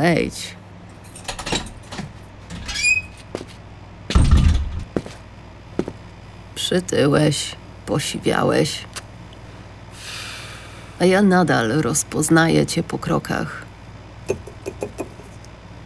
Wejdź. 0.00 0.56
Przytyłeś, 6.54 7.56
posiwiałeś. 7.86 8.84
A 10.98 11.04
ja 11.04 11.22
nadal 11.22 11.68
rozpoznaję 11.68 12.66
cię 12.66 12.82
po 12.82 12.98
krokach. 12.98 13.62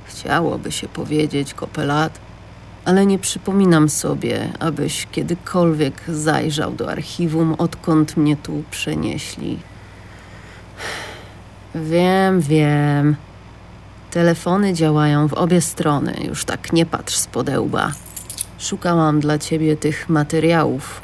Chciałoby 0.04 0.72
się 0.72 0.88
powiedzieć 0.88 1.54
kopelat, 1.54 2.18
ale 2.84 3.06
nie 3.06 3.18
przypominam 3.18 3.88
sobie, 3.88 4.48
abyś 4.60 5.06
kiedykolwiek 5.12 5.94
zajrzał 6.08 6.72
do 6.72 6.90
archiwum, 6.90 7.54
odkąd 7.58 8.16
mnie 8.16 8.36
tu 8.36 8.62
przenieśli. 8.70 9.58
Wiem, 11.74 12.40
wiem. 12.40 13.16
Telefony 14.14 14.72
działają 14.72 15.28
w 15.28 15.32
obie 15.32 15.60
strony, 15.60 16.14
już 16.28 16.44
tak 16.44 16.72
nie 16.72 16.86
patrz 16.86 17.16
z 17.16 17.26
podełba. 17.26 17.92
Szukałam 18.58 19.20
dla 19.20 19.38
ciebie 19.38 19.76
tych 19.76 20.08
materiałów. 20.08 21.00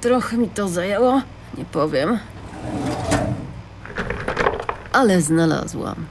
Trochę 0.00 0.36
mi 0.36 0.48
to 0.48 0.68
zajęło, 0.68 1.22
nie 1.58 1.64
powiem. 1.64 2.18
Ale 4.92 5.22
znalazłam. 5.22 6.06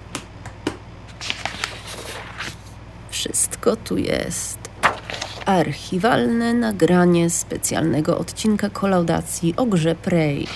Wszystko 3.10 3.76
tu 3.76 3.98
jest. 3.98 4.60
Archiwalne 5.46 6.54
nagranie 6.54 7.30
specjalnego 7.30 8.18
odcinka 8.18 8.70
kolaudacji 8.70 9.54
o 9.58 9.66
grze 9.66 9.96
Prey. 9.96 10.48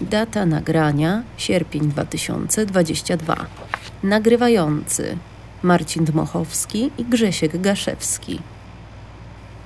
Data 0.00 0.46
nagrania 0.46 1.22
sierpień 1.36 1.88
2022. 1.88 3.36
Nagrywający 4.02 5.16
Marcin 5.62 6.04
Dmochowski 6.04 6.90
i 6.98 7.04
Grzesiek 7.04 7.60
Gaszewski. 7.60 8.40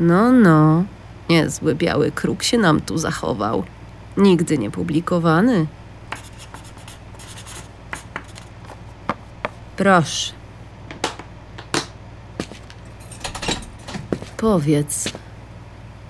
No, 0.00 0.32
no, 0.32 0.84
niezły 1.28 1.74
biały 1.74 2.10
kruk 2.10 2.42
się 2.42 2.58
nam 2.58 2.80
tu 2.80 2.98
zachował. 2.98 3.64
Nigdy 4.16 4.58
nie 4.58 4.70
publikowany. 4.70 5.66
Proszę. 9.76 10.32
Powiedz, 14.36 15.12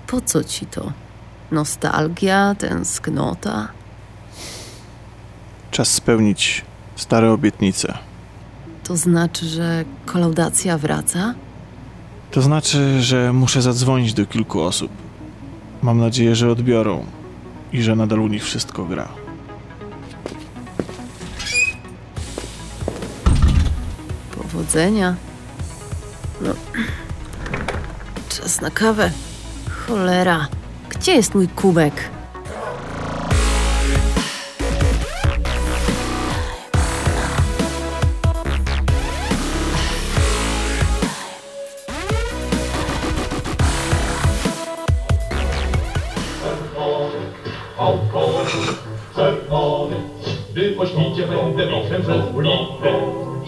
po 0.07 0.21
co 0.21 0.43
ci 0.43 0.65
to? 0.65 0.91
Nostalgia, 1.51 2.55
tęsknota? 2.59 3.67
Czas 5.75 5.93
spełnić 5.93 6.65
stare 6.95 7.31
obietnice. 7.31 7.97
To 8.83 8.97
znaczy, 8.97 9.45
że 9.45 9.85
kolaudacja 10.05 10.77
wraca? 10.77 11.33
To 12.31 12.41
znaczy, 12.41 13.01
że 13.01 13.33
muszę 13.33 13.61
zadzwonić 13.61 14.13
do 14.13 14.25
kilku 14.25 14.61
osób. 14.61 14.91
Mam 15.81 15.99
nadzieję, 15.99 16.35
że 16.35 16.51
odbiorą 16.51 17.05
i 17.73 17.81
że 17.83 17.95
nadal 17.95 18.19
u 18.19 18.27
nich 18.27 18.43
wszystko 18.43 18.85
gra. 18.85 19.07
Powodzenia. 24.35 25.15
No. 26.41 26.53
Czas 28.29 28.61
na 28.61 28.71
kawę. 28.71 29.11
Cholera. 29.69 30.47
Gdzie 30.89 31.15
jest 31.15 31.35
mój 31.35 31.47
kubek? 31.47 32.14
Po 50.77 50.85
świcie 50.85 51.27
będę 51.27 51.67
wichrem 51.67 52.01
przez 52.01 52.35
ulicę. 52.35 52.89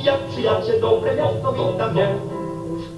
Jak 0.04 0.20
przyjaciel 0.20 0.82
dobre 0.82 1.16
miasto 1.16 1.54
wita 1.54 1.88
mnie. 1.88 2.08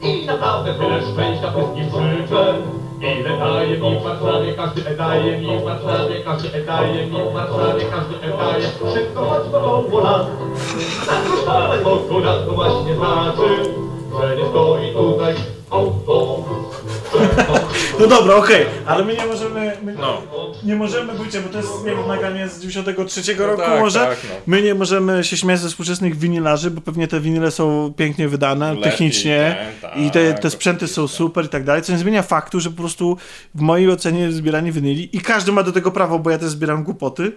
I 0.02 0.26
naprawdę 0.26 0.74
tyle 0.74 1.02
szczęścia 1.02 1.52
wszystkim 1.52 1.86
życzę. 1.86 2.54
Ile 3.02 3.38
daje 3.38 3.78
mi 3.78 4.00
w 4.00 4.04
Warszawie, 4.04 4.54
każdy 4.54 4.96
daje 4.98 5.38
mi 5.38 5.60
w 5.60 5.64
Warszawie, 5.64 6.24
każdy 6.26 6.66
daje 6.66 7.06
mi 7.06 7.18
w 7.30 7.34
Warszawie, 7.34 7.86
każdy 7.92 8.38
daje. 8.38 8.66
Wszystko 8.92 9.26
choć 9.26 9.48
wokoło 9.50 10.00
lat. 10.02 10.28
Ale 11.48 11.78
wokół 11.78 12.20
nas 12.20 12.46
to 12.46 12.52
właśnie 12.52 12.96
znaczy, 12.96 13.74
że 14.20 14.38
nie 14.38 14.50
stoi 14.50 14.94
tutaj 14.94 15.36
autobus. 15.70 16.69
No 18.00 18.08
dobra, 18.08 18.36
okej, 18.36 18.66
ale 18.86 19.06
my 19.06 19.14
nie 19.14 19.26
możemy. 19.26 19.78
My 19.84 19.94
No. 19.94 20.22
Nie 20.64 20.76
możemy 20.76 21.14
być, 21.14 21.38
bo 21.38 21.50
to 21.50 21.58
jest 21.58 21.86
nie 21.86 21.92
wiem, 21.92 22.08
nagranie 22.08 22.50
z 22.50 22.60
93 22.60 23.34
roku 23.34 23.62
tak, 23.62 23.80
może. 23.80 24.00
tak, 24.00 24.18
no. 24.30 24.36
My 24.48 24.62
nie 24.62 24.76
możemy 24.76 25.24
się 25.24 25.38
śmiać 25.38 25.60
ze 25.60 25.70
współczesnych 25.70 26.18
winylarzy, 26.18 26.72
bo 26.72 26.82
pewnie 26.82 27.08
te 27.08 27.20
winyle 27.20 27.52
są 27.52 27.94
pięknie 27.98 28.28
wydane, 28.28 28.70
Lepiej, 28.70 28.84
technicznie 28.84 29.58
tak, 29.82 29.98
i 29.98 30.12
te, 30.12 30.32
tak, 30.34 30.42
te 30.42 30.50
sprzęty 30.50 30.88
są 30.88 31.02
oczywiście. 31.04 31.18
super 31.18 31.46
i 31.46 31.50
tak 31.50 31.64
dalej, 31.64 31.82
co 31.82 31.92
nie 31.92 31.98
zmienia 31.98 32.22
faktu, 32.24 32.60
że 32.60 32.70
po 32.70 32.78
prostu 32.78 33.18
w 33.56 33.62
mojej 33.62 33.92
ocenie 33.92 34.32
zbieranie 34.32 34.72
winyli 34.72 35.18
i 35.18 35.22
każdy 35.22 35.52
ma 35.52 35.64
do 35.64 35.72
tego 35.72 35.92
prawo, 35.92 36.20
bo 36.20 36.30
ja 36.30 36.38
też 36.38 36.50
zbieram 36.50 36.84
głupoty. 36.84 37.32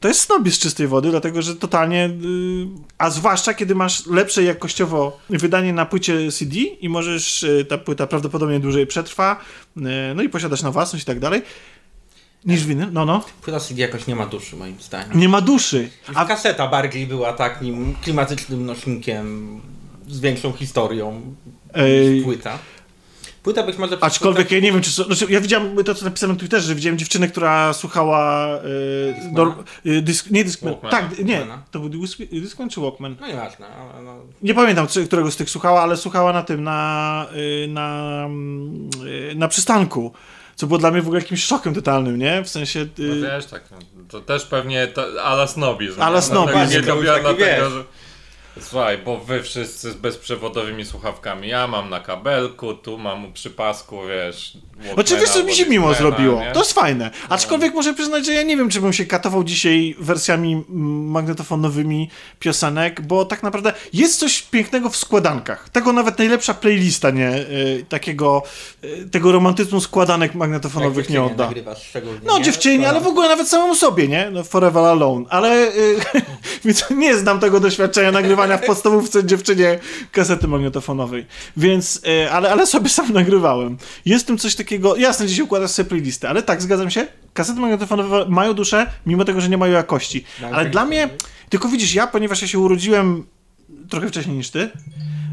To 0.00 0.08
jest 0.08 0.20
snobizm 0.20 0.56
z 0.56 0.58
czystej 0.58 0.86
wody, 0.86 1.10
dlatego 1.10 1.42
że 1.42 1.56
totalnie, 1.56 2.10
yy, 2.20 2.66
a 2.98 3.10
zwłaszcza 3.10 3.54
kiedy 3.54 3.74
masz 3.74 4.06
lepsze 4.06 4.42
jakościowo 4.42 5.18
wydanie 5.30 5.72
na 5.72 5.86
płycie 5.86 6.32
CD 6.32 6.56
i 6.56 6.88
możesz, 6.88 7.42
yy, 7.42 7.64
ta 7.64 7.78
płyta 7.78 8.06
prawdopodobnie 8.06 8.60
dłużej 8.60 8.86
przetrwa, 8.86 9.40
yy, 9.76 9.82
no 10.14 10.22
i 10.22 10.28
posiadasz 10.28 10.62
na 10.62 10.70
własność 10.70 11.02
i 11.02 11.06
tak 11.06 11.20
dalej, 11.20 11.42
niż 12.44 12.64
winyl, 12.64 12.88
no 12.92 13.04
no. 13.04 13.24
Płyta 13.42 13.60
CD 13.60 13.80
jakoś 13.80 14.06
nie 14.06 14.16
ma 14.16 14.26
duszy 14.26 14.56
moim 14.56 14.80
zdaniem. 14.80 15.20
Nie 15.20 15.28
ma 15.28 15.40
duszy. 15.40 15.90
A 16.14 16.24
kaseta 16.24 16.68
bardziej 16.68 17.06
była 17.06 17.32
takim 17.32 17.94
klimatycznym 18.02 18.66
nośnikiem 18.66 19.60
z 20.08 20.20
większą 20.20 20.52
historią 20.52 21.34
Ej. 21.74 22.10
niż 22.10 22.24
płyta. 22.24 22.58
Płyta 23.50 23.62
być 23.62 23.78
może... 23.78 23.96
Aczkolwiek 24.00 24.50
ja 24.50 24.60
nie 24.60 24.72
wiem, 24.72 24.82
czy. 24.82 24.90
Znaczy, 24.90 25.26
ja 25.28 25.40
widziałem 25.40 25.84
to, 25.84 25.94
co 25.94 26.04
napisałem 26.04 26.36
na 26.36 26.40
Twitterze, 26.40 26.66
że 26.66 26.74
widziałem 26.74 26.98
dziewczynę, 26.98 27.28
która 27.28 27.72
słuchała. 27.72 28.48
Yy, 29.84 29.92
yy, 29.94 30.02
nie 30.30 30.44
Discman. 30.44 30.74
Tak, 30.90 31.18
nie. 31.18 31.36
Walkmana. 31.36 31.62
To 31.70 31.78
był 31.80 31.88
Dis- 31.88 32.40
Discman 32.40 32.68
czy 32.70 32.80
Walkman? 32.80 33.16
No 33.20 33.26
nieważne, 33.26 33.66
ale 33.66 34.02
no... 34.04 34.16
Nie 34.42 34.54
pamiętam, 34.54 34.86
czy- 34.86 35.06
którego 35.06 35.30
z 35.30 35.36
tych 35.36 35.50
słuchała, 35.50 35.82
ale 35.82 35.96
słuchała 35.96 36.32
na 36.32 36.42
tym, 36.42 36.64
na, 36.64 37.26
yy, 37.34 37.68
na, 37.68 38.28
yy, 39.04 39.34
na 39.34 39.48
przystanku. 39.48 40.12
Co 40.56 40.66
było 40.66 40.78
dla 40.78 40.90
mnie 40.90 41.02
w 41.02 41.06
ogóle 41.06 41.20
jakimś 41.20 41.44
szokiem 41.44 41.74
totalnym, 41.74 42.18
nie? 42.18 42.44
W 42.44 42.48
sensie. 42.48 42.86
No 42.98 43.14
wiesz, 43.28 43.46
tak, 43.46 43.62
no, 43.70 43.76
to 44.08 44.20
też 44.20 44.44
pewnie 44.46 44.86
to 44.86 45.22
ala 45.24 45.46
snobizm. 45.46 46.02
Ala 46.02 46.16
nie? 46.16 46.22
snobizm. 46.22 46.52
Dlatego 46.58 46.80
Nie 46.80 46.86
To 46.86 46.94
już 46.94 47.06
dobiera 47.06 47.14
taki 47.14 47.36
dlatego, 47.38 47.64
wiesz. 47.70 47.72
że... 47.72 47.84
Słuchaj, 48.60 48.98
bo 48.98 49.18
wy 49.18 49.42
wszyscy 49.42 49.90
z 49.92 49.94
bezprzewodowymi 49.94 50.84
słuchawkami, 50.84 51.48
ja 51.48 51.66
mam 51.66 51.90
na 51.90 52.00
kabelku, 52.00 52.74
tu 52.74 52.98
mam 52.98 53.32
przy 53.32 53.50
pasku, 53.50 53.98
wiesz... 54.08 54.52
Oczywiście 54.96 55.26
Walkmana 55.26 55.46
mi 55.46 55.54
się 55.54 55.66
miło 55.66 55.94
zrobiło. 55.94 56.40
nie? 56.40 56.52
To 56.52 56.60
jest 56.60 56.72
fajne. 56.72 57.10
Aczkolwiek 57.28 57.74
muszę 57.74 57.94
przyznać, 57.94 58.26
że 58.26 58.32
ja 58.32 58.42
nie 58.42 58.56
wiem, 58.56 58.68
czy 58.68 58.80
bym 58.80 58.92
się 58.92 59.06
katował 59.06 59.44
dzisiaj 59.44 59.96
wersjami 59.98 60.52
mm, 60.52 61.10
magnetofonowymi 61.10 62.10
piosenek, 62.38 63.00
bo 63.00 63.24
tak 63.24 63.42
naprawdę 63.42 63.72
jest 63.92 64.18
coś 64.18 64.42
pięknego 64.42 64.90
w 64.90 64.96
składankach. 64.96 65.68
Tego 65.68 65.92
nawet 65.92 66.18
najlepsza 66.18 66.54
playlista 66.54 67.10
nie, 67.10 67.34
y, 67.34 67.84
takiego, 67.88 68.42
y, 68.84 69.08
tego 69.10 69.32
romantyzmu 69.32 69.80
składanek 69.80 70.34
magnetofonowych 70.34 71.10
nie 71.10 71.22
odda. 71.22 71.50
No 72.22 72.38
nie? 72.38 72.44
dziewczynie, 72.44 72.84
To- 72.84 72.90
ale 72.90 73.00
w 73.00 73.06
ogóle 73.06 73.28
nawet 73.28 73.48
samemu 73.48 73.74
sobie, 73.74 74.08
nie? 74.08 74.30
No, 74.30 74.44
forever 74.44 74.84
alone. 74.84 75.24
Ale 75.28 75.68
y, 75.68 75.96
więc 76.64 76.84
nie 76.90 77.16
znam 77.16 77.40
tego 77.40 77.60
doświadczenia 77.60 78.12
nagrywania 78.12 78.39
w 78.58 78.66
podstawówce 78.66 79.24
dziewczynie 79.24 79.78
kasety 80.12 80.48
magnetofonowej. 80.48 81.26
Więc, 81.56 82.00
y, 82.24 82.30
ale, 82.30 82.52
ale 82.52 82.66
sobie 82.66 82.88
sam 82.88 83.12
nagrywałem. 83.12 83.76
Jest 84.04 84.26
tym 84.26 84.38
coś 84.38 84.54
takiego, 84.54 84.96
jasne, 84.96 85.26
dzisiaj 85.26 85.44
układasz 85.44 85.70
sobie 85.70 85.88
playlistę, 85.88 86.28
ale 86.28 86.42
tak, 86.42 86.62
zgadzam 86.62 86.90
się, 86.90 87.06
kasety 87.34 87.60
magnetofonowe 87.60 88.26
mają 88.28 88.54
duszę, 88.54 88.86
mimo 89.06 89.24
tego, 89.24 89.40
że 89.40 89.48
nie 89.48 89.58
mają 89.58 89.72
jakości. 89.72 90.24
Mają 90.40 90.54
Ale 90.54 90.70
dla 90.70 90.82
playlistę, 90.82 91.06
mnie, 91.06 91.18
tylko 91.48 91.68
widzisz, 91.68 91.94
ja, 91.94 92.06
ponieważ 92.06 92.42
ja 92.42 92.48
się 92.48 92.58
urodziłem 92.58 93.26
trochę 93.88 94.08
wcześniej 94.08 94.36
niż 94.36 94.50
ty, 94.50 94.70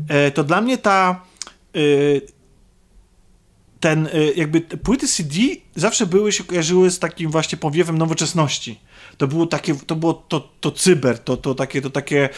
e, 0.09 0.31
to 0.31 0.43
dla 0.43 0.61
mnie 0.61 0.77
ta 0.77 1.21
y, 1.75 2.21
ten 3.79 4.09
jakby 4.35 4.61
płyty 4.61 5.07
CD 5.07 5.39
zawsze 5.75 6.05
były 6.05 6.31
się 6.31 6.43
kojarzyły 6.43 6.91
z 6.91 6.99
takim 6.99 7.31
właśnie 7.31 7.57
powiewem 7.57 7.97
nowoczesności. 7.97 8.79
To 9.17 9.27
było 9.27 9.45
takie, 9.45 9.75
to 9.75 9.95
było 9.95 10.13
to, 10.13 10.49
to 10.61 10.71
cyber, 10.71 11.19
to, 11.19 11.37
to 11.37 11.55
takie, 11.55 11.81
to 11.81 11.89
takie 11.89 12.29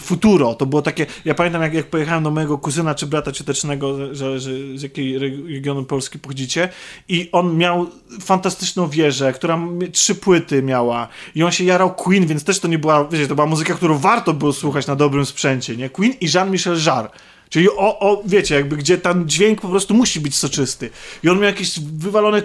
futuro, 0.00 0.54
to 0.54 0.66
było 0.66 0.82
takie, 0.82 1.06
ja 1.24 1.34
pamiętam 1.34 1.62
jak, 1.62 1.74
jak 1.74 1.86
pojechałem 1.86 2.24
do 2.24 2.30
mojego 2.30 2.58
kuzyna 2.58 2.94
czy 2.94 3.06
brata 3.06 3.32
ciotecznego, 3.32 4.14
że, 4.14 4.40
że 4.40 4.50
z 4.74 4.82
jakiej 4.82 5.18
regionu 5.18 5.84
Polski 5.84 6.18
pochodzicie 6.18 6.68
i 7.08 7.28
on 7.32 7.56
miał 7.56 7.86
fantastyczną 8.20 8.88
wieżę, 8.88 9.32
która 9.32 9.60
trzy 9.92 10.14
płyty 10.14 10.62
miała 10.62 11.08
i 11.34 11.42
on 11.42 11.52
się 11.52 11.64
jarał 11.64 11.94
Queen, 11.94 12.26
więc 12.26 12.44
też 12.44 12.60
to 12.60 12.68
nie 12.68 12.78
była, 12.78 13.04
wiecie, 13.04 13.26
to 13.26 13.34
była 13.34 13.46
muzyka, 13.46 13.74
którą 13.74 13.98
warto 13.98 14.34
było 14.34 14.52
słuchać 14.52 14.86
na 14.86 14.96
dobrym 14.96 15.26
sprzęcie, 15.26 15.76
nie? 15.76 15.90
Queen 15.90 16.12
i 16.20 16.26
Jean-Michel 16.34 16.78
Jarre. 16.86 17.10
Czyli 17.48 17.70
o, 17.70 17.98
o, 17.98 18.22
wiecie, 18.26 18.54
jakby 18.54 18.76
gdzie 18.76 18.98
ten 18.98 19.28
dźwięk 19.28 19.60
po 19.60 19.68
prostu 19.68 19.94
musi 19.94 20.20
być 20.20 20.36
soczysty. 20.36 20.90
I 21.22 21.28
on 21.28 21.36
miał 21.36 21.44
jakieś 21.44 21.80
wywalone 21.80 22.42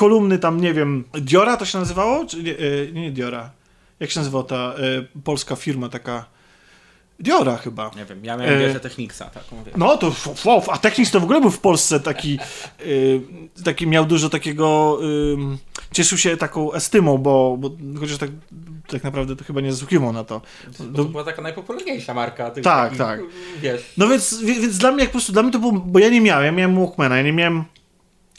kolumny 0.00 0.38
tam, 0.38 0.60
nie 0.60 0.74
wiem, 0.74 1.04
Diora 1.12 1.56
to 1.56 1.64
się 1.64 1.78
nazywało? 1.78 2.26
Czy 2.26 2.42
nie, 2.42 2.52
e, 2.52 2.92
nie 2.92 3.10
Diora. 3.10 3.50
Jak 4.00 4.10
się 4.10 4.20
nazywa 4.20 4.42
ta 4.42 4.56
e, 4.56 5.20
polska 5.24 5.56
firma 5.56 5.88
taka? 5.88 6.24
Diora 7.18 7.56
chyba. 7.56 7.90
Nie 7.96 8.04
wiem, 8.04 8.24
ja 8.24 8.36
miałem 8.36 8.54
E, 8.54 8.58
wieżę 8.58 8.80
Technicsa, 8.80 9.24
taką. 9.24 9.64
No 9.76 9.96
to 9.96 10.12
wow, 10.44 10.62
a 10.70 10.78
Technics 10.78 11.10
to 11.10 11.20
w 11.20 11.24
ogóle 11.24 11.40
był 11.40 11.50
w 11.50 11.58
Polsce 11.58 12.00
taki, 12.00 12.38
y, 12.80 13.20
taki 13.64 13.86
miał 13.86 14.06
dużo 14.06 14.28
takiego, 14.28 14.98
y, 15.02 15.92
cieszył 15.92 16.18
się 16.18 16.36
taką 16.36 16.72
estymą, 16.72 17.18
bo, 17.18 17.56
bo 17.58 17.70
chociaż 18.00 18.18
tak, 18.18 18.30
tak 18.88 19.04
naprawdę 19.04 19.36
to 19.36 19.44
chyba 19.44 19.60
nie 19.60 19.72
zasługiwał 19.72 20.12
na 20.12 20.24
to. 20.24 20.42
Bo 20.78 20.96
to 20.96 21.04
była 21.04 21.24
taka 21.24 21.42
najpopularniejsza 21.42 22.14
marka. 22.14 22.50
Tych 22.50 22.64
Tak, 22.64 22.82
takich, 22.82 22.98
tak. 22.98 23.20
Wiesz, 23.62 23.92
No 23.96 24.08
więc, 24.08 24.42
więc 24.42 24.78
dla 24.78 24.92
mnie 24.92 25.00
jak 25.00 25.10
po 25.10 25.12
prostu, 25.12 25.32
dla 25.32 25.42
mnie 25.42 25.52
to 25.52 25.58
było, 25.58 25.72
bo 25.72 25.98
ja 25.98 26.08
nie 26.08 26.20
miałem, 26.20 26.44
ja 26.46 26.52
miałem 26.52 26.76
Walkmana, 26.76 27.16
ja 27.16 27.22
nie 27.22 27.32
miałem 27.32 27.64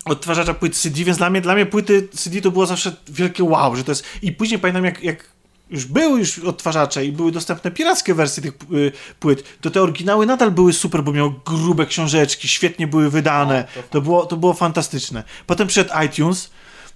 odtwarzacza 0.06 0.53
płyt 0.53 0.75
CD, 0.75 1.03
więc 1.03 1.18
dla 1.18 1.30
mnie, 1.30 1.42
dla 1.42 1.56
mnie 1.56 1.65
płyty 1.65 2.07
CD 2.07 2.42
to 2.42 2.51
było 2.51 2.65
zawsze 2.65 2.95
wielkie 3.07 3.44
wow, 3.44 3.75
że 3.75 3.83
to 3.83 3.92
jest, 3.92 4.06
i 4.21 4.31
później 4.31 4.59
pamiętam 4.59 4.86
jak, 4.86 5.03
jak 5.03 5.31
już 5.69 5.86
były 5.86 6.19
już 6.19 6.39
odtwarzacze 6.39 7.06
i 7.06 7.12
były 7.12 7.31
dostępne 7.31 7.71
pirackie 7.71 8.13
wersje 8.13 8.44
tych 8.44 8.53
y, 8.74 8.92
płyt, 9.19 9.44
to 9.62 9.71
te 9.71 9.81
oryginały 9.81 10.25
nadal 10.25 10.51
były 10.51 10.74
super, 10.74 11.03
bo 11.03 11.12
miały 11.12 11.33
grube 11.45 11.86
książeczki, 11.86 12.48
świetnie 12.48 12.88
były 12.88 13.09
wydane, 13.09 13.68
to 13.89 14.01
było, 14.01 14.25
to 14.25 14.38
było 14.38 14.53
fantastyczne. 14.53 15.24
Potem 15.48 15.68
przyszedł 15.68 15.92
iTunes, 16.06 16.51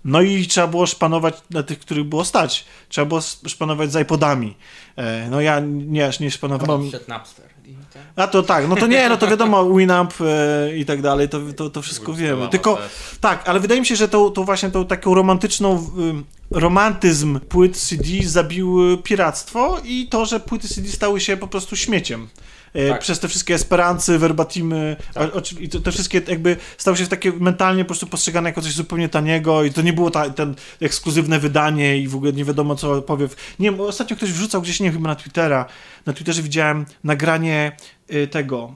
no 0.06 0.22
i 0.22 0.48
trzeba 0.48 0.68
było 0.68 0.86
szpanować 0.86 1.36
na 1.50 1.64
tych, 1.64 1.80
których 1.80 2.04
było 2.04 2.26
stać. 2.26 2.66
Trzeba 2.90 3.06
było 3.06 3.22
szpanować 3.48 3.92
z 3.92 4.02
iPodami. 4.02 4.56
E, 4.96 5.30
no 5.30 5.42
ja 5.42 5.60
nie, 5.60 6.12
nie 6.20 6.32
szpanowałem. 6.32 6.90
przed 6.90 7.08
Napster. 7.08 7.55
I 7.68 7.76
ten- 7.94 8.02
A 8.16 8.28
to 8.28 8.44
tak, 8.44 8.68
no 8.70 8.76
to 8.76 8.88
nie, 8.88 9.10
no 9.10 9.18
to 9.18 9.28
wiadomo, 9.28 9.70
Winamp 9.78 10.14
e, 10.22 10.78
i 10.78 10.86
tak 10.86 11.02
dalej, 11.02 11.30
to, 11.30 11.40
to, 11.56 11.70
to 11.70 11.82
wszystko 11.82 12.14
wiemy. 12.14 12.48
Tylko, 12.50 12.76
też. 12.76 12.92
tak, 13.22 13.50
ale 13.50 13.60
wydaje 13.60 13.80
mi 13.80 13.86
się, 13.86 13.96
że 13.96 14.08
tą, 14.08 14.32
tą 14.32 14.44
właśnie 14.44 14.72
tą 14.72 14.86
taką 14.86 15.14
romantyczną, 15.14 15.78
y, 16.52 16.60
romantyzm 16.60 17.40
płyt 17.40 17.78
CD 17.78 18.08
zabił 18.24 18.98
piractwo 19.04 19.80
i 19.84 20.08
to, 20.10 20.26
że 20.26 20.40
płyty 20.40 20.68
CD 20.68 20.90
stały 20.90 21.20
się 21.20 21.38
po 21.38 21.48
prostu 21.48 21.76
śmieciem. 21.76 22.28
E, 22.76 22.90
Tak. 22.90 23.02
Przez 23.02 23.20
te 23.20 23.28
wszystkie 23.28 23.56
esperancy, 23.56 24.20
verbatimy 24.20 24.96
Tak. 25.14 25.36
o- 25.36 25.42
i 25.60 25.70
to, 25.70 25.80
te 25.80 25.92
wszystkie 25.92 26.22
jakby 26.28 26.58
stały 26.78 26.98
się 26.98 27.08
takie 27.08 27.32
mentalnie 27.32 27.84
po 27.84 27.88
prostu 27.88 28.08
postrzegane 28.08 28.50
jako 28.50 28.62
coś 28.62 28.74
zupełnie 28.74 29.10
taniego 29.10 29.64
i 29.64 29.72
to 29.72 29.82
nie 29.82 29.94
było 29.94 30.12
ta, 30.12 30.30
ten 30.30 30.56
ekskluzywne 30.82 31.40
wydanie 31.40 31.98
i 31.98 32.08
w 32.08 32.16
ogóle 32.16 32.34
nie 32.34 32.46
wiadomo 32.46 32.76
co 32.76 33.02
powiew. 33.02 33.36
Nie 33.60 33.72
wiem, 33.72 33.82
ostatnio 33.82 34.16
ktoś 34.18 34.32
wrzucał 34.32 34.62
gdzieś, 34.62 34.80
nie 34.80 34.86
wiem, 34.86 34.94
chyba 34.94 35.10
na 35.10 35.16
Twittera, 35.16 35.66
na 36.06 36.14
Twitterze 36.14 36.42
widziałem 36.42 36.86
nagranie 37.04 37.72
y, 38.14 38.28
tego, 38.28 38.76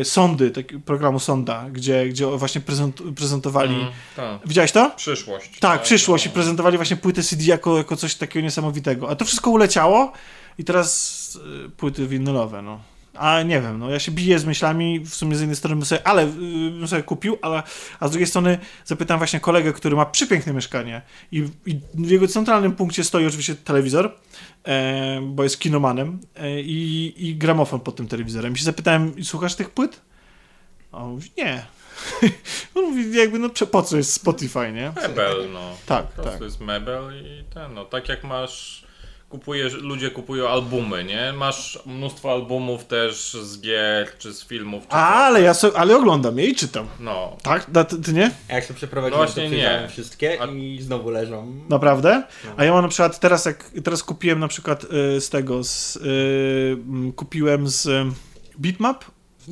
y, 0.00 0.04
Sondy, 0.04 0.50
tak, 0.50 0.66
programu 0.84 1.20
Sonda, 1.20 1.66
gdzie, 1.72 2.08
gdzie 2.08 2.26
właśnie 2.26 2.60
prezent, 2.60 3.02
prezentowali. 3.16 3.74
Mm, 3.74 3.86
tak. 4.16 4.40
Widziałeś 4.46 4.72
to? 4.72 4.90
Przyszłość. 4.96 5.58
Tak, 5.60 5.82
przyszłość 5.82 6.26
i 6.26 6.28
no. 6.28 6.34
prezentowali 6.34 6.76
właśnie 6.76 6.96
płyty 6.96 7.22
CD 7.22 7.44
jako, 7.44 7.76
jako 7.76 7.96
coś 7.96 8.14
takiego 8.14 8.44
niesamowitego. 8.44 9.10
A 9.10 9.14
to 9.16 9.24
wszystko 9.24 9.50
uleciało 9.50 10.12
i 10.58 10.64
teraz 10.64 11.38
y, 11.66 11.70
płyty 11.70 12.06
winylowe, 12.06 12.62
no. 12.62 12.80
A 13.14 13.42
nie 13.42 13.60
wiem, 13.60 13.78
no 13.78 13.90
ja 13.90 13.98
się 13.98 14.12
biję 14.12 14.38
z 14.38 14.44
myślami, 14.44 15.00
w 15.00 15.14
sumie 15.14 15.36
z 15.36 15.40
jednej 15.40 15.56
strony 15.56 15.76
bym 15.76 15.84
sobie, 15.84 16.06
ale 16.06 16.24
y, 16.24 16.28
bym 16.70 16.88
sobie 16.88 17.02
kupił, 17.02 17.38
ale, 17.42 17.62
a 18.00 18.08
z 18.08 18.10
drugiej 18.10 18.26
strony 18.26 18.58
zapytam 18.84 19.18
właśnie 19.18 19.40
kolegę, 19.40 19.72
który 19.72 19.96
ma 19.96 20.06
przepiękne 20.06 20.52
mieszkanie 20.52 21.02
i, 21.32 21.48
i 21.66 21.80
w 21.94 22.10
jego 22.10 22.28
centralnym 22.28 22.72
punkcie 22.72 23.04
stoi 23.04 23.26
oczywiście 23.26 23.54
telewizor, 23.54 24.14
e, 24.64 25.20
bo 25.22 25.42
jest 25.42 25.60
kinomanem 25.60 26.18
e, 26.36 26.60
i, 26.60 27.14
i 27.28 27.36
gramofon 27.36 27.80
pod 27.80 27.96
tym 27.96 28.08
telewizorem. 28.08 28.52
I 28.52 28.58
się 28.58 28.64
zapytałem, 28.64 29.24
słuchasz 29.24 29.54
tych 29.54 29.70
płyt? 29.70 30.00
A 30.92 30.98
on 30.98 31.10
mówi, 31.10 31.30
nie. 31.38 31.66
On 32.74 32.84
mówi, 32.84 33.16
jakby, 33.16 33.38
no 33.38 33.48
po 33.70 33.82
co 33.82 33.96
jest 33.96 34.12
Spotify, 34.12 34.72
nie? 34.72 34.92
Mebel, 34.96 35.52
no. 35.52 35.76
Tak, 35.86 36.14
tak. 36.14 36.40
jest 36.40 36.60
mebel 36.60 37.24
i 37.24 37.44
ten, 37.54 37.74
no 37.74 37.84
tak 37.84 38.08
jak 38.08 38.24
masz, 38.24 38.84
kupujesz, 39.30 39.72
ludzie 39.74 40.10
kupują 40.10 40.48
albumy, 40.48 41.04
nie? 41.04 41.32
Masz 41.32 41.78
mnóstwo 41.86 42.32
albumów 42.32 42.84
też 42.84 43.32
z 43.42 43.60
gier, 43.60 44.18
czy 44.18 44.34
z 44.34 44.44
filmów, 44.44 44.88
czy 44.88 44.94
Ale 44.96 45.42
ja 45.42 45.54
so, 45.54 45.72
ale 45.78 45.96
oglądam 45.96 46.38
je 46.38 46.44
i 46.46 46.54
czytam. 46.54 46.86
No. 47.00 47.36
Tak? 47.42 47.70
Da, 47.70 47.84
ty, 47.84 48.00
ty 48.02 48.12
nie? 48.12 48.30
A 48.48 48.52
jak 48.54 48.64
się 48.64 48.74
przeprowadziłem, 48.74 49.26
Właśnie 49.26 49.48
to 49.50 49.54
nie. 49.56 49.88
wszystkie 49.88 50.42
A- 50.42 50.46
i 50.46 50.78
znowu 50.82 51.10
leżą. 51.10 51.54
Naprawdę? 51.68 52.22
A 52.56 52.64
ja 52.64 52.72
mam 52.72 52.82
na 52.82 52.88
przykład 52.88 53.20
teraz, 53.20 53.44
jak 53.44 53.70
teraz 53.84 54.02
kupiłem 54.02 54.38
na 54.40 54.48
przykład 54.48 54.84
y, 54.84 55.20
z 55.20 55.30
tego, 55.30 55.64
z, 55.64 55.96
y, 55.96 56.76
kupiłem 57.16 57.68
z 57.68 57.86
y, 57.86 58.04
Bitmap. 58.60 59.04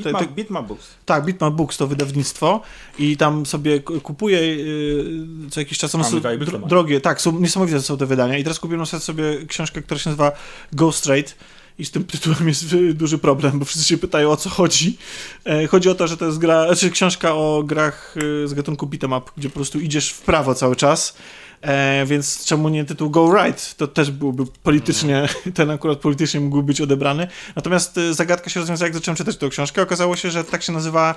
Te- 0.02 0.26
Bitmap 0.26 0.66
Books. 0.66 0.86
Tak, 1.04 1.24
Bitmap 1.24 1.54
Books 1.54 1.76
to 1.76 1.86
wydawnictwo 1.86 2.60
i 2.98 3.16
tam 3.16 3.46
sobie 3.46 3.80
kupuję 3.80 4.38
y, 4.38 5.50
co 5.50 5.60
jakiś 5.60 5.78
czas. 5.78 5.90
Są 5.90 5.98
dro, 6.38 6.58
drogie, 6.68 7.00
tak, 7.00 7.20
są 7.20 7.40
niesamowite 7.40 7.82
są 7.82 7.96
te 7.96 8.06
wydania. 8.06 8.38
I 8.38 8.42
teraz 8.42 8.60
kupiłem 8.60 8.86
sobie 8.86 9.46
książkę, 9.46 9.82
która 9.82 10.00
się 10.00 10.10
nazywa 10.10 10.32
Go 10.72 10.92
Straight. 10.92 11.34
I 11.78 11.84
z 11.84 11.90
tym 11.90 12.04
tytułem 12.04 12.48
jest 12.48 12.72
y, 12.72 12.94
duży 12.94 13.18
problem, 13.18 13.58
bo 13.58 13.64
wszyscy 13.64 13.88
się 13.88 13.98
pytają 13.98 14.30
o 14.30 14.36
co 14.36 14.50
chodzi. 14.50 14.98
E, 15.44 15.66
chodzi 15.66 15.88
o 15.88 15.94
to, 15.94 16.08
że 16.08 16.16
to 16.16 16.24
jest 16.24 16.38
gra, 16.38 16.66
znaczy 16.66 16.90
książka 16.90 17.34
o 17.34 17.62
grach 17.66 18.14
y, 18.44 18.48
z 18.48 18.54
gatunku 18.54 18.86
beat'em 18.86 19.18
up, 19.18 19.30
gdzie 19.36 19.48
po 19.48 19.54
prostu 19.54 19.80
idziesz 19.80 20.10
w 20.10 20.20
prawo 20.20 20.54
cały 20.54 20.76
czas. 20.76 21.16
E, 21.62 22.06
więc 22.06 22.44
czemu 22.44 22.68
nie 22.68 22.84
tytuł 22.84 23.10
Go 23.10 23.34
Right? 23.34 23.76
To 23.76 23.86
też 23.86 24.10
byłby 24.10 24.44
politycznie, 24.62 25.28
ten 25.54 25.70
akurat 25.70 25.98
politycznie 25.98 26.40
mógł 26.40 26.62
być 26.62 26.80
odebrany. 26.80 27.28
Natomiast 27.56 27.98
e, 27.98 28.14
zagadka 28.14 28.50
się 28.50 28.60
rozwiązała, 28.60 28.86
jak 28.86 28.94
zacząłem 28.94 29.16
czytać 29.16 29.36
tę 29.36 29.48
książkę. 29.48 29.82
Okazało 29.82 30.16
się, 30.16 30.30
że 30.30 30.44
tak 30.44 30.62
się 30.62 30.72
nazywa 30.72 31.14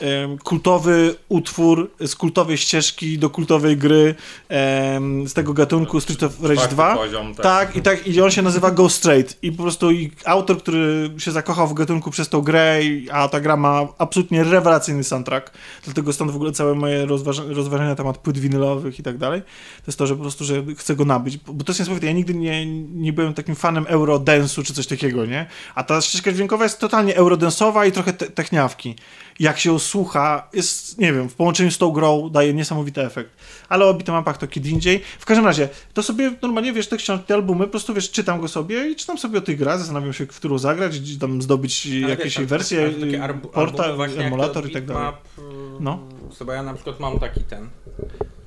em, 0.00 0.38
kultowy 0.38 1.14
utwór 1.28 1.90
z 2.06 2.14
kultowej 2.16 2.58
ścieżki 2.58 3.18
do 3.18 3.30
kultowej 3.30 3.76
gry 3.76 4.14
em, 4.48 5.28
z 5.28 5.32
tego 5.34 5.52
gatunku 5.54 6.00
Street 6.00 6.22
of 6.22 6.42
Rage 6.42 6.54
Czwarty 6.54 6.74
2. 6.74 6.96
poziom, 6.96 7.34
tak. 7.34 7.42
Tak, 7.44 7.76
i 7.76 7.82
tak, 7.82 8.06
i 8.06 8.20
on 8.20 8.30
się 8.30 8.42
nazywa 8.42 8.70
Go 8.70 8.88
Straight. 8.88 9.38
I 9.42 9.52
po 9.52 9.62
prostu 9.62 9.90
i 9.90 10.10
autor, 10.24 10.58
który 10.58 11.10
się 11.18 11.32
zakochał 11.32 11.68
w 11.68 11.74
gatunku 11.74 12.10
przez 12.10 12.28
tą 12.28 12.40
grę, 12.40 12.80
a 13.12 13.28
ta 13.28 13.40
gra 13.40 13.56
ma 13.56 13.88
absolutnie 13.98 14.44
rewelacyjny 14.44 15.04
soundtrack. 15.04 15.50
Dlatego 15.84 16.12
stąd 16.12 16.30
w 16.30 16.36
ogóle 16.36 16.52
całe 16.52 16.74
moje 16.74 17.06
rozważa- 17.06 17.54
rozważania 17.54 17.90
na 17.90 17.96
temat 17.96 18.18
płyt 18.18 18.38
winylowych 18.38 18.98
i 18.98 19.02
tak 19.02 19.18
dalej. 19.18 19.42
To 19.84 19.88
jest 19.90 19.98
to, 19.98 20.06
że 20.06 20.14
po 20.16 20.22
prostu, 20.22 20.44
że 20.44 20.62
chcę 20.76 20.96
go 20.96 21.04
nabyć. 21.04 21.36
Bo 21.38 21.64
to 21.64 21.70
jest 21.70 21.80
niesamowite. 21.80 22.06
Ja 22.06 22.12
nigdy 22.12 22.34
nie, 22.34 22.66
nie 22.86 23.12
byłem 23.12 23.34
takim 23.34 23.54
fanem 23.54 23.84
eurodensu 23.88 24.62
czy 24.62 24.74
coś 24.74 24.86
takiego, 24.86 25.26
nie? 25.26 25.46
A 25.74 25.82
ta 25.84 26.00
ścieżka 26.00 26.32
dźwiękowa 26.32 26.64
jest 26.64 26.78
totalnie 26.80 27.16
eurodensowa 27.16 27.86
i 27.86 27.92
trochę 27.92 28.12
te 28.12 28.26
techniawki. 28.30 28.96
Jak 29.38 29.58
się 29.58 29.70
ją 29.70 29.78
słucha, 29.78 30.48
jest, 30.52 30.98
nie 30.98 31.12
wiem, 31.12 31.28
w 31.28 31.34
połączeniu 31.34 31.70
z 31.70 31.78
tą 31.78 31.90
grą 31.90 32.30
daje 32.30 32.54
niesamowity 32.54 33.02
efekt. 33.02 33.30
Ale 33.68 33.84
o 33.86 33.94
bitomapach 33.94 34.38
to 34.38 34.46
kiedy 34.46 34.68
indziej. 34.70 35.00
W 35.18 35.24
każdym 35.24 35.46
razie, 35.46 35.68
to 35.94 36.02
sobie 36.02 36.32
normalnie, 36.42 36.72
wiesz, 36.72 36.88
te 36.88 36.96
książki, 36.96 37.26
te 37.26 37.34
albumy, 37.34 37.64
po 37.64 37.70
prostu, 37.70 37.94
wiesz, 37.94 38.10
czytam 38.10 38.40
go 38.40 38.48
sobie 38.48 38.90
i 38.90 38.96
czytam 38.96 39.18
sobie 39.18 39.38
o 39.38 39.42
tych 39.42 39.58
grach, 39.58 39.78
zastanawiam 39.78 40.12
się, 40.12 40.26
w 40.26 40.36
którą 40.36 40.58
zagrać, 40.58 41.00
gdzie 41.00 41.18
tam 41.18 41.42
zdobyć 41.42 41.88
Ale 42.02 42.10
jakieś 42.10 42.38
wiesz, 42.38 42.46
wersje, 42.48 42.82
ale 42.84 42.92
takie 42.94 43.18
arbu- 43.20 43.48
porta, 43.48 43.82
albumy 43.82 43.96
właśnie 43.96 44.16
jak 44.16 44.26
emulator 44.26 44.62
to 44.62 44.68
i 44.68 44.72
tak 44.72 44.86
dalej. 44.86 45.08
Y, 45.38 45.42
No. 45.80 45.98
Chyba 46.38 46.54
ja 46.54 46.62
na 46.62 46.74
przykład 46.74 47.00
mam 47.00 47.18
taki 47.18 47.40
ten. 47.40 47.68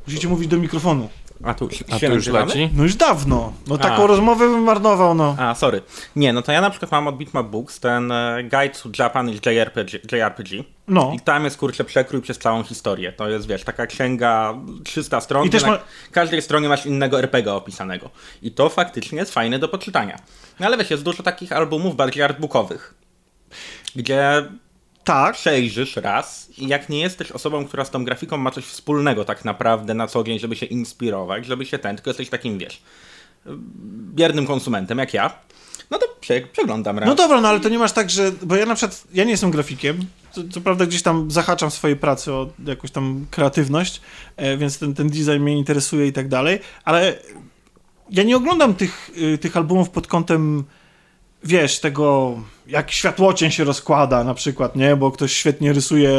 Musicie 0.07 0.27
mówić 0.27 0.47
do 0.47 0.57
mikrofonu. 0.57 1.09
A 1.43 1.53
tu, 1.53 1.69
A 1.91 1.99
to 1.99 2.05
już 2.05 2.27
leci? 2.27 2.69
No 2.73 2.83
już 2.83 2.95
dawno. 2.95 3.53
No 3.67 3.77
taką 3.77 4.03
A. 4.03 4.07
rozmowę 4.07 4.49
bym 4.49 4.63
marnował, 4.63 5.15
no. 5.15 5.35
A, 5.39 5.55
sorry. 5.55 5.81
Nie, 6.15 6.33
no 6.33 6.41
to 6.41 6.51
ja 6.51 6.61
na 6.61 6.69
przykład 6.69 6.91
mam 6.91 7.07
od 7.07 7.17
Bitmap 7.17 7.47
Books 7.47 7.79
ten 7.79 8.11
e, 8.11 8.43
Guide 8.43 8.69
to 8.69 8.89
Japanese 9.03 9.39
JRPG, 9.51 9.93
JRPG. 10.11 10.63
No. 10.87 11.11
I 11.15 11.19
tam 11.19 11.43
jest 11.43 11.57
kurczę 11.57 11.83
przekrój 11.83 12.21
przez 12.21 12.37
całą 12.37 12.63
historię. 12.63 13.11
To 13.11 13.29
jest, 13.29 13.47
wiesz, 13.47 13.63
taka 13.63 13.87
księga 13.87 14.53
300 14.83 15.21
stron. 15.21 15.47
I 15.47 15.49
też 15.49 15.63
na 15.63 15.69
ma- 15.69 15.79
każdej 16.11 16.41
stronie 16.41 16.69
masz 16.69 16.85
innego 16.85 17.19
RPG 17.19 17.53
opisanego. 17.53 18.09
I 18.41 18.51
to 18.51 18.69
faktycznie 18.69 19.17
jest 19.17 19.33
fajne 19.33 19.59
do 19.59 19.67
poczytania. 19.67 20.17
No 20.59 20.65
ale 20.65 20.77
wiesz, 20.77 20.91
jest 20.91 21.03
dużo 21.03 21.23
takich 21.23 21.51
albumów 21.51 21.95
bardziej 21.95 22.23
artbookowych, 22.23 22.93
gdzie 23.95 24.45
Tak. 25.07 25.35
przejrzysz 25.35 25.95
raz 25.95 26.49
i 26.57 26.67
jak 26.67 26.89
nie 26.89 26.99
jesteś 26.99 27.31
osobą, 27.31 27.65
która 27.65 27.85
z 27.85 27.91
tą 27.91 28.05
grafiką 28.05 28.37
ma 28.37 28.51
coś 28.51 28.65
wspólnego 28.65 29.25
tak 29.25 29.45
naprawdę 29.45 29.93
na 29.93 30.07
co 30.07 30.23
dzień, 30.23 30.39
żeby 30.39 30.55
się 30.55 30.65
inspirować, 30.65 31.45
żeby 31.45 31.65
się 31.65 31.79
ten, 31.79 31.95
tylko 31.95 32.09
jesteś 32.09 32.29
takim, 32.29 32.57
wiesz, 32.57 32.81
biernym 34.15 34.47
konsumentem 34.47 34.97
jak 34.97 35.13
ja, 35.13 35.33
no 35.91 35.97
to 35.97 36.05
prze, 36.19 36.41
przeglądam 36.41 36.99
raz. 36.99 37.09
No 37.09 37.15
dobra, 37.15 37.41
no 37.41 37.47
ale 37.47 37.59
to 37.59 37.69
nie 37.69 37.79
masz 37.79 37.91
tak, 37.91 38.09
że. 38.09 38.31
Bo 38.41 38.55
ja 38.55 38.65
na 38.65 38.75
przykład. 38.75 39.03
Ja 39.13 39.23
nie 39.23 39.31
jestem 39.31 39.51
grafikiem. 39.51 40.05
co, 40.31 40.41
co 40.51 40.61
prawda 40.61 40.85
gdzieś 40.85 41.01
tam 41.01 41.31
zahaczam 41.31 41.69
w 41.69 41.73
swojej 41.73 41.97
pracy 41.97 42.33
o 42.33 42.49
jakąś 42.65 42.91
tam 42.91 43.25
kreatywność, 43.31 44.01
e, 44.37 44.57
więc 44.57 44.79
ten, 44.79 44.93
ten 44.93 45.09
design 45.09 45.39
mnie 45.39 45.57
interesuje 45.57 46.07
i 46.07 46.13
tak 46.13 46.27
dalej, 46.27 46.59
ale 46.83 47.15
ja 48.09 48.23
nie 48.23 48.37
oglądam 48.37 48.73
tych, 48.73 49.09
y, 49.17 49.37
tych 49.37 49.57
albumów 49.57 49.89
pod 49.89 50.07
kątem 50.07 50.63
wiesz, 51.43 51.79
tego 51.79 52.37
jak 52.67 52.91
światłocień 52.91 53.51
się 53.51 53.63
rozkłada 53.63 54.23
na 54.23 54.33
przykład, 54.33 54.75
nie, 54.75 54.95
bo 54.95 55.11
ktoś 55.11 55.33
świetnie 55.33 55.73
rysuje, 55.73 56.11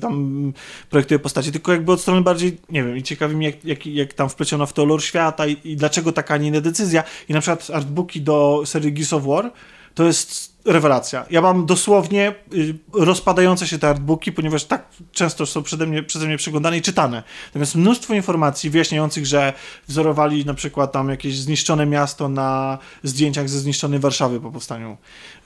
tam 0.00 0.52
projektuje 0.90 1.18
postacie, 1.18 1.52
tylko 1.52 1.72
jakby 1.72 1.92
od 1.92 2.00
strony 2.00 2.20
bardziej, 2.20 2.58
nie 2.70 2.84
wiem, 2.84 2.96
i 2.96 3.02
ciekawi 3.02 3.36
mnie 3.36 3.46
jak, 3.46 3.64
jak, 3.64 3.86
jak 3.86 4.14
tam 4.14 4.28
wpleciono 4.28 4.66
w 4.66 4.72
to 4.72 4.84
lore 4.84 5.02
świata 5.02 5.46
i, 5.46 5.56
i 5.64 5.76
dlaczego 5.76 6.12
taka, 6.12 6.34
a 6.34 6.36
nie 6.36 6.48
inna 6.48 6.60
decyzja. 6.60 7.04
I 7.28 7.32
na 7.32 7.40
przykład 7.40 7.70
artbooki 7.70 8.20
do 8.20 8.62
serii 8.66 8.92
Gears 8.92 9.12
of 9.12 9.24
War 9.24 9.52
to 9.94 10.04
jest 10.04 10.53
rewelacja. 10.64 11.26
Ja 11.30 11.40
mam 11.40 11.66
dosłownie 11.66 12.34
y, 12.54 12.74
rozpadające 12.92 13.66
się 13.66 13.78
te 13.78 13.88
artbooki, 13.88 14.32
ponieważ 14.32 14.64
tak 14.64 14.88
często 15.12 15.46
są 15.46 15.62
przede 15.62 15.86
mnie, 15.86 16.02
przeze 16.02 16.26
mnie 16.26 16.36
przeglądane 16.36 16.78
i 16.78 16.82
czytane. 16.82 17.22
Natomiast 17.46 17.74
mnóstwo 17.74 18.14
informacji 18.14 18.70
wyjaśniających, 18.70 19.26
że 19.26 19.52
wzorowali 19.88 20.44
na 20.44 20.54
przykład 20.54 20.92
tam 20.92 21.08
jakieś 21.08 21.38
zniszczone 21.38 21.86
miasto 21.86 22.28
na 22.28 22.78
zdjęciach 23.02 23.48
ze 23.48 23.58
zniszczonej 23.58 23.98
Warszawy 24.00 24.40
po 24.40 24.50
powstaniu. 24.50 24.96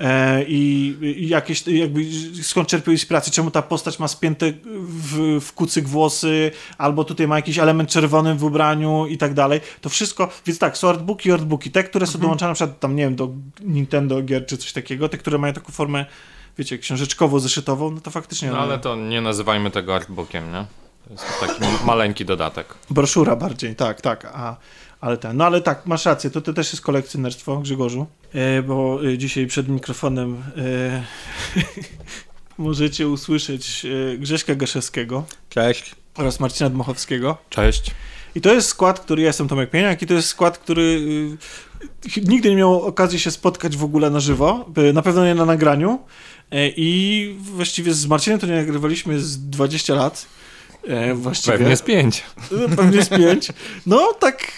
E, 0.00 0.44
i, 0.44 0.96
I 1.16 1.28
jakieś 1.28 1.66
jakby 1.66 2.04
skąd 2.42 2.68
czerpią 2.68 2.92
inspirację, 2.92 3.32
czemu 3.32 3.50
ta 3.50 3.62
postać 3.62 3.98
ma 3.98 4.08
spięte 4.08 4.52
w, 4.88 5.40
w 5.40 5.52
kucyk 5.52 5.88
włosy, 5.88 6.50
albo 6.78 7.04
tutaj 7.04 7.28
ma 7.28 7.36
jakiś 7.36 7.58
element 7.58 7.90
czerwony 7.90 8.34
w 8.34 8.44
ubraniu 8.44 9.06
i 9.06 9.18
tak 9.18 9.34
dalej. 9.34 9.60
To 9.80 9.88
wszystko, 9.88 10.28
więc 10.46 10.58
tak, 10.58 10.78
są 10.78 10.88
artbooki 10.88 11.28
i 11.28 11.32
artbooki. 11.32 11.70
Te, 11.70 11.84
które 11.84 12.06
są 12.06 12.10
Mhm. 12.10 12.22
dołączane 12.22 12.50
na 12.50 12.54
przykład 12.54 12.80
tam, 12.80 12.96
nie 12.96 13.02
wiem, 13.02 13.16
do 13.16 13.28
Nintendo 13.60 14.22
gier 14.22 14.46
czy 14.46 14.56
coś 14.56 14.72
takiego, 14.72 15.07
te, 15.08 15.18
które 15.18 15.38
mają 15.38 15.52
taką 15.54 15.72
formę, 15.72 16.06
wiecie, 16.58 16.78
książeczkowo-zeszytową, 16.78 17.94
no 17.94 18.00
to 18.00 18.10
faktycznie... 18.10 18.50
No 18.50 18.58
ale 18.58 18.78
to 18.78 18.96
nie 18.96 19.20
nazywajmy 19.20 19.70
tego 19.70 19.94
artbookiem, 19.94 20.52
nie? 20.52 20.64
To 21.04 21.12
jest 21.12 21.40
taki 21.40 21.84
maleńki 21.84 22.24
dodatek. 22.24 22.74
Broszura 22.90 23.36
bardziej, 23.36 23.76
tak, 23.76 24.00
tak. 24.00 24.24
A, 24.24 24.56
ale 25.00 25.16
ten, 25.16 25.36
no 25.36 25.46
ale 25.46 25.60
tak, 25.60 25.86
masz 25.86 26.04
rację, 26.04 26.30
to, 26.30 26.40
to 26.40 26.52
też 26.52 26.72
jest 26.72 26.82
kolekcjonerstwo, 26.82 27.56
Grzegorzu, 27.56 28.06
e, 28.34 28.62
bo 28.62 29.00
e, 29.04 29.18
dzisiaj 29.18 29.46
przed 29.46 29.68
mikrofonem 29.68 30.42
e, 30.56 31.02
możecie 32.58 33.08
usłyszeć 33.08 33.86
e, 34.14 34.18
Grześka 34.18 34.54
Gaszewskiego 34.54 35.24
Cześć. 35.48 35.94
oraz 36.16 36.40
Marcina 36.40 36.70
Dmochowskiego. 36.70 37.36
Cześć. 37.50 37.90
I 38.34 38.40
to 38.40 38.54
jest 38.54 38.68
skład, 38.68 39.00
który 39.00 39.22
ja 39.22 39.28
jestem 39.28 39.48
Tomek 39.48 39.70
Pieniak 39.70 40.02
i 40.02 40.06
to 40.06 40.14
jest 40.14 40.28
skład, 40.28 40.58
który 40.58 40.82
y, 40.82 41.36
nigdy 42.28 42.50
nie 42.50 42.56
miał 42.56 42.82
okazji 42.82 43.18
się 43.18 43.30
spotkać 43.30 43.76
w 43.76 43.84
ogóle 43.84 44.10
na 44.10 44.20
żywo, 44.20 44.66
na 44.94 45.02
pewno 45.02 45.24
nie 45.24 45.34
na 45.34 45.44
nagraniu 45.44 45.98
e, 46.50 46.68
i 46.68 47.36
właściwie 47.40 47.94
z 47.94 48.06
Marcinem 48.06 48.38
to 48.38 48.46
nie 48.46 48.56
nagrywaliśmy 48.56 49.20
z 49.20 49.48
20 49.50 49.94
lat. 49.94 50.26
E, 50.88 51.14
właściwie. 51.14 51.58
Pewnie 51.58 51.76
z 51.76 51.82
pięć. 51.82 52.22
No, 52.50 52.76
Pewnie 52.76 53.02
z 53.02 53.08
pięć. 53.08 53.48
No 53.86 54.12
tak, 54.20 54.52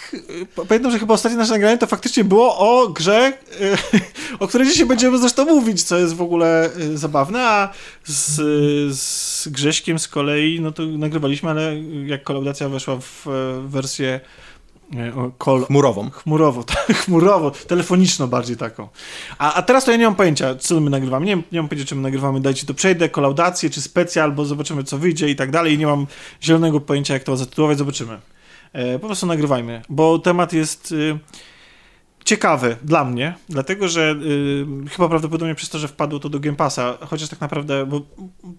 pamiętam, 0.69 0.93
że 0.93 0.99
chyba 0.99 1.15
ostatnie 1.15 1.39
nasze 1.39 1.53
nagranie 1.53 1.79
to 1.79 1.87
faktycznie 1.87 2.25
było 2.25 2.59
o 2.59 2.89
grze, 2.89 3.33
o 4.41 4.49
której 4.49 4.69
dzisiaj 4.69 4.87
będziemy 4.87 5.19
zresztą 5.19 5.45
mówić, 5.45 5.83
co 5.83 5.99
jest 5.99 6.15
w 6.15 6.23
ogóle 6.23 6.71
zabawne, 6.95 7.49
a 7.49 7.73
z, 8.05 8.37
z 8.99 9.49
Grześkiem 9.49 9.99
z 9.99 10.09
kolei, 10.09 10.61
no 10.61 10.73
to 10.73 10.83
nagrywaliśmy, 10.83 11.51
ale 11.51 11.81
jak 12.07 12.23
kolaudacja 12.23 12.69
weszła 12.69 12.97
w 13.01 13.27
e, 13.27 13.69
wersję 13.69 14.09
e, 14.09 14.21
kol, 15.39 15.67
Murową. 15.69 16.11
Chmurowo, 16.11 16.65
tak, 16.75 16.97
chmurowo, 16.97 17.51
telefoniczno 17.51 18.29
bardziej 18.29 18.57
taką. 18.57 18.89
A, 19.39 19.55
a 19.55 19.63
teraz 19.63 19.85
to 19.85 19.91
ja 19.91 19.97
nie 19.97 20.05
mam 20.05 20.15
pojęcia, 20.15 20.55
co 20.55 20.81
my 20.81 20.91
nagrywamy. 20.91 21.27
Nie, 21.27 21.37
nie 21.37 21.61
mam 21.61 21.69
pojęcia, 21.69 21.89
czy 21.89 21.95
my 21.95 22.03
nagrywamy, 22.03 22.41
dajcie 22.41 22.67
to 22.67 22.75
przejdę, 22.75 23.09
kolaudację, 23.09 23.71
czy 23.71 23.81
specjal, 23.83 24.33
bo 24.33 24.45
zobaczymy, 24.45 24.85
co 24.85 24.99
wyjdzie 24.99 25.29
i 25.29 25.37
tak 25.37 25.51
dalej. 25.51 25.75
I 25.75 25.79
nie 25.79 25.87
mam 25.87 26.07
zielonego 26.43 26.81
pojęcia, 26.81 27.15
jak 27.15 27.23
to 27.23 27.37
zatytułować, 27.37 27.79
zobaczymy. 27.79 28.19
E, 28.73 28.99
po 28.99 29.07
prostu 29.07 29.27
nagrywajmy, 29.27 29.83
bo 29.89 30.19
temat 30.19 30.53
jest 30.53 30.93
y, 30.93 31.19
ciekawy 32.25 32.77
dla 32.83 33.05
mnie, 33.05 33.35
dlatego, 33.49 33.89
że 33.89 34.17
y, 34.87 34.89
chyba 34.91 35.09
prawdopodobnie 35.09 35.55
przez 35.55 35.69
to, 35.69 35.79
że 35.79 35.89
wpadło 35.89 36.19
to 36.19 36.29
do 36.29 36.41
Game 36.41 36.57
Passa, 36.57 36.99
chociaż 37.01 37.29
tak 37.29 37.41
naprawdę, 37.41 37.87
bo 37.87 38.01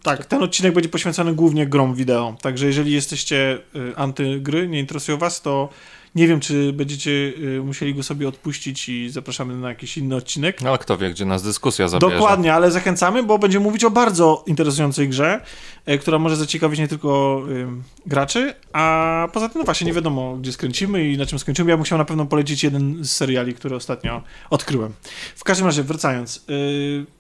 tak, 0.04 0.26
ten 0.26 0.44
odcinek 0.44 0.74
będzie 0.74 0.90
poświęcony 0.90 1.34
głównie 1.34 1.68
grom 1.68 1.96
wideo, 1.96 2.36
także 2.42 2.66
jeżeli 2.66 2.92
jesteście 2.92 3.58
y, 3.76 3.96
antygry, 3.96 4.68
nie 4.68 4.80
interesują 4.80 5.18
was, 5.18 5.42
to 5.42 5.70
nie 6.16 6.28
wiem, 6.28 6.40
czy 6.40 6.74
będziecie 6.74 7.12
y, 7.12 7.62
musieli 7.64 7.96
go 7.96 8.04
sobie 8.04 8.28
odpuścić 8.28 8.90
i 8.90 9.10
zapraszamy 9.10 9.56
na 9.56 9.70
jakiś 9.70 9.98
inny 9.98 10.16
odcinek. 10.16 10.62
No, 10.62 10.70
ale 10.70 10.78
kto 10.78 10.98
wie, 10.98 11.10
gdzie 11.10 11.26
nas 11.26 11.44
dyskusja 11.44 11.88
zabierze. 11.88 12.16
Dokładnie, 12.16 12.54
ale 12.54 12.72
zachęcamy, 12.72 13.24
bo 13.24 13.40
będziemy 13.40 13.64
mówić 13.64 13.84
o 13.84 13.90
bardzo 13.92 14.44
interesującej 14.48 15.10
grze, 15.10 15.42
e, 15.86 15.98
która 15.98 16.20
może 16.20 16.36
zaciekawić 16.36 16.80
nie 16.80 16.88
tylko 16.88 17.42
ym, 17.50 17.84
graczy, 18.06 18.54
a 18.74 19.28
poza 19.34 19.50
tym, 19.50 19.60
no 19.60 19.66
właśnie, 19.66 19.88
nie 19.88 19.94
wiadomo, 19.94 20.38
gdzie 20.38 20.52
skręcimy 20.52 21.10
i 21.10 21.18
na 21.18 21.26
czym 21.26 21.40
skończymy. 21.40 21.72
Ja 21.72 21.84
chciał 21.84 21.98
na 21.98 22.06
pewno 22.06 22.26
polecić 22.26 22.64
jeden 22.64 23.04
z 23.04 23.12
seriali, 23.12 23.54
który 23.54 23.76
ostatnio 23.76 24.22
odkryłem. 24.50 24.94
W 25.36 25.44
każdym 25.44 25.68
razie, 25.68 25.84
wracając, 25.84 26.46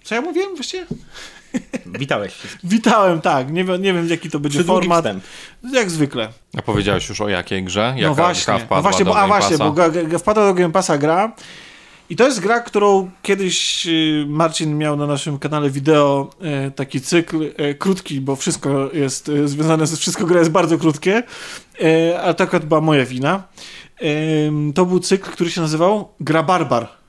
co 0.03 0.15
ja 0.15 0.21
mówiłem 0.21 0.55
właściwie? 0.55 0.85
Witałeś 1.85 2.33
wszystkich. 2.33 2.69
Witałem, 2.69 3.21
tak, 3.21 3.51
nie, 3.51 3.63
wiem- 3.63 3.81
nie 3.81 3.93
wiem, 3.93 4.07
jaki 4.07 4.29
to 4.29 4.39
będzie 4.39 4.59
Przydługi 4.59 4.79
format, 4.87 5.05
wstęp. 5.05 5.23
jak 5.73 5.89
zwykle. 5.89 6.29
A 6.57 6.61
powiedziałeś 6.61 7.09
już 7.09 7.21
o 7.21 7.29
jakiej 7.29 7.63
grze? 7.63 7.93
Jaka 7.97 8.09
no 8.09 8.15
właśnie, 8.15 8.53
gra 8.53 8.67
no 8.77 8.81
właśnie, 8.81 9.05
bo, 9.05 9.17
a 9.19 9.27
właśnie, 9.27 9.57
bo 9.57 9.75
wpadła 10.19 10.45
do 10.45 10.53
Game 10.53 10.71
Passa 10.71 10.97
gra 10.97 11.31
i 12.11 12.15
to 12.15 12.25
jest 12.25 12.39
gra, 12.39 12.59
którą 12.59 13.09
kiedyś 13.21 13.87
y, 13.87 14.25
Marcin 14.27 14.77
miał 14.77 14.97
na 14.97 15.07
naszym 15.07 15.39
kanale 15.39 15.69
wideo 15.69 16.29
e, 16.41 16.71
taki 16.71 17.01
cykl 17.01 17.51
e, 17.57 17.73
krótki, 17.73 18.21
bo 18.21 18.35
wszystko 18.35 18.89
jest 18.93 19.31
związane 19.45 19.87
z 19.87 19.99
wszystko 19.99 20.25
gra 20.25 20.39
jest 20.39 20.51
bardzo 20.51 20.77
krótkie, 20.77 21.23
e, 21.81 22.21
a 22.21 22.33
to 22.33 22.43
akurat 22.43 22.65
była 22.65 22.81
moja 22.81 23.05
wina. 23.05 23.43
To 24.75 24.85
był 24.85 24.99
cykl, 24.99 25.31
który 25.31 25.51
się 25.51 25.61
nazywał 25.61 26.09
Gra 26.19 26.43
Barbar. 26.43 27.00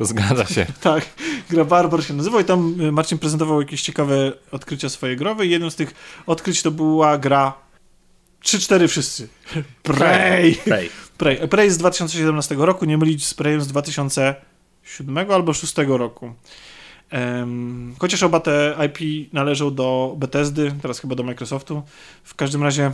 To 0.00 0.06
zgadza 0.06 0.46
się. 0.46 0.66
Tak, 0.80 1.06
gra 1.50 1.64
Barbar 1.64 2.04
się 2.04 2.14
nazywał 2.14 2.40
i 2.40 2.44
tam 2.44 2.80
y, 2.80 2.92
Marcin 2.92 3.18
prezentował 3.18 3.60
jakieś 3.60 3.82
ciekawe 3.82 4.32
odkrycia 4.50 4.88
swoje 4.88 5.16
growe 5.16 5.46
i 5.46 5.50
jednym 5.50 5.70
z 5.70 5.76
tych 5.76 5.94
odkryć 6.26 6.62
to 6.62 6.70
była 6.70 7.18
gra 7.18 7.52
3-4 8.44 8.88
wszyscy. 8.88 9.28
Prey! 9.82 10.54
Prey. 10.54 10.90
Prey. 11.18 11.48
Prey 11.48 11.70
z 11.70 11.78
2017 11.78 12.54
roku, 12.54 12.84
nie 12.84 12.98
mylić 12.98 13.26
z 13.26 13.34
Preyem 13.34 13.60
z 13.60 13.66
2007 13.66 15.18
albo 15.18 15.42
2006 15.42 15.74
roku. 15.88 16.32
Em, 17.10 17.94
chociaż 17.98 18.22
oba 18.22 18.40
te 18.40 18.76
IP 18.86 19.32
należą 19.32 19.74
do 19.74 20.14
Bethesdy, 20.18 20.72
teraz 20.82 21.00
chyba 21.00 21.14
do 21.14 21.22
Microsoftu. 21.22 21.82
W 22.24 22.34
każdym 22.34 22.62
razie 22.62 22.92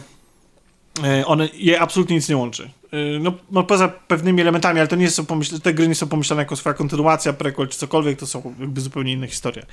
one, 1.26 1.48
je 1.54 1.80
absolutnie 1.80 2.16
nic 2.16 2.28
nie 2.28 2.36
łączy. 2.36 2.70
E, 2.92 2.96
No, 3.20 3.32
no 3.50 3.62
poza 3.62 3.88
pewnymi 3.88 4.40
elementami, 4.40 4.78
ale 4.80 4.88
to 4.88 4.96
nie 4.96 5.10
są 5.10 5.22
pomyśl- 5.22 5.60
te 5.60 5.74
gry 5.74 5.88
nie 5.88 5.94
są 5.94 6.06
pomyślane 6.08 6.42
jako 6.42 6.56
swoja 6.56 6.74
kontynuacja, 6.74 7.32
prequel 7.32 7.68
czy 7.68 7.78
cokolwiek, 7.78 8.18
to 8.18 8.26
są 8.26 8.54
jakby 8.60 8.80
zupełnie 8.80 9.12
inne 9.12 9.26
historie. 9.28 9.66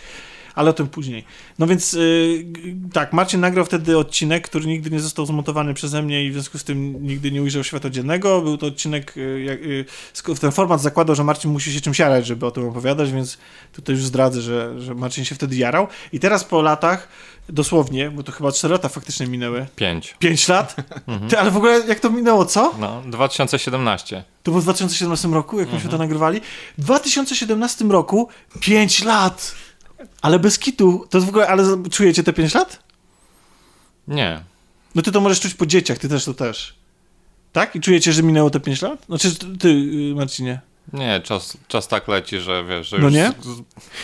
Ale 0.55 0.69
o 0.69 0.73
tym 0.73 0.87
później. 0.87 1.23
No 1.59 1.67
więc 1.67 1.93
y, 1.93 2.41
g- 2.45 2.63
tak, 2.93 3.13
Marcin 3.13 3.39
nagrał 3.39 3.65
wtedy 3.65 3.97
odcinek, 3.97 4.47
który 4.49 4.65
nigdy 4.65 4.89
nie 4.89 4.99
został 4.99 5.25
zmontowany 5.25 5.73
przeze 5.73 6.01
mnie 6.01 6.25
i 6.25 6.29
w 6.29 6.33
związku 6.33 6.57
z 6.57 6.63
tym 6.63 7.07
nigdy 7.07 7.31
nie 7.31 7.41
ujrzał 7.41 7.63
światła 7.63 7.89
dziennego. 7.89 8.41
Był 8.41 8.57
to 8.57 8.65
odcinek, 8.65 9.17
y, 9.17 9.41
jak, 9.43 9.59
y, 9.61 9.85
sk- 10.13 10.39
ten 10.39 10.51
format 10.51 10.81
zakładał, 10.81 11.15
że 11.15 11.23
Marcin 11.23 11.51
musi 11.51 11.73
się 11.73 11.81
czymś 11.81 11.99
jarać, 11.99 12.25
żeby 12.27 12.45
o 12.45 12.51
tym 12.51 12.63
opowiadać, 12.69 13.11
więc 13.11 13.37
tutaj 13.71 13.95
już 13.95 14.05
zdradzę, 14.05 14.41
że, 14.41 14.81
że 14.81 14.95
Marcin 14.95 15.25
się 15.25 15.35
wtedy 15.35 15.55
jarał. 15.55 15.87
I 16.11 16.19
teraz 16.19 16.43
po 16.43 16.61
latach, 16.61 17.07
dosłownie, 17.49 18.11
bo 18.11 18.23
to 18.23 18.31
chyba 18.31 18.51
4 18.51 18.71
lata 18.71 18.89
faktycznie 18.89 19.27
minęły, 19.27 19.65
Pięć. 19.75 20.15
5 20.19 20.47
lat? 20.47 20.75
Ty, 21.29 21.39
ale 21.39 21.51
w 21.51 21.57
ogóle 21.57 21.81
jak 21.87 21.99
to 21.99 22.09
minęło, 22.09 22.45
co? 22.45 22.75
No, 22.79 23.01
2017. 23.05 24.23
To 24.43 24.51
było 24.51 24.61
w 24.61 24.63
2017 24.63 25.27
roku, 25.27 25.59
jak 25.59 25.73
myśmy 25.73 25.89
to 25.89 25.97
nagrywali. 25.97 26.41
W 26.77 26.83
2017 26.83 27.85
roku 27.85 28.29
5 28.59 29.03
lat! 29.03 29.55
Ale 30.21 30.39
bez 30.39 30.59
kitu, 30.59 31.05
to 31.09 31.21
w 31.21 31.29
ogóle, 31.29 31.47
ale 31.47 31.83
czujecie 31.91 32.23
te 32.23 32.33
5 32.33 32.53
lat? 32.53 32.83
Nie. 34.07 34.43
No 34.95 35.01
ty 35.01 35.11
to 35.11 35.21
możesz 35.21 35.39
czuć 35.39 35.53
po 35.53 35.65
dzieciach, 35.65 35.97
ty 35.97 36.09
też 36.09 36.25
to 36.25 36.33
też. 36.33 36.75
Tak? 37.51 37.75
I 37.75 37.81
czujecie, 37.81 38.13
że 38.13 38.23
minęło 38.23 38.49
te 38.49 38.59
5 38.59 38.81
lat? 38.81 39.05
Znaczy 39.05 39.35
ty, 39.35 39.57
ty 39.57 39.69
y, 39.69 40.15
Marcinie. 40.15 40.61
Nie, 40.93 41.21
czas, 41.23 41.57
czas 41.67 41.87
tak 41.87 42.07
leci, 42.07 42.39
że 42.39 42.63
wiesz, 42.69 42.87
że 42.87 42.97
No 42.97 43.03
już... 43.05 43.13
nie? 43.13 43.31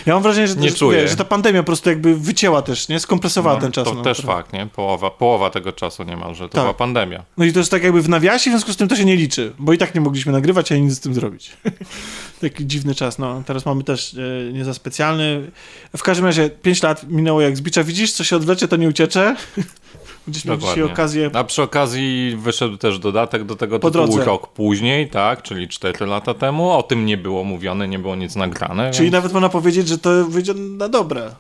Ja 0.05 0.13
mam 0.13 0.23
wrażenie, 0.23 0.47
że, 0.47 0.55
Nie 0.55 0.69
że, 0.69 0.75
czuję. 0.75 1.07
że 1.07 1.15
ta 1.15 1.25
pandemia 1.25 1.59
po 1.59 1.65
prostu 1.65 1.89
jakby 1.89 2.15
wycięła 2.15 2.61
też, 2.61 2.87
nie? 2.89 2.99
Skompresowała 2.99 3.55
no, 3.55 3.61
ten 3.61 3.71
czas. 3.71 3.83
To 3.87 3.93
no, 3.93 4.01
też 4.01 4.17
trochę. 4.17 4.33
fakt, 4.33 4.53
nie? 4.53 4.67
Połowa, 4.67 5.11
połowa 5.11 5.49
tego 5.49 5.71
czasu 5.73 6.03
niemalże. 6.03 6.43
To 6.49 6.53
Tak. 6.53 6.61
była 6.63 6.73
pandemia. 6.73 7.23
No 7.37 7.45
i 7.45 7.53
to 7.53 7.59
jest 7.59 7.71
tak 7.71 7.83
jakby 7.83 8.01
w 8.01 8.09
nawiasie, 8.09 8.49
w 8.49 8.53
związku 8.53 8.73
z 8.73 8.77
tym 8.77 8.87
to 8.87 8.95
się 8.95 9.05
nie 9.05 9.15
liczy, 9.15 9.53
bo 9.59 9.73
i 9.73 9.77
tak 9.77 9.95
nie 9.95 10.01
mogliśmy 10.01 10.31
nagrywać, 10.31 10.71
a 10.71 10.77
nic 10.77 10.93
z 10.93 10.99
tym 10.99 11.13
zrobić. 11.13 11.51
Taki 12.41 12.65
dziwny 12.67 12.95
czas, 12.95 13.19
no. 13.19 13.43
Teraz 13.45 13.65
mamy 13.65 13.83
też 13.83 14.13
e, 14.49 14.53
nie 14.53 14.65
za 14.65 14.73
specjalny. 14.73 15.51
W 15.97 16.03
każdym 16.03 16.25
razie 16.25 16.49
5 16.49 16.83
lat 16.83 17.03
minęło 17.09 17.41
jak 17.41 17.57
z 17.57 17.61
bicza. 17.61 17.83
Widzisz, 17.83 18.11
co 18.11 18.23
się 18.23 18.35
odwlecze, 18.35 18.67
to 18.67 18.75
nie 18.75 18.87
uciecze. 18.89 19.35
Gdzieś 20.29 20.45
miał 20.45 20.57
dzisiaj 20.57 20.83
okazję... 20.83 21.29
A 21.33 21.43
przy 21.43 21.61
okazji 21.61 22.37
wyszedł 22.37 22.77
też 22.77 22.99
dodatek 22.99 23.43
do 23.43 23.55
tego 23.55 23.79
Po 23.79 23.91
tytułu 23.91 24.07
drodze. 24.07 24.25
rok 24.25 24.47
później, 24.47 25.09
tak? 25.09 25.41
Czyli 25.41 25.67
4 25.67 26.05
lata 26.05 26.33
temu. 26.33 26.71
O 26.71 26.83
tym 26.83 27.05
nie 27.05 27.17
było 27.17 27.43
mówione, 27.43 27.87
nie 27.87 27.99
było 27.99 28.15
nic 28.15 28.35
nagrane. 28.35 28.91
Czyli 28.91 29.03
więc... 29.03 29.13
nawet 29.13 29.33
można 29.33 29.49
powiedzieć, 29.49 29.87
że 29.87 29.97
to 29.97 30.25
wyjdzie 30.25 30.53
na 30.53 30.89
dobre. 30.89 31.31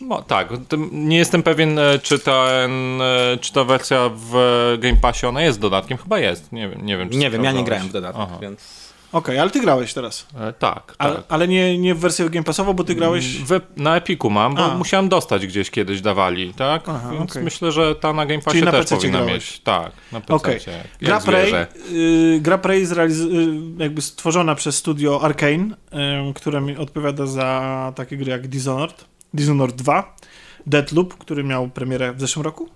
No, 0.00 0.22
tak, 0.22 0.48
nie 0.92 1.16
jestem 1.16 1.42
pewien, 1.42 1.78
e, 1.78 1.98
czy, 1.98 2.18
ten, 2.18 3.00
e, 3.02 3.38
czy 3.40 3.52
ta 3.52 3.64
wersja 3.64 4.10
w 4.14 4.32
Game 4.78 4.96
Passie 4.96 5.26
ona 5.26 5.42
jest 5.42 5.60
dodatkiem. 5.60 5.98
Chyba 5.98 6.18
jest. 6.18 6.52
Nie 6.52 6.68
wiem, 6.68 6.86
nie 6.86 6.98
wiem 6.98 7.10
czy 7.10 7.16
Nie 7.16 7.30
wiem, 7.30 7.44
ja 7.44 7.52
nie 7.52 7.64
grałem 7.64 7.88
w 7.88 7.92
dodatek, 7.92 8.20
Aha. 8.24 8.38
więc... 8.42 8.85
Okej, 9.12 9.38
ale 9.38 9.50
ty 9.50 9.60
grałeś 9.60 9.94
teraz. 9.94 10.26
E, 10.40 10.52
tak, 10.52 10.94
A, 10.98 11.08
tak. 11.10 11.24
ale 11.28 11.48
nie, 11.48 11.78
nie 11.78 11.94
w 11.94 11.98
wersję 11.98 12.30
Game 12.30 12.44
Passową, 12.44 12.72
bo 12.72 12.84
ty 12.84 12.94
grałeś... 12.94 13.38
W, 13.38 13.60
na 13.76 13.96
Epiku 13.96 14.30
mam, 14.30 14.54
bo 14.54 14.72
A. 14.72 14.76
musiałem 14.78 15.08
dostać 15.08 15.46
gdzieś 15.46 15.70
kiedyś 15.70 16.00
dawali, 16.00 16.54
tak? 16.54 16.88
Aha, 16.88 17.10
Więc 17.12 17.30
okej. 17.30 17.42
myślę, 17.44 17.72
że 17.72 17.94
ta 17.94 18.12
na 18.12 18.26
Game 18.26 18.42
Passie 18.42 18.62
na 18.62 18.70
też 18.72 18.86
powinna 18.86 19.18
grałeś. 19.18 19.32
mieć. 19.34 19.60
Tak, 19.60 19.92
na 20.12 20.20
PC. 20.20 20.54
Jak 20.60 20.86
Gra 21.00 21.20
Prey, 21.20 21.52
y, 21.92 22.38
gra 22.40 22.58
Prey 22.58 22.86
zrealiz- 22.86 23.34
y, 23.78 23.82
jakby 23.82 24.02
stworzona 24.02 24.54
przez 24.54 24.76
studio 24.76 25.22
Arkane, 25.22 25.74
y, 26.30 26.34
które 26.34 26.60
mi 26.60 26.76
odpowiada 26.76 27.26
za 27.26 27.92
takie 27.96 28.16
gry 28.16 28.30
jak 28.30 28.48
Dishonored, 28.48 29.04
Dishonored 29.34 29.76
2, 29.76 30.16
Deathloop, 30.66 31.14
który 31.18 31.44
miał 31.44 31.68
premierę 31.68 32.12
w 32.12 32.20
zeszłym 32.20 32.44
roku. 32.44 32.68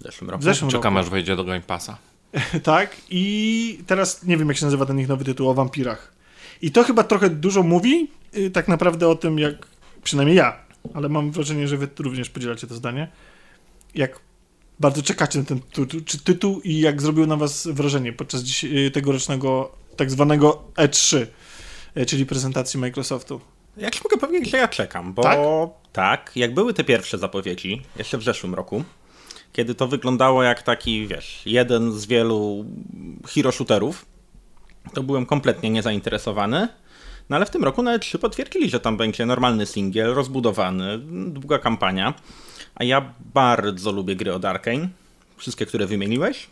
W 0.00 0.02
zeszłym 0.02 0.30
roku. 0.30 0.40
W 0.40 0.44
zeszłym 0.44 0.70
Czekam 0.70 0.94
roku. 0.94 1.06
aż 1.06 1.10
wejdzie 1.10 1.36
do 1.36 1.44
Game 1.44 1.60
Passa. 1.60 1.98
Tak, 2.62 2.96
i 3.10 3.78
teraz 3.86 4.22
nie 4.24 4.36
wiem, 4.36 4.48
jak 4.48 4.56
się 4.56 4.64
nazywa 4.64 4.86
ten 4.86 5.00
ich 5.00 5.08
nowy 5.08 5.24
tytuł 5.24 5.48
o 5.48 5.54
wampirach. 5.54 6.12
I 6.62 6.70
to 6.70 6.84
chyba 6.84 7.02
trochę 7.04 7.30
dużo 7.30 7.62
mówi 7.62 8.10
y, 8.36 8.50
tak 8.50 8.68
naprawdę 8.68 9.08
o 9.08 9.14
tym, 9.14 9.38
jak 9.38 9.54
przynajmniej 10.02 10.36
ja, 10.36 10.56
ale 10.94 11.08
mam 11.08 11.30
wrażenie, 11.30 11.68
że 11.68 11.76
wy 11.76 11.88
również 11.98 12.30
podzielacie 12.30 12.66
to 12.66 12.74
zdanie, 12.74 13.08
jak 13.94 14.20
bardzo 14.80 15.02
czekacie 15.02 15.38
na 15.38 15.44
ten 15.44 15.60
tu- 15.60 15.86
tu- 15.86 16.00
czy 16.00 16.18
tytuł 16.18 16.60
i 16.60 16.80
jak 16.80 17.02
zrobił 17.02 17.26
na 17.26 17.36
was 17.36 17.66
wrażenie 17.66 18.12
podczas 18.12 18.42
dziś, 18.42 18.64
y, 18.64 18.90
tegorocznego 18.90 19.72
tak 19.96 20.10
zwanego 20.10 20.62
E3, 20.76 21.26
y, 21.96 22.06
czyli 22.06 22.26
prezentacji 22.26 22.80
Microsoftu. 22.80 23.40
Ja 23.76 23.90
ci 23.90 24.00
mogę 24.04 24.16
powiedzieć, 24.16 24.50
że 24.50 24.56
ja 24.56 24.68
czekam, 24.68 25.12
bo 25.14 25.22
Tak? 25.22 25.38
tak? 25.92 26.32
jak 26.36 26.54
były 26.54 26.74
te 26.74 26.84
pierwsze 26.84 27.18
zapowiedzi, 27.18 27.82
jeszcze 27.96 28.18
w 28.18 28.22
zeszłym 28.22 28.54
roku, 28.54 28.84
kiedy 29.56 29.74
to 29.74 29.88
wyglądało 29.88 30.42
jak 30.42 30.62
taki, 30.62 31.06
wiesz, 31.06 31.42
jeden 31.46 31.92
z 31.92 32.06
wielu 32.06 32.64
hero 33.26 33.52
shooterów, 33.52 34.06
to 34.94 35.02
byłem 35.02 35.26
kompletnie 35.26 35.70
niezainteresowany. 35.70 36.68
No 37.30 37.36
ale 37.36 37.46
w 37.46 37.50
tym 37.50 37.64
roku 37.64 37.82
nawet 37.82 38.02
trzy 38.02 38.18
potwierdzili, 38.18 38.70
że 38.70 38.80
tam 38.80 38.96
będzie 38.96 39.26
normalny 39.26 39.66
singiel, 39.66 40.14
rozbudowany, 40.14 40.98
długa 41.28 41.58
kampania. 41.58 42.14
A 42.74 42.84
ja 42.84 43.12
bardzo 43.34 43.92
lubię 43.92 44.16
gry 44.16 44.34
od 44.34 44.44
Arkane, 44.44 44.88
wszystkie, 45.36 45.66
które 45.66 45.86
wymieniłeś, 45.86 46.46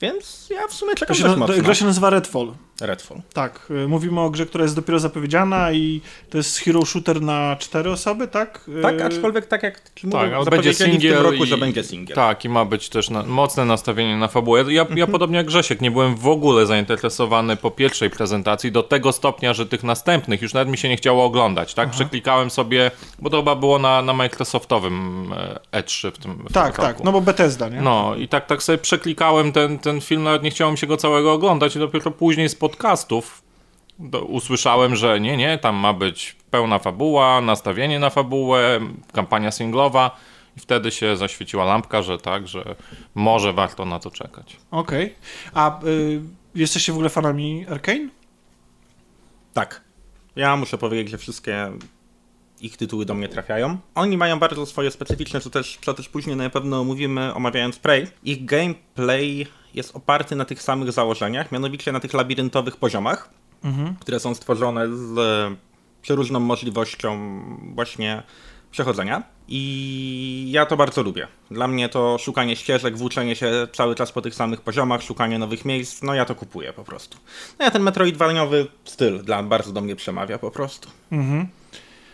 więc 0.00 0.50
ja 0.50 0.68
w 0.68 0.72
sumie 0.72 0.92
To 0.92 0.98
czekam 0.98 1.16
się, 1.16 1.22
dość 1.22 1.34
na- 1.34 1.38
mocno. 1.40 1.56
to, 1.56 1.62
gra 1.62 1.74
się 1.74 1.84
nazywa 1.84 2.10
Redfall. 2.10 2.52
Redfall. 2.86 3.18
Tak, 3.32 3.66
y, 3.84 3.88
mówimy 3.88 4.20
o 4.20 4.30
grze, 4.30 4.46
która 4.46 4.64
jest 4.64 4.76
dopiero 4.76 4.98
zapowiedziana 4.98 5.72
i 5.72 6.00
to 6.30 6.36
jest 6.38 6.58
hero 6.58 6.84
shooter 6.84 7.22
na 7.22 7.56
cztery 7.58 7.90
osoby, 7.90 8.28
tak? 8.28 8.60
Y, 8.78 8.82
Tak, 8.82 9.00
aczkolwiek 9.00 9.46
tak 9.46 9.62
jak 9.62 9.80
ci 9.94 10.06
mówię, 10.06 10.18
Tak, 10.18 10.32
ale 10.32 10.44
będzie 10.44 10.72
zapowiedzieli 10.72 11.08
w 11.08 11.14
tym 11.16 11.22
roku, 11.24 11.44
i, 11.44 11.46
że 11.46 11.58
będzie 11.58 11.84
singiel. 11.84 12.14
Tak, 12.14 12.44
i 12.44 12.48
ma 12.48 12.64
być 12.64 12.88
też 12.88 13.10
na, 13.10 13.22
mocne 13.22 13.64
nastawienie 13.64 14.16
na 14.16 14.28
fabułę. 14.28 14.60
Ja, 14.60 14.66
ja 14.72 14.82
Mhm. 14.82 15.10
podobnie 15.12 15.36
jak 15.36 15.46
Grzesiek, 15.46 15.80
nie 15.80 15.90
byłem 15.90 16.16
w 16.16 16.26
ogóle 16.28 16.66
zainteresowany 16.66 17.56
po 17.56 17.70
pierwszej 17.70 18.10
prezentacji 18.10 18.72
do 18.72 18.82
tego 18.82 19.12
stopnia, 19.12 19.52
że 19.54 19.66
tych 19.66 19.82
następnych 19.84 20.42
już 20.42 20.54
nawet 20.54 20.68
mi 20.68 20.78
się 20.78 20.88
nie 20.88 20.96
chciało 20.96 21.24
oglądać. 21.24 21.74
Tak, 21.74 21.90
przeklikałem 21.90 22.50
sobie, 22.50 22.90
bo 23.18 23.30
to 23.30 23.36
chyba 23.36 23.54
było 23.56 23.78
na, 23.78 24.02
na 24.02 24.12
Microsoftowym 24.12 25.30
e, 25.72 25.80
E3 25.82 26.10
w 26.12 26.18
tym, 26.18 26.32
w 26.34 26.36
tym 26.36 26.46
Tak, 26.52 26.66
roku. 26.78 26.82
tak, 26.82 27.04
no 27.04 27.12
bo 27.12 27.20
Bethesda, 27.20 27.68
nie? 27.68 27.80
No 27.80 28.14
i 28.16 28.28
tak, 28.28 28.46
tak 28.46 28.62
sobie 28.62 28.78
przeklikałem 28.78 29.52
ten, 29.52 29.78
ten 29.78 30.00
film, 30.00 30.22
nawet 30.22 30.42
nie 30.42 30.50
chciało 30.50 30.72
mi 30.72 30.78
się 30.78 30.86
go 30.86 30.96
całego 30.96 31.32
oglądać 31.32 31.76
i 31.76 31.78
dopiero 31.78 32.10
później 32.10 32.48
z 32.48 32.54
podcastów 32.72 33.42
usłyszałem, 34.26 34.96
że 34.96 35.20
nie, 35.20 35.36
nie, 35.36 35.58
tam 35.58 35.76
ma 35.76 35.92
być 35.92 36.36
pełna 36.50 36.78
fabuła, 36.78 37.40
nastawienie 37.40 37.98
na 37.98 38.10
fabułę, 38.10 38.80
kampania 39.12 39.50
singlowa 39.50 40.16
i 40.56 40.60
wtedy 40.60 40.90
się 40.90 41.16
zaświeciła 41.16 41.64
lampka, 41.64 42.02
że 42.02 42.18
tak, 42.18 42.48
że 42.48 42.74
może 43.14 43.52
warto 43.52 43.84
na 43.84 43.98
to 43.98 44.10
czekać. 44.10 44.56
Okej. 44.70 45.14
A 45.54 45.84
y, 45.84 46.20
jesteście 46.54 46.92
w 46.92 46.94
ogóle 46.94 47.10
fanami 47.10 47.66
Arkane? 47.70 48.08
Tak. 49.52 49.80
Ja 50.36 50.56
muszę 50.56 50.78
powiedzieć, 50.78 51.10
że 51.10 51.18
wszystkie 51.18 51.72
ich 52.62 52.76
tytuły 52.76 53.04
do 53.04 53.14
mnie 53.14 53.28
trafiają. 53.28 53.78
Oni 53.94 54.16
mają 54.16 54.38
bardzo 54.38 54.66
swoje 54.66 54.90
specyficzne, 54.90 55.40
co 55.40 55.50
też, 55.50 55.78
co 55.84 55.94
też 55.94 56.08
później 56.08 56.36
na 56.36 56.50
pewno 56.50 56.80
omówimy 56.80 57.34
omawiając 57.34 57.78
Prey. 57.78 58.06
Ich 58.24 58.44
gameplay 58.44 59.46
jest 59.74 59.96
oparty 59.96 60.36
na 60.36 60.44
tych 60.44 60.62
samych 60.62 60.92
założeniach, 60.92 61.52
mianowicie 61.52 61.92
na 61.92 62.00
tych 62.00 62.14
labiryntowych 62.14 62.76
poziomach, 62.76 63.30
które 64.00 64.20
są 64.20 64.34
stworzone 64.34 64.88
z 64.88 65.18
e, 65.18 65.56
przeróżną 66.02 66.40
możliwością 66.40 67.40
właśnie 67.74 68.22
przechodzenia. 68.70 69.22
I 69.48 70.48
ja 70.50 70.66
to 70.66 70.76
bardzo 70.76 71.02
lubię. 71.02 71.28
Dla 71.50 71.68
mnie 71.68 71.88
to 71.88 72.18
szukanie 72.18 72.56
ścieżek, 72.56 72.98
włóczenie 72.98 73.36
się 73.36 73.68
cały 73.72 73.94
czas 73.94 74.12
po 74.12 74.22
tych 74.22 74.34
samych 74.34 74.60
poziomach, 74.60 75.02
szukanie 75.02 75.38
nowych 75.38 75.64
miejsc, 75.64 76.02
no 76.02 76.14
ja 76.14 76.24
to 76.24 76.34
kupuję 76.34 76.72
po 76.72 76.84
prostu. 76.84 77.18
No 77.58 77.64
ja 77.64 77.70
ten 77.70 77.82
metroidwaniowy 77.82 78.66
styl 78.84 79.22
dla 79.22 79.42
bardzo 79.42 79.72
do 79.72 79.80
mnie 79.80 79.96
przemawia 79.96 80.38
po 80.38 80.50
prostu. 80.50 80.88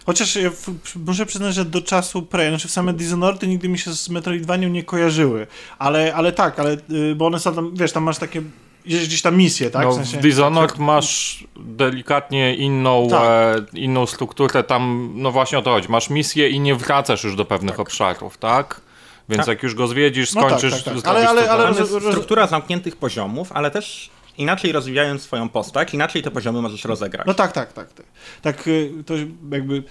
Chociaż 0.09 0.37
ja 0.37 0.51
w, 0.51 0.71
muszę 1.07 1.27
przyznać, 1.27 1.55
że 1.55 1.65
do 1.65 1.83
czasu 1.83 2.23
Prey, 2.23 2.49
znaczy 2.49 2.69
w 2.69 2.71
same 2.71 2.93
Dishonored 2.93 3.43
nigdy 3.43 3.69
mi 3.69 3.79
się 3.79 3.95
z 3.95 4.09
Metroidvanią 4.09 4.69
nie 4.69 4.83
kojarzyły. 4.83 5.47
Ale, 5.79 6.15
ale 6.15 6.33
tak, 6.33 6.59
ale, 6.59 6.77
y, 6.91 7.15
bo 7.15 7.27
one 7.27 7.41
są 7.41 7.55
tam, 7.55 7.71
wiesz, 7.77 7.93
tam 7.93 8.03
masz 8.03 8.19
takie, 8.19 8.43
jest 8.87 9.07
gdzieś 9.07 9.23
tam 9.23 9.37
misje, 9.37 9.71
tak? 9.71 9.85
no, 9.85 9.93
W 9.93 9.95
sensie- 9.95 10.19
w 10.19 10.21
Dishonored 10.21 10.79
masz 10.79 11.45
delikatnie 11.57 12.55
inną, 12.55 13.09
Tak. 13.11 13.23
e, 13.75 13.79
inną 13.79 14.07
strukturę, 14.07 14.63
tam 14.65 15.13
no 15.15 15.31
właśnie 15.33 15.59
o 15.59 15.63
to 15.63 15.71
chodzi, 15.71 15.89
masz 15.89 16.11
misję 16.11 16.49
i 16.49 16.61
nie 16.61 16.75
wracasz 16.75 17.25
już 17.25 17.37
do 17.37 17.45
pewnych 17.45 17.81
obszarów, 17.81 18.39
tak? 18.39 18.81
Więc 19.29 19.41
Tak. 19.41 19.49
jak 19.49 19.63
już 19.63 19.75
go 19.75 19.87
zwiedzisz, 19.87 20.35
No 20.35 20.41
tak, 20.41 20.51
skończysz, 20.51 20.73
tak, 20.73 20.95
tak. 20.95 21.03
zrobisz 21.03 21.25
Ale- 21.29 21.51
ale- 21.51 21.75
struktura 21.87 22.47
zamkniętych 22.47 22.97
poziomów, 22.97 23.53
ale 23.53 23.71
też 23.71 24.11
inaczej 24.39 24.73
rozwijając 24.73 25.23
swoją 25.23 25.49
postać, 25.49 25.95
inaczej 25.95 26.23
te 26.23 26.31
poziomy 26.31 26.63
możesz 26.63 26.85
rozegrać. 26.85 27.27
No 27.27 27.35
tak, 27.35 27.53
tak, 27.53 27.73
tak. 27.73 27.93
Tak, 27.93 28.07
tak 28.43 28.69
y, 28.69 28.93
to 29.07 29.15
jakby 29.53 29.83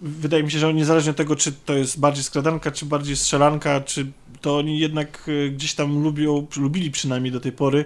wydaje 0.00 0.42
mi 0.42 0.50
się, 0.50 0.58
że 0.58 0.74
niezależnie 0.74 1.10
od 1.10 1.16
tego, 1.16 1.36
czy 1.36 1.52
to 1.52 1.74
jest 1.74 2.00
bardziej 2.00 2.24
skradanka, 2.24 2.70
czy 2.70 2.86
bardziej 2.86 3.16
strzelanka, 3.16 3.80
czy 3.80 4.06
to 4.40 4.56
oni 4.56 4.78
jednak 4.78 5.28
y, 5.28 5.50
gdzieś 5.50 5.74
tam 5.74 6.02
lubią, 6.02 6.46
lubili 6.56 6.90
przynajmniej 6.90 7.32
do 7.32 7.40
tej 7.40 7.52
pory 7.52 7.84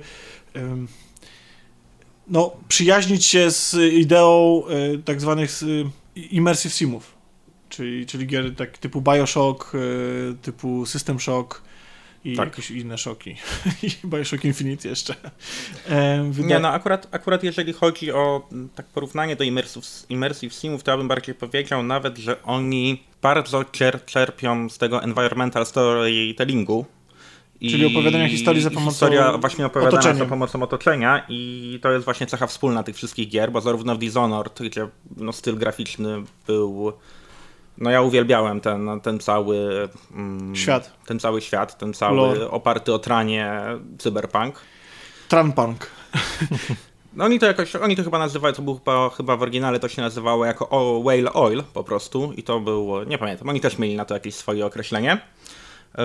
no, 2.28 2.52
przyjaźnić 2.68 3.24
się 3.24 3.50
z 3.50 3.74
ideą 3.92 4.62
y, 4.94 4.98
tak 4.98 5.20
zwanych 5.20 5.60
immersive 6.16 6.74
simów, 6.74 7.14
czyli, 7.68 8.06
czyli 8.06 8.26
gier 8.26 8.56
tak 8.56 8.78
typu 8.78 9.02
Bioshock, 9.02 9.72
typu 10.42 10.86
System 10.86 11.20
Shock 11.20 11.62
i 12.24 12.36
Tak. 12.36 12.48
jakieś 12.48 12.70
inne 12.70 12.98
szoki. 12.98 13.30
I 13.82 14.06
Bioshock 14.06 14.44
Infinite 14.44 14.88
jeszcze. 14.88 15.14
Wyda- 16.30 16.48
Nie, 16.48 16.58
no 16.58 16.68
akurat, 16.68 17.08
akurat 17.10 17.42
jeżeli 17.44 17.72
chodzi 17.72 18.12
o 18.12 18.48
mm, 18.52 18.68
tak 18.74 18.86
porównanie 18.86 19.36
do 19.36 19.44
immersive, 19.44 20.06
immersive 20.08 20.54
simów, 20.54 20.82
to 20.82 20.90
ja 20.90 20.96
bym 20.96 21.08
bardziej 21.08 21.34
powiedział 21.34 21.82
nawet, 21.82 22.18
że 22.18 22.42
oni 22.42 23.02
bardzo 23.22 23.64
cier, 23.72 24.04
czerpią 24.04 24.68
z 24.68 24.78
tego 24.78 25.02
environmental 25.02 25.66
storytellingu. 25.66 26.84
I 27.60 27.70
Czyli 27.70 27.86
opowiadania 27.86 28.28
historii 28.28 28.62
za 28.62 28.70
pomocą 28.70 28.90
Historia 28.90 29.38
właśnie 29.38 29.66
opowiadana 29.66 29.98
otoczenia. 29.98 30.18
za 30.18 30.26
pomocą 30.26 30.62
otoczenia 30.62 31.26
i 31.28 31.78
to 31.82 31.92
jest 31.92 32.04
właśnie 32.04 32.26
cecha 32.26 32.46
wspólna 32.46 32.82
tych 32.82 32.96
wszystkich 32.96 33.28
gier, 33.28 33.52
bo 33.52 33.60
zarówno 33.60 33.94
w 33.94 33.98
Dishonored, 33.98 34.62
gdzie 34.62 34.88
no, 35.16 35.32
styl 35.32 35.56
graficzny 35.56 36.22
był... 36.46 36.92
No 37.82 37.90
ja 37.90 38.02
uwielbiałem 38.02 38.60
ten, 38.60 39.00
ten 39.02 39.20
cały... 39.20 39.88
mm, 40.14 40.56
Świat. 40.56 40.92
Ten 41.06 41.20
cały 41.20 41.40
świat, 41.40 41.78
ten 41.78 41.94
cały 41.94 42.16
Lore. 42.16 42.50
oparty 42.50 42.94
o 42.94 42.98
tranie 42.98 43.52
cyberpunk. 43.98 44.60
Tranpunk. 45.28 45.86
No 47.16 47.24
oni 47.24 47.38
to 47.38 47.46
jakoś, 47.46 47.76
oni 47.76 47.96
to 47.96 48.04
chyba 48.04 48.18
nazywają, 48.18 48.54
to 48.54 48.62
był 48.62 48.74
chyba, 48.74 49.10
chyba 49.10 49.36
w 49.36 49.42
oryginale 49.42 49.80
to 49.80 49.88
się 49.88 50.02
nazywało 50.02 50.44
jako 50.44 51.00
Whale 51.00 51.32
Oil 51.32 51.62
po 51.74 51.84
prostu 51.84 52.32
i 52.36 52.42
to 52.42 52.60
było, 52.60 53.04
nie 53.04 53.18
pamiętam, 53.18 53.48
oni 53.48 53.60
też 53.60 53.78
mieli 53.78 53.96
na 53.96 54.04
to 54.04 54.14
jakieś 54.14 54.34
swoje 54.34 54.66
określenie. 54.66 55.20
Yy, 55.98 56.04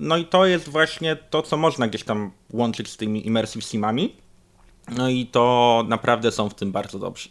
No 0.00 0.16
i 0.16 0.24
to 0.24 0.46
jest 0.46 0.68
właśnie 0.68 1.16
to, 1.16 1.42
co 1.42 1.56
można 1.56 1.88
gdzieś 1.88 2.04
tam 2.04 2.30
łączyć 2.52 2.90
z 2.90 2.96
tymi 2.96 3.26
immersive 3.26 3.64
simami. 3.64 4.16
No 4.96 5.08
i 5.08 5.26
to 5.26 5.84
naprawdę 5.88 6.32
są 6.32 6.48
w 6.48 6.54
tym 6.54 6.72
bardzo 6.72 6.98
dobrzy. 6.98 7.28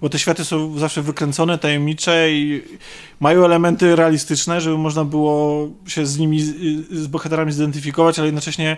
Bo 0.00 0.08
te 0.08 0.18
światy 0.18 0.44
są 0.44 0.78
zawsze 0.78 1.02
wykręcone, 1.02 1.58
tajemnicze 1.58 2.32
i 2.32 2.62
mają 3.20 3.44
elementy 3.44 3.96
realistyczne, 3.96 4.60
żeby 4.60 4.78
można 4.78 5.04
było 5.04 5.68
się 5.86 6.06
z 6.06 6.18
nimi, 6.18 6.40
z, 6.90 7.06
bohaterami 7.06 7.52
zidentyfikować, 7.52 8.18
ale 8.18 8.26
jednocześnie 8.26 8.76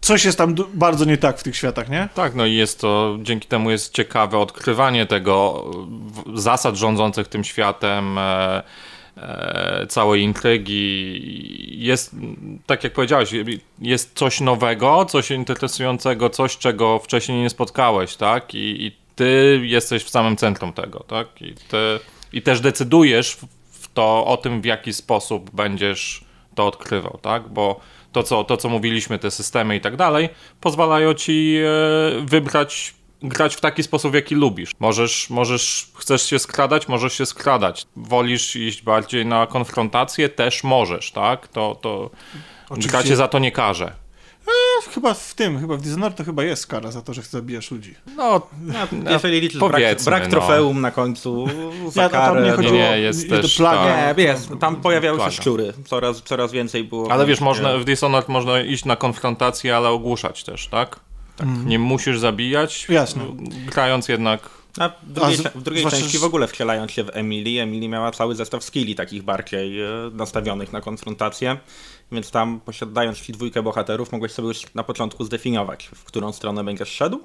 coś 0.00 0.24
jest 0.24 0.38
tam 0.38 0.54
bardzo 0.74 1.04
nie 1.04 1.16
tak 1.16 1.38
w 1.38 1.42
tych 1.42 1.56
światach, 1.56 1.88
nie? 1.88 2.08
Tak, 2.14 2.34
no 2.34 2.46
i 2.46 2.54
jest 2.54 2.80
to, 2.80 3.18
dzięki 3.22 3.48
temu 3.48 3.70
jest 3.70 3.94
ciekawe 3.94 4.38
odkrywanie 4.38 5.06
tego, 5.06 5.64
zasad 6.34 6.76
rządzących 6.76 7.28
tym 7.28 7.44
światem, 7.44 8.18
e, 8.18 8.62
e, 9.16 9.86
całej 9.88 10.22
intrygi. 10.22 11.84
Jest, 11.84 12.16
tak 12.66 12.84
jak 12.84 12.92
powiedziałeś, 12.92 13.30
jest 13.78 14.14
coś 14.14 14.40
nowego, 14.40 15.04
coś 15.04 15.30
interesującego, 15.30 16.30
coś, 16.30 16.58
czego 16.58 16.98
wcześniej 16.98 17.42
nie 17.42 17.50
spotkałeś, 17.50 18.16
tak? 18.16 18.54
I, 18.54 18.86
i 18.86 19.07
ty 19.18 19.60
jesteś 19.62 20.04
w 20.04 20.10
samym 20.10 20.36
centrum 20.36 20.72
tego, 20.72 21.00
tak? 21.00 21.42
I, 21.42 21.54
ty, 21.54 22.00
i 22.32 22.42
też 22.42 22.60
decydujesz 22.60 23.36
w, 23.70 23.88
to 23.94 24.26
o 24.26 24.36
tym, 24.36 24.60
w 24.60 24.64
jaki 24.64 24.92
sposób 24.92 25.50
będziesz 25.50 26.24
to 26.54 26.66
odkrywał, 26.66 27.18
tak? 27.22 27.48
Bo 27.48 27.80
to 28.12 28.22
co, 28.22 28.44
to, 28.44 28.56
co 28.56 28.68
mówiliśmy, 28.68 29.18
te 29.18 29.30
systemy 29.30 29.76
i 29.76 29.80
tak 29.80 29.96
dalej, 29.96 30.28
pozwalają 30.60 31.14
ci 31.14 31.56
e, 31.56 32.20
wybrać, 32.20 32.94
grać 33.22 33.54
w 33.54 33.60
taki 33.60 33.82
sposób, 33.82 34.12
w 34.12 34.14
jaki 34.14 34.34
lubisz. 34.34 34.70
Możesz, 34.78 35.30
możesz, 35.30 35.90
chcesz 35.94 36.22
się 36.30 36.38
skradać, 36.38 36.88
możesz 36.88 37.12
się 37.12 37.26
skradać. 37.26 37.86
Wolisz 37.96 38.56
iść 38.56 38.82
bardziej 38.82 39.26
na 39.26 39.46
konfrontację, 39.46 40.28
też 40.28 40.64
możesz, 40.64 41.10
tak? 41.12 41.48
To, 41.48 41.78
to 41.80 42.10
Oczywiście. 42.68 42.90
gra 42.90 43.02
cię 43.02 43.16
za 43.16 43.28
to 43.28 43.38
nie 43.38 43.52
karze. 43.52 43.92
Chyba 44.94 45.14
w 45.14 45.34
tym, 45.34 45.60
chyba 45.60 45.76
w 45.76 45.80
Dishonored 45.80 46.16
to 46.16 46.24
chyba 46.24 46.44
jest 46.44 46.66
kara 46.66 46.90
za 46.90 47.02
to, 47.02 47.14
że 47.14 47.22
zabijasz 47.22 47.70
ludzi. 47.70 47.94
No, 48.16 48.42
No, 48.92 49.10
jeżeli 49.10 49.40
liczysz 49.40 49.60
brak, 49.60 50.02
brak 50.04 50.22
no. 50.24 50.30
trofeum 50.30 50.80
na 50.80 50.90
końcu 50.90 51.46
za 51.92 52.02
Ja, 52.02 52.08
tam 52.08 52.34
karę, 52.34 52.46
nie 52.46 52.52
chodziło 52.52 52.74
Nie, 52.74 52.98
jest 52.98 53.28
też 53.28 53.56
plaga. 53.56 54.12
Nie, 54.14 54.22
jest, 54.24 54.50
tam 54.60 54.76
pojawiały 54.76 55.18
się 55.18 55.24
Plaga. 55.24 55.36
szczury. 55.42 55.72
Coraz, 55.86 56.22
coraz 56.22 56.52
więcej 56.52 56.84
było. 56.84 57.12
Ale 57.12 57.26
wiesz, 57.26 57.40
można, 57.40 57.78
w 57.78 57.84
Dishonored 57.84 58.28
można 58.28 58.60
iść 58.60 58.84
na 58.84 58.96
konfrontację, 58.96 59.76
ale 59.76 59.88
ogłuszać 59.88 60.44
też, 60.44 60.68
tak? 60.68 61.00
tak. 61.36 61.48
Nie 61.66 61.78
musisz 61.78 62.18
zabijać, 62.18 62.86
Jasne. 62.88 63.22
grając 63.66 64.08
jednak 64.08 64.40
A 64.78 64.88
w 64.88 65.12
drugiej, 65.12 65.34
A 65.34 65.36
z- 65.36 65.56
w 65.56 65.62
drugiej 65.62 65.80
zwłaszcza, 65.82 66.00
części 66.00 66.18
w 66.18 66.24
ogóle 66.24 66.48
wcielając 66.48 66.90
się 66.92 67.04
w 67.04 67.10
Emily, 67.12 67.60
Emily 67.62 67.88
miała 67.88 68.10
cały 68.10 68.34
zestaw 68.34 68.64
skilli 68.64 68.94
takich 68.94 69.22
bardziej 69.22 69.80
e, 69.82 69.86
nastawionych 70.12 70.72
na 70.72 70.80
konfrontację, 70.80 71.56
więc 72.12 72.30
tam 72.30 72.60
posiadając 72.60 73.20
ci 73.20 73.32
dwójkę 73.32 73.62
bohaterów 73.62 74.12
mogłeś 74.12 74.32
sobie 74.32 74.48
już 74.48 74.74
na 74.74 74.82
początku 74.82 75.24
zdefiniować, 75.24 75.90
w 75.94 76.04
którą 76.04 76.32
stronę 76.32 76.64
będziesz 76.64 76.88
szedł. 76.88 77.16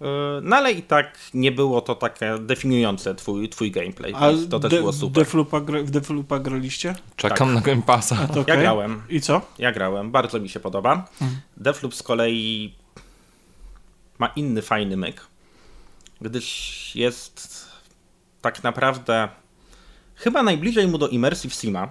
E, 0.00 0.06
No 0.42 0.56
ale 0.56 0.72
i 0.72 0.82
tak 0.82 1.18
nie 1.34 1.52
było 1.52 1.80
to 1.80 1.94
takie 1.94 2.38
definiujące 2.40 3.14
twój, 3.14 3.48
twój 3.48 3.70
gameplay, 3.70 4.12
A 4.16 4.30
więc 4.30 4.48
to 4.48 4.60
też 4.60 4.70
de- 4.70 4.78
było 4.78 4.92
super. 4.92 5.26
Gra- 5.26 5.84
w 5.84 5.90
Defloopa 5.90 6.38
graliście? 6.38 6.94
czekam 7.16 7.54
na 7.54 7.60
Game 7.60 7.82
Passa. 7.82 8.16
To 8.28 8.44
Ja 8.46 8.56
grałem. 8.56 9.02
I 9.08 9.20
co? 9.20 9.40
Ja 9.58 9.72
grałem, 9.72 10.10
bardzo 10.10 10.40
mi 10.40 10.48
się 10.48 10.60
podoba. 10.60 11.08
Deathloop 11.56 11.94
z 11.94 12.02
kolei 12.02 12.74
ma 14.18 14.26
inny 14.26 14.62
fajny 14.62 14.96
myk, 14.96 15.26
gdyż 16.20 16.90
jest 16.96 17.66
tak 18.40 18.62
naprawdę 18.62 19.28
chyba 20.14 20.42
najbliżej 20.42 20.88
mu 20.88 20.98
do 20.98 21.08
Immersive 21.08 21.54
Sima, 21.54 21.88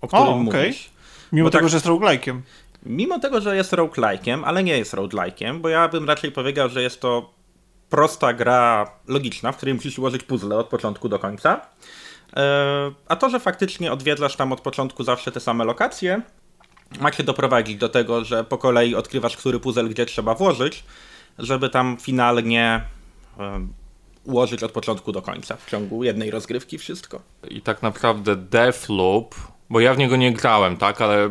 o 0.00 0.08
którym 0.08 0.48
okej. 0.48 0.66
mówisz. 0.66 0.90
Mimo 1.32 1.44
Bo 1.46 1.50
tego, 1.50 1.62
tak- 1.62 1.70
że 1.70 1.76
jest 1.76 1.86
roguelike'iem. 1.86 2.40
Mimo 2.82 3.18
tego, 3.18 3.40
że 3.40 3.56
jest 3.56 3.72
roguelike'iem, 3.72 4.42
ale 4.44 4.64
nie 4.64 4.78
jest 4.78 4.94
roguelike'iem, 4.94 5.60
bo 5.60 5.68
ja 5.68 5.88
bym 5.88 6.08
raczej 6.08 6.32
powiedział, 6.32 6.68
że 6.68 6.82
jest 6.82 7.00
to 7.00 7.30
prosta 7.90 8.32
gra 8.32 8.90
logiczna, 9.06 9.52
w 9.52 9.56
której 9.56 9.74
musisz 9.74 9.98
ułożyć 9.98 10.22
puzzle 10.22 10.56
od 10.56 10.68
początku 10.68 11.08
do 11.08 11.18
końca. 11.18 11.60
E, 12.36 12.90
A 13.08 13.16
to, 13.16 13.30
że 13.30 13.40
faktycznie 13.40 13.92
odwiedzasz 13.92 14.36
tam 14.36 14.52
od 14.52 14.60
początku 14.60 15.04
zawsze 15.04 15.32
te 15.32 15.40
same 15.40 15.64
lokacje, 15.64 16.22
ma 17.00 17.10
cię 17.10 17.22
doprowadzić 17.22 17.76
do 17.76 17.88
tego, 17.88 18.24
że 18.24 18.44
po 18.44 18.58
kolei 18.58 18.94
odkrywasz, 18.94 19.36
który 19.36 19.60
puzzle 19.60 19.84
gdzie 19.84 20.06
trzeba 20.06 20.34
włożyć, 20.34 20.84
żeby 21.38 21.68
tam 21.68 21.96
finalnie 22.00 22.80
ułożyć 24.24 24.62
od 24.62 24.72
początku 24.72 25.12
do 25.12 25.22
końca 25.22 25.56
w 25.56 25.70
ciągu 25.70 26.04
jednej 26.04 26.30
rozgrywki 26.30 26.78
wszystko. 26.78 27.20
I 27.50 27.60
tak 27.60 27.82
naprawdę 27.82 28.36
Deathloop, 28.36 29.34
bo 29.70 29.80
ja 29.80 29.94
w 29.94 29.98
niego 29.98 30.16
nie 30.16 30.32
grałem, 30.32 30.76
tak, 30.76 31.00
ale 31.00 31.30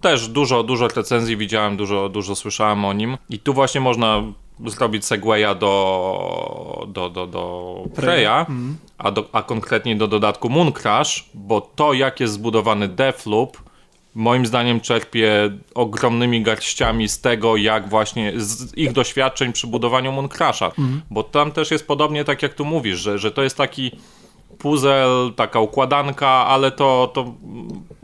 też 0.00 0.28
dużo, 0.28 0.62
dużo 0.62 0.88
recenzji 0.88 1.36
widziałem, 1.36 1.76
dużo, 1.76 2.08
dużo 2.08 2.34
słyszałem 2.34 2.84
o 2.84 2.92
nim. 2.92 3.16
I 3.30 3.38
tu 3.38 3.54
właśnie 3.54 3.80
można 3.80 4.22
zrobić 4.66 5.04
segwaya 5.04 5.54
do, 5.54 6.86
do, 6.88 7.10
do, 7.10 7.26
do 7.26 7.74
Preya, 7.94 8.46
a, 8.98 9.10
do, 9.10 9.28
a 9.32 9.42
konkretnie 9.42 9.96
do 9.96 10.08
dodatku 10.08 10.48
Moon 10.48 10.72
Crash, 10.72 11.28
bo 11.34 11.60
to 11.60 11.92
jak 11.92 12.20
jest 12.20 12.32
zbudowany 12.32 12.88
Deathloop, 12.88 13.63
moim 14.14 14.46
zdaniem 14.46 14.80
czerpie 14.80 15.50
ogromnymi 15.74 16.42
garściami 16.42 17.08
z 17.08 17.20
tego, 17.20 17.56
jak 17.56 17.88
właśnie 17.88 18.32
z 18.36 18.78
ich 18.78 18.92
doświadczeń 18.92 19.52
przy 19.52 19.66
budowaniu 19.66 20.12
Moon 20.12 20.28
Crasha. 20.28 20.72
Bo 21.10 21.22
tam 21.22 21.52
też 21.52 21.70
jest 21.70 21.86
podobnie 21.86 22.24
tak 22.24 22.42
jak 22.42 22.54
tu 22.54 22.64
mówisz, 22.64 22.98
że, 22.98 23.18
że 23.18 23.30
to 23.30 23.42
jest 23.42 23.56
taki 23.56 23.90
puzzle, 24.58 25.30
taka 25.36 25.60
układanka, 25.60 26.28
ale 26.28 26.70
to, 26.70 27.10
to 27.14 27.34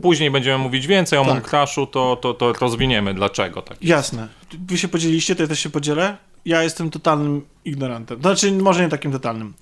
później 0.01 0.31
będziemy 0.31 0.57
mówić 0.57 0.87
więcej 0.87 1.19
o 1.19 1.21
Tak. 1.21 1.31
Moon 1.31 1.41
Crashu, 1.43 1.87
to, 1.87 2.15
to, 2.15 2.33
to 2.33 2.53
rozwiniemy 2.53 3.13
dlaczego 3.13 3.61
tak. 3.61 3.77
Jasne. 3.83 4.27
Wy 4.67 4.77
się 4.77 4.87
podzieliliście, 4.87 5.35
to 5.35 5.41
ja 5.41 5.47
też 5.47 5.59
się 5.59 5.69
podzielę. 5.69 6.17
Ja 6.45 6.63
jestem 6.63 6.89
totalnym 6.89 7.45
ignorantem. 7.65 8.21
Znaczy, 8.21 8.51
może 8.51 8.83
nie 8.83 8.89
takim 8.89 9.11
totalnym. 9.11 9.53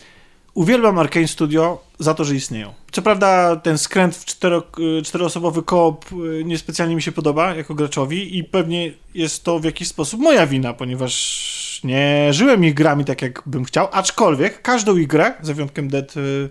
Uwielbiam 0.54 1.00
Arkane 1.00 1.28
Studio 1.28 1.82
za 2.00 2.14
to, 2.14 2.24
że 2.24 2.36
istnieją. 2.36 2.74
Co 2.92 3.02
prawda 3.02 3.56
ten 3.56 3.78
skręt 3.78 4.16
w 4.16 4.26
cztero, 4.26 4.64
y, 5.00 5.02
czteroosobowy 5.02 5.64
koop 5.64 6.06
y, 6.12 6.44
niespecjalnie 6.46 6.96
mi 6.96 7.02
się 7.02 7.12
podoba 7.12 7.56
jako 7.56 7.76
graczowi 7.76 8.38
i 8.38 8.44
pewnie 8.44 8.94
jest 9.14 9.44
to 9.44 9.60
w 9.60 9.64
jakiś 9.64 9.88
sposób 9.88 10.22
moja 10.22 10.48
wina, 10.48 10.74
ponieważ 10.74 11.82
nie 11.84 12.34
żyłem 12.34 12.66
ich 12.66 12.74
grami 12.74 13.06
tak, 13.06 13.22
jak 13.22 13.44
bym 13.46 13.66
chciał, 13.66 13.88
aczkolwiek 13.92 14.62
każdą 14.62 14.98
ich 14.98 15.08
grę, 15.08 15.34
za 15.42 15.54
wyjątkiem 15.54 15.90
Death, 15.90 16.18
y, 16.18 16.50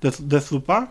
Death, 0.00 0.20
Deathloopa, 0.20 0.86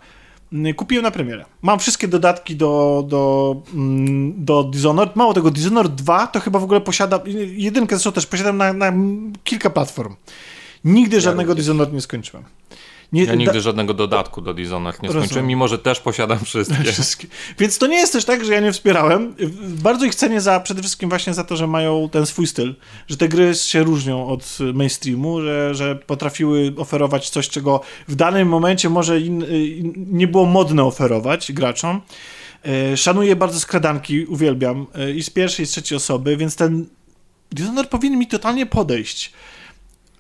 kupiłem 0.76 1.04
na 1.04 1.12
premierę. 1.12 1.46
Mam 1.62 1.80
wszystkie 1.80 2.08
dodatki 2.08 2.56
do, 2.56 3.04
do, 3.08 3.56
mm, 3.74 4.46
do 4.46 4.64
Dishonored. 4.64 5.16
Mało 5.16 5.34
tego, 5.34 5.52
Dishonored 5.52 5.96
2 5.96 6.28
to 6.28 6.40
chyba 6.40 6.60
w 6.60 6.64
ogóle 6.64 6.82
posiada, 6.82 7.20
jedynkę 7.56 7.96
zresztą 7.96 8.12
też 8.12 8.26
posiadam 8.26 8.58
na, 8.58 8.74
na 8.74 8.94
kilka 9.44 9.70
platform. 9.70 10.16
Nigdy 10.86 11.22
żadnego 11.22 11.50
również. 11.50 11.66
Dishonored 11.66 11.94
nie 11.94 12.02
skończyłem. 12.02 12.44
Nie, 13.14 13.24
Ja 13.24 13.36
nigdy 13.36 13.54
da- 13.54 13.60
żadnego 13.60 13.94
dodatku 13.94 14.42
do 14.42 14.54
Dishonored 14.54 15.02
nie 15.02 15.08
Rozumiem. 15.08 15.26
skończyłem, 15.26 15.48
mimo 15.48 15.68
że 15.68 15.78
też 15.78 16.00
posiadam 16.00 16.40
wszystkie. 16.40 16.84
Wszystkie. 16.94 17.28
Więc 17.60 17.78
to 17.78 17.88
nie 17.88 17.98
jest 17.98 18.14
też 18.14 18.26
tak, 18.26 18.46
że 18.46 18.54
ja 18.54 18.60
nie 18.60 18.72
wspierałem. 18.72 19.36
Bardzo 19.68 20.06
ich 20.06 20.16
cenię 20.16 20.42
za, 20.42 20.60
przede 20.60 20.82
wszystkim 20.82 21.10
właśnie 21.10 21.34
za 21.34 21.44
to, 21.44 21.56
że 21.58 21.68
mają 21.68 22.10
ten 22.12 22.26
swój 22.26 22.48
styl, 22.48 22.76
że 23.08 23.18
te 23.18 23.28
gry 23.28 23.56
się 23.56 23.84
różnią 23.84 24.28
od 24.28 24.58
mainstreamu, 24.74 25.42
że, 25.42 25.76
że 25.76 25.96
potrafiły 25.96 26.74
oferować 26.78 27.30
coś, 27.30 27.50
czego 27.50 27.82
w 28.08 28.16
danym 28.16 28.48
momencie 28.48 28.90
może 28.90 29.20
in, 29.20 29.46
in, 29.52 29.94
nie 30.12 30.28
było 30.28 30.46
modne 30.46 30.84
oferować 30.84 31.52
graczom. 31.52 32.02
E, 32.66 32.98
Szanuję 32.98 33.36
bardzo 33.36 33.60
skradanki, 33.60 34.26
uwielbiam 34.26 34.88
e, 34.96 35.12
i 35.12 35.24
z 35.24 35.30
pierwszej, 35.30 35.64
i 35.64 35.68
z 35.68 35.72
trzeciej 35.72 35.96
osoby, 35.96 36.38
więc 36.38 36.56
ten 36.56 36.86
Dishonored 37.52 37.90
powinien 37.90 38.20
mi 38.20 38.28
totalnie 38.28 38.66
podejść. 38.66 39.34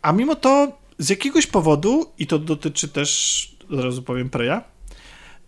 A 0.06 0.12
mimo 0.12 0.36
to 0.36 0.78
z 1.00 1.10
jakiegoś 1.10 1.48
powodu, 1.48 2.06
i 2.20 2.28
to 2.28 2.40
dotyczy 2.40 2.88
też, 2.88 3.52
od 3.72 3.80
razu 3.80 4.04
powiem, 4.04 4.30
Preya, 4.30 4.62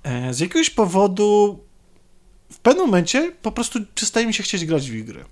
E, 0.04 0.34
Z 0.34 0.40
jakiegoś 0.40 0.70
powodu 0.70 1.60
w 2.52 2.60
pewnym 2.60 2.86
momencie 2.86 3.32
po 3.42 3.52
prostu 3.52 3.80
przestaje 3.96 4.28
mi 4.28 4.34
się 4.34 4.44
chcieć 4.44 4.66
grać 4.66 4.92
w 4.92 5.04
gry. 5.04 5.26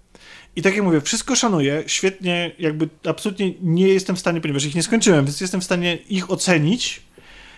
I 0.55 0.61
tak 0.61 0.75
jak 0.75 0.83
mówię, 0.83 1.01
wszystko 1.01 1.35
szanuję, 1.35 1.83
świetnie, 1.87 2.51
jakby 2.59 2.89
absolutnie 3.05 3.53
nie 3.61 3.87
jestem 3.87 4.15
w 4.15 4.19
stanie, 4.19 4.41
ponieważ 4.41 4.65
ich 4.65 4.75
nie 4.75 4.83
skończyłem, 4.83 5.25
więc 5.25 5.41
jestem 5.41 5.61
w 5.61 5.63
stanie 5.63 5.95
ich 5.95 6.31
ocenić 6.31 7.01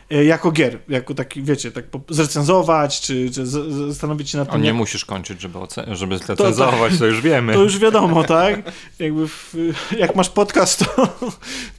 jako 0.09 0.51
gier, 0.51 0.79
jako 0.89 1.13
taki, 1.13 1.43
wiecie, 1.43 1.71
tak 1.71 1.85
zrecenzować, 2.09 3.01
czy, 3.01 3.31
czy 3.31 3.45
zastanowić 3.87 4.29
się 4.29 4.37
nad 4.37 4.49
O, 4.49 4.51
tym, 4.51 4.61
nie 4.61 4.67
jak, 4.67 4.77
musisz 4.77 5.05
kończyć, 5.05 5.41
żeby, 5.41 5.57
ocen- 5.59 5.95
żeby 5.95 6.17
zrecenzować, 6.17 6.97
to, 6.99 7.05
już 7.05 7.21
wiemy. 7.21 7.53
to 7.53 7.63
już 7.63 7.79
wiadomo, 7.79 8.23
tak? 8.23 8.71
Jakby 8.99 9.27
w, 9.27 9.55
jak 9.99 10.15
masz 10.15 10.29
podcast, 10.29 10.85
to, 10.95 11.09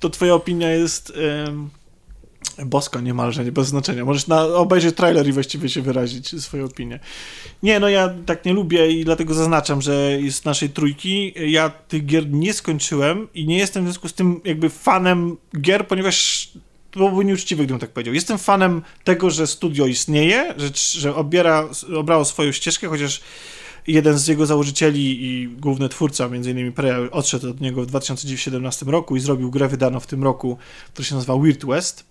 to 0.01 0.11
twoja 0.11 0.35
opinia 0.35 0.71
jest 0.71 1.13
em, 1.47 1.71
boska 2.67 3.01
niemalże, 3.01 3.45
nie 3.45 3.53
bez 3.53 3.69
znaczenia. 3.69 4.05
Możesz 4.05 4.27
na, 4.27 4.43
obejrzeć 4.43 4.97
trailer 4.97 5.29
i 5.29 5.33
właściwie 5.33 5.69
się 5.69 5.83
wyrazić 5.83 6.43
swoją 6.43 6.65
opinię. 6.65 7.01
Nie, 7.63 7.81
no 7.81 7.89
ja 7.89 8.15
tak 8.27 8.45
nie 8.45 8.53
lubię 8.53 8.91
i 8.91 9.05
dlatego 9.05 9.35
zaznaczam, 9.35 9.83
że 9.83 10.19
z 10.31 10.45
naszej 10.45 10.71
trójki 10.71 11.35
ja 11.53 11.69
tych 11.69 12.07
gier 12.07 12.31
nie 12.31 12.53
skończyłem 12.53 13.29
i 13.35 13.47
nie 13.47 13.59
jestem 13.59 13.83
w 13.85 13.87
związku 13.87 14.09
z 14.09 14.15
tym 14.15 14.41
jakby 14.45 14.71
fanem 14.71 15.37
gier, 15.61 15.87
ponieważ 15.87 16.49
to 16.53 16.59
byłoby 16.99 17.25
nieuczciwe, 17.25 17.65
gdybym 17.65 17.81
tak 17.81 17.91
powiedział. 17.91 18.15
Jestem 18.15 18.39
fanem 18.39 18.83
tego, 19.05 19.31
że 19.31 19.47
studio 19.47 19.87
istnieje, 19.87 20.55
że, 20.57 21.01
że 21.01 21.15
obiera, 21.15 21.69
obrało 21.97 22.25
swoją 22.25 22.53
ścieżkę, 22.53 22.89
chociaż 22.89 23.21
jeden 23.87 24.19
z 24.19 24.27
jego 24.27 24.47
założycieli 24.47 25.25
i 25.25 25.49
główny 25.49 25.89
twórca, 25.89 26.27
innymi 26.27 26.73
Preya, 26.73 27.11
odszedł 27.11 27.51
od 27.51 27.61
niego 27.61 27.83
w 27.83 27.87
2017 27.87 28.87
roku 28.87 29.17
i 29.17 29.21
zrobił 29.21 29.51
grę 29.51 29.69
wydaną 29.69 30.01
w 30.01 30.07
tym 30.07 30.25
roku, 30.25 30.59
która 30.93 31.09
się 31.09 31.15
nazywa 31.15 31.37
Weird 31.39 31.65
West 31.65 32.05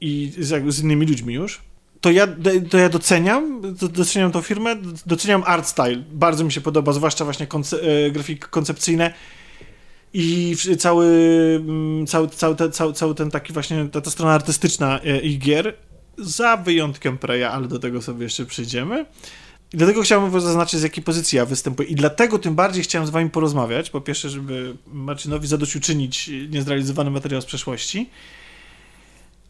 i 0.00 0.32
z, 0.38 0.74
z 0.74 0.80
innymi 0.82 1.06
ludźmi 1.06 1.34
już. 1.34 1.60
To 2.00 2.10
ja, 2.10 2.26
to 2.70 2.78
ja 2.78 2.88
doceniam, 2.88 3.60
do- 3.74 3.88
doceniam 3.88 4.32
tą 4.32 4.42
firmę, 4.42 4.76
doceniam 5.06 5.42
art 5.46 5.66
style. 5.66 6.04
Bardzo 6.12 6.44
mi 6.44 6.52
się 6.52 6.60
podoba, 6.60 6.92
zwłaszcza 6.92 7.24
właśnie 7.24 7.46
konce, 7.46 7.76
e, 7.82 8.10
grafiki 8.10 8.40
koncepcyjne 8.40 9.14
i 10.12 10.56
cały, 10.78 11.06
mm, 11.60 12.06
cały, 12.06 12.28
cały, 12.28 12.70
cały, 12.70 12.92
cały 12.92 13.14
ten 13.14 13.30
taki 13.30 13.52
właśnie, 13.52 13.88
ta, 13.88 14.00
ta 14.00 14.10
strona 14.10 14.32
artystyczna 14.32 15.00
e, 15.00 15.20
ich 15.20 15.38
gier, 15.38 15.74
za 16.18 16.56
wyjątkiem 16.56 17.18
Preya, 17.18 17.44
ale 17.44 17.68
do 17.68 17.78
tego 17.78 18.02
sobie 18.02 18.22
jeszcze 18.22 18.46
przyjdziemy. 18.46 19.06
I 19.72 19.76
dlatego 19.76 20.02
chciałem 20.02 20.40
zaznaczyć, 20.40 20.80
z 20.80 20.82
jakiej 20.82 21.04
pozycji 21.04 21.36
ja 21.36 21.46
występuję. 21.46 21.88
I 21.88 21.94
dlatego 21.94 22.38
tym 22.38 22.54
bardziej 22.54 22.82
chciałem 22.82 23.06
z 23.06 23.10
wami 23.10 23.30
porozmawiać. 23.30 23.90
Po 23.90 24.00
pierwsze, 24.00 24.30
żeby 24.30 24.76
Marcinowi 24.86 25.46
zadośćuczynić 25.46 26.30
niezrealizowany 26.50 27.10
materiał 27.10 27.42
z 27.42 27.44
przeszłości. 27.44 28.10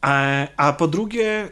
A, 0.01 0.46
a 0.57 0.73
po 0.73 0.88
drugie, 0.88 1.49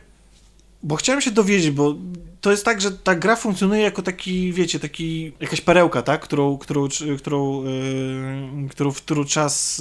bo 0.83 0.97
chciałem 0.97 1.21
się 1.21 1.31
dowiedzieć, 1.31 1.71
bo 1.71 1.95
to 2.41 2.51
jest 2.51 2.65
tak, 2.65 2.81
że 2.81 2.91
ta 2.91 3.15
gra 3.15 3.37
funkcjonuje 3.37 3.83
jako 3.83 4.03
taki, 4.03 4.53
wiecie, 4.53 4.81
taki, 4.81 5.33
jakaś 5.41 5.61
perełka, 5.61 6.03
tak, 6.03 6.21
którą, 6.21 6.59
którą, 6.59 6.89
którą, 7.19 7.65
yy, 7.65 8.69
którą, 8.71 8.93
którą 8.93 9.25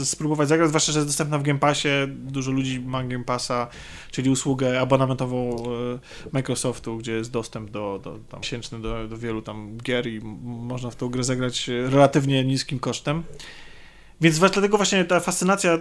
spróbować 0.04 0.48
zagrać, 0.48 0.70
zwłaszcza, 0.70 0.92
że 0.92 1.00
jest 1.00 1.10
dostępna 1.10 1.40
w 1.40 1.44
Game 1.44 1.60
Passie, 1.60 1.90
dużo 2.08 2.52
ludzi 2.52 2.80
ma 2.80 3.04
Game 3.04 3.24
Passa, 3.24 3.68
czyli 4.12 4.30
usługę 4.30 4.82
abonamentową 4.82 5.50
yy, 5.50 6.00
Microsoftu, 6.32 6.98
gdzie 6.98 7.12
jest 7.12 7.32
dostęp 7.32 7.72
do, 7.72 8.00
do 8.04 8.20
tam, 8.30 8.40
miesięczny 8.40 8.80
do, 8.80 9.08
do 9.08 9.18
wielu 9.18 9.42
tam 9.42 9.78
gier 9.78 10.08
i 10.08 10.22
można 10.44 10.90
w 10.90 10.96
tą 10.96 11.10
grę 11.10 11.24
zagrać 11.24 11.68
yy, 11.68 11.90
relatywnie 11.90 12.46
niskim 12.46 12.80
kosztem. 12.80 13.24
Więc 14.21 14.39
dlatego 14.39 14.77
właśnie 14.77 15.06
ta 15.06 15.19
fascynacja, 15.19 15.73
y, 15.73 15.80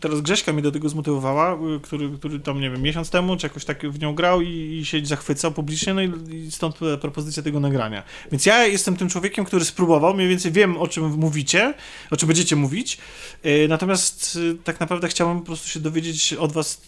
teraz 0.00 0.20
Grześka 0.20 0.52
mnie 0.52 0.62
do 0.62 0.72
tego 0.72 0.88
zmotywowała, 0.88 1.58
y, 1.76 1.80
który, 1.80 2.10
który 2.10 2.40
tam, 2.40 2.60
nie 2.60 2.70
wiem, 2.70 2.82
miesiąc 2.82 3.10
temu, 3.10 3.36
czy 3.36 3.46
jakoś 3.46 3.64
tak 3.64 3.90
w 3.90 4.00
nią 4.00 4.14
grał 4.14 4.40
i, 4.40 4.78
i 4.80 4.84
się 4.84 5.06
zachwycał 5.06 5.52
publicznie, 5.52 5.94
no 5.94 6.02
i, 6.02 6.34
i 6.34 6.50
stąd 6.50 6.78
propozycja 7.00 7.42
tego 7.42 7.60
nagrania. 7.60 8.02
Więc 8.32 8.46
ja 8.46 8.66
jestem 8.66 8.96
tym 8.96 9.08
człowiekiem, 9.08 9.44
który 9.44 9.64
spróbował, 9.64 10.14
mniej 10.14 10.28
więcej 10.28 10.52
wiem, 10.52 10.76
o 10.76 10.88
czym 10.88 11.10
mówicie, 11.10 11.74
o 12.10 12.16
czym 12.16 12.26
będziecie 12.26 12.56
mówić, 12.56 12.98
y, 13.46 13.66
natomiast 13.68 14.38
tak 14.64 14.80
naprawdę 14.80 15.08
chciałbym 15.08 15.40
po 15.40 15.46
prostu 15.46 15.68
się 15.68 15.80
dowiedzieć 15.80 16.32
od 16.32 16.52
was, 16.52 16.82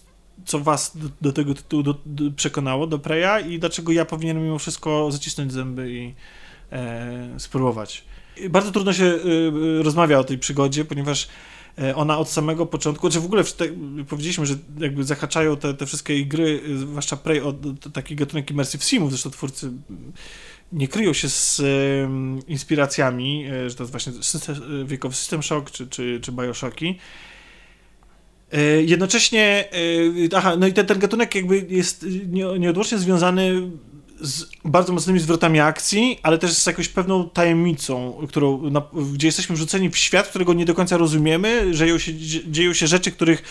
co 0.45 0.59
was 0.59 0.97
do, 0.97 1.09
do 1.21 1.33
tego 1.33 1.53
tytułu 1.53 1.83
do, 1.83 1.95
do, 2.05 2.31
przekonało, 2.31 2.87
do 2.87 2.99
Preya 2.99 3.49
i 3.49 3.59
dlaczego 3.59 3.91
ja 3.91 4.05
powinienem 4.05 4.43
mimo 4.43 4.59
wszystko 4.59 5.11
zacisnąć 5.11 5.53
zęby 5.53 5.91
i 5.91 6.13
e, 6.71 7.39
spróbować. 7.39 8.03
Bardzo 8.49 8.71
trudno 8.71 8.93
się 8.93 9.03
y, 9.03 9.27
y, 9.79 9.83
rozmawia 9.83 10.19
o 10.19 10.23
tej 10.23 10.37
przygodzie, 10.37 10.85
ponieważ 10.85 11.27
e, 11.79 11.95
ona 11.95 12.17
od 12.17 12.29
samego 12.29 12.65
początku, 12.65 13.09
czy 13.09 13.19
w 13.19 13.25
ogóle 13.25 13.43
w 13.43 13.53
te, 13.53 13.65
powiedzieliśmy, 14.09 14.45
że 14.45 14.55
jakby 14.79 15.03
zahaczają 15.03 15.57
te, 15.57 15.73
te 15.73 15.85
wszystkie 15.85 16.25
gry, 16.25 16.61
y, 16.67 16.77
zwłaszcza 16.77 17.17
Prey, 17.17 17.41
od 17.41 17.55
taki 17.93 18.15
gatunek 18.15 18.51
immersive 18.51 18.83
simów, 18.83 19.09
zresztą 19.09 19.29
twórcy 19.29 19.71
nie 20.71 20.87
kryją 20.87 21.13
się 21.13 21.29
z 21.29 21.61
inspiracjami, 22.47 23.45
że 23.67 23.75
to 23.75 23.83
jest 23.83 23.91
właśnie 23.91 24.13
wiekowy 24.85 25.15
System 25.15 25.43
Shock 25.43 25.71
czy, 25.71 25.87
czy, 25.87 26.19
czy 26.21 26.31
Bioshocki. 26.31 26.99
Jednocześnie, 28.85 29.69
aha, 30.35 30.55
no 30.59 30.67
i 30.67 30.73
ten, 30.73 30.85
ten 30.85 30.99
gatunek 30.99 31.35
jakby 31.35 31.65
jest 31.69 32.05
nie- 32.27 32.59
nieodłącznie 32.59 32.97
związany 32.97 33.61
z 34.21 34.45
bardzo 34.65 34.93
mocnymi 34.93 35.19
zwrotami 35.19 35.59
akcji, 35.59 36.19
ale 36.23 36.37
też 36.37 36.53
z 36.53 36.65
jakąś 36.65 36.87
pewną 36.87 37.29
tajemnicą, 37.29 38.25
którą, 38.29 38.69
na, 38.69 38.81
gdzie 39.13 39.27
jesteśmy 39.27 39.55
wrzuceni 39.55 39.89
w 39.89 39.97
świat, 39.97 40.27
którego 40.27 40.53
nie 40.53 40.65
do 40.65 40.73
końca 40.75 40.97
rozumiemy, 40.97 41.73
że 41.73 41.85
dzieją 41.85 41.99
się, 41.99 42.13
dzie- 42.13 42.51
dzieją 42.51 42.73
się 42.73 42.87
rzeczy, 42.87 43.11
których 43.11 43.43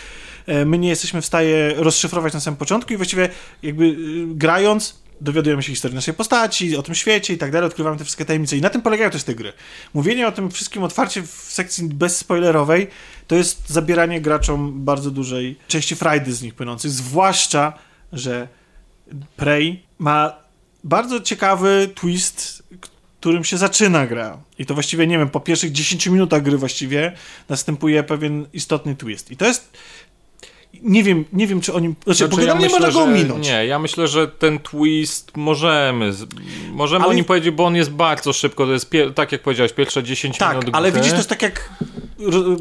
e, 0.46 0.64
my 0.64 0.78
nie 0.78 0.88
jesteśmy 0.88 1.22
w 1.22 1.26
stanie 1.26 1.72
rozszyfrować 1.76 2.34
na 2.34 2.40
samym 2.40 2.58
początku 2.58 2.92
i 2.92 2.96
właściwie 2.96 3.28
jakby 3.62 3.84
y, 3.84 3.96
grając 4.26 4.94
dowiadujemy 5.20 5.62
się 5.62 5.72
historii 5.72 5.94
naszej 5.94 6.14
postaci, 6.14 6.76
o 6.76 6.82
tym 6.82 6.94
świecie 6.94 7.34
i 7.34 7.38
tak 7.38 7.52
dalej, 7.52 7.66
odkrywamy 7.66 7.96
te 7.96 8.04
wszystkie 8.04 8.24
tajemnice 8.24 8.56
i 8.56 8.60
na 8.60 8.70
tym 8.70 8.82
polegają 8.82 9.10
też 9.10 9.22
te 9.24 9.34
gry. 9.34 9.52
Mówienie 9.94 10.28
o 10.28 10.32
tym 10.32 10.50
wszystkim 10.50 10.82
otwarcie 10.82 11.22
w 11.22 11.26
sekcji 11.30 11.88
bezspoilerowej 11.88 12.86
to 13.26 13.34
jest 13.34 13.68
zabieranie 13.68 14.20
graczom 14.20 14.84
bardzo 14.84 15.10
dużej 15.10 15.56
części 15.68 15.96
frajdy 15.96 16.32
z 16.32 16.42
nich 16.42 16.54
płynących, 16.54 16.90
zwłaszcza, 16.90 17.72
że 18.12 18.48
Prey 19.36 19.82
ma 19.98 20.47
bardzo 20.88 21.20
ciekawy 21.20 21.90
twist, 21.94 22.62
którym 23.20 23.44
się 23.44 23.58
zaczyna 23.58 24.06
gra. 24.06 24.38
I 24.58 24.66
to 24.66 24.74
właściwie, 24.74 25.06
nie 25.06 25.18
wiem, 25.18 25.28
po 25.30 25.40
pierwszych 25.40 25.72
10 25.72 26.06
minutach 26.06 26.42
gry 26.42 26.58
właściwie 26.58 27.12
następuje 27.48 28.02
pewien 28.02 28.46
istotny 28.52 28.96
twist. 28.96 29.30
I 29.30 29.36
to 29.36 29.44
jest... 29.46 29.70
Nie 30.82 31.02
wiem, 31.02 31.24
nie 31.32 31.46
wiem, 31.46 31.60
czy 31.60 31.72
o 31.74 31.80
nim... 31.80 31.94
Znaczy, 32.04 32.16
Znaczy, 32.18 32.30
bo 32.30 32.36
generalnie 32.36 32.64
myślę, 32.64 32.80
można 32.80 32.92
go 32.94 33.02
ominąć. 33.06 33.46
Nie, 33.46 33.66
ja 33.66 33.78
myślę, 33.78 34.08
że 34.08 34.28
ten 34.28 34.58
twist 34.58 35.36
możemy. 35.36 36.12
Możemy 36.72 37.04
Ale- 37.04 37.10
o 37.12 37.14
nim 37.14 37.24
powiedzieć, 37.24 37.50
bo 37.54 37.64
on 37.66 37.76
jest 37.76 37.90
bardzo 37.90 38.32
szybko. 38.32 38.66
To 38.66 38.72
jest, 38.72 38.90
tak 39.14 39.32
jak 39.32 39.42
powiedziałeś, 39.42 39.72
pierwsze 39.72 40.02
10 40.02 40.38
Tak, 40.38 40.58
minut. 40.58 40.74
ale 40.74 40.90
gry. 40.92 41.00
widzisz, 41.00 41.12
to 41.12 41.16
jest 41.16 41.28
tak 41.28 41.42
jak 41.42 41.70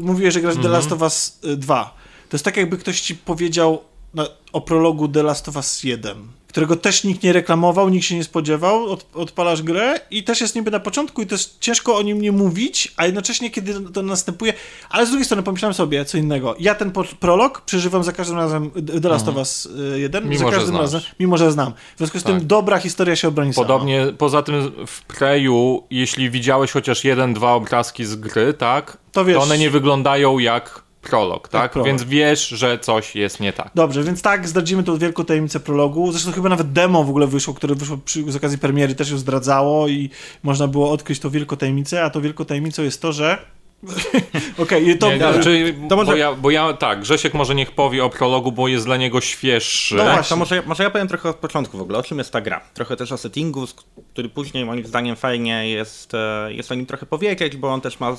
mówiłeś, 0.00 0.34
że 0.34 0.40
grasz 0.40 0.54
Mhm. 0.56 0.72
The 0.72 0.78
Last 0.78 0.92
of 0.92 1.00
Us 1.02 1.38
y, 1.44 1.56
2. 1.56 1.94
To 2.28 2.34
jest 2.36 2.44
tak, 2.44 2.56
jakby 2.56 2.78
ktoś 2.78 3.00
ci 3.00 3.14
powiedział 3.14 3.82
na, 4.14 4.26
o 4.52 4.60
prologu 4.60 5.08
The 5.08 5.22
Last 5.22 5.48
of 5.48 5.56
Us 5.56 5.84
1, 5.84 6.16
którego 6.48 6.76
też 6.76 7.04
nikt 7.04 7.22
nie 7.22 7.32
reklamował, 7.32 7.88
nikt 7.88 8.06
się 8.06 8.14
nie 8.14 8.24
spodziewał, 8.24 8.90
od, 8.90 9.06
odpalasz 9.14 9.62
grę 9.62 10.00
i 10.10 10.24
też 10.24 10.40
jest 10.40 10.54
niby 10.54 10.70
na 10.70 10.80
początku 10.80 11.22
i 11.22 11.26
też 11.26 11.50
ciężko 11.60 11.96
o 11.96 12.02
nim 12.02 12.20
nie 12.22 12.32
mówić, 12.32 12.92
a 12.96 13.06
jednocześnie 13.06 13.50
kiedy 13.50 13.80
to 13.90 14.02
następuje, 14.02 14.52
ale 14.90 15.06
z 15.06 15.08
drugiej 15.08 15.24
strony 15.24 15.42
pomyślałem 15.42 15.74
sobie 15.74 16.04
co 16.04 16.18
innego. 16.18 16.56
Ja 16.58 16.74
ten 16.74 16.92
prolog 17.20 17.60
przeżywam 17.60 18.04
za 18.04 18.12
każdym 18.12 18.36
razem 18.36 18.70
The 19.02 19.08
Last 19.08 19.28
of 19.28 19.36
Us 19.36 19.66
y, 19.66 20.00
1, 20.00 20.22
Mhm. 20.22 20.28
Mimo, 20.38 20.50
za 20.50 20.56
każdym 20.56 20.76
razem, 20.76 21.00
mimo 21.20 21.36
że 21.38 21.52
znam. 21.52 21.72
W 21.94 21.98
związku 21.98 22.18
z 22.18 22.22
tym 22.22 22.34
Tak. 22.38 22.44
dobra 22.46 22.78
historia 22.78 23.16
się 23.16 23.28
obroni 23.28 23.54
sama. 23.54 23.66
Podobnie, 23.66 24.06
poza 24.18 24.42
tym 24.42 24.72
w 24.86 25.02
Preju, 25.02 25.82
jeśli 25.90 26.30
widziałeś 26.30 26.72
chociaż 26.72 27.04
jeden, 27.04 27.34
dwa 27.34 27.52
obrazki 27.52 28.04
z 28.04 28.16
gry, 28.16 28.54
tak, 28.54 28.96
To 29.12 29.24
wiesz- 29.24 29.36
one 29.38 29.58
nie 29.58 29.70
wyglądają 29.70 30.38
jak 30.38 30.87
prolog, 31.10 31.48
tak? 31.48 31.72
prolog. 31.72 31.86
Więc 31.88 32.04
wiesz, 32.04 32.48
że 32.48 32.78
coś 32.78 33.14
jest 33.14 33.40
nie 33.40 33.52
tak. 33.52 33.70
Dobrze, 33.74 34.02
więc 34.02 34.22
tak, 34.22 34.48
zdradzimy 34.48 34.84
tą 34.84 34.98
wielką 34.98 35.24
tajemnicę 35.24 35.60
prologu. 35.60 36.12
Zresztą 36.12 36.32
chyba 36.32 36.48
nawet 36.48 36.72
demo 36.72 37.04
w 37.04 37.10
ogóle 37.10 37.26
wyszło, 37.26 37.54
które 37.54 37.74
wyszło 37.74 37.98
przy, 38.04 38.32
z 38.32 38.36
okazji 38.36 38.58
premiery, 38.58 38.94
też 38.94 39.10
ją 39.10 39.18
zdradzało 39.18 39.88
i 39.88 40.10
można 40.42 40.68
było 40.68 40.90
odkryć 40.90 41.20
tą 41.20 41.30
wielką 41.30 41.56
tajemnicę, 41.56 42.04
a 42.04 42.10
tą 42.10 42.20
wielką 42.20 42.44
tajemnicą 42.44 42.82
jest 42.82 43.02
to, 43.02 43.12
że... 43.12 43.38
Okej, 44.58 44.98
to... 44.98 45.08
Nie, 45.10 45.18
nie, 45.18 45.40
czy, 45.42 45.74
to 45.88 45.96
może- 45.96 46.10
bo, 46.12 46.16
ja, 46.16 46.34
bo 46.34 46.50
ja, 46.50 46.72
tak, 46.72 47.00
Grzesiek 47.00 47.34
może 47.34 47.54
niech 47.54 47.70
powie 47.70 48.04
o 48.04 48.10
prologu, 48.10 48.52
bo 48.52 48.68
jest 48.68 48.84
dla 48.84 48.96
niego 48.96 49.20
świeższy. 49.20 49.94
No 49.94 50.04
Tak, 50.04 50.14
właśnie. 50.14 50.28
to 50.28 50.36
może, 50.36 50.62
może 50.66 50.82
ja 50.82 50.90
powiem 50.90 51.08
trochę 51.08 51.28
od 51.28 51.36
początku 51.36 51.78
w 51.78 51.80
ogóle, 51.80 51.98
o 51.98 52.02
czym 52.02 52.18
jest 52.18 52.32
ta 52.32 52.40
gra. 52.40 52.60
Trochę 52.74 52.96
też 52.96 53.12
o 53.12 53.18
settingu, 53.18 53.66
który 54.12 54.28
później 54.28 54.64
moim 54.64 54.86
zdaniem 54.86 55.16
fajnie 55.16 55.68
jest, 55.70 56.14
e, 56.14 56.52
jest 56.52 56.72
o 56.72 56.74
nim 56.74 56.86
trochę 56.86 57.06
powiedzieć, 57.06 57.56
bo 57.56 57.68
on 57.68 57.80
też 57.80 58.00
ma 58.00 58.16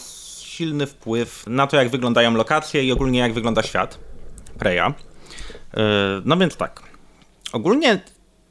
silny 0.60 0.88
wpływ 0.88 1.44
na 1.48 1.68
to, 1.68 1.78
jak 1.78 1.90
wyglądają 1.90 2.34
lokacje 2.34 2.84
i 2.84 2.92
ogólnie 2.92 3.20
jak 3.20 3.34
wygląda 3.34 3.64
świat 3.64 4.00
Preya. 4.60 4.80
E, 4.80 4.94
No 6.26 6.38
więc 6.38 6.56
tak. 6.56 6.84
Ogólnie 7.52 8.00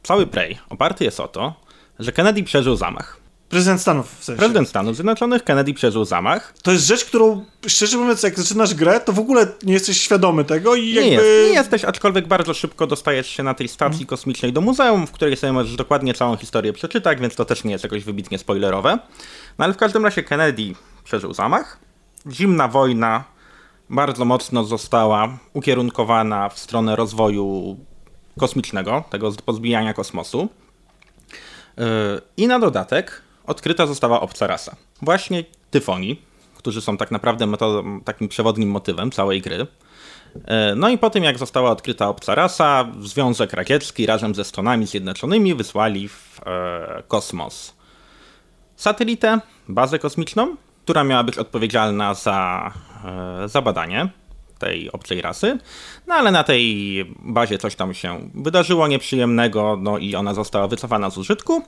cały 0.02 0.26
Prey 0.26 0.58
oparty 0.68 1.04
jest 1.04 1.20
o 1.20 1.28
to, 1.28 1.54
że 1.98 2.12
Kennedy 2.12 2.42
przeżył 2.42 2.76
zamach. 2.76 3.16
Prezydent 3.48 3.80
Stanów 3.80 4.18
w 4.20 4.24
sensie. 4.24 4.38
Prezydent 4.38 4.68
Stanów 4.68 4.94
Zjednoczonych 4.94 5.44
Kennedy 5.44 5.74
przeżył 5.74 6.04
zamach. 6.04 6.54
To 6.62 6.72
jest 6.72 6.86
rzecz, 6.86 7.04
którą, 7.04 7.44
szczerze 7.66 7.96
mówiąc, 7.96 8.22
jak 8.22 8.38
zaczynasz 8.38 8.74
grę, 8.74 9.00
to 9.00 9.12
w 9.12 9.18
ogóle 9.18 9.46
nie 9.62 9.72
jesteś 9.72 10.00
świadomy 10.00 10.44
tego 10.44 10.74
i 10.74 10.88
jakby... 10.88 11.10
Nie, 11.10 11.16
jest, 11.16 11.26
nie 11.26 11.54
jesteś, 11.54 11.84
aczkolwiek 11.84 12.26
bardzo 12.26 12.54
szybko 12.54 12.86
dostajesz 12.86 13.28
się 13.28 13.42
na 13.42 13.54
tej 13.54 13.68
stacji 13.68 14.06
kosmicznej 14.06 14.52
do 14.52 14.60
muzeum, 14.60 15.06
w 15.06 15.12
której 15.12 15.36
sobie 15.36 15.52
możesz 15.52 15.76
dokładnie 15.76 16.14
całą 16.14 16.36
historię 16.36 16.72
przeczytać, 16.72 17.20
więc 17.20 17.34
to 17.34 17.44
też 17.44 17.64
nie 17.64 17.72
jest 17.72 17.84
jakoś 17.84 18.04
wybitnie 18.04 18.38
spoilerowe. 18.38 18.98
No 19.58 19.64
ale 19.64 19.74
w 19.74 19.76
każdym 19.76 20.04
razie 20.04 20.22
Kennedy 20.22 20.74
przeżył 21.04 21.34
zamach. 21.34 21.87
Zimna 22.30 22.68
wojna 22.68 23.24
bardzo 23.90 24.24
mocno 24.24 24.64
została 24.64 25.38
ukierunkowana 25.52 26.48
w 26.48 26.58
stronę 26.58 26.96
rozwoju 26.96 27.76
kosmicznego, 28.38 29.04
tego 29.10 29.32
pozbijania 29.44 29.94
kosmosu. 29.94 30.48
Yy, 31.76 31.84
I 32.36 32.46
na 32.46 32.58
dodatek 32.58 33.22
odkryta 33.46 33.86
została 33.86 34.20
obca 34.20 34.46
rasa. 34.46 34.76
Właśnie 35.02 35.44
tyfoni, 35.70 36.22
którzy 36.56 36.80
są 36.80 36.96
tak 36.96 37.10
naprawdę 37.10 37.46
metodą, 37.46 38.00
takim 38.00 38.28
przewodnim 38.28 38.70
motywem 38.70 39.10
całej 39.10 39.42
gry. 39.42 39.66
E, 40.44 40.74
No 40.74 40.88
i 40.88 40.98
po 40.98 41.10
tym, 41.10 41.24
jak 41.24 41.38
została 41.38 41.70
odkryta 41.70 42.08
obca 42.08 42.34
rasa, 42.34 42.88
Związek 43.00 43.52
Radziecki 43.52 44.06
razem 44.06 44.34
ze 44.34 44.44
Stanami 44.44 44.86
Zjednoczonymi 44.86 45.54
wysłali 45.54 46.08
w 46.08 46.40
e, 46.46 47.02
kosmos 47.08 47.78
satelitę, 48.76 49.40
bazę 49.68 49.98
kosmiczną, 49.98 50.56
która 50.88 51.04
miała 51.04 51.24
być 51.24 51.38
odpowiedzialna 51.38 52.14
za, 52.14 52.70
e, 53.44 53.48
za 53.48 53.62
badanie 53.62 54.08
tej 54.58 54.92
obcej 54.92 55.20
rasy. 55.20 55.58
No 56.06 56.14
ale 56.14 56.30
na 56.30 56.44
tej 56.44 57.04
bazie 57.18 57.58
coś 57.58 57.76
tam 57.76 57.94
się 57.94 58.30
wydarzyło 58.34 58.88
nieprzyjemnego, 58.88 59.78
no 59.80 59.98
i 59.98 60.14
ona 60.14 60.34
została 60.34 60.68
wycofana 60.68 61.10
z 61.10 61.18
użytku. 61.18 61.62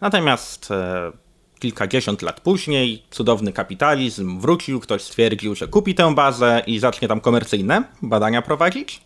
Natomiast 0.00 0.70
e, 0.70 1.12
kilkadziesiąt 1.58 2.22
lat 2.22 2.40
później 2.40 3.02
cudowny 3.10 3.52
kapitalizm 3.52 4.40
wrócił, 4.40 4.80
ktoś 4.80 5.02
stwierdził, 5.02 5.54
że 5.54 5.68
kupi 5.68 5.94
tę 5.94 6.14
bazę 6.14 6.62
i 6.66 6.78
zacznie 6.78 7.08
tam 7.08 7.20
komercyjne 7.20 7.84
badania 8.02 8.42
prowadzić. 8.42 9.00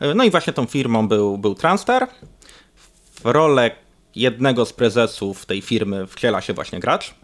E, 0.00 0.14
No 0.14 0.24
i 0.24 0.30
właśnie 0.30 0.52
tą 0.52 0.66
firmą 0.66 1.08
był, 1.08 1.38
był 1.38 1.54
Transtar. 1.54 2.08
W 3.14 3.24
rolę 3.24 3.70
jednego 4.14 4.64
z 4.64 4.72
prezesów 4.72 5.46
tej 5.46 5.62
firmy 5.62 6.06
wciela 6.06 6.40
się 6.40 6.52
właśnie 6.52 6.80
gracz. 6.80 7.14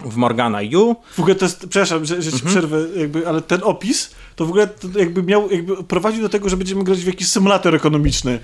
W 0.00 0.16
Morgana 0.16 0.62
Yu. 0.62 0.96
W 1.12 1.20
ogóle 1.20 1.34
to 1.34 1.44
jest, 1.44 1.58
przepraszam, 1.58 2.04
że, 2.04 2.22
że 2.22 2.32
ci 2.32 2.42
przerwę, 2.46 2.78
jakby, 2.96 3.28
ale 3.28 3.42
ten 3.42 3.60
opis, 3.62 4.10
to 4.36 4.46
w 4.46 4.48
ogóle 4.48 4.66
to 4.66 4.88
jakby 4.98 5.22
miał, 5.22 5.50
jakby 5.50 5.84
prowadził 5.84 6.22
do 6.22 6.28
tego, 6.28 6.48
że 6.48 6.56
będziemy 6.56 6.84
grać 6.84 6.98
w 6.98 7.06
jakiś 7.06 7.28
symulator 7.28 7.74
ekonomiczny 7.74 8.38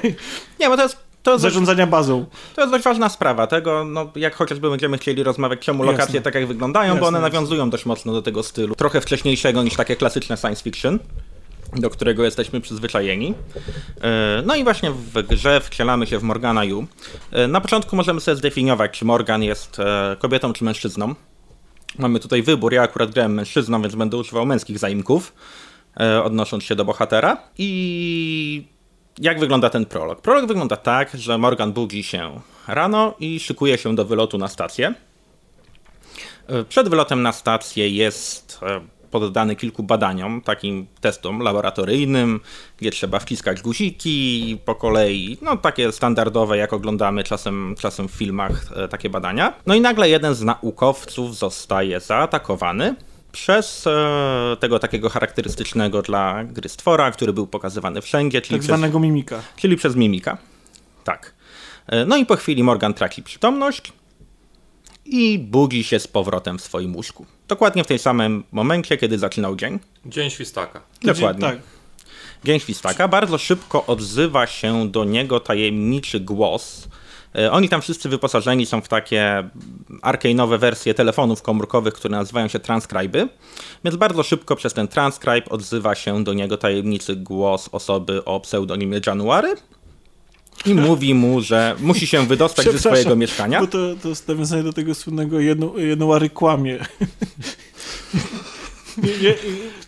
Nie, 0.60 0.68
bo 0.68 0.76
to 0.76 0.82
jest, 0.82 0.96
to 1.22 1.30
jest, 1.30 1.42
zarządzania 1.42 1.86
bazą. 1.86 2.26
to 2.54 2.60
jest 2.60 2.72
dość 2.72 2.84
ważna 2.84 3.08
sprawa 3.08 3.46
tego, 3.46 3.84
no, 3.84 4.10
jak 4.16 4.34
chociażby 4.34 4.70
będziemy 4.70 4.98
chcieli 4.98 5.22
rozmawiać, 5.22 5.60
czemu 5.60 5.84
Jasne. 5.84 5.98
lokacje 5.98 6.20
tak 6.20 6.34
jak 6.34 6.46
wyglądają, 6.46 6.88
bo 6.92 6.94
Jasne, 6.94 7.08
one 7.08 7.18
jasne. 7.18 7.30
nawiązują 7.38 7.70
dość 7.70 7.86
mocno 7.86 8.12
do 8.12 8.22
tego 8.22 8.42
stylu, 8.42 8.74
trochę 8.74 9.00
wcześniejszego 9.00 9.62
niż 9.62 9.74
takie 9.74 9.96
klasyczne 9.96 10.36
science 10.36 10.62
fiction. 10.62 10.98
Do 11.76 11.90
którego 11.90 12.24
jesteśmy 12.24 12.60
przyzwyczajeni. 12.60 13.34
E, 14.00 14.42
No 14.46 14.56
i 14.56 14.64
właśnie 14.64 14.90
w 14.90 15.22
grze 15.22 15.60
wcielamy 15.60 16.06
się 16.06 16.18
w 16.18 16.22
Morgana 16.22 16.64
Yu. 16.64 16.86
E, 17.32 17.48
Na 17.48 17.60
początku 17.60 17.96
możemy 17.96 18.20
sobie 18.20 18.36
zdefiniować, 18.36 18.98
czy 18.98 19.04
Morgan 19.04 19.42
jest 19.42 19.80
e, 19.80 20.16
kobietą, 20.18 20.52
czy 20.52 20.64
mężczyzną. 20.64 21.14
Mamy 21.98 22.20
tutaj 22.20 22.42
wybór. 22.42 22.72
Ja 22.72 22.82
akurat 22.82 23.10
grałem 23.10 23.34
mężczyzną, 23.34 23.82
więc 23.82 23.94
będę 23.94 24.16
używał 24.16 24.46
męskich 24.46 24.78
zaimków, 24.78 25.32
odnosząc 26.24 26.64
się 26.64 26.74
do 26.74 26.84
bohatera. 26.84 27.36
I 27.58 28.66
jak 29.18 29.40
wygląda 29.40 29.70
ten 29.70 29.86
prolog? 29.86 30.20
Prolog 30.20 30.46
wygląda 30.46 30.76
tak, 30.76 31.10
że 31.14 31.38
Morgan 31.38 31.72
budzi 31.72 32.02
się 32.02 32.40
rano 32.68 33.14
i 33.20 33.40
szykuje 33.40 33.78
się 33.78 33.94
do 33.94 34.04
wylotu 34.04 34.38
na 34.38 34.48
stację. 34.48 34.94
Przed 36.68 36.88
wylotem 36.88 37.22
na 37.22 37.32
stację 37.32 37.88
jest 37.88 38.60
poddany 39.10 39.56
kilku 39.56 39.82
badaniom, 39.82 40.40
takim 40.40 40.86
testom 41.00 41.40
laboratoryjnym, 41.40 42.40
gdzie 42.78 42.90
trzeba 42.90 43.18
wciskać 43.18 43.62
guziki 43.62 44.58
po 44.64 44.74
kolei, 44.74 45.38
no 45.42 45.56
takie 45.56 45.92
standardowe, 45.92 46.56
jak 46.56 46.72
oglądamy 46.72 47.24
czasem, 47.24 47.74
czasem 47.78 48.08
w 48.08 48.12
filmach 48.12 48.64
e, 48.76 48.88
takie 48.88 49.10
badania. 49.10 49.52
No 49.66 49.74
i 49.74 49.80
nagle 49.80 50.08
jeden 50.08 50.34
z 50.34 50.42
naukowców 50.42 51.36
zostaje 51.36 52.00
zaatakowany 52.00 52.94
przez 53.32 53.86
e, 53.86 54.56
tego 54.60 54.78
takiego 54.78 55.08
charakterystycznego 55.08 56.02
dla 56.02 56.44
gry 56.44 56.68
stwora, 56.68 57.10
który 57.10 57.32
był 57.32 57.46
pokazywany 57.46 58.02
wszędzie, 58.02 58.40
czyli 58.42 58.54
Tak 58.54 58.60
przez 58.60 58.66
zwanego 58.66 58.98
mimika. 59.00 59.42
czyli 59.56 59.76
przez 59.76 59.96
mimika. 59.96 60.38
Tak. 61.04 61.34
E, 61.86 62.04
No 62.06 62.16
i 62.16 62.26
po 62.26 62.36
chwili 62.36 62.62
Morgan 62.62 62.94
traci 62.94 63.22
przytomność 63.22 63.92
i 65.04 65.38
budzi 65.38 65.84
się 65.84 65.98
z 66.00 66.06
powrotem 66.08 66.58
w 66.58 66.62
swoim 66.62 66.96
łóżku. 66.96 67.26
Dokładnie 67.50 67.84
w 67.84 67.86
tym 67.86 67.98
samym 67.98 68.44
momencie, 68.52 68.96
kiedy 68.96 69.18
zaczynał 69.18 69.56
dzień. 69.56 69.78
Dzień 70.06 70.30
świstaka. 70.30 70.80
Dokładnie. 71.02 71.48
Tak. 71.48 71.58
Dzień 72.44 72.60
świstaka. 72.60 73.08
Bardzo 73.08 73.38
szybko 73.38 73.86
odzywa 73.86 74.46
się 74.46 74.88
do 74.88 75.04
niego 75.04 75.40
tajemniczy 75.40 76.20
głos. 76.20 76.88
E, 77.38 77.52
Oni 77.52 77.68
tam 77.68 77.82
wszyscy 77.82 78.08
wyposażeni 78.08 78.66
są 78.66 78.80
w 78.80 78.88
takie 78.88 79.48
arcane'owe 80.02 80.58
wersje 80.58 80.94
telefonów 80.94 81.42
komórkowych, 81.42 81.94
które 81.94 82.16
nazywają 82.16 82.48
się 82.48 82.58
transcriby. 82.58 83.28
Więc 83.84 83.96
bardzo 83.96 84.22
szybko 84.22 84.56
przez 84.56 84.74
ten 84.74 84.88
transcribe 84.88 85.48
odzywa 85.50 85.94
się 85.94 86.24
do 86.24 86.32
niego 86.32 86.56
tajemniczy 86.56 87.16
głos 87.16 87.68
osoby 87.72 88.24
o 88.24 88.40
pseudonimie 88.40 89.00
January. 89.06 89.54
I 90.66 90.74
mówi 90.74 91.14
mu, 91.14 91.40
że 91.40 91.76
musi 91.80 92.06
się 92.06 92.26
wydostać 92.26 92.66
ze 92.66 92.78
swojego 92.78 93.16
mieszkania. 93.16 93.60
Bo 93.60 93.66
to, 93.66 93.78
to 94.02 94.08
jest 94.08 94.28
nawiązanie 94.28 94.62
do 94.62 94.72
tego 94.72 94.94
słynnego 94.94 95.40
jedno, 95.40 95.72
jednołary 95.76 96.30
kłamie. 96.30 96.78
nie, 99.02 99.08
nie, 99.22 99.34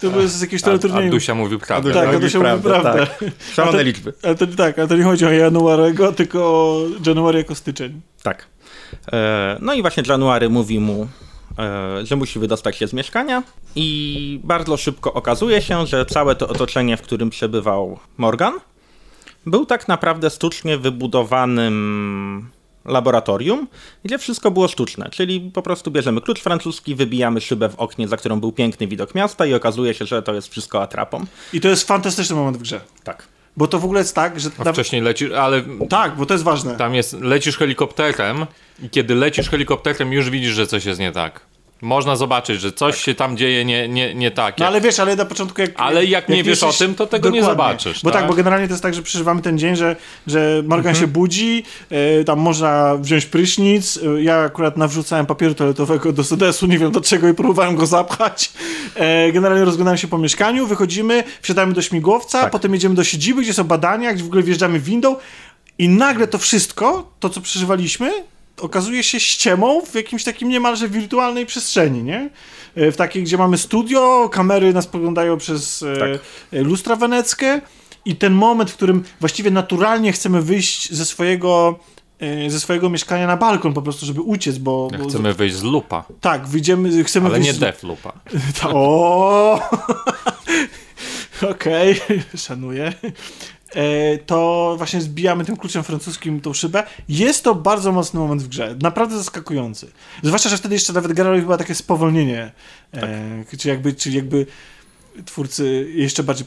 to 0.01 0.11
było 0.11 0.27
z 0.29 0.41
jakiegoś 0.41 0.63
A, 0.63 0.65
teleturnieju. 0.65 1.09
Adusia 1.09 1.35
mówił 1.35 1.59
prawdę. 1.59 1.93
Tak, 1.93 2.15
Adusia 2.15 2.39
mówi 2.39 2.63
prawdę. 2.63 3.07
Tak. 3.07 3.25
Szalone 3.55 3.79
A 3.79 3.81
to- 3.81 3.87
liczby. 3.87 4.13
Ale 4.23 4.35
to, 4.35 4.47
tak, 4.47 4.79
ale 4.79 4.89
to 4.89 4.97
nie 4.97 5.05
chodzi 5.05 5.27
o 5.27 5.31
Januarego, 5.31 6.13
tylko 6.13 6.41
o 6.45 6.85
January 7.07 7.39
jako 7.39 7.55
styczeń. 7.55 8.01
Tak. 8.23 8.47
E, 9.13 9.59
No 9.61 9.75
i 9.75 9.81
właśnie 9.83 10.03
January 10.09 10.49
mówi 10.49 10.81
mu, 10.81 11.09
e, 11.59 12.07
że 12.07 12.17
musi 12.17 12.39
wydostać 12.39 12.77
się 12.77 12.87
z 12.89 12.93
mieszkania 12.93 13.43
i 13.77 14.41
bardzo 14.45 14.77
szybko 14.77 15.13
okazuje 15.13 15.63
się, 15.63 15.87
że 15.87 16.07
całe 16.07 16.35
to 16.35 16.49
otoczenie, 16.49 16.97
w 16.97 17.03
którym 17.03 17.31
przebywał 17.31 17.99
Morgan, 18.17 18.55
był 19.47 19.67
tak 19.67 19.89
naprawdę 19.89 20.31
sztucznie 20.31 20.79
wybudowanym 20.79 22.51
laboratorium, 22.85 23.69
gdzie 24.05 24.19
wszystko 24.19 24.51
było 24.51 24.69
sztuczne, 24.69 25.09
czyli 25.11 25.41
po 25.55 25.63
prostu 25.63 25.91
bierzemy 25.91 26.21
klucz 26.21 26.41
francuski, 26.41 26.95
wybijamy 26.95 27.41
szybę 27.41 27.69
w 27.69 27.75
oknie, 27.75 28.09
za 28.09 28.17
którą 28.17 28.41
był 28.41 28.53
piękny 28.53 28.87
widok 28.87 29.15
miasta 29.15 29.47
i 29.47 29.55
okazuje 29.55 29.95
się, 29.95 30.07
że 30.07 30.23
to 30.23 30.35
jest 30.35 30.49
wszystko 30.49 30.83
atrapą. 30.83 31.25
I 31.53 31.61
to 31.61 31.69
jest 31.69 31.89
fantastyczny 31.89 32.37
moment 32.37 32.57
w 32.57 32.61
grze. 32.63 32.81
Tak. 33.05 33.29
Bo 33.57 33.67
to 33.67 33.79
w 33.79 33.85
ogóle 33.85 34.01
jest 34.01 34.15
tak, 34.15 34.41
że... 34.41 34.51
A 34.59 34.65
tam- 34.65 34.75
wcześniej 34.75 35.03
lecisz, 35.03 35.31
ale 35.33 35.63
Tak, 35.89 36.17
bo 36.17 36.27
to 36.27 36.35
jest 36.35 36.45
ważne. 36.45 36.77
tam 36.77 36.95
jest, 36.95 37.13
lecisz 37.21 37.57
helikopterem 37.59 38.47
i 38.83 38.91
kiedy 38.91 39.15
lecisz 39.15 39.49
helikopterem 39.51 40.13
już 40.13 40.31
widzisz, 40.31 40.55
że 40.55 40.67
coś 40.67 40.85
jest 40.85 41.01
nie 41.01 41.13
tak. 41.13 41.41
Można 41.83 42.17
zobaczyć, 42.17 42.61
że 42.61 42.73
coś 42.73 43.01
się 43.03 43.15
tam 43.15 43.37
dzieje 43.37 43.65
nie, 43.65 43.89
nie, 43.89 44.15
nie 44.15 44.31
tak. 44.31 44.59
No 44.59 44.65
jak- 44.65 44.71
ale 44.73 44.81
wiesz, 44.81 45.01
ale 45.01 45.17
na 45.17 45.25
początku 45.25 45.61
jak... 45.61 45.71
Ale 45.77 46.05
jak 46.05 46.29
nie 46.29 46.43
wiesz 46.45 46.63
o 46.63 46.73
tym, 46.73 46.95
to 46.95 47.07
tego 47.07 47.31
nie 47.31 47.45
zobaczysz, 47.45 48.03
Bo 48.03 48.11
tak? 48.11 48.21
tak? 48.21 48.29
bo 48.31 48.35
generalnie 48.37 48.67
to 48.69 48.73
jest 48.73 48.83
tak, 48.83 48.95
że 48.95 49.03
przeżywamy 49.03 49.43
ten 49.43 49.59
dzień, 49.59 49.77
że, 49.77 49.97
że 50.27 50.63
Morgan 50.67 50.79
Mhm. 50.91 50.97
się 50.97 51.07
budzi, 51.07 51.65
e, 51.91 52.25
tam 52.25 52.39
można 52.39 52.97
wziąć 52.97 53.27
prysznic, 53.27 53.97
e, 54.19 54.23
ja 54.23 54.37
akurat 54.39 54.77
nawrzucałem 54.77 55.27
papieru 55.27 55.55
toaletowego 55.55 56.13
do 56.13 56.25
sedesu, 56.25 56.67
nie 56.67 56.79
wiem 56.79 56.93
do 56.93 57.01
czego 57.01 57.29
i 57.29 57.35
próbowałem 57.35 57.77
go 57.77 57.87
zapchać. 57.87 58.53
E, 58.95 59.33
generalnie 59.33 59.65
rozglądałem 59.65 59.99
się 59.99 60.09
po 60.09 60.19
mieszkaniu, 60.19 60.67
wychodzimy, 60.67 61.25
wsiadamy 61.43 61.73
do 61.75 61.83
śmigłowca, 61.83 62.41
Tak. 62.41 62.51
potem 62.51 62.73
jedziemy 62.75 62.95
do 62.95 63.05
siedziby, 63.05 63.43
gdzie 63.43 63.55
są 63.55 63.65
badania, 63.65 64.13
gdzie 64.15 64.25
w 64.25 64.27
ogóle 64.27 64.43
wjeżdżamy 64.43 64.81
windą 64.81 65.17
i 65.79 65.89
nagle 65.89 66.27
to 66.27 66.39
wszystko, 66.39 67.11
to 67.21 67.29
co 67.31 67.41
przeżywaliśmy, 67.41 68.13
okazuje 68.63 69.03
się 69.05 69.21
ściemą 69.21 69.81
w 69.87 69.95
jakimś 69.95 70.25
takim 70.25 70.49
niemalże 70.49 70.89
wirtualnej 70.89 71.47
przestrzeni, 71.47 72.03
nie? 72.03 72.31
E, 72.75 72.93
W 72.93 72.97
takiej, 72.97 73.23
gdzie 73.23 73.39
mamy 73.39 73.59
studio, 73.59 74.29
kamery 74.33 74.73
nas 74.73 74.87
poglądają 74.87 75.37
przez 75.39 75.83
e, 75.83 75.97
Tak. 75.97 76.11
e, 76.53 76.63
lustra 76.63 76.97
weneckie 76.97 77.61
i 78.05 78.17
ten 78.17 78.33
moment, 78.33 78.71
w 78.71 78.75
którym 78.77 79.05
właściwie 79.21 79.51
naturalnie 79.51 80.13
chcemy 80.13 80.43
wyjść 80.43 80.93
ze 80.93 81.05
swojego 81.05 81.79
ze 82.49 82.61
swojego 82.61 82.91
mieszkania 82.91 83.27
na 83.27 83.37
balkon 83.37 83.73
po 83.75 83.83
prostu, 83.83 84.07
żeby 84.07 84.21
uciec, 84.21 84.59
bo... 84.59 84.89
Chcemy 85.09 85.35
wyjść 85.35 85.55
z 85.57 85.63
lupa, 85.63 86.05
Tak, 86.21 86.47
wyjdziemy, 86.47 87.05
chcemy 87.05 87.27
ale 87.27 87.35
wyjść... 87.35 87.49
nie 87.51 87.55
z- 87.55 87.59
def 87.59 87.83
lupa. 87.83 88.13
Ta, 88.61 88.69
o! 88.73 89.61
Okej, 91.51 92.01
szanuję. 92.37 92.93
E, 93.75 94.19
To 94.19 94.75
właśnie 94.79 95.01
zbijamy 95.01 95.45
tym 95.45 95.57
kluczem 95.57 95.83
francuskim 95.83 96.41
tą 96.41 96.53
szybę. 96.53 96.85
Jest 97.09 97.45
to 97.45 97.55
bardzo 97.55 97.93
mocny 97.93 98.21
moment 98.21 98.43
w 98.43 98.49
grze. 98.49 98.77
Naprawdę 98.83 99.19
zaskakujący. 99.19 99.91
Zwłaszcza, 100.23 100.49
że 100.49 100.57
wtedy 100.57 100.75
jeszcze 100.75 100.93
nawet 100.93 101.13
gra 101.13 101.37
chyba 101.37 101.59
takie 101.59 101.75
spowolnienie. 101.75 102.53
E, 102.95 103.57
czy 103.59 103.69
jakby, 103.69 103.93
czy 103.95 104.11
jakby 104.11 104.47
twórcy 105.25 105.91
jeszcze 105.95 106.23
bardziej 106.23 106.47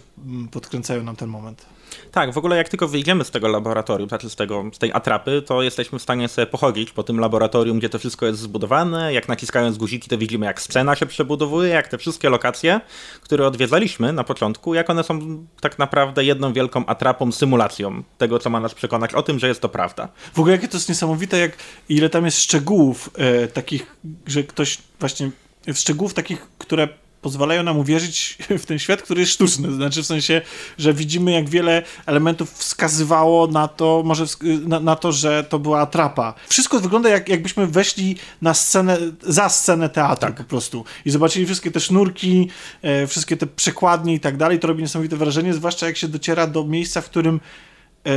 podkręcają 0.52 1.04
nam 1.04 1.16
ten 1.16 1.30
moment. 1.30 1.66
Tak, 2.12 2.34
w 2.34 2.38
ogóle 2.38 2.58
jak 2.58 2.70
tylko 2.70 2.88
wyjdziemy 2.88 3.24
z 3.24 3.32
tego 3.32 3.48
laboratorium, 3.48 4.10
znaczy 4.10 4.30
z, 4.30 4.36
tego, 4.36 4.64
z 4.74 4.78
tej 4.78 4.94
atrapy, 4.94 5.42
to 5.42 5.62
jesteśmy 5.62 6.00
w 6.00 6.02
stanie 6.02 6.28
sobie 6.28 6.48
pochodzić 6.48 6.92
po 6.92 7.04
tym 7.04 7.20
laboratorium, 7.20 7.80
gdzie 7.80 7.90
to 7.90 8.00
wszystko 8.00 8.26
jest 8.26 8.40
zbudowane. 8.40 9.14
Jak 9.14 9.28
naciskając 9.28 9.78
guziki, 9.78 10.10
to 10.10 10.18
widzimy, 10.18 10.46
jak 10.46 10.62
scena 10.62 10.96
się 10.96 11.06
przebudowuje, 11.06 11.70
jak 11.70 11.88
te 11.88 11.98
wszystkie 11.98 12.30
lokacje, 12.30 12.82
które 13.22 13.48
odwiedzaliśmy 13.48 14.14
na 14.14 14.24
początku, 14.24 14.74
jak 14.74 14.90
one 14.90 15.04
są 15.04 15.46
tak 15.62 15.80
naprawdę 15.80 16.24
jedną 16.24 16.54
wielką 16.54 16.86
atrapą, 16.86 17.32
symulacją 17.32 18.04
tego, 18.18 18.40
co 18.40 18.50
ma 18.50 18.60
nas 18.60 18.74
przekonać 18.74 19.14
o 19.14 19.24
tym, 19.24 19.40
że 19.40 19.48
jest 19.48 19.62
to 19.62 19.70
prawda. 19.70 20.08
W 20.34 20.40
ogóle 20.40 20.56
jakie 20.56 20.68
to 20.68 20.78
jest 20.78 20.90
niesamowite, 20.90 21.40
jak 21.40 21.58
ile 21.90 22.10
tam 22.10 22.26
jest 22.26 22.40
szczegółów 22.40 23.10
e, 23.18 23.48
takich, 23.48 23.96
że 24.28 24.44
ktoś 24.44 24.78
właśnie 25.00 25.32
szczegółów 25.74 26.14
takich, 26.14 26.48
które 26.58 26.88
pozwalają 27.26 27.64
nam 27.64 27.78
uwierzyć 27.78 28.38
w 28.62 28.66
ten 28.66 28.80
świat, 28.80 29.02
który 29.02 29.22
jest 29.22 29.32
sztuczny. 29.34 29.74
Znaczy 29.74 30.04
w 30.04 30.06
sensie, 30.06 30.42
że 30.78 30.94
widzimy 30.94 31.32
jak 31.32 31.50
wiele 31.50 31.84
elementów 32.06 32.54
wskazywało 32.54 33.48
na 33.48 33.68
to, 33.68 34.04
może 34.06 34.26
na, 34.68 34.80
na 34.80 34.96
to, 34.96 35.12
że 35.12 35.44
to 35.44 35.60
była 35.60 35.80
atrapa. 35.80 36.34
Wszystko 36.50 36.80
wygląda 36.80 37.10
jak, 37.10 37.30
jakbyśmy 37.30 37.68
weszli 37.68 38.16
na 38.42 38.54
scenę, 38.54 38.98
za 39.22 39.50
scenę 39.50 39.90
teatru 39.90 40.34
po 40.34 40.44
prostu 40.44 40.86
i 41.06 41.12
zobaczyli 41.12 41.46
wszystkie 41.46 41.72
te 41.72 41.80
sznurki, 41.80 42.50
e, 42.82 43.08
wszystkie 43.08 43.38
te 43.38 43.48
przekładnie 43.48 44.14
i 44.14 44.20
tak 44.20 44.38
dalej. 44.38 44.60
To 44.60 44.68
robi 44.68 44.82
niesamowite 44.82 45.18
wrażenie, 45.18 45.54
zwłaszcza 45.54 45.86
jak 45.86 45.98
się 45.98 46.08
dociera 46.08 46.48
do 46.48 46.64
miejsca, 46.64 47.02
w 47.02 47.06
którym 47.06 47.40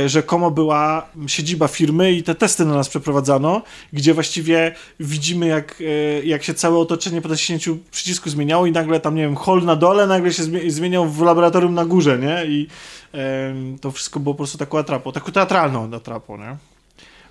rzekomo 0.05 0.51
była 0.51 1.05
siedziba 1.27 1.67
firmy 1.67 2.11
i 2.11 2.23
te 2.23 2.35
testy 2.35 2.65
na 2.65 2.73
nas 2.73 2.89
przeprowadzano, 2.89 3.61
gdzie 3.93 4.13
właściwie 4.13 4.75
widzimy, 4.99 5.47
jak, 5.47 5.81
e, 5.81 6.25
jak 6.25 6.43
się 6.43 6.53
całe 6.53 6.77
otoczenie 6.77 7.21
po 7.21 7.29
naciśnięciu 7.29 7.77
przycisku 7.91 8.29
zmieniało 8.29 8.65
i 8.65 8.71
nagle 8.71 8.99
tam, 8.99 9.15
nie 9.15 9.21
wiem, 9.21 9.35
hol 9.35 9.63
na 9.65 9.75
dole 9.75 10.07
nagle 10.07 10.33
się 10.33 10.43
zmie- 10.43 10.69
zmieniał 10.69 11.09
w 11.09 11.21
laboratorium 11.21 11.73
na 11.73 11.85
górze, 11.85 12.19
nie? 12.19 12.45
I 12.45 12.67
to 13.81 13.91
wszystko 13.91 14.19
było 14.19 14.35
po 14.35 14.37
prostu 14.37 14.57
taką 14.57 14.77
atrapą, 14.79 15.11
taką 15.11 15.31
teatralną 15.31 15.95
atrapą, 15.95 16.37
nie? 16.37 16.57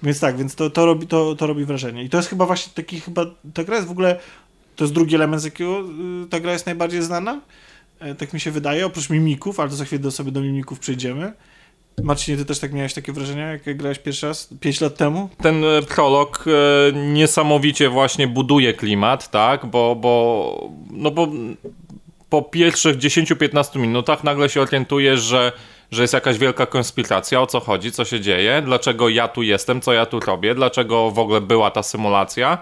Więc 0.03 0.21
tak, 0.21 0.37
więc 0.37 0.55
to, 0.55 0.71
to, 0.71 0.87
robi, 0.87 1.07
to, 1.07 1.35
to 1.35 1.47
robi 1.47 1.65
wrażenie. 1.65 2.05
I 2.05 2.09
to 2.09 2.17
jest 2.17 2.29
chyba 2.29 2.47
właśnie 2.47 2.73
taki, 2.75 3.01
chyba, 3.01 3.27
ta 3.55 3.65
gra 3.65 3.77
jest 3.77 3.89
w 3.89 3.91
ogóle, 3.91 4.21
to 4.77 4.85
jest 4.85 4.95
drugi 4.95 5.15
element, 5.15 5.43
z 5.43 5.45
jakiego 5.45 5.81
y, 6.25 6.29
ta 6.31 6.41
gra 6.41 6.53
jest 6.53 6.67
najbardziej 6.67 7.03
znana. 7.03 7.41
E, 8.01 8.15
Tak 8.15 8.33
mi 8.33 8.41
się 8.41 8.51
wydaje, 8.51 8.87
oprócz 8.87 9.11
mimików, 9.11 9.61
ale 9.61 9.71
to 9.71 9.77
za 9.77 9.85
chwilę 9.85 10.03
do 10.03 10.11
sobie 10.11 10.33
do 10.33 10.41
mimików 10.41 10.79
przejdziemy. 10.79 11.33
Marcinie, 12.03 12.39
ty 12.39 12.45
też 12.45 12.59
tak 12.59 12.73
miałeś 12.73 12.95
takie 12.95 13.13
wrażenia, 13.13 13.47
jak 13.47 13.77
grałeś 13.77 13.99
pierwszy 13.99 14.27
raz, 14.27 14.49
5 14.61 14.81
lat 14.81 14.97
temu? 14.97 15.29
Ten 15.43 15.65
e, 15.65 15.83
prolog 15.83 16.45
e, 16.47 16.93
niesamowicie 16.93 17.89
właśnie 17.89 18.29
buduje 18.29 18.75
klimat, 18.75 19.31
tak? 19.31 19.67
Bo, 19.67 19.97
bo, 19.97 20.71
no 20.91 21.11
bo 21.11 21.29
po 22.31 22.43
pierwszych 22.43 22.97
10-15 22.97 23.79
minutach 23.79 24.25
nagle 24.25 24.49
się 24.49 24.61
orientujesz, 24.61 25.21
że, 25.21 25.53
że 25.91 26.03
jest 26.03 26.15
jakaś 26.15 26.39
wielka 26.39 26.67
konspiracja, 26.67 27.41
o 27.41 27.47
co 27.47 27.61
chodzi, 27.61 27.93
co 27.93 28.05
się 28.05 28.21
dzieje, 28.21 28.63
dlaczego 28.65 29.09
ja 29.09 29.29
tu 29.29 29.43
jestem, 29.43 29.81
co 29.81 29.93
ja 29.93 30.07
tu 30.07 30.21
robię, 30.21 30.55
dlaczego 30.55 31.11
w 31.11 31.19
ogóle 31.19 31.41
była 31.41 31.71
ta 31.71 31.83
symulacja. 31.83 32.59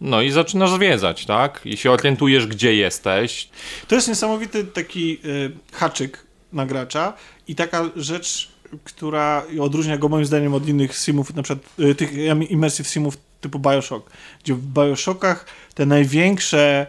No 0.00 0.22
i 0.22 0.30
zaczynasz 0.30 0.70
zwiedzać, 0.70 1.26
tak? 1.26 1.60
I 1.64 1.76
się 1.76 1.90
orientujesz, 1.90 2.46
gdzie 2.46 2.74
jesteś. 2.74 3.48
To 3.88 3.94
jest 3.94 4.08
niesamowity 4.08 4.64
taki 4.64 5.18
y, 5.24 5.50
haczyk 5.72 6.26
na 6.52 6.66
gracza 6.66 7.12
i 7.48 7.54
taka 7.54 7.84
rzecz, 7.96 8.53
która 8.84 9.42
odróżnia 9.60 9.98
go 9.98 10.08
moim 10.08 10.24
zdaniem 10.24 10.54
od 10.54 10.68
innych 10.68 10.98
simów, 10.98 11.34
na 11.34 11.42
przykład 11.42 11.78
y, 11.80 11.94
tych 11.94 12.12
immersive 12.50 12.88
simów 12.88 13.18
typu 13.40 13.58
Bioshock, 13.58 14.10
gdzie 14.44 14.54
w 14.54 14.62
Bioshockach 14.62 15.46
te 15.74 15.86
największe 15.86 16.86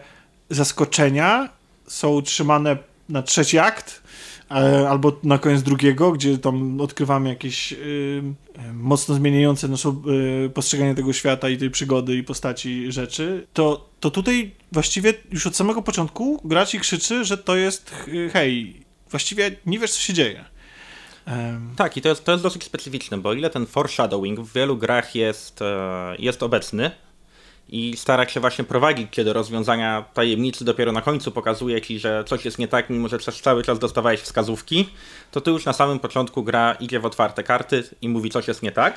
zaskoczenia 0.50 1.48
są 1.86 2.08
utrzymane 2.08 2.76
na 3.08 3.22
trzeci 3.22 3.58
akt, 3.58 4.02
albo 4.88 5.20
na 5.22 5.38
koniec 5.38 5.62
drugiego, 5.62 6.12
gdzie 6.12 6.38
tam 6.38 6.80
odkrywamy 6.80 7.28
jakieś 7.28 7.72
y, 7.72 8.22
mocno 8.74 9.14
zmieniające 9.14 9.68
nasze 9.68 9.96
y, 10.46 10.50
postrzeganie 10.50 10.94
tego 10.94 11.12
świata 11.12 11.48
i 11.48 11.56
tej 11.56 11.70
przygody 11.70 12.16
i 12.16 12.22
postaci 12.22 12.92
rzeczy, 12.92 13.46
to, 13.52 13.88
to 14.00 14.10
tutaj 14.10 14.50
właściwie 14.72 15.14
już 15.32 15.46
od 15.46 15.56
samego 15.56 15.82
początku 15.82 16.40
gracz 16.44 16.74
i 16.74 16.80
krzyczy, 16.80 17.24
że 17.24 17.38
to 17.38 17.56
jest 17.56 17.94
hej, 18.32 18.82
właściwie 19.10 19.56
nie 19.66 19.78
wiesz 19.78 19.90
co 19.90 20.00
się 20.00 20.12
dzieje. 20.12 20.44
Tak, 21.76 21.96
i 21.96 22.02
to 22.02 22.08
jest, 22.08 22.24
to 22.24 22.32
jest 22.32 22.44
dosyć 22.44 22.64
specyficzne, 22.64 23.18
bo 23.18 23.32
ile 23.32 23.50
ten 23.50 23.66
foreshadowing 23.66 24.40
w 24.40 24.52
wielu 24.52 24.76
grach 24.76 25.14
jest, 25.14 25.62
e, 25.62 26.16
jest 26.18 26.42
obecny 26.42 26.90
i 27.68 27.96
stara 27.96 28.28
się 28.28 28.40
właśnie 28.40 28.64
prowadzić 28.64 29.24
do 29.24 29.32
rozwiązania 29.32 30.04
tajemnicy, 30.14 30.64
dopiero 30.64 30.92
na 30.92 31.02
końcu 31.02 31.32
pokazuje 31.32 31.82
ci, 31.82 31.98
że 31.98 32.24
coś 32.26 32.44
jest 32.44 32.58
nie 32.58 32.68
tak, 32.68 32.90
mimo 32.90 33.08
że 33.08 33.18
przez 33.18 33.40
cały 33.40 33.62
czas 33.62 33.78
dostawałeś 33.78 34.20
wskazówki, 34.20 34.88
to 35.30 35.40
tu 35.40 35.50
już 35.50 35.64
na 35.64 35.72
samym 35.72 35.98
początku 35.98 36.42
gra 36.42 36.76
idzie 36.80 37.00
w 37.00 37.06
otwarte 37.06 37.42
karty 37.42 37.84
i 38.02 38.08
mówi 38.08 38.30
coś 38.30 38.48
jest 38.48 38.62
nie 38.62 38.72
tak. 38.72 38.94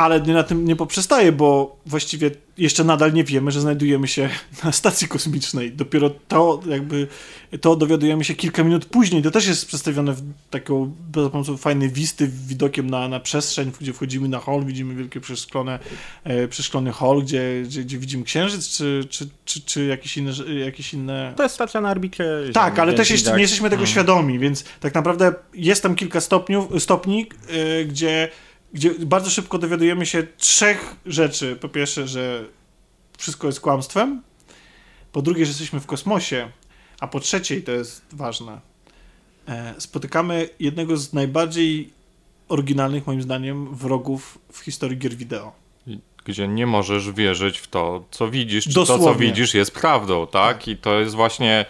Ale 0.00 0.20
nie 0.20 0.34
na 0.34 0.42
tym 0.42 0.64
nie 0.64 0.76
poprzestaje, 0.76 1.32
bo 1.32 1.76
właściwie 1.86 2.30
jeszcze 2.58 2.84
nadal 2.84 3.12
nie 3.12 3.24
wiemy, 3.24 3.50
że 3.50 3.60
znajdujemy 3.60 4.08
się 4.08 4.28
na 4.64 4.72
stacji 4.72 5.08
kosmicznej. 5.08 5.72
Dopiero 5.72 6.10
to 6.28 6.60
jakby 6.68 7.06
to 7.60 7.76
dowiadujemy 7.76 8.24
się 8.24 8.34
kilka 8.34 8.64
minut 8.64 8.84
później. 8.84 9.22
To 9.22 9.30
też 9.30 9.46
jest 9.46 9.66
przedstawione 9.66 10.12
w 10.12 10.22
taką 10.50 10.92
za 11.16 11.30
pomocą 11.30 11.56
fajnej 11.56 11.90
wisty 11.90 12.30
widokiem 12.48 12.90
na, 12.90 13.08
na 13.08 13.20
przestrzeń, 13.20 13.72
gdzie 13.80 13.92
wchodzimy 13.92 14.28
na 14.28 14.38
hol, 14.38 14.64
widzimy 14.64 14.94
wielkie 14.94 15.20
przeszklone, 15.20 15.78
e, 16.24 16.48
przeszklony 16.48 16.92
hol, 16.92 17.22
gdzie, 17.22 17.62
gdzie, 17.64 17.82
gdzie 17.84 17.98
widzimy 17.98 18.24
księżyc, 18.24 18.68
czy, 18.68 19.06
czy, 19.10 19.28
czy, 19.44 19.60
czy 19.60 19.86
jakieś 19.86 20.16
inne, 20.16 20.32
jakieś 20.64 20.94
inne 20.94 21.32
To 21.36 21.42
jest 21.42 21.54
stacja 21.54 21.80
na 21.80 21.90
orbicie. 21.90 22.24
tak, 22.52 22.78
ale 22.78 22.92
też 22.92 23.10
jeszcze 23.10 23.24
widać- 23.26 23.36
nie 23.36 23.42
jesteśmy 23.42 23.70
tego 23.70 23.86
świadomi, 23.86 24.38
więc 24.38 24.64
tak 24.80 24.94
naprawdę 24.94 25.34
jest 25.54 25.82
tam 25.82 25.94
kilka 25.94 26.20
stopniów, 26.20 26.82
stopni, 26.82 27.26
yy, 27.52 27.84
gdzie, 27.84 28.28
gdzie 28.72 28.90
bardzo 28.98 29.30
szybko 29.30 29.58
dowiadujemy 29.58 30.06
się 30.06 30.26
trzech 30.36 30.96
rzeczy. 31.06 31.56
Po 31.60 31.68
pierwsze, 31.68 32.08
że 32.08 32.44
wszystko 33.18 33.46
jest 33.46 33.60
kłamstwem. 33.60 34.22
Po 35.12 35.22
drugie, 35.22 35.44
że 35.44 35.50
jesteśmy 35.50 35.80
w 35.80 35.86
kosmosie. 35.86 36.50
A 37.00 37.06
po 37.06 37.20
trzecie, 37.20 37.56
i 37.56 37.62
to 37.62 37.72
jest 37.72 38.02
ważne, 38.12 38.60
e, 39.48 39.74
spotykamy 39.78 40.48
jednego 40.60 40.96
z 40.96 41.12
najbardziej 41.12 41.90
oryginalnych, 42.48 43.06
moim 43.06 43.22
zdaniem, 43.22 43.74
wrogów 43.74 44.38
w 44.52 44.58
historii 44.58 44.98
gier 44.98 45.14
wideo. 45.16 45.52
Gdzie 46.24 46.48
nie 46.48 46.66
możesz 46.66 47.12
wierzyć 47.12 47.58
w 47.58 47.68
to, 47.68 48.04
co 48.10 48.30
widzisz, 48.30 48.64
czy 48.64 48.74
to, 48.74 48.86
co 48.86 48.98
Dosłownie. 48.98 49.26
widzisz, 49.26 49.54
jest 49.54 49.70
prawdą, 49.74 50.26
tak? 50.26 50.68
I 50.68 50.76
to 50.76 51.00
jest 51.00 51.14
właśnie. 51.14 51.66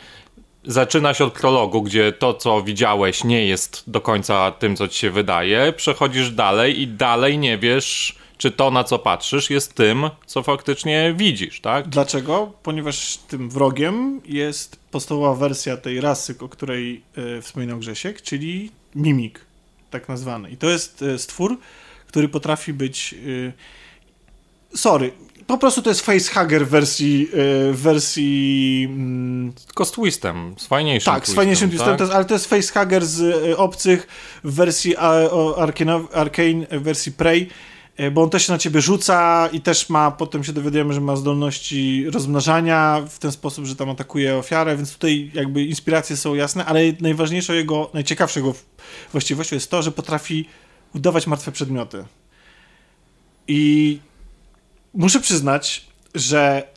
Zaczyna 0.64 1.14
się 1.14 1.24
od 1.24 1.32
prologu, 1.32 1.82
gdzie 1.82 2.12
to, 2.12 2.34
co 2.34 2.62
widziałeś, 2.62 3.24
nie 3.24 3.46
jest 3.46 3.82
do 3.86 4.00
końca 4.00 4.50
tym, 4.50 4.76
co 4.76 4.88
ci 4.88 4.98
się 4.98 5.10
wydaje. 5.10 5.72
Przechodzisz 5.72 6.30
dalej 6.30 6.80
i 6.80 6.88
dalej 6.88 7.38
nie 7.38 7.58
wiesz, 7.58 8.16
czy 8.38 8.50
to, 8.50 8.70
na 8.70 8.84
co 8.84 8.98
patrzysz, 8.98 9.50
jest 9.50 9.74
tym, 9.74 10.10
co 10.26 10.42
faktycznie 10.42 11.14
widzisz, 11.16 11.60
tak? 11.60 11.88
Dlaczego? 11.88 12.52
Ponieważ 12.62 13.16
tym 13.16 13.50
wrogiem 13.50 14.20
jest 14.24 14.76
podstawowa 14.90 15.34
wersja 15.34 15.76
tej 15.76 16.00
rasy, 16.00 16.34
o 16.40 16.48
której 16.48 17.02
e, 17.16 17.42
wspominał 17.42 17.78
Grzesiek, 17.78 18.22
czyli 18.22 18.70
mimik, 18.94 19.40
tak 19.90 20.08
nazwany. 20.08 20.50
I 20.50 20.56
to 20.56 20.70
jest 20.70 21.02
e, 21.02 21.18
stwór, 21.18 21.58
który 22.06 22.28
potrafi 22.28 22.72
być. 22.72 23.14
E, 23.14 24.76
sorry, 24.76 25.12
po 25.50 25.58
prostu 25.58 25.82
to 25.82 25.90
jest 25.90 26.00
facehugger 26.00 26.66
w 26.66 26.70
wersji. 26.70 27.28
E, 27.32 27.72
w 27.72 27.80
wersji 27.82 28.84
mm, 28.90 29.52
Tylko 29.66 29.84
z 29.84 29.90
twistem, 29.90 30.54
z 30.58 30.66
fajniejszym 30.66 31.14
tak, 31.14 31.28
z 31.28 31.34
fajniejszym 31.34 31.68
twistem, 31.68 31.88
tak? 31.88 31.98
to 31.98 32.04
jest, 32.04 32.14
ale 32.14 32.24
to 32.24 32.34
jest 32.34 32.46
facehugger 32.46 33.06
z 33.06 33.20
e, 33.20 33.56
obcych 33.56 34.06
w 34.44 34.54
wersji 34.54 34.96
Arkane, 35.56 36.04
Arcane, 36.12 36.66
w 36.70 36.82
wersji 36.82 37.12
Prey, 37.12 37.48
e, 37.96 38.10
bo 38.10 38.22
on 38.22 38.30
też 38.30 38.46
się 38.46 38.52
na 38.52 38.58
ciebie 38.58 38.80
rzuca 38.80 39.48
i 39.52 39.60
też 39.60 39.88
ma, 39.88 40.10
potem 40.10 40.44
się 40.44 40.52
dowiadujemy, 40.52 40.94
że 40.94 41.00
ma 41.00 41.16
zdolności 41.16 42.10
rozmnażania 42.10 43.02
w 43.08 43.18
ten 43.18 43.32
sposób, 43.32 43.64
że 43.64 43.76
tam 43.76 43.90
atakuje 43.90 44.36
ofiarę, 44.36 44.76
więc 44.76 44.92
tutaj 44.92 45.30
jakby 45.34 45.64
inspiracje 45.64 46.16
są 46.16 46.34
jasne, 46.34 46.64
ale 46.64 46.80
najważniejszą 47.00 47.52
jego, 47.52 47.90
najciekawszą 47.94 48.40
jego 48.40 48.54
właściwością 49.12 49.56
jest 49.56 49.70
to, 49.70 49.82
że 49.82 49.92
potrafi 49.92 50.48
udawać 50.94 51.26
martwe 51.26 51.52
przedmioty. 51.52 52.04
I 53.48 53.98
muszę 54.94 55.20
przyznać, 55.20 55.86
że 56.14 56.68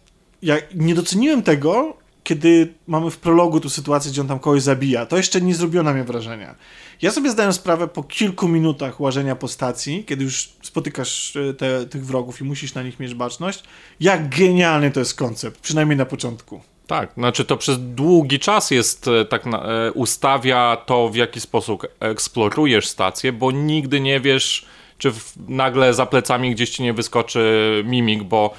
ja 0.41 0.57
nie 0.75 0.95
doceniłem 0.95 1.43
tego, 1.43 1.97
kiedy 2.23 2.73
mamy 2.87 3.11
w 3.11 3.17
prologu 3.17 3.59
tu 3.59 3.69
sytuację, 3.69 4.11
gdzie 4.11 4.21
on 4.21 4.27
tam 4.27 4.39
kogoś 4.39 4.61
zabija. 4.61 5.05
To 5.05 5.17
jeszcze 5.17 5.41
nie 5.41 5.55
zrobiło 5.55 5.83
na 5.83 5.93
mnie 5.93 6.03
wrażenia. 6.03 6.55
Ja 7.01 7.11
sobie 7.11 7.31
zdałem 7.31 7.53
sprawę 7.53 7.87
po 7.87 8.03
kilku 8.03 8.47
minutach 8.47 9.01
łażenia 9.01 9.35
po 9.35 9.47
stacji, 9.47 10.03
kiedy 10.07 10.23
już 10.23 10.49
spotykasz 10.61 11.35
e, 11.35 11.53
te, 11.53 11.85
tych 11.85 12.05
wrogów 12.05 12.41
i 12.41 12.43
musisz 12.43 12.73
na 12.73 12.83
nich 12.83 12.99
mieć 12.99 13.13
baczność, 13.13 13.63
jak 13.99 14.35
genialny 14.37 14.91
to 14.91 14.99
jest 14.99 15.15
koncept, 15.15 15.59
przynajmniej 15.59 15.97
na 15.97 16.05
początku. 16.05 16.61
Tak, 16.87 17.11
znaczy 17.13 17.45
to 17.45 17.57
przez 17.57 17.77
długi 17.79 18.39
czas 18.39 18.71
jest 18.71 19.07
e, 19.07 19.25
tak 19.25 19.45
na, 19.45 19.63
e, 19.63 19.91
ustawia 19.91 20.77
to, 20.85 21.09
w 21.09 21.15
jaki 21.15 21.41
sposób 21.41 21.87
eksplorujesz 21.99 22.87
stację, 22.87 23.33
bo 23.33 23.51
nigdy 23.51 23.99
nie 23.99 24.19
wiesz, 24.19 24.65
czy 25.03 25.11
w, 25.11 25.33
nagle 25.47 25.93
za 25.93 26.05
plecami 26.05 26.51
gdzieś 26.51 26.69
ci 26.69 26.83
nie 26.83 26.93
wyskoczy 26.93 27.83
mimik, 27.85 28.23
bo 28.23 28.53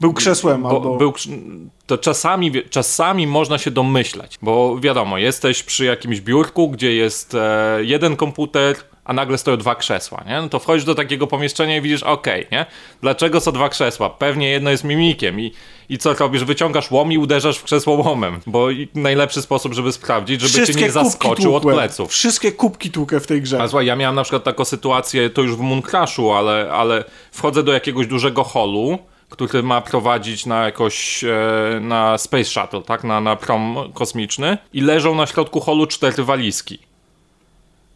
Był 0.00 0.12
krzesłem 0.12 0.62
bo 0.62 0.68
albo... 0.70 0.96
był, 0.96 1.12
to 1.86 1.98
czasami, 1.98 2.52
czasami 2.70 3.26
można 3.26 3.58
się 3.58 3.70
domyślać, 3.70 4.38
bo 4.42 4.78
wiadomo, 4.80 5.18
jesteś 5.18 5.62
przy 5.62 5.84
jakimś 5.84 6.20
biurku, 6.20 6.68
gdzie 6.68 6.94
jest 6.94 7.34
e, 7.34 7.78
jeden 7.80 8.16
komputer, 8.16 8.76
a 9.04 9.12
nagle 9.12 9.38
stoją 9.38 9.56
dwa 9.56 9.74
krzesła, 9.74 10.24
nie? 10.26 10.42
No 10.42 10.48
to 10.48 10.58
wchodzisz 10.58 10.84
do 10.84 10.94
takiego 10.94 11.26
pomieszczenia 11.26 11.76
i 11.76 11.80
widzisz, 11.80 12.02
okej, 12.02 12.46
nie? 12.52 12.66
Dlaczego 13.00 13.40
są 13.40 13.52
dwa 13.52 13.68
krzesła? 13.68 14.10
Pewnie 14.10 14.50
jedno 14.50 14.70
jest 14.70 14.84
mimikiem 14.84 15.40
i, 15.40 15.52
i 15.88 15.98
co 15.98 16.14
robisz? 16.14 16.44
Wyciągasz 16.44 16.90
łom 16.90 17.12
i 17.12 17.18
uderzasz 17.18 17.58
w 17.58 17.64
krzesło 17.64 17.94
łomem, 17.94 18.40
bo 18.46 18.68
najlepszy 18.94 19.42
sposób, 19.42 19.74
żeby 19.74 19.92
sprawdzić, 19.92 20.40
żeby 20.40 20.66
cię 20.66 20.80
nie 20.80 20.90
zaskoczył 20.90 21.56
od 21.56 21.62
pleców. 21.62 22.10
Wszystkie 22.10 22.52
kubki 22.52 22.90
tłukę 22.90 23.20
w 23.20 23.26
tej 23.26 23.42
grze. 23.42 23.62
A 23.62 23.68
słuchaj, 23.68 23.86
ja 23.86 23.96
miałem 23.96 24.16
na 24.16 24.22
przykład 24.22 24.44
taką 24.44 24.64
sytuację, 24.64 25.30
to 25.30 25.42
już 25.42 25.56
w 25.56 25.60
Mooncrashu, 25.60 26.32
ale, 26.32 26.72
ale 26.72 27.04
wchodzę 27.32 27.62
do 27.62 27.72
jakiegoś 27.72 28.06
dużego 28.06 28.44
holu, 28.44 28.98
który 29.30 29.62
ma 29.62 29.80
prowadzić 29.80 30.46
na 30.46 30.64
jakoś, 30.64 31.24
e, 31.24 31.80
na 31.80 32.18
Space 32.18 32.44
Shuttle, 32.44 32.82
tak, 32.82 33.04
na, 33.04 33.20
na 33.20 33.36
prom 33.36 33.76
kosmiczny 33.94 34.58
i 34.72 34.80
leżą 34.80 35.14
na 35.14 35.26
środku 35.26 35.60
holu 35.60 35.86
cztery 35.86 36.24
walizki. 36.24 36.91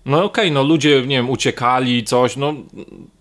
No 0.06 0.24
okej, 0.24 0.52
no 0.52 0.62
ludzie, 0.62 1.02
nie 1.02 1.16
wiem, 1.16 1.30
uciekali, 1.30 2.04
coś, 2.04 2.36
no 2.36 2.54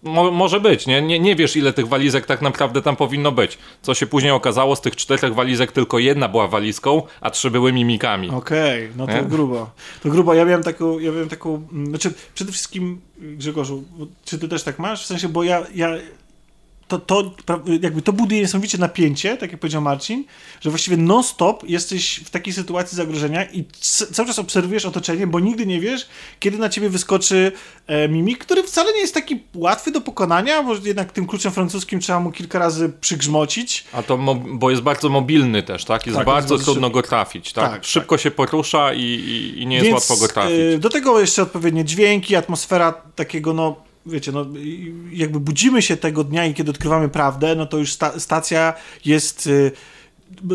mo, 0.03 0.31
może 0.31 0.59
być, 0.59 0.87
nie? 0.87 1.01
nie? 1.01 1.19
Nie 1.19 1.35
wiesz 1.35 1.55
ile 1.55 1.73
tych 1.73 1.87
walizek 1.87 2.25
tak 2.25 2.41
naprawdę 2.41 2.81
tam 2.81 2.95
powinno 2.95 3.31
być. 3.31 3.57
Co 3.81 3.93
się 3.93 4.07
później 4.07 4.31
okazało, 4.31 4.75
z 4.75 4.81
tych 4.81 4.95
czterech 4.95 5.35
walizek 5.35 5.71
tylko 5.71 5.99
jedna 5.99 6.29
była 6.29 6.47
walizką, 6.47 7.01
a 7.21 7.29
trzy 7.29 7.51
były 7.51 7.73
mimikami. 7.73 8.29
Okej, 8.29 8.89
no 8.97 9.07
to 9.07 9.13
Nie? 9.13 9.21
grubo. 9.21 9.69
To 10.03 10.09
grubo. 10.09 10.33
Ja 10.33 10.45
miałem 10.45 10.63
taką, 10.63 10.99
ja 10.99 11.11
miałem 11.11 11.29
taką, 11.29 11.67
znaczy 11.87 12.13
przede 12.35 12.51
wszystkim 12.51 13.01
Grzegorzu, 13.17 13.83
czy 14.25 14.39
ty 14.39 14.47
też 14.47 14.63
tak 14.63 14.79
masz? 14.79 15.03
W 15.03 15.05
sensie, 15.05 15.29
bo 15.29 15.43
ja, 15.43 15.63
ja 15.75 15.89
to, 16.87 16.99
to 16.99 17.33
jakby 17.81 18.01
to 18.01 18.13
buduje 18.13 18.41
niesamowicie 18.41 18.77
napięcie, 18.77 19.37
tak 19.37 19.51
jak 19.51 19.59
powiedział 19.59 19.81
Marcin, 19.81 20.23
że 20.61 20.69
właściwie 20.69 20.97
non-stop 20.97 21.63
jesteś 21.69 22.19
w 22.25 22.29
takiej 22.29 22.53
sytuacji 22.53 22.95
zagrożenia 22.95 23.43
i 23.45 23.65
cały 24.11 24.27
czas 24.27 24.39
obserwujesz 24.39 24.85
otoczenie, 24.85 25.27
bo 25.27 25.39
nigdy 25.39 25.65
nie 25.65 25.79
wiesz, 25.79 26.07
kiedy 26.39 26.57
na 26.57 26.69
ciebie 26.69 26.89
wyskoczy 26.89 27.51
e, 27.87 28.09
mimik, 28.09 28.37
który 28.39 28.63
wcale 28.63 28.93
nie 28.93 28.99
jest 28.99 29.13
taki 29.13 29.39
łatwy 29.55 29.91
do 29.91 30.01
pokonania, 30.01 30.63
bo 30.63 30.75
jednak 30.83 31.11
tym 31.11 31.27
kluczem 31.27 31.51
francuskim 31.51 31.99
trzeba 31.99 32.19
mu 32.19 32.31
kilka 32.31 32.59
razy 32.59 32.93
przygrzmocić. 33.01 33.83
A 33.93 34.03
to, 34.03 34.17
bo 34.35 34.69
jest 34.71 34.81
bardzo 34.83 35.09
mobilny 35.09 35.63
też, 35.63 35.85
tak? 35.85 36.05
Jest 36.05 36.17
Tak, 36.17 36.25
bardzo 36.25 36.53
jest 36.55 36.65
trudno 36.65 36.89
go 36.89 37.01
trafić, 37.01 37.53
tak? 37.53 37.71
Tak, 37.71 37.85
Szybko 37.85 38.17
się 38.17 38.31
porusza 38.31 38.93
i, 38.93 39.01
i, 39.01 39.61
i 39.61 39.67
nie 39.67 39.77
jest 39.77 39.91
łatwo 39.91 40.17
go 40.17 40.27
trafić. 40.27 40.55
e, 40.75 40.77
Do 40.77 40.89
tego 40.89 41.19
jeszcze 41.19 41.41
odpowiednie 41.41 41.85
dźwięki, 41.85 42.35
atmosfera 42.35 42.93
takiego, 43.15 43.53
no 43.53 43.84
wiecie, 44.05 44.31
no 44.31 44.45
jakby 45.11 45.39
budzimy 45.39 45.81
się 45.81 45.97
tego 45.97 46.23
dnia 46.23 46.45
i 46.45 46.53
kiedy 46.53 46.71
odkrywamy 46.71 47.09
prawdę, 47.09 47.55
no 47.55 47.65
to 47.65 47.77
już 47.77 47.93
sta 47.93 48.19
stacja 48.19 48.73
jest 49.05 49.47
e, 49.47 49.71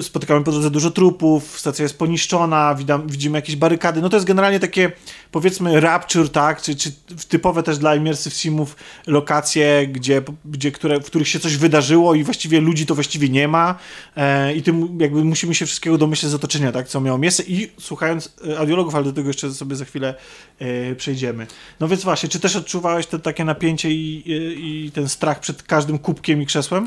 spotykamy 0.03 0.45
po 0.45 0.53
drodze 0.53 0.71
dużo 0.71 0.91
trupów, 0.91 1.61
stacja 1.61 1.83
jest 1.83 1.99
poniszczona, 1.99 2.75
widam, 2.75 3.09
widzimy 3.09 3.39
jakieś 3.39 3.57
barykady. 3.57 4.01
No 4.01 4.09
to 4.09 4.17
jest 4.17 4.27
generalnie 4.27 4.61
takie, 4.61 4.93
powiedzmy, 5.31 5.81
rapture, 5.81 6.29
tak, 6.29 6.63
czy, 6.63 6.77
czy 6.77 6.93
typowe 7.29 7.63
też 7.63 7.79
dla 7.79 7.95
immersive 7.95 8.35
simów 8.35 8.77
lokacje, 9.07 9.89
gdzie, 9.89 10.23
gdzie, 10.45 10.73
które, 10.73 11.01
w 11.01 11.07
których 11.07 11.29
się 11.29 11.41
coś 11.41 11.57
wydarzyło 11.57 12.15
i 12.15 12.25
właściwie 12.25 12.61
ludzi 12.61 12.87
to 12.87 12.95
właściwie 12.95 13.29
nie 13.29 13.49
ma 13.49 13.75
e, 14.17 14.55
i 14.55 14.63
tym 14.63 15.01
jakby 15.01 15.25
musimy 15.25 15.55
się 15.55 15.67
wszystkiego 15.67 15.99
domyśleć 15.99 16.33
z 16.33 16.35
otoczenia, 16.35 16.73
tak, 16.73 16.89
co 16.89 17.01
miało 17.01 17.19
miejsce 17.19 17.43
i 17.43 17.71
słuchając 17.81 18.35
e, 18.49 18.59
audiologów, 18.59 18.95
ale 18.95 19.05
do 19.05 19.13
tego 19.13 19.29
jeszcze 19.29 19.55
sobie 19.55 19.77
za 19.77 19.85
chwilę 19.85 20.15
e, 20.59 20.95
przejdziemy. 20.95 21.47
No 21.81 21.89
więc 21.89 22.05
właśnie, 22.05 22.29
czy 22.29 22.41
też 22.41 22.57
odczuwałeś 22.57 23.07
to 23.07 23.19
takie 23.19 23.45
napięcie 23.45 23.91
i, 23.91 24.23
i, 24.31 24.87
i 24.87 24.91
ten 24.91 25.09
strach 25.09 25.41
przed 25.41 25.63
każdym 25.63 25.99
kubkiem 25.99 26.43
i 26.43 26.47
krzesłem? 26.47 26.87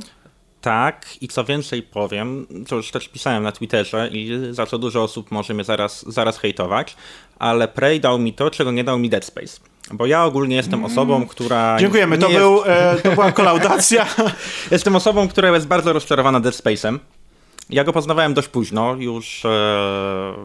Tak, 0.64 1.05
i 1.22 1.28
co 1.28 1.43
więcej 1.43 1.82
powiem, 1.84 2.47
co 2.68 2.76
już 2.76 2.91
też 2.91 3.09
pisałem 3.09 3.43
na 3.43 3.51
Twitterze 3.51 4.09
i 4.11 4.39
za 4.51 4.66
co 4.66 4.78
dużo 4.78 5.03
osób 5.03 5.32
może 5.32 5.53
mnie 5.53 5.64
zaraz, 5.64 6.05
zaraz 6.14 6.38
hejtować, 6.38 6.95
ale 7.39 7.68
Prey 7.68 7.99
dał 7.99 8.20
mi 8.20 8.34
to, 8.34 8.49
czego 8.49 8.72
nie 8.72 8.84
dał 8.84 8.99
mi 8.99 9.09
Dead 9.09 9.26
Space. 9.26 9.59
Bo 9.91 10.05
ja 10.05 10.26
ogólnie 10.26 10.55
jestem 10.55 10.80
Mm. 10.80 10.91
osobą, 10.91 11.28
która. 11.28 11.78
Dziękujemy, 11.80 12.18
to, 12.18 12.28
nie 12.30 12.38
był, 12.38 12.64
e, 12.66 12.95
to 13.03 13.11
była 13.11 13.32
kolaudacja. 13.32 14.05
Jest, 14.18 14.38
jestem 14.72 14.95
osobą, 14.95 15.28
która 15.28 15.49
jest 15.51 15.68
bardzo 15.68 15.93
rozczarowana 15.93 16.39
Dead 16.39 16.55
Space'em. 16.55 16.99
Ja 17.70 17.84
go 17.84 17.93
poznawałem 17.93 18.34
dość 18.34 18.47
późno, 18.47 18.95
już. 18.95 19.45
E... 19.45 19.49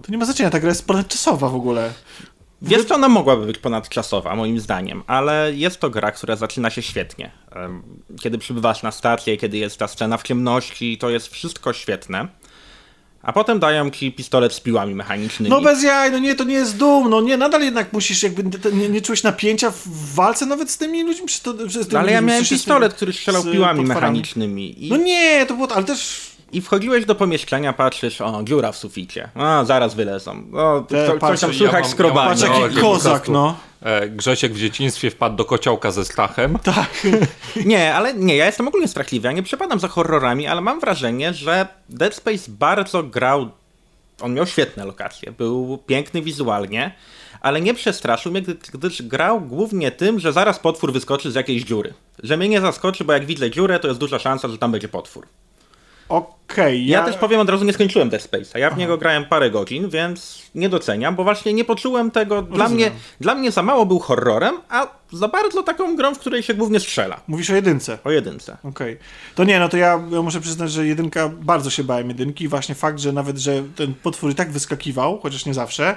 To 0.03 0.13
nie 0.13 0.19
ma 0.19 0.25
znaczenia, 0.25 0.51
ta 0.51 0.61
gra 0.61 0.69
jest 0.69 0.87
ponadczasowa 0.87 1.49
w 1.49 1.55
ogóle. 1.55 1.93
Wiesz, 2.63 2.85
co 2.85 2.95
ona 2.95 3.09
mogłaby 3.09 3.47
być 3.47 3.59
ponadczasowa, 3.59 4.37
moim 4.37 4.61
zdaniem, 4.61 5.03
ale 5.07 5.53
jest 5.55 5.81
to 5.81 5.91
gra, 5.91 6.11
która 6.13 6.37
zaczyna 6.37 6.71
się 6.71 6.83
świetnie. 6.83 7.31
Kiedy 8.23 8.39
przybywasz 8.39 8.83
na 8.83 8.91
stację, 8.91 9.37
kiedy 9.37 9.57
jest 9.57 9.79
ta 9.79 9.89
scena 9.89 10.17
w 10.17 10.23
ciemności, 10.23 10.99
to 10.99 11.11
jest 11.11 11.29
wszystko 11.29 11.73
świetne. 11.73 12.29
A 13.23 13.33
potem 13.33 13.59
dają 13.59 13.91
ci 13.91 14.13
pistolet 14.13 14.53
z 14.53 14.61
piłami 14.61 14.95
mechanicznymi. 14.95 15.51
No 15.51 15.61
bez 15.61 15.83
jaj, 15.83 16.13
no 16.13 16.19
nie, 16.19 16.35
to 16.35 16.45
nie 16.45 16.55
jest 16.55 16.77
dum, 16.77 17.11
no 17.11 17.21
nie, 17.21 17.37
nadal 17.37 17.61
jednak 17.63 17.93
musisz 17.93 18.23
jakby, 18.23 18.71
nie, 18.73 18.89
nie 18.89 19.01
czułeś 19.03 19.23
napięcia 19.23 19.71
w 19.71 19.89
walce 20.15 20.47
nawet 20.47 20.71
z 20.71 20.79
tymi 20.79 21.05
ludźmi, 21.05 21.29
czy 21.29 21.43
to, 21.43 21.53
że 21.69 21.85
z 21.85 21.87
tymi 21.87 21.93
No, 21.93 21.99
ale 21.99 22.13
ja 22.13 22.21
miałem 22.21 22.45
pistolet, 22.45 22.95
który 22.95 23.13
strzelał 23.13 23.43
piłami 23.43 23.59
potworami. 23.81 23.89
mechanicznymi. 23.89 24.87
I, 24.87 24.91
No 24.91 24.97
nie, 24.97 25.47
to 25.47 25.55
było, 25.55 25.73
ale 25.77 25.85
też 25.85 26.21
I 26.53 26.61
wchodziłeś 26.61 27.05
do 27.05 27.15
pomieszczenia, 27.15 27.73
patrzysz, 27.73 28.21
o, 28.21 28.43
dziura 28.45 28.73
w 28.73 28.77
suficie. 28.77 29.29
A, 29.35 29.65
zaraz 29.65 29.95
wylezą. 29.95 30.43
O, 30.55 30.81
Te, 30.89 31.07
co, 31.07 31.13
coś 31.13 31.21
patrz, 31.21 31.41
tam 31.41 31.51
ja 31.53 31.59
słychać 31.59 31.83
mam- 31.83 31.91
skrobania. 31.93 32.29
patrz 32.31 32.43
No, 32.43 32.61
jaki 32.61 32.75
po 32.75 32.81
kozak, 32.81 33.29
no. 33.29 33.57
E, 33.83 34.09
Grzesiek 34.09 34.53
w 34.53 34.59
dzieciństwie 34.59 35.11
wpadł 35.11 35.37
do 35.37 35.45
kociołka 35.45 35.91
ze 35.91 36.05
strachem. 36.05 36.59
Tak. 36.65 37.07
Nie, 37.65 37.95
ale 37.95 38.15
nie, 38.15 38.37
ja 38.37 38.47
jestem 38.47 38.69
ogólnie 38.69 38.89
strachliwy, 38.89 39.29
ja 39.29 39.33
nie 39.33 39.43
przepadam 39.43 39.81
za 39.81 39.89
horrorami, 39.89 40.47
ale 40.47 40.61
mam 40.61 40.81
wrażenie, 40.81 41.35
że 41.35 41.69
Dead 41.89 42.15
Space 42.15 42.45
bardzo 42.49 43.03
grał, 43.03 43.49
on 44.21 44.35
miał 44.35 44.47
świetne 44.47 44.85
lokacje, 44.85 45.33
był 45.33 45.79
piękny 45.87 46.23
wizualnie, 46.23 46.95
ale 47.41 47.61
nie 47.61 47.75
przestraszył 47.75 48.33
mnie, 48.33 48.43
gdy- 48.43 48.57
gdyż 48.73 49.03
grał 49.03 49.41
głównie 49.41 49.91
tym, 49.91 50.21
że 50.21 50.33
zaraz 50.33 50.59
potwór 50.59 50.93
wyskoczy 50.93 51.33
z 51.33 51.35
jakiejś 51.35 51.63
dziury. 51.65 51.95
Że 52.23 52.37
mnie 52.37 52.49
nie 52.49 52.61
zaskoczy, 52.61 53.05
bo 53.05 53.13
jak 53.13 53.27
widzę 53.27 53.51
dziurę, 53.51 53.81
to 53.81 53.89
jest 53.89 54.01
duża 54.01 54.19
szansa, 54.19 54.49
że 54.49 54.59
tam 54.59 54.73
będzie 54.73 54.89
potwór. 54.89 55.27
Okej, 56.09 56.87
Ja, 56.87 56.99
ja, 56.99 57.05
też 57.05 57.17
powiem 57.17 57.41
od 57.41 57.49
razu, 57.51 57.65
nie 57.65 57.73
skończyłem 57.73 58.09
Dead 58.09 58.23
Space'a. 58.23 58.59
Ja 58.59 58.71
w 58.71 58.79
niego 58.79 58.99
grałem 58.99 59.25
parę 59.25 59.51
godzin, 59.51 59.89
więc 59.89 60.43
nie 60.55 60.69
doceniam, 60.69 61.17
bo 61.17 61.25
właśnie 61.25 61.53
nie 61.53 61.65
poczułem 61.65 62.11
tego. 62.11 62.43
Dla 62.43 62.65
Rozumiem. 62.65 62.93
mnie, 62.93 63.01
dla 63.21 63.35
mnie 63.35 63.51
za 63.51 63.63
mało 63.63 63.87
był 63.87 63.99
horrorem, 63.99 64.55
a 64.69 64.87
za 65.13 65.29
bardzo 65.29 65.63
taką 65.63 65.97
grą, 65.97 66.15
w 66.15 66.19
której 66.19 66.43
się 66.43 66.55
głównie 66.55 66.81
strzela. 66.81 67.21
Mówisz 67.27 67.51
o 67.51 67.55
jedynce. 67.55 67.99
O 68.05 68.11
jedynce. 68.11 68.57
Okej. 68.65 68.99
To 69.35 69.45
nie, 69.45 69.59
no 69.59 69.69
to 69.69 69.77
ja, 69.77 70.01
ja 70.11 70.23
muszę 70.23 70.41
przyznać, 70.41 70.73
że 70.73 70.87
jedynka, 70.87 71.29
bardzo 71.29 71.71
się 71.71 71.85
bałem 71.85 72.09
jedynki 72.09 72.45
i 72.45 72.49
właśnie 72.49 72.75
fakt, 72.75 72.99
że 72.99 73.13
nawet, 73.13 73.39
że 73.39 73.63
ten 73.77 73.95
potwór 73.95 74.31
i 74.31 74.35
tak 74.35 74.51
wyskakiwał, 74.51 75.19
chociaż 75.23 75.47
nie 75.47 75.55
zawsze, 75.55 75.97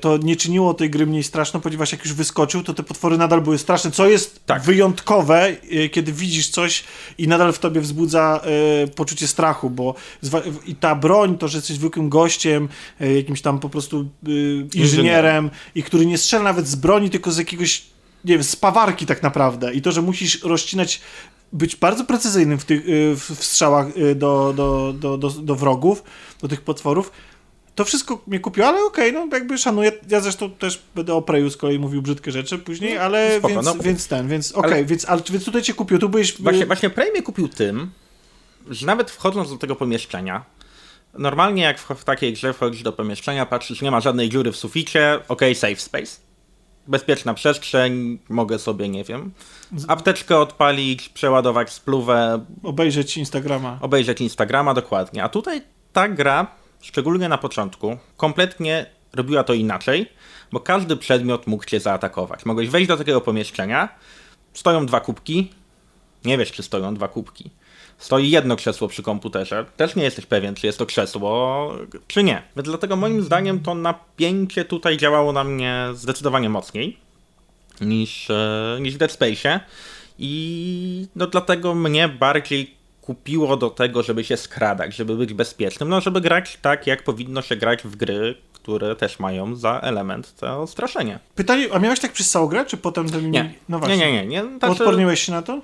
to 0.00 0.16
nie 0.16 0.36
czyniło 0.36 0.74
tej 0.74 0.90
gry 0.90 1.06
mniej 1.06 1.22
straszną, 1.22 1.60
ponieważ 1.60 1.92
jak 1.92 2.04
już 2.04 2.12
wyskoczył, 2.12 2.62
to 2.62 2.74
te 2.74 2.82
potwory 2.82 3.18
nadal 3.18 3.40
były 3.40 3.58
straszne, 3.58 3.90
co 3.90 4.08
jest 4.08 4.46
Tak. 4.46 4.62
wyjątkowe, 4.62 5.56
e, 5.70 5.88
kiedy 5.88 6.12
widzisz 6.12 6.48
coś 6.48 6.84
i 7.18 7.28
nadal 7.28 7.52
w 7.52 7.58
tobie 7.58 7.80
wzbudza 7.80 8.40
e, 8.84 8.86
poczucie 8.86 9.26
strachu, 9.26 9.70
bo 9.70 9.94
i 10.66 10.74
ta 10.74 10.94
broń, 10.94 11.38
to, 11.38 11.48
że 11.48 11.58
jesteś 11.58 11.76
zwykłym 11.76 12.08
gościem, 12.08 12.68
e, 13.00 13.14
jakimś 13.14 13.40
tam 13.40 13.60
po 13.60 13.68
prostu 13.68 14.00
e, 14.00 14.30
inżynierem 14.74 15.50
i 15.74 15.82
który 15.82 16.06
nie 16.06 16.18
strzela 16.18 16.44
nawet 16.44 16.68
z 16.68 16.74
broni, 16.74 17.10
tylko 17.10 17.32
z 17.32 17.38
jakiegoś 17.38 17.82
nie 18.24 18.34
wiem, 18.34 18.44
z 18.44 18.56
pawarki 18.56 19.06
tak 19.06 19.22
naprawdę. 19.22 19.74
I 19.74 19.82
to, 19.82 19.92
że 19.92 20.02
musisz 20.02 20.42
rozcinać, 20.42 21.00
być 21.52 21.76
bardzo 21.76 22.04
precyzyjnym 22.04 22.58
w, 22.58 22.64
tych, 22.64 22.82
w, 23.16 23.34
strzałach 23.40 23.86
do, 24.16 24.52
do, 24.56 24.94
do, 24.98 25.18
do, 25.18 25.30
do 25.30 25.54
wrogów, 25.54 26.02
do 26.40 26.48
tych 26.48 26.60
potworów, 26.60 27.10
to 27.74 27.84
wszystko 27.84 28.22
mnie 28.26 28.40
kupiło, 28.40 28.66
ale 28.66 28.84
okej, 28.84 29.12
no 29.12 29.28
jakby 29.32 29.58
szanuję. 29.58 29.92
Ja 30.08 30.20
zresztą 30.20 30.50
też 30.50 30.82
będę 30.94 31.14
o 31.14 31.22
Preju 31.22 31.50
z 31.50 31.56
kolei 31.56 31.78
mówił 31.78 32.02
brzydkie 32.02 32.32
rzeczy 32.32 32.58
później, 32.58 32.98
ale 32.98 33.38
spoko, 33.38 33.54
więc, 33.54 33.66
no. 33.66 33.74
więc 33.74 34.08
ten, 34.08 34.28
więc 34.28 34.52
okej, 34.52 34.72
Ale- 34.72 34.84
więc, 34.84 35.04
ale, 35.08 35.22
więc 35.30 35.44
tutaj 35.44 35.62
cię 35.62 35.74
kupił, 35.74 35.98
tu 35.98 36.08
byłeś... 36.08 36.42
Właśnie, 36.42 36.66
właśnie 36.66 36.90
Prey 36.90 37.10
mnie 37.10 37.22
kupił 37.22 37.48
tym, 37.48 37.90
że 38.70 38.86
nawet 38.86 39.10
wchodząc 39.10 39.50
do 39.50 39.56
tego 39.56 39.76
pomieszczenia, 39.76 40.44
normalnie 41.18 41.62
jak 41.62 41.78
w, 41.78 41.90
w 41.90 42.04
takiej 42.04 42.32
grze 42.32 42.52
wchodzisz 42.52 42.82
do 42.82 42.92
pomieszczenia, 42.92 43.46
patrzysz, 43.46 43.82
nie 43.82 43.90
ma 43.90 44.00
żadnej 44.00 44.28
dziury 44.28 44.52
w 44.52 44.56
suficie, 44.56 45.20
ok, 45.28 45.40
safe 45.54 45.76
space. 45.76 46.16
Bezpieczna 46.86 47.34
przestrzeń, 47.34 48.18
mogę 48.28 48.58
sobie, 48.58 48.88
nie 48.88 49.04
wiem, 49.04 49.30
apteczkę 49.88 50.38
odpalić, 50.38 51.08
przeładować 51.08 51.72
spluwę, 51.72 52.44
obejrzeć 52.62 53.16
Instagrama. 53.16 53.78
obejrzeć 53.80 54.20
Instagrama, 54.20 54.74
dokładnie. 54.74 55.24
A 55.24 55.28
tutaj 55.28 55.62
ta 55.92 56.08
gra, 56.08 56.46
szczególnie 56.84 57.28
na 57.28 57.38
początku, 57.38 57.96
kompletnie 58.16 58.86
robiła 59.12 59.44
to 59.44 59.54
inaczej, 59.54 60.06
bo 60.52 60.60
każdy 60.60 60.96
przedmiot 60.96 61.46
mógł 61.46 61.64
cię 61.64 61.80
zaatakować. 61.80 62.44
Mogłeś 62.44 62.68
wejść 62.68 62.88
do 62.88 62.96
takiego 62.96 63.20
pomieszczenia, 63.20 63.88
stoją 64.54 64.86
dwa 64.86 65.00
kubki, 65.00 65.50
nie 66.24 66.38
wiesz, 66.38 66.52
czy 66.52 66.62
stoją 66.62 66.94
dwa 66.94 67.08
kubki. 67.08 67.50
Stoi 67.98 68.30
jedno 68.30 68.56
krzesło 68.56 68.88
przy 68.88 69.02
komputerze, 69.02 69.64
też 69.76 69.96
nie 69.96 70.04
jesteś 70.04 70.26
pewien, 70.26 70.54
czy 70.54 70.66
jest 70.66 70.78
to 70.78 70.86
krzesło, 70.86 71.72
czy 72.06 72.22
nie. 72.22 72.42
Więc 72.56 72.68
dlatego 72.68 72.96
moim 72.96 73.22
zdaniem 73.22 73.60
to 73.60 73.74
napięcie 73.74 74.64
tutaj 74.64 74.96
działało 74.96 75.32
na 75.32 75.44
mnie 75.44 75.86
zdecydowanie 75.94 76.48
mocniej 76.48 76.98
niż, 77.80 78.30
e, 78.30 78.78
niż 78.80 78.94
w 78.94 78.98
Dead 78.98 79.12
Space'ie 79.12 79.60
i 80.18 81.06
no 81.16 81.26
dlatego 81.26 81.74
mnie 81.74 82.08
bardziej 82.08 82.74
kupiło 83.04 83.56
do 83.56 83.70
tego, 83.70 84.02
żeby 84.02 84.24
się 84.24 84.36
skradać, 84.36 84.96
żeby 84.96 85.16
być 85.16 85.34
bezpiecznym, 85.34 85.88
no 85.88 86.00
żeby 86.00 86.20
grać 86.20 86.58
tak, 86.62 86.86
jak 86.86 87.04
powinno 87.04 87.42
się 87.42 87.56
grać 87.56 87.82
w 87.82 87.96
gry, 87.96 88.34
które 88.52 88.96
też 88.96 89.18
mają 89.18 89.56
za 89.56 89.80
element 89.80 90.36
to 90.36 90.66
straszenie. 90.66 91.18
Pytanie, 91.34 91.66
a 91.72 91.78
miałeś 91.78 92.00
tak 92.00 92.12
przez 92.12 92.30
całą 92.30 92.46
grę, 92.46 92.64
czy 92.64 92.76
potem... 92.76 93.10
Ten... 93.10 93.30
Nie, 93.30 93.54
No 93.68 93.76
nie, 93.76 93.86
właśnie. 93.86 93.96
nie, 93.96 94.12
nie. 94.12 94.26
nie. 94.26 94.58
Znaczy, 94.58 94.66
Odporniłeś 94.72 95.22
się 95.22 95.32
na 95.32 95.42
to? 95.42 95.60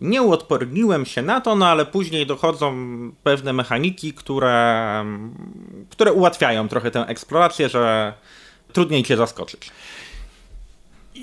nie 0.00 0.22
uodporniłem 0.22 1.06
się 1.06 1.22
na 1.22 1.40
to, 1.40 1.54
no 1.54 1.66
ale 1.66 1.86
później 1.86 2.26
dochodzą 2.26 2.74
pewne 3.22 3.52
mechaniki, 3.52 4.12
które, 4.12 5.04
które 5.90 6.12
ułatwiają 6.12 6.68
trochę 6.68 6.90
tę 6.90 7.06
eksplorację, 7.06 7.68
że 7.68 8.12
trudniej 8.72 9.02
cię 9.02 9.16
zaskoczyć. 9.16 9.70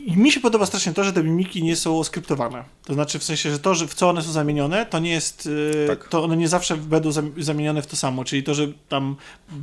I 0.05 0.17
mi 0.17 0.31
się 0.31 0.39
podoba 0.39 0.65
strasznie 0.65 0.93
to, 0.93 1.03
że 1.03 1.13
te 1.13 1.23
mimiki 1.23 1.63
nie 1.63 1.75
są 1.75 2.03
skryptowane. 2.03 2.63
To 2.85 2.93
znaczy 2.93 3.19
w 3.19 3.23
sensie, 3.23 3.51
że 3.51 3.59
to, 3.59 3.75
że 3.75 3.87
w 3.87 3.93
co 3.93 4.09
one 4.09 4.21
są 4.21 4.31
zamienione, 4.31 4.85
to 4.85 4.99
nie 4.99 5.09
jest. 5.11 5.45
yy, 5.45 5.87
Tak. 5.87 6.07
To 6.09 6.23
one 6.23 6.37
nie 6.37 6.47
zawsze 6.47 6.77
będą 6.77 7.11
zam- 7.11 7.31
zamienione 7.43 7.81
w 7.81 7.87
to 7.87 7.95
samo. 7.95 8.25
Czyli 8.25 8.43
to, 8.43 8.53
że 8.53 8.67
tam 8.89 9.15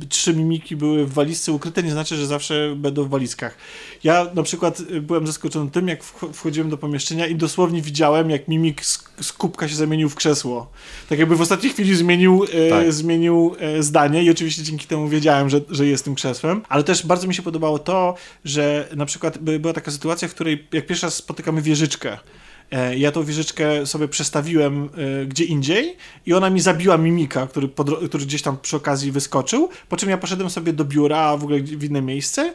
trzy 0.09 0.33
mimiki 0.33 0.75
były 0.75 1.05
w 1.05 1.13
walizce 1.13 1.51
ukryte, 1.51 1.83
nie 1.83 1.91
znaczy, 1.91 2.15
że 2.15 2.27
zawsze 2.27 2.73
będą 2.75 3.03
w 3.03 3.09
walizkach. 3.09 3.57
Ja 4.03 4.27
na 4.33 4.43
przykład 4.43 4.79
y, 4.79 5.01
byłem 5.01 5.27
zaskoczony 5.27 5.71
tym, 5.71 5.87
jak 5.87 6.03
wch- 6.03 6.33
wchodziłem 6.33 6.69
do 6.69 6.77
pomieszczenia 6.77 7.27
i 7.27 7.35
dosłownie 7.35 7.81
widziałem, 7.81 8.29
jak 8.29 8.47
mimik 8.47 8.85
z, 8.85 9.03
z 9.21 9.33
kubka 9.33 9.67
się 9.67 9.75
zamienił 9.75 10.09
w 10.09 10.15
krzesło. 10.15 10.71
Tak 11.09 11.19
jakby 11.19 11.35
w 11.35 11.41
ostatniej 11.41 11.73
chwili 11.73 11.95
zmienił, 11.95 12.45
e, 12.53 12.69
Tak. 12.69 12.93
zmienił 12.93 13.55
e, 13.59 13.83
zdanie 13.83 14.23
i 14.23 14.29
oczywiście 14.29 14.63
dzięki 14.63 14.87
temu 14.87 15.07
wiedziałem, 15.07 15.49
że, 15.49 15.61
że 15.69 15.85
jest 15.85 16.05
tym 16.05 16.15
krzesłem. 16.15 16.61
Ale 16.69 16.83
też 16.83 17.05
bardzo 17.05 17.27
mi 17.27 17.35
się 17.35 17.41
podobało 17.41 17.79
to, 17.79 18.15
że 18.45 18.87
na 18.95 19.05
przykład 19.05 19.37
by, 19.37 19.59
była 19.59 19.73
taka 19.73 19.91
sytuacja, 19.91 20.22
w 20.27 20.33
której 20.33 20.67
jak 20.71 20.85
pierwszy 20.85 21.05
raz 21.05 21.15
spotykamy 21.15 21.61
wieżyczkę, 21.61 22.17
e, 22.71 22.97
ja 22.97 23.11
tą 23.11 23.23
wieżyczkę 23.23 23.85
sobie 23.85 24.07
przestawiłem 24.07 24.89
e, 25.21 25.25
gdzie 25.25 25.43
indziej 25.43 25.97
i 26.25 26.33
ona 26.33 26.49
mi 26.49 26.59
zabiła 26.59 26.97
mimika, 26.97 27.47
który, 27.47 27.69
który 28.07 28.25
gdzieś 28.25 28.41
tam 28.41 28.57
przy 28.57 28.75
okazji 28.75 29.11
wyskoczył, 29.11 29.69
po 29.89 29.97
czym 29.97 30.09
ja 30.09 30.17
poszedłem 30.17 30.49
sobie 30.49 30.73
do 30.73 30.85
biura 30.85 31.37
w 31.37 31.43
ogóle 31.43 31.59
w 31.59 31.83
inne 31.83 32.01
miejsce 32.01 32.53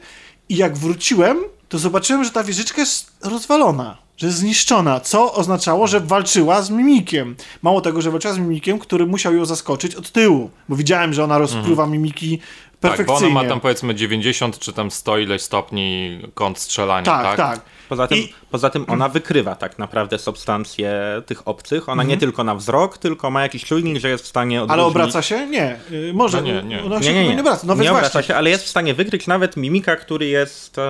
i 0.48 0.56
jak 0.56 0.76
wróciłem, 0.78 1.38
to 1.68 1.78
zobaczyłem, 1.78 2.24
że 2.24 2.30
ta 2.30 2.44
wieżyczka 2.44 2.80
jest 2.80 3.12
rozwalona, 3.22 3.98
że 4.16 4.26
jest 4.26 4.38
zniszczona, 4.38 5.00
co 5.00 5.34
oznaczało, 5.34 5.86
że 5.86 6.00
walczyła 6.00 6.62
z 6.62 6.70
mimikiem. 6.70 7.36
Mało 7.62 7.80
tego, 7.80 8.02
że 8.02 8.10
walczyła 8.10 8.34
z 8.34 8.38
mimikiem, 8.38 8.78
który 8.78 9.06
musiał 9.06 9.34
ją 9.34 9.44
zaskoczyć 9.44 9.94
od 9.94 10.12
tyłu, 10.12 10.50
bo 10.68 10.76
widziałem, 10.76 11.12
że 11.14 11.24
ona 11.24 11.38
rozpływa 11.38 11.86
mimiki 11.86 12.38
Tak, 12.80 13.06
bo 13.06 13.14
ona 13.14 13.28
ma 13.28 13.44
tam 13.44 13.60
powiedzmy 13.60 13.94
90 13.94 14.58
czy 14.58 14.72
tam 14.72 14.90
100 14.90 15.18
ileś 15.18 15.42
stopni 15.42 16.20
kąt 16.34 16.58
strzelania, 16.58 17.04
tak, 17.04 17.22
tak? 17.24 17.36
tak. 17.36 17.60
Poza 17.88 18.06
tym, 18.06 18.18
I- 18.18 18.32
poza 18.50 18.70
tym 18.70 18.84
ona 18.88 19.08
wykrywa 19.08 19.54
tak 19.54 19.78
naprawdę 19.78 20.18
substancje 20.18 20.92
tych 21.26 21.48
obcych. 21.48 21.88
Ona 21.88 22.02
nie 22.02 22.16
tylko 22.16 22.44
na 22.44 22.54
wzrok, 22.54 22.98
tylko 22.98 23.30
ma 23.30 23.42
jakiś 23.42 23.64
czujnik, 23.64 23.98
że 23.98 24.08
jest 24.08 24.24
w 24.24 24.26
stanie 24.26 24.62
odróżnić... 24.62 24.72
Ale 24.72 24.84
obraca 24.88 25.22
się? 25.22 25.46
Nie. 25.46 25.76
Y, 25.92 26.12
Może. 26.14 26.40
No 26.40 26.46
nie, 26.46 26.62
nie. 26.62 26.84
Ona 26.84 27.02
się 27.02 27.12
Nie, 27.12 27.22
nie, 27.22 27.28
nie. 27.28 27.34
nie 27.34 27.40
obraca. 27.40 27.66
No 27.66 27.74
nie 27.74 27.92
obraca 27.92 28.22
się, 28.22 28.36
ale 28.36 28.50
jest 28.50 28.64
w 28.64 28.68
stanie 28.68 28.94
wykryć 28.94 29.26
nawet 29.26 29.56
mimika, 29.56 29.96
który 29.96 30.26
jest 30.26 30.78
e, 30.78 30.82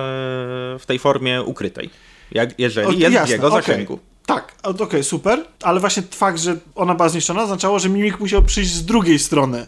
w 0.79 0.83
tej 0.85 0.99
formie 0.99 1.43
ukrytej. 1.43 1.89
Jak, 2.31 2.59
jeżeli 2.59 2.87
O, 2.87 2.91
jest 2.91 3.11
w 3.11 3.13
jasne, 3.13 3.33
jego 3.35 3.47
okej. 3.47 3.61
zasięgu. 3.61 3.99
Tak, 4.25 4.55
okej, 4.79 5.03
super, 5.03 5.45
ale 5.63 5.79
właśnie 5.79 6.03
fakt, 6.11 6.39
że 6.39 6.55
ona 6.75 6.95
była 6.95 7.09
zniszczona, 7.09 7.43
oznaczało, 7.43 7.79
że 7.79 7.89
mimik 7.89 8.19
musiał 8.19 8.43
przyjść 8.43 8.71
z 8.71 8.85
drugiej 8.85 9.19
strony. 9.19 9.67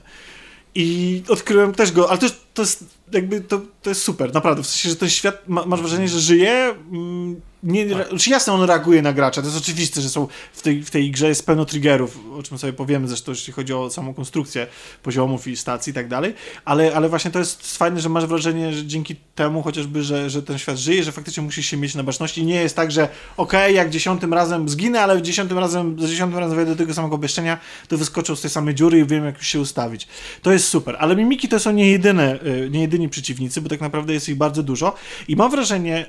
I 0.76 1.24
odkryłem 1.30 1.74
też 1.74 1.92
go, 1.92 2.10
ale 2.10 2.18
to, 2.20 2.28
to 2.54 2.62
jest 2.62 2.86
jakby, 3.12 3.42
to, 3.42 3.62
to 3.82 3.90
jest 3.90 4.02
super, 4.02 4.34
naprawdę, 4.34 4.64
w 4.64 4.68
sensie, 4.68 4.90
że 4.90 4.96
ten 4.96 5.10
świat, 5.10 5.48
ma, 5.48 5.66
masz 5.66 5.80
wrażenie, 5.80 6.08
że 6.08 6.20
żyje, 6.20 6.76
mm, 6.92 7.42
nie, 7.64 7.90
Tak. 7.90 8.10
znaczy 8.10 8.30
jasne, 8.30 8.54
on 8.54 8.64
reaguje 8.64 9.02
na 9.02 9.14
gracza, 9.14 9.42
to 9.42 9.48
jest 9.48 9.60
oczywiste, 9.60 10.02
że 10.02 10.10
są 10.10 10.28
w 10.54 10.62
tej, 10.62 10.84
w 10.84 10.92
tej 10.92 11.12
grze 11.12 11.28
jest 11.28 11.46
pełno 11.46 11.66
triggerów, 11.66 12.20
o 12.34 12.44
czym 12.44 12.58
sobie 12.58 12.74
powiemy 12.74 13.08
zresztą, 13.08 13.32
jeśli 13.32 13.54
chodzi 13.54 13.74
o 13.74 13.90
samą 13.90 14.14
konstrukcję 14.14 14.68
poziomów 15.04 15.48
i 15.48 15.58
stacji 15.58 15.92
i 15.92 15.94
tak 15.94 16.08
dalej, 16.08 16.34
ale, 16.66 16.96
ale 16.96 17.10
właśnie 17.10 17.32
to 17.32 17.40
jest 17.40 17.78
fajne, 17.78 18.02
że 18.02 18.10
masz 18.10 18.26
wrażenie, 18.26 18.74
że 18.74 18.86
dzięki 18.86 19.16
temu 19.36 19.64
chociażby, 19.64 20.04
że, 20.04 20.30
że 20.30 20.44
ten 20.44 20.58
świat 20.58 20.78
żyje, 20.78 21.04
że 21.04 21.12
faktycznie 21.12 21.44
musisz 21.44 21.66
się 21.66 21.78
mieć 21.78 21.96
na 21.96 22.04
baczności 22.04 22.42
i 22.42 22.46
nie 22.46 22.56
jest 22.56 22.76
tak, 22.76 22.92
że 22.92 23.08
okej, 23.38 23.76
jak 23.76 23.90
dziesiątym 23.90 24.34
razem 24.34 24.70
zginę, 24.70 25.02
ale 25.02 25.22
dziesiątym 25.22 25.58
razem, 25.58 26.00
za 26.00 26.08
dziesiątym 26.08 26.40
razem 26.40 26.56
wejdę 26.56 26.72
do 26.72 26.78
tego 26.78 26.94
samego 26.94 27.18
pomieszczenia, 27.18 27.58
to 27.88 27.98
wyskoczą 27.98 28.36
z 28.36 28.42
tej 28.42 28.50
samej 28.50 28.76
dziury 28.76 29.00
i 29.00 29.06
wiem, 29.06 29.26
jak 29.26 29.38
już 29.38 29.48
się 29.48 29.60
ustawić. 29.60 30.08
To 30.42 30.52
jest 30.52 30.68
super, 30.68 30.96
ale 31.00 31.16
mimiki 31.16 31.48
to 31.48 31.60
są 31.60 31.72
nie 31.72 31.92
jedyne, 31.92 32.40
y, 32.46 32.70
nie 32.72 32.82
jedyni 32.82 33.10
przeciwnicy, 33.10 33.62
bo 33.62 33.70
tak 33.70 33.82
naprawdę 33.82 34.14
jest 34.14 34.30
ich 34.30 34.36
bardzo 34.36 34.64
dużo 34.64 34.94
i 35.28 35.36
mam 35.36 35.52
wrażenie, 35.52 36.06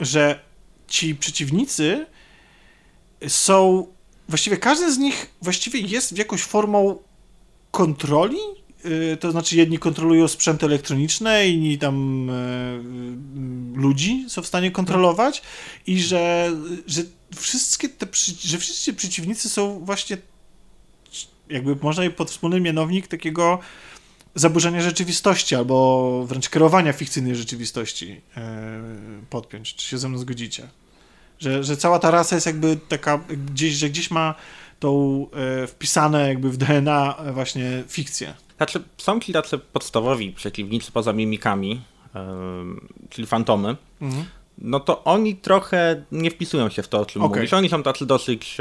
że 0.00 0.45
ci 0.88 1.14
przeciwnicy 1.14 2.06
są, 3.28 3.86
właściwie 4.28 4.56
każdy 4.56 4.92
z 4.92 4.98
nich 4.98 5.30
właściwie 5.42 5.80
jest 5.80 6.18
jakąś 6.18 6.42
formą 6.42 6.98
kontroli, 7.70 8.38
Y, 8.86 9.16
to 9.16 9.30
znaczy 9.30 9.56
jedni 9.56 9.78
kontrolują 9.78 10.28
sprzęty 10.28 10.66
elektroniczne, 10.66 11.48
inni 11.48 11.78
tam 11.78 12.30
y, 12.30 13.78
ludzi 13.78 14.24
są 14.28 14.42
w 14.42 14.46
stanie 14.46 14.70
kontrolować 14.70 15.42
i 15.86 16.00
że, 16.02 16.52
że 16.86 17.02
wszystkie 17.36 17.88
te, 17.88 18.06
że 18.44 18.58
wszyscy 18.58 18.94
przeciwnicy 18.94 19.48
są 19.48 19.84
właśnie 19.84 20.16
jakby 21.50 21.76
można 21.76 22.04
je 22.04 22.10
pod 22.10 22.30
wspólny 22.30 22.60
mianownik 22.60 23.08
takiego 23.08 23.58
zaburzenia 24.40 24.80
rzeczywistości 24.80 25.54
albo 25.56 26.24
wręcz 26.28 26.48
kreowania 26.48 26.92
fikcyjnej 26.92 27.36
rzeczywistości 27.36 28.20
e, 28.36 28.80
podpiąć. 29.30 29.74
Czy 29.74 29.86
się 29.88 29.98
ze 29.98 30.08
mną 30.08 30.18
zgodzicie? 30.18 30.68
Że, 31.38 31.64
że 31.64 31.76
cała 31.76 31.98
ta 31.98 32.10
rasa 32.10 32.34
jest 32.34 32.46
jakby 32.46 32.76
taka 32.88 33.20
gdzieś, 33.46 33.74
że 33.74 33.88
gdzieś 33.90 34.10
ma 34.10 34.34
tą 34.80 35.26
e, 35.62 35.66
wpisane 35.66 36.28
jakby 36.28 36.50
w 36.50 36.56
DNA 36.56 37.16
właśnie 37.32 37.84
fikcję. 37.88 38.34
Znaczy, 38.56 38.82
są 38.98 39.20
ci 39.20 39.32
tacy 39.32 39.58
podstawowi 39.58 40.32
przeciwnicy 40.32 40.92
poza 40.92 41.12
mimikami, 41.12 41.82
em, 42.14 42.88
czyli 43.10 43.26
fantomy, 43.26 43.76
Mhm. 44.00 44.24
no 44.58 44.80
to 44.80 45.04
oni 45.04 45.36
trochę 45.36 46.04
nie 46.12 46.30
wpisują 46.30 46.68
się 46.68 46.82
w 46.82 46.88
to, 46.88 47.00
o 47.00 47.06
czym 47.06 47.22
Okej. 47.22 47.36
mówisz. 47.36 47.52
Oni 47.52 47.68
są 47.68 47.82
tacy 47.82 48.06
dosyć, 48.06 48.56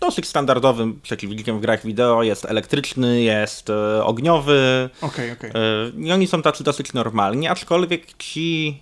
dosyć 0.00 0.28
standardowym 0.28 1.00
przeciwnikiem 1.00 1.58
w 1.58 1.60
grach 1.60 1.86
wideo. 1.86 2.22
Jest 2.22 2.44
elektryczny, 2.44 3.22
jest 3.22 3.70
e, 3.70 4.04
ogniowy 4.04 4.90
Okej, 5.00 5.32
okej. 5.32 5.50
e, 5.50 6.06
i 6.06 6.12
oni 6.12 6.26
są 6.26 6.42
tacy 6.42 6.64
dosyć 6.64 6.92
normalni, 6.92 7.48
aczkolwiek 7.48 8.16
ci 8.18 8.80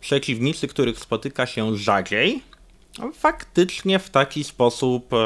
przeciwnicy, 0.00 0.68
których 0.68 0.98
spotyka 0.98 1.46
się 1.46 1.76
rzadziej, 1.76 2.42
faktycznie 3.14 3.98
w 3.98 4.10
taki 4.10 4.44
sposób 4.44 5.12
e, 5.12 5.16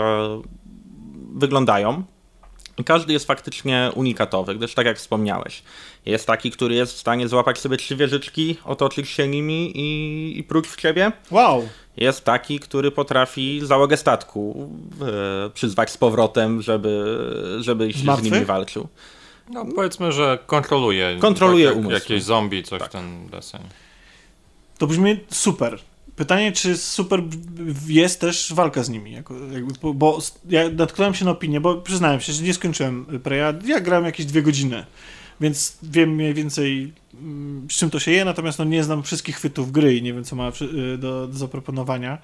wyglądają. 1.34 2.04
Każdy 2.84 3.12
jest 3.12 3.26
faktycznie 3.26 3.90
unikatowy, 3.94 4.54
gdyż 4.54 4.74
tak 4.74 4.86
jak 4.86 4.98
wspomniałeś, 4.98 5.62
jest 6.06 6.26
taki, 6.26 6.50
który 6.50 6.74
jest 6.74 6.92
w 6.94 6.98
stanie 6.98 7.28
złapać 7.28 7.58
sobie 7.58 7.76
trzy 7.76 7.96
wieżyczki, 7.96 8.56
otoczyć 8.64 9.08
się 9.08 9.28
nimi 9.28 9.72
i, 9.74 10.38
i 10.38 10.42
próć 10.44 10.66
w 10.66 10.76
ciebie. 10.76 11.12
Wow! 11.30 11.68
Jest 11.96 12.24
taki, 12.24 12.60
który 12.60 12.90
potrafi 12.90 13.60
załogę 13.64 13.96
statku 13.96 14.70
e, 15.46 15.50
przyzwać 15.50 15.90
z 15.90 15.96
powrotem, 15.96 16.62
żeby, 16.62 17.18
żebyś 17.60 17.96
z 17.96 18.04
Martwy? 18.04 18.30
nimi 18.30 18.44
walczył. 18.44 18.88
No 19.50 19.64
powiedzmy, 19.74 20.12
że 20.12 20.38
kontroluje. 20.46 21.16
Kontroluje 21.18 21.66
tak, 21.66 21.76
jak, 21.76 21.84
umysł. 21.84 21.94
Jakieś 22.02 22.22
zombie, 22.22 22.62
coś 22.62 22.80
Tak. 22.80 22.88
w 22.88 22.92
ten 22.92 23.28
deseń. 23.28 23.60
To 24.78 24.86
brzmi 24.86 25.20
super. 25.30 25.78
Pytanie, 26.16 26.52
czy 26.52 26.76
super 26.76 27.22
jest 27.88 28.20
też 28.20 28.52
walka 28.54 28.82
z 28.82 28.88
nimi, 28.88 29.12
jako, 29.12 29.34
jakby, 29.52 29.94
bo- 29.94 30.18
ja 30.48 30.68
natknąłem 30.68 31.14
się 31.14 31.24
na 31.24 31.30
opinię, 31.30 31.60
bo 31.60 31.76
przyznałem 31.76 32.20
się, 32.20 32.32
że 32.32 32.42
nie 32.42 32.54
skończyłem 32.54 33.06
Preya, 33.22 33.54
ja 33.66 33.80
grałem 33.80 34.04
jakieś 34.04 34.26
dwie 34.26 34.42
godziny, 34.42 34.86
więc 35.40 35.78
wiem 35.82 36.10
mniej 36.10 36.34
więcej 36.34 36.92
mm, 37.14 37.66
z 37.70 37.74
czym 37.74 37.90
to 37.90 38.00
się 38.00 38.10
je, 38.10 38.24
natomiast 38.24 38.58
no, 38.58 38.64
nie 38.64 38.84
znam 38.84 39.02
wszystkich 39.02 39.36
chwytów 39.36 39.72
gry 39.72 39.96
i 39.96 40.02
nie 40.02 40.14
wiem, 40.14 40.24
co 40.24 40.36
ma 40.36 40.48
y, 40.48 40.98
do, 40.98 41.26
do 41.26 41.38
zaproponowania, 41.38 42.18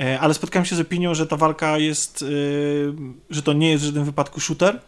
E, 0.00 0.20
ale 0.20 0.34
spotkałem 0.34 0.66
się 0.66 0.76
z 0.76 0.80
opinią, 0.80 1.14
że 1.14 1.26
ta 1.26 1.36
walka 1.36 1.78
jest, 1.78 2.22
y, 2.22 2.92
że 3.30 3.42
to 3.42 3.52
nie 3.52 3.70
jest 3.70 3.82
w 3.82 3.86
żadnym 3.86 4.04
wypadku 4.04 4.40
shooter, 4.40 4.80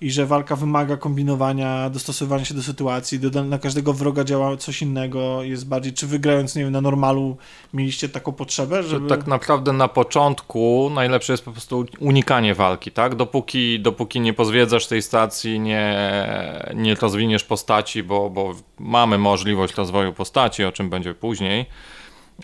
i 0.00 0.10
że 0.10 0.26
walka 0.26 0.56
wymaga 0.56 0.96
kombinowania, 0.96 1.90
dostosowywania 1.90 2.44
się 2.44 2.54
do 2.54 2.62
sytuacji, 2.62 3.20
do, 3.20 3.44
na 3.44 3.58
każdego 3.58 3.92
wroga 3.92 4.24
działa 4.24 4.56
coś 4.56 4.82
innego, 4.82 5.42
jest 5.42 5.68
bardziej, 5.68 5.92
czy 5.92 6.06
wygrając, 6.06 6.56
nie 6.56 6.62
wiem, 6.62 6.72
na 6.72 6.80
normalu 6.80 7.36
mieliście 7.74 8.08
taką 8.08 8.32
potrzebę, 8.32 8.82
Że 8.82 8.88
żeby... 8.88 9.08
tak 9.08 9.26
naprawdę 9.26 9.72
na 9.72 9.88
początku 9.88 10.90
najlepsze 10.94 11.32
jest 11.32 11.44
po 11.44 11.52
prostu 11.52 11.86
unikanie 12.00 12.54
walki, 12.54 12.90
tak? 12.90 13.14
Dopóki, 13.14 13.80
dopóki 13.80 14.20
nie 14.20 14.32
pozwiedzasz 14.32 14.86
tej 14.86 15.02
stacji, 15.02 15.60
nie, 15.60 15.96
nie 16.74 16.94
rozwiniesz 16.94 17.44
postaci, 17.44 18.02
bo, 18.02 18.30
bo 18.30 18.54
mamy 18.78 19.18
możliwość 19.18 19.74
rozwoju 19.74 20.12
postaci, 20.12 20.64
o 20.64 20.72
czym 20.72 20.90
będzie 20.90 21.14
później, 21.14 21.66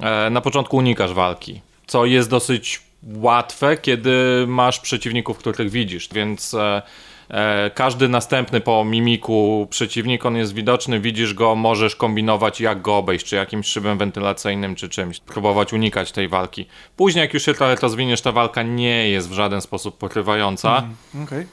e, 0.01 0.31
na 0.31 0.41
początku 0.41 0.77
unikasz 0.77 1.13
walki, 1.13 1.61
co 1.87 2.07
jest 2.07 2.31
dosyć 2.31 2.83
łatwe, 3.17 3.77
kiedy 3.77 4.45
masz 4.49 4.81
przeciwników, 4.81 5.39
których 5.39 5.71
widzisz, 5.71 6.09
więc 6.13 6.55
e, 6.55 6.83
każdy 7.75 8.09
następny 8.09 8.61
po 8.61 8.85
mimiku 8.85 9.67
przeciwnik, 9.71 10.27
on 10.27 10.37
jest 10.37 10.55
widoczny, 10.55 11.01
widzisz 11.01 11.35
go, 11.35 11.55
możesz 11.55 11.97
kombinować 11.97 12.61
jak 12.61 12.83
go 12.83 12.97
obejść, 12.97 13.27
czy 13.27 13.37
jakimś 13.37 13.67
szybem 13.67 13.99
wentylacyjnym, 13.99 14.75
czy 14.75 14.89
czymś, 14.89 15.21
próbować 15.21 15.73
unikać 15.73 16.13
tej 16.13 16.29
walki. 16.29 16.67
Później 16.97 17.23
jak 17.23 17.35
już 17.35 17.45
się 17.45 17.55
trochę 17.55 17.75
rozwiniesz, 17.75 18.21
ta 18.21 18.33
walka 18.33 18.63
nie 18.63 19.09
jest 19.09 19.29
w 19.29 19.33
żaden 19.33 19.61
sposób 19.61 19.99
porywająca, 19.99 20.83
Okej. 21.25 21.47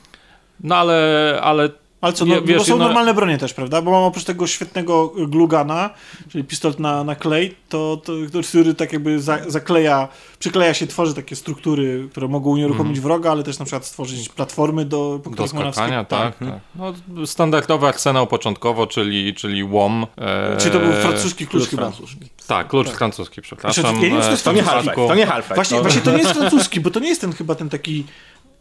no 0.59 0.75
ale, 0.75 1.39
ale 1.43 1.69
Ale 2.01 2.13
co, 2.13 2.25
no, 2.25 2.41
wiesz, 2.41 2.57
bo 2.57 2.63
są 2.63 2.77
no- 2.77 2.85
normalne 2.85 3.13
bronie 3.13 3.37
też, 3.37 3.53
prawda? 3.53 3.81
Bo 3.81 3.91
mam 3.91 4.03
oprócz 4.03 4.23
tego 4.23 4.47
świetnego 4.47 5.07
glugana, 5.07 5.89
czyli 6.29 6.43
pistolet 6.43 6.79
na, 6.79 7.03
na 7.03 7.15
klej, 7.15 7.55
to, 7.69 8.01
to, 8.03 8.13
który 8.49 8.75
tak 8.75 8.93
jakby 8.93 9.21
za, 9.21 9.39
zakleja, 9.47 10.07
przykleja 10.39 10.73
się, 10.73 10.87
tworzy 10.87 11.13
takie 11.13 11.35
struktury, 11.35 12.07
które 12.11 12.27
mogą 12.27 12.49
unieruchomić 12.49 12.99
wroga, 12.99 13.31
ale 13.31 13.43
też 13.43 13.59
na 13.59 13.65
przykład 13.65 13.85
stworzyć 13.85 14.29
platformy, 14.29 14.85
do, 14.85 15.19
po 15.23 15.29
do 15.29 15.47
skakania, 15.47 15.71
wskak- 15.71 16.05
tak, 16.05 16.37
tak. 16.37 16.59
No, 16.75 16.93
standardowy 17.25 17.87
arsenał 17.87 18.27
początkowo, 18.27 18.87
czyli, 18.87 19.33
czyli 19.33 19.63
łom. 19.63 20.07
E, 20.17 20.57
Czy 20.57 20.69
to 20.69 20.79
był 20.79 20.93
francuski 20.93 21.47
klucz 21.47 21.69
Klucz 21.69 21.69
chyba? 21.69 21.91
Tak, 22.47 22.67
klucz 22.67 22.89
francuski, 22.89 23.41
przepraszam. 23.41 23.83
Znaczy, 23.83 23.97
ja 23.97 24.01
nie 24.03 24.09
wiem, 24.09 24.19
czy 24.19 24.25
to 24.25 24.31
jest 24.31 24.43
To 24.43 24.51
nie. 24.51 24.63
Half-Life, 24.63 25.07
to 25.07 25.15
nie 25.15 25.25
Half-Life. 25.27 25.55
Właśnie, 25.55 25.77
to... 25.77 25.83
właśnie 25.83 26.01
to 26.01 26.11
nie 26.11 26.17
jest 26.17 26.31
francuski, 26.31 26.81
bo 26.81 26.91
to 26.91 26.99
nie 26.99 27.09
jest 27.09 27.21
ten 27.21 27.33
chyba 27.33 27.55
ten 27.55 27.69
taki 27.69 28.05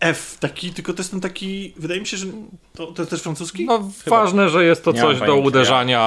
F 0.01 0.37
taki, 0.41 0.71
tylko 0.73 0.93
to 0.93 1.01
jest 1.01 1.11
ten 1.11 1.21
taki, 1.21 1.75
wydaje 1.77 2.01
mi 2.01 2.07
się, 2.07 2.17
że 2.17 2.27
to, 2.77 2.87
to 2.87 3.03
jest 3.03 3.11
też 3.11 3.23
francuski? 3.23 3.65
No, 3.67 3.79
No, 3.79 3.91
ważne, 4.07 4.49
że 4.49 4.65
jest 4.65 4.85
to 4.85 4.93
Nie 4.93 5.01
coś 5.01 5.21
do 5.21 5.37
uderzania 5.37 6.01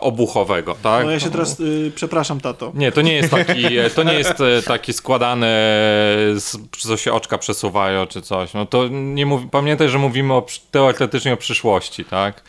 obuchowego, 0.00 0.76
tak? 0.82 1.06
ja 1.08 1.20
się 1.20 1.30
teraz, 1.30 1.60
y, 1.60 1.92
przepraszam 1.94 2.40
tato. 2.40 2.72
Nie, 2.74 2.92
to 2.92 3.02
nie 3.02 3.12
jest 3.12 3.30
taki, 3.30 3.62
to 3.94 4.02
nie 4.02 4.12
jest 4.14 4.40
e, 4.40 4.62
taki 4.62 4.92
składany, 4.92 5.46
z- 6.34 6.56
co 6.78 6.96
się 6.96 7.12
oczka 7.12 7.38
przesuwają 7.38 8.06
czy 8.06 8.22
coś. 8.22 8.54
No 8.54 8.66
to 8.66 8.88
nie 8.90 9.26
mów, 9.26 9.42
pamiętaj, 9.50 9.88
że 9.88 9.98
mówimy 9.98 10.34
o, 10.34 10.46
teoretycznie 10.70 11.32
o 11.32 11.36
przyszłości, 11.36 12.04
tak? 12.04 12.42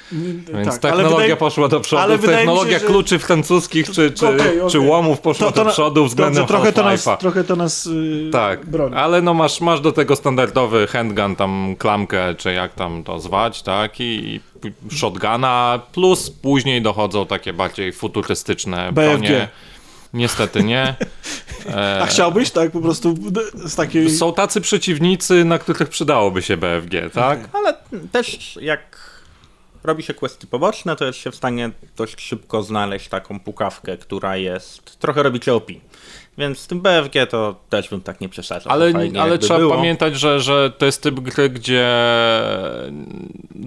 Więc 0.53 0.65
tak, 0.67 0.79
technologia 0.81 1.15
wydaje- 1.15 1.35
poszła 1.37 1.67
do 1.67 1.79
przodu, 1.79 2.13
się, 2.13 2.19
technologia 2.27 2.79
że- 2.79 2.85
kluczy 2.85 3.19
francuskich 3.19 3.91
czy, 3.91 4.11
czy, 4.11 4.27
Okej, 4.27 4.39
okej. 4.59 4.71
czy 4.71 4.79
łomów 4.79 5.19
poszła 5.19 5.51
do 5.51 5.63
na- 5.63 5.71
przodu 5.71 6.05
względem 6.05 6.35
dobrze, 6.43 6.47
trochę 6.53 6.73
to 6.73 6.83
nas, 6.83 7.07
trochę 7.19 7.43
to 7.43 7.55
nas 7.55 7.85
y, 7.85 8.29
Tak, 8.31 8.65
broni. 8.65 8.95
ale 8.95 9.21
no 9.21 9.33
masz, 9.33 9.61
masz 9.61 9.81
do 9.81 9.91
tego 9.91 10.15
standardowy 10.15 10.87
handgun, 10.91 11.35
tam 11.35 11.75
klamkę, 11.79 12.35
czy 12.35 12.53
jak 12.53 12.73
tam 12.73 13.03
to 13.03 13.19
zwać, 13.19 13.61
tak, 13.63 13.99
i 13.99 14.39
p- 14.61 14.95
shotguna, 14.97 15.79
plus 15.91 16.29
później 16.29 16.81
dochodzą 16.81 17.25
takie 17.25 17.53
bardziej 17.53 17.93
futurystyczne 17.93 18.91
BFG. 18.91 18.93
bronie. 19.09 19.47
Niestety 20.13 20.63
nie. 20.63 20.95
A 22.01 22.05
chciałbyś 22.05 22.51
tak 22.51 22.71
po 22.71 22.81
prostu 22.81 23.15
z 23.53 23.75
takiej... 23.75 24.09
Są 24.09 24.33
tacy 24.33 24.61
przeciwnicy, 24.61 25.45
na 25.45 25.59
których 25.59 25.89
przydałoby 25.89 26.41
się 26.41 26.57
BFG, 26.57 27.09
tak? 27.13 27.49
Ale 27.53 27.73
też 28.11 28.57
jak 28.61 29.11
robi 29.83 30.03
się 30.03 30.13
questy 30.13 30.47
poboczne, 30.47 30.95
to 30.95 31.05
jest 31.05 31.19
się 31.19 31.31
w 31.31 31.35
stanie 31.35 31.69
dość 31.97 32.21
szybko 32.21 32.63
znaleźć 32.63 33.07
taką 33.07 33.39
pukawkę, 33.39 33.97
która 33.97 34.37
jest, 34.37 34.99
trochę 34.99 35.23
robi 35.23 35.39
cię 35.39 35.53
OP. 35.53 35.67
Więc 36.41 36.59
z 36.59 36.67
tym 36.67 36.81
BFG 36.81 37.27
to 37.29 37.55
też 37.69 37.89
bym 37.89 38.01
tak 38.01 38.21
nie 38.21 38.29
przesadzał. 38.29 38.73
Ale, 38.73 38.93
ale 39.19 39.37
trzeba 39.37 39.59
było. 39.59 39.75
pamiętać, 39.75 40.15
że, 40.19 40.39
że 40.39 40.71
to 40.77 40.85
jest 40.85 41.03
typ 41.03 41.19
gry, 41.19 41.49
gdzie 41.49 41.87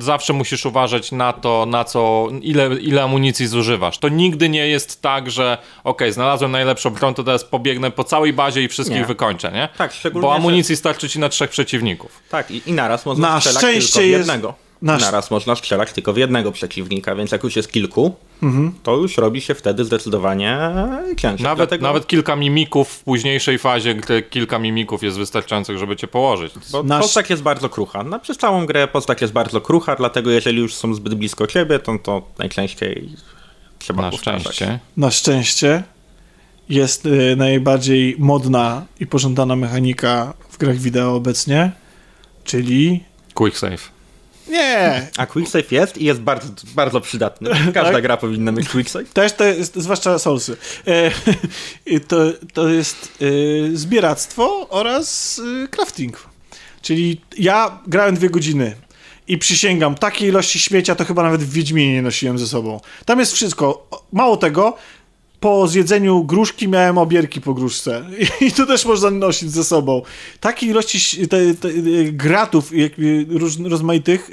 zawsze 0.00 0.32
musisz 0.32 0.66
uważać 0.66 1.12
na 1.12 1.32
to, 1.32 1.66
na 1.66 1.84
co, 1.84 2.28
ile, 2.42 2.74
ile 2.74 3.02
amunicji 3.02 3.46
zużywasz. 3.46 3.98
To 3.98 4.08
nigdy 4.08 4.48
nie 4.48 4.68
jest 4.68 5.02
tak, 5.02 5.30
że 5.30 5.58
okej, 5.84 6.12
znalazłem 6.12 6.50
najlepszą 6.50 6.90
broń, 6.90 7.14
to 7.14 7.24
teraz 7.24 7.44
pobiegnę 7.44 7.90
po 7.90 8.04
całej 8.04 8.32
bazie 8.32 8.62
i 8.62 8.68
wszystkich 8.68 8.98
Nie. 8.98 9.04
wykończę, 9.06 9.52
nie? 9.52 9.68
Tak, 9.78 9.92
szczególnie, 9.92 10.22
Bo 10.28 10.32
że- 10.32 10.36
amunicji 10.38 10.76
starczy 10.76 11.08
ci 11.08 11.18
na 11.18 11.28
trzech 11.28 11.50
przeciwników. 11.50 12.20
Tak, 12.30 12.50
i, 12.50 12.62
i 12.66 12.72
naraz 12.72 13.06
można 13.06 13.28
Na 13.30 13.40
strzelać 13.40 13.58
szczęście 13.58 14.06
jest- 14.06 14.18
jednego. 14.18 14.54
Na 14.84 14.94
sz- 14.94 15.02
Naraz 15.12 15.30
można 15.30 15.56
strzelać 15.56 15.92
tylko 15.92 16.12
w 16.12 16.16
jednego 16.16 16.52
przeciwnika, 16.52 17.14
więc 17.14 17.32
jak 17.32 17.44
już 17.44 17.56
jest 17.56 17.72
kilku, 17.72 18.14
Mhm. 18.42 18.72
to 18.82 18.96
już 18.96 19.16
robi 19.16 19.40
się 19.40 19.54
wtedy 19.54 19.84
zdecydowanie 19.84 20.58
ciężej. 21.16 21.44
Nawet, 21.44 21.56
Dlatego, 21.58 21.82
nawet 21.86 22.06
kilka 22.06 22.36
mimików 22.36 22.88
w 22.88 23.04
późniejszej 23.04 23.58
fazie, 23.58 23.94
gdy 23.94 24.22
kilka 24.22 24.58
mimików 24.58 25.02
jest 25.02 25.16
wystarczających, 25.18 25.78
żeby 25.78 25.96
cię 25.96 26.06
położyć. 26.08 26.52
Bo 26.72 26.82
Nasz- 26.82 27.02
postać 27.02 27.30
jest 27.30 27.42
bardzo 27.42 27.68
krucha. 27.68 28.02
No, 28.02 28.20
przez 28.20 28.38
całą 28.38 28.66
grę 28.66 28.88
postać 28.88 29.20
jest 29.20 29.32
bardzo 29.32 29.60
krucha, 29.60 29.96
dlatego 29.96 30.30
jeżeli 30.30 30.58
już 30.58 30.74
są 30.74 30.94
zbyt 30.94 31.14
blisko 31.14 31.46
ciebie, 31.46 31.78
to, 31.78 31.98
to 32.02 32.22
najczęściej 32.38 33.08
trzeba 33.78 34.02
Na 34.02 34.10
powtarzać. 34.10 34.42
szczęście. 34.42 34.78
Na 34.96 35.10
szczęście 35.10 35.82
jest 36.68 37.06
y, 37.06 37.36
najbardziej 37.36 38.16
modna 38.18 38.84
i 39.00 39.06
pożądana 39.06 39.56
mechanika 39.56 40.34
w 40.50 40.58
grach 40.58 40.76
wideo 40.76 41.14
obecnie, 41.14 41.72
czyli... 42.44 43.04
Quick 43.34 43.58
save. 43.58 43.93
Nie! 44.48 45.08
A 45.16 45.26
quicksave 45.26 45.72
jest 45.72 45.98
i 45.98 46.04
jest 46.04 46.20
bardzo, 46.20 46.48
bardzo 46.74 47.00
przydatny. 47.00 47.50
Każda 47.50 47.92
Tak? 47.92 48.02
gra 48.02 48.16
powinna 48.16 48.52
mieć 48.52 48.68
quicksave. 48.68 49.12
Też 49.12 49.32
to 49.32 49.44
jest, 49.44 49.76
zwłaszcza 49.76 50.18
Soulsy. 50.18 50.56
E, 50.86 51.10
to, 52.08 52.16
to 52.52 52.68
jest 52.68 53.12
e, 53.20 53.76
zbieractwo 53.76 54.68
oraz 54.70 55.40
e, 55.64 55.68
crafting. 55.68 56.28
Czyli 56.82 57.20
ja 57.38 57.78
grałem 57.86 58.14
dwie 58.14 58.30
godziny 58.30 58.76
i 59.28 59.38
przysięgam, 59.38 59.94
takiej 59.94 60.28
ilości 60.28 60.58
śmiecia 60.58 60.94
to 60.94 61.04
chyba 61.04 61.22
nawet 61.22 61.42
w 61.42 61.52
Wiedźminie 61.52 61.92
nie 61.92 62.02
nosiłem 62.02 62.38
ze 62.38 62.46
sobą. 62.46 62.80
Tam 63.04 63.18
jest 63.18 63.32
wszystko. 63.32 63.88
Mało 64.12 64.36
tego, 64.36 64.76
po 65.44 65.68
zjedzeniu 65.68 66.24
gruszki 66.24 66.68
miałem 66.68 66.98
obierki 66.98 67.40
po 67.40 67.54
gruszce. 67.54 68.04
I 68.40 68.52
to 68.52 68.66
też 68.66 68.84
można 68.84 69.10
nosić 69.10 69.50
ze 69.50 69.64
sobą. 69.64 70.02
Takiej 70.40 70.68
ilości 70.68 71.28
te, 71.28 71.54
te, 71.54 71.68
gratów 72.04 72.72
róż, 73.28 73.58
rozmaitych, 73.58 74.30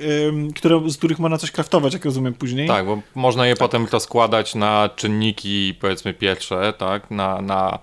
które, 0.55 0.89
z 0.89 0.97
których 0.97 1.19
można 1.19 1.37
coś 1.37 1.51
kraftować, 1.51 1.93
jak 1.93 2.05
rozumiem 2.05 2.33
później. 2.33 2.67
Tak, 2.67 2.85
bo 2.85 3.01
można 3.15 3.47
je 3.47 3.55
potem 3.55 3.87
rozkładać 3.91 4.55
na 4.55 4.89
czynniki, 4.95 5.75
powiedzmy 5.79 6.13
pierwsze, 6.13 6.73
tak, 6.77 7.11
na, 7.11 7.41
na 7.41 7.79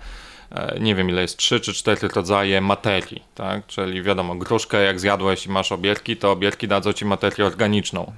e, 0.51 0.81
nie 0.81 0.95
wiem 0.95 1.09
ile 1.09 1.22
jest, 1.22 1.37
trzy 1.37 1.61
czy 1.61 1.74
cztery 1.74 2.09
rodzaje 2.09 2.61
materii, 2.61 3.22
tak, 3.35 3.66
czyli 3.66 4.03
wiadomo, 4.03 4.35
gruszkę 4.35 4.83
jak 4.83 5.01
zjadłeś 5.01 5.47
i 5.47 5.51
masz 5.51 5.72
obierki, 5.72 6.16
to 6.16 6.31
obierki 6.31 6.68
dadzą 6.68 6.93
ci 6.93 7.05
materię 7.05 7.47
organiczną. 7.47 8.12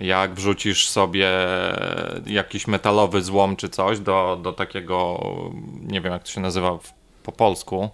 Jak 0.00 0.34
wrzucisz 0.34 0.88
sobie 0.88 1.28
jakiś 2.26 2.66
metalowy 2.66 3.22
złom 3.22 3.56
czy 3.56 3.68
coś 3.68 3.98
do, 3.98 4.38
do 4.42 4.52
takiego, 4.52 5.20
nie 5.82 6.00
wiem 6.00 6.12
jak 6.12 6.22
to 6.22 6.30
się 6.30 6.40
nazywa 6.40 6.78
po 7.22 7.32
polsku, 7.32 7.90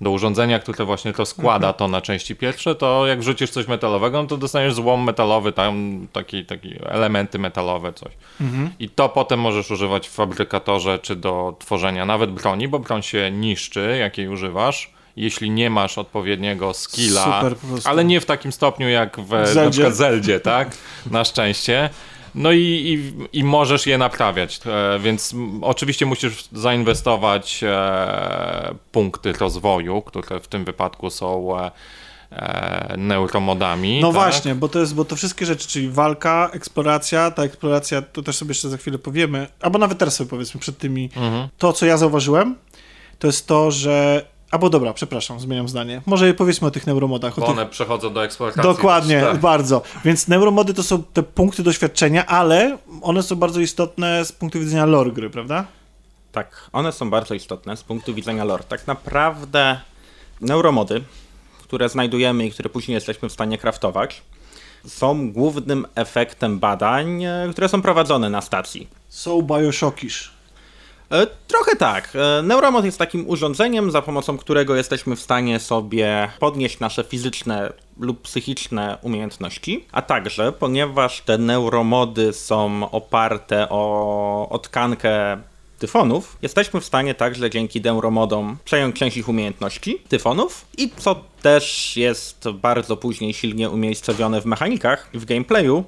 do 0.00 0.10
urządzenia, 0.10 0.58
które 0.58 0.84
właśnie 0.84 1.12
to 1.12 1.26
składa 1.26 1.72
to 1.72 1.88
na 1.88 2.00
części 2.00 2.36
pierwsze, 2.36 2.74
to 2.74 3.06
jak 3.06 3.20
wrzucisz 3.20 3.50
coś 3.50 3.68
metalowego, 3.68 4.22
no 4.22 4.28
to 4.28 4.36
dostaniesz 4.36 4.74
złom 4.74 5.04
metalowy, 5.04 5.52
tam 5.52 6.06
taki, 6.12 6.44
taki 6.44 6.74
elementy 6.84 7.38
metalowe, 7.38 7.92
coś. 7.92 8.12
I 8.78 8.88
to 8.88 9.08
potem 9.08 9.40
możesz 9.40 9.70
używać 9.70 10.08
w 10.08 10.12
fabrykatorze, 10.12 10.98
czy 10.98 11.16
do 11.16 11.56
tworzenia 11.58 12.06
nawet 12.06 12.30
broni, 12.30 12.68
bo 12.68 12.78
broń 12.78 13.02
się 13.02 13.30
niszczy, 13.30 13.96
jak 14.00 14.18
jej 14.18 14.28
używasz. 14.28 14.92
Jeśli 15.16 15.50
nie 15.50 15.70
masz 15.70 15.98
odpowiedniego 15.98 16.74
skilla, 16.74 17.44
ale 17.84 18.04
nie 18.04 18.20
w 18.20 18.26
takim 18.26 18.52
stopniu 18.52 18.88
jak 18.88 19.20
w 19.20 19.30
na 19.30 19.46
Zeldzie. 19.46 19.70
przykład 19.70 19.94
Zeldzie, 19.94 20.40
tak? 20.40 20.76
Na 21.10 21.24
szczęście. 21.24 21.90
No 22.34 22.52
i, 22.52 22.58
i, 22.58 23.38
i 23.38 23.44
możesz 23.44 23.86
je 23.86 23.98
naprawiać, 23.98 24.60
e, 24.66 24.98
więc 24.98 25.34
oczywiście 25.62 26.06
musisz 26.06 26.44
zainwestować 26.52 27.60
e, 27.64 28.74
punkty 28.92 29.32
rozwoju, 29.32 30.02
które 30.02 30.40
w 30.40 30.48
tym 30.48 30.64
wypadku 30.64 31.10
są 31.10 31.58
e, 31.60 31.70
e, 32.30 32.94
neuromodami. 32.96 34.00
No 34.00 34.08
tak? 34.08 34.14
właśnie, 34.14 34.54
bo 34.54 34.68
to 34.68 34.78
jest, 34.78 34.94
bo 34.94 35.04
to 35.04 35.16
wszystkie 35.16 35.46
rzeczy, 35.46 35.68
czyli 35.68 35.88
walka, 35.88 36.50
eksploracja, 36.52 37.30
ta 37.30 37.42
eksploracja, 37.42 38.02
to 38.02 38.22
też 38.22 38.36
sobie 38.36 38.50
jeszcze 38.50 38.68
za 38.68 38.76
chwilę 38.76 38.98
powiemy, 38.98 39.46
albo 39.60 39.78
nawet 39.78 39.98
teraz 39.98 40.16
sobie 40.16 40.30
powiedzmy 40.30 40.60
przed 40.60 40.78
tymi, 40.78 41.10
Mhm. 41.16 41.48
to 41.58 41.72
co 41.72 41.86
ja 41.86 41.96
zauważyłem, 41.96 42.56
to 43.18 43.26
jest 43.26 43.46
to, 43.46 43.70
że, 43.70 44.26
albo 44.50 44.70
dobra, 44.70 44.92
przepraszam, 44.92 45.40
zmieniam 45.40 45.68
zdanie, 45.68 46.02
może 46.06 46.34
powiedzmy 46.34 46.68
o 46.68 46.70
tych 46.70 46.86
neuromodach, 46.86 47.38
o 47.38 47.40
Bo 47.40 47.46
tych... 47.46 47.56
one 47.56 47.66
przechodzą 47.66 48.12
do 48.12 48.24
eksploatacji. 48.24 48.62
Dokładnie, 48.62 49.20
Tak. 49.20 49.38
bardzo. 49.40 49.82
Więc 50.04 50.28
neuromody 50.28 50.74
to 50.74 50.82
są 50.82 51.02
te 51.02 51.22
punkty 51.22 51.62
doświadczenia, 51.62 52.26
ale 52.26 52.78
one 53.02 53.22
są 53.22 53.36
bardzo 53.36 53.60
istotne 53.60 54.24
z 54.24 54.32
punktu 54.32 54.60
widzenia 54.60 54.86
lore 54.86 55.10
gry, 55.10 55.30
prawda? 55.30 55.64
Tak, 56.32 56.70
one 56.72 56.92
są 56.92 57.10
bardzo 57.10 57.34
istotne 57.34 57.76
z 57.76 57.82
punktu 57.82 58.14
widzenia 58.14 58.44
lore. 58.44 58.64
Tak 58.64 58.86
naprawdę 58.86 59.80
neuromody, 60.40 61.02
które 61.62 61.88
znajdujemy 61.88 62.46
i 62.46 62.50
które 62.50 62.70
później 62.70 62.94
jesteśmy 62.94 63.28
w 63.28 63.32
stanie 63.32 63.58
kraftować, 63.58 64.22
są 64.86 65.32
głównym 65.32 65.86
efektem 65.94 66.58
badań, 66.58 67.24
e, 67.24 67.48
które 67.52 67.68
są 67.68 67.82
prowadzone 67.82 68.30
na 68.30 68.40
stacji. 68.40 68.88
Są 69.08 69.42
Bioshockish. 69.42 70.32
E, 71.10 71.26
Trochę 71.26 71.76
tak. 71.76 72.12
E, 72.14 72.42
Neuromod 72.42 72.84
jest 72.84 72.98
takim 72.98 73.28
urządzeniem, 73.28 73.90
za 73.90 74.02
pomocą 74.02 74.38
którego 74.38 74.76
jesteśmy 74.76 75.16
w 75.16 75.20
stanie 75.20 75.60
sobie 75.60 76.28
podnieść 76.38 76.80
nasze 76.80 77.04
fizyczne 77.04 77.72
lub 78.00 78.22
psychiczne 78.22 78.98
umiejętności, 79.02 79.86
a 79.92 80.02
także, 80.02 80.52
ponieważ 80.52 81.20
te 81.20 81.38
neuromody 81.38 82.32
są 82.32 82.90
oparte 82.90 83.68
o, 83.68 84.48
o 84.50 84.58
tkankę 84.58 85.38
tyfonów, 85.80 86.36
jesteśmy 86.42 86.80
w 86.80 86.84
stanie 86.84 87.14
także 87.14 87.50
dzięki 87.50 87.80
neuromodom 87.80 88.56
przejąć 88.64 88.96
część 88.96 89.16
ich 89.16 89.28
umiejętności 89.28 89.98
tyfonów 90.08 90.64
i 90.78 90.90
co 90.96 91.24
też 91.42 91.96
jest 91.96 92.48
bardzo 92.50 92.96
później 92.96 93.32
silnie 93.34 93.70
umiejscowione 93.70 94.40
w 94.40 94.46
mechanikach, 94.46 95.10
w 95.14 95.24
gameplayu, 95.24 95.84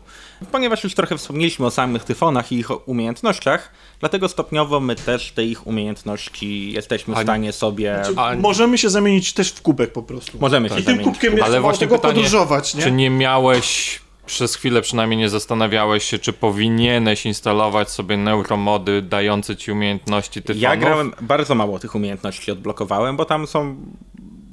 ponieważ 0.53 0.85
już 0.85 0.95
trochę 0.95 1.19
wspomnieliśmy 1.19 1.67
o 1.67 1.71
samych 1.71 2.05
tyfonach 2.05 2.53
i 2.53 2.57
ich 2.59 2.89
umiejętnościach, 2.89 3.71
dlatego 4.01 4.29
stopniowo 4.29 4.81
my 4.81 4.97
też 4.97 5.33
te 5.33 5.45
ich 5.45 5.67
umiejętności 5.67 6.73
jesteśmy 6.73 7.15
w 7.15 7.19
stanie 7.19 7.53
sobie... 7.53 8.03
A- 8.17 8.35
Możemy 8.37 8.79
się 8.79 8.91
zamienić 8.91 9.33
też 9.33 9.49
w 9.53 9.63
kubek 9.63 9.93
po 9.93 10.03
prostu. 10.03 10.39
Możemy 10.41 10.69
się 10.69 10.75
I 10.75 10.77
tym 10.77 10.85
zamienić. 10.85 11.05
kubkiem 11.07 11.33
jest 11.33 11.45
Ale 11.45 11.61
właśnie 11.61 11.87
tego 11.87 11.97
pytanie, 11.97 12.15
podróżować, 12.15 12.75
nie? 12.75 12.83
czy 12.83 12.93
nie 12.93 13.11
miałeś 13.11 14.01
przez 14.27 14.55
chwilę 14.57 14.83
przynajmniej 14.83 15.19
nie 15.19 15.29
zastanawiałeś 15.29 16.05
się, 16.05 16.19
czy 16.19 16.33
powinieneś 16.33 17.27
instalować 17.27 17.91
sobie 17.91 18.17
neuromody 18.17 19.03
dające 19.03 19.57
ci 19.57 19.73
umiejętności 19.73 20.43
tyfonów? 20.43 20.63
Ja 20.63 20.77
grałem, 20.77 21.13
bardzo 21.21 21.55
mało 21.55 21.79
tych 21.79 21.95
umiejętności 21.95 22.51
odblokowałem, 22.51 23.17
bo 23.17 23.25
tam 23.25 23.47
są 23.47 23.77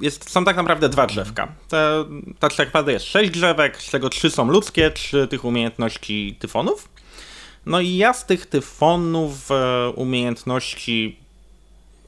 jest, 0.00 0.30
są 0.30 0.44
tak 0.44 0.56
naprawdę 0.56 0.88
dwa 0.88 1.06
drzewka. 1.06 1.48
Te, 1.68 2.04
tak 2.38 2.58
naprawdę 2.58 2.92
jest 2.92 3.06
sześć 3.06 3.30
drzewek, 3.30 3.82
z 3.82 3.90
czego 3.90 4.08
trzy 4.08 4.30
są 4.30 4.48
ludzkie, 4.48 4.90
trzy 4.90 5.28
tych 5.28 5.44
umiejętności 5.44 6.36
tyfonów. 6.38 6.88
No 7.66 7.80
i 7.80 7.96
ja 7.96 8.12
z 8.12 8.26
tych 8.26 8.46
tyfonów 8.46 9.50
e, 9.50 9.90
umiejętności 9.90 11.19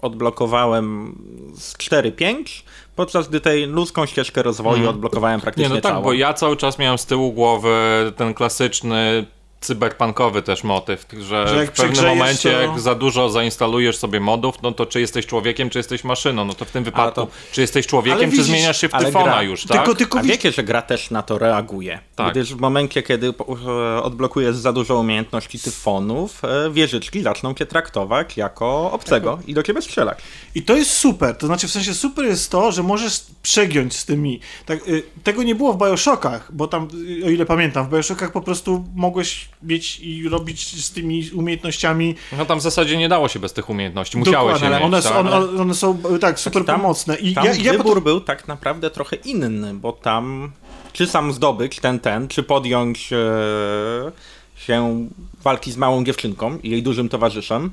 odblokowałem 0.03 1.17
z 1.55 1.77
4-5, 1.77 2.63
podczas 2.97 3.29
gdy 3.29 3.41
tej 3.41 3.67
ludzką 3.67 4.07
ścieżkę 4.07 4.43
rozwoju 4.43 4.89
odblokowałem 4.89 5.37
Nie, 5.39 5.43
praktycznie 5.43 5.75
no 5.75 5.81
tak, 5.81 5.93
całą. 5.93 6.05
bo 6.05 6.13
ja 6.13 6.35
cały 6.35 6.57
czas 6.57 6.79
miałem 6.79 6.99
z 6.99 7.07
tyłu 7.07 7.33
głowy 7.33 8.13
ten 8.17 8.35
klasyczny 8.35 9.27
cyberpunkowy 9.63 10.43
też 10.43 10.65
motyw, 10.65 11.07
że, 11.21 11.49
Że 11.49 11.57
jak 11.57 11.71
w 11.71 11.73
pewnym 11.73 12.07
momencie 12.07 12.53
to- 12.53 12.61
jak 12.61 12.81
za 12.81 12.95
dużo 12.95 13.31
zainstalujesz 13.31 13.97
sobie 13.97 14.21
modów, 14.21 14.63
no 14.63 14.73
to 14.73 14.87
czy 14.87 15.01
jesteś 15.01 15.27
człowiekiem, 15.27 15.71
czy 15.71 15.79
jesteś 15.79 16.05
maszyną, 16.05 16.45
no 16.45 16.55
to 16.55 16.65
w 16.65 16.71
tym 16.71 16.85
wypadku 16.85 17.21
to- 17.21 17.29
czy 17.53 17.61
jesteś 17.61 17.87
człowiekiem, 17.87 18.19
Ale 18.19 18.25
czy 18.27 18.31
widzisz, 18.31 18.47
zmieniasz 18.47 18.81
się 18.81 18.89
w 18.89 18.93
tyfona 18.93 19.25
gra- 19.25 19.43
już, 19.43 19.67
tak? 19.67 19.79
Tylko, 19.79 19.95
tylko 19.95 20.19
A 20.19 20.23
widzisz, 20.23 20.37
wiecie, 20.37 20.53
że 20.53 20.63
gra 20.63 20.83
też 20.83 21.11
na 21.11 21.23
to 21.23 21.39
reaguje. 21.39 21.99
Tak. 22.17 22.31
Gdyż 22.31 22.55
w 22.55 22.61
momencie, 22.61 23.03
kiedy 23.03 23.29
e, 23.99 24.03
odblokujesz 24.03 24.57
za 24.57 24.73
dużo 24.73 24.99
umiejętności 24.99 25.59
tyfonów, 25.59 26.45
e, 26.45 26.71
wieżyczki 26.71 27.23
zaczną 27.23 27.55
cię 27.55 27.67
traktować 27.67 28.37
jako 28.37 28.93
obcego 28.93 29.39
i 29.47 29.55
do 29.55 29.63
ciebie 29.63 29.83
strzelać. 29.83 30.19
I 30.55 30.63
to 30.63 30.77
jest 30.77 30.91
super. 30.91 31.37
To 31.37 31.47
znaczy, 31.47 31.69
w 31.69 31.71
sensie 31.71 31.95
super 31.95 32.25
jest 32.25 32.51
to, 32.51 32.73
że 32.73 32.83
możesz 32.83 33.25
przegiąć 33.43 33.97
z 33.97 34.05
tymi. 34.05 34.41
Tak, 34.67 34.89
y, 34.89 35.03
tego 35.25 35.43
nie 35.43 35.55
było 35.55 35.73
w 35.73 35.79
Bioshockach, 35.79 36.53
bo 36.53 36.67
tam, 36.69 36.89
y, 37.23 37.27
o 37.27 37.31
ile 37.31 37.47
pamiętam, 37.47 37.87
w 37.87 37.91
Bioshockach 37.91 38.33
po 38.33 38.41
prostu 38.41 38.85
mogłeś 38.95 39.49
mieć 39.63 40.01
i 40.01 40.29
robić 40.29 40.85
z 40.85 40.91
tymi 40.91 41.31
umiejętnościami. 41.35 42.15
No 42.39 42.45
tam 42.47 42.59
w 42.59 42.63
zasadzie 42.63 42.97
nie 42.97 43.09
dało 43.09 43.29
się 43.29 43.39
bez 43.39 43.53
tych 43.53 43.71
umiejętności. 43.71 44.19
Musiałeś 44.19 44.53
Dokładnie, 44.55 44.69
je 44.69 44.75
ale 44.77 44.85
mieć, 44.85 44.95
one, 44.95 45.03
tak? 45.03 45.13
są, 45.13 45.19
one, 45.19 45.61
one 45.63 45.75
są 45.75 45.99
tak 46.21 46.41
super 46.41 46.65
tam- 46.65 46.81
pomocne. 46.81 47.17
I 47.17 47.35
Tam 47.35 47.45
ja, 47.45 47.55
ja 47.55 47.73
wybór 47.73 47.87
potem, 47.87 48.05
był 48.05 48.21
tak 48.21 48.49
naprawdę 48.49 48.91
trochę 48.91 49.17
inny, 49.17 49.75
bo 49.75 49.93
tam 49.93 50.53
czy 50.93 51.07
sam 51.07 51.33
zdobyć 51.33 51.81
ten, 51.81 52.01
ten, 52.01 52.29
czy 52.29 52.43
podjąć 52.43 53.13
e, 53.13 53.17
się 54.57 55.09
walki 55.43 55.73
z 55.73 55.77
małą 55.77 56.05
dziewczynką 56.05 56.59
i 56.63 56.71
jej 56.71 56.83
dużym 56.83 57.09
towarzyszem, 57.09 57.71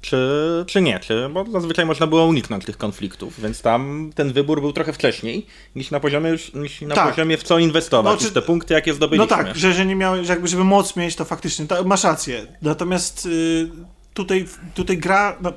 czy, 0.00 0.18
czy 0.66 0.80
nie, 0.82 1.00
czy, 1.00 1.28
bo 1.28 1.44
zazwyczaj 1.52 1.86
można 1.86 2.06
było 2.06 2.24
uniknąć 2.24 2.64
tych 2.64 2.76
konfliktów, 2.78 3.40
więc 3.40 3.62
tam 3.62 4.10
ten 4.14 4.32
wybór 4.32 4.60
był 4.60 4.72
trochę 4.72 4.92
wcześniej 4.92 5.46
niż 5.76 5.90
na 5.90 6.00
poziomie, 6.00 6.30
już, 6.30 6.54
niż 6.54 6.80
na 6.80 6.94
Tak. 6.94 7.10
poziomie 7.10 7.36
w 7.36 7.42
co 7.42 7.58
inwestować, 7.58 8.20
No, 8.20 8.26
czy- 8.28 8.34
te 8.34 8.42
punkty, 8.42 8.74
jakie 8.74 8.90
no 8.90 8.96
zdobyliśmy. 8.96 9.28
tak, 9.28 9.56
że, 9.56 9.72
że 9.72 9.86
nie 9.86 9.96
miałeś, 9.96 10.26
że 10.26 10.32
jakby 10.32 10.48
żeby 10.48 10.64
moc 10.64 10.96
mieć, 10.96 11.16
to 11.16 11.24
faktycznie, 11.24 11.66
ta, 11.66 11.82
masz 11.82 12.04
rację. 12.04 12.46
Natomiast 12.62 13.26
y, 13.26 13.68
tutaj, 14.14 14.46
tutaj 14.74 14.98
gra, 14.98 15.36
no, 15.40 15.52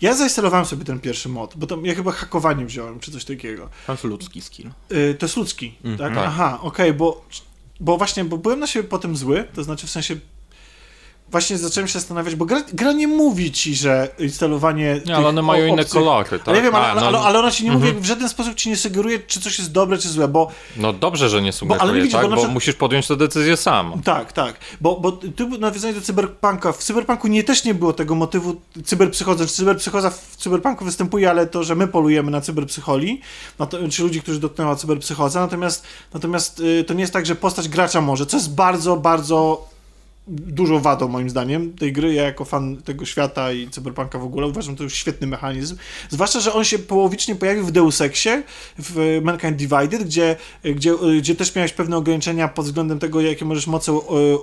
ja 0.00 0.14
zainstalowałem 0.14 0.66
sobie 0.66 0.84
ten 0.84 1.00
pierwszy 1.00 1.28
mod, 1.28 1.52
bo 1.56 1.66
to 1.66 1.78
ja 1.82 1.94
chyba 1.94 2.12
hakowanie 2.12 2.66
wziąłem, 2.66 3.00
czy 3.00 3.12
coś 3.12 3.24
takiego. 3.24 3.68
To 3.86 3.92
jest 3.92 4.04
ludzki 4.04 4.40
skill. 4.40 4.70
Y, 4.92 5.16
to 5.18 5.26
jest 5.26 5.36
ludzki, 5.36 5.74
tak? 5.98 6.14
tak. 6.14 6.24
Aha, 6.26 6.58
okej, 6.62 6.92
bo, 6.92 7.24
bo 7.80 7.96
właśnie, 7.98 8.24
bo 8.24 8.38
byłem 8.38 8.60
na 8.60 8.66
siebie 8.66 8.88
potem 8.88 9.16
zły, 9.16 9.44
to 9.54 9.64
znaczy 9.64 9.86
w 9.86 9.90
sensie 9.90 10.16
właśnie 11.30 11.58
zacząłem 11.58 11.88
się 11.88 11.92
zastanawiać, 11.92 12.34
bo 12.34 12.44
gra, 12.44 12.62
gra 12.72 12.92
nie 12.92 13.08
mówi 13.08 13.52
ci, 13.52 13.74
że 13.74 14.08
instalowanie 14.18 15.00
Nie, 15.06 15.16
ale 15.16 15.26
one 15.28 15.42
mają 15.42 15.66
inne 15.66 15.84
kolory, 15.84 16.28
tak? 16.38 16.48
Ale 16.48 16.56
ja 16.56 16.62
wiem, 16.62 16.74
ale, 16.74 16.86
A, 16.86 16.90
ale, 16.90 17.00
no, 17.00 17.06
ale, 17.06 17.18
ale 17.18 17.38
ona 17.38 17.50
ci 17.50 17.64
nie 17.64 17.70
mówi, 17.70 17.86
Mhm. 17.86 18.02
w 18.02 18.06
żaden 18.06 18.28
sposób 18.28 18.54
ci 18.54 18.68
nie 18.68 18.76
sugeruje, 18.76 19.18
czy 19.18 19.40
coś 19.40 19.58
jest 19.58 19.72
dobre, 19.72 19.98
czy 19.98 20.08
złe, 20.08 20.28
bo 20.28 20.50
No 20.76 20.92
dobrze, 20.92 21.28
że 21.28 21.42
nie 21.42 21.52
sugeruje, 21.52 21.80
ale 21.82 21.92
widzisz, 21.94 22.12
tak? 22.12 22.22
bo 22.22 22.26
Bo, 22.28 22.30
na 22.30 22.36
przykład- 22.36 22.54
musisz 22.54 22.74
podjąć 22.74 23.06
tę 23.06 23.16
decyzję 23.16 23.56
sam. 23.56 24.02
Tak, 24.04 24.32
tak. 24.32 24.54
Bo, 24.80 25.00
bo 25.00 25.12
tu 25.12 25.48
nawiązanie 25.58 25.94
do 25.94 26.00
cyberpunka. 26.00 26.72
W 26.72 26.78
cyberpunku 26.78 27.28
nie 27.28 27.44
też 27.44 27.64
nie 27.64 27.74
było 27.74 27.92
tego 27.92 28.14
motywu 28.14 28.60
cyberpsychozy. 28.84 29.46
Cyberpsychoza 29.46 30.10
w 30.10 30.36
cyberpunku 30.36 30.84
występuje, 30.84 31.30
ale 31.30 31.46
to, 31.46 31.64
że 31.64 31.74
my 31.74 31.88
polujemy 31.88 32.30
na 32.30 32.40
cyberpsycholi, 32.40 33.20
no 33.58 33.66
to, 33.66 33.78
czy 33.88 34.02
ludzi, 34.02 34.22
którzy 34.22 34.40
dotknęła 34.40 34.76
cyberpsychoza. 34.76 35.40
Natomiast, 35.40 35.82
natomiast 36.14 36.60
y, 36.60 36.84
to 36.84 36.94
nie 36.94 37.00
jest 37.00 37.12
tak, 37.12 37.26
że 37.26 37.34
postać 37.34 37.68
gracza 37.68 38.00
może, 38.00 38.26
co 38.26 38.36
jest 38.36 38.54
bardzo, 38.54 38.96
bardzo 38.96 39.68
dużo 40.28 40.80
wadą 40.80 41.08
moim 41.08 41.30
zdaniem 41.30 41.72
tej 41.72 41.92
gry. 41.92 42.14
Ja 42.14 42.22
jako 42.22 42.44
fan 42.44 42.76
tego 42.76 43.04
świata 43.04 43.52
i 43.52 43.70
cyberpunka 43.70 44.18
w 44.18 44.24
ogóle 44.24 44.46
uważam 44.46 44.76
to 44.76 44.82
już 44.82 44.94
świetny 44.94 45.26
mechanizm. 45.26 45.76
Zwłaszcza, 46.10 46.40
że 46.40 46.52
on 46.52 46.64
się 46.64 46.78
połowicznie 46.78 47.34
pojawił 47.34 47.64
w 47.64 47.72
Deus 47.72 48.00
Exie, 48.00 48.42
w 48.78 49.20
Mankind 49.22 49.56
Divided, 49.56 50.02
gdzie, 50.02 50.36
gdzie, 50.64 50.94
gdzie 51.18 51.34
też 51.34 51.54
miałeś 51.54 51.72
pewne 51.72 51.96
ograniczenia 51.96 52.48
pod 52.48 52.66
względem 52.66 52.98
tego, 52.98 53.20
jakie 53.20 53.44
możesz 53.44 53.66
moce 53.66 53.92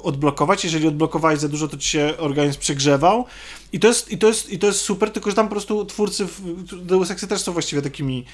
odblokować. 0.04 0.64
Jeżeli 0.64 0.88
odblokowałeś 0.88 1.40
za 1.40 1.50
dużo, 1.50 1.68
to 1.68 1.78
ci 1.78 1.90
się 1.90 2.14
organizm 2.18 2.60
przegrzewał. 2.60 3.26
I 3.74 3.80
to 3.80 3.88
jest, 3.88 4.12
i 4.12 4.18
to 4.18 4.28
jest, 4.28 4.50
i 4.50 4.60
to 4.60 4.68
jest 4.68 4.80
super, 4.80 5.12
tylko 5.12 5.30
że 5.30 5.36
tam 5.36 5.46
po 5.46 5.52
prostu 5.52 5.86
twórcy 5.86 6.26
w 6.26 6.86
Deus 6.86 7.12
Exie 7.12 7.28
też 7.28 7.42
są 7.42 7.52
właściwie 7.52 7.82
takimi 7.82 8.26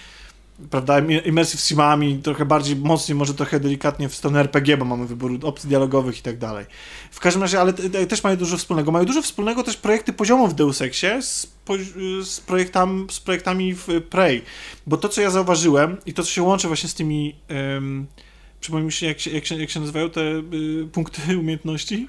prawda, 0.70 1.00
immersive 1.26 1.62
simami, 1.62 2.20
trochę 2.24 2.46
bardziej 2.46 2.76
mocniej, 2.76 3.16
może 3.16 3.34
trochę 3.34 3.60
delikatnie 3.60 4.10
w 4.10 4.16
stronę 4.16 4.40
RPG, 4.40 4.78
bo 4.78 4.86
mamy 4.86 5.06
wybór 5.06 5.32
opcji 5.44 5.70
dialogowych 5.70 6.20
i 6.20 6.22
tak 6.22 6.38
dalej. 6.38 6.66
W 7.12 7.20
każdym 7.20 7.42
razie, 7.42 7.60
ale 7.62 7.74
te- 7.74 7.90
te- 7.90 8.08
też 8.08 8.24
mają 8.24 8.38
dużo 8.38 8.58
wspólnego. 8.58 8.92
Mają 8.92 9.06
dużo 9.06 9.22
wspólnego 9.22 9.64
też 9.64 9.78
projekty 9.78 10.14
poziomu 10.14 10.48
w 10.48 10.54
Deus 10.54 10.82
Exie 10.82 11.22
z, 11.22 11.48
po, 11.66 11.74
z, 12.22 12.40
projektam, 12.40 13.08
z 13.12 13.20
projektami 13.20 13.74
w 13.74 13.88
Prey, 14.10 14.42
bo 14.88 14.98
to, 14.98 15.10
co 15.10 15.22
ja 15.22 15.30
zauważyłem 15.30 15.98
i 16.06 16.14
to, 16.14 16.24
co 16.24 16.30
się 16.30 16.44
łączy 16.44 16.68
właśnie 16.68 16.90
z 16.90 16.94
tymi 16.94 17.36
przypomnij 18.62 18.86
mi 18.86 18.92
się 18.92 19.06
jak, 19.06 19.20
się, 19.20 19.32
jak, 19.32 19.46
się, 19.46 19.56
jak 19.56 19.70
się 19.70 19.80
nazywają 19.80 20.10
te 20.10 20.22
y, 20.22 20.88
punkty 20.92 21.22
umiejętności? 21.40 22.08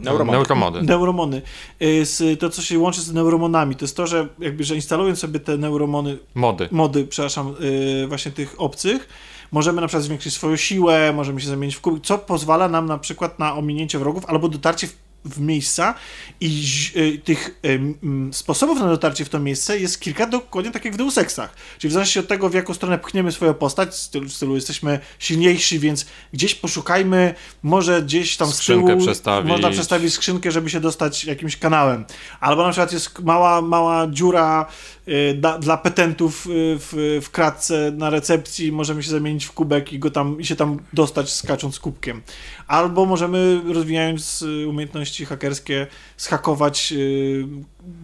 Neuromody. 0.00 0.38
Neuromody. 0.38 0.82
Neuromony. 0.82 1.42
Y, 1.82 2.06
z, 2.06 2.40
to, 2.40 2.50
co 2.50 2.62
się 2.62 2.78
łączy 2.78 3.00
z 3.00 3.12
neuromonami, 3.12 3.76
to 3.76 3.84
jest 3.84 3.96
to, 3.96 4.06
że 4.06 4.28
jakby, 4.38 4.64
że 4.64 4.74
instalując 4.74 5.18
sobie 5.18 5.40
te 5.40 5.58
neuromony, 5.58 6.18
Mody. 6.34 6.68
mody, 6.70 7.06
przepraszam, 7.06 7.54
yy, 7.60 8.06
właśnie 8.06 8.32
tych 8.32 8.60
obcych, 8.60 9.08
możemy 9.52 9.80
na 9.80 9.86
przykład 9.86 10.04
zwiększyć 10.04 10.34
swoją 10.34 10.56
siłę, 10.56 11.12
możemy 11.12 11.40
się 11.40 11.48
zamienić 11.48 11.76
w 11.76 11.80
kubik, 11.80 12.04
co 12.04 12.18
pozwala 12.18 12.68
nam 12.68 12.86
na 12.86 12.98
przykład 12.98 13.38
na 13.38 13.54
ominięcie 13.56 13.98
wrogów 13.98 14.26
albo 14.26 14.48
dotarcie 14.48 14.86
w, 14.86 14.96
w 15.24 15.40
miejsca 15.40 15.94
i 16.40 16.64
y, 16.96 17.18
tych 17.24 17.60
ym, 17.64 18.30
sposobów 18.34 18.80
na 18.80 18.88
dotarcie 18.88 19.24
w 19.24 19.28
to 19.28 19.38
miejsce 19.38 19.78
jest 19.78 20.00
kilka 20.00 20.26
dokładnie 20.26 20.70
tak 20.70 20.84
jak 20.84 20.94
w 20.94 20.96
Deus 20.96 21.18
Exach. 21.18 21.56
Czyli 21.78 21.88
w 21.88 21.92
zależności 21.92 22.18
od 22.18 22.28
tego, 22.28 22.48
w 22.48 22.54
jaką 22.54 22.74
stronę 22.74 22.98
pchniemy 22.98 23.32
swoją 23.32 23.54
postać, 23.54 23.90
w 23.90 23.94
stylu, 23.94 24.28
w 24.28 24.32
stylu 24.32 24.54
jesteśmy 24.54 25.00
silniejsi, 25.18 25.78
więc 25.78 26.06
gdzieś 26.32 26.54
poszukajmy, 26.54 27.34
może 27.62 28.02
gdzieś 28.02 28.36
tam 28.36 28.48
Skrzynkę 28.52 28.86
z 28.86 28.90
tyłu 28.90 29.00
przestawić. 29.02 29.48
można 29.50 29.70
przestawić 29.70 30.14
skrzynkę, 30.14 30.50
żeby 30.50 30.70
się 30.70 30.80
dostać 30.80 31.24
jakimś 31.24 31.56
kanałem. 31.56 32.04
Albo 32.40 32.62
na 32.62 32.70
przykład 32.70 32.92
jest 32.92 33.18
mała, 33.18 33.62
mała 33.62 34.06
dziura 34.10 34.66
y, 35.10 35.34
da, 35.34 35.58
dla 35.58 35.76
petentów 35.76 36.46
y, 36.46 36.50
w, 36.78 37.20
w 37.22 37.30
kratce 37.30 37.92
na 37.96 38.10
recepcji, 38.10 38.72
możemy 38.72 39.02
się 39.02 39.10
zamienić 39.10 39.44
w 39.44 39.52
kubek 39.52 39.92
i 39.92 39.98
go 39.98 40.10
tam 40.10 40.40
i 40.40 40.46
się 40.46 40.56
tam 40.56 40.78
dostać 40.92 41.32
skacząc 41.32 41.78
kubkiem. 41.78 42.22
Albo 42.66 43.06
możemy 43.06 43.60
rozwijając 43.68 44.42
y, 44.42 44.68
umiejętności 44.68 45.24
hakerskie 45.24 45.86
zhakować 46.16 46.92
y, 46.92 47.46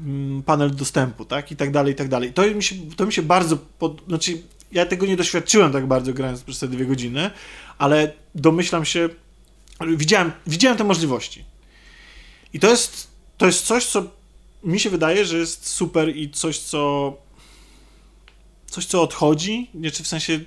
mm, 0.05 0.43
panel 0.43 0.77
dostępu, 0.77 1.25
tak? 1.25 1.53
I 1.53 1.57
tak 1.57 1.71
dalej, 1.71 1.93
i 1.93 1.97
tak 1.97 2.09
dalej. 2.09 2.33
To 2.33 2.47
mi 2.47 2.63
się, 2.63 2.77
to 2.97 3.07
mi 3.07 3.13
się 3.13 3.23
bardzo 3.23 3.57
pod... 3.79 4.03
znaczy 4.09 4.33
ja 4.73 4.87
tego 4.87 5.07
nie 5.07 5.17
doświadczyłem 5.17 5.73
tak 5.73 5.87
bardzo 5.87 6.13
grając 6.13 6.43
przez 6.43 6.59
te 6.59 6.69
dwie 6.69 6.87
godziny, 6.87 7.31
ale 7.79 8.13
domyślam 8.35 8.85
się, 8.85 9.09
widziałem, 9.97 10.33
widziałem 10.47 10.79
te 10.79 10.85
możliwości. 10.85 11.45
I 12.53 12.61
to 12.61 12.71
jest, 12.71 13.09
to 13.37 13.47
jest 13.47 13.67
coś, 13.67 13.87
co 13.87 14.05
mi 14.65 14.81
się 14.81 14.91
wydaje, 14.91 15.25
że 15.25 15.39
jest 15.39 15.69
super 15.69 16.17
i 16.17 16.31
coś, 16.31 16.59
co 16.59 17.13
coś, 18.67 18.87
co 18.87 19.03
odchodzi, 19.03 19.71
nie 19.75 19.91
czy 19.91 20.03
w 20.03 20.07
sensie 20.07 20.41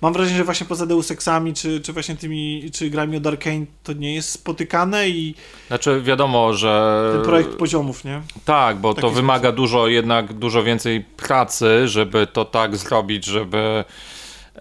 mam 0.00 0.12
wrażenie, 0.12 0.36
że 0.36 0.44
właśnie 0.44 0.66
poza 0.66 0.86
Deus 0.86 1.10
Exami, 1.10 1.54
czy, 1.54 1.80
czy 1.80 1.92
właśnie 1.92 2.16
tymi, 2.16 2.70
czy 2.74 2.90
grami 2.90 3.16
od 3.16 3.26
Arkane 3.26 3.66
to 3.82 3.92
nie 3.92 4.14
jest 4.14 4.30
spotykane 4.30 5.08
i 5.08 5.34
Znaczy 5.68 6.02
wiadomo, 6.02 6.52
że... 6.52 7.10
ten 7.12 7.24
projekt 7.24 7.50
poziomów, 7.50 8.04
nie? 8.04 8.22
Tak, 8.44 8.76
bo 8.76 8.94
taki 8.94 9.00
to 9.00 9.10
wymaga 9.10 9.52
dużo, 9.52 9.88
jednak 9.88 10.32
dużo 10.32 10.62
więcej 10.62 11.04
pracy, 11.16 11.88
żeby 11.88 12.26
to 12.26 12.44
tak 12.44 12.76
zrobić, 12.76 13.24
żeby 13.24 13.84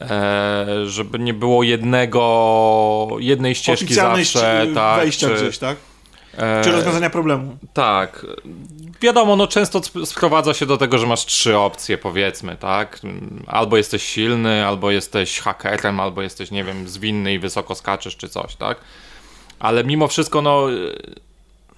e, 0.01 0.65
żeby 0.85 1.19
nie 1.19 1.33
było 1.33 1.63
jednego, 1.63 3.07
jednej 3.19 3.55
ścieżki 3.55 3.85
Oficjalnej 3.85 4.25
zawsze, 4.25 4.67
tak, 4.75 4.99
wejścia 4.99 5.27
czy, 5.27 5.35
gdzieś, 5.35 5.57
tak? 5.57 5.77
E, 6.37 6.61
Czy 6.63 6.71
rozwiązania 6.71 7.09
problemu. 7.09 7.57
Tak. 7.73 8.25
Wiadomo, 9.01 9.35
no 9.35 9.47
często 9.47 9.79
sp- 9.87 10.05
sprowadza 10.05 10.53
się 10.53 10.65
do 10.65 10.77
tego, 10.77 10.97
że 10.97 11.07
masz 11.07 11.25
trzy 11.25 11.57
opcje, 11.57 11.97
powiedzmy, 11.97 12.55
tak? 12.55 12.99
Albo 13.47 13.77
jesteś 13.77 14.03
silny, 14.03 14.65
albo 14.65 14.91
jesteś 14.91 15.39
hakerem, 15.39 15.99
albo 15.99 16.21
jesteś, 16.21 16.51
nie 16.51 16.63
wiem, 16.63 16.87
zwinny 16.87 17.33
i 17.33 17.39
wysoko 17.39 17.75
skaczesz, 17.75 18.17
czy 18.17 18.29
coś, 18.29 18.55
tak? 18.55 18.77
Ale 19.59 19.83
mimo 19.83 20.07
wszystko, 20.07 20.41
no, 20.41 20.67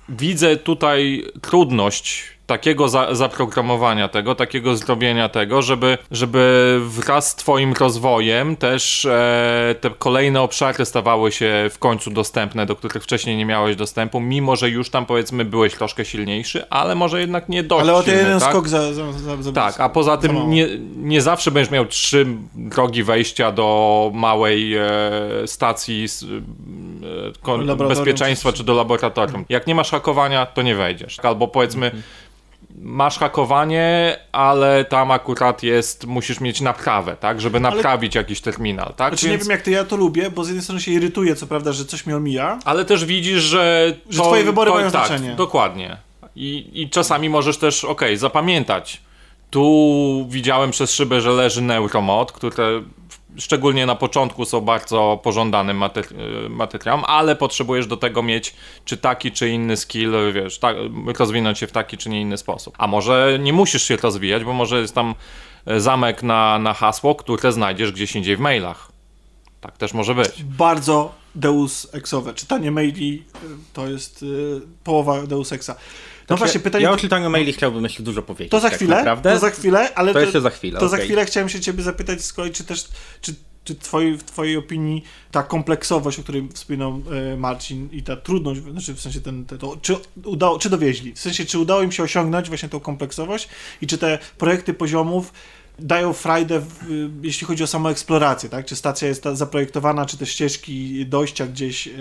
widzę 0.10 0.58
tutaj 0.58 1.26
trudność 1.42 2.24
takiego 2.50 2.90
za, 2.90 3.16
zaprogramowania 3.16 4.08
tego, 4.08 4.36
takiego 4.36 4.76
zrobienia 4.76 5.30
tego, 5.30 5.62
żeby, 5.62 5.98
żeby 6.12 6.78
wraz 6.84 7.30
z 7.30 7.36
twoim 7.36 7.74
rozwojem 7.74 8.56
też 8.56 9.06
e, 9.06 9.76
te 9.82 9.90
kolejne 9.90 10.42
obszary 10.42 10.86
stawały 10.86 11.32
się 11.32 11.70
w 11.72 11.80
końcu 11.80 12.12
dostępne, 12.12 12.66
do 12.66 12.76
których 12.76 13.04
wcześniej 13.04 13.38
nie 13.38 13.46
miałeś 13.46 13.76
dostępu, 13.76 14.20
mimo 14.20 14.56
że 14.56 14.70
już 14.70 14.90
tam 14.90 15.06
powiedzmy 15.06 15.46
byłeś 15.46 15.74
troszkę 15.76 16.06
silniejszy, 16.06 16.70
ale 16.70 16.96
może 16.96 17.22
jednak 17.22 17.50
nie 17.50 17.64
dość 17.64 17.82
Ale 17.84 17.94
o 17.94 18.04
ten 18.04 18.18
jeden 18.18 18.40
tak? 18.40 18.50
skok 18.50 18.68
za, 18.68 18.94
za, 18.94 19.12
za, 19.14 19.42
za 19.44 19.52
Tak, 19.52 19.80
a 19.80 19.90
poza 19.90 20.12
za 20.12 20.18
tym 20.18 20.50
nie, 20.50 20.68
nie 20.98 21.22
zawsze 21.22 21.52
będziesz 21.52 21.72
miał 21.72 21.86
trzy 21.86 22.26
drogi 22.56 23.04
wejścia 23.04 23.52
do 23.52 24.12
małej 24.14 24.76
e, 24.76 24.88
stacji 25.46 26.04
s- 26.04 26.26
e, 27.78 27.88
bezpieczeństwa 27.88 28.52
czy- 28.52 28.58
czy 28.58 28.64
do 28.64 28.74
laboratorium. 28.74 29.46
Jak 29.50 29.68
nie 29.68 29.76
masz 29.76 29.92
hakowania, 29.92 30.46
to 30.46 30.62
nie 30.62 30.76
wejdziesz. 30.76 31.18
Albo 31.24 31.48
powiedzmy, 31.48 31.86
Mhm. 31.86 32.04
Masz 32.80 33.20
hakowanie, 33.20 34.18
ale 34.32 34.86
tam 34.86 35.12
akurat 35.12 35.64
jest, 35.64 36.06
musisz 36.06 36.40
mieć 36.40 36.62
naprawę, 36.62 37.16
tak, 37.20 37.42
żeby 37.42 37.60
naprawić 37.60 38.16
jakiś 38.16 38.42
terminal, 38.42 38.94
tak? 38.96 39.14
Znaczy 39.14 39.30
nie 39.30 39.38
wiem 39.38 39.50
jak 39.50 39.62
ty, 39.62 39.72
ja 39.72 39.84
to 39.84 39.96
lubię, 39.96 40.32
bo 40.32 40.44
z 40.44 40.48
jednej 40.48 40.64
strony 40.64 40.82
się 40.82 40.92
irytuję, 40.92 41.36
co 41.36 41.48
prawda, 41.48 41.72
że 41.72 41.86
coś 41.86 42.06
mi 42.06 42.14
omija, 42.14 42.60
Ale 42.66 42.86
też 42.86 43.06
widzisz, 43.06 43.42
że. 43.42 43.94
Że 44.10 44.22
twoje 44.22 44.44
wybory 44.44 44.72
mają 44.72 44.92
tak, 44.92 45.08
znaczenie. 45.08 45.36
Dokładnie. 45.36 45.98
I, 46.36 46.70
I 46.74 46.90
czasami 46.90 47.30
możesz 47.30 47.58
też, 47.58 47.86
okej, 47.86 48.18
zapamiętać. 48.18 49.02
Tu 49.50 50.26
widziałem 50.30 50.72
przez 50.72 50.94
szybę, 50.94 51.22
że 51.22 51.32
leży 51.32 51.62
neuromod, 51.62 52.32
które 52.32 52.82
szczególnie 53.38 53.86
na 53.86 53.96
początku 53.96 54.46
są 54.46 54.62
bardzo 54.62 55.20
pożądanym 55.24 55.84
y, 55.84 56.50
materiałem, 56.50 57.06
ale 57.06 57.36
potrzebujesz 57.36 57.88
do 57.88 57.98
tego 57.98 58.24
mieć 58.24 58.56
czy 58.86 58.98
taki, 58.98 59.32
czy 59.32 59.50
inny 59.50 59.78
skill, 59.78 60.12
wiesz, 60.34 60.60
tak, 60.60 60.78
rozwinąć 61.20 61.60
się 61.60 61.68
w 61.68 61.72
taki, 61.72 61.98
czy 61.98 62.10
nie 62.10 62.22
inny 62.22 62.38
sposób. 62.38 62.76
A 62.78 62.88
może 62.88 63.38
nie 63.42 63.54
musisz 63.54 63.84
się 63.84 63.98
rozwijać, 63.98 64.44
bo 64.44 64.54
może 64.54 64.82
jest 64.82 64.96
tam 64.96 65.16
e, 65.66 65.80
zamek 65.80 66.24
na, 66.24 66.60
na 66.60 66.74
hasło, 66.74 67.16
które 67.16 67.52
znajdziesz 67.52 67.92
gdzieś 67.92 68.16
indziej 68.16 68.38
w 68.38 68.40
mailach. 68.40 68.92
Tak 69.62 69.78
też 69.78 69.94
może 69.94 70.16
być. 70.16 70.44
bardzo 70.44 71.12
Deus 71.36 71.88
Exowe. 71.94 72.34
Czytanie 72.34 72.72
maili 72.72 73.24
y, 73.36 73.48
to 73.74 73.88
jest 73.88 74.26
połowa 74.84 75.28
Deus 75.28 75.52
Exa. 75.54 75.76
No 76.30 76.38
właśnie, 76.38 76.60
pytanie... 76.60 76.84
Ja 76.84 76.92
o 76.92 76.98
czytaniu 76.98 77.30
maili 77.30 77.54
chciałbym 77.54 77.84
jeszcze 77.84 78.04
dużo 78.04 78.22
powiedzieć. 78.22 78.52
To 78.52 78.60
za 78.60 78.70
tak 78.70 78.78
chwilę, 78.78 78.96
Naprawdę. 78.96 79.34
to 79.34 79.40
za 79.40 79.50
chwilę, 79.50 79.94
ale 79.96 80.14
To 80.14 80.20
jeszcze 80.20 80.42
za 80.42 80.50
chwilę, 80.50 80.80
To 80.80 80.90
za 80.90 80.96
okej. 80.96 81.08
chwilę 81.08 81.26
chciałem 81.26 81.50
się 81.50 81.60
ciebie 81.60 81.84
zapytać 81.84 82.22
z 82.22 82.34
kolei, 82.34 82.52
czy 82.52 82.64
też, 82.64 82.86
czy, 83.22 83.36
czy 83.64 83.76
twoi, 83.76 84.18
w 84.18 84.24
twojej 84.24 84.58
opinii 84.58 85.04
ta 85.32 85.44
kompleksowość, 85.44 86.20
o 86.20 86.24
której 86.24 86.50
wspominał 86.54 87.02
e, 87.34 87.38
Marcin 87.38 87.90
i 87.92 88.04
ta 88.04 88.16
trudność, 88.16 88.62
znaczy 88.62 88.94
w 88.94 89.02
sensie 89.02 89.22
ten, 89.22 89.46
te, 89.46 89.58
to, 89.58 89.78
czy, 89.82 89.96
udało, 90.26 90.60
czy 90.60 90.70
dowieźli? 90.70 91.14
W 91.14 91.20
sensie, 91.20 91.46
czy 91.46 91.60
udało 91.60 91.82
im 91.82 91.92
się 91.92 92.04
osiągnąć 92.04 92.48
właśnie 92.48 92.70
tą 92.70 92.80
kompleksowość 92.80 93.50
i 93.82 93.88
czy 93.88 93.98
te 93.98 94.20
projekty 94.38 94.74
poziomów 94.74 95.34
dają 95.82 96.14
frajdę, 96.14 96.58
y, 96.58 96.62
jeśli 97.22 97.48
chodzi 97.48 97.64
o 97.64 97.68
samą 97.68 97.90
eksplorację, 97.90 98.50
tak? 98.50 98.66
Czy 98.66 98.76
stacja 98.76 99.08
jest 99.08 99.24
zaprojektowana, 99.34 100.06
czy 100.06 100.18
te 100.18 100.26
ścieżki 100.26 101.06
dojścia 101.06 101.48
gdzieś 101.48 101.88
y, 101.88 101.92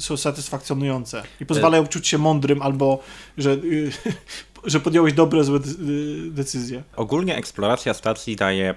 są 0.00 0.16
satysfakcjonujące 0.16 1.22
i 1.40 1.46
pozwalają 1.46 1.86
czuć 1.86 2.08
się 2.08 2.18
mądrym 2.18 2.62
albo, 2.62 3.02
że, 3.38 3.50
y, 3.50 3.90
że 4.64 4.80
podjąłeś 4.80 5.12
dobre, 5.12 5.44
złe 5.44 5.58
y, 5.58 6.30
decyzje. 6.30 6.82
Ogólnie 6.96 7.36
eksploracja 7.36 7.94
stacji 7.94 8.36
daje 8.36 8.74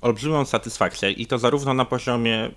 olbrzymią 0.00 0.44
satysfakcję 0.44 1.10
i 1.10 1.26
to 1.26 1.38
zarówno 1.38 1.74
na 1.74 1.84
poziomie 1.84 2.50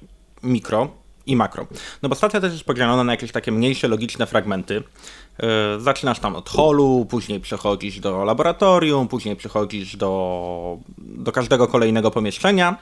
mikro 0.43 0.91
i 1.25 1.35
makro. 1.35 1.67
No 2.01 2.09
bo 2.09 2.15
stacja 2.15 2.41
też 2.41 2.53
jest 2.53 2.63
podzielona 2.63 3.03
na 3.03 3.11
jakieś 3.13 3.31
takie 3.31 3.51
mniejsze, 3.51 3.87
logiczne 3.87 4.27
fragmenty. 4.27 4.83
Yy, 5.41 5.79
zaczynasz 5.79 6.19
tam 6.19 6.35
od 6.35 6.49
holu, 6.49 7.05
później 7.09 7.39
przechodzisz 7.39 7.99
do 7.99 8.23
laboratorium, 8.23 9.07
później 9.07 9.35
przechodzisz 9.35 9.95
do, 9.95 10.77
do 10.97 11.31
każdego 11.31 11.67
kolejnego 11.67 12.11
pomieszczenia. 12.11 12.77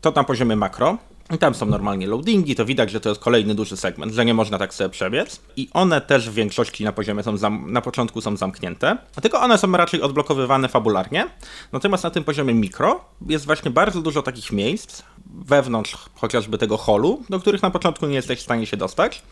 To 0.00 0.10
na 0.10 0.24
poziomie 0.24 0.56
makro. 0.56 0.98
I 1.34 1.38
tam 1.38 1.54
są 1.54 1.66
normalnie 1.66 2.06
loadingi, 2.06 2.54
to 2.54 2.64
widać, 2.64 2.90
że 2.90 3.00
to 3.00 3.08
jest 3.08 3.20
kolejny 3.20 3.54
duży 3.54 3.76
segment, 3.76 4.12
że 4.12 4.24
nie 4.24 4.34
można 4.34 4.58
tak 4.58 4.74
sobie 4.74 4.90
przebiec. 4.90 5.40
I 5.56 5.68
one 5.72 6.00
też 6.00 6.30
w 6.30 6.34
większości 6.34 6.84
na 6.84 6.92
poziomie 6.92 7.22
są 7.22 7.34
na 7.66 7.80
początku 7.80 8.20
są 8.20 8.36
zamknięte, 8.36 8.98
tylko 9.22 9.40
one 9.40 9.58
są 9.58 9.72
raczej 9.72 10.02
odblokowywane 10.02 10.68
fabularnie. 10.68 11.26
Natomiast 11.72 12.04
na 12.04 12.10
tym 12.10 12.24
poziomie 12.24 12.54
mikro 12.54 13.04
jest 13.26 13.46
właśnie 13.46 13.70
bardzo 13.70 14.02
dużo 14.02 14.22
takich 14.22 14.52
miejsc 14.52 15.02
wewnątrz 15.26 15.96
chociażby 16.14 16.58
tego 16.58 16.76
holu, 16.76 17.22
do 17.30 17.40
których 17.40 17.62
na 17.62 17.70
początku 17.70 18.06
nie 18.06 18.14
jesteś 18.14 18.38
w 18.38 18.42
stanie 18.42 18.66
się 18.66 18.76
dostać 18.76 19.22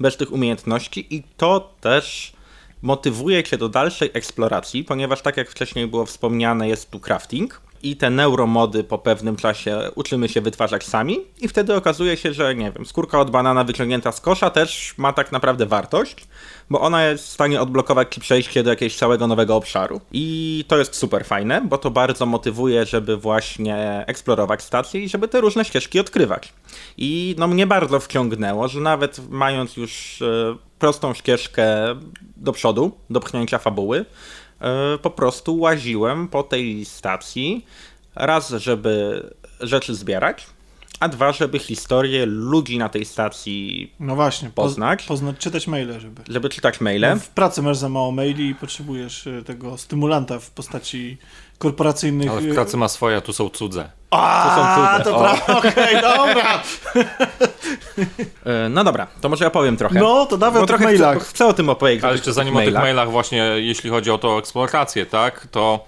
bez 0.00 0.16
tych 0.16 0.32
umiejętności 0.32 1.14
i 1.14 1.22
to 1.36 1.74
też 1.80 2.32
motywuje 2.82 3.42
cię 3.42 3.58
do 3.58 3.68
dalszej 3.68 4.10
eksploracji, 4.14 4.84
ponieważ 4.84 5.22
tak 5.22 5.36
jak 5.36 5.50
wcześniej 5.50 5.86
było 5.86 6.06
wspomniane, 6.06 6.68
jest 6.68 6.90
tu 6.90 7.00
crafting 7.00 7.60
i 7.84 7.96
te 7.96 8.10
neuromody 8.10 8.84
po 8.84 8.98
pewnym 8.98 9.36
czasie 9.36 9.80
uczymy 9.94 10.28
się 10.28 10.40
wytwarzać 10.40 10.86
sami 10.86 11.18
i 11.40 11.48
wtedy 11.48 11.74
okazuje 11.74 12.16
się, 12.16 12.32
że 12.32 12.54
nie 12.54 12.72
wiem, 12.72 12.86
skórka 12.86 13.20
od 13.20 13.30
banana 13.30 13.64
wyciągnięta 13.64 14.12
z 14.12 14.20
kosza 14.20 14.50
też 14.50 14.94
ma 14.96 15.12
tak 15.12 15.32
naprawdę 15.32 15.66
wartość, 15.66 16.26
bo 16.70 16.80
ona 16.80 17.04
jest 17.04 17.24
w 17.24 17.30
stanie 17.30 17.60
odblokować 17.60 18.14
ci 18.14 18.20
przejście 18.20 18.62
do 18.62 18.70
jakiegoś 18.70 18.96
całego 18.96 19.26
nowego 19.26 19.56
obszaru. 19.56 20.00
I 20.12 20.64
to 20.68 20.78
jest 20.78 20.96
super 20.96 21.24
fajne, 21.24 21.60
bo 21.60 21.78
to 21.78 21.90
bardzo 21.90 22.26
motywuje, 22.26 22.86
żeby 22.86 23.16
właśnie 23.16 24.04
eksplorować 24.06 24.62
stację 24.62 25.00
i 25.00 25.08
żeby 25.08 25.28
te 25.28 25.40
różne 25.40 25.64
ścieżki 25.64 26.00
odkrywać. 26.00 26.52
I 26.96 27.34
no 27.38 27.48
mnie 27.48 27.66
bardzo 27.66 28.00
wciągnęło, 28.00 28.68
że 28.68 28.80
nawet 28.80 29.30
mając 29.30 29.76
już 29.76 30.22
e, 30.22 30.56
prostą 30.78 31.14
ścieżkę 31.14 31.66
do 32.36 32.52
przodu, 32.52 32.92
do 33.10 33.20
pchnięcia 33.20 33.58
fabuły, 33.58 34.04
po 35.02 35.10
prostu 35.10 35.58
łaziłem 35.58 36.28
po 36.28 36.42
tej 36.42 36.84
stacji, 36.84 37.66
raz, 38.14 38.50
żeby 38.50 39.22
rzeczy 39.60 39.94
zbierać, 39.94 40.46
a 41.00 41.08
dwa, 41.08 41.32
żeby 41.32 41.58
historię 41.58 42.26
ludzi 42.26 42.78
na 42.78 42.88
tej 42.88 43.04
stacji, 43.04 43.92
No 44.00 44.14
właśnie, 44.14 44.48
poz- 44.48 44.54
Poznać. 44.54 45.02
poznać, 45.06 45.36
czytać 45.38 45.66
maile, 45.66 46.00
żeby. 46.00 46.22
żeby 46.28 46.48
czytać 46.48 46.80
maile. 46.80 47.16
W 47.20 47.28
pracy 47.28 47.62
masz 47.62 47.76
za 47.76 47.88
mało 47.88 48.12
maili 48.12 48.48
i 48.48 48.54
potrzebujesz 48.54 49.26
y, 49.26 49.42
tego 49.46 49.78
stymulanta 49.78 50.38
w 50.38 50.50
postaci 50.50 51.18
korporacyjnych. 51.68 52.30
Ale 52.30 52.40
y, 52.40 52.50
w 52.50 52.54
pracy 52.54 52.76
ma 52.76 52.88
swoje, 52.88 53.16
a 53.16 53.20
tu 53.20 53.32
są 53.32 53.48
cudze. 53.48 53.90
A, 54.10 54.44
To 54.44 54.56
są 54.56 54.64
cudze. 54.98 55.04
to 55.10 55.16
O. 55.16 55.20
prawda, 55.20 55.58
okej, 55.58 56.00
dobra. 56.02 56.62
E, 58.46 58.68
No 58.68 58.84
dobra, 58.84 59.06
to 59.20 59.28
może 59.28 59.44
ja 59.44 59.50
powiem 59.50 59.76
trochę. 59.76 59.98
No, 60.00 60.26
to 60.26 60.36
dawaj 60.38 60.62
o 60.62 60.66
trochę 60.66 60.84
mailach. 60.84 61.18
Chcę, 61.18 61.30
chcę 61.30 61.46
o 61.46 61.52
tym 61.52 61.68
opowiedzieć. 61.68 62.04
Ale 62.04 62.12
jeszcze 62.12 62.32
zanim 62.32 62.56
o 62.56 62.60
tych 62.60 62.74
mailach. 62.74 63.10
właśnie, 63.10 63.38
jeśli 63.56 63.90
chodzi 63.90 64.10
o 64.10 64.18
tą 64.18 64.38
eksplorację, 64.38 65.06
tak, 65.06 65.46
to 65.50 65.84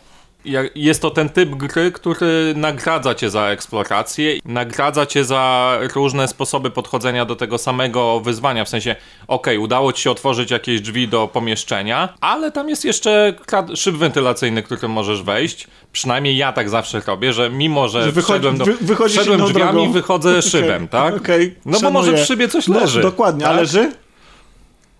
jest 0.75 1.03
to 1.03 1.11
ten 1.11 1.29
typ 1.29 1.51
gry, 1.55 1.93
który 1.93 2.53
nagradza 2.57 3.15
cię 3.15 3.31
za 3.31 3.47
eksplorację, 3.47 4.35
nagradza 4.45 5.07
cię 5.07 5.25
za 5.25 5.73
różne 5.95 6.29
sposoby 6.29 6.71
podchodzenia 6.71 7.25
do 7.25 7.37
tego 7.37 7.59
samego 7.59 8.21
wyzwania, 8.21 8.65
w 8.65 8.69
sensie, 8.69 8.97
okej, 9.29 9.59
udało 9.59 9.93
ci 9.93 10.03
się 10.03 10.11
otworzyć 10.11 10.51
jakieś 10.51 10.81
drzwi 10.81 11.09
do 11.09 11.29
pomieszczenia, 11.29 12.09
ale 12.21 12.53
tam 12.53 12.69
jest 12.69 12.85
jeszcze 12.85 13.35
szyb 13.75 13.95
wentylacyjny, 13.97 14.63
którym 14.63 14.91
możesz 14.93 15.23
wejść, 15.23 15.67
przynajmniej 15.93 16.37
ja 16.37 16.53
tak 16.53 16.69
zawsze 16.69 17.01
robię, 17.07 17.33
że 17.33 17.51
mimo, 17.51 17.89
że, 17.89 18.03
Że 18.05 18.13
wychodzi- 18.13 18.23
wszedłem, 18.25 18.59
do, 18.59 18.65
wy- 18.65 18.77
wychodzisz 18.81 19.17
wszedłem 19.17 19.39
inną 19.39 19.49
drzwiami, 19.49 19.73
drogą. 19.73 19.93
wychodzę 19.93 20.43
szybem, 20.53 20.77
Okej, 20.85 20.89
tak? 20.89 21.17
Okej, 21.17 21.55
No 21.67 21.81
bo 21.81 21.91
może 21.91 22.07
szanuję. 22.07 22.25
w 22.25 22.27
szybie 22.29 22.49
coś 22.49 22.69
No, 22.69 22.81
leży. 22.81 23.01
dokładnie, 23.01 23.45
a 23.45 23.49
tak? 23.49 23.57
leży? 23.57 23.93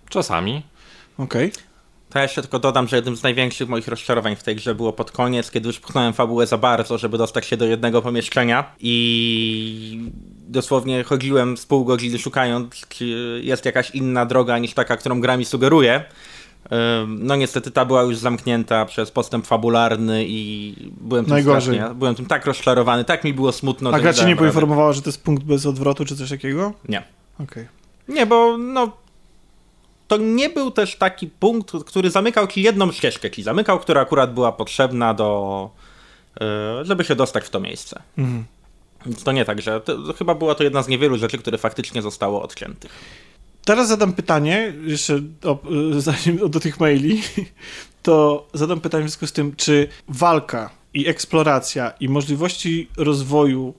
Czasami. 0.09 0.61
Okej. 1.17 1.51
To 2.17 2.21
ja 2.21 2.41
tylko 2.41 2.59
dodam, 2.59 2.87
że 2.87 2.95
jednym 2.95 3.17
z 3.17 3.23
największych 3.23 3.69
moich 3.69 3.87
rozczarowań 3.87 4.35
w 4.35 4.43
tej 4.43 4.55
grze 4.55 4.75
było 4.75 4.93
pod 4.93 5.11
koniec, 5.11 5.51
kiedy 5.51 5.67
już 5.67 5.79
pchnąłem 5.79 6.13
fabułę 6.13 6.47
za 6.47 6.57
bardzo, 6.57 6.97
żeby 6.97 7.17
dostać 7.17 7.45
się 7.45 7.57
do 7.57 7.65
jednego 7.65 8.01
pomieszczenia 8.01 8.75
i 8.79 10.11
dosłownie 10.47 11.03
chodziłem 11.03 11.57
z 11.57 11.65
pół 11.65 11.85
godziny 11.85 12.19
szukając, 12.19 12.87
czy 12.89 13.05
jest 13.43 13.65
jakaś 13.65 13.91
inna 13.91 14.25
droga 14.25 14.57
niż 14.57 14.73
taka, 14.73 14.97
którą 14.97 15.21
gra 15.21 15.37
mi 15.37 15.45
sugeruje. 15.45 16.03
No 17.07 17.35
niestety 17.35 17.71
ta 17.71 17.85
była 17.85 18.03
już 18.03 18.17
zamknięta 18.17 18.85
przez 18.85 19.11
postęp 19.11 19.47
fabularny 19.47 20.25
i 20.27 20.73
byłem 21.01 21.25
tym 21.25 21.33
Najgorzej. 21.33 21.61
strasznie, 21.61 21.95
byłem 21.95 22.15
tym 22.15 22.25
tak 22.25 22.45
rozczarowany, 22.45 23.03
tak 23.03 23.23
mi 23.23 23.33
było 23.33 23.51
smutno. 23.51 23.89
A 23.93 23.99
gra 23.99 24.11
nie 24.11 24.17
cię 24.17 24.25
nie 24.25 24.35
poinformowała, 24.35 24.93
że 24.93 25.01
to 25.01 25.09
jest 25.09 25.23
punkt 25.23 25.43
bez 25.43 25.65
odwrotu, 25.65 26.05
czy 26.05 26.15
coś 26.15 26.29
takiego? 26.29 26.73
Nie. 26.89 27.03
Okej. 27.39 27.67
Nie, 28.07 28.25
bo 28.25 28.57
no. 28.57 28.91
To 30.07 30.17
nie 30.17 30.49
był 30.49 30.71
też 30.71 30.95
taki 30.95 31.27
punkt, 31.27 31.71
który 31.85 32.09
zamykał 32.09 32.47
ci 32.47 32.61
jedną 32.61 32.91
ścieżkę, 32.91 33.31
ci 33.31 33.43
zamykał, 33.43 33.79
która 33.79 34.01
akurat 34.01 34.33
była 34.33 34.51
potrzebna 34.51 35.13
do. 35.13 35.69
e, 36.41 36.85
żeby 36.85 37.03
się 37.03 37.15
dostać 37.15 37.43
w 37.43 37.49
to 37.49 37.59
miejsce. 37.59 38.01
Mhm. 38.17 38.45
Więc 39.05 39.23
to 39.23 39.31
nie 39.31 39.45
tak, 39.45 39.61
że 39.61 39.81
to, 39.81 39.97
to 39.97 40.13
chyba 40.13 40.35
była 40.35 40.55
to 40.55 40.63
jedna 40.63 40.83
z 40.83 40.87
niewielu 40.87 41.17
rzeczy, 41.17 41.37
które 41.37 41.57
faktycznie 41.57 42.01
zostało 42.01 42.41
odciętych. 42.41 42.91
Teraz 43.65 43.87
zadam 43.87 44.13
pytanie, 44.13 44.73
jeszcze 44.85 45.21
o, 45.43 45.59
y, 45.97 46.01
zanim 46.01 46.37
do 46.49 46.59
tych 46.59 46.79
maili, 46.79 47.21
to 48.03 48.47
zadam 48.53 48.81
pytanie 48.81 49.03
w 49.03 49.07
związku 49.07 49.27
z 49.27 49.31
tym, 49.31 49.55
czy 49.55 49.87
walka 50.07 50.69
i 50.93 51.07
eksploracja 51.07 51.93
i 51.99 52.09
możliwości 52.09 52.87
rozwoju 52.97 53.73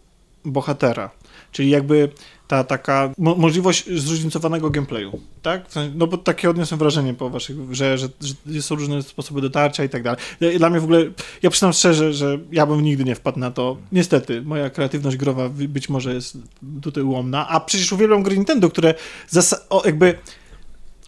bohatera, 0.45 1.11
czyli 1.53 1.71
jakby 1.71 2.09
ta 2.49 2.65
taka 2.65 3.11
mo 3.19 3.35
możliwość 3.35 3.85
zróżnicowanego 3.91 4.71
gameplayu, 4.71 5.21
tak? 5.43 5.69
W 5.69 5.73
sensie, 5.73 5.95
no 5.97 6.07
bo 6.07 6.19
takie 6.19 6.51
odniosłem 6.51 6.79
wrażenie 6.79 7.15
po 7.15 7.31
waszych, 7.31 7.57
że, 7.71 7.99
że, 7.99 8.09
że 8.47 8.63
są 8.63 8.75
różne 8.75 9.03
sposoby 9.03 9.41
dotarcia 9.41 9.85
i 9.85 9.89
tak 9.89 10.03
dalej. 10.03 10.21
Dla- 10.59 10.71
mnie 10.71 10.81
w 10.81 10.85
ogóle, 10.85 11.05
ja 11.43 11.51
przyznam 11.51 11.73
szczerze, 11.73 12.13
że 12.13 12.39
ja 12.53 12.67
bym 12.67 12.81
nigdy 12.81 13.05
nie 13.05 13.15
wpadł 13.15 13.39
na 13.39 13.51
to. 13.51 13.77
Niestety, 13.93 14.43
moja 14.43 14.71
kreatywność 14.71 15.17
growa 15.17 15.49
być 15.49 15.89
może 15.89 16.15
jest 16.15 16.39
tutaj 16.83 17.03
ułomna, 17.05 17.49
a 17.49 17.61
przecież 17.61 17.93
uwielbiam 17.93 18.23
gry 18.23 18.37
Nintendo, 18.37 18.71
które 18.71 18.95
o, 19.71 19.83
jakby 19.87 20.19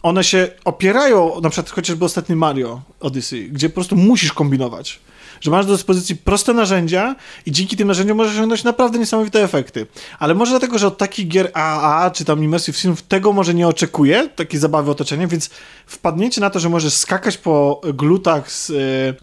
one 0.03 0.23
się 0.23 0.47
opierają, 0.65 1.41
na 1.41 1.49
przykład 1.49 1.69
chociażby 1.69 2.05
ostatni 2.05 2.35
Mario 2.35 2.81
Odyssey, 2.99 3.49
gdzie 3.51 3.69
po 3.69 3.75
prostu 3.75 3.95
musisz 3.95 4.33
kombinować. 4.33 4.99
Że 5.41 5.51
masz 5.51 5.65
do 5.65 5.71
dyspozycji 5.73 6.15
proste 6.15 6.53
narzędzia 6.53 7.15
i 7.45 7.51
dzięki 7.51 7.77
tym 7.77 7.87
narzędziom 7.87 8.17
możesz 8.17 8.33
osiągnąć 8.35 8.63
naprawdę 8.63 8.99
niesamowite 8.99 9.43
efekty. 9.43 9.87
Ale 10.19 10.33
może 10.35 10.51
dlatego, 10.51 10.77
że 10.79 10.87
od 10.87 10.97
takich 10.97 11.27
gier 11.27 11.51
AAA 11.53 12.11
czy 12.11 12.25
tam 12.25 12.43
Immersive 12.43 12.77
Simów 12.77 13.01
tego 13.01 13.33
może 13.33 13.53
nie 13.53 13.67
oczekuję, 13.67 14.29
takiej 14.35 14.59
zabawy 14.59 14.91
otoczenia, 14.91 15.27
więc 15.27 15.49
wpadnięcie 15.85 16.41
na 16.41 16.49
to, 16.49 16.59
że 16.59 16.69
możesz 16.69 16.93
skakać 16.93 17.37
po 17.37 17.81
glutach 17.93 18.51
z 18.51 18.69
e, 18.69 18.73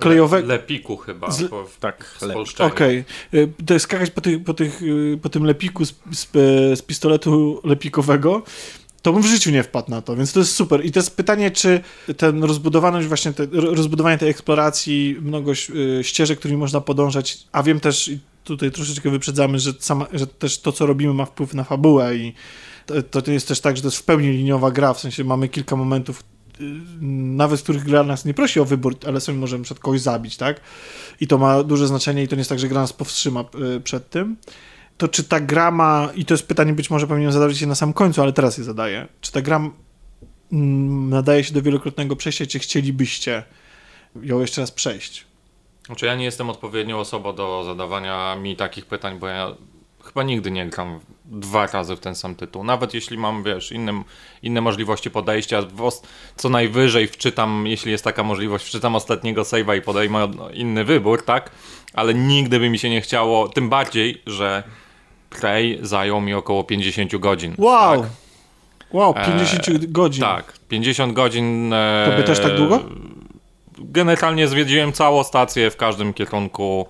klejowego... 0.01 0.49
Lepiku 0.49 0.97
chyba. 0.97 1.31
Z- 1.31 1.51
po, 1.51 1.67
tak, 1.81 2.15
z 2.19 2.23
lepiej. 2.23 2.35
polszczenia. 2.35 2.71
Okej. 2.71 3.05
Y, 3.35 3.53
To 3.67 3.75
jest 3.75 3.85
skakać 3.85 4.11
po, 4.11 4.21
tych, 4.21 4.45
po, 4.45 4.55
tych, 4.55 4.83
y, 4.83 5.19
po 5.23 5.29
tym 5.29 5.45
lepiku 5.45 5.85
z, 5.85 5.95
z, 6.13 6.25
e, 6.25 6.77
z 6.77 6.83
pistoletu 6.83 7.61
lepikowego, 7.65 8.43
to 9.09 9.13
bym 9.13 9.23
w 9.23 9.27
życiu 9.27 9.51
nie 9.51 9.63
wpadł 9.63 9.91
na 9.91 10.03
to, 10.03 10.17
więc 10.17 10.33
to 10.33 10.41
jest 10.41 10.55
super. 10.55 10.85
I 10.87 10.93
to 10.93 10.99
jest 10.99 11.17
pytanie, 11.17 11.51
czy 11.51 11.81
ten 12.17 12.45
rozbudowaność 12.45 13.09
właśnie, 13.09 13.33
te, 13.33 13.47
ro- 13.47 13.75
rozbudowanie 13.75 14.19
tej 14.19 14.29
eksploracji, 14.29 15.17
mnogość 15.21 15.71
y, 15.71 16.05
ścieżek, 16.05 16.39
którymi 16.39 16.61
można 16.61 16.81
podążać, 16.81 17.39
a 17.53 17.63
wiem 17.63 17.81
też, 17.81 18.09
i 18.09 18.19
tutaj 18.45 18.71
troszeczkę 18.71 19.11
wyprzedzamy, 19.11 19.59
że, 19.59 19.73
sama, 19.79 20.07
że 20.13 20.27
też 20.27 20.61
to, 20.61 20.73
co 20.73 20.87
robimy 20.87 21.15
ma 21.15 21.25
wpływ 21.25 21.55
na 21.55 21.65
fabułę 21.65 22.17
i 22.17 22.35
to, 23.11 23.23
to 23.23 23.33
jest 23.33 23.49
też 23.49 23.61
tak, 23.61 23.77
że 23.77 23.83
to 23.83 23.89
jest 23.89 23.99
w 23.99 24.03
pełni 24.03 24.29
liniowa 24.29 24.71
gra, 24.71 24.95
w 24.95 25.01
sensie 25.01 25.25
mamy 25.25 25.49
kilka 25.49 25.77
momentów, 25.77 26.23
y, 26.61 26.65
nawet 27.01 27.61
w 27.61 27.63
których 27.63 27.85
gra 27.85 28.03
nas 28.03 28.25
nie 28.25 28.35
prosi 28.35 28.61
o 28.61 28.65
wybór, 28.65 28.97
ale 29.07 29.21
sobie 29.21 29.39
możemy 29.39 29.65
przed 29.65 29.79
kogoś 29.79 30.01
zabić, 30.01 30.37
tak? 30.37 30.61
I 31.21 31.27
to 31.27 31.39
ma 31.39 31.63
duże 31.63 31.87
znaczenie 31.87 32.23
i 32.23 32.29
to 32.29 32.37
nie 32.37 32.41
jest 32.41 32.51
tak, 32.51 32.59
że 32.59 32.69
gra 32.69 32.81
nas 32.81 32.93
powstrzyma 32.93 33.45
y, 33.77 33.81
przed 33.81 34.11
tym. 34.11 34.37
To 34.99 35.09
czy 35.09 35.25
ta 35.25 35.41
gra 35.41 35.71
ma, 35.71 36.09
i 36.15 36.25
to 36.25 36.35
jest 36.35 36.49
pytanie 36.49 36.73
być 36.73 36.91
może 36.91 37.07
powinienem 37.07 37.33
zadać 37.33 37.59
się 37.59 37.67
na 37.67 37.75
sam 37.75 37.93
końcu, 37.93 38.23
ale 38.23 38.33
teraz 38.33 38.59
je 38.59 38.65
zadaję, 38.65 39.09
czy 39.21 39.33
ta 39.33 39.43
gra 39.43 39.71
nadaje 40.51 41.45
się 41.45 41.55
do 41.55 41.63
wielokrotnego 41.63 42.17
przejścia, 42.17 42.47
czy 42.47 42.59
chcielibyście 42.59 43.43
ją 44.23 44.41
jeszcze 44.41 44.61
raz 44.61 44.71
przejść? 44.71 45.27
Znaczy 45.87 46.07
ja 46.07 46.15
nie 46.15 46.25
jestem 46.25 46.51
odpowiednią 46.51 46.99
osobą 46.99 47.35
do 47.35 47.65
zadawania 47.65 48.37
mi 48.37 48.57
takich 48.57 48.87
pytań, 48.87 49.19
bo 49.19 49.29
ja 49.29 49.55
chyba 50.05 50.23
nigdy 50.23 50.51
nie 50.51 50.67
gram 50.67 51.01
dwa 51.25 51.67
razy 51.67 51.97
w 51.97 52.01
ten 52.01 52.15
sam 52.15 52.35
tytuł. 52.35 52.65
Nawet 52.65 52.95
jeśli 52.95 53.19
mam, 53.19 53.43
wiesz, 53.43 53.73
inne 54.43 54.61
możliwości 54.61 55.11
podejścia, 55.11 55.63
co 56.37 56.49
najwyżej 56.49 57.09
wczytam, 57.09 57.67
jeśli 57.67 57.93
jest 57.93 58.05
taka 58.05 58.23
możliwość, 58.23 58.67
wczytam 58.67 58.95
ostatniego 58.95 59.43
save'a 59.43 59.79
i 59.79 59.83
podejmę 59.83 60.31
inny 60.55 60.85
wybór, 60.85 61.25
tak? 61.25 61.51
Ale 61.95 62.15
nigdy 62.15 62.61
by 62.61 62.71
mi 62.71 62.79
się 62.79 62.91
nie 62.91 63.01
chciało, 63.01 63.49
tym 63.49 63.69
bardziej, 63.69 64.23
że 64.27 64.63
Prey 65.31 65.79
zajął 65.83 66.21
mi 66.21 66.35
około 66.35 66.65
50 66.65 67.17
godzin. 67.17 67.55
Wow! 67.59 68.01
Tak? 68.03 68.11
Wow, 68.93 69.15
50 69.15 69.69
e, 69.69 69.73
godzin. 69.89 70.23
Tak, 70.23 70.53
50 70.69 71.13
godzin. 71.13 71.73
E, 71.73 72.07
to 72.11 72.17
by 72.17 72.23
też 72.23 72.41
tak 72.41 72.57
długo? 72.57 72.81
Generalnie 73.79 74.49
zwiedziłem 74.49 74.93
całą 74.93 75.25
stację 75.25 75.71
w 75.71 75.77
każdym 75.77 76.15
kierunku 76.15 76.87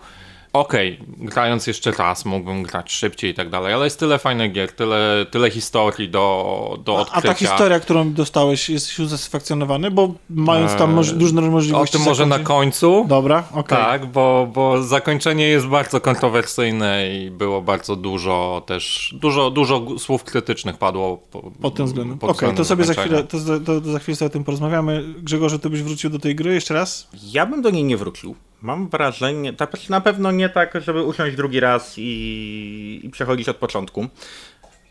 okej, 0.52 0.98
okay, 1.02 1.26
grając 1.26 1.66
jeszcze 1.66 1.92
raz 1.92 2.24
mógłbym 2.24 2.62
grać 2.62 2.92
szybciej 2.92 3.30
i 3.30 3.34
tak 3.34 3.50
dalej, 3.50 3.74
ale 3.74 3.84
jest 3.84 4.00
tyle 4.00 4.18
fajnych 4.18 4.52
gier, 4.52 4.72
tyle, 4.72 5.26
tyle 5.30 5.50
historii 5.50 6.08
do, 6.08 6.78
do 6.84 6.96
odkrycia. 6.96 7.28
A, 7.28 7.32
ta 7.32 7.34
historia, 7.34 7.80
którą 7.80 8.12
dostałeś, 8.12 8.70
jesteś 8.70 8.98
usatysfakcjonowany? 8.98 9.90
Bo 9.90 10.14
mając 10.30 10.74
tam 10.74 10.92
moż, 10.92 11.12
eee, 11.12 11.18
różne 11.18 11.42
możliwości... 11.42 11.96
O 11.96 11.98
tym 11.98 12.08
może 12.08 12.26
na 12.26 12.38
końcu. 12.38 13.04
Dobra, 13.08 13.38
okej. 13.50 13.60
Okay. 13.60 13.78
Tak, 13.78 14.06
bo, 14.06 14.48
bo 14.52 14.82
zakończenie 14.82 15.48
jest 15.48 15.66
bardzo 15.66 16.00
kontrowersyjne 16.00 17.08
i 17.14 17.30
było 17.30 17.62
bardzo 17.62 17.96
dużo 17.96 18.62
też, 18.66 19.14
dużo, 19.20 19.50
dużo 19.50 19.98
słów 19.98 20.24
krytycznych 20.24 20.78
padło 20.78 21.16
po, 21.16 21.50
pod 21.62 21.74
tym 21.74 21.86
względem. 21.86 22.18
Okej, 22.20 22.30
okay, 22.30 22.54
to 22.54 22.64
sobie 22.64 22.84
za 22.84 22.94
chwilę, 22.94 23.24
to, 23.24 23.38
to, 23.66 23.80
to 23.80 23.92
za 23.92 23.98
chwilę 23.98 24.16
sobie 24.16 24.26
o 24.26 24.32
tym 24.32 24.44
porozmawiamy. 24.44 25.14
Grzegorze, 25.18 25.58
ty 25.58 25.70
byś 25.70 25.82
wrócił 25.82 26.10
do 26.10 26.18
tej 26.18 26.34
gry 26.34 26.54
jeszcze 26.54 26.74
raz? 26.74 27.08
Ja 27.32 27.46
bym 27.46 27.62
do 27.62 27.70
niej 27.70 27.84
nie 27.84 27.96
wrócił. 27.96 28.34
Mam 28.62 28.88
wrażenie, 28.88 29.52
na 29.88 30.00
pewno 30.00 30.32
nie 30.32 30.48
tak, 30.48 30.80
żeby 30.80 31.02
usiąść 31.02 31.36
drugi 31.36 31.60
raz 31.60 31.94
i, 31.96 33.00
i 33.04 33.10
przechodzić 33.10 33.48
od 33.48 33.56
początku. 33.56 34.06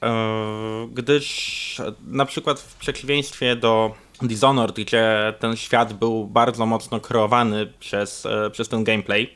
E, 0.04 0.88
gdyż 0.94 1.82
na 2.08 2.26
przykład 2.26 2.60
w 2.60 2.76
przeciwieństwie 2.76 3.56
do 3.56 3.94
Dishonored, 4.22 4.76
gdzie 4.76 5.34
ten 5.40 5.56
świat 5.56 5.94
był 5.94 6.28
bardzo 6.28 6.66
mocno 6.66 7.00
kreowany 7.00 7.74
przez, 7.80 8.26
e, 8.26 8.50
przez 8.50 8.70
ten 8.70 8.84
gameplay, 8.84 9.34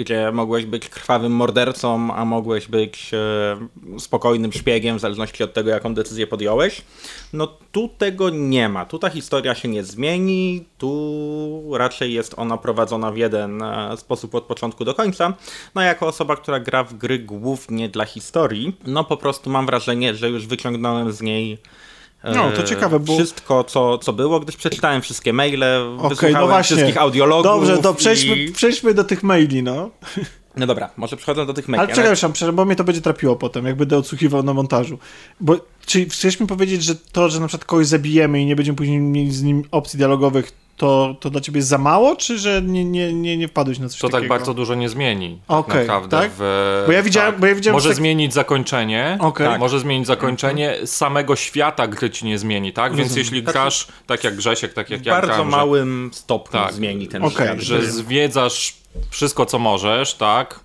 gdzie 0.00 0.32
mogłeś 0.32 0.64
być 0.64 0.88
krwawym 0.88 1.32
mordercą, 1.32 2.14
a 2.14 2.24
mogłeś 2.24 2.66
być 2.66 3.10
e, 3.14 3.98
spokojnym 3.98 4.52
szpiegiem, 4.52 4.98
w 4.98 5.00
zależności 5.00 5.44
od 5.44 5.52
tego, 5.52 5.70
jaką 5.70 5.94
decyzję 5.94 6.26
podjąłeś. 6.26 6.82
No 7.32 7.46
tu 7.72 7.88
tego 7.98 8.30
nie 8.30 8.68
ma. 8.68 8.86
Tu 8.86 8.98
ta 8.98 9.08
historia 9.08 9.54
się 9.54 9.68
nie 9.68 9.84
zmieni, 9.84 10.64
tu 10.78 11.62
raczej 11.72 12.12
jest 12.12 12.34
ona 12.36 12.56
prowadzona 12.56 13.12
w 13.12 13.16
jeden 13.16 13.62
e, 13.62 13.96
sposób 13.96 14.34
od 14.34 14.44
początku 14.44 14.84
do 14.84 14.94
końca. 14.94 15.34
No 15.74 15.82
jako 15.82 16.06
osoba, 16.06 16.36
która 16.36 16.60
gra 16.60 16.84
w 16.84 16.94
gry 16.94 17.18
głównie 17.18 17.88
dla 17.88 18.04
historii, 18.04 18.76
no 18.86 19.04
po 19.04 19.16
prostu 19.16 19.50
mam 19.50 19.66
wrażenie, 19.66 20.14
że 20.14 20.30
już 20.30 20.46
wyciągnąłem 20.46 21.12
z 21.12 21.20
niej 21.20 21.58
no, 22.24 22.50
to 22.50 22.62
ciekawe, 22.62 23.00
bo... 23.00 23.14
Wszystko, 23.14 23.64
co, 23.64 23.98
co 23.98 24.12
było, 24.12 24.40
gdyż 24.40 24.56
przeczytałem 24.56 25.02
wszystkie 25.02 25.32
maile, 25.32 25.64
okay, 25.98 26.08
wysłuchałem 26.08 26.40
no 26.40 26.46
właśnie. 26.46 26.76
wszystkich 26.76 26.98
audiologów. 26.98 27.44
Dobrze, 27.44 27.78
to 27.78 27.94
przejdźmy, 27.94 28.36
i... 28.36 28.52
przejdźmy 28.52 28.94
do 28.94 29.04
tych 29.04 29.22
maili, 29.22 29.62
no. 29.62 29.90
No 30.56 30.66
dobra, 30.66 30.90
może 30.96 31.16
przechodzę 31.16 31.46
do 31.46 31.54
tych 31.54 31.68
maili. 31.68 31.84
Ale 31.84 31.92
przepraszam, 31.92 32.32
ale... 32.42 32.52
bo 32.52 32.64
mnie 32.64 32.76
to 32.76 32.84
będzie 32.84 33.00
trapiło 33.00 33.36
potem, 33.36 33.66
jak 33.66 33.76
będę 33.76 33.96
odsłuchiwał 33.96 34.42
na 34.42 34.54
montażu. 34.54 34.98
Bo 35.40 35.56
czy 35.86 36.08
chcesz 36.08 36.40
mi 36.40 36.46
powiedzieć, 36.46 36.82
że 36.82 36.94
to, 36.94 37.28
że 37.28 37.40
na 37.40 37.48
przykład 37.48 37.64
kogoś 37.64 37.86
zabijemy 37.86 38.40
i 38.40 38.46
nie 38.46 38.56
będziemy 38.56 38.76
później 38.76 38.98
mieli 38.98 39.32
z 39.32 39.42
nim 39.42 39.64
opcji 39.70 39.96
dialogowych, 39.96 40.52
to, 40.80 41.16
to 41.20 41.30
dla 41.30 41.40
ciebie 41.40 41.58
jest 41.58 41.68
za 41.68 41.78
mało, 41.78 42.16
czy 42.16 42.38
że 42.38 42.62
nie, 42.62 42.84
nie, 42.84 43.12
nie, 43.12 43.36
nie 43.36 43.48
wpadłeś 43.48 43.78
na 43.78 43.88
coś 43.88 44.00
to 44.00 44.08
tak 44.08 44.12
takiego? 44.12 44.34
tak 44.34 44.38
bardzo 44.38 44.54
dużo 44.54 44.74
nie 44.74 44.88
zmieni. 44.88 45.38
Tak 45.48 45.58
okay, 45.58 45.80
naprawdę. 45.80 46.20
Tak? 46.20 46.30
W, 46.38 46.84
bo 46.86 46.92
ja 46.92 47.02
widziałem, 47.02 47.32
tak. 47.32 47.40
bo 47.40 47.46
ja 47.46 47.54
widziałem 47.54 47.74
może 47.74 47.88
tak... 47.88 47.96
zmienić 47.96 48.34
zakończenie. 48.34 49.18
Okay. 49.20 49.46
Tak. 49.46 49.60
Może 49.60 49.80
zmienić 49.80 50.06
zakończenie. 50.06 50.76
Samego 50.84 51.36
świata 51.36 51.88
gry 51.88 52.10
ci 52.10 52.26
nie 52.26 52.38
zmieni, 52.38 52.72
tak? 52.72 52.96
Więc 52.96 53.16
jeśli 53.16 53.42
grasz 53.42 53.86
tak 54.06 54.24
jak 54.24 54.36
Grzesiek, 54.36 54.72
tak 54.72 54.90
jak 54.90 55.06
ja 55.06 55.18
W 55.18 55.26
bardzo 55.26 55.44
małym 55.44 56.10
że... 56.12 56.18
stopniu 56.18 56.60
tak. 56.60 56.72
zmieni 56.72 57.08
ten 57.08 57.24
okay. 57.24 57.46
świat. 57.46 57.60
Że 57.60 57.82
zwiedzasz 57.82 58.74
wszystko, 59.10 59.46
co 59.46 59.58
możesz, 59.58 60.14
tak? 60.14 60.60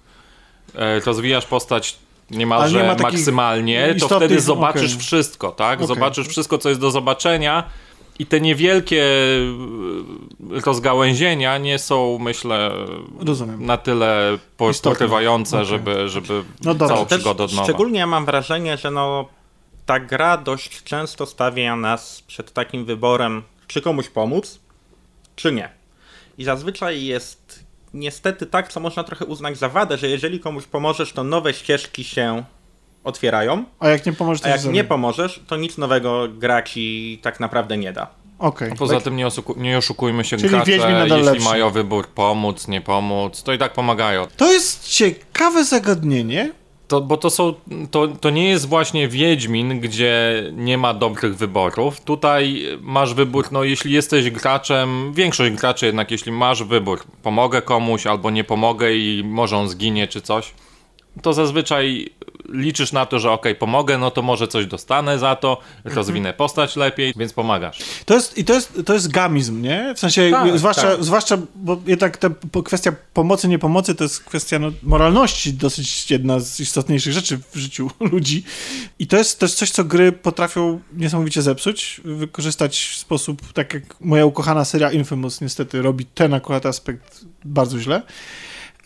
E, 0.75 0.99
rozwijasz 0.99 1.45
postać 1.45 1.95
niemalże 2.31 2.83
nie 2.83 3.03
maksymalnie, 3.03 3.95
to 3.99 4.07
wtedy 4.07 4.41
zobaczysz 4.41 4.91
okay. 4.91 5.03
wszystko, 5.03 5.51
tak? 5.51 5.79
Okay. 5.79 5.87
Zobaczysz 5.87 6.27
wszystko, 6.27 6.57
co 6.57 6.69
jest 6.69 6.81
do 6.81 6.91
zobaczenia 6.91 7.63
i 8.19 8.25
te 8.25 8.41
niewielkie 8.41 9.03
e, 9.03 10.61
rozgałęzienia 10.65 11.57
nie 11.57 11.79
są, 11.79 12.17
myślę, 12.19 12.71
Rozumiem. 13.19 13.65
na 13.65 13.77
tyle 13.77 14.37
porywające, 14.83 15.57
okay. 15.57 15.65
żeby, 15.65 16.09
żeby 16.09 16.43
no 16.63 16.75
całą 16.75 17.05
przygodę 17.05 17.43
od 17.43 17.51
nowa. 17.51 17.63
Szczególnie 17.63 17.99
ja 17.99 18.07
mam 18.07 18.25
wrażenie, 18.25 18.77
że 18.77 18.91
no, 18.91 19.29
ta 19.85 19.99
gra 19.99 20.37
dość 20.37 20.83
często 20.83 21.25
stawia 21.25 21.75
nas 21.75 22.21
przed 22.27 22.53
takim 22.53 22.85
wyborem, 22.85 23.43
czy 23.67 23.81
komuś 23.81 24.09
pomóc, 24.09 24.59
czy 25.35 25.51
nie. 25.51 25.69
I 26.37 26.43
zazwyczaj 26.43 27.05
jest 27.05 27.65
niestety 27.93 28.45
tak, 28.45 28.73
co 28.73 28.79
można 28.79 29.03
trochę 29.03 29.25
uznać 29.25 29.57
za 29.57 29.69
wadę, 29.69 29.97
że 29.97 30.09
jeżeli 30.09 30.39
komuś 30.39 30.65
pomożesz, 30.65 31.13
to 31.13 31.23
nowe 31.23 31.53
ścieżki 31.53 32.03
się 32.03 32.43
otwierają. 33.05 33.63
A 33.79 33.89
jak 33.89 34.05
nie 34.05 34.13
pomożesz, 34.13 34.41
to 34.41 34.47
A 34.47 34.49
jak 34.49 34.65
nie 34.65 34.83
pomożesz, 34.83 35.41
to 35.47 35.55
nic 35.55 35.77
nowego 35.77 36.27
gra 36.37 36.61
ci 36.61 37.19
tak 37.21 37.39
naprawdę 37.39 37.77
nie 37.77 37.93
da. 37.93 38.07
Okay. 38.39 38.71
A 38.71 38.75
poza 38.75 39.01
tym 39.01 39.15
nie, 39.15 39.27
nie 39.57 39.77
oszukujmy 39.77 40.23
się 40.23 40.37
Czyli 40.37 40.49
gracze, 40.49 40.71
jeśli 40.71 41.23
lepszy. 41.23 41.43
mają 41.43 41.69
wybór 41.69 42.07
pomóc, 42.07 42.67
nie 42.67 42.81
pomóc, 42.81 43.43
to 43.43 43.53
i 43.53 43.57
tak 43.57 43.73
pomagają. 43.73 44.27
To 44.37 44.51
jest 44.51 44.89
ciekawe 44.89 45.63
zagadnienie, 45.63 46.51
to, 46.87 47.01
bo 47.01 47.17
to 47.17 47.29
są, 47.29 47.53
to, 47.91 48.07
to 48.07 48.29
nie 48.29 48.49
jest 48.49 48.67
właśnie 48.67 49.07
Wiedźmin, 49.07 49.79
gdzie 49.79 50.43
nie 50.53 50.77
ma 50.77 50.93
dobrych 50.93 51.37
wyborów. 51.37 52.01
Tutaj 52.01 52.65
masz 52.81 53.13
wybór, 53.13 53.47
no 53.51 53.63
jeśli 53.63 53.91
jesteś 53.91 54.29
graczem, 54.29 55.13
większość 55.13 55.53
graczy 55.53 55.85
jednak, 55.85 56.11
jeśli 56.11 56.31
masz 56.31 56.63
wybór, 56.63 57.03
pomogę 57.23 57.61
komuś 57.61 58.07
albo 58.07 58.31
nie 58.31 58.43
pomogę 58.43 58.93
i 58.93 59.23
może 59.25 59.57
on 59.57 59.69
zginie 59.69 60.07
czy 60.07 60.21
coś, 60.21 60.53
to 61.21 61.33
zazwyczaj 61.33 62.09
liczysz 62.49 62.91
na 62.91 63.05
to, 63.05 63.19
że 63.19 63.31
ok, 63.31 63.45
pomogę, 63.59 63.97
no 63.97 64.11
to 64.11 64.21
może 64.21 64.47
coś 64.47 64.65
dostanę 64.65 65.19
za 65.19 65.35
to, 65.35 65.57
rozwinę 65.83 66.33
postać 66.33 66.75
lepiej, 66.75 67.13
więc 67.17 67.33
pomagasz. 67.33 67.79
To 68.05 68.13
jest, 68.13 68.37
I 68.37 68.45
to 68.45 68.53
jest, 68.53 68.81
to 68.85 68.93
jest 68.93 69.11
gamizm, 69.11 69.61
nie? 69.61 69.93
W 69.95 69.99
sensie, 69.99 70.31
tak, 70.31 70.57
zwłaszcza, 70.57 70.81
tak. 70.81 71.03
zwłaszcza, 71.03 71.37
bo 71.55 71.81
jednak 71.85 72.17
ta 72.17 72.29
kwestia 72.65 72.91
pomocy, 73.13 73.47
nie 73.47 73.59
pomocy 73.59 73.95
to 73.95 74.03
jest 74.03 74.23
kwestia 74.23 74.59
no, 74.59 74.71
moralności, 74.83 75.53
dosyć 75.53 76.11
jedna 76.11 76.39
z 76.39 76.59
istotniejszych 76.59 77.13
rzeczy 77.13 77.39
w 77.51 77.57
życiu 77.57 77.91
ludzi. 78.11 78.43
I 78.99 79.07
to 79.07 79.17
jest 79.17 79.39
też 79.39 79.53
coś, 79.53 79.71
co 79.71 79.83
gry 79.83 80.11
potrafią 80.11 80.79
niesamowicie 80.93 81.41
zepsuć, 81.41 82.01
wykorzystać 82.03 82.79
w 82.79 82.97
sposób, 82.97 83.53
tak 83.53 83.73
jak 83.73 83.83
moja 84.01 84.25
ukochana 84.25 84.65
seria 84.65 84.91
Infamous 84.91 85.41
niestety 85.41 85.81
robi 85.81 86.05
ten 86.05 86.33
akurat 86.33 86.65
aspekt 86.65 87.25
bardzo 87.45 87.79
źle. 87.79 88.01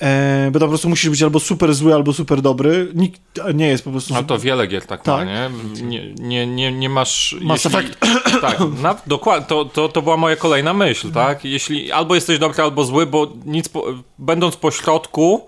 E, 0.01 0.51
bo 0.51 0.59
to 0.59 0.65
po 0.65 0.69
prostu 0.69 0.89
musisz 0.89 1.09
być 1.09 1.23
albo 1.23 1.39
super 1.39 1.73
zły, 1.73 1.93
albo 1.93 2.13
super 2.13 2.41
dobry. 2.41 2.91
Nikt 2.95 3.21
nie 3.53 3.67
jest 3.67 3.83
po 3.83 3.91
prostu... 3.91 4.15
A 4.15 4.23
to 4.23 4.39
wiele 4.39 4.67
gier 4.67 4.85
tak, 4.85 5.03
tak. 5.03 5.27
ma, 5.27 5.31
nie? 5.33 5.49
Nie, 5.81 6.13
nie, 6.13 6.47
nie, 6.47 6.71
nie 6.71 6.89
masz... 6.89 7.35
Mass 7.41 7.65
jeśli, 7.65 7.79
Effect. 7.79 7.99
Tak, 8.41 8.59
na, 8.81 8.95
dokładnie, 9.07 9.47
to, 9.47 9.65
to, 9.65 9.89
to 9.89 10.01
była 10.01 10.17
moja 10.17 10.35
kolejna 10.35 10.73
myśl, 10.73 11.11
tak? 11.11 11.45
Jeśli 11.45 11.91
albo 11.91 12.15
jesteś 12.15 12.39
dobry, 12.39 12.63
albo 12.63 12.83
zły, 12.83 13.05
bo 13.05 13.27
nic, 13.45 13.69
po, 13.69 13.85
będąc 14.19 14.55
po 14.55 14.71
środku, 14.71 15.47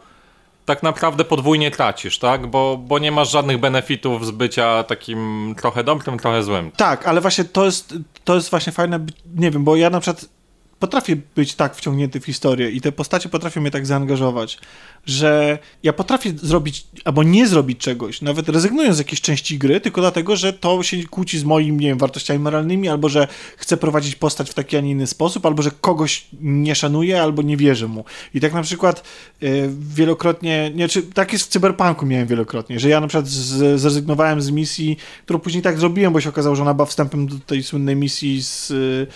tak 0.66 0.84
naprawdę 0.84 1.26
podwójnie 1.26 1.72
tracisz, 1.72 2.20
tak? 2.20 2.48
Bo, 2.48 2.78
bo 2.78 3.00
nie 3.00 3.12
masz 3.12 3.32
żadnych 3.32 3.58
benefitów 3.58 4.26
z 4.26 4.32
bycia 4.32 4.84
takim 4.84 5.54
trochę 5.58 5.84
dobrym, 5.84 6.20
trochę 6.20 6.44
złym. 6.44 6.72
Tak, 6.72 7.08
ale 7.08 7.22
właśnie 7.22 7.44
to 7.44 7.66
jest, 7.66 7.94
to 8.24 8.36
jest 8.36 8.50
właśnie 8.50 8.74
fajne, 8.74 9.06
nie 9.36 9.52
wiem, 9.52 9.64
bo 9.64 9.76
ja 9.76 9.90
na 9.90 10.00
przykład 10.00 10.26
potrafię 10.82 11.18
być 11.36 11.56
tak 11.56 11.76
wciągnięty 11.76 12.20
w 12.20 12.26
historię 12.26 12.70
i 12.70 12.82
te 12.82 12.92
postacie 12.92 13.30
potrafią 13.30 13.62
mnie 13.62 13.72
tak 13.72 13.86
zaangażować, 13.86 14.58
że 15.06 15.60
ja 15.84 15.94
potrafię 15.94 16.34
zrobić 16.36 16.88
albo 17.06 17.24
nie 17.24 17.48
zrobić 17.48 17.78
czegoś, 17.78 18.22
nawet 18.22 18.50
rezygnując 18.50 18.96
z 18.96 19.00
jakiejś 19.00 19.22
części 19.22 19.58
gry, 19.58 19.82
tylko 19.82 20.02
dlatego, 20.02 20.36
że 20.36 20.54
to 20.54 20.84
się 20.84 21.04
kłóci 21.04 21.40
z 21.40 21.44
moimi, 21.44 21.78
nie 21.78 21.88
wiem, 21.88 21.98
wartościami 21.98 22.40
moralnymi, 22.40 22.90
albo 22.90 23.10
że 23.10 23.28
chcę 23.58 23.78
prowadzić 23.78 24.16
postać 24.16 24.50
w 24.50 24.54
taki, 24.54 24.78
a 24.78 24.82
nie 24.82 24.92
inny 24.92 25.08
sposób, 25.08 25.46
albo 25.46 25.64
że 25.64 25.72
kogoś 25.72 26.26
nie 26.42 26.76
szanuję, 26.76 27.22
albo 27.22 27.42
nie 27.42 27.58
wierzę 27.58 27.88
mu. 27.88 28.06
I 28.34 28.40
tak 28.40 28.54
na 28.54 28.62
przykład 28.62 29.04
y, 29.44 29.70
wielokrotnie, 29.80 30.72
nie, 30.76 30.88
czy 30.88 31.04
tak 31.04 31.34
jest 31.34 31.46
w 31.46 31.48
Cyberpunku 31.48 32.06
miałem 32.06 32.28
wielokrotnie, 32.28 32.80
że 32.80 32.90
ja 32.90 33.00
na 33.00 33.08
przykład 33.08 33.28
z, 33.28 33.82
zrezygnowałem 33.82 34.42
z 34.42 34.52
misji, 34.52 34.98
którą 35.24 35.40
później 35.40 35.64
tak 35.64 35.80
zrobiłem, 35.80 36.14
bo 36.14 36.22
się 36.22 36.30
okazało, 36.30 36.56
że 36.56 36.62
ona 36.62 36.74
była 36.74 36.86
wstępem 36.86 37.28
do 37.28 37.40
tej 37.40 37.64
słynnej 37.64 37.96
misji 37.96 38.44
z 38.44 38.72
y, 38.72 39.08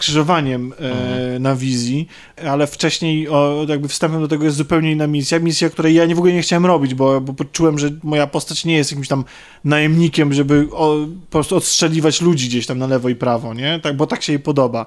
skrzyżowaniem 0.00 0.74
e, 0.78 1.38
na 1.38 1.56
wizji, 1.56 2.08
ale 2.46 2.66
wcześniej 2.66 3.28
o, 3.28 3.66
jakby 3.68 3.88
wstępem 3.88 4.20
do 4.20 4.28
tego 4.28 4.44
jest 4.44 4.56
zupełnie 4.56 4.92
inna 4.92 5.06
misja, 5.06 5.38
misja, 5.38 5.70
której 5.70 5.94
ja 5.94 6.06
nie, 6.06 6.14
w 6.14 6.18
ogóle 6.18 6.32
nie 6.32 6.42
chciałem 6.42 6.66
robić, 6.66 6.94
bo, 6.94 7.20
bo 7.20 7.32
poczułem, 7.32 7.78
że 7.78 7.90
moja 8.02 8.26
postać 8.26 8.64
nie 8.64 8.76
jest 8.76 8.90
jakimś 8.90 9.08
tam 9.08 9.24
najemnikiem, 9.64 10.32
żeby 10.32 10.68
o, 10.72 10.96
po 11.30 11.38
prostu 11.38 11.56
odstrzeliwać 11.56 12.20
ludzi 12.20 12.48
gdzieś 12.48 12.66
tam 12.66 12.78
na 12.78 12.86
lewo 12.86 13.08
i 13.08 13.14
prawo, 13.14 13.54
nie? 13.54 13.80
Tak, 13.82 13.96
bo 13.96 14.06
tak 14.06 14.22
się 14.22 14.32
jej 14.32 14.40
podoba. 14.40 14.86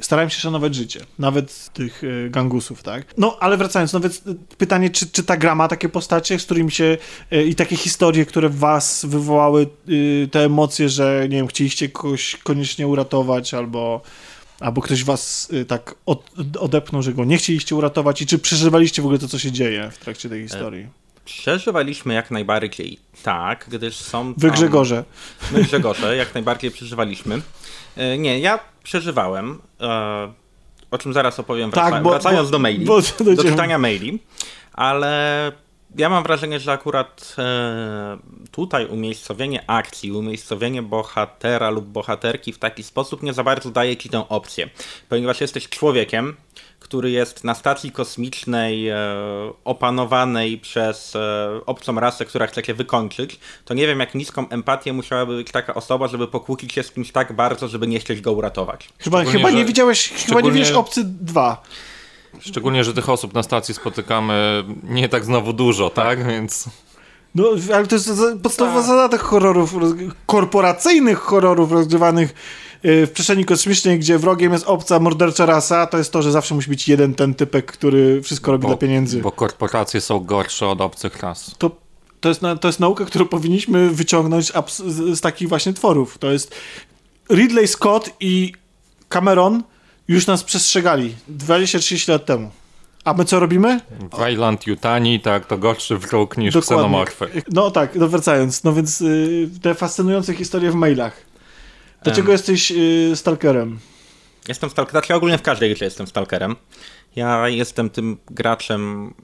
Starałem 0.00 0.30
się 0.30 0.40
szanować 0.40 0.74
życie, 0.74 1.00
nawet 1.18 1.70
tych 1.72 2.02
e, 2.04 2.30
gangusów, 2.30 2.82
tak? 2.82 3.14
No, 3.18 3.36
ale 3.40 3.56
wracając, 3.56 3.92
no 3.92 4.00
więc 4.00 4.16
e, 4.26 4.34
pytanie, 4.58 4.90
czy, 4.90 5.06
czy 5.06 5.22
ta 5.22 5.36
gra 5.36 5.54
ma 5.54 5.68
takie 5.68 5.88
postacie, 5.88 6.38
z 6.38 6.44
którymi 6.44 6.70
się 6.70 6.96
e, 7.30 7.44
i 7.44 7.54
takie 7.54 7.76
historie, 7.76 8.26
które 8.26 8.48
w 8.48 8.58
was 8.58 9.04
wywołały 9.08 9.66
y, 9.88 10.28
te 10.30 10.44
emocje, 10.44 10.88
że 10.88 11.26
nie 11.30 11.36
wiem, 11.36 11.46
chcieliście 11.46 11.88
kogoś 11.88 12.36
koniecznie 12.36 12.86
uratować 12.86 13.54
albo 13.54 14.00
albo 14.60 14.80
ktoś 14.82 15.04
was 15.04 15.48
y, 15.52 15.64
tak 15.64 15.94
od, 16.06 16.30
odepnął, 16.60 17.02
że 17.02 17.12
go 17.12 17.24
nie 17.24 17.36
chcieliście 17.36 17.74
uratować 17.76 18.22
i 18.22 18.26
czy 18.26 18.38
przeżywaliście 18.38 19.02
w 19.02 19.04
ogóle 19.04 19.18
to, 19.18 19.28
co 19.28 19.38
się 19.38 19.52
dzieje 19.52 19.90
w 19.90 19.98
trakcie 19.98 20.28
tej 20.28 20.42
historii? 20.42 20.88
Przeżywaliśmy 21.24 22.14
jak 22.14 22.30
najbardziej 22.30 22.98
tak, 23.22 23.66
gdyż 23.68 23.96
są 23.96 24.24
tam... 24.24 24.34
Wy 24.38 24.50
Grzegorze. 24.50 25.04
My 25.52 25.62
Grzegorze 25.64 26.16
jak 26.16 26.34
najbardziej 26.34 26.70
przeżywaliśmy. 26.70 27.40
E, 27.96 28.18
Nie, 28.18 28.38
ja 28.38 28.58
przeżywałem, 28.82 29.58
e, 29.80 30.32
o 30.90 30.98
czym 30.98 31.12
zaraz 31.12 31.40
opowiem, 31.40 31.70
wraca, 31.70 31.90
Tak, 31.90 32.02
bo- 32.02 32.10
wracając 32.10 32.48
bo- 32.48 32.52
do 32.52 32.58
maili, 32.58 32.84
do 32.84 33.00
dojdziemy. 33.24 33.50
czytania 33.50 33.78
maili, 33.78 34.18
ale 34.72 35.52
ja 35.96 36.08
mam 36.08 36.22
wrażenie, 36.22 36.60
że 36.60 36.72
akurat 36.72 37.34
e, 37.38 38.18
tutaj 38.50 38.86
umiejscowienie 38.86 39.64
akcji, 39.66 40.12
umiejscowienie 40.12 40.82
bohatera 40.82 41.70
lub 41.70 41.84
bohaterki 41.84 42.52
w 42.52 42.58
taki 42.58 42.82
sposób 42.82 43.22
nie 43.22 43.32
za 43.32 43.44
bardzo 43.44 43.70
daje 43.70 43.96
ci 43.96 44.08
tę 44.08 44.28
opcję, 44.28 44.70
ponieważ 45.08 45.40
jesteś 45.40 45.68
człowiekiem, 45.68 46.36
który 46.80 47.10
jest 47.10 47.44
na 47.44 47.54
stacji 47.54 47.92
kosmicznej 47.92 48.88
e, 48.88 48.96
opanowanej 49.64 50.58
przez 50.58 51.16
e, 51.16 51.60
obcą 51.66 52.00
rasę, 52.00 52.24
która 52.24 52.46
chce 52.46 52.62
cię 52.62 52.74
wykończyć, 52.74 53.38
to 53.64 53.74
nie 53.74 53.86
wiem 53.86 54.00
jak 54.00 54.14
niską 54.14 54.48
empatię 54.48 54.92
musiałaby 54.92 55.36
być 55.36 55.50
taka 55.50 55.74
osoba, 55.74 56.08
żeby 56.08 56.28
pokłócić 56.28 56.72
się 56.72 56.82
z 56.82 56.92
kimś 56.92 57.12
tak 57.12 57.32
bardzo, 57.32 57.68
żeby 57.68 57.86
nie 57.86 58.00
chcieć 58.00 58.20
go 58.20 58.32
uratować. 58.32 58.88
Chyba, 58.98 59.24
chyba 59.24 59.50
nie 59.50 59.64
widziałeś, 59.64 60.12
chyba 60.26 60.40
nie 60.40 60.52
widzisz 60.52 60.72
Obcy 60.72 61.04
2. 61.04 61.62
Szczególnie, 62.40 62.84
że 62.84 62.94
tych 62.94 63.08
osób 63.08 63.34
na 63.34 63.42
stacji 63.42 63.74
spotykamy 63.74 64.64
nie 64.82 65.08
tak 65.08 65.24
znowu 65.24 65.52
dużo, 65.52 65.90
tak? 65.90 66.26
Więc 66.26 66.68
No, 67.34 67.48
ale 67.74 67.86
to 67.86 67.94
jest 67.94 68.10
podstawowa 68.42 68.82
zasada 68.82 69.18
horrorów, 69.18 69.74
korporacyjnych 70.26 71.18
horrorów 71.18 71.72
rozgrywanych 71.72 72.34
y, 72.84 73.06
w 73.06 73.10
przestrzeni 73.10 73.44
kosmicznej, 73.44 73.98
gdzie 73.98 74.18
wrogiem 74.18 74.52
jest 74.52 74.66
obca, 74.66 75.00
mordercza 75.00 75.46
rasa, 75.46 75.86
to 75.86 75.98
jest 75.98 76.12
to, 76.12 76.22
że 76.22 76.32
zawsze 76.32 76.54
musi 76.54 76.70
być 76.70 76.88
jeden 76.88 77.14
ten 77.14 77.34
typek, 77.34 77.72
który 77.72 78.22
wszystko 78.22 78.52
robi 78.52 78.66
dla 78.66 78.76
pieniędzy. 78.76 79.20
bo 79.20 79.32
korporacje 79.32 80.00
są 80.00 80.20
gorsze 80.20 80.68
od 80.68 80.80
obcych 80.80 81.20
ras. 81.20 81.54
to, 81.58 81.70
to, 82.20 82.28
jest, 82.28 82.40
to 82.60 82.68
jest 82.68 82.80
nauka, 82.80 83.04
którą 83.04 83.24
powinniśmy 83.24 83.90
wyciągnąć 83.90 84.52
z, 84.66 84.82
z 85.18 85.20
takich 85.20 85.48
właśnie 85.48 85.72
tworów. 85.72 86.18
To 86.18 86.32
jest 86.32 86.54
Ridley 87.30 87.68
Scott 87.68 88.10
i 88.20 88.52
Cameron 89.08 89.62
już 90.08 90.26
nas 90.26 90.44
przestrzegali 90.44 91.14
20-30 91.38 92.08
lat 92.10 92.26
temu. 92.26 92.50
A 93.04 93.14
my 93.14 93.24
co 93.24 93.40
robimy? 93.40 93.80
Wayland 94.12 94.66
Yutani, 94.66 95.20
tak, 95.20 95.46
to 95.46 95.58
gorszy 95.58 95.98
wróg 95.98 96.36
niż 96.36 96.56
ksenomorfy. 96.58 97.42
No 97.52 97.70
tak, 97.70 97.94
no 97.94 98.08
wracając. 98.08 98.64
No 98.64 98.72
więc 98.72 99.00
y, 99.00 99.50
te 99.62 99.74
fascynujące 99.74 100.34
historie 100.34 100.70
w 100.70 100.74
mailach. 100.74 101.16
Dlaczego 102.02 102.28
Em. 102.28 102.32
jesteś 102.32 102.70
y, 102.70 103.12
stalkerem? 103.14 103.78
Jestem 104.48 104.70
stalkerem, 104.70 105.00
znaczy 105.02 105.14
ogólnie 105.14 105.38
w 105.38 105.42
każdej 105.42 105.74
grze 105.74 105.84
jestem 105.84 106.06
stalkerem. 106.06 106.56
Ja 107.16 107.48
jestem 107.48 107.90
tym 107.90 108.16
graczem, 108.30 109.14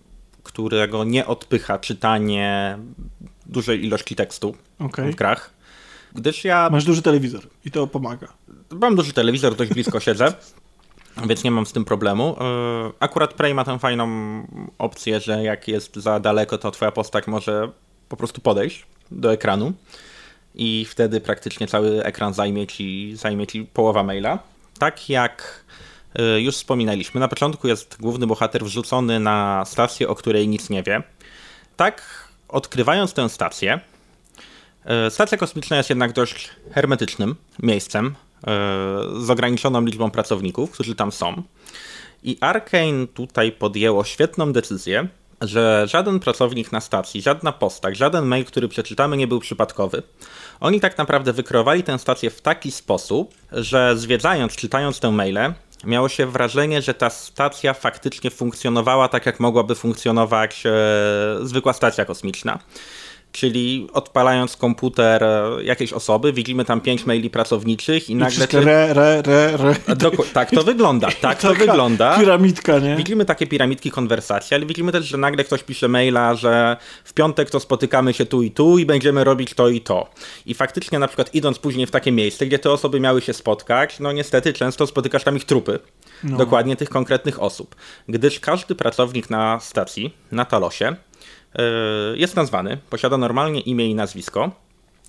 którego 0.43 1.05
nie 1.05 1.27
odpycha 1.27 1.79
czytanie 1.79 2.79
dużej 3.47 3.85
ilości 3.85 4.17
tekstu 4.17 4.55
Okej. 4.79 5.13
w 5.13 5.17
grach. 5.17 5.51
Gdyż 6.15 6.45
ja 6.45 6.69
Masz 6.73 6.85
duży 6.85 7.03
telewizor 7.03 7.43
i 7.65 7.71
to 7.71 7.87
pomaga. 7.87 8.29
mam 8.71 8.97
duży 8.97 9.13
telewizor, 9.13 9.57
dość 9.57 9.73
blisko 9.73 10.01
siedzę, 10.01 10.33
więc 11.27 11.45
nie 11.45 11.51
mam 11.51 11.67
z 11.67 11.73
tym 11.73 11.85
problemu. 11.85 12.37
Yy, 12.85 12.93
Akurat 13.01 13.35
Prey 13.35 13.55
ma 13.55 13.65
tę 13.65 13.79
fajną 13.79 14.09
opcję, 14.79 15.21
że 15.21 15.43
jak 15.43 15.69
jest 15.69 15.97
za 15.97 16.21
daleko, 16.21 16.59
to 16.59 16.71
twoja 16.71 16.93
postać 16.93 17.27
może 17.27 17.73
po 18.09 18.17
prostu 18.17 18.41
podejść 18.41 18.87
do 19.11 19.33
ekranu 19.33 19.73
i 20.55 20.85
wtedy 20.85 21.21
praktycznie 21.21 21.67
cały 21.67 22.05
ekran 22.05 22.35
zajmie 22.35 22.67
ci, 22.67 23.17
zajmie 23.17 23.47
ci 23.47 23.65
połowa 23.65 24.03
maila. 24.03 24.39
Tak 24.79 25.09
jak 25.09 25.65
y, 26.37 26.41
już 26.41 26.55
wspominaliśmy, 26.55 27.21
na 27.21 27.29
początku 27.29 27.69
jest 27.69 27.97
główny 28.01 28.27
bohater 28.27 28.65
wrzucony 28.65 29.21
na 29.21 29.65
stację, 29.67 30.09
o 30.09 30.15
której 30.15 30.49
nic 30.49 30.71
nie 30.71 30.83
wie. 30.83 31.03
Tak, 31.77 32.29
odkrywając 32.49 33.13
tę 33.13 33.29
stację, 33.29 33.81
y, 35.07 35.11
stacja 35.11 35.39
kosmiczna 35.39 35.77
jest 35.77 35.91
jednak 35.91 36.13
dość 36.13 36.51
hermetycznym 36.73 37.37
miejscem 37.63 38.15
z 39.19 39.31
ograniczoną 39.31 39.85
liczbą 39.85 40.11
pracowników, 40.11 40.71
którzy 40.71 40.95
tam 40.95 41.13
są. 41.13 41.43
I 42.23 42.39
Arkane 42.41 43.07
tutaj 43.15 43.53
podjęło 43.53 44.05
świetną 44.05 44.53
decyzję, 44.53 45.09
że 45.41 45.87
żaden 45.89 46.21
pracownik 46.21 46.73
na 46.73 46.81
stacji, 46.81 47.23
żadna 47.23 47.53
postać, 47.53 47.97
żaden 47.97 48.25
mail, 48.25 48.45
który 48.45 48.69
przeczytamy, 48.69 49.17
nie 49.17 49.27
był 49.27 49.41
przypadkowy. 49.41 50.03
Oni 50.61 50.81
tak 50.81 50.99
naprawdę 50.99 51.33
wykreowali 51.33 51.83
tę 51.83 51.99
stację 51.99 52.31
w 52.31 52.41
taki 52.41 52.71
sposób, 52.73 53.35
że 53.53 53.97
zwiedzając, 53.97 54.57
czytając 54.57 55.01
tę 55.01 55.11
maile, 55.11 55.55
miało 55.85 56.09
się 56.09 56.27
wrażenie, 56.27 56.83
że 56.83 56.95
ta 56.95 57.11
stacja 57.11 57.75
faktycznie 57.75 58.31
funkcjonowała 58.31 59.09
tak, 59.09 59.27
jak 59.27 59.41
mogłaby 59.41 59.75
funkcjonować 59.75 60.63
e, 60.67 60.73
zwykła 61.43 61.73
stacja 61.73 62.05
kosmiczna. 62.05 62.59
Czyli 63.33 63.89
odpalając 63.93 64.57
komputer 64.57 65.25
e, 65.25 65.51
jakiejś 65.65 65.93
osoby, 65.93 66.33
widzimy 66.33 66.65
tam 66.65 66.81
pięć 66.81 67.07
maili 67.07 67.31
pracowniczych 67.31 68.09
i 68.11 68.13
I 68.13 68.17
nagle... 68.17 68.49
czy- 68.49 68.59
re, 68.59 68.93
re, 68.95 69.23
re, 69.23 69.57
re. 69.57 69.75
Doku- 69.97 70.25
tak 70.33 70.51
to 70.51 70.63
wygląda, 70.63 71.09
tak 71.21 71.39
to 71.41 71.55
wygląda. 71.55 72.19
Piramidka, 72.19 72.79
nie? 72.79 72.97
Widzimy 72.97 73.25
takie 73.25 73.47
piramidki 73.47 73.91
konwersacji, 73.91 74.55
ale 74.55 74.67
widzimy 74.67 74.93
też, 74.93 75.05
że 75.07 75.17
nagle 75.17 75.45
ktoś 75.45 75.63
pisze 75.63 75.89
maila, 75.89 76.35
że 76.35 76.77
w 77.05 77.13
piątek 77.13 77.51
to 77.51 77.61
spotykamy 77.61 78.13
się 78.15 78.27
tu 78.27 78.43
i 78.43 78.51
tu 78.51 78.79
i 78.79 78.87
będziemy 78.87 79.25
robić 79.25 79.55
to 79.55 79.69
i 79.69 79.81
to. 79.81 80.11
I 80.47 80.55
faktycznie 80.55 80.99
na 80.99 81.07
przykład 81.07 81.35
idąc 81.35 81.59
później 81.59 81.87
w 81.87 81.91
takie 81.91 82.13
miejsce, 82.13 82.47
gdzie 82.47 82.59
te 82.59 82.71
osoby 82.71 83.01
miały 83.01 83.21
się 83.21 83.33
spotkać, 83.33 84.01
no 84.01 84.13
niestety 84.13 84.53
często 84.53 84.87
spotykasz 84.87 85.25
tam 85.25 85.37
ich 85.37 85.45
trupy. 85.45 85.79
Dokładnie 86.25 86.77
tych 86.77 86.89
konkretnych 86.91 87.43
osób. 87.43 87.75
Gdyż 88.09 88.41
każdy 88.41 88.75
pracownik 88.75 89.31
na 89.31 89.61
stacji, 89.61 90.15
na 90.33 90.45
Talosie, 90.45 90.97
jest 92.15 92.37
nazwany, 92.37 92.79
posiada 92.91 93.17
normalnie 93.17 93.61
imię 93.61 93.87
i 93.87 93.95
nazwisko, 93.95 94.51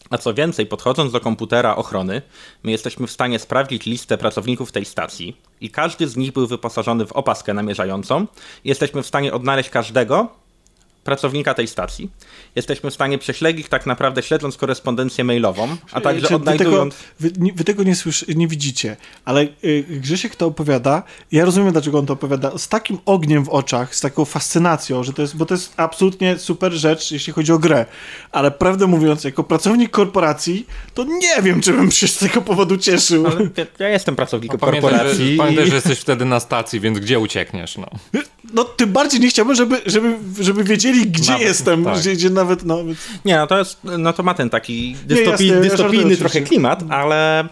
a 0.09 0.17
co 0.17 0.33
więcej, 0.33 0.65
podchodząc 0.65 1.11
do 1.11 1.19
komputera 1.19 1.75
ochrony, 1.75 2.21
my 2.63 2.71
jesteśmy 2.71 3.07
w 3.07 3.11
stanie 3.11 3.39
sprawdzić 3.39 3.85
listę 3.85 4.17
pracowników 4.17 4.71
tej 4.71 4.85
stacji 4.85 5.37
i 5.61 5.69
każdy 5.69 6.07
z 6.07 6.17
nich 6.17 6.31
był 6.31 6.47
wyposażony 6.47 7.05
w 7.05 7.11
opaskę 7.11 7.53
namierzającą. 7.53 8.27
Jesteśmy 8.65 9.03
w 9.03 9.07
stanie 9.07 9.33
odnaleźć 9.33 9.69
każdego 9.69 10.40
pracownika 11.03 11.53
tej 11.53 11.67
stacji. 11.67 12.09
Jesteśmy 12.55 12.91
w 12.91 12.93
stanie 12.93 13.17
prześledzić 13.17 13.67
tak 13.69 13.85
naprawdę 13.85 14.23
śledząc 14.23 14.57
korespondencję 14.57 15.23
mailową, 15.23 15.77
a 15.91 16.01
także 16.01 16.27
Czy 16.27 16.33
wy 16.37 16.45
tego, 16.45 16.51
odnajdując... 16.51 16.95
wy, 17.19 17.31
nie, 17.37 17.53
wy 17.53 17.63
tego 17.63 17.83
nie, 17.83 17.95
słyszy, 17.95 18.25
nie 18.35 18.47
widzicie, 18.47 18.97
ale 19.25 19.47
y, 19.63 19.85
Grzesiek 19.89 20.35
to 20.35 20.45
opowiada, 20.45 21.03
ja 21.31 21.45
rozumiem, 21.45 21.71
dlaczego 21.71 21.99
on 21.99 22.05
to 22.05 22.13
opowiada, 22.13 22.57
z 22.57 22.67
takim 22.67 22.97
ogniem 23.05 23.43
w 23.45 23.49
oczach, 23.49 23.95
z 23.95 24.01
taką 24.01 24.25
fascynacją, 24.25 25.03
że 25.03 25.13
to 25.13 25.21
jest, 25.21 25.37
bo 25.37 25.45
to 25.45 25.53
jest 25.53 25.73
absolutnie 25.77 26.39
super 26.39 26.73
rzecz, 26.73 27.11
jeśli 27.11 27.33
chodzi 27.33 27.51
o 27.51 27.59
grę, 27.59 27.85
ale 28.31 28.51
prawdę 28.51 28.87
mówiąc, 28.87 29.23
jako 29.23 29.43
pracownik 29.43 29.91
korporacji, 29.91 30.67
to 30.93 31.03
nie 31.03 31.41
wiem, 31.43 31.61
czy 31.61 31.73
bym 31.73 31.91
się 31.91 32.07
z 32.07 32.17
tego 32.17 32.41
powodu 32.41 32.77
cieszył. 32.77 33.27
Ale 33.27 33.49
ja 33.79 33.89
jestem 33.89 34.15
pracownikiem 34.15 34.59
Pamiętaj, 34.59 34.91
korporacji. 34.91 35.31
że, 35.31 35.37
pamiętaj, 35.37 35.67
że 35.67 35.75
jesteś 35.75 35.99
wtedy 35.99 36.25
na 36.25 36.39
stacji, 36.39 36.79
więc 36.79 36.99
gdzie 36.99 37.19
uciekniesz? 37.19 37.77
No. 37.77 37.87
No, 38.53 38.63
tym 38.63 38.91
bardziej 38.91 39.19
nie 39.19 39.29
chciałbym, 39.29 39.55
żeby, 39.55 39.81
żeby, 39.85 40.17
żeby 40.39 40.63
wiedzieli, 40.63 41.07
gdzie 41.07 41.31
Nawet, 41.31 41.47
jestem, 41.47 41.83
tak. 41.85 41.99
gdzie, 41.99 42.13
gdzie 42.13 42.29
nawet, 42.29 42.65
no, 42.65 42.77
Nie, 43.25 43.37
no 43.37 43.47
to 43.47 43.57
jest, 43.57 43.79
no 43.83 44.13
to 44.13 44.23
ma 44.23 44.33
ten 44.33 44.49
taki 44.49 44.91
jasne, 44.91 45.07
dystopi, 45.07 45.47
ja 45.47 45.59
dystopijny 45.59 45.95
żartuję 45.95 46.17
trochę 46.17 46.41
klimat, 46.41 46.83
ale 46.89 47.47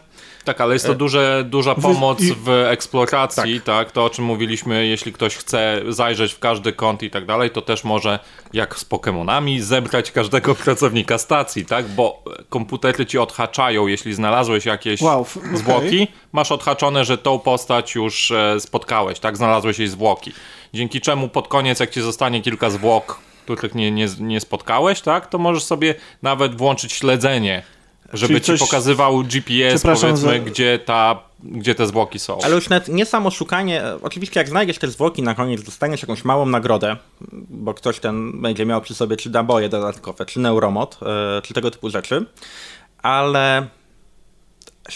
Tak, 0.46 0.62
ale 0.62 0.74
jest 0.74 0.86
to 0.86 0.96
duże, 0.96 1.46
duża 1.50 1.76
pomoc 1.76 2.20
w 2.44 2.50
eksploracji, 2.50 3.62
tak. 3.62 3.92
To 3.92 4.06
o 4.06 4.10
czym 4.10 4.26
mówiliśmy, 4.26 4.88
jeśli 4.88 5.14
ktoś 5.14 5.36
chce 5.36 5.82
zajrzeć 5.90 6.34
w 6.34 6.40
każdy 6.40 6.74
kąt 6.74 7.04
i 7.04 7.10
tak 7.10 7.26
dalej, 7.26 7.50
to 7.50 7.62
też 7.62 7.84
może 7.84 8.20
jak 8.54 8.80
z 8.80 8.86
Pokemonami 8.86 9.62
zebrać 9.62 10.12
każdego 10.12 10.56
pracownika 10.66 11.18
stacji, 11.18 11.66
tak? 11.66 11.88
Bo 11.88 12.24
komputery 12.50 13.06
ci 13.06 13.18
odhaczają, 13.18 13.88
jeśli 13.88 14.14
znalazłeś 14.14 14.66
jakieś 14.66 15.02
Wow, 15.02 15.22
okej. 15.22 15.58
zwłoki, 15.58 16.08
masz 16.32 16.52
odhaczone, 16.52 17.06
że 17.06 17.18
tą 17.18 17.40
postać 17.40 17.96
już 17.96 18.32
e, 18.32 18.60
spotkałeś, 18.60 19.20
tak? 19.20 19.38
Znalazłeś 19.38 19.80
jej 19.80 19.88
zwłoki. 19.88 20.32
Dzięki 20.74 21.02
czemu 21.02 21.30
pod 21.30 21.48
koniec, 21.48 21.80
jak 21.80 21.90
ci 21.90 22.02
zostanie 22.02 22.42
kilka 22.42 22.70
zwłok, 22.70 23.20
których 23.44 23.76
nie, 23.76 23.92
nie, 23.92 24.08
nie 24.20 24.40
spotkałeś, 24.40 25.02
tak? 25.02 25.28
To 25.28 25.38
możesz 25.38 25.64
sobie 25.64 25.96
nawet 26.22 26.56
włączyć 26.56 26.94
śledzenie 26.94 27.64
Żeby 28.14 28.28
Czyli 28.34 28.42
ci 28.42 28.52
coś- 28.52 28.60
pokazywał 28.60 29.24
GPS, 29.24 29.82
powiedzmy, 29.82 30.18
za- 30.18 30.40
gdzie, 30.40 30.80
ta, 30.80 31.20
gdzie 31.44 31.76
te 31.76 31.88
zwłoki 31.88 32.20
są. 32.20 32.42
Ale 32.42 32.56
już 32.56 32.70
nawet 32.70 32.88
nie 32.88 33.06
samo 33.06 33.32
szukanie, 33.32 33.84
oczywiście 34.02 34.40
jak 34.40 34.50
znajdziesz 34.50 34.78
te 34.78 34.88
zwłoki 34.88 35.22
na 35.22 35.36
koniec, 35.36 35.64
dostaniesz 35.64 36.02
jakąś 36.02 36.26
małą 36.26 36.46
nagrodę, 36.46 36.96
bo 37.50 37.74
ktoś 37.74 38.00
ten 38.00 38.42
będzie 38.42 38.66
miał 38.66 38.82
przy 38.82 38.96
sobie 38.96 39.18
czy 39.18 39.30
naboje 39.30 39.70
dodatkowe, 39.70 40.26
czy 40.26 40.40
neuromod, 40.40 41.00
e, 41.02 41.42
czy 41.42 41.54
tego 41.54 41.72
typu 41.72 41.90
rzeczy, 41.90 42.26
ale 43.04 43.68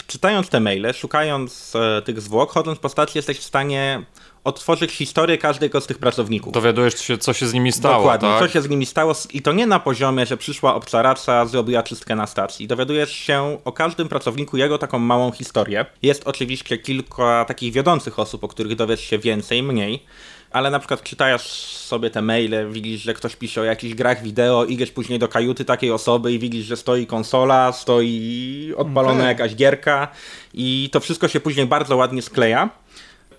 czytając 0.06 0.48
te 0.48 0.60
maile, 0.60 0.92
szukając 0.94 1.72
e, 1.76 2.02
tych 2.02 2.20
zwłok, 2.20 2.50
chodząc 2.52 2.78
po 2.78 2.88
stacji 2.88 3.18
jesteś 3.18 3.38
w 3.38 3.44
stanie 3.44 4.02
odtworzyć 4.44 4.92
historię 4.92 5.38
każdego 5.38 5.80
z 5.80 5.86
tych 5.86 5.98
pracowników. 5.98 6.52
Dowiadujesz 6.52 6.94
się, 6.94 7.18
co 7.18 7.32
się 7.32 7.46
z 7.46 7.52
nimi 7.52 7.72
stało, 7.72 7.96
Dokładnie, 7.96 8.28
tak? 8.28 8.38
co 8.40 8.48
się 8.48 8.62
z 8.62 8.68
nimi 8.68 8.86
stało 8.86 9.12
i 9.32 9.42
to 9.42 9.52
nie 9.52 9.66
na 9.66 9.80
poziomie, 9.80 10.26
że 10.26 10.36
przyszła 10.36 10.74
obca 10.74 11.02
raca, 11.02 11.46
zrobiła 11.46 11.82
czystkę 11.82 12.16
na 12.16 12.26
stacji. 12.26 12.66
Dowiadujesz 12.66 13.12
się 13.12 13.58
o 13.64 13.72
każdym 13.72 14.08
pracowniku 14.08 14.56
jego 14.56 14.78
taką 14.78 14.98
małą 14.98 15.32
historię. 15.32 15.86
Jest 16.02 16.22
oczywiście 16.26 16.78
kilka 16.78 17.44
takich 17.44 17.72
wiodących 17.72 18.18
osób, 18.18 18.44
o 18.44 18.48
których 18.48 18.76
dowiesz 18.76 19.00
się 19.00 19.18
więcej, 19.18 19.62
mniej, 19.62 20.04
ale 20.50 20.70
na 20.70 20.78
przykład 20.78 21.02
czytasz 21.02 21.42
sobie 21.66 22.10
te 22.10 22.22
maile, 22.22 22.70
widzisz, 22.70 23.02
że 23.02 23.14
ktoś 23.14 23.36
pisze 23.36 23.60
o 23.60 23.64
jakichś 23.64 23.94
grach 23.94 24.22
wideo, 24.22 24.64
idziesz 24.64 24.90
później 24.90 25.18
do 25.18 25.28
kajuty 25.28 25.64
takiej 25.64 25.90
osoby 25.90 26.32
i 26.32 26.38
widzisz, 26.38 26.66
że 26.66 26.76
stoi 26.76 27.06
konsola, 27.06 27.72
stoi 27.72 28.74
odpalona 28.76 29.14
Okej. 29.14 29.28
jakaś 29.28 29.54
gierka 29.54 30.08
i 30.54 30.88
to 30.92 31.00
wszystko 31.00 31.28
się 31.28 31.40
później 31.40 31.66
bardzo 31.66 31.96
ładnie 31.96 32.22
skleja. 32.22 32.70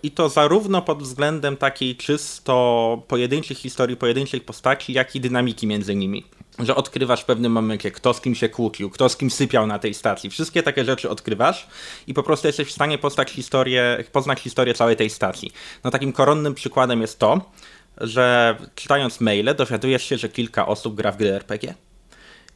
I 0.06 0.12
to 0.12 0.30
zarówno 0.30 0.82
pod 0.82 1.04
względem 1.04 1.58
takiej 1.58 1.96
czysto 1.96 3.04
pojedynczych 3.08 3.58
historii, 3.58 3.98
pojedynczych 3.98 4.46
postaci, 4.46 4.94
jak 4.94 5.16
i 5.16 5.20
dynamiki 5.20 5.68
między 5.68 5.96
nimi. 5.96 6.24
Że 6.60 6.76
odkrywasz 6.76 7.22
w 7.22 7.26
pewnym 7.26 7.52
momencie, 7.52 7.92
kto 7.92 8.14
z 8.14 8.22
kim 8.22 8.36
się 8.36 8.50
kłócił, 8.50 8.90
kto 8.90 9.10
z 9.10 9.18
kim 9.18 9.32
sypiał 9.32 9.68
na 9.68 9.80
tej 9.80 9.94
stacji. 9.94 10.30
Wszystkie 10.30 10.64
takie 10.64 10.86
rzeczy 10.86 11.10
odkrywasz 11.10 11.68
i 12.08 12.14
po 12.14 12.24
prostu 12.24 12.48
jesteś 12.48 12.68
w 12.68 12.72
stanie 12.72 12.98
poznać 12.98 13.32
historię, 13.32 14.04
poznać 14.12 14.40
historię 14.40 14.74
całej 14.74 14.96
tej 14.96 15.10
stacji. 15.10 15.52
No 15.84 15.92
takim 15.92 16.14
koronnym 16.14 16.54
przykładem 16.54 17.02
jest 17.02 17.20
to, 17.20 17.52
że 17.98 18.56
czytając 18.76 19.22
maile 19.22 19.56
dowiadujesz 19.56 20.04
się, 20.04 20.18
że 20.18 20.30
kilka 20.30 20.68
osób 20.68 20.96
gra 20.96 21.12
w 21.12 21.18
gry 21.18 21.34
RPG. 21.34 21.74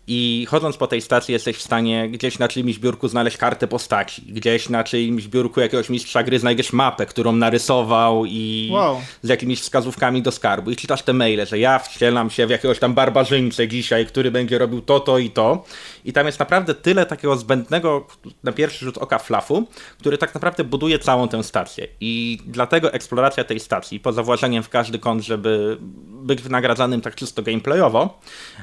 I 0.07 0.47
chodząc 0.49 0.77
po 0.77 0.87
tej 0.87 1.01
stacji 1.01 1.31
jesteś 1.33 1.57
w 1.57 1.61
stanie 1.61 2.09
gdzieś 2.09 2.39
na 2.39 2.47
czyimś 2.47 2.79
biurku 2.79 3.07
znaleźć 3.07 3.37
kartę 3.37 3.67
postaci, 3.67 4.21
gdzieś 4.21 4.69
na 4.69 4.83
czyimś 4.83 5.27
biurku 5.27 5.59
jakiegoś 5.59 5.89
mistrza 5.89 6.23
gry 6.23 6.39
znajdziesz 6.39 6.73
mapę, 6.73 7.05
którą 7.05 7.31
narysował 7.31 8.25
i 8.25 8.69
Wow. 8.71 9.01
z 9.21 9.29
jakimiś 9.29 9.61
wskazówkami 9.61 10.21
do 10.21 10.31
skarbu. 10.31 10.71
I 10.71 10.75
czytasz 10.75 11.01
te 11.01 11.13
maile, 11.13 11.45
że 11.45 11.59
ja 11.59 11.79
wcielam 11.79 12.29
się 12.29 12.47
w 12.47 12.49
jakiegoś 12.49 12.79
tam 12.79 12.93
barbarzyńcę 12.93 13.67
dzisiaj, 13.67 14.05
który 14.05 14.31
będzie 14.31 14.57
robił 14.57 14.81
to, 14.81 14.99
to 14.99 15.17
i 15.17 15.29
to. 15.29 15.65
I 16.05 16.13
tam 16.13 16.25
jest 16.25 16.39
naprawdę 16.39 16.75
tyle 16.75 17.05
takiego 17.05 17.37
zbędnego 17.37 18.07
na 18.43 18.51
pierwszy 18.51 18.85
rzut 18.85 18.97
oka 18.97 19.19
flafu, 19.19 19.67
który 19.99 20.17
tak 20.17 20.33
naprawdę 20.33 20.63
buduje 20.63 20.99
całą 20.99 21.27
tę 21.27 21.43
stację. 21.43 21.87
I 22.01 22.39
dlatego 22.45 22.93
eksploracja 22.93 23.43
tej 23.43 23.59
stacji, 23.59 23.99
poza 23.99 24.23
włażeniem 24.23 24.63
w 24.63 24.69
każdy 24.69 24.99
kąt, 24.99 25.23
żeby 25.23 25.77
być 26.09 26.41
wynagradzanym 26.41 27.01
tak 27.01 27.15
czysto 27.15 27.41
gameplayowo, 27.41 28.19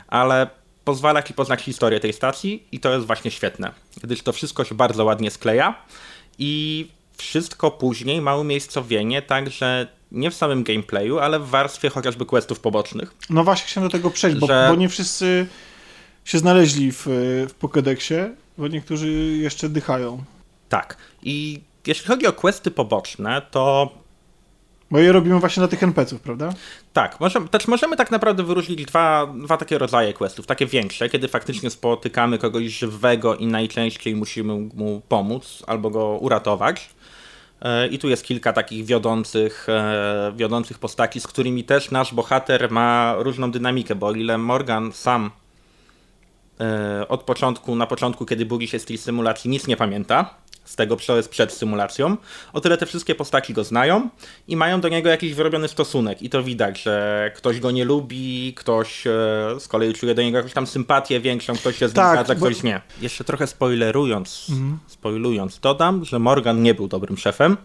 ale 0.09 0.51
pozwala 0.87 1.23
ci 1.23 1.35
poznać 1.35 1.63
historię 1.63 2.01
tej 2.01 2.13
stacji 2.13 2.67
i 2.73 2.81
to 2.81 2.95
jest 2.95 3.07
właśnie 3.07 3.31
świetne, 3.31 3.73
gdyż 4.03 4.23
to 4.23 4.33
wszystko 4.33 4.65
się 4.65 4.75
bardzo 4.75 5.05
ładnie 5.05 5.31
skleja 5.31 5.75
i 6.39 6.89
wszystko 7.17 7.71
później 7.71 8.21
ma 8.21 8.37
umiejscowienie 8.37 9.23
także 9.23 9.87
nie 10.13 10.31
w 10.31 10.35
samym 10.35 10.63
gameplayu, 10.65 11.19
ale 11.19 11.39
w 11.41 11.47
warstwie 11.49 11.89
chociażby 11.91 12.27
questów 12.27 12.61
pobocznych. 12.61 13.15
No 13.31 13.45
właśnie 13.45 13.67
chciałem 13.67 13.89
do 13.91 13.93
tego 13.93 14.11
przejść, 14.11 14.39
bo, 14.39 14.47
Że- 14.47 14.67
bo 14.71 14.77
nie 14.77 14.89
wszyscy 14.89 15.47
się 16.25 16.39
znaleźli 16.39 16.93
w, 16.93 17.03
w 17.49 17.55
Pokédexie, 17.61 18.29
bo 18.59 18.69
niektórzy 18.69 19.09
jeszcze 19.41 19.69
dychają. 19.69 20.25
Tak. 20.69 20.97
I 21.23 21.61
jeśli 21.87 22.07
chodzi 22.07 22.27
o 22.27 22.33
questy 22.33 22.71
poboczne, 22.71 23.43
to 23.51 23.91
Bo 24.91 24.99
je 24.99 25.13
robimy 25.13 25.41
właśnie 25.41 25.61
dla 25.61 25.69
tych 25.69 25.83
NPC-ów, 25.83 26.21
prawda? 26.21 26.53
Tak, 26.93 27.21
możemy, 27.21 27.49
też 27.49 27.69
możemy 27.69 27.97
tak 27.97 28.11
naprawdę 28.11 28.43
wyróżnić 28.43 28.85
dwa, 28.85 29.27
dwa 29.27 29.57
takie 29.57 29.79
rodzaje 29.79 30.13
questów, 30.13 30.47
takie 30.47 30.67
większe, 30.67 31.09
kiedy 31.09 31.29
faktycznie 31.29 31.71
spotykamy 31.71 32.39
kogoś 32.39 32.65
żywego 32.65 33.37
i 33.37 33.47
najczęściej 33.47 34.17
musimy 34.17 34.55
mu 34.75 35.03
pomóc 35.09 35.63
albo 35.67 35.91
go 35.91 36.07
uratować. 36.07 36.89
E, 37.63 37.87
I 37.87 37.99
tu 37.99 38.09
jest 38.09 38.25
kilka 38.25 38.53
takich 38.53 38.85
wiodących, 38.85 39.67
e, 39.69 40.33
wiodących 40.37 40.79
postaci, 40.79 41.21
z 41.21 41.27
którymi 41.27 41.65
też 41.65 41.91
nasz 41.91 42.15
bohater 42.15 42.71
ma 42.71 43.15
różną 43.19 43.51
dynamikę, 43.51 43.95
bo 43.95 44.07
o 44.07 44.13
ile 44.13 44.39
Morgan 44.39 44.93
sam 44.93 45.31
e, 46.61 47.09
od 47.09 47.23
początku, 47.23 47.77
na 47.77 47.87
początku, 47.87 48.27
kiedy 48.27 48.47
budzi 48.47 48.69
się 48.69 48.79
z 48.79 48.85
tej 48.85 48.99
symulacji, 48.99 49.51
nic 49.51 49.67
nie 49.67 49.77
pamięta, 49.77 50.35
z 50.66 50.76
tego, 50.76 50.97
co 50.97 51.16
jest 51.16 51.28
przed 51.28 51.52
symulacją, 51.52 52.16
o 52.52 52.60
tyle 52.60 52.76
te 52.78 52.86
wszystkie 52.86 53.14
postaci 53.14 53.52
go 53.55 53.64
znają 53.64 54.09
i 54.48 54.56
mają 54.56 54.80
do 54.80 54.88
niego 54.88 55.09
jakiś 55.09 55.34
wyrobiony 55.34 55.68
stosunek. 55.68 56.22
I 56.22 56.30
to 56.30 56.43
widać, 56.43 56.82
że 56.82 57.30
ktoś 57.36 57.60
go 57.60 57.70
nie 57.70 57.84
lubi, 57.84 58.55
ktoś 58.56 59.06
e, 59.06 59.10
z 59.59 59.68
kolei 59.68 59.94
czuje 59.94 60.14
do 60.14 60.22
niego 60.22 60.36
jakąś 60.36 60.52
tam 60.52 60.66
sympatię 60.66 61.20
większą, 61.20 61.55
ktoś 61.56 61.78
się 61.78 61.88
z 61.88 61.90
nim 61.90 61.97
Tak, 61.97 62.14
zgadza, 62.16 62.34
bo- 62.34 62.47
ktoś 62.47 62.62
nie. 62.62 62.80
Jeszcze 63.01 63.24
trochę 63.24 63.47
spoilerując, 63.47 64.47
spoilując, 64.86 65.59
dodam, 65.60 66.05
że 66.05 66.18
Morgan 66.18 66.62
nie 66.62 66.74
był 66.74 66.88
dobrym 66.88 67.16
szefem. 67.18 67.56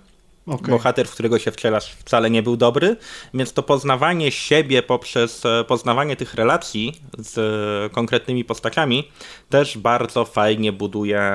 Okej. 0.51 0.71
Bohater, 0.71 1.07
w 1.07 1.11
którego 1.11 1.39
się 1.39 1.51
wcielasz, 1.51 1.93
wcale 1.93 2.29
nie 2.29 2.43
był 2.43 2.57
dobry, 2.57 2.97
więc 3.33 3.53
to 3.53 3.63
poznawanie 3.63 4.31
siebie 4.31 4.83
poprzez 4.83 5.45
e, 5.45 5.63
poznawanie 5.63 6.15
tych 6.15 6.33
relacji 6.33 7.01
z 7.17 7.37
e, 7.37 7.89
konkretnymi 7.93 8.45
postaciami 8.45 9.11
też 9.49 9.77
bardzo 9.77 10.25
fajnie 10.25 10.71
buduje, 10.71 11.31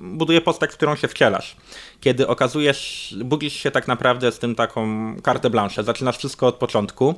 buduje 0.00 0.40
postać, 0.40 0.70
w 0.70 0.74
którą 0.74 0.96
się 0.96 1.08
wcielasz. 1.08 1.56
Kiedy 2.00 2.28
okazujesz, 2.28 3.14
budzisz 3.24 3.52
się 3.52 3.70
tak 3.70 3.88
naprawdę 3.88 4.32
z 4.32 4.38
tym 4.38 4.54
taką 4.54 5.14
kartę 5.22 5.50
blanche, 5.50 5.84
zaczynasz 5.84 6.18
wszystko 6.18 6.46
od 6.46 6.54
początku, 6.54 7.14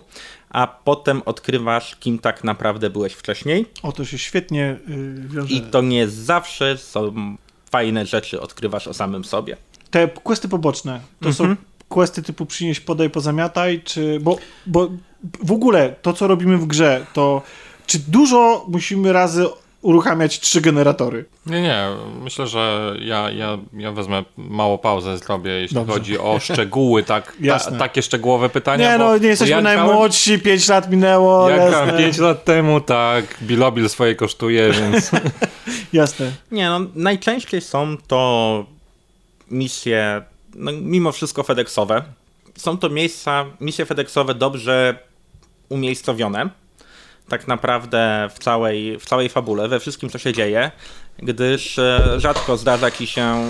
a 0.51 0.67
potem 0.67 1.23
odkrywasz, 1.25 1.97
kim 1.97 2.19
tak 2.19 2.45
naprawdę 2.45 2.91
byłeś 2.91 3.13
wcześniej 3.13 3.67
O, 3.83 3.93
to 3.93 4.05
się 4.05 4.19
świetnie 4.19 4.77
y, 4.89 5.29
wiąże. 5.29 5.55
i 5.55 5.61
to 5.61 5.81
nie 5.81 6.09
zawsze 6.09 6.79
są 6.79 7.13
fajne 7.71 8.07
rzeczy 8.07 8.41
odkrywasz 8.41 8.89
o 8.89 8.95
samym 8.95 9.25
sobie. 9.25 9.57
Te 9.93 10.09
questy 10.09 10.49
poboczne, 10.49 11.01
to 11.21 11.29
Mhm. 11.29 11.35
są 11.57 11.63
questy 11.89 12.23
typu 12.23 12.47
przynieś, 12.47 12.81
podaj, 12.81 13.11
pozamiataj, 13.11 13.83
czy... 13.85 14.19
Bo, 14.21 14.37
bo 14.67 14.89
w 15.45 15.53
ogóle 15.53 15.95
to, 16.03 16.13
co 16.13 16.27
robimy 16.27 16.57
w 16.59 16.67
grze, 16.67 17.07
to 17.13 17.43
czy 17.87 17.99
dużo 17.99 18.65
musimy 18.69 19.13
razy 19.13 19.47
uruchamiać 19.83 20.41
trzy 20.41 20.61
generatory? 20.61 21.25
Nie, 21.47 21.63
nie, 21.63 21.85
myślę, 22.23 22.47
że 22.47 22.95
ja, 23.01 23.31
ja, 23.31 23.59
ja 23.77 23.93
wezmę 23.93 24.25
mało 24.37 24.79
pauzę 24.79 25.19
zrobię, 25.19 25.51
jeśli 25.51 25.75
Dobrze. 25.75 25.93
chodzi 25.93 26.19
o 26.19 26.39
szczegóły, 26.41 27.03
tak, 27.03 27.37
ta, 27.49 27.59
takie 27.71 28.03
szczegółowe 28.03 28.49
pytania. 28.49 28.93
Nie, 28.93 28.99
bo, 28.99 29.05
no, 29.05 29.19
nie 29.19 29.29
jesteśmy 29.29 29.51
ja 29.57 29.63
grałem- 29.63 29.77
najmłodsi, 29.87 30.39
pięć 30.39 30.69
lat 30.69 30.91
minęło, 30.91 31.51
Ja 31.51 31.57
grałem 31.69 31.89
jasne, 31.89 31.99
5 32.05 32.19
lat 32.19 32.45
temu, 32.45 32.81
tak, 32.81 33.25
Bilobil 33.43 33.89
swoje 33.89 34.15
kosztuje, 34.15 34.73
więc 34.73 35.11
jasne. 35.93 36.33
Nie, 36.51 36.69
no 36.69 36.81
najczęściej 36.95 37.61
są 37.61 37.97
to 38.07 38.65
misje, 39.53 40.23
no, 40.55 40.73
mimo 40.73 41.13
wszystko 41.13 41.43
FedExowe. 41.43 42.03
Są 42.59 42.79
to 42.79 42.89
miejsca, 42.89 43.45
misje 43.61 43.87
FedExowe 43.87 44.35
dobrze 44.35 44.99
umiejscowione. 45.69 46.51
Tak 47.29 47.49
naprawdę 47.49 48.29
w 48.35 48.39
całej, 48.39 48.99
w 48.99 49.05
całej 49.05 49.29
fabule, 49.29 49.69
we 49.69 49.81
wszystkim 49.81 50.11
co 50.11 50.19
się 50.19 50.33
dzieje, 50.33 50.71
gdyż 51.19 51.79
e, 51.79 52.15
rzadko 52.21 52.57
zdarza 52.57 52.91
ci 52.91 53.07
się 53.07 53.47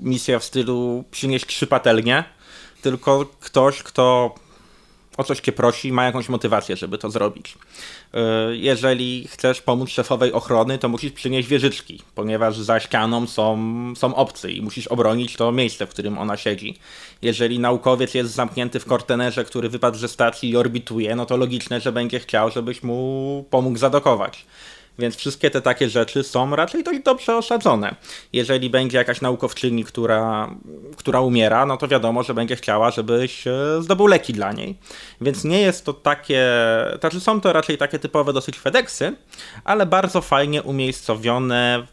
misja 0.00 0.38
w 0.38 0.44
stylu 0.44 1.04
przynieść 1.10 1.46
trzy 1.46 1.66
patelnie, 1.66 2.24
tylko 2.82 3.26
ktoś, 3.40 3.82
kto 3.82 4.34
o 5.16 5.24
coś 5.24 5.40
cię 5.40 5.52
prosi, 5.52 5.92
ma 5.92 6.04
jakąś 6.04 6.28
motywację, 6.28 6.76
żeby 6.76 6.98
to 6.98 7.10
zrobić. 7.10 7.58
Yy, 8.14 8.56
Jeżeli 8.56 9.28
chcesz 9.28 9.62
pomóc 9.62 9.90
szefowej 9.90 10.32
ochrony, 10.32 10.78
to 10.78 10.88
musisz 10.88 11.12
przynieść 11.12 11.48
wieżyczki, 11.48 12.02
ponieważ 12.14 12.58
za 12.58 12.80
ścianą 12.80 13.26
są, 13.26 13.58
są 13.96 14.14
obcy 14.14 14.52
i 14.52 14.62
musisz 14.62 14.86
obronić 14.86 15.36
to 15.36 15.52
miejsce, 15.52 15.86
w 15.86 15.90
którym 15.90 16.18
ona 16.18 16.36
siedzi. 16.36 16.78
Jeżeli 17.22 17.58
naukowiec 17.58 18.14
jest 18.14 18.30
zamknięty 18.32 18.80
w 18.80 18.84
kortenerze, 18.84 19.44
który 19.44 19.68
wypadł 19.68 19.98
ze 19.98 20.08
stacji 20.08 20.50
i 20.50 20.56
orbituje, 20.56 21.16
no 21.16 21.26
to 21.26 21.36
logiczne, 21.36 21.80
że 21.80 21.92
będzie 21.92 22.20
chciał, 22.20 22.50
żebyś 22.50 22.82
mu 22.82 23.44
pomógł 23.50 23.78
zadokować. 23.78 24.46
Więc 25.00 25.16
wszystkie 25.16 25.50
te 25.50 25.60
takie 25.60 25.88
rzeczy 25.88 26.22
są 26.22 26.56
raczej 26.56 26.84
dość 26.84 27.00
dobrze 27.00 27.36
osadzone. 27.36 27.94
Jeżeli 28.32 28.70
będzie 28.70 28.98
jakaś 28.98 29.20
naukowczyni, 29.20 29.84
która, 29.84 30.50
która 30.96 31.20
umiera, 31.20 31.66
no 31.66 31.76
to 31.76 31.88
wiadomo, 31.88 32.22
że 32.22 32.34
będzie 32.34 32.56
chciała, 32.56 32.90
żebyś 32.90 33.46
e, 33.46 33.52
zdobył 33.80 34.06
leki 34.06 34.32
dla 34.32 34.52
niej. 34.52 34.78
Więc 35.20 35.44
nie 35.44 35.60
jest 35.60 35.84
to 35.84 35.92
takie. 35.92 36.46
Znaczy 37.00 37.20
są 37.20 37.40
to 37.40 37.52
raczej 37.52 37.78
takie 37.78 37.98
typowe 37.98 38.32
dosyć 38.32 38.58
FedExy, 38.58 39.16
ale 39.64 39.86
bardzo 39.86 40.20
fajnie 40.20 40.62
umiejscowione 40.62 41.86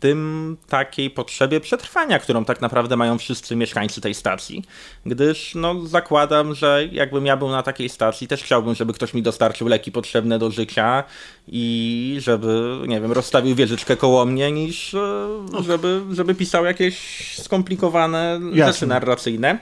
tym 0.00 0.56
takiej 0.68 1.10
potrzebie 1.10 1.60
przetrwania, 1.60 2.18
którą 2.18 2.44
tak 2.44 2.60
naprawdę 2.60 2.96
mają 2.96 3.18
wszyscy 3.18 3.56
mieszkańcy 3.56 4.00
tej 4.00 4.14
stacji. 4.14 4.64
Gdyż 5.06 5.54
no, 5.54 5.86
zakładam, 5.86 6.54
że 6.54 6.88
jakbym 6.92 7.26
ja 7.26 7.36
był 7.36 7.48
na 7.48 7.62
takiej 7.62 7.88
stacji, 7.88 8.28
też 8.28 8.42
chciałbym, 8.42 8.74
żeby 8.74 8.92
ktoś 8.92 9.14
mi 9.14 9.22
dostarczył 9.22 9.68
leki 9.68 9.92
potrzebne 9.92 10.38
do 10.38 10.50
życia 10.50 11.04
i 11.48 12.16
żeby, 12.20 12.78
nie 12.86 13.00
wiem, 13.00 13.12
rozstawił 13.12 13.54
wieżyczkę 13.54 13.96
koło 13.96 14.26
mnie, 14.26 14.52
niż 14.52 14.94
e, 14.94 15.28
żeby, 15.60 16.02
żeby 16.12 16.34
pisał 16.34 16.64
jakieś 16.64 16.96
skomplikowane 17.38 18.40
Jasne. 18.52 18.72
rzeczy 18.72 18.86
narracyjne. 18.86 19.58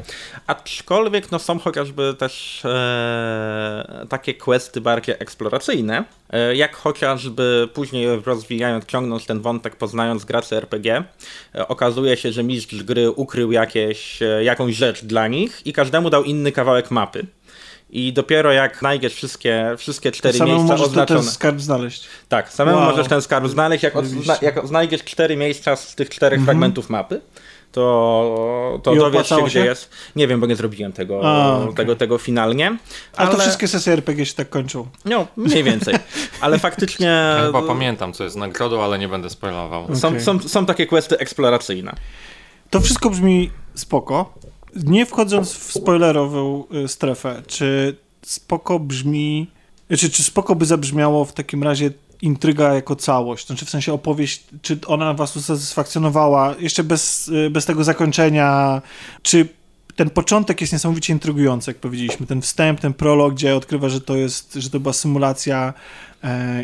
Aczkolwiek 0.47 1.31
no, 1.33 1.39
są 1.39 1.59
chociażby 1.59 2.15
też 2.19 2.65
e, 2.65 4.07
takie 4.09 4.35
questy 4.35 4.81
bardziej 4.81 5.15
eksploracyjne, 5.19 6.05
e, 6.31 6.57
jak 6.57 6.77
chociażby 6.77 7.69
później 7.75 8.07
rozwijając, 8.25 8.85
ciągnąc 8.87 9.27
ten 9.27 9.41
wątek, 9.41 9.77
poznając 9.77 10.25
graczy 10.29 10.57
RPG, 10.57 11.05
e, 11.55 11.69
okazuje 11.69 12.17
się, 12.17 12.33
że 12.33 12.43
mistrz 12.45 12.83
gry 12.83 13.11
ukrył 13.11 13.53
jakieś, 13.53 14.23
e, 14.23 14.45
jakąś 14.45 14.75
rzecz 14.77 15.05
dla 15.05 15.29
nich 15.29 15.67
i 15.67 15.73
każdemu 15.73 16.11
dał 16.11 16.25
inny 16.25 16.53
kawałek 16.53 16.91
mapy. 16.91 17.27
I 17.91 18.13
dopiero 18.13 18.53
jak 18.53 18.79
znajdziesz 18.79 19.15
wszystkie, 19.15 19.75
wszystkie 19.79 20.13
cztery 20.13 20.39
Samemu 20.39 20.57
miejsca 20.57 20.73
możesz 20.75 20.87
oznaczone. 20.87 21.21
ten 21.21 21.31
skarb 21.31 21.61
znaleźć. 21.61 22.05
Tak, 22.29 22.53
samemu 22.53 22.79
Wow. 22.79 22.91
możesz 22.91 23.09
ten 23.09 23.23
skarb 23.23 23.47
znaleźć. 23.49 23.83
Jak, 23.85 23.95
odzna- 23.97 24.39
jak 24.43 24.67
znajdziesz 24.67 25.05
cztery 25.05 25.37
miejsca 25.37 25.77
z 25.77 25.95
tych 25.95 26.09
czterech 26.11 26.41
fragmentów 26.45 26.91
mapy, 26.91 27.21
to, 27.73 28.81
to 28.83 28.95
dowiesz 28.95 29.03
się, 29.03 29.07
opłacało 29.07 29.43
gdzie 29.43 29.53
się? 29.61 29.65
jest. 29.65 29.91
Nie 30.17 30.27
wiem, 30.29 30.41
bo 30.41 30.47
nie 30.47 30.57
zrobiłem 30.57 30.93
tego, 30.93 31.21
A, 31.25 31.57
okej. 31.63 31.75
tego, 31.75 31.97
tego 31.97 32.19
finalnie. 32.19 32.77
Ale, 33.17 33.31
to 33.31 33.39
wszystkie 33.39 33.69
sesje 33.69 33.93
RPG 33.93 34.27
się 34.27 34.35
tak 34.35 34.49
kończą. 34.49 34.87
No, 35.05 35.27
mniej 35.37 35.65
więcej. 35.65 35.95
Ale 36.41 36.59
faktycznie 36.59 37.07
Ja 37.07 37.43
chyba 37.47 37.63
pamiętam, 37.63 38.13
co 38.13 38.25
jest 38.25 38.37
nagrodą, 38.37 38.83
ale 38.83 38.99
nie 38.99 39.09
będę 39.09 39.31
spoilował. 39.31 39.97
są, 39.97 40.09
Okej. 40.09 40.21
są, 40.21 40.41
są 40.41 40.67
takie 40.67 40.87
questy 40.87 41.19
eksploracyjne. 41.19 41.95
To 42.71 42.81
wszystko 42.81 43.11
brzmi 43.11 43.51
spoko. 43.75 44.35
Nie 44.77 45.07
wchodząc 45.07 45.53
w 45.53 45.73
spoilerową 45.73 46.65
y, 46.85 46.89
strefę, 46.89 47.43
czy 47.47 47.97
spoko 48.23 48.79
brzmi, 48.79 49.51
czy, 49.99 50.11
czy 50.11 50.23
spoko 50.23 50.55
by 50.55 50.67
zabrzmiało 50.67 51.25
w 51.25 51.33
takim 51.33 51.63
razie 51.63 51.91
intryga 52.23 52.75
jako 52.75 52.97
całość? 52.97 53.47
Znaczy 53.47 53.67
w 53.67 53.71
sensie 53.71 53.93
opowieść, 53.93 54.45
czy 54.63 54.79
ona 54.87 55.15
was 55.15 55.37
usatysfakcjonowała 55.37 56.55
jeszcze 56.59 56.85
bez, 56.85 57.29
y, 57.29 57.51
bez 57.51 57.67
tego 57.67 57.85
zakończenia, 57.85 58.83
czy 59.23 59.49
ten 59.97 60.11
początek 60.11 60.61
jest 60.61 60.73
niesamowicie 60.73 61.13
intrygujący, 61.13 61.71
jak 61.71 61.79
powiedzieliśmy. 61.79 62.27
Ten 62.27 62.43
wstęp, 62.43 62.81
ten 62.81 62.95
prolog, 62.95 63.35
gdzie 63.35 63.57
odkrywa, 63.57 63.89
że 63.89 64.01
to 64.01 64.17
jest, 64.17 64.55
że 64.55 64.71
to 64.71 64.81
była 64.81 64.93
symulacja 64.93 65.75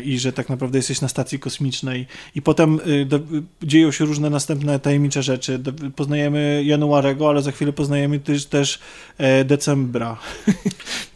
i 0.03 0.19
że 0.19 0.33
tak 0.33 0.49
naprawdę 0.49 0.77
jesteś 0.77 1.01
na 1.01 1.07
stacji 1.07 1.39
kosmicznej. 1.39 2.07
I 2.35 2.41
potem 2.41 2.79
y, 2.87 3.05
do, 3.05 3.17
y, 3.17 3.21
dzieją 3.63 3.91
się 3.91 4.05
różne 4.05 4.29
następne 4.29 4.79
tajemnicze 4.79 5.23
rzeczy. 5.23 5.57
Do, 5.57 5.71
poznajemy 5.95 6.63
Januarego, 6.65 7.29
ale 7.29 7.41
za 7.41 7.51
chwilę 7.51 7.73
poznajemy 7.73 8.19
też, 8.19 8.45
też 8.45 8.79
e, 9.17 9.45
Decembra. 9.45 10.17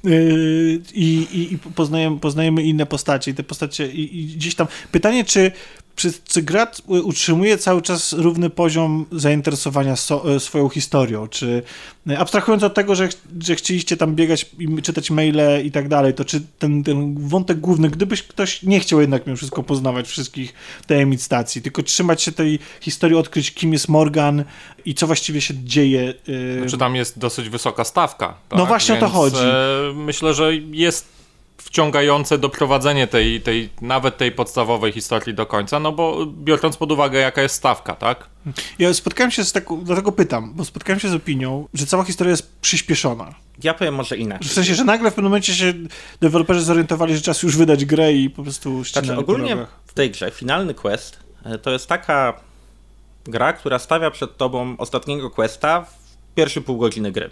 Y, 0.06 0.82
I, 0.94 1.28
i, 1.32 1.54
I 1.54 1.58
poznajemy, 1.58 2.20
poznajemy 2.20 2.64
inne 2.64 2.86
postacie. 2.86 3.32
I 3.32 3.34
te 3.34 3.44
postacie, 3.44 3.92
i, 3.92 4.20
i 4.20 4.26
gdzieś 4.26 4.56
tam. 4.56 4.68
Pytanie, 4.92 5.26
czy, 5.26 5.52
czy, 6.00 6.14
czy 6.28 6.42
gra 6.42 6.66
t- 6.66 6.84
utrzymuje 7.02 7.58
cały 7.58 7.82
czas 7.82 8.14
równy 8.14 8.50
poziom 8.50 9.06
zainteresowania 9.12 9.96
so, 9.96 10.36
e, 10.36 10.40
swoją 10.40 10.70
historią? 10.70 11.28
Czy 11.28 11.64
e, 12.10 12.20
abstrahując 12.20 12.64
od 12.64 12.74
tego, 12.74 12.96
że, 12.96 13.10
że 13.42 13.56
chcieliście 13.56 13.98
tam 13.98 14.16
biegać 14.16 14.50
i 14.60 14.82
czytać 14.82 15.12
maile 15.12 15.66
i 15.66 15.72
tak 15.72 15.88
dalej, 15.88 16.14
to 16.14 16.26
czy 16.26 16.42
ten, 16.60 16.84
ten 16.84 17.28
wątek 17.28 17.60
główny, 17.60 17.90
gdybyś 17.90 18.24
ktoś 18.30 18.64
nie 18.64 18.80
chciał 18.80 19.02
jednak 19.02 19.26
mimo 19.26 19.38
wszystko 19.38 19.64
poznawać 19.64 20.08
wszystkich 20.08 20.54
tajemnic 20.88 21.24
stacji, 21.24 21.62
tylko 21.62 21.84
trzymać 21.84 22.22
się 22.22 22.32
tej 22.32 22.60
historii, 22.82 23.18
odkryć 23.18 23.52
kim 23.52 23.74
jest 23.74 23.90
Morgan 23.90 24.44
i 24.86 24.94
co 24.96 25.08
właściwie 25.08 25.42
się 25.42 25.54
dzieje. 25.64 26.14
e, 26.56 26.60
Znaczy 26.62 26.78
tam 26.78 26.96
jest 26.96 27.20
dosyć 27.20 27.50
wysoka 27.50 27.84
stawka. 27.84 28.28
Tak? 28.50 28.60
No 28.60 28.66
właśnie 28.66 28.96
o 28.96 28.98
to 28.98 29.06
Więc, 29.06 29.16
chodzi. 29.18 29.38
E, 29.44 29.94
myślę, 29.96 30.34
że 30.34 30.56
jest 30.56 31.19
wciągające 31.62 32.38
doprowadzenie 32.38 33.08
tej, 33.08 33.42
tej, 33.42 33.70
nawet 33.82 34.18
tej 34.18 34.32
podstawowej 34.32 34.92
historii 34.92 35.34
do 35.36 35.46
końca, 35.46 35.80
no 35.80 35.92
bo 35.92 36.26
biorąc 36.26 36.78
pod 36.78 36.92
uwagę 36.92 37.20
jaka 37.20 37.42
jest 37.42 37.56
stawka, 37.56 37.96
tak? 37.96 38.30
Ja 38.80 38.94
spotkałem 38.94 39.32
się 39.32 39.44
z 39.44 39.52
taką, 39.52 39.84
dlatego 39.84 40.12
pytam, 40.12 40.54
bo 40.56 40.66
spotkałem 40.66 41.00
się 41.00 41.10
z 41.10 41.14
opinią, 41.14 41.68
że 41.74 41.86
cała 41.86 42.04
historia 42.04 42.32
jest 42.32 42.60
przyspieszona. 42.62 43.36
Ja 43.64 43.74
powiem 43.74 43.96
może 43.96 44.18
inaczej. 44.18 44.50
W 44.50 44.54
sensie, 44.54 44.76
że 44.76 44.84
nagle 44.84 45.12
w 45.12 45.14
pewnym 45.14 45.32
momencie 45.32 45.54
się 45.54 45.74
deweloperzy 46.22 46.62
zorientowali, 46.62 47.16
że 47.16 47.22
czas 47.22 47.44
już 47.44 47.58
wydać 47.58 47.86
grę 47.86 48.14
i 48.14 48.30
po 48.30 48.44
prostu 48.44 48.84
ścinali 48.86 49.08
Znaczy 49.08 49.22
ogólnie 49.22 49.58
w 49.86 49.94
tej 49.94 50.12
grze 50.12 50.32
finalny 50.32 50.74
quest 50.74 51.20
e, 51.46 51.58
to 51.58 51.72
jest 51.72 51.88
taka 51.88 52.34
gra, 53.26 53.54
która 53.54 53.80
stawia 53.80 54.12
przed 54.12 54.38
tobą 54.38 54.76
ostatniego 54.78 55.30
questa 55.30 55.82
w 55.82 56.00
pierwsze 56.36 56.62
pół 56.62 56.78
godziny 56.78 57.12
gry. 57.12 57.30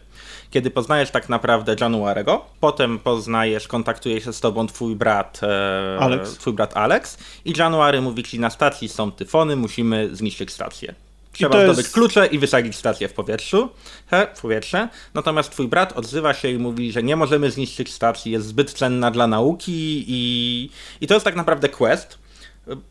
Kiedy 0.52 0.72
poznajesz 0.72 1.12
tak 1.12 1.30
naprawdę 1.30 1.76
Januarego, 1.82 2.46
potem 2.60 3.00
poznajesz, 3.00 3.68
kontaktuje 3.68 4.22
się 4.22 4.34
z 4.34 4.40
tobą 4.40 4.68
twój 4.68 4.96
brat 4.96 5.40
e, 5.44 5.98
Alex. 6.00 6.38
twój 6.38 6.54
brat 6.54 6.78
Alex 6.78 7.18
i 7.46 7.54
January 7.58 8.02
mówi 8.02 8.24
ci 8.24 8.40
na 8.40 8.50
stacji 8.50 8.90
są 8.90 9.12
tyfony, 9.12 9.56
musimy 9.56 10.16
zniszczyć 10.16 10.52
stację. 10.52 10.96
Trzeba 11.32 11.52
to 11.52 11.62
jest- 11.62 11.74
zdobyć 11.74 11.92
klucze 11.94 12.28
i 12.28 12.40
wysadzić 12.40 12.76
stację 12.76 13.08
w 13.08 13.14
powietrzu, 13.14 13.70
he, 14.08 14.28
w 14.36 14.42
powietrze. 14.42 14.88
Natomiast 15.14 15.52
twój 15.52 15.68
brat 15.68 15.94
odzywa 15.98 16.34
się 16.34 16.50
i 16.50 16.58
mówi, 16.58 16.92
że 16.92 17.04
nie 17.04 17.16
możemy 17.16 17.52
zniszczyć 17.52 17.94
stacji, 17.94 18.32
jest 18.32 18.46
zbyt 18.48 18.74
cenna 18.74 19.12
dla 19.12 19.28
nauki 19.28 20.06
i, 20.08 20.70
i 21.02 21.08
to 21.08 21.14
jest 21.14 21.24
tak 21.24 21.36
naprawdę 21.36 21.70
quest. 21.70 22.18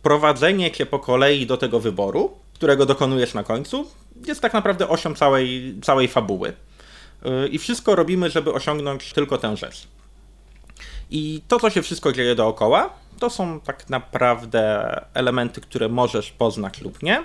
Prowadzenie 0.03 0.71
cię 0.71 0.87
po 0.87 0.99
kolei 0.99 1.47
do 1.47 1.57
tego 1.57 1.81
wyboru, 1.81 2.31
którego 2.55 2.87
dokonujesz 2.87 3.35
na 3.35 3.45
końcu, 3.45 3.91
jest 4.27 4.41
tak 4.41 4.53
naprawdę 4.53 4.89
osią 4.89 5.15
całej, 5.15 5.75
całej 5.83 6.09
fabuły. 6.09 6.53
Yy, 7.25 7.49
I 7.49 7.59
wszystko 7.59 7.95
robimy, 7.95 8.31
żeby 8.31 8.53
osiągnąć 8.53 9.13
tylko 9.13 9.39
tę 9.39 9.57
rzecz. 9.57 9.89
I 11.11 11.43
to, 11.49 11.61
co 11.61 11.71
się 11.71 11.83
wszystko 11.83 12.13
dzieje 12.13 12.35
dookoła, 12.35 12.91
to 13.19 13.31
są 13.31 13.61
tak 13.61 13.91
naprawdę 13.91 14.87
elementy, 15.15 15.61
które 15.61 15.89
możesz 15.89 16.31
poznać 16.31 16.81
lub 16.81 17.03
nie. 17.03 17.25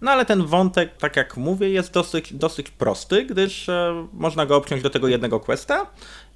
No 0.00 0.10
ale 0.10 0.26
ten 0.26 0.46
wątek, 0.46 0.96
tak 0.96 1.16
jak 1.16 1.36
mówię, 1.36 1.70
jest 1.70 1.92
dosyć, 1.92 2.34
dosyć 2.34 2.70
prosty, 2.70 3.24
gdyż 3.24 3.68
e, 3.68 4.06
można 4.12 4.46
go 4.46 4.56
obciąć 4.56 4.82
do 4.82 4.90
tego 4.90 5.08
jednego 5.08 5.40
questa 5.40 5.86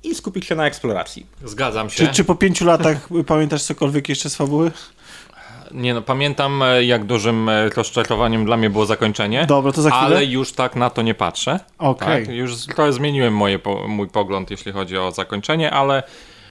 i 0.03 0.15
skupić 0.15 0.47
się 0.47 0.55
na 0.55 0.66
eksploracji. 0.66 1.27
Zgadzam 1.45 1.91
się. 1.91 2.07
Czy, 2.07 2.12
czy 2.12 2.24
po 2.24 2.35
pięciu 2.35 2.65
latach 2.65 3.09
pamiętasz 3.27 3.62
cokolwiek 3.62 4.09
jeszcze 4.09 4.31
z 4.31 4.37
fabuły? 4.37 4.70
Nie 5.73 5.95
no, 5.95 6.03
pamiętam 6.03 6.63
e, 6.63 6.85
jak 6.85 7.05
dużym 7.05 7.49
e, 7.49 7.69
rozczarowaniem 7.69 8.45
dla 8.45 8.57
mnie 8.57 8.71
było 8.71 8.87
zakończenie. 8.87 9.47
Dobra, 9.49 9.73
to 9.73 9.83
za 9.83 9.91
chwilę. 9.91 10.05
Ale 10.07 10.25
już 10.25 10.53
tak 10.53 10.77
na 10.77 10.91
to 10.91 11.03
nie 11.03 11.15
patrzę. 11.15 11.61
Okej. 11.79 12.27
Tak, 12.27 12.35
już 12.35 12.67
trochę 12.67 12.93
zmieniłem 12.93 13.37
moje, 13.37 13.59
mój 13.89 14.09
pogląd, 14.09 14.51
jeśli 14.51 14.73
chodzi 14.73 14.99
o 14.99 15.13
zakończenie, 15.13 15.71
ale 15.71 16.03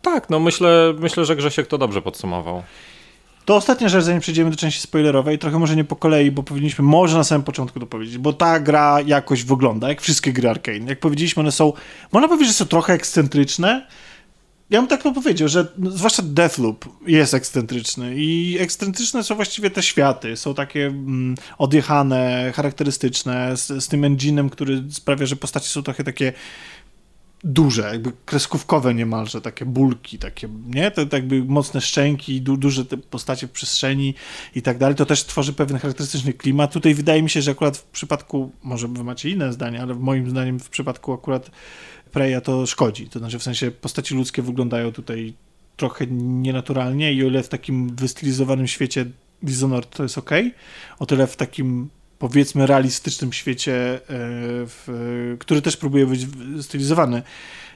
tak, 0.02 0.30
no 0.30 0.40
myślę, 0.40 0.94
myślę, 1.00 1.26
że 1.26 1.36
Grzesiek 1.36 1.68
to 1.68 1.78
dobrze 1.78 2.02
podsumował. 2.02 2.64
To 3.46 3.56
ostatnia 3.56 3.90
rzecz, 3.90 4.04
zanim 4.04 4.22
przejdziemy 4.22 4.52
do 4.52 4.58
części 4.58 4.82
spoilerowej, 4.82 5.40
trochę 5.40 5.60
może 5.60 5.76
nie 5.76 5.84
po 5.84 5.96
kolei, 5.96 6.32
bo 6.32 6.44
powinniśmy 6.44 6.86
może 6.86 7.18
na 7.18 7.24
samym 7.24 7.44
początku 7.44 7.80
to 7.80 7.86
powiedzieć, 7.86 8.18
bo 8.18 8.34
ta 8.34 8.60
gra 8.60 9.02
jakoś 9.06 9.44
wygląda, 9.44 9.90
jak 9.90 10.02
wszystkie 10.02 10.34
gry 10.34 10.50
Arkane. 10.50 10.86
Jak 10.88 11.00
powiedzieliśmy, 11.00 11.40
one 11.40 11.52
są, 11.52 11.74
można 12.12 12.28
powiedzieć, 12.28 12.48
że 12.48 12.54
są 12.54 12.66
trochę 12.66 12.94
ekscentryczne. 12.94 13.88
Ja 14.70 14.80
bym 14.80 14.88
tak 14.88 15.04
to 15.04 15.12
powiedział, 15.12 15.48
że 15.48 15.68
no, 15.78 15.92
zwłaszcza 15.92 16.24
Deathloop 16.24 16.86
jest 17.08 17.34
ekscentryczny 17.34 18.16
i 18.18 18.58
ekscentryczne 18.60 19.24
są 19.24 19.36
właściwie 19.36 19.70
te 19.70 19.84
światy. 19.84 20.38
Są 20.38 20.54
takie 20.54 20.86
mm, 20.86 21.36
odjechane, 21.58 22.52
charakterystyczne, 22.56 23.58
z, 23.58 23.68
z 23.68 23.88
tym 23.88 24.04
enginem, 24.04 24.50
który 24.50 24.84
sprawia, 24.90 25.26
że 25.26 25.36
postacie 25.36 25.68
są 25.68 25.84
trochę 25.84 26.04
takie 26.04 26.34
duże, 27.44 27.82
jakby 27.82 28.12
kreskówkowe 28.26 28.94
niemalże, 28.94 29.42
takie 29.42 29.66
bulki, 29.66 30.20
takie, 30.20 30.50
nie? 30.68 30.92
To, 30.92 31.06
to 31.06 31.16
jakby 31.16 31.44
mocne 31.44 31.82
szczęki, 31.82 32.42
du, 32.42 32.58
duże 32.58 32.86
te 32.86 32.98
postacie 32.98 33.48
w 33.48 33.52
przestrzeni 33.52 34.14
i 34.56 34.62
tak 34.62 34.78
dalej. 34.78 34.96
To 34.96 35.06
też 35.06 35.24
tworzy 35.24 35.54
pewien 35.54 35.78
charakterystyczny 35.78 36.34
klimat. 36.34 36.74
Tutaj 36.74 36.94
wydaje 36.94 37.24
mi 37.24 37.30
się, 37.30 37.42
że 37.42 37.52
akurat 37.52 37.78
w 37.78 37.84
przypadku, 37.84 38.52
może 38.64 38.88
wy 38.88 39.04
macie 39.04 39.30
inne 39.30 39.54
zdanie, 39.54 39.82
ale 39.82 39.96
moim 39.96 40.30
zdaniem 40.30 40.60
w 40.60 40.70
przypadku 40.70 41.14
akurat 41.14 41.52
Preya 42.16 42.42
to 42.42 42.66
szkodzi. 42.66 43.10
To 43.10 43.20
znaczy 43.20 43.40
w 43.40 43.44
sensie 43.44 43.72
postaci 43.72 44.16
ludzkie 44.16 44.42
wyglądają 44.42 44.92
tutaj 44.92 45.34
trochę 45.78 46.08
nienaturalnie 46.08 47.14
i 47.14 47.24
o 47.24 47.28
ile 47.28 47.44
w 47.44 47.50
takim 47.50 47.96
wystylizowanym 47.96 48.68
świecie 48.68 49.06
Dishonored 49.44 49.90
to 49.90 50.04
jest 50.04 50.18
ok, 50.18 50.30
o 51.00 51.06
tyle 51.06 51.28
w 51.28 51.36
takim 51.36 51.90
powiedzmy 52.20 52.68
realistycznym 52.68 53.34
świecie, 53.34 53.74
e, 53.96 54.00
w, 54.68 55.36
który 55.40 55.62
też 55.62 55.78
próbuje 55.78 56.06
być 56.06 56.28
stylizowany, 56.62 57.22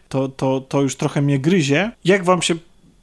to, 0.09 0.29
to, 0.29 0.61
to 0.61 0.81
już 0.81 0.95
trochę 0.95 1.21
mnie 1.21 1.39
gryzie. 1.39 1.91
Jak 2.05 2.23
wam 2.23 2.41
się 2.41 2.55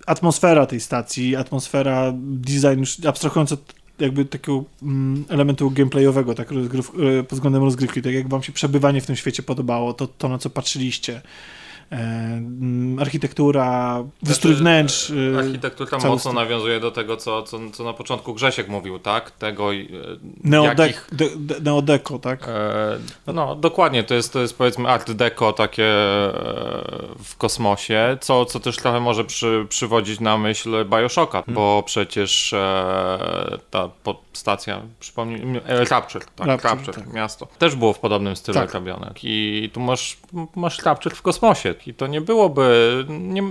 atmosfera 0.06 0.66
tej 0.66 0.80
stacji, 0.80 1.36
atmosfera, 1.36 2.12
design, 2.16 3.08
abstrahując 3.08 3.52
od 3.52 3.74
jakby 3.98 4.24
takiego 4.24 4.64
mm, 4.82 5.24
elementu 5.28 5.70
gameplayowego, 5.70 6.34
tak 6.34 6.50
rozgryw, 6.50 6.90
e, 6.90 7.22
pod 7.22 7.32
względem 7.32 7.62
rozgrywki, 7.62 8.02
tak 8.02 8.12
jak 8.12 8.28
wam 8.28 8.42
się 8.42 8.52
przebywanie 8.52 9.00
w 9.00 9.06
tym 9.06 9.16
świecie 9.16 9.42
podobało, 9.42 9.94
to, 9.94 10.06
to 10.06 10.28
na 10.28 10.38
co 10.38 10.50
patrzyliście, 10.50 11.22
architektura, 13.00 14.04
wystrój 14.22 14.54
wnętrz. 14.54 15.10
e, 15.34 15.38
Architektura 15.38 15.90
cały 15.98 16.14
mocno 16.14 16.32
nawiązuje 16.32 16.80
do 16.80 16.90
tego, 16.90 17.16
co, 17.16 17.42
co, 17.42 17.58
co 17.72 17.84
na 17.84 17.92
początku 17.92 18.34
Grzesiek 18.34 18.68
mówił, 18.68 18.98
tak? 18.98 19.30
Tego, 19.30 19.74
e, 19.74 19.76
Neodek, 20.44 20.78
jakich, 20.78 21.08
de, 21.12 21.28
de, 21.36 21.60
neodeko, 21.60 22.18
tak? 22.18 22.48
e, 22.48 23.32
no 23.32 23.54
dokładnie, 23.54 24.04
to 24.04 24.14
jest, 24.14 24.32
to 24.32 24.40
jest 24.40 24.58
powiedzmy 24.58 24.88
art 24.88 25.12
deco 25.12 25.52
takie 25.52 25.84
e, 25.84 26.32
w 27.24 27.36
kosmosie, 27.38 28.18
co, 28.20 28.44
co 28.44 28.60
też 28.60 28.76
trochę 28.76 29.00
może 29.00 29.24
przy, 29.24 29.66
przywodzić 29.68 30.20
na 30.20 30.38
myśl 30.38 30.84
Bioshocka, 30.84 31.42
bo 31.48 31.82
przecież 31.86 32.52
e, 32.52 33.58
ta 33.70 33.88
po, 34.02 34.25
stacja, 34.36 34.82
przypomnij, 35.00 35.60
e, 35.66 35.84
Rapture, 35.84 36.24
tak, 36.36 36.46
Rapture, 36.46 36.70
Rapture, 36.70 36.94
tak. 36.94 37.12
miasto, 37.12 37.46
też 37.58 37.74
było 37.74 37.92
w 37.92 37.98
podobnym 37.98 38.36
stylu 38.36 38.58
Tak. 38.58 38.74
robione 38.74 39.12
i 39.22 39.70
tu 39.72 39.80
masz, 39.80 40.16
masz 40.56 40.82
Rapture 40.82 41.14
w 41.14 41.22
kosmosie 41.22 41.74
i 41.86 41.94
to 41.94 42.06
nie 42.06 42.20
byłoby, 42.20 43.04
nie, 43.08 43.42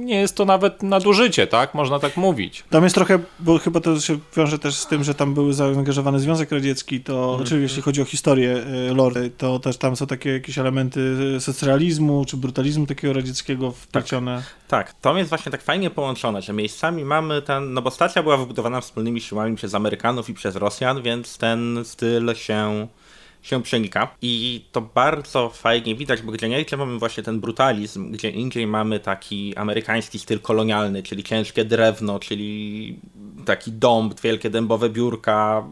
nie 0.00 0.20
jest 0.20 0.36
to 0.36 0.44
nawet 0.44 0.82
nadużycie, 0.82 1.46
tak? 1.46 1.74
Można 1.74 1.98
tak 1.98 2.16
mówić. 2.16 2.64
Tam 2.70 2.84
jest 2.84 2.94
trochę, 2.94 3.18
bo 3.40 3.58
chyba 3.58 3.80
to 3.80 4.00
się 4.00 4.18
wiąże 4.36 4.58
też 4.58 4.74
z 4.74 4.86
tym, 4.86 5.04
że 5.04 5.14
tam 5.14 5.34
był 5.34 5.52
zaangażowany 5.52 6.20
Związek 6.20 6.52
Radziecki, 6.52 7.00
to 7.00 7.36
znaczy 7.36 7.60
jeśli 7.60 7.82
chodzi 7.82 8.02
o 8.02 8.04
historię 8.04 8.64
e, 8.90 8.94
lore, 8.94 9.30
to 9.30 9.58
też 9.58 9.76
tam 9.76 9.96
są 9.96 10.06
takie 10.06 10.32
jakieś 10.32 10.58
elementy 10.58 11.00
socrealizmu 11.40 12.24
czy 12.24 12.36
brutalizmu 12.36 12.86
takiego 12.86 13.12
radzieckiego 13.12 13.70
wplecione. 13.70 14.42
Tak, 14.68 14.92
to 14.92 15.16
jest 15.16 15.28
właśnie 15.28 15.52
tak 15.52 15.62
fajnie 15.62 15.90
połączone, 15.90 16.42
że 16.42 16.52
miejscami 16.52 17.04
mamy 17.04 17.42
ten, 17.42 17.72
no 17.72 17.82
bo 17.82 17.90
stacja 17.90 18.22
była 18.22 18.36
wybudowana 18.36 18.80
wspólnymi 18.80 19.20
siłami 19.20 19.56
przez 19.56 19.74
Amerykanów 19.74 20.30
i 20.30 20.34
przez 20.34 20.56
Rosjan, 20.56 21.02
więc 21.02 21.38
ten 21.38 21.78
styl 21.84 22.34
się, 22.34 22.86
się 23.42 23.62
przenika. 23.62 24.14
I 24.22 24.64
to 24.72 24.80
bardzo 24.80 25.48
fajnie 25.48 25.94
widać, 25.94 26.22
bo 26.22 26.32
gdzie 26.32 26.46
indziej 26.46 26.78
mamy 26.78 26.98
właśnie 26.98 27.22
ten 27.22 27.40
brutalizm, 27.40 28.12
gdzie 28.12 28.30
indziej 28.30 28.66
mamy 28.66 29.00
taki 29.00 29.56
amerykański 29.56 30.18
styl 30.18 30.40
kolonialny, 30.40 31.02
czyli 31.02 31.24
ciężkie 31.24 31.64
drewno, 31.64 32.18
czyli 32.18 32.98
taki 33.44 33.72
dąb, 33.72 34.20
wielkie 34.20 34.50
dębowe 34.50 34.90
biurka, 34.90 35.64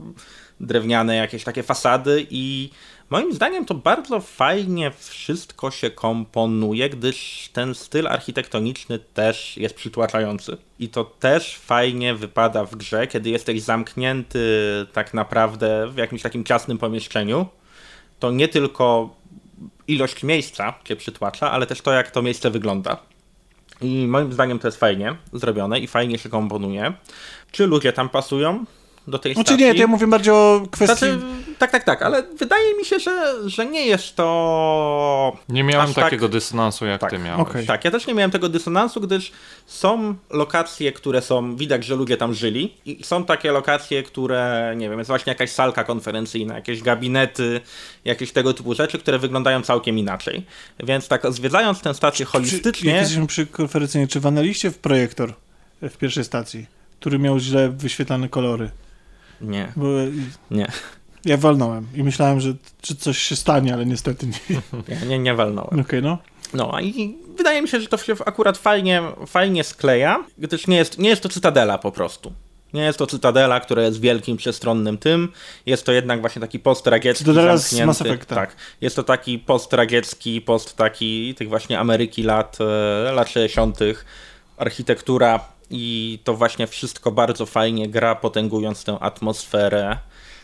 drewniane 0.61 1.16
jakieś 1.16 1.45
takie 1.45 1.62
fasady 1.62 2.27
i 2.31 2.70
moim 3.10 3.32
zdaniem 3.35 3.64
to 3.64 3.74
bardzo 3.74 4.20
fajnie 4.20 4.90
wszystko 4.98 5.70
się 5.70 5.90
komponuje, 5.90 6.90
gdyż 6.90 7.48
ten 7.52 7.74
styl 7.74 8.06
architektoniczny 8.06 8.98
też 8.98 9.56
jest 9.56 9.74
przytłaczający. 9.74 10.56
I 10.78 10.89
to 10.89 11.05
też 11.05 11.56
fajnie 11.59 12.14
wypada 12.14 12.64
w 12.64 12.76
grze, 12.76 13.06
kiedy 13.06 13.30
jesteś 13.30 13.62
zamknięty 13.62 14.40
tak 14.93 15.14
naprawdę 15.14 15.89
w 15.89 15.97
jakimś 15.97 16.22
takim 16.22 16.44
ciasnym 16.44 16.78
pomieszczeniu. 16.78 17.47
To 18.18 18.30
nie 18.30 18.48
tylko 18.48 19.16
ilość 19.89 20.22
miejsca 20.22 20.74
cię 20.85 20.97
przytłacza, 20.97 21.51
ale 21.51 21.66
też 21.66 21.80
to, 21.80 21.93
jak 21.93 22.10
to 22.10 22.22
miejsce 22.22 22.51
wygląda. 22.51 22.97
I 23.80 24.06
moim 24.06 24.32
zdaniem 24.32 24.59
to 24.59 24.68
jest 24.68 24.80
fajnie 24.80 25.16
zrobione 25.32 25.80
i 25.80 25.86
fajnie 25.86 26.18
się 26.18 26.28
komponuje. 26.28 26.93
Czy 27.51 27.66
ludzie 27.66 27.93
tam 27.93 28.09
pasują 28.09 28.64
do 29.09 29.18
tej 29.18 29.35
Znaczy 29.35 29.48
stacji? 29.48 29.64
nie, 29.66 29.74
to 29.74 29.80
ja 29.80 29.86
mówię 29.86 30.06
bardziej 30.06 30.32
o 30.35 30.62
kwestii... 30.70 30.98
Znaczy, 30.98 31.18
tak, 31.59 31.70
tak, 31.70 31.85
tak, 31.85 32.02
ale 32.02 32.22
wydaje 32.39 32.76
mi 32.76 32.85
się, 32.85 32.98
że, 32.98 33.35
że 33.47 33.66
nie 33.66 33.86
jest 33.86 34.16
to. 34.16 35.36
Nie 35.48 35.64
miałem 35.64 35.94
tak- 35.94 36.05
takiego 36.05 36.28
dysonansu, 36.28 36.86
jak 36.86 37.01
Tak, 37.01 37.10
ty 37.10 37.18
miałeś. 37.18 37.40
okej. 37.48 37.66
Tak, 37.66 37.85
ja 37.85 37.90
też 37.90 38.06
nie 38.06 38.14
miałem 38.14 38.30
tego 38.30 38.48
dysonansu, 38.48 39.01
gdyż 39.01 39.32
są 39.66 40.14
lokacje, 40.30 40.93
które 40.93 41.22
są, 41.22 41.56
widać, 41.56 41.85
że 41.85 41.97
ludzie 41.97 42.16
tam 42.16 42.35
żyli, 42.35 42.74
i 42.86 43.05
są 43.05 43.24
takie 43.24 43.52
lokacje, 43.52 44.02
które, 44.02 44.74
nie 44.76 44.89
wiem, 44.90 44.98
jest 44.98 45.09
właśnie 45.09 45.30
jakaś 45.30 45.51
salka 45.51 45.85
konferencyjna, 45.85 46.55
jakieś 46.55 46.82
gabinety, 46.82 47.60
jakieś 48.05 48.32
tego 48.32 48.55
typu 48.55 48.74
rzeczy, 48.74 48.98
które 48.98 49.18
wyglądają 49.18 49.62
całkiem 49.62 49.98
inaczej. 49.98 50.47
Więc 50.85 51.09
tak, 51.09 51.32
zwiedzając 51.32 51.80
tę 51.80 51.94
stację 51.94 52.26
Czy, 52.26 52.32
holistycznie. 52.32 52.90
jak 52.90 53.01
jesteśmy 53.01 53.26
przy 53.26 53.47
konferencji, 53.47 54.09
czy 54.09 54.20
wanęliście 54.20 54.70
w 54.70 54.78
projektor 54.78 55.32
w 55.82 55.97
pierwszej 55.97 56.24
stacji, 56.24 56.66
który 57.01 57.18
miał 57.18 57.39
źle 57.39 57.68
wyświetlane 57.68 58.28
kolory? 58.28 58.70
Nie, 59.40 59.73
Bo 59.77 59.86
nie, 60.51 60.66
ja 61.24 61.36
walnąłem 61.36 61.86
i 61.94 62.02
myślałem, 62.02 62.40
że, 62.40 62.55
że 62.86 62.94
coś 62.94 63.19
się 63.19 63.36
stanie, 63.36 63.74
ale 63.74 63.86
niestety 63.86 64.27
nie. 64.27 64.60
nie, 64.89 65.06
nie, 65.06 65.19
nie 65.19 65.35
walnąłem. 65.35 65.81
Okej, 65.81 66.02
no. 66.02 66.19
No 66.55 66.74
a 66.74 66.82
i 66.82 67.16
wydaje 67.36 67.62
mi 67.62 67.69
się, 67.69 67.81
że 67.81 67.89
to 67.89 67.97
się 67.97 68.15
akurat 68.27 68.59
fajnie, 68.59 69.02
fajnie 69.27 69.65
skleja, 69.65 70.24
gdyż 70.39 70.66
nie 70.66 70.77
jest, 70.77 70.98
nie 70.98 71.09
jest 71.09 71.23
to 71.23 71.28
cytadela 71.28 71.78
po 71.78 71.93
prostu. 71.93 72.32
Nie 72.74 72.82
jest 72.82 72.98
to 72.98 73.06
cytadela, 73.06 73.60
która 73.60 73.82
jest 73.82 74.01
wielkim, 74.01 74.36
przestronnym 74.36 74.98
tym. 74.98 75.32
Jest 75.66 75.86
to 75.86 75.93
jednak 75.93 76.20
właśnie 76.20 76.40
taki 76.40 76.59
post-radziecki, 76.59 77.24
Cytadela 77.24 77.56
z 77.56 77.60
zamknięty. 77.60 77.86
Mass 77.86 78.02
Effecta. 78.02 78.35
Tak. 78.35 78.56
Jest 78.81 78.97
to 78.97 79.02
taki 79.02 79.39
post-radziecki, 79.39 80.40
post 80.40 80.77
taki 80.77 81.35
tych 81.35 81.48
właśnie 81.48 81.78
Ameryki 81.78 82.23
lat, 82.23 82.59
e, 82.60 83.12
lat 83.12 83.31
60. 83.31 83.78
Architektura 84.56 85.40
i 85.70 86.19
to 86.24 86.35
właśnie 86.35 86.66
wszystko 86.66 87.12
bardzo 87.12 87.47
fajnie 87.47 87.89
gra, 87.89 88.15
potęgując 88.15 88.85
tę 88.85 88.99
atmosferę 89.01 89.99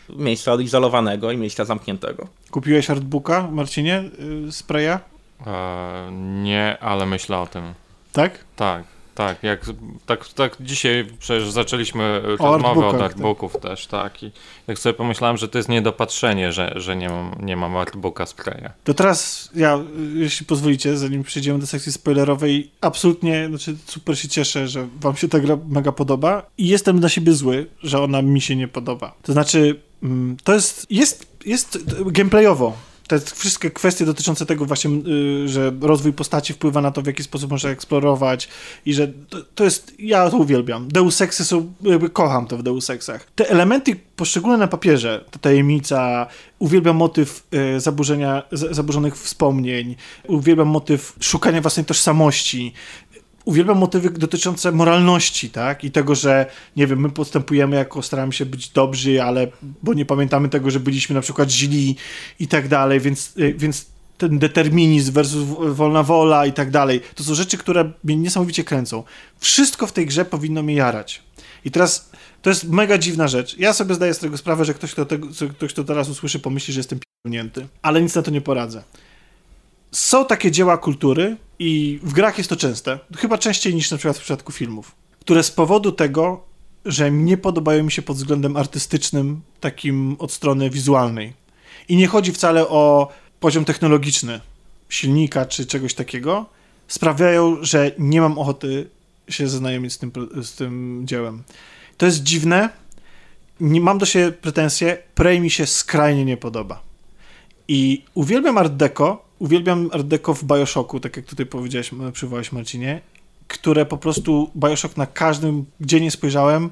miejsca 0.09 0.53
odizolowanego 0.53 1.31
i 1.31 1.37
miejsca 1.37 1.65
zamkniętego. 1.65 2.27
Kupiłeś 2.51 2.89
artbooka, 2.89 3.47
Marcinie, 3.51 4.03
y, 4.47 4.51
spraya? 4.51 4.99
E, 5.47 6.09
nie, 6.43 6.77
ale 6.79 7.05
myślę 7.05 7.37
o 7.37 7.47
tym. 7.47 7.73
Tak? 8.11 8.45
Tak, 8.55 8.83
tak. 9.15 9.43
Jak, 9.43 9.65
tak, 10.05 10.27
tak 10.27 10.57
dzisiaj 10.59 11.07
przecież 11.19 11.51
zaczęliśmy 11.51 12.21
O 12.39 12.53
rozmowę 12.53 12.87
od 12.87 12.97
tak. 12.97 13.01
artbooków 13.01 13.57
też, 13.61 13.87
tak. 13.87 14.23
I 14.23 14.31
jak 14.67 14.79
sobie 14.79 14.93
pomyślałem, 14.93 15.37
że 15.37 15.47
to 15.47 15.57
jest 15.57 15.69
niedopatrzenie, 15.69 16.51
że, 16.51 16.73
że 16.75 16.95
nie 16.95 17.09
mam, 17.09 17.35
nie 17.41 17.55
mam 17.55 17.77
artbooka 17.77 18.25
spraya. 18.25 18.69
To 18.83 18.93
teraz 18.93 19.49
ja, 19.55 19.79
jeśli 20.13 20.45
pozwolicie, 20.45 20.97
zanim 20.97 21.23
przejdziemy 21.23 21.59
do 21.59 21.67
sekcji 21.67 21.91
spoilerowej, 21.91 22.71
absolutnie, 22.81 23.47
znaczy 23.49 23.75
super 23.85 24.19
się 24.19 24.27
cieszę, 24.27 24.67
że 24.67 24.87
wam 24.99 25.15
się 25.15 25.27
ta 25.27 25.39
gra 25.39 25.57
mega 25.67 25.91
podoba 25.91 26.45
i 26.57 26.67
jestem 26.67 26.99
na 26.99 27.09
siebie 27.09 27.33
zły, 27.33 27.67
że 27.83 28.01
ona 28.01 28.21
mi 28.21 28.41
się 28.41 28.55
nie 28.55 28.67
podoba. 28.67 29.15
To 29.23 29.33
znaczy, 29.33 29.79
mm, 30.03 30.37
to 30.43 30.53
jest, 30.53 30.85
jest, 30.89 31.27
jest 31.45 31.95
gameplayowo. 32.05 32.77
Te 33.07 33.19
wszystkie 33.19 33.71
kwestie 33.71 34.05
dotyczące 34.05 34.45
tego 34.45 34.65
właśnie, 34.65 34.91
y, 35.07 35.49
że 35.49 35.71
rozwój 35.81 36.13
postaci 36.13 36.53
wpływa 36.53 36.81
na 36.81 36.91
to, 36.91 37.01
w 37.01 37.05
jaki 37.05 37.23
sposób 37.23 37.51
można 37.51 37.69
eksplorować 37.69 38.49
i 38.85 38.93
że 38.93 39.07
to, 39.07 39.37
to 39.55 39.63
jest, 39.63 39.93
ja 39.99 40.29
to 40.29 40.37
uwielbiam. 40.37 40.87
Deus 40.87 41.21
Exy 41.21 41.45
są, 41.45 41.73
kocham 42.13 42.47
to 42.47 42.57
w 42.57 42.63
Deus 42.63 42.89
Exach. 42.89 43.27
Te 43.35 43.49
elementy 43.49 43.95
poszczególne 44.15 44.57
na 44.57 44.67
papierze, 44.67 45.25
ta 45.31 45.39
tajemnica, 45.39 46.27
uwielbiam 46.59 46.95
motyw 46.95 47.47
y, 47.75 47.79
zaburzenia, 47.79 48.43
zaburzonych 48.51 49.17
wspomnień, 49.17 49.95
uwielbiam 50.27 50.67
motyw 50.67 51.13
szukania 51.19 51.61
własnej 51.61 51.85
tożsamości, 51.85 52.73
uwielbiam 53.45 53.77
motywy 53.77 54.09
dotyczące 54.09 54.71
moralności, 54.71 55.49
tak? 55.49 55.83
I 55.83 55.91
tego, 55.91 56.15
że 56.15 56.45
nie 56.75 56.87
wiem, 56.87 56.99
my 56.99 57.09
postępujemy 57.09 57.75
jako 57.75 58.01
staramy 58.01 58.33
się 58.33 58.45
być 58.45 58.69
dobrzy, 58.69 59.23
ale 59.23 59.47
bo 59.83 59.93
nie 59.93 60.05
pamiętamy 60.05 60.49
tego, 60.49 60.71
że 60.71 60.79
byliśmy 60.79 61.15
na 61.15 61.21
przykład 61.21 61.51
źli 61.51 61.95
i 62.39 62.47
tak 62.47 62.67
dalej, 62.67 62.99
więc, 62.99 63.33
y, 63.37 63.53
więc 63.53 63.85
ten 64.17 64.39
determinizm 64.39 65.11
versus 65.11 65.45
wolna 65.75 66.03
wola 66.03 66.45
i 66.45 66.53
tak 66.53 66.71
dalej. 66.71 67.01
To 67.15 67.23
są 67.23 67.35
rzeczy, 67.35 67.57
które 67.57 67.91
mnie 68.03 68.15
niesamowicie 68.15 68.63
kręcą. 68.63 69.03
Wszystko 69.39 69.87
w 69.87 69.91
tej 69.91 70.05
grze 70.05 70.25
powinno 70.25 70.63
mnie 70.63 70.75
jarać. 70.75 71.23
I 71.65 71.71
teraz 71.71 72.09
to 72.41 72.49
jest 72.49 72.69
mega 72.69 72.97
dziwna 72.97 73.27
rzecz. 73.27 73.57
Ja 73.57 73.73
sobie 73.73 73.95
zdaję 73.95 74.13
z 74.13 74.19
tego 74.19 74.37
sprawę, 74.37 74.65
że 74.65 74.73
ktoś, 74.73 74.91
kto, 74.91 75.05
tego, 75.05 75.27
ktoś, 75.57 75.73
kto 75.73 75.83
teraz 75.83 76.09
usłyszy, 76.09 76.39
pomyśli, 76.39 76.73
że 76.73 76.79
jestem 76.79 76.99
p***nięty. 76.99 77.67
Ale 77.81 78.01
nic 78.01 78.15
na 78.15 78.21
to 78.21 78.31
nie 78.31 78.41
poradzę. 78.41 78.83
Są 79.91 80.25
takie 80.25 80.51
dzieła 80.51 80.77
kultury 80.77 81.37
i 81.59 81.99
w 82.03 82.13
grach 82.13 82.37
jest 82.37 82.49
to 82.49 82.55
częste, 82.55 82.99
chyba 83.17 83.37
częściej 83.37 83.75
niż 83.75 83.91
na 83.91 83.97
przykład 83.97 84.17
w 84.17 84.21
przypadku 84.21 84.51
filmów, 84.51 84.95
które 85.19 85.43
z 85.43 85.51
powodu 85.51 85.91
tego, 85.91 86.43
że 86.85 87.11
nie 87.11 87.37
podobają 87.37 87.83
mi 87.83 87.91
się 87.91 88.01
pod 88.01 88.17
względem 88.17 88.57
artystycznym, 88.57 89.41
takim 89.59 90.15
od 90.19 90.31
strony 90.31 90.69
wizualnej. 90.69 91.33
I 91.89 91.95
nie 91.95 92.07
chodzi 92.07 92.31
wcale 92.31 92.67
o 92.67 93.11
poziom 93.39 93.65
technologiczny 93.65 94.41
silnika 94.89 95.45
czy 95.45 95.65
czegoś 95.65 95.93
takiego, 95.93 96.45
sprawiają, 96.87 97.57
że 97.61 97.91
nie 97.99 98.21
mam 98.21 98.39
ochoty 98.39 98.89
się 99.29 99.47
zaznajomić 99.47 99.93
z 99.93 99.97
tym, 99.97 100.11
z 100.41 100.55
tym 100.55 101.01
dziełem. 101.05 101.43
To 101.97 102.05
jest 102.05 102.23
dziwne. 102.23 102.69
Nie 103.59 103.81
mam 103.81 103.97
do 103.97 104.05
siebie 104.05 104.31
pretensje. 104.31 104.97
Prey 105.15 105.39
mi 105.39 105.49
się 105.49 105.65
skrajnie 105.65 106.25
nie 106.25 106.37
podoba. 106.37 106.81
I 107.67 108.03
uwielbiam 108.13 108.57
Art 108.57 108.73
Deco, 108.73 109.24
uwielbiam 109.39 109.89
Art 109.93 110.07
Deco 110.07 110.33
w 110.33 110.43
Bioshocku, 110.43 110.99
tak 110.99 111.17
jak 111.17 111.25
tutaj 111.25 111.45
powiedziałeś, 111.45 111.91
przywołałeś 112.13 112.51
Marcinie, 112.51 113.01
które 113.47 113.85
po 113.85 113.97
prostu 113.97 114.51
Bioshock 114.55 114.97
na 114.97 115.05
każdym, 115.05 115.65
gdzie 115.79 116.01
nie 116.01 116.11
spojrzałem, 116.11 116.69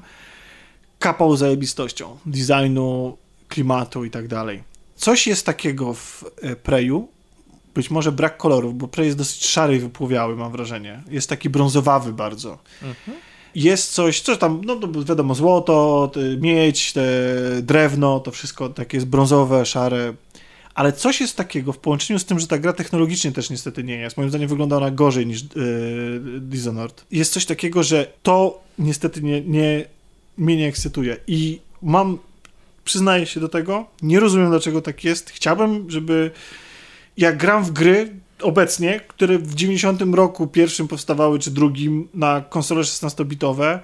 kapał 0.98 1.36
zajebistością 1.36 2.16
designu, 2.26 3.16
klimatu 3.48 4.04
i 4.04 4.10
tak 4.10 4.28
dalej. 4.28 4.62
Coś 4.96 5.26
jest 5.26 5.46
takiego 5.46 5.94
w 5.94 6.24
e, 6.42 6.56
Preju, 6.56 7.08
być 7.74 7.90
może 7.90 8.12
brak 8.12 8.36
kolorów, 8.36 8.78
bo 8.78 8.88
Prey 8.88 9.06
jest 9.06 9.18
dosyć 9.18 9.46
szary 9.46 9.76
i 9.76 9.78
wypłowiały, 9.78 10.36
mam 10.36 10.52
wrażenie. 10.52 11.02
Jest 11.10 11.28
taki 11.28 11.50
brązowawy 11.50 12.12
bardzo. 12.12 12.58
Jest 13.54 13.92
coś, 13.92 14.20
coś 14.20 14.38
tam, 14.38 14.60
no 14.64 14.76
to 14.76 15.04
wiadomo, 15.04 15.34
złoto, 15.34 16.10
miedź, 16.40 16.92
te 16.92 17.02
drewno, 17.62 18.20
to 18.20 18.30
wszystko 18.30 18.68
takie 18.68 18.96
jest 18.96 19.06
brązowe, 19.06 19.66
szare, 19.66 20.14
ale 20.74 20.92
coś 20.92 21.20
jest 21.20 21.36
takiego 21.36 21.72
w 21.72 21.78
połączeniu 21.78 22.18
z 22.18 22.24
tym, 22.24 22.40
że 22.40 22.46
ta 22.46 22.58
gra 22.58 22.72
technologicznie 22.72 23.32
też 23.32 23.50
niestety 23.50 23.84
nie 23.84 23.96
jest. 23.96 24.16
Moim 24.16 24.28
zdaniem 24.28 24.48
wygląda 24.48 24.76
ona 24.76 24.90
gorzej 24.90 25.26
niż 25.26 25.42
yy, 25.42 26.40
Dishonored. 26.40 27.04
Jest 27.10 27.32
coś 27.32 27.46
takiego, 27.46 27.82
że 27.82 28.12
to 28.22 28.62
niestety 28.78 29.22
nie, 29.22 29.40
nie, 29.40 29.84
mnie 30.38 30.56
nie 30.56 30.68
ekscytuje 30.68 31.16
i 31.26 31.60
mam, 31.82 32.18
przyznaję 32.84 33.26
się 33.26 33.40
do 33.40 33.48
tego, 33.48 33.86
nie 34.02 34.20
rozumiem 34.20 34.50
dlaczego 34.50 34.82
tak 34.82 35.04
jest. 35.04 35.30
Chciałbym, 35.30 35.90
żeby 35.90 36.30
jak 37.16 37.36
gram 37.36 37.64
w 37.64 37.70
gry 37.70 38.10
obecnie, 38.42 39.00
które 39.08 39.38
w 39.38 39.54
90 39.54 40.02
roku 40.14 40.46
pierwszym 40.46 40.88
powstawały, 40.88 41.38
czy 41.38 41.50
drugim 41.50 42.08
na 42.14 42.40
konsole 42.40 42.82
16-bitowe, 42.82 43.78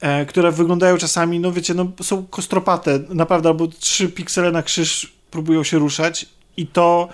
e, 0.00 0.26
które 0.26 0.52
wyglądają 0.52 0.96
czasami, 0.96 1.40
no 1.40 1.52
wiecie, 1.52 1.74
no 1.74 1.92
są 2.02 2.26
kostropate, 2.26 3.00
naprawdę, 3.08 3.48
albo 3.48 3.66
trzy 3.66 4.08
piksele 4.08 4.52
na 4.52 4.62
krzyż 4.62 5.19
próbują 5.30 5.64
się 5.64 5.78
ruszać 5.78 6.26
i 6.56 6.66
to 6.66 7.08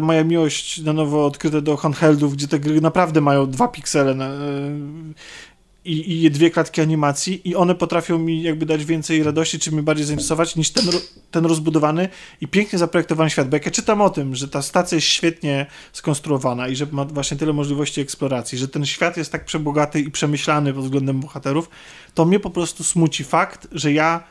moja 0.00 0.24
miłość 0.24 0.78
na 0.78 0.92
nowo 0.92 1.26
odkryte 1.26 1.62
do 1.62 1.76
handheldów, 1.76 2.36
gdzie 2.36 2.48
te 2.48 2.60
gry 2.60 2.80
naprawdę 2.80 3.20
mają 3.20 3.50
dwa 3.50 3.68
piksele 3.68 4.14
na, 4.14 4.26
e, 4.26 4.38
i, 5.84 6.24
i 6.24 6.30
dwie 6.30 6.50
klatki 6.50 6.80
animacji 6.80 7.48
i 7.48 7.56
one 7.56 7.74
potrafią 7.74 8.18
mi 8.18 8.42
jakby 8.42 8.66
dać 8.66 8.84
więcej 8.84 9.22
radości, 9.22 9.58
czy 9.58 9.72
mnie 9.72 9.82
bardziej 9.82 10.06
zainteresować 10.06 10.56
niż 10.56 10.70
ten, 10.70 10.84
ten 11.30 11.46
rozbudowany 11.46 12.08
i 12.40 12.48
pięknie 12.48 12.78
zaprojektowany 12.78 13.30
świat. 13.30 13.48
Bo 13.48 13.56
jak 13.56 13.66
ja 13.66 13.72
czytam 13.72 14.00
o 14.00 14.10
tym, 14.10 14.34
że 14.34 14.48
ta 14.48 14.62
stacja 14.62 14.96
jest 14.96 15.06
świetnie 15.06 15.66
skonstruowana 15.92 16.68
i 16.68 16.76
że 16.76 16.86
ma 16.92 17.04
właśnie 17.04 17.36
tyle 17.36 17.52
możliwości 17.52 18.00
eksploracji, 18.00 18.58
że 18.58 18.68
ten 18.68 18.86
świat 18.86 19.16
jest 19.16 19.32
tak 19.32 19.44
przebogaty 19.44 20.00
i 20.00 20.10
przemyślany 20.10 20.74
pod 20.74 20.84
względem 20.84 21.20
bohaterów, 21.20 21.70
to 22.14 22.24
mnie 22.24 22.40
po 22.40 22.50
prostu 22.50 22.84
smuci 22.84 23.24
fakt, 23.24 23.68
że 23.72 23.92
ja 23.92 24.22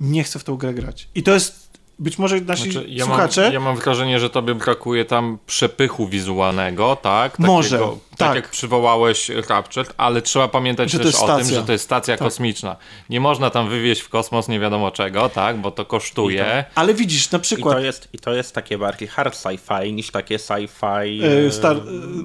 nie 0.00 0.24
chcę 0.24 0.38
w 0.38 0.44
tą 0.44 0.56
grę 0.56 0.74
grać. 0.74 1.08
I 1.14 1.22
to 1.22 1.34
jest 1.34 1.63
być 1.98 2.18
może 2.18 2.40
nasi 2.40 2.72
Znaczy, 2.72 2.86
ja, 2.88 3.04
słuchacze... 3.04 3.42
mam, 3.42 3.52
ja 3.52 3.60
mam 3.60 3.76
wrażenie, 3.76 4.20
że 4.20 4.30
tobie 4.30 4.54
brakuje 4.54 5.04
tam 5.04 5.38
przepychu 5.46 6.08
wizualnego, 6.08 6.96
tak? 6.96 7.32
Takiego, 7.32 7.52
Może, 7.52 7.78
tak. 7.78 7.88
tak. 8.16 8.34
jak 8.36 8.48
przywołałeś 8.48 9.28
Rapture, 9.48 9.86
ale 9.96 10.22
trzeba 10.22 10.48
pamiętać 10.48 10.90
Że 10.90 10.98
to 10.98 11.04
też 11.04 11.12
jest 11.12 11.24
o 11.24 11.26
tym, 11.26 11.36
stacja. 11.44 11.60
że 11.60 11.66
to 11.66 11.72
jest 11.72 11.84
stacja 11.84 12.16
Tak. 12.16 12.26
kosmiczna. 12.28 12.76
Nie 13.10 13.20
można 13.20 13.50
tam 13.50 13.68
wywieźć 13.68 14.00
w 14.02 14.08
kosmos 14.08 14.48
nie 14.48 14.60
wiadomo 14.60 14.90
czego, 14.90 15.28
tak? 15.28 15.56
Bo 15.56 15.70
to 15.70 15.84
kosztuje. 15.84 16.64
Ale 16.74 16.94
widzisz, 16.94 17.30
na 17.30 17.38
I 17.38 17.42
przykład... 17.42 17.74
to, 17.76 17.80
jest, 17.80 18.08
I 18.12 18.18
to 18.18 18.32
jest 18.34 18.54
takie 18.54 18.78
bardziej 18.78 19.08
hard 19.08 19.34
sci-fi 19.34 19.92
niż 19.92 20.10
takie 20.10 20.36
sci-fi. 20.38 21.24
e, 21.46 21.50
Star, 21.50 21.76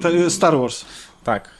te- 0.02 0.30
Star 0.30 0.58
Wars. 0.58 0.84
Tak, 1.24 1.50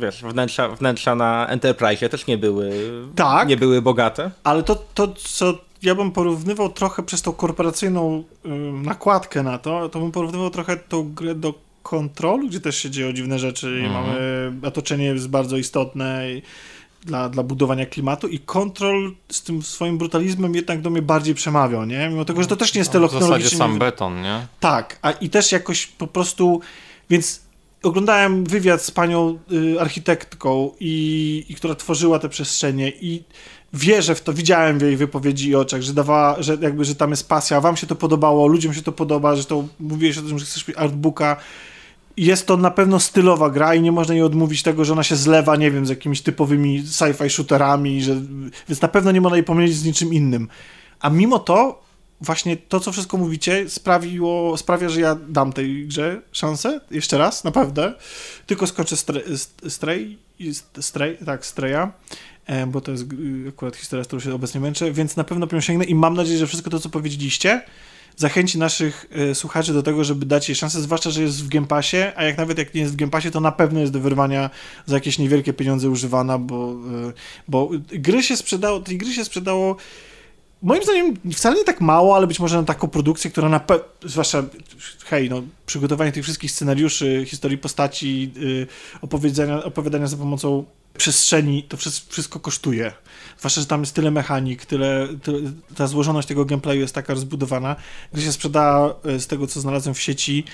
wiesz, 0.00 0.22
wnętrza, 0.22 0.68
wnętrza 0.68 1.14
na 1.14 1.46
Enterprise 1.48 2.08
też 2.08 2.26
nie 2.26 2.38
były, 2.38 2.70
Tak. 3.16 3.48
nie 3.48 3.56
były 3.56 3.82
bogate. 3.82 4.30
Ale 4.44 4.62
to, 4.62 4.74
to, 4.94 5.08
co 5.08 5.54
ja 5.86 5.94
bym 5.94 6.12
porównywał 6.12 6.68
trochę 6.68 7.02
przez 7.02 7.22
tą 7.22 7.32
korporacyjną 7.32 8.24
nakładkę 8.82 9.42
na 9.42 9.58
to, 9.58 9.88
to 9.88 10.00
bym 10.00 10.12
porównywał 10.12 10.50
trochę 10.50 10.76
tą 10.76 11.14
grę 11.14 11.34
do 11.34 11.54
kontrolu, 11.82 12.48
gdzie 12.48 12.60
też 12.60 12.76
się 12.76 12.90
dzieją 12.90 13.12
dziwne 13.12 13.38
rzeczy 13.38 13.82
i 13.86 13.90
mamy 13.90 14.52
otoczenie 14.62 15.04
jest 15.04 15.28
bardzo 15.28 15.56
istotne 15.56 16.32
i 16.32 16.42
dla, 17.04 17.28
dla 17.28 17.42
budowania 17.42 17.86
klimatu 17.86 18.28
i 18.28 18.38
kontrol 18.38 19.14
z 19.28 19.42
tym 19.42 19.62
swoim 19.62 19.98
brutalizmem 19.98 20.54
jednak 20.54 20.80
do 20.80 20.90
mnie 20.90 21.02
bardziej 21.02 21.34
przemawiał, 21.34 21.84
nie? 21.84 22.08
Mimo 22.08 22.24
tego, 22.24 22.42
że 22.42 22.48
to 22.48 22.56
też 22.56 22.74
nie 22.74 22.78
jest 22.78 22.92
W 22.92 23.12
zasadzie 23.12 23.50
sam 23.50 23.78
beton, 23.78 24.22
nie? 24.22 24.46
Tak, 24.60 24.98
a 25.02 25.10
i 25.10 25.30
też 25.30 25.52
jakoś 25.52 25.86
po 25.86 26.06
prostu, 26.06 26.60
więc 27.10 27.40
oglądałem 27.82 28.44
wywiad 28.44 28.82
z 28.82 28.90
panią 28.90 29.38
y, 29.52 29.80
architektką 29.80 30.70
i, 30.80 31.44
i 31.48 31.54
która 31.54 31.74
tworzyła 31.74 32.18
te 32.18 32.28
przestrzenie 32.28 32.92
i 33.00 33.22
wierzę 33.76 34.14
w 34.14 34.20
to, 34.20 34.32
widziałem 34.32 34.78
w 34.78 34.82
jej 34.82 34.96
wypowiedzi 34.96 35.48
i 35.48 35.54
oczach, 35.54 35.82
że 35.82 35.92
dawała, 35.92 36.42
że 36.42 36.58
jakby, 36.60 36.84
że 36.84 36.94
tam 36.94 37.10
jest 37.10 37.28
pasja, 37.28 37.60
wam 37.60 37.76
się 37.76 37.86
to 37.86 37.96
podobało, 37.96 38.46
ludziom 38.46 38.74
się 38.74 38.82
to 38.82 38.92
podoba, 38.92 39.36
że 39.36 39.44
to 39.44 39.64
mówiłeś 39.80 40.18
o 40.18 40.22
tym, 40.22 40.38
że 40.38 40.44
chcesz 40.44 40.68
mieć 40.68 40.76
artbooka 40.76 41.36
jest 42.16 42.46
to 42.46 42.56
na 42.56 42.70
pewno 42.70 43.00
stylowa 43.00 43.50
gra 43.50 43.74
i 43.74 43.82
nie 43.82 43.92
można 43.92 44.14
jej 44.14 44.22
odmówić 44.22 44.62
tego, 44.62 44.84
że 44.84 44.92
ona 44.92 45.02
się 45.02 45.16
zlewa, 45.16 45.56
nie 45.56 45.70
wiem, 45.70 45.86
z 45.86 45.88
jakimiś 45.88 46.20
typowymi 46.22 46.82
sci-fi 46.82 47.30
shooterami, 47.30 48.02
że, 48.02 48.16
więc 48.68 48.80
na 48.80 48.88
pewno 48.88 49.12
nie 49.12 49.20
można 49.20 49.36
jej 49.36 49.44
pomylić 49.44 49.76
z 49.76 49.84
niczym 49.84 50.14
innym. 50.14 50.48
A 51.00 51.10
mimo 51.10 51.38
to, 51.38 51.82
właśnie 52.20 52.56
to, 52.56 52.80
co 52.80 52.92
wszystko 52.92 53.16
mówicie, 53.16 53.68
sprawiło, 53.68 54.56
sprawia, 54.56 54.88
że 54.88 55.00
ja 55.00 55.16
dam 55.28 55.52
tej 55.52 55.86
grze 55.86 56.22
szansę, 56.32 56.80
jeszcze 56.90 57.18
raz, 57.18 57.44
naprawdę. 57.44 57.94
Tylko 58.46 58.66
skoczę 58.66 58.96
Stray, 59.68 60.18
Stray 60.80 61.18
tak, 61.26 61.46
Straya, 61.46 61.92
bo 62.66 62.80
to 62.80 62.92
jest 62.92 63.04
y, 63.12 63.48
akurat 63.48 63.76
historia, 63.76 64.04
z 64.04 64.06
którą 64.06 64.20
się 64.20 64.34
obecnie 64.34 64.60
męczę, 64.60 64.92
więc 64.92 65.16
na 65.16 65.24
pewno 65.24 65.46
po 65.46 65.60
sięgnę 65.60 65.84
i 65.84 65.94
mam 65.94 66.14
nadzieję, 66.14 66.38
że 66.38 66.46
wszystko 66.46 66.70
to, 66.70 66.80
co 66.80 66.88
powiedzieliście, 66.88 67.62
zachęci 68.16 68.58
naszych 68.58 69.06
e, 69.10 69.34
słuchaczy 69.34 69.72
do 69.72 69.82
tego, 69.82 70.04
żeby 70.04 70.26
dać 70.26 70.48
jej 70.48 70.56
szansę, 70.56 70.80
zwłaszcza, 70.80 71.10
że 71.10 71.22
jest 71.22 71.44
w 71.44 71.48
Game 71.48 71.66
Passie, 71.66 71.96
a 72.16 72.24
jak 72.24 72.38
nawet 72.38 72.58
jak 72.58 72.74
nie 72.74 72.80
jest 72.80 72.92
w 72.92 72.96
Game 72.96 73.10
Passie, 73.10 73.30
to 73.30 73.40
na 73.40 73.52
pewno 73.52 73.80
jest 73.80 73.92
do 73.92 74.00
wyrwania 74.00 74.50
za 74.86 74.96
jakieś 74.96 75.18
niewielkie 75.18 75.52
pieniądze 75.52 75.90
używana, 75.90 76.38
bo, 76.38 76.72
e, 77.08 77.12
bo 77.48 77.70
gry 77.92 78.22
się 78.22 78.36
sprzedało, 78.36 78.80
tej 78.80 78.98
gry 78.98 79.12
się 79.12 79.24
sprzedało 79.24 79.76
moim 80.62 80.82
zdaniem 80.82 81.14
wcale 81.32 81.56
nie 81.56 81.64
tak 81.64 81.80
mało, 81.80 82.16
ale 82.16 82.26
być 82.26 82.40
może 82.40 82.56
na 82.56 82.62
taką 82.62 82.88
produkcję, 82.88 83.30
która 83.30 83.48
na 83.48 83.60
pe- 83.60 83.80
zwłaszcza, 84.02 84.44
hej, 85.04 85.30
no, 85.30 85.42
przygotowanie 85.66 86.12
tych 86.12 86.24
wszystkich 86.24 86.50
scenariuszy, 86.50 87.24
historii 87.26 87.58
postaci, 87.58 88.32
yy, 88.36 88.66
opowiedzenia, 89.00 89.64
opowiadania 89.64 90.06
za 90.06 90.16
pomocą 90.16 90.64
przestrzeni, 90.96 91.62
to 91.62 91.76
wszystko, 92.08 92.40
kosztuje. 92.40 92.92
Zwłaszcza, 93.38 93.60
że 93.60 93.66
tam 93.66 93.80
jest 93.80 93.94
tyle 93.94 94.10
mechanik, 94.10 94.66
tyle, 94.66 95.08
tyle, 95.22 95.38
ta 95.76 95.86
złożoność 95.86 96.28
tego 96.28 96.44
gameplayu 96.44 96.80
jest 96.80 96.94
taka 96.94 97.14
rozbudowana, 97.14 97.76
gdy 98.12 98.22
się 98.22 98.32
sprzeda 98.32 98.94
y, 99.06 99.20
z 99.20 99.26
tego, 99.26 99.46
co 99.46 99.60
znalazłem 99.60 99.94
w 99.94 100.00
sieci, 100.00 100.44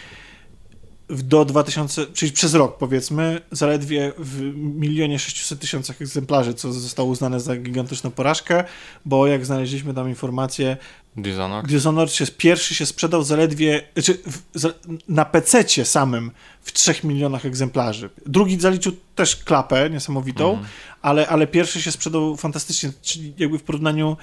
do 1.13 1.45
2000, 1.45 2.07
czyli 2.07 2.33
przez 2.33 2.55
rok 2.55 2.79
powiedzmy, 2.79 3.41
zaledwie 3.51 4.13
w 4.19 4.41
milionie 4.57 5.19
600 5.19 5.61
tysiącach 5.61 6.03
egzemplarzy, 6.03 6.55
co 6.55 6.73
zostało 6.73 7.09
uznane 7.09 7.41
za 7.41 7.57
gigantyczną 7.57 8.11
porażkę, 8.11 8.65
bo 9.05 9.27
jak 9.27 9.47
znaleźliśmy 9.47 9.95
tam 9.95 10.09
informację, 10.09 10.77
Dishonored. 11.17 11.71
Dishonored 11.71 12.13
się 12.13 12.27
pierwszy 12.27 12.75
się 12.75 12.87
sprzedał 12.87 13.23
zaledwie, 13.23 13.83
znaczy 13.95 14.19
w, 14.27 14.59
za, 14.59 14.69
na 15.09 15.25
PC 15.25 15.85
samym 15.85 16.31
w 16.63 16.73
3 16.73 16.95
milionach 17.05 17.47
egzemplarzy. 17.47 18.11
Drugi 18.27 18.61
zaliczył 18.61 18.93
też 19.15 19.37
klapę 19.37 19.91
niesamowitą, 19.91 20.63
ale, 21.03 21.29
ale 21.29 21.47
pierwszy 21.47 21.83
się 21.83 21.93
sprzedał 21.93 22.37
fantastycznie, 22.37 22.93
czyli 23.03 23.35
jakby 23.39 23.59
w 23.59 23.63
porównaniu 23.63 24.17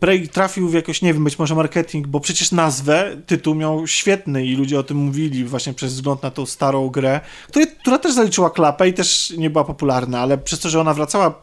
Prey 0.00 0.28
trafił 0.28 0.68
w 0.68 0.74
jakoś, 0.74 1.02
nie 1.02 1.14
wiem, 1.14 1.24
być 1.24 1.38
może 1.38 1.54
marketing, 1.54 2.06
bo 2.06 2.20
przecież 2.20 2.52
nazwę, 2.52 3.16
tytuł 3.26 3.54
miał 3.54 3.86
świetny 3.86 4.46
i 4.46 4.56
ludzie 4.56 4.78
o 4.78 4.82
tym 4.82 4.96
mówili 4.96 5.44
właśnie 5.44 5.74
przez 5.74 5.94
wzgląd 5.94 6.22
na 6.22 6.30
tą 6.30 6.46
starą 6.46 6.88
grę, 6.88 7.20
która, 7.48 7.66
która 7.80 7.98
też 7.98 8.12
zaliczyła 8.14 8.50
klapę 8.50 8.88
i 8.88 8.94
też 8.94 9.32
nie 9.36 9.50
była 9.50 9.64
popularna, 9.64 10.20
ale 10.20 10.38
przez 10.38 10.60
to, 10.60 10.68
że 10.70 10.80
ona 10.80 10.94
wracała, 10.94 11.40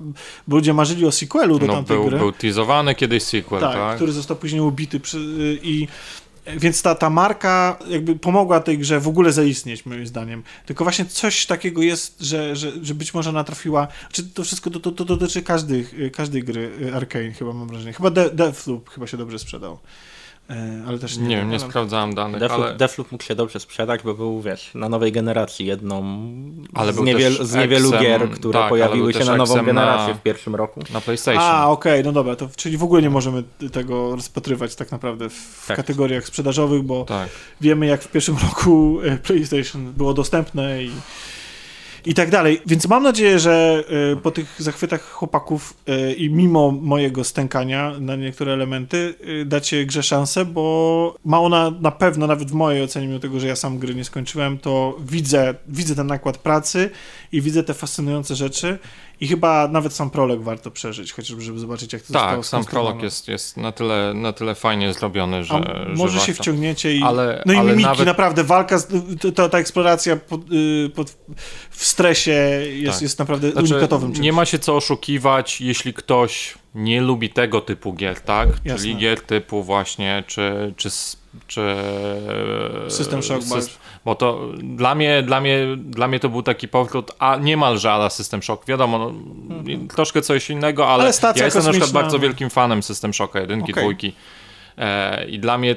bo 0.47 0.55
ludzie 0.55 0.73
marzyli 0.73 1.05
o 1.05 1.11
sequelu 1.11 1.59
do 1.59 1.65
No, 1.67 1.73
tamtej 1.73 1.97
był, 1.97 2.05
gry. 2.05 2.17
był 2.17 2.31
teasowany 2.31 2.95
kiedyś 2.95 3.23
sequel, 3.23 3.61
Tak, 3.61 3.73
tak? 3.73 3.95
który 3.95 4.11
został 4.11 4.37
później 4.37 4.61
ubity 4.61 4.99
przy, 4.99 5.19
i 5.63 5.87
więc 6.57 6.81
ta, 6.81 6.95
ta 6.95 7.09
marka 7.09 7.79
jakby 7.87 8.15
pomogła 8.15 8.59
tej 8.59 8.77
grze 8.77 8.99
w 8.99 9.07
ogóle 9.07 9.31
zaistnieć, 9.31 9.85
moim 9.85 10.07
zdaniem. 10.07 10.43
Tylko 10.65 10.83
właśnie 10.83 11.05
coś 11.05 11.45
takiego 11.45 11.81
jest, 11.81 12.21
że, 12.21 12.55
że, 12.55 12.71
że 12.81 12.95
być 12.95 13.13
może 13.13 13.29
ona 13.29 13.43
trafiła. 13.43 13.87
Czy 14.11 14.23
to 14.23 14.43
wszystko 14.43 14.69
to, 14.69 14.79
to, 14.79 14.91
to 14.91 15.05
dotyczy 15.05 15.41
każdej, 15.41 15.85
każdej 16.13 16.43
gry 16.43 16.71
y, 16.81 16.95
Arkane, 16.95 17.31
chyba 17.31 17.53
mam 17.53 17.67
wrażenie. 17.67 17.93
Chyba 17.93 18.09
De- 18.09 18.29
Deathloop 18.29 18.89
chyba 18.89 19.07
się 19.07 19.17
dobrze 19.17 19.39
sprzedał. 19.39 19.79
E, 20.51 20.83
Ale 20.87 20.99
też 20.99 21.17
nie, 21.17 21.27
Nie 21.27 21.35
wiem. 21.37 21.49
nie 21.49 21.57
ale- 21.59 21.69
sprawdzałem 21.69 22.15
danych, 22.15 22.39
Deathloop, 22.39 22.63
ale... 22.63 22.75
Deathloop 22.75 23.11
mógł 23.11 23.23
się 23.23 23.35
dobrze 23.35 23.59
sprzedać, 23.59 24.01
bo 24.03 24.13
był, 24.13 24.41
wiesz, 24.41 24.71
na 24.75 24.89
nowej 24.89 25.11
generacji 25.11 25.65
jedną 25.65 26.03
Ale 26.73 26.93
z, 26.93 26.99
niewiel, 26.99 27.33
z 27.45 27.55
niewielu 27.55 27.89
Xem, 27.89 28.01
gier, 28.01 28.29
które 28.31 28.59
tak, 28.59 28.69
pojawiły 28.69 29.13
się 29.13 29.25
na 29.25 29.35
nową 29.35 29.53
Xem 29.53 29.65
generację 29.65 30.07
na- 30.13 30.19
w 30.19 30.23
pierwszym 30.23 30.55
roku. 30.55 30.79
Na 30.93 31.01
PlayStation. 31.01 31.43
A, 31.43 31.67
okej, 31.69 32.03
no 32.03 32.11
dobra, 32.11 32.35
to 32.35 32.47
czyli 32.55 32.77
w 32.77 32.83
ogóle 32.83 33.01
nie 33.01 33.09
możemy 33.09 33.43
tego 33.71 34.15
rozpatrywać 34.15 34.75
tak 34.75 34.91
naprawdę 34.91 35.29
w 35.29 35.63
Tak. 35.67 35.77
kategoriach 35.77 36.25
sprzedażowych, 36.25 36.83
bo 36.83 37.05
Tak. 37.05 37.29
wiemy 37.61 37.85
jak 37.85 38.01
w 38.03 38.07
pierwszym 38.07 38.35
roku 38.49 38.99
e, 39.03 39.17
PlayStation 39.17 39.91
było 39.93 40.13
dostępne 40.13 40.83
i, 40.83 40.91
i 42.05 42.13
tak 42.13 42.29
dalej. 42.29 42.61
Więc 42.65 42.87
mam 42.87 43.03
nadzieję, 43.03 43.39
że 43.39 43.83
e, 44.13 44.15
po 44.15 44.31
tych 44.31 44.55
zachwytach 44.57 45.01
chłopaków 45.11 45.73
e, 45.87 46.13
i 46.13 46.29
mimo 46.29 46.71
mojego 46.71 47.23
stękania 47.23 47.91
na 47.99 48.15
niektóre 48.15 48.53
elementy 48.53 49.15
e, 49.41 49.45
dacie 49.45 49.85
grze 49.85 50.03
szansę, 50.03 50.45
bo 50.45 51.15
ma 51.25 51.39
ona 51.39 51.71
na 51.81 51.91
pewno, 51.91 52.27
nawet 52.27 52.51
w 52.51 52.53
mojej 52.53 52.83
ocenie, 52.83 53.07
mimo 53.07 53.19
tego, 53.19 53.39
że 53.39 53.47
ja 53.47 53.55
sam 53.55 53.77
gry 53.77 53.95
nie 53.95 54.03
skończyłem, 54.05 54.57
to 54.59 54.97
widzę, 54.99 55.55
widzę 55.67 55.95
ten 55.95 56.07
nakład 56.07 56.37
pracy 56.37 56.89
i 57.31 57.41
widzę 57.41 57.63
te 57.63 57.73
fascynujące 57.73 58.35
rzeczy 58.35 58.79
i 59.21 59.27
chyba 59.27 59.67
nawet 59.67 59.93
sam 59.93 60.09
prolog 60.09 60.41
warto 60.41 60.71
przeżyć, 60.71 61.13
chociażby 61.13 61.41
żeby 61.41 61.59
zobaczyć 61.59 61.93
jak 61.93 62.01
to 62.01 62.07
zostało 62.07 62.35
Tak, 62.35 62.45
sam 62.45 62.65
prolog 62.65 63.01
jest, 63.03 63.27
jest 63.27 63.57
na, 63.57 63.71
tyle, 63.71 64.13
na 64.13 64.33
tyle 64.33 64.55
fajnie 64.55 64.93
zrobiony, 64.93 65.43
że, 65.43 65.53
A 65.53 65.63
że 65.63 65.93
może 65.95 66.19
się 66.19 66.27
warto. 66.27 66.43
wciągniecie 66.43 66.95
i. 66.95 67.03
Ale- 67.03 67.43
no 67.45 67.53
i 67.53 67.57
ale 67.57 67.69
mimiki, 67.71 67.89
nawet- 67.89 68.05
naprawdę, 68.05 68.43
walka, 68.43 68.77
z, 68.77 68.87
to, 69.21 69.31
to, 69.31 69.49
ta 69.49 69.57
eksploracja 69.57 70.15
pod, 70.15 70.41
y, 70.51 70.89
pod, 70.95 71.17
w 71.69 71.85
stresie 71.91 72.31
jest, 72.73 72.93
Tak. 72.93 73.01
jest 73.01 73.19
naprawdę 73.19 73.51
Znaczy, 73.51 73.73
unikatowym 73.73 74.11
czymś. 74.13 74.23
nie 74.25 74.33
ma 74.33 74.45
się 74.45 74.59
co 74.59 74.75
oszukiwać, 74.75 75.61
jeśli 75.61 75.93
ktoś 75.93 76.53
nie 76.75 77.01
lubi 77.01 77.29
tego 77.29 77.61
typu 77.61 77.93
gier, 77.93 78.21
tak? 78.21 78.49
Jasne. 78.65 78.77
Czyli 78.79 78.95
gier 78.97 79.21
typu 79.21 79.63
właśnie, 79.63 80.23
czy, 80.27 80.73
czy 80.77 80.89
czy 81.47 81.75
System 82.87 83.23
Shock 83.23 83.43
sys- 83.43 83.69
bo 84.05 84.15
to 84.15 84.47
dla 84.63 84.95
mnie, 84.95 85.23
dla, 85.23 85.41
mnie, 85.41 85.57
dla 85.77 86.07
mnie 86.07 86.19
to 86.19 86.29
był 86.29 86.43
taki 86.43 86.67
powrót, 86.67 87.11
a 87.19 87.35
niemalże 87.37 87.91
ala 87.91 88.09
System 88.09 88.43
Shock. 88.43 88.65
Wiadomo, 88.65 88.97
no, 88.99 89.13
troszkę 89.95 90.21
coś 90.21 90.49
innego, 90.49 90.87
ale, 90.87 91.03
Mhm. 91.07 91.23
Ale 91.23 91.33
ja 91.39 91.45
jestem 91.45 91.63
na 91.63 91.69
przykład 91.71 91.91
bardzo 91.91 92.19
wielkim 92.19 92.49
fanem 92.49 92.83
System 92.83 93.13
Shocka 93.13 93.39
jedynki, 93.39 93.71
Okej. 93.71 93.83
dwójki. 93.83 94.13
E, 94.77 95.25
I 95.25 95.39
dla 95.39 95.57
mnie 95.57 95.75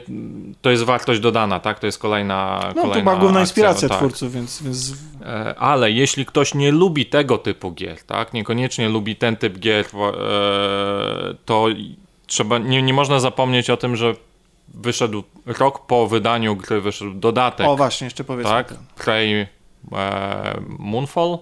to 0.63 0.71
jest 0.71 0.83
wartość 0.83 1.21
dodana, 1.21 1.61
tak? 1.61 1.79
To 1.79 1.87
jest 1.87 1.99
kolejna. 1.99 2.61
No 2.69 2.75
to 2.75 2.81
kolejna 2.89 3.03
była 3.03 3.17
główna 3.17 3.41
inspiracja 3.41 3.89
tak. 3.89 3.99
twórców, 3.99 4.33
więc, 4.33 4.63
więc 4.63 4.95
E, 5.25 5.55
Ale 5.59 5.91
jeśli 5.91 6.27
ktoś 6.27 6.55
nie 6.55 6.73
lubi 6.73 7.07
tego 7.07 7.39
typu 7.39 7.73
gier, 7.73 8.03
tak, 8.03 8.33
niekoniecznie 8.33 8.89
lubi 8.89 9.17
ten 9.17 9.37
typ 9.37 9.59
gier, 9.59 9.87
e, 9.87 10.13
to 11.45 11.67
trzeba, 12.27 12.59
nie, 12.59 12.83
nie 12.83 12.93
można 12.95 13.21
zapomnieć 13.21 13.71
o 13.71 13.77
tym, 13.77 13.97
że 13.97 14.15
wyszedł 14.69 15.23
rok 15.47 15.87
po 15.87 16.07
wydaniu 16.07 16.57
gry, 16.57 16.81
wyszedł 16.81 17.15
dodatek, 17.15 17.67
o 17.67 17.77
właśnie, 17.77 18.05
jeszcze 18.05 18.25
powiedzmy. 18.25 18.53
tak. 18.53 18.75
Prey 18.97 19.47
e, 19.93 20.61
Moonfall? 20.79 21.39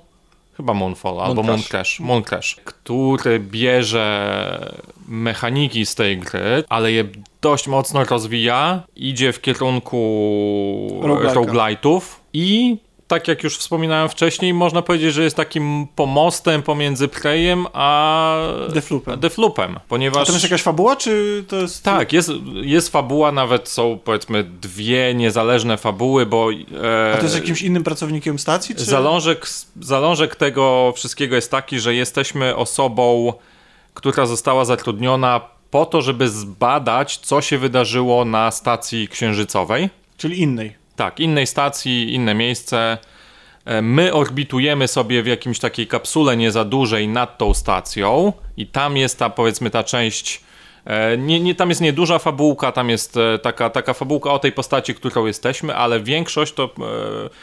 Chyba 0.56 0.74
Moonfall 0.74 1.20
albo 1.20 1.42
Mooncrash. 1.42 2.00
Mooncrash, 2.00 2.56
który 2.64 3.40
bierze 3.40 4.74
mechaniki 5.08 5.86
z 5.86 5.94
tej 5.94 6.18
gry, 6.18 6.64
ale 6.68 6.92
je 6.92 7.04
dość 7.40 7.68
mocno 7.68 8.04
rozwija, 8.04 8.82
idzie 8.96 9.32
w 9.32 9.40
kierunku 9.40 11.00
roguelite'ów 11.34 12.00
i 12.32 12.76
tak 13.12 13.28
jak 13.28 13.42
już 13.42 13.58
wspominałem 13.58 14.08
wcześniej, 14.08 14.54
można 14.54 14.82
powiedzieć, 14.82 15.14
że 15.14 15.22
jest 15.22 15.36
takim 15.36 15.86
pomostem 15.96 16.62
pomiędzy 16.62 17.08
Preyem 17.08 17.66
a 17.72 18.36
A 19.76 19.80
ponieważ... 19.88 20.26
to 20.26 20.32
jest 20.32 20.44
jakaś 20.44 20.62
fabuła, 20.62 20.96
czy 20.96 21.44
to 21.48 21.56
jest... 21.56 21.84
Tak, 21.84 22.12
jest, 22.12 22.30
jest 22.62 22.88
fabuła, 22.88 23.32
nawet 23.32 23.68
są 23.68 23.98
powiedzmy 24.04 24.44
dwie 24.44 25.14
niezależne 25.14 25.76
fabuły, 25.76 26.26
bo... 26.26 26.50
E, 26.52 27.12
A 27.14 27.16
to 27.16 27.22
jest 27.22 27.34
jakimś 27.34 27.62
innym 27.62 27.84
pracownikiem 27.84 28.38
stacji, 28.38 28.74
czy... 28.74 28.84
Zalążek, 28.84 29.46
zalążek 29.80 30.36
tego 30.36 30.92
wszystkiego 30.96 31.36
jest 31.36 31.50
taki, 31.50 31.80
że 31.80 31.94
jesteśmy 31.94 32.56
osobą, 32.56 33.32
która 33.94 34.26
została 34.26 34.64
zatrudniona 34.64 35.40
po 35.70 35.86
to, 35.86 36.02
żeby 36.02 36.28
zbadać, 36.28 37.16
co 37.16 37.40
się 37.40 37.58
wydarzyło 37.58 38.24
na 38.24 38.50
stacji 38.50 39.08
księżycowej. 39.08 39.90
Czyli 40.16 40.40
innej. 40.40 40.81
Tak, 41.02 41.20
innej 41.20 41.46
stacji, 41.46 42.14
inne 42.14 42.34
miejsce. 42.34 42.98
E, 43.64 43.82
My 43.82 44.12
orbitujemy 44.12 44.88
sobie 44.88 45.22
w 45.22 45.26
jakimś 45.26 45.58
takiej 45.58 45.86
kapsule 45.86 46.36
nie 46.36 46.52
za 46.52 46.64
dużej 46.64 47.08
nad 47.08 47.38
tą 47.38 47.54
stacją 47.54 48.32
i 48.56 48.66
tam 48.66 48.96
jest 48.96 49.18
ta, 49.18 49.30
powiedzmy, 49.30 49.70
ta 49.70 49.84
część 49.84 50.40
e, 50.84 51.18
nie, 51.18 51.40
nie, 51.40 51.54
tam 51.54 51.68
jest 51.68 51.80
nieduża 51.80 52.18
fabułka, 52.18 52.72
tam 52.72 52.90
jest 52.90 53.16
e, 53.16 53.38
taka, 53.38 53.70
taka 53.70 53.94
fabułka 53.94 54.30
o 54.30 54.38
tej 54.38 54.52
postaci, 54.52 54.94
którą 54.94 55.26
jesteśmy, 55.26 55.76
ale 55.76 56.00
większość 56.00 56.52
to 56.52 56.70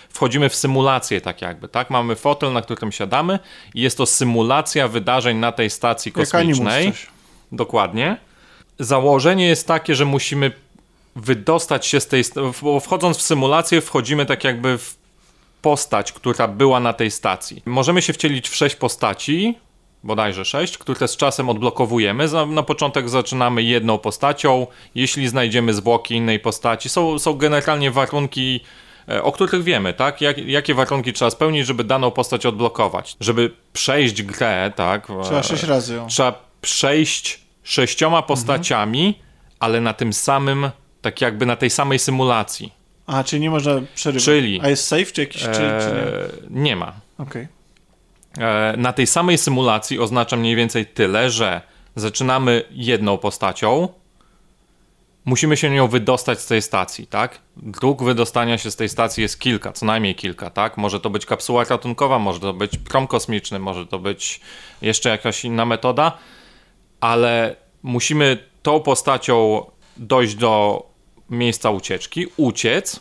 wchodzimy 0.10 0.50
w 0.50 0.56
symulację 0.56 1.22
tak 1.22 1.42
jakby, 1.42 1.68
tak? 1.68 1.90
Mamy 1.90 2.16
fotel, 2.16 2.54
na 2.54 2.62
którym 2.62 2.92
siadamy 2.92 3.40
i 3.76 3.82
jest 3.82 3.98
to 3.98 4.06
symulacja 4.06 4.88
wydarzeń 4.88 5.38
na 5.38 5.52
tej 5.52 5.70
stacji 5.70 6.12
kosmicznej. 6.12 6.94
Dokładnie. 7.52 8.18
Założenie 8.80 9.48
jest 9.48 9.68
takie, 9.68 9.96
że 9.96 10.06
musimy 10.06 10.52
wydostać 11.16 11.86
się 11.86 12.00
z 12.00 12.08
tej. 12.08 12.24
Bo 12.62 12.80
wchodząc 12.80 13.18
w 13.18 13.22
symulację, 13.22 13.82
wchodzimy 13.82 14.26
tak 14.26 14.44
jakby 14.44 14.78
w 14.78 14.98
postać, 15.62 16.12
która 16.12 16.48
była 16.48 16.80
na 16.80 16.94
tej 16.94 17.12
stacji. 17.12 17.62
Możemy 17.66 18.02
się 18.02 18.14
wcielić 18.14 18.50
w 18.50 18.56
sześć 18.56 18.76
postaci, 18.76 19.58
bodajże 20.04 20.46
sześć, 20.46 20.78
które 20.78 21.08
z 21.08 21.18
czasem 21.18 21.50
odblokowujemy. 21.50 22.26
Na 22.48 22.64
początek 22.64 23.10
zaczynamy 23.10 23.64
jedną 23.64 23.98
postacią. 23.98 24.68
Jeśli 24.96 25.28
znajdziemy 25.28 25.74
zwłoki 25.74 26.16
innej 26.16 26.40
postaci, 26.40 26.90
są, 26.90 27.20
są 27.20 27.34
generalnie 27.34 27.92
warunki. 27.92 28.60
e, 29.10 29.24
O 29.24 29.32
których 29.32 29.64
wiemy, 29.64 29.94
tak? 29.94 30.22
Jak, 30.22 30.38
jakie 30.38 30.74
warunki 30.74 31.14
trzeba 31.14 31.32
spełnić, 31.32 31.66
żeby 31.68 31.84
daną 31.84 32.12
postać 32.12 32.46
odblokować? 32.46 33.16
Żeby 33.20 33.52
przejść 33.74 34.24
grę, 34.24 34.72
tak? 34.76 35.08
Trzeba 35.24 35.44
sześć 35.44 35.64
razy 35.64 35.96
ją. 35.96 36.08
trzeba 36.08 36.44
przejść 36.62 37.40
sześcioma 37.64 38.22
postaciami, 38.22 39.20
ale 39.60 39.82
na 39.82 39.94
tym 39.94 40.14
samym, 40.14 40.70
tak 41.02 41.22
jakby 41.22 41.46
na 41.46 41.56
tej 41.56 41.70
samej 41.70 42.00
symulacji. 42.00 42.74
A, 43.08 43.24
czyli 43.24 43.42
nie 43.42 43.50
można 43.50 43.72
przerywać. 43.96 44.26
Czyli- 44.26 44.60
A 44.64 44.70
jest 44.70 44.88
safe, 44.88 45.06
czy 45.06 45.22
jakiś... 45.22 45.42
Czy, 45.42 45.52
czy 45.52 45.60
nie? 45.62 45.68
E, 45.68 46.30
nie 46.50 46.76
ma. 46.76 46.94
Okej. 47.18 47.48
E, 48.40 48.74
na 48.78 48.94
tej 48.94 49.08
samej 49.08 49.38
symulacji 49.38 50.00
oznacza 50.00 50.36
mniej 50.38 50.56
więcej 50.56 50.86
tyle, 50.86 51.30
że 51.30 51.62
zaczynamy 51.96 52.64
jedną 52.72 53.18
postacią, 53.18 53.90
musimy 55.26 55.58
się 55.58 55.70
nią 55.70 55.88
wydostać 55.88 56.40
z 56.40 56.46
tej 56.46 56.62
stacji, 56.62 57.08
tak? 57.08 57.40
Dróg 57.58 58.04
wydostania 58.04 58.58
się 58.58 58.72
z 58.72 58.76
tej 58.76 58.90
stacji 58.90 59.22
jest 59.22 59.40
kilka, 59.40 59.74
co 59.74 59.86
najmniej 59.86 60.16
kilka, 60.16 60.50
tak? 60.50 60.78
Może 60.78 61.00
to 61.00 61.10
być 61.10 61.26
kapsuła 61.26 61.64
ratunkowa, 61.64 62.20
może 62.20 62.40
to 62.40 62.54
być 62.54 62.78
prom 62.78 63.08
kosmiczny, 63.08 63.60
może 63.60 63.86
to 63.88 64.00
być 64.00 64.42
jeszcze 64.82 65.10
jakaś 65.10 65.46
inna 65.46 65.66
metoda, 65.66 66.18
ale 67.00 67.56
musimy 67.84 68.38
tą 68.64 68.80
postacią 68.80 69.66
dojść 69.98 70.36
do 70.36 70.84
miejsca 71.30 71.70
ucieczki, 71.70 72.28
uciec 72.38 73.00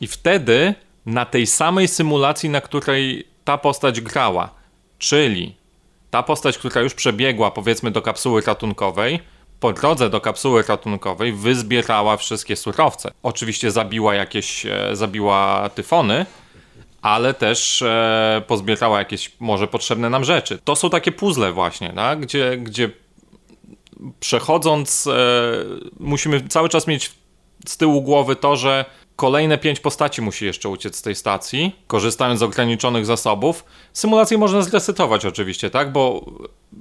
i 0.00 0.06
wtedy 0.06 0.74
na 1.06 1.24
tej 1.24 1.46
samej 1.46 1.88
symulacji, 1.88 2.50
na 2.50 2.60
której 2.60 3.28
ta 3.44 3.58
postać 3.58 4.00
grała, 4.00 4.50
czyli 4.98 5.54
ta 6.10 6.22
postać, 6.22 6.58
która 6.58 6.80
już 6.80 6.94
przebiegła 6.94 7.50
powiedzmy 7.50 7.90
do 7.90 8.02
kapsuły 8.02 8.40
ratunkowej, 8.40 9.20
po 9.60 9.72
drodze 9.72 10.10
do 10.10 10.20
kapsuły 10.20 10.62
ratunkowej 10.62 11.32
wyzbierała 11.32 12.16
wszystkie 12.16 12.56
surowce. 12.56 13.10
Oczywiście 13.22 13.70
zabiła 13.70 14.14
jakieś, 14.14 14.66
e, 14.66 14.90
zabiła 14.92 15.70
tyfony, 15.74 16.26
ale 17.02 17.34
też 17.34 17.82
e, 17.82 18.42
pozbierała 18.46 18.98
jakieś 18.98 19.32
może 19.40 19.68
potrzebne 19.68 20.10
nam 20.10 20.24
rzeczy. 20.24 20.58
To 20.64 20.76
są 20.76 20.90
takie 20.90 21.12
puzzle 21.12 21.52
właśnie, 21.52 21.92
tak? 21.92 22.20
gdzie, 22.20 22.56
gdzie 22.56 22.90
przechodząc 24.20 25.06
e, 25.06 25.12
musimy 26.00 26.48
cały 26.48 26.68
czas 26.68 26.86
mieć 26.86 27.12
z 27.70 27.76
tyłu 27.76 28.02
głowy 28.02 28.36
to, 28.36 28.56
że 28.56 28.84
kolejne 29.16 29.58
pięć 29.58 29.80
postaci 29.80 30.22
musi 30.22 30.44
jeszcze 30.44 30.68
uciec 30.68 30.96
z 30.96 31.02
tej 31.02 31.14
stacji, 31.14 31.76
korzystając 31.86 32.40
z 32.40 32.42
ograniczonych 32.42 33.06
zasobów. 33.06 33.64
Symulację 33.92 34.38
można 34.38 34.62
zresetować 34.62 35.26
oczywiście, 35.26 35.70
tak? 35.70 35.92
Bo 35.92 36.24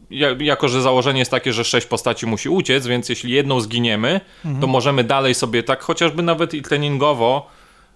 ja- 0.09 0.35
jako, 0.39 0.67
że 0.67 0.81
założenie 0.81 1.19
jest 1.19 1.31
takie, 1.31 1.53
że 1.53 1.63
sześć 1.63 1.87
postaci 1.87 2.25
musi 2.25 2.49
uciec, 2.49 2.87
więc 2.87 3.09
jeśli 3.09 3.31
jedną 3.31 3.59
zginiemy, 3.61 4.21
to 4.61 4.67
możemy 4.67 5.03
dalej 5.03 5.33
sobie 5.35 5.63
tak 5.63 5.81
chociażby 5.83 6.23
nawet 6.23 6.53
i 6.53 6.61
treningowo 6.61 7.47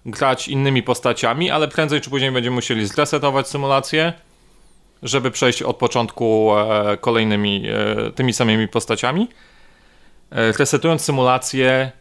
grać 0.06 0.48
innymi 0.48 0.82
postaciami, 0.82 1.50
ale 1.50 1.68
prędzej 1.68 2.00
czy 2.00 2.10
później 2.10 2.32
będziemy 2.32 2.54
musieli 2.54 2.86
zresetować 2.86 3.48
symulację, 3.48 4.12
żeby 5.02 5.30
przejść 5.30 5.62
od 5.62 5.76
początku 5.76 6.50
e, 6.58 6.96
kolejnymi 6.96 7.64
e, 7.68 8.10
tymi 8.10 8.32
samymi 8.32 8.68
postaciami. 8.68 9.28
E, 10.30 10.52
resetując 10.52 11.02
symulację, 11.02 11.92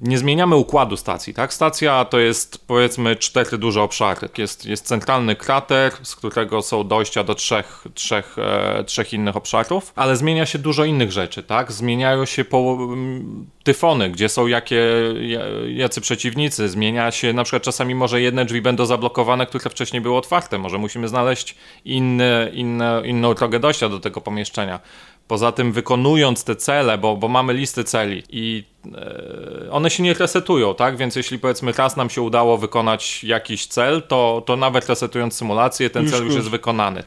nie 0.00 0.18
zmieniamy 0.18 0.56
układu 0.56 0.96
stacji, 0.96 1.34
tak? 1.34 1.54
Stacja 1.54 2.04
to 2.04 2.18
jest 2.18 2.66
powiedzmy 2.66 3.16
cztery 3.16 3.58
duże 3.58 3.82
obszary. 3.82 4.28
Jest, 4.38 4.66
jest 4.66 4.86
centralny 4.86 5.36
krater, 5.36 5.92
z 6.02 6.16
którego 6.16 6.62
są 6.62 6.88
dojścia 6.88 7.24
do 7.24 7.34
trzech, 7.34 7.84
trzech, 7.94 8.36
e, 8.38 8.84
trzech 8.84 9.12
innych 9.12 9.36
obszarów, 9.36 9.92
ale 9.96 10.16
zmienia 10.16 10.46
się 10.46 10.58
dużo 10.58 10.84
innych 10.84 11.12
rzeczy, 11.12 11.42
tak? 11.42 11.72
Zmieniają 11.72 12.24
się 12.24 12.44
po, 12.44 12.78
tyfony, 13.64 14.10
gdzie 14.10 14.28
są 14.28 14.46
jakie, 14.46 14.82
ja- 15.20 15.44
jacy 15.68 16.00
przeciwnicy. 16.00 16.68
Zmienia 16.68 17.10
się, 17.10 17.32
na 17.32 17.44
przykład 17.44 17.62
czasami 17.62 17.94
może 17.94 18.20
jedne 18.20 18.44
drzwi 18.44 18.62
będą 18.62 18.86
zablokowane, 18.86 19.46
które 19.46 19.70
wcześniej 19.70 20.02
były 20.02 20.16
otwarte. 20.16 20.58
Może 20.58 20.78
musimy 20.78 21.08
znaleźć 21.08 21.54
inny, 21.84 22.50
inne, 22.54 23.02
inną 23.04 23.34
drogę 23.34 23.60
dojścia 23.60 23.88
do 23.88 24.00
tego 24.00 24.20
pomieszczenia. 24.20 24.80
Poza 25.30 25.52
tym 25.52 25.72
wykonując 25.72 26.44
te 26.44 26.56
cele, 26.56 26.98
bo, 26.98 27.16
bo 27.16 27.28
mamy 27.28 27.54
listy 27.54 27.84
celi 27.84 28.22
i 28.30 28.64
e, 28.94 29.70
one 29.70 29.90
się 29.90 30.02
nie 30.02 30.14
resetują, 30.14 30.74
tak? 30.74 30.96
Więc 30.96 31.16
jeśli 31.16 31.38
powiedzmy 31.38 31.72
raz 31.72 31.96
nam 31.96 32.10
się 32.10 32.22
udało 32.22 32.58
wykonać 32.58 33.24
jakiś 33.24 33.66
cel, 33.66 34.02
to, 34.02 34.42
to 34.46 34.56
nawet 34.56 34.88
resetując 34.88 35.34
symulację, 35.34 35.90
ten 35.90 36.02
Już 36.02 36.12
cel 36.12 36.24
już 36.24 36.34
jest 36.34 36.50
wykonany. 36.50 37.02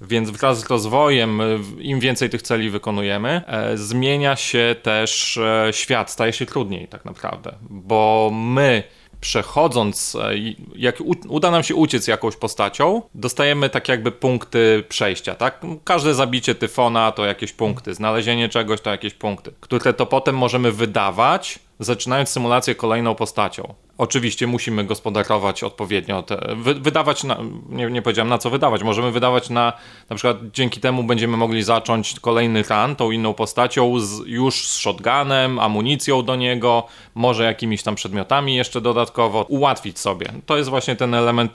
Więc 0.00 0.30
wraz 0.30 0.60
z 0.60 0.70
rozwojem, 0.70 1.40
e, 1.40 1.44
im 1.80 2.00
więcej 2.00 2.30
tych 2.30 2.42
celi 2.42 2.70
wykonujemy, 2.70 3.42
e, 3.46 3.76
zmienia 3.76 4.36
się 4.36 4.76
też 4.82 5.36
e, 5.36 5.68
świat, 5.72 6.10
staje 6.10 6.32
się 6.32 6.46
trudniej 6.46 6.88
tak 6.88 7.04
naprawdę, 7.04 7.54
bo 7.70 8.30
my 8.34 8.82
przechodząc, 9.22 10.16
e, 10.20 10.30
jak 10.76 10.96
uda 11.28 11.50
nam 11.50 11.62
się 11.62 11.74
uciec 11.74 12.06
jakąś 12.06 12.36
postacią, 12.36 13.02
dostajemy 13.14 13.70
tak 13.70 13.88
jakby 13.88 14.12
punkty 14.12 14.84
przejścia, 14.88 15.34
tak? 15.34 15.60
Każde 15.84 16.14
zabicie 16.14 16.54
tyfona 16.54 17.12
to 17.12 17.24
jakieś 17.24 17.52
punkty, 17.52 17.94
znalezienie 17.94 18.48
czegoś 18.48 18.80
to 18.80 18.90
jakieś 18.90 19.14
punkty, 19.14 19.52
które 19.60 19.92
to 19.92 20.06
potem 20.06 20.36
możemy 20.36 20.72
wydawać, 20.72 21.58
zaczynając 21.80 22.28
symulację 22.28 22.74
kolejną 22.74 23.14
postacią. 23.14 23.74
Oczywiście 24.02 24.46
musimy 24.46 24.84
gospodarować 24.84 25.62
odpowiednio, 25.62 26.22
te, 26.22 26.54
wy, 26.56 26.74
wydawać, 26.74 27.24
na, 27.24 27.38
nie, 27.68 27.86
nie 27.86 28.02
powiedziałem 28.02 28.28
na 28.28 28.38
co 28.38 28.50
wydawać, 28.50 28.82
możemy 28.82 29.10
wydawać 29.10 29.50
na, 29.50 29.72
na 30.10 30.16
przykład 30.16 30.36
dzięki 30.52 30.80
temu 30.80 31.04
będziemy 31.04 31.36
mogli 31.36 31.62
zacząć 31.62 32.20
kolejny 32.20 32.62
run 32.62 32.96
tą 32.96 33.10
inną 33.10 33.34
postacią 33.34 34.00
z, 34.00 34.26
już 34.26 34.68
z 34.68 34.76
shotgunem, 34.76 35.58
amunicją 35.58 36.22
do 36.22 36.36
niego, 36.36 36.86
może 37.14 37.44
jakimiś 37.44 37.82
tam 37.82 37.94
przedmiotami 37.94 38.54
jeszcze 38.54 38.80
dodatkowo, 38.80 39.42
ułatwić 39.42 39.98
sobie. 39.98 40.32
To 40.46 40.56
jest 40.56 40.70
właśnie 40.70 40.96
ten 40.96 41.14
element 41.14 41.54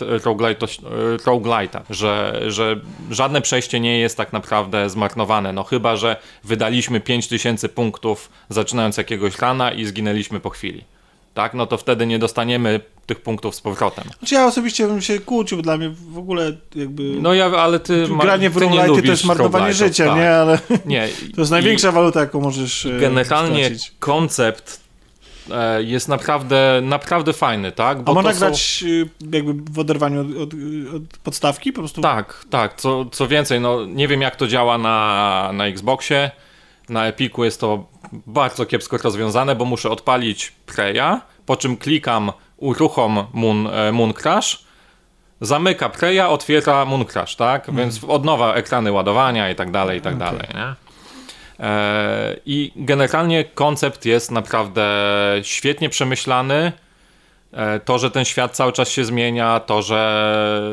roguelite'a, 1.26 1.82
że, 1.90 2.42
że 2.48 2.80
żadne 3.12 3.42
przejście 3.42 3.80
nie 3.80 4.00
jest 4.00 4.18
tak 4.18 4.34
naprawdę 4.34 4.90
zmarnowane, 4.90 5.54
no 5.54 5.64
chyba, 5.64 5.96
że 5.96 6.16
wydaliśmy 6.44 7.00
5000 7.00 7.70
punktów 7.70 8.30
zaczynając 8.50 8.98
jakiegoś 8.98 9.40
rana 9.40 9.72
i 9.72 9.86
zginęliśmy 9.86 10.40
po 10.40 10.50
chwili 10.50 10.97
tak, 11.38 11.54
no 11.54 11.66
to 11.66 11.78
wtedy 11.78 12.08
nie 12.08 12.20
dostaniemy 12.20 12.80
tych 13.06 13.22
punktów 13.22 13.56
z 13.56 13.62
powrotem. 13.62 14.06
Znaczy 14.20 14.36
ja 14.36 14.46
osobiście 14.46 14.88
bym 14.88 15.02
się 15.02 15.20
kłócił, 15.20 15.62
dla 15.62 15.78
mnie 15.78 15.90
w 15.90 16.18
ogóle 16.18 16.58
jakby... 16.76 17.04
No 17.04 17.34
ja, 17.34 17.46
ale 17.46 17.80
ty 17.80 18.08
Granie 18.22 18.50
w 18.50 18.58
roguelite 18.58 19.02
to 19.02 19.12
jest 19.12 19.26
marnowanie 19.26 19.74
życia, 19.74 20.06
tak. 20.06 20.16
nie? 20.16 20.32
Ale 20.32 20.60
nie. 20.86 21.08
to 21.36 21.42
jest 21.42 21.52
największa 21.52 21.90
I 21.90 21.92
waluta, 21.92 22.20
jaką 22.20 22.42
możesz 22.42 22.86
e, 22.86 23.00
Generalnie 23.00 23.66
stracić. 23.66 23.94
koncept 24.00 24.80
e, 25.52 25.84
jest 25.84 26.08
naprawdę, 26.08 26.80
naprawdę 26.84 27.34
fajny, 27.34 27.72
tak? 27.72 28.02
Bo 28.02 28.12
A 28.12 28.16
można 28.16 28.34
grać 28.34 28.62
są... 28.62 28.86
jakby 29.32 29.72
w 29.72 29.80
oderwaniu 29.80 30.22
od, 30.22 30.28
od, 30.28 30.54
od, 30.96 31.18
podstawki 31.24 31.74
po 31.74 31.82
prostu? 31.82 32.02
Tak, 32.02 32.46
tak. 32.50 32.82
Co, 32.82 33.06
co 33.12 33.28
więcej, 33.28 33.60
no 33.62 33.86
nie 33.86 34.08
wiem 34.08 34.22
jak 34.22 34.36
to 34.36 34.48
działa 34.48 34.78
na, 34.78 35.50
na 35.54 35.68
Xboxie, 35.68 36.32
na 36.90 37.08
Epiku 37.08 37.44
jest 37.44 37.62
to 37.62 37.86
bardzo 38.12 38.66
kiepsko 38.66 38.98
rozwiązane, 38.98 39.56
bo 39.56 39.66
muszę 39.66 39.90
odpalić 39.90 40.52
Preya, 40.66 41.22
po 41.46 41.56
czym 41.56 41.78
klikam 41.78 42.32
uruchom 42.58 43.26
Moon, 43.34 43.68
e, 43.68 43.92
Moon 43.92 44.14
Crash, 44.14 44.64
zamyka 45.42 45.90
Preya, 45.90 46.30
otwiera 46.30 46.86
Moon 46.86 47.06
Crash, 47.06 47.36
tak? 47.36 47.70
Mm. 47.70 47.82
Więc 47.82 48.04
od 48.04 48.26
nowa 48.26 48.54
ekrany 48.54 48.92
ładowania 48.92 49.50
i 49.50 49.56
tak 49.56 49.72
dalej, 49.72 50.00
i 50.00 50.02
tak 50.02 50.16
okay. 50.16 50.28
dalej, 50.28 50.48
nie? 50.56 50.76
E, 51.66 52.36
I 52.46 52.72
generalnie 52.76 53.44
koncept 53.46 54.06
jest 54.06 54.32
naprawdę 54.32 54.88
świetnie 55.42 55.90
przemyślany. 55.90 56.72
E, 57.52 57.80
to, 57.80 58.00
że 58.00 58.12
ten 58.12 58.26
świat 58.26 58.56
cały 58.56 58.74
czas 58.74 58.90
się 58.90 59.06
zmienia, 59.06 59.60
to, 59.60 59.82
że 59.82 60.72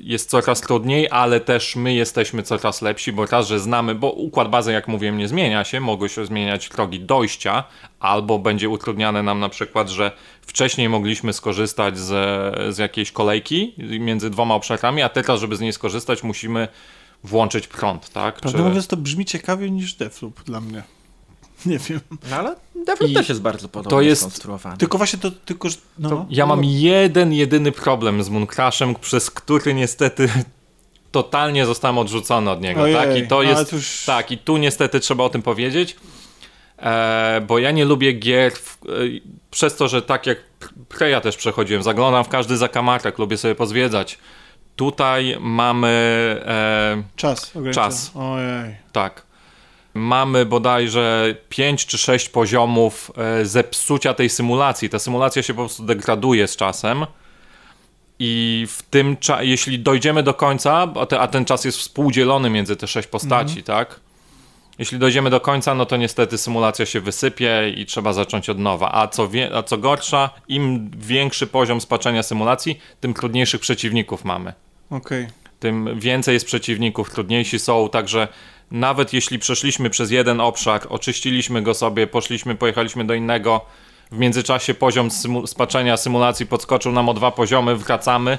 jest 0.00 0.30
coraz 0.30 0.60
trudniej, 0.60 1.08
ale 1.10 1.40
też 1.40 1.76
my 1.76 1.94
jesteśmy 1.94 2.42
coraz 2.42 2.82
lepsi, 2.82 3.12
bo 3.12 3.26
raz, 3.26 3.48
że 3.48 3.60
znamy, 3.60 3.94
bo 3.94 4.10
układ 4.10 4.48
bazy, 4.48 4.72
jak 4.72 4.88
mówiłem, 4.88 5.18
nie 5.18 5.28
zmienia 5.28 5.64
się, 5.64 5.80
mogą 5.80 6.08
się 6.08 6.26
zmieniać 6.26 6.68
drogi 6.68 7.00
dojścia, 7.00 7.64
albo 8.00 8.38
będzie 8.38 8.68
utrudniane 8.68 9.22
nam 9.22 9.40
na 9.40 9.48
przykład, 9.48 9.88
że 9.88 10.12
wcześniej 10.40 10.88
mogliśmy 10.88 11.32
skorzystać 11.32 11.98
z, 11.98 12.08
z 12.74 12.78
jakiejś 12.78 13.12
kolejki 13.12 13.74
między 13.78 14.30
dwoma 14.30 14.54
obszarami, 14.54 15.02
a 15.02 15.08
teraz, 15.08 15.40
żeby 15.40 15.56
z 15.56 15.60
niej 15.60 15.72
skorzystać, 15.72 16.22
musimy 16.22 16.68
włączyć 17.24 17.66
prąd, 17.66 18.10
tak? 18.10 18.40
Prawdę 18.40 18.58
Czy... 18.58 18.64
mówiąc, 18.64 18.86
to 18.86 18.96
brzmi 18.96 19.24
ciekawiej 19.24 19.72
niż 19.72 19.94
Deathloop 19.94 20.42
dla 20.42 20.60
mnie. 20.60 20.82
Nie 21.66 21.78
wiem. 21.78 22.00
No 22.30 22.36
ale 22.36 22.56
Devil 22.86 23.14
też 23.14 23.28
jest 23.28 23.40
bardzo 23.40 23.68
podobnie 23.68 23.90
to 23.90 24.00
jest, 24.00 24.22
skonstruowany. 24.22 24.76
Tylko 24.76 24.98
właśnie 24.98 25.18
to, 25.18 25.30
tylko, 25.30 25.68
no, 25.98 26.08
to, 26.08 26.26
Ja 26.30 26.46
mam 26.46 26.64
jeden, 26.64 27.32
jedyny 27.32 27.72
problem 27.72 28.22
z 28.22 28.28
Mooncrashem, 28.28 28.94
przez 28.94 29.30
który 29.30 29.74
niestety 29.74 30.28
totalnie 31.12 31.66
zostałem 31.66 31.98
odrzucony 31.98 32.50
od 32.50 32.62
niego, 32.62 32.82
Ojej, 32.82 32.96
tak? 32.96 33.16
I 33.16 33.28
to 33.28 33.42
jest, 33.42 33.72
już... 33.72 34.04
tak, 34.06 34.30
i 34.30 34.38
tu 34.38 34.56
niestety 34.56 35.00
trzeba 35.00 35.24
o 35.24 35.28
tym 35.28 35.42
powiedzieć, 35.42 35.96
e, 36.78 37.42
bo 37.46 37.58
ja 37.58 37.70
nie 37.70 37.84
lubię 37.84 38.12
gier 38.12 38.52
w, 38.52 38.78
e, 38.86 38.88
przez 39.50 39.76
to, 39.76 39.88
że 39.88 40.02
tak 40.02 40.26
jak 40.26 40.38
Preya 40.88 41.20
też 41.22 41.36
przechodziłem, 41.36 41.82
zaglądam 41.82 42.24
w 42.24 42.28
każdy 42.28 42.56
zakamarek, 42.56 43.18
lubię 43.18 43.36
sobie 43.36 43.54
pozwiedzać. 43.54 44.18
Tutaj 44.76 45.36
mamy 45.40 45.88
e, 46.46 47.02
czas. 47.16 47.52
Czas. 47.72 48.10
Ojej. 48.14 48.76
Tak 48.92 49.31
mamy 49.94 50.46
bodajże 50.46 51.36
5 51.48 51.86
czy 51.86 51.98
6 51.98 52.28
poziomów 52.28 53.12
e, 53.16 53.44
zepsucia 53.44 54.14
tej 54.14 54.28
symulacji. 54.28 54.88
Ta 54.88 54.98
symulacja 54.98 55.42
się 55.42 55.54
po 55.54 55.60
prostu 55.60 55.82
degraduje 55.82 56.48
z 56.48 56.56
czasem. 56.56 57.06
I 58.18 58.66
w 58.68 58.82
tym 58.82 59.16
czasie, 59.16 59.44
jeśli 59.44 59.78
dojdziemy 59.78 60.22
do 60.22 60.34
końca, 60.34 60.88
a, 61.00 61.06
te, 61.06 61.20
a, 61.20 61.28
ten 61.28 61.44
czas 61.44 61.64
jest 61.64 61.78
współdzielony 61.78 62.50
między 62.50 62.76
te 62.76 62.86
sześć 62.86 63.08
postaci, 63.08 63.58
mhm. 63.58 63.64
tak? 63.64 64.00
Jeśli 64.78 64.98
dojdziemy 64.98 65.30
do 65.30 65.40
końca, 65.40 65.74
no 65.74 65.86
to 65.86 65.96
niestety 65.96 66.38
symulacja 66.38 66.86
się 66.86 67.00
wysypie 67.00 67.72
i 67.76 67.86
trzeba 67.86 68.12
zacząć 68.12 68.50
od 68.50 68.58
nowa. 68.58 68.92
A 68.94 69.08
co, 69.08 69.28
wie, 69.28 69.56
a 69.56 69.62
co 69.62 69.78
gorsza, 69.78 70.30
im 70.48 70.90
większy 70.96 71.46
poziom 71.46 71.80
spaczenia 71.80 72.22
symulacji, 72.22 72.80
tym 73.00 73.14
trudniejszych 73.14 73.60
przeciwników 73.60 74.24
mamy. 74.24 74.52
Okej. 74.90 75.24
Okay. 75.24 75.32
Tym 75.60 76.00
więcej 76.00 76.34
jest 76.34 76.46
przeciwników, 76.46 77.10
trudniejsi 77.10 77.58
są, 77.58 77.88
także 77.88 78.28
nawet 78.70 79.12
jeśli 79.12 79.38
przeszliśmy 79.38 79.90
przez 79.90 80.10
jeden 80.10 80.40
obszar, 80.40 80.80
oczyściliśmy 80.88 81.62
go 81.62 81.74
sobie, 81.74 82.06
poszliśmy, 82.06 82.54
pojechaliśmy 82.54 83.04
do 83.04 83.14
innego, 83.14 83.60
w 84.12 84.18
międzyczasie 84.18 84.74
poziom 84.74 85.10
symu 85.10 85.46
spaczenia 85.46 85.96
symulacji 85.96 86.46
podskoczył 86.46 86.92
nam 86.92 87.08
o 87.08 87.14
dwa 87.14 87.30
poziomy, 87.30 87.76
wracamy, 87.76 88.38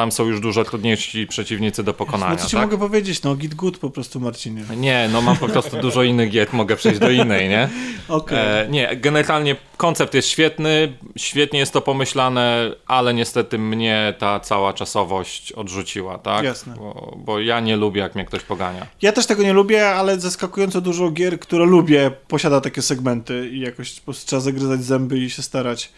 tam 0.00 0.12
są 0.12 0.26
już 0.26 0.40
dużo 0.40 0.64
trudniejsi 0.64 1.26
przeciwnicy 1.26 1.82
do 1.84 1.94
pokonania. 1.94 2.32
No 2.32 2.38
co 2.38 2.46
ci 2.46 2.56
tak? 2.56 2.62
mogę 2.62 2.78
powiedzieć, 2.78 3.22
no 3.22 3.36
git 3.36 3.54
good 3.54 3.78
po 3.78 3.90
prostu 3.90 4.20
Marcinie. 4.20 4.64
Nie, 4.76 5.08
no 5.12 5.22
mam 5.22 5.36
po 5.36 5.48
prostu 5.48 5.76
dużo 5.86 6.02
innych 6.02 6.30
gier, 6.30 6.48
mogę 6.52 6.76
przejść 6.76 7.00
do 7.00 7.10
innej, 7.10 7.48
nie? 7.48 7.68
Okay. 8.08 8.38
E, 8.38 8.68
nie, 8.68 8.96
generalnie 8.96 9.56
koncept 9.76 10.14
jest 10.14 10.28
świetny, 10.28 10.92
świetnie 11.16 11.58
jest 11.58 11.72
to 11.72 11.80
pomyślane, 11.80 12.72
ale 12.86 13.14
niestety 13.14 13.58
mnie 13.58 14.14
ta 14.18 14.40
cała 14.40 14.72
czasowość 14.72 15.52
odrzuciła, 15.52 16.18
tak? 16.18 16.44
Jasne. 16.44 16.74
Bo, 16.78 17.14
bo 17.16 17.40
ja 17.40 17.60
nie 17.60 17.76
lubię, 17.76 18.00
jak 18.00 18.14
mnie 18.14 18.24
ktoś 18.24 18.42
pogania. 18.42 18.86
Ja 19.02 19.12
też 19.12 19.26
tego 19.26 19.42
nie 19.42 19.52
lubię, 19.52 19.88
ale 19.88 20.20
zaskakująco 20.20 20.80
dużo 20.80 21.10
gier, 21.10 21.40
które 21.40 21.64
lubię, 21.64 22.10
posiada 22.28 22.60
takie 22.60 22.82
segmenty 22.82 23.50
i 23.52 23.60
jakoś 23.60 24.00
po 24.00 24.04
prostu 24.04 24.26
trzeba 24.26 24.40
zagryzać 24.40 24.84
zęby 24.84 25.18
i 25.18 25.30
się 25.30 25.42
starać. 25.42 25.92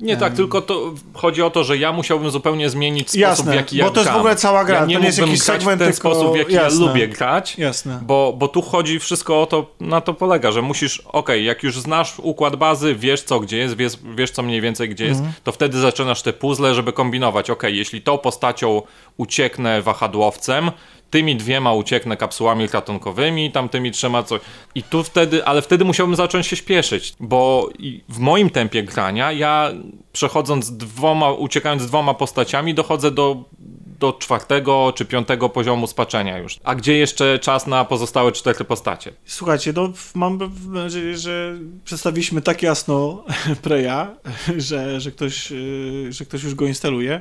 Nie 0.00 0.16
tak, 0.16 0.34
tylko 0.34 0.60
to 0.60 0.94
chodzi 1.14 1.42
o 1.42 1.50
to, 1.50 1.64
że 1.64 1.76
ja 1.76 1.92
musiałbym 1.92 2.30
zupełnie 2.30 2.70
zmienić 2.70 3.08
sposób, 3.08 3.20
jasne, 3.20 3.52
w 3.52 3.54
jaki 3.54 3.76
ja 3.76 3.84
bo 3.84 3.90
to 3.90 4.00
jest 4.00 4.12
w 4.12 4.16
ogóle 4.16 4.36
cała 4.36 4.64
gra, 4.64 4.78
ja 4.78 4.84
nie 4.86 4.94
to 4.94 5.00
nie 5.00 5.06
jest 5.06 5.18
jakiś 5.18 5.42
segment, 5.42 5.80
w 5.80 5.84
ten 5.84 5.92
tylko... 5.92 6.14
sposób, 6.14 6.34
w 6.34 6.36
jaki 6.36 6.52
jasne, 6.52 6.84
ja 6.84 6.86
lubię 6.86 7.08
grać, 7.08 7.58
jasne. 7.58 8.00
Bo, 8.02 8.34
bo 8.38 8.48
tu 8.48 8.62
chodzi 8.62 8.98
wszystko 8.98 9.42
o 9.42 9.46
to, 9.46 9.74
na 9.80 10.00
to 10.00 10.14
polega, 10.14 10.52
że 10.52 10.62
musisz, 10.62 11.02
ok, 11.12 11.28
jak 11.42 11.62
już 11.62 11.80
znasz 11.80 12.14
układ 12.18 12.56
bazy, 12.56 12.94
wiesz 12.94 13.22
co 13.22 13.40
gdzie 13.40 13.56
jest, 13.56 13.76
wiesz, 13.76 13.92
wiesz 14.16 14.30
co 14.30 14.42
mniej 14.42 14.60
więcej 14.60 14.88
gdzie 14.88 15.04
jest, 15.04 15.20
mm. 15.20 15.32
to 15.44 15.52
wtedy 15.52 15.80
zaczynasz 15.80 16.22
te 16.22 16.32
puzzle, 16.32 16.74
żeby 16.74 16.92
kombinować, 16.92 17.50
ok, 17.50 17.62
jeśli 17.66 18.02
tą 18.02 18.18
postacią 18.18 18.82
ucieknę 19.16 19.82
wahadłowcem, 19.82 20.70
tymi 21.10 21.36
dwiema 21.36 21.72
ucieknę 21.72 22.16
kapsułami 22.16 22.66
ratunkowymi, 22.66 23.52
tamtymi 23.52 23.90
trzema 23.90 24.22
coś. 24.22 24.40
I 24.74 24.82
tu 24.82 25.04
wtedy, 25.04 25.44
ale 25.44 25.62
wtedy 25.62 25.84
musiałbym 25.84 26.16
zacząć 26.16 26.46
się 26.46 26.56
śpieszyć, 26.56 27.14
bo 27.20 27.68
w 28.08 28.18
moim 28.18 28.50
tempie 28.50 28.82
grania 28.82 29.32
ja 29.32 29.72
przechodząc 30.12 30.76
dwoma, 30.76 31.32
uciekając 31.32 31.86
dwoma 31.86 32.14
postaciami 32.14 32.74
dochodzę 32.74 33.10
do 33.10 33.44
do 33.98 34.12
czwartego 34.12 34.92
czy 34.96 35.04
piątego 35.04 35.48
poziomu 35.48 35.86
spaczenia 35.86 36.38
już. 36.38 36.58
A 36.64 36.74
gdzie 36.74 36.98
jeszcze 36.98 37.38
czas 37.38 37.66
na 37.66 37.84
pozostałe 37.84 38.32
cztery 38.32 38.64
postacie? 38.64 39.12
Słuchajcie, 39.24 39.72
no 39.76 39.92
mam 40.14 40.38
nadzieję, 40.68 41.16
że 41.16 41.58
przedstawiliśmy 41.84 42.42
tak 42.42 42.62
jasno 42.62 43.24
Preya, 43.62 44.06
że, 44.56 45.00
że, 45.00 45.10
ktoś, 45.10 45.52
y, 45.52 46.06
że 46.12 46.24
ktoś 46.24 46.42
już 46.42 46.54
go 46.54 46.66
instaluje 46.66 47.20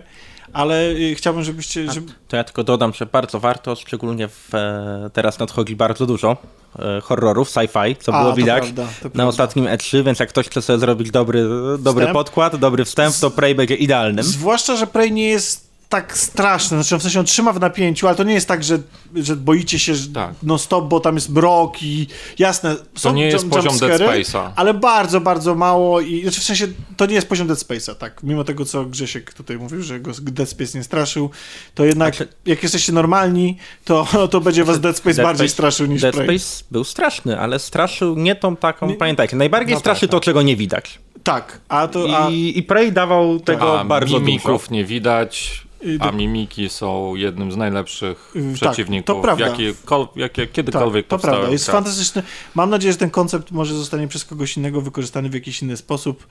ale 0.54 0.90
y, 0.90 1.16
chciałbym, 1.16 1.44
żebyście... 1.44 1.92
Żeby... 1.92 2.12
To 2.28 2.38
ja 2.38 2.44
tylko 2.44 2.64
dodam, 2.64 2.94
że 2.94 3.06
bardzo 3.06 3.40
warto, 3.40 3.76
szczególnie 3.76 4.28
w, 4.28 4.56
e, 4.56 5.10
teraz 5.14 5.40
nadchodzi 5.40 5.76
bardzo 5.76 6.06
dużo 6.06 6.38
e, 6.80 7.02
horrorów, 7.02 7.50
sci-fi, 7.50 7.96
co 8.00 8.14
A, 8.14 8.22
było 8.22 8.34
widać 8.34 8.64
prawda, 8.64 8.84
na 8.84 8.90
prawda. 9.00 9.26
ostatnim 9.26 9.66
E3, 9.66 10.04
więc 10.04 10.20
jak 10.20 10.30
ktoś 10.30 10.48
chce 10.48 10.62
sobie 10.62 10.80
zrobić 10.80 11.12
dobry, 11.12 11.46
dobry 11.80 12.08
podkład, 12.08 12.56
dobry 12.56 12.86
wstęp, 12.86 13.16
to 13.22 13.32
Prey 13.32 13.56
będzie 13.56 13.76
idealnym. 13.76 14.24
Zwłaszcza, 14.26 14.76
że 14.76 14.88
Prey 14.88 15.12
nie 15.12 15.30
jest 15.30 15.67
tak 15.90 16.18
straszne, 16.18 16.84
znaczy 16.84 16.98
w 16.98 17.02
sensie 17.02 17.20
on 17.20 17.26
trzyma 17.26 17.54
w 17.54 17.60
napięciu, 17.60 18.08
ale 18.08 18.16
to 18.16 18.24
nie 18.24 18.34
jest 18.34 18.48
tak, 18.48 18.64
że, 18.64 18.80
że 19.16 19.36
boicie 19.36 19.80
się 19.80 19.94
tak. 20.14 20.36
no 20.44 20.58
stop, 20.58 20.88
bo 20.88 21.00
tam 21.00 21.16
jest 21.16 21.30
mrok 21.30 21.84
i 21.84 22.08
jasne, 22.40 22.76
są 22.76 23.10
To 23.10 23.16
nie 23.16 23.26
jest 23.26 23.50
poziom 23.50 23.78
Dead 23.78 24.02
Space'a. 24.02 24.52
Ale 24.56 24.74
bardzo, 24.74 25.22
bardzo 25.22 25.56
mało 25.56 26.02
i 26.02 26.22
znaczy 26.22 26.42
w 26.42 26.44
sensie 26.44 26.68
to 26.98 27.06
nie 27.06 27.16
jest 27.16 27.30
poziom 27.30 27.48
Dead 27.48 27.60
Space'a, 27.60 27.96
tak, 27.96 28.24
mimo 28.24 28.44
tego 28.44 28.66
co 28.66 28.86
Grzesiek 28.86 29.34
tutaj 29.34 29.58
mówił, 29.58 29.82
że 29.82 30.00
go 30.00 30.12
Dead 30.22 30.50
Space 30.50 30.78
nie 30.78 30.84
straszył, 30.84 31.30
to 31.76 31.86
jednak 31.86 32.16
znaczy... 32.16 32.34
jak 32.46 32.64
jesteście 32.64 32.94
normalni, 32.94 33.58
to, 33.86 34.08
to 34.32 34.42
będzie 34.42 34.64
was 34.64 34.80
Dead 34.80 34.98
Space 34.98 35.16
Dead 35.16 35.28
bardziej 35.28 35.50
Space, 35.50 35.54
straszył 35.54 35.88
niż 35.88 36.02
Dead 36.02 36.16
Prey. 36.16 36.40
Space 36.40 36.64
był 36.72 36.84
straszny, 36.84 37.40
ale 37.40 37.60
straszył 37.60 38.16
nie 38.16 38.36
tą 38.36 38.56
taką, 38.56 38.88
nie... 38.88 38.96
pamiętajcie, 38.96 39.36
najbardziej 39.36 39.74
no 39.74 39.80
straszy 39.80 40.02
tak, 40.02 40.12
to, 40.12 40.18
tak. 40.18 40.26
czego 40.26 40.42
nie 40.42 40.56
widać. 40.56 41.00
Tak, 41.24 41.60
a 41.70 41.88
to... 41.88 42.26
A... 42.26 42.30
I, 42.30 42.58
I 42.58 42.64
Prey 42.64 42.92
dawał 42.92 43.40
tego 43.40 43.80
a 43.80 43.86
bardzo 43.86 44.20
mimików 44.20 44.62
dużo. 44.62 44.74
nie 44.74 44.86
widać, 44.86 45.67
a 46.00 46.12
mimiki 46.12 46.70
są 46.70 47.16
jednym 47.16 47.52
z 47.52 47.58
najlepszych 47.58 48.34
tak, 48.34 48.54
przeciwników, 48.54 49.22
prawda. 49.22 49.48
Jakie, 49.48 49.74
kol, 49.86 50.08
jakie 50.16 50.48
kiedykolwiek 50.48 51.08
tak, 51.08 51.22
to 51.22 51.28
prawda. 51.28 51.50
Jest 51.50 51.66
fantastyczny. 51.66 52.24
Mam 52.56 52.70
nadzieję, 52.70 52.92
że 52.92 53.00
ten 53.00 53.10
koncept 53.10 53.52
może 53.52 53.74
zostanie 53.76 54.08
przez 54.08 54.26
kogoś 54.26 54.58
innego 54.58 54.82
wykorzystany 54.82 55.30
w 55.30 55.34
jakiś 55.34 55.62
inny 55.62 55.78
sposób. 55.78 56.28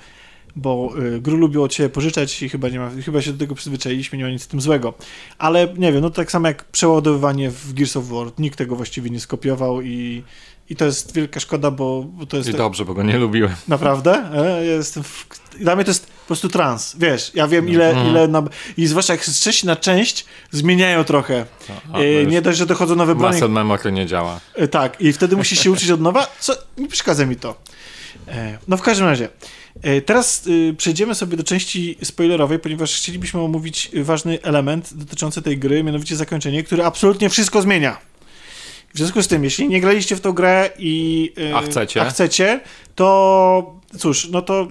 bo 0.56 0.90
y, 0.98 1.20
Gru 1.20 1.36
lubił 1.36 1.62
od 1.62 1.72
ciebie 1.72 1.88
pożyczać 1.88 2.42
i 2.42 2.48
chyba, 2.48 2.68
nie 2.68 2.78
ma, 2.78 2.90
chyba 3.04 3.22
się 3.22 3.32
do 3.32 3.38
tego 3.38 3.54
przyzwyczailiśmy, 3.54 4.18
nie 4.18 4.24
ma 4.24 4.30
nic 4.30 4.42
z 4.42 4.46
tym 4.46 4.60
złego. 4.60 4.94
Ale 5.38 5.74
nie 5.78 5.92
wiem, 5.92 6.02
no 6.02 6.10
tak 6.10 6.30
samo 6.30 6.48
jak 6.48 6.64
przeładowywanie 6.64 7.50
w 7.50 7.72
Gears 7.72 7.96
of 7.96 8.08
War, 8.08 8.26
nikt 8.38 8.58
tego 8.58 8.76
właściwie 8.76 9.10
nie 9.10 9.20
skopiował 9.20 9.82
i, 9.82 10.22
i 10.70 10.76
to 10.76 10.84
jest 10.84 11.14
wielka 11.14 11.40
szkoda, 11.40 11.70
bo, 11.70 12.02
bo 12.02 12.26
to 12.26 12.36
jest... 12.36 12.48
I 12.48 12.52
tak- 12.52 12.58
dobrze, 12.58 12.84
bo 12.84 12.94
go 12.94 13.02
nie 13.02 13.18
lubiłem. 13.18 13.54
Naprawdę? 13.68 14.30
E, 14.34 14.66
Ja 14.66 14.72
jestem 14.74 15.02
w... 15.02 15.26
Dla 15.60 15.76
mnie 15.76 15.84
to 15.84 15.90
jest 15.90 16.06
po 16.06 16.26
prostu 16.26 16.48
trans, 16.48 16.96
wiesz, 16.98 17.30
ja 17.34 17.48
wiem 17.48 17.68
ile, 17.68 17.88
Mhm. 17.90 18.08
ile 18.08 18.28
na... 18.28 18.42
i 18.76 18.86
zwłaszcza 18.86 19.12
jak 19.12 19.24
z 19.24 19.40
części 19.42 19.66
na 19.66 19.76
część 19.76 20.24
zmieniają 20.50 21.04
trochę. 21.04 21.46
A, 21.92 21.98
E, 21.98 22.24
nie 22.26 22.42
dość, 22.42 22.58
że 22.58 22.66
dochodzą 22.66 22.96
nowe 22.96 23.14
broni, 23.14 23.32
Muscle 23.34 23.48
memory 23.48 23.92
nie 23.92 24.06
działa. 24.06 24.40
E, 24.54 24.68
Tak, 24.68 25.00
i 25.00 25.12
wtedy 25.12 25.36
musisz 25.36 25.60
się 25.60 25.70
uczyć 25.70 25.90
od 25.90 26.00
nowa, 26.00 26.26
co 26.40 26.52
nie 26.78 26.88
przeszkadza 26.88 27.26
mi 27.26 27.36
to. 27.36 27.54
E, 28.28 28.58
No 28.68 28.76
w 28.76 28.82
każdym 28.82 29.06
razie, 29.06 29.28
e, 29.82 30.00
teraz 30.00 30.46
y, 30.46 30.74
przejdziemy 30.78 31.14
sobie 31.14 31.36
do 31.36 31.44
części 31.44 31.98
spoilerowej, 32.04 32.58
ponieważ 32.58 32.94
chcielibyśmy 32.96 33.40
omówić 33.40 33.90
ważny 34.02 34.38
element 34.42 34.94
dotyczący 34.94 35.42
tej 35.42 35.58
gry, 35.58 35.84
mianowicie 35.84 36.16
zakończenie, 36.16 36.62
które 36.62 36.86
absolutnie 36.86 37.30
wszystko 37.30 37.62
zmienia. 37.62 37.96
W 38.96 38.98
związku 38.98 39.22
z 39.22 39.28
tym, 39.28 39.44
jeśli 39.44 39.68
nie 39.68 39.80
graliście 39.80 40.16
w 40.16 40.20
tą 40.20 40.32
grę 40.32 40.70
i... 40.78 41.32
e, 41.50 41.56
A 41.56 41.62
chcecie? 41.62 42.02
A 42.02 42.10
chcecie, 42.10 42.60
to 42.94 43.80
cóż, 43.98 44.28
no 44.28 44.42
to 44.42 44.68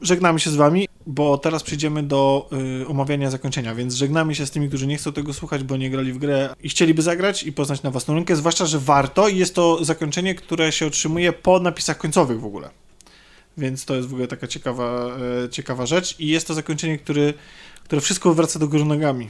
żegnamy 0.00 0.40
się 0.40 0.50
z 0.50 0.56
wami, 0.56 0.88
bo 1.06 1.38
teraz 1.38 1.62
przejdziemy 1.62 2.02
do 2.02 2.50
y, 2.82 2.86
omawiania 2.86 3.30
zakończenia, 3.30 3.74
więc 3.74 3.94
żegnamy 3.94 4.34
się 4.34 4.46
z 4.46 4.50
tymi, 4.50 4.68
którzy 4.68 4.86
nie 4.86 4.96
chcą 4.96 5.12
tego 5.12 5.32
słuchać, 5.32 5.64
bo 5.64 5.76
nie 5.76 5.90
grali 5.90 6.12
w 6.12 6.18
grę 6.18 6.54
i 6.62 6.68
chcieliby 6.68 7.02
zagrać 7.02 7.42
i 7.42 7.52
poznać 7.52 7.82
na 7.82 7.90
własną 7.90 8.14
rękę, 8.14 8.36
zwłaszcza, 8.36 8.66
że 8.66 8.78
warto 8.78 9.28
i 9.28 9.36
jest 9.36 9.54
to 9.54 9.84
zakończenie, 9.84 10.34
które 10.34 10.72
się 10.72 10.86
otrzymuje 10.86 11.32
po 11.32 11.60
napisach 11.60 11.98
końcowych 11.98 12.40
w 12.40 12.44
ogóle. 12.44 12.70
Więc 13.58 13.84
to 13.84 13.96
jest 13.96 14.08
w 14.08 14.12
ogóle 14.12 14.28
taka 14.28 14.46
ciekawa, 14.46 15.16
e, 15.44 15.48
ciekawa 15.48 15.86
rzecz 15.86 16.20
i 16.20 16.28
jest 16.28 16.46
to 16.46 16.54
zakończenie, 16.54 16.98
który, 16.98 17.34
które 17.84 18.00
wszystko 18.00 18.34
wraca 18.34 18.58
do 18.58 18.68
góry 18.68 18.84
nogami. 18.84 19.28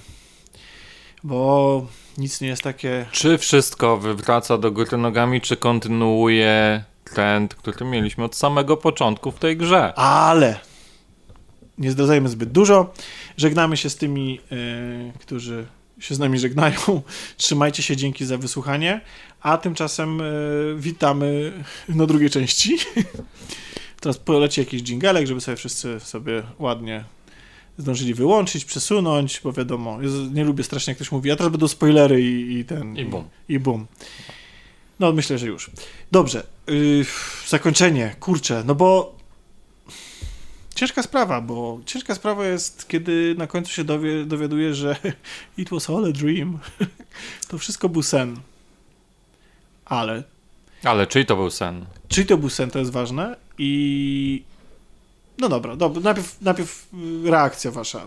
Bo 1.25 1.87
nic 2.19 2.41
nie 2.41 2.49
jest 2.49 2.63
takie... 2.63 3.07
Czy 3.13 3.39
wszystko 3.39 3.97
wywraca 3.97 4.59
do 4.59 4.73
góry 4.73 4.99
nogami, 4.99 5.41
czy 5.41 5.57
kontynuuje 5.57 6.85
trend, 7.15 7.55
który 7.55 7.85
mieliśmy 7.85 8.25
od 8.25 8.37
samego 8.37 8.77
początku 8.77 9.31
w 9.31 9.39
tej 9.39 9.57
grze? 9.57 9.95
Ale 9.95 10.61
nie 11.79 11.91
zdradzajmy 11.91 12.29
zbyt 12.29 12.53
dużo. 12.53 12.93
Żegnamy 13.37 13.77
się 13.77 13.91
z 13.91 13.97
tymi, 13.97 14.41
e, 14.53 15.19
którzy 15.19 15.67
się 15.99 16.15
z 16.15 16.19
nami 16.19 16.39
żegnają. 16.39 16.79
Trzymajcie 17.37 17.83
się, 17.83 17.97
dzięki 17.97 18.25
za 18.25 18.39
wysłuchanie. 18.39 19.01
A 19.43 19.59
tymczasem 19.59 20.21
e, 20.21 20.25
witamy 20.77 21.53
na 21.89 22.07
drugiej 22.07 22.31
części. 22.31 22.79
Teraz 24.01 24.19
poleci 24.19 24.61
jakiś 24.61 24.83
dżingelek, 24.83 25.27
żeby 25.27 25.41
sobie 25.41 25.57
wszyscy 25.57 26.01
sobie 26.01 26.43
ładnie 26.59 27.05
zdążyli 27.79 28.15
wyłączyć, 28.15 28.65
przesunąć, 28.65 29.41
bo 29.45 29.53
wiadomo, 29.53 29.99
nie 30.33 30.45
lubię 30.45 30.65
strasznie, 30.65 30.91
jak 30.91 30.99
ktoś 30.99 31.13
mówi, 31.13 31.31
a 31.31 31.37
teraz 31.37 31.53
będą 31.53 31.69
spoilery 31.69 32.23
i, 32.23 32.59
i 32.59 32.65
ten... 32.65 32.97
I 32.97 33.05
bum. 33.05 33.25
I 33.49 33.59
bum. 33.59 33.87
No, 35.01 35.13
myślę, 35.13 35.39
że 35.39 35.47
już. 35.47 35.71
Dobrze. 36.13 36.47
Yy, 36.67 37.05
zakończenie. 37.49 38.17
Kurczę, 38.21 38.63
no 38.67 38.75
bo 38.75 39.17
ciężka 40.75 41.03
sprawa, 41.03 41.41
bo 41.41 41.81
ciężka 41.87 42.15
sprawa 42.15 42.47
jest, 42.47 42.89
kiedy 42.89 43.35
na 43.39 43.47
końcu 43.47 43.73
się 43.73 43.85
dowie, 43.85 44.25
dowiaduje, 44.25 44.75
że 44.75 44.97
it 45.59 45.71
was 45.71 45.91
all 45.91 46.05
a 46.05 46.13
dream. 46.13 46.59
To 47.49 47.59
wszystko 47.59 47.89
był 47.89 48.03
sen. 48.03 48.37
Ale 49.85 50.23
Ale 50.85 51.07
czyj 51.07 51.27
to 51.27 51.37
był 51.37 51.51
sen? 51.51 51.87
czy 52.09 52.25
to 52.25 52.37
był 52.37 52.51
sen, 52.51 52.71
to 52.71 52.79
jest 52.79 52.91
ważne 52.91 53.37
i 53.59 54.43
no 55.39 55.49
dobra, 55.49 55.77
dobra. 55.77 56.03
Najpierw, 56.03 56.37
najpierw 56.43 56.87
y, 57.27 57.31
reakcja 57.31 57.71
wasza. 57.71 58.01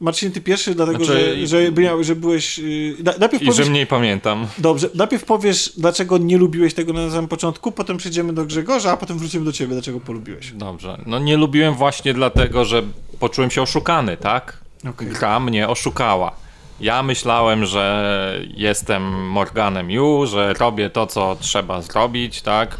Marcin, 0.00 0.32
ty 0.32 0.40
pierwszy, 0.40 0.74
dlatego 0.74 1.04
Znaczy- 1.04 1.46
że, 1.46 1.64
że, 1.64 1.72
by- 1.72 2.04
że 2.04 2.16
byłeś... 2.16 2.58
y, 2.58 2.96
na- 3.04 3.14
Najpierw 3.18 3.42
I 3.42 3.46
powiesz, 3.46 3.64
że 3.64 3.70
mniej 3.70 3.86
pamiętam. 3.86 4.46
Dobrze, 4.58 4.88
najpierw 4.94 5.24
powiesz, 5.24 5.72
dlaczego 5.76 6.18
nie 6.18 6.38
lubiłeś 6.38 6.74
tego 6.74 6.92
na 6.92 7.10
samym 7.10 7.28
początku, 7.28 7.72
potem 7.72 7.96
przejdziemy 7.96 8.32
do 8.32 8.44
Grzegorza, 8.44 8.90
a 8.92 8.96
potem 8.96 9.18
wrócimy 9.18 9.44
do 9.44 9.52
ciebie, 9.52 9.72
dlaczego 9.72 10.00
polubiłeś. 10.00 10.52
Dobrze. 10.52 10.98
No 11.06 11.18
nie 11.18 11.36
lubiłem 11.36 11.74
właśnie 11.74 12.14
dlatego, 12.14 12.64
że 12.64 12.82
poczułem 13.20 13.50
się 13.50 13.62
oszukany, 13.62 14.16
tak? 14.16 14.58
Okej. 14.88 15.08
Gra 15.08 15.40
mnie 15.40 15.68
oszukała. 15.68 16.32
Ja 16.80 17.02
myślałem, 17.02 17.64
że 17.66 18.40
jestem 18.56 19.28
Morganem 19.28 19.90
Yu, 19.90 20.26
że 20.26 20.52
robię 20.52 20.90
to, 20.90 21.06
co 21.06 21.36
trzeba 21.40 21.82
zrobić, 21.82 22.42
tak? 22.42 22.78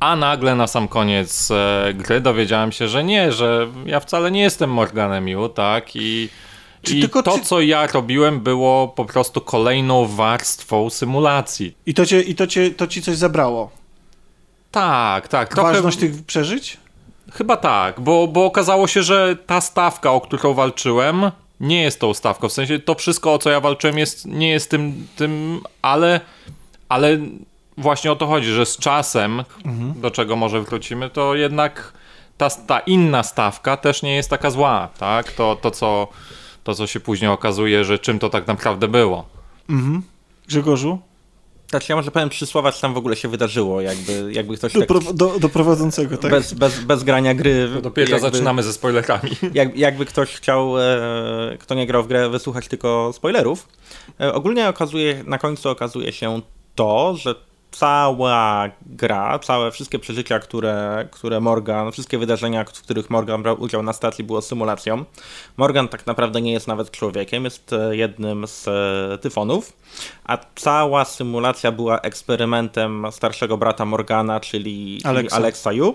A 0.00 0.16
nagle 0.16 0.54
na 0.54 0.66
sam 0.66 0.88
koniec 0.88 1.50
e, 1.50 1.94
gry 1.94 2.20
dowiedziałem 2.20 2.72
się, 2.72 2.88
że 2.88 3.04
nie, 3.04 3.32
że 3.32 3.68
ja 3.86 4.00
wcale 4.00 4.30
nie 4.30 4.40
jestem 4.42 4.70
Morganem 4.70 5.28
Yu, 5.28 5.48
tak? 5.48 5.96
I, 5.96 6.28
i 6.90 7.08
to, 7.08 7.22
ty- 7.22 7.44
co 7.44 7.60
ja 7.60 7.86
robiłem, 7.86 8.40
było 8.40 8.88
po 8.88 9.04
prostu 9.04 9.40
kolejną 9.40 10.06
warstwą 10.06 10.90
symulacji. 10.90 11.76
I 11.86 11.94
to, 11.94 12.06
cię, 12.06 12.20
i 12.20 12.34
to, 12.34 12.46
cię, 12.46 12.70
to 12.70 12.86
ci 12.86 13.02
coś 13.02 13.16
zabrało? 13.16 13.70
Tak, 14.70 15.28
tak. 15.28 15.48
Trochę, 15.54 15.72
Ważność 15.72 15.98
tych 15.98 16.24
przeżyć? 16.26 16.76
Chyba 17.32 17.56
tak, 17.56 18.00
bo, 18.00 18.28
bo 18.28 18.44
okazało 18.44 18.86
się, 18.86 19.02
że 19.02 19.36
ta 19.46 19.60
stawka, 19.60 20.12
o 20.12 20.20
którą 20.20 20.54
walczyłem, 20.54 21.30
nie 21.60 21.82
jest 21.82 22.00
tą 22.00 22.14
stawką. 22.14 22.48
W 22.48 22.52
sensie 22.52 22.78
to 22.78 22.94
wszystko, 22.94 23.34
o 23.34 23.38
co 23.38 23.50
ja 23.50 23.60
walczyłem, 23.60 23.98
jest, 23.98 24.26
nie 24.26 24.50
jest 24.50 24.70
tym, 24.70 25.06
tym 25.16 25.60
ale, 25.82 26.20
ale 26.88 27.18
właśnie 27.80 28.12
o 28.12 28.16
to 28.16 28.26
chodzi, 28.26 28.46
że 28.52 28.66
z 28.66 28.76
czasem, 28.76 29.44
do 29.96 30.10
czego 30.10 30.36
może 30.36 30.60
wrócimy, 30.60 31.10
to 31.10 31.34
jednak 31.34 31.92
ta, 32.36 32.50
ta 32.50 32.80
inna 32.80 33.22
stawka 33.22 33.76
też 33.76 34.02
nie 34.02 34.16
jest 34.16 34.30
taka 34.30 34.50
zła, 34.50 34.88
tak? 34.98 35.32
To, 35.32 35.56
to, 35.56 35.70
co, 35.70 36.08
to, 36.64 36.74
co 36.74 36.86
się 36.86 37.00
później 37.00 37.30
okazuje, 37.30 37.84
że 37.84 37.98
czym 37.98 38.18
to 38.18 38.30
tak 38.30 38.46
naprawdę 38.46 38.88
było. 38.88 39.24
Grzegorzu? 40.48 40.98
Znaczy 41.70 41.86
ja 41.92 41.96
może 41.96 42.10
powiem 42.10 42.30
trzy 42.30 42.46
słowa, 42.46 42.72
co 42.72 42.80
tam 42.80 42.94
w 42.94 42.96
ogóle 42.96 43.16
się 43.16 43.28
wydarzyło, 43.28 43.80
jakby, 43.80 44.32
jakby 44.32 44.56
ktoś 44.56 44.72
Do, 44.72 44.86
tak 44.86 45.12
do, 45.12 45.38
do 45.38 45.48
prowadzącego, 45.48 46.16
tak? 46.16 46.30
bez, 46.30 46.54
bez, 46.54 46.80
bez 46.80 47.04
grania 47.04 47.34
gry. 47.34 47.68
Dopiero 47.82 48.10
jakby, 48.10 48.30
zaczynamy 48.30 48.62
ze 48.62 48.72
spoilerami. 48.72 49.30
Jak, 49.54 49.76
jakby 49.76 50.06
ktoś 50.06 50.34
chciał, 50.34 50.80
e, 50.80 51.56
kto 51.60 51.74
nie 51.74 51.86
grał 51.86 52.02
w 52.02 52.08
grę, 52.08 52.28
wysłuchać 52.28 52.68
tylko 52.68 53.12
spoilerów. 53.12 53.68
E, 54.20 54.34
ogólnie 54.34 54.68
okazuje, 54.68 55.24
na 55.26 55.38
końcu 55.38 55.68
okazuje 55.68 56.12
się 56.12 56.40
to, 56.74 57.16
że 57.16 57.34
cała 57.70 58.70
gra, 58.86 59.38
całe 59.38 59.70
wszystkie 59.70 59.98
przeżycia, 59.98 60.38
które, 60.38 61.08
które 61.10 61.40
Morgan, 61.40 61.92
wszystkie 61.92 62.18
wydarzenia, 62.18 62.64
w 62.64 62.82
których 62.82 63.10
Morgan 63.10 63.42
brał 63.42 63.60
udział 63.62 63.82
na 63.82 63.92
stacji, 63.92 64.24
było 64.24 64.42
symulacją. 64.42 65.04
Morgan 65.56 65.88
tak 65.88 66.06
naprawdę 66.06 66.40
nie 66.40 66.52
jest 66.52 66.66
nawet 66.66 66.90
człowiekiem, 66.90 67.44
jest 67.44 67.72
e, 67.72 67.96
jednym 67.96 68.46
z 68.46 68.68
e, 68.68 69.18
tyfonów, 69.18 69.72
a 70.24 70.38
cała 70.54 71.04
symulacja 71.04 71.72
była 71.72 72.00
eksperymentem 72.00 73.06
starszego 73.10 73.56
brata 73.56 73.84
Morgana, 73.84 74.40
czyli, 74.40 75.00
Alexa. 75.04 75.36
Alexa 75.36 75.72
Yu, 75.72 75.94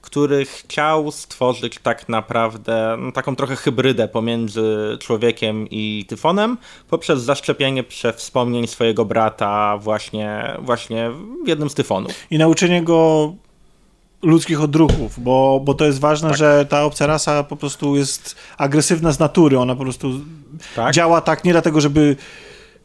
który 0.00 0.44
chciał 0.44 1.10
stworzyć 1.12 1.78
tak 1.78 2.08
naprawdę 2.08 2.96
no, 2.98 3.12
taką 3.12 3.36
trochę 3.36 3.56
hybrydę 3.56 4.08
pomiędzy 4.08 4.98
człowiekiem 5.00 5.66
i 5.70 6.04
tyfonem 6.08 6.58
poprzez 6.90 7.22
zaszczepienie 7.22 7.84
wspomnień 8.16 8.66
swojego 8.66 9.04
brata 9.04 9.78
właśnie, 9.78 10.56
właśnie 10.58 11.10
w 11.44 11.48
jednym 11.48 11.70
z 11.70 11.74
tyfonów. 11.74 12.12
I 12.30 12.38
nauczenie 12.38 12.82
go 12.82 13.32
ludzkich 14.22 14.60
odruchów, 14.60 15.20
bo, 15.20 15.60
bo 15.64 15.74
to 15.74 15.84
jest 15.84 16.00
ważne, 16.00 16.28
Tak. 16.28 16.38
że 16.38 16.66
ta 16.68 16.84
obca 16.84 17.06
rasa 17.06 17.44
po 17.44 17.56
prostu 17.56 17.96
jest 17.96 18.36
agresywna 18.58 19.12
z 19.12 19.18
natury, 19.18 19.58
ona 19.58 19.74
po 19.76 19.82
prostu 19.82 20.10
Tak? 20.76 20.94
działa 20.94 21.20
tak 21.20 21.44
nie 21.44 21.52
dlatego, 21.52 21.80
żeby 21.80 22.16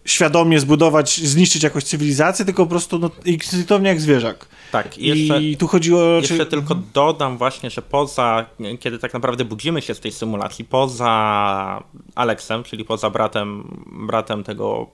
świadomie 0.05 0.59
zbudować, 0.59 1.17
zniszczyć 1.17 1.63
jakąś 1.63 1.83
cywilizację, 1.83 2.45
tylko 2.45 2.63
po 2.63 2.69
prostu 2.69 2.99
no, 2.99 3.11
instynktownie 3.25 3.89
jak 3.89 4.01
zwierzak. 4.01 4.45
Tak, 4.71 4.97
i 4.97 5.07
jeszcze, 5.07 5.43
I 5.43 5.57
tu 5.57 5.67
chodziło... 5.67 6.01
jeszcze 6.03 6.37
czy... 6.37 6.45
tylko 6.45 6.75
dodam 6.93 7.37
właśnie, 7.37 7.69
że 7.69 7.81
poza, 7.81 8.45
kiedy 8.79 8.99
tak 8.99 9.13
naprawdę 9.13 9.45
budzimy 9.45 9.81
się 9.81 9.95
z 9.95 9.99
tej 9.99 10.11
symulacji, 10.11 10.65
poza 10.65 11.83
Aleksem, 12.15 12.63
czyli 12.63 12.85
poza 12.85 13.09
bratem, 13.09 13.63
bratem 14.07 14.43
tego 14.43 14.87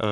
e, 0.00 0.06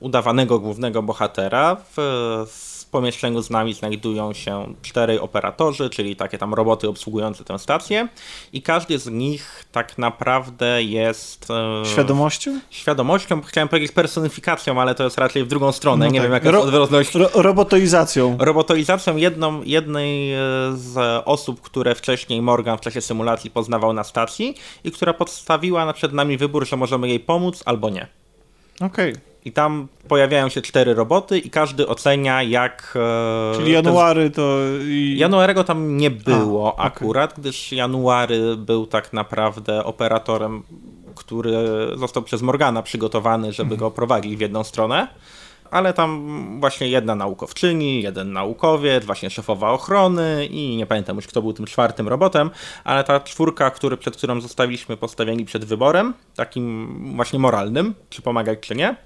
udawanego 0.00 0.58
głównego 0.58 1.02
bohatera, 1.02 1.76
w 1.96 2.73
pomieszczeniu 2.98 3.42
z 3.42 3.50
nami 3.50 3.74
znajdują 3.74 4.32
się 4.32 4.74
czterej 4.82 5.18
operatorzy, 5.18 5.90
czyli 5.90 6.16
takie 6.16 6.38
tam 6.38 6.54
roboty 6.54 6.88
obsługujące 6.88 7.44
tę 7.44 7.58
stację 7.58 8.08
i 8.52 8.62
każdy 8.62 8.98
z 8.98 9.06
nich 9.06 9.64
tak 9.72 9.98
naprawdę 9.98 10.82
jest... 10.82 11.48
e, 11.50 11.86
Świadomością? 11.86 12.60
Świadomością, 12.70 13.42
chciałem 13.42 13.68
powiedzieć 13.68 13.92
personifikacją, 13.92 14.80
ale 14.80 14.94
to 14.94 15.04
jest 15.04 15.18
raczej 15.18 15.44
w 15.44 15.48
drugą 15.48 15.72
stronę, 15.72 16.06
No 16.06 16.12
nie 16.12 16.18
tak. 16.18 16.22
wiem 16.22 16.32
jaka 16.32 16.46
jest 16.48 16.54
Ro- 16.54 16.62
odwrotność 16.62 17.14
Ro 17.14 17.28
robotoizacją. 17.34 18.36
robotoizacją 18.40 19.16
jedną, 19.16 19.62
jednej 19.62 20.32
e, 20.32 20.38
z 20.74 21.22
osób, 21.24 21.60
które 21.60 21.94
wcześniej 21.94 22.42
Morgan 22.42 22.78
w 22.78 22.80
czasie 22.80 23.00
symulacji 23.00 23.50
poznawał 23.50 23.92
na 23.92 24.04
stacji 24.04 24.54
i 24.84 24.90
która 24.92 25.12
podstawiła 25.14 25.92
przed 25.92 26.12
nami 26.12 26.36
wybór, 26.36 26.66
że 26.68 26.76
możemy 26.76 27.08
jej 27.08 27.20
pomóc 27.20 27.62
albo 27.66 27.90
nie. 27.90 28.06
Okej. 28.80 29.14
I 29.44 29.52
tam 29.52 29.88
pojawiają 30.08 30.48
się 30.48 30.62
cztery 30.62 30.94
roboty 30.94 31.38
i 31.38 31.50
każdy 31.50 31.86
ocenia 31.86 32.42
jak... 32.42 32.94
e, 33.52 33.56
Czyli 33.56 33.72
January 33.72 34.30
to... 34.30 34.58
I... 34.82 35.14
Januarego 35.18 35.64
tam 35.64 35.96
nie 35.96 36.10
było 36.10 36.74
okej. 36.74 36.86
akurat, 36.86 37.34
gdyż 37.40 37.72
January 37.72 38.56
był 38.56 38.86
tak 38.86 39.12
naprawdę 39.12 39.84
operatorem, 39.84 40.62
który 41.14 41.52
został 41.96 42.22
przez 42.22 42.42
Morgana 42.42 42.82
przygotowany, 42.82 43.52
żeby 43.52 43.76
go 43.76 43.90
prowadzić 43.90 44.36
w 44.36 44.40
jedną 44.40 44.64
stronę. 44.64 45.08
Ale 45.70 45.92
tam 45.92 46.60
właśnie 46.60 46.88
jedna 46.88 47.14
naukowczyni, 47.14 48.02
jeden 48.02 48.32
naukowiec, 48.32 49.04
właśnie 49.04 49.30
szefowa 49.30 49.70
ochrony 49.70 50.46
i 50.46 50.76
nie 50.76 50.86
pamiętam 50.86 51.16
już 51.16 51.26
kto 51.26 51.42
był 51.42 51.52
tym 51.52 51.66
czwartym 51.66 52.08
robotem, 52.08 52.50
ale 52.84 53.04
ta 53.04 53.20
czwórka, 53.20 53.70
który, 53.70 53.96
przed 53.96 54.16
którą 54.16 54.40
zostaliśmy 54.40 54.96
postawieni 54.96 55.44
przed 55.44 55.64
wyborem, 55.64 56.14
takim 56.36 56.96
właśnie 57.16 57.38
moralnym, 57.38 57.94
czy 58.10 58.22
pomagać, 58.22 58.58
czy 58.60 58.74
nie, 58.74 58.96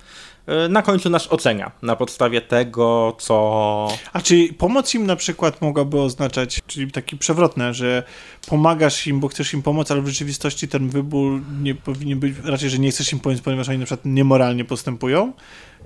na 0.69 0.83
końcu 0.83 1.11
nas 1.11 1.27
ocenia 1.33 1.70
na 1.83 1.97
podstawie 1.97 2.41
tego, 2.41 3.16
co 3.19 3.89
A 4.12 4.20
czy 4.20 4.53
pomoc 4.59 4.95
im 4.95 5.07
na 5.07 5.16
przykład 5.16 5.62
mogłaby 5.62 6.01
oznaczać, 6.01 6.61
czyli 6.66 6.93
taki 6.93 7.16
przewrotne, 7.16 7.75
że 7.75 8.03
pomagasz 8.47 9.07
im, 9.07 9.20
bo 9.20 9.29
chcesz 9.29 9.55
im 9.55 9.62
pomóc, 9.62 9.91
ale 9.91 10.03
w 10.03 10.09
rzeczywistości 10.09 10.69
ten 10.69 10.89
wybór 10.89 11.41
nie 11.62 11.75
powinien 11.75 12.19
być, 12.19 12.35
raczej, 12.45 12.70
że 12.70 12.79
nie 12.79 12.91
chcesz 12.91 13.12
im 13.12 13.20
pomóc, 13.20 13.41
ponieważ 13.41 13.69
oni 13.69 13.79
na 13.79 13.85
przykład 13.85 14.05
niemoralnie 14.05 14.65
postępują? 14.65 15.33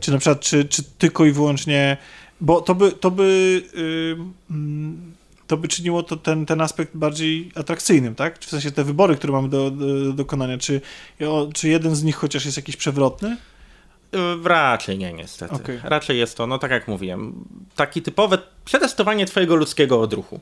Czy 0.00 0.12
na 0.12 0.18
przykład, 0.18 0.40
czy, 0.40 0.64
czy 0.64 0.82
tylko 0.98 1.24
i 1.24 1.32
wyłącznie, 1.32 1.96
bo 2.40 2.60
to 2.60 2.74
by, 2.74 2.92
to 2.92 3.10
by, 3.10 3.62
yy, 3.74 4.16
mm, 4.50 5.12
to 5.46 5.56
by 5.56 5.68
czyniło 5.68 6.02
to 6.02 6.16
ten, 6.16 6.46
ten 6.46 6.60
aspekt 6.60 6.96
bardziej 6.96 7.52
atrakcyjnym, 7.54 8.14
tak? 8.14 8.38
W 8.38 8.48
sensie 8.48 8.70
te 8.70 8.84
wybory, 8.84 9.16
które 9.16 9.32
mamy 9.32 9.48
do, 9.48 9.70
do, 9.70 10.04
do 10.04 10.12
dokonania, 10.12 10.58
czy, 10.58 10.80
czy 11.54 11.68
jeden 11.68 11.96
z 11.96 12.02
nich 12.02 12.16
chociaż 12.16 12.44
jest 12.44 12.56
jakiś 12.56 12.76
przewrotny? 12.76 13.36
Y, 14.14 14.48
Raczej 14.48 14.98
nie, 14.98 15.12
niestety. 15.12 15.54
Okej. 15.54 15.80
Raczej 15.82 16.18
jest 16.18 16.36
to, 16.36 16.46
no 16.46 16.58
tak 16.58 16.70
jak 16.70 16.88
mówiłem, 16.88 17.44
taki 17.76 18.02
typowe 18.02 18.38
przetestowanie 18.64 19.26
twojego 19.26 19.56
ludzkiego 19.56 20.00
odruchu. 20.00 20.40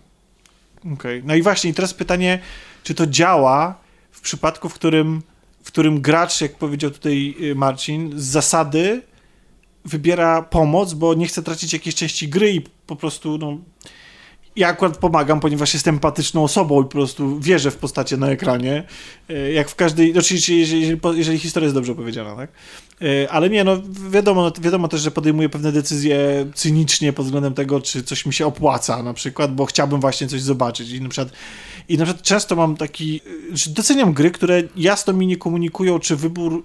Okej. 0.95 1.23
No 1.25 1.35
i 1.35 1.43
właśnie, 1.43 1.75
teraz 1.75 1.95
pytanie, 1.95 2.39
czy 2.83 2.95
to 2.95 3.07
działa 3.07 3.79
w 4.11 4.21
przypadku, 4.21 4.69
w 4.69 4.75
którym, 4.75 5.23
w 5.63 5.67
którym 5.67 6.01
gracz, 6.01 6.41
jak 6.41 6.57
powiedział 6.57 6.91
tutaj 6.91 7.35
y, 7.43 7.55
Marcin, 7.55 8.13
z 8.17 8.25
zasady 8.25 9.03
wybiera 9.85 10.43
pomoc, 10.43 10.95
bo 10.95 11.15
nie 11.15 11.27
chce 11.27 11.43
tracić 11.43 11.73
jakiejś 11.73 11.95
części 11.95 12.29
gry 12.29 12.53
i 12.53 12.61
po 12.87 12.97
prostu, 12.97 13.39
no... 13.39 13.59
Ja 14.61 14.69
akurat 14.69 14.97
pomagam, 14.97 15.41
ponieważ 15.41 15.75
jestem 15.75 15.95
empatyczną 15.95 16.45
osobą 16.45 16.81
i 16.81 16.85
po 16.85 16.91
prostu 16.91 17.41
wierzę 17.41 17.71
w 17.71 17.77
postacie 17.77 18.17
na 18.17 18.31
ekranie. 18.31 18.85
y, 19.31 19.53
Jak 19.53 19.69
w 19.69 19.75
każdej. 19.75 20.13
Znaczy, 20.13 20.35
jeżeli, 20.35 20.61
jeżeli, 20.61 21.01
jeżeli 21.15 21.39
historia 21.39 21.65
jest 21.65 21.75
dobrze 21.75 21.93
opowiedziana, 21.93 22.37
tak? 22.37 22.51
Y, 23.03 23.31
Ale 23.31 23.51
nie, 23.51 23.65
no 23.65 23.77
wiadomo, 24.11 24.43
no, 24.43 24.53
wiadomo 24.61 24.89
też, 24.89 25.01
że 25.01 25.11
podejmuję 25.11 25.49
pewne 25.49 25.73
decyzje 25.73 26.47
cynicznie 26.55 27.13
pod 27.13 27.25
względem 27.25 27.55
tego, 27.55 27.81
czy 27.81 28.03
coś 28.03 28.27
mi 28.27 28.33
się 28.33 28.47
opłaca 28.47 29.03
na 29.03 29.15
przykład, 29.15 29.55
bo 29.55 29.67
chciałbym 29.67 30.01
właśnie 30.01 30.27
coś 30.27 30.43
zobaczyć. 30.43 30.91
I 30.91 31.01
na 31.01 31.09
przykład, 31.09 31.33
i 31.89 31.99
na 31.99 32.05
przykład 32.05 32.25
często 32.27 32.57
mam 32.57 32.77
taki. 32.77 33.21
Doceniam 33.67 34.13
gry, 34.13 34.31
które 34.31 34.63
jasno 34.77 35.13
mi 35.13 35.27
nie 35.27 35.37
komunikują, 35.37 35.99
czy 35.99 36.17
wybór 36.17 36.65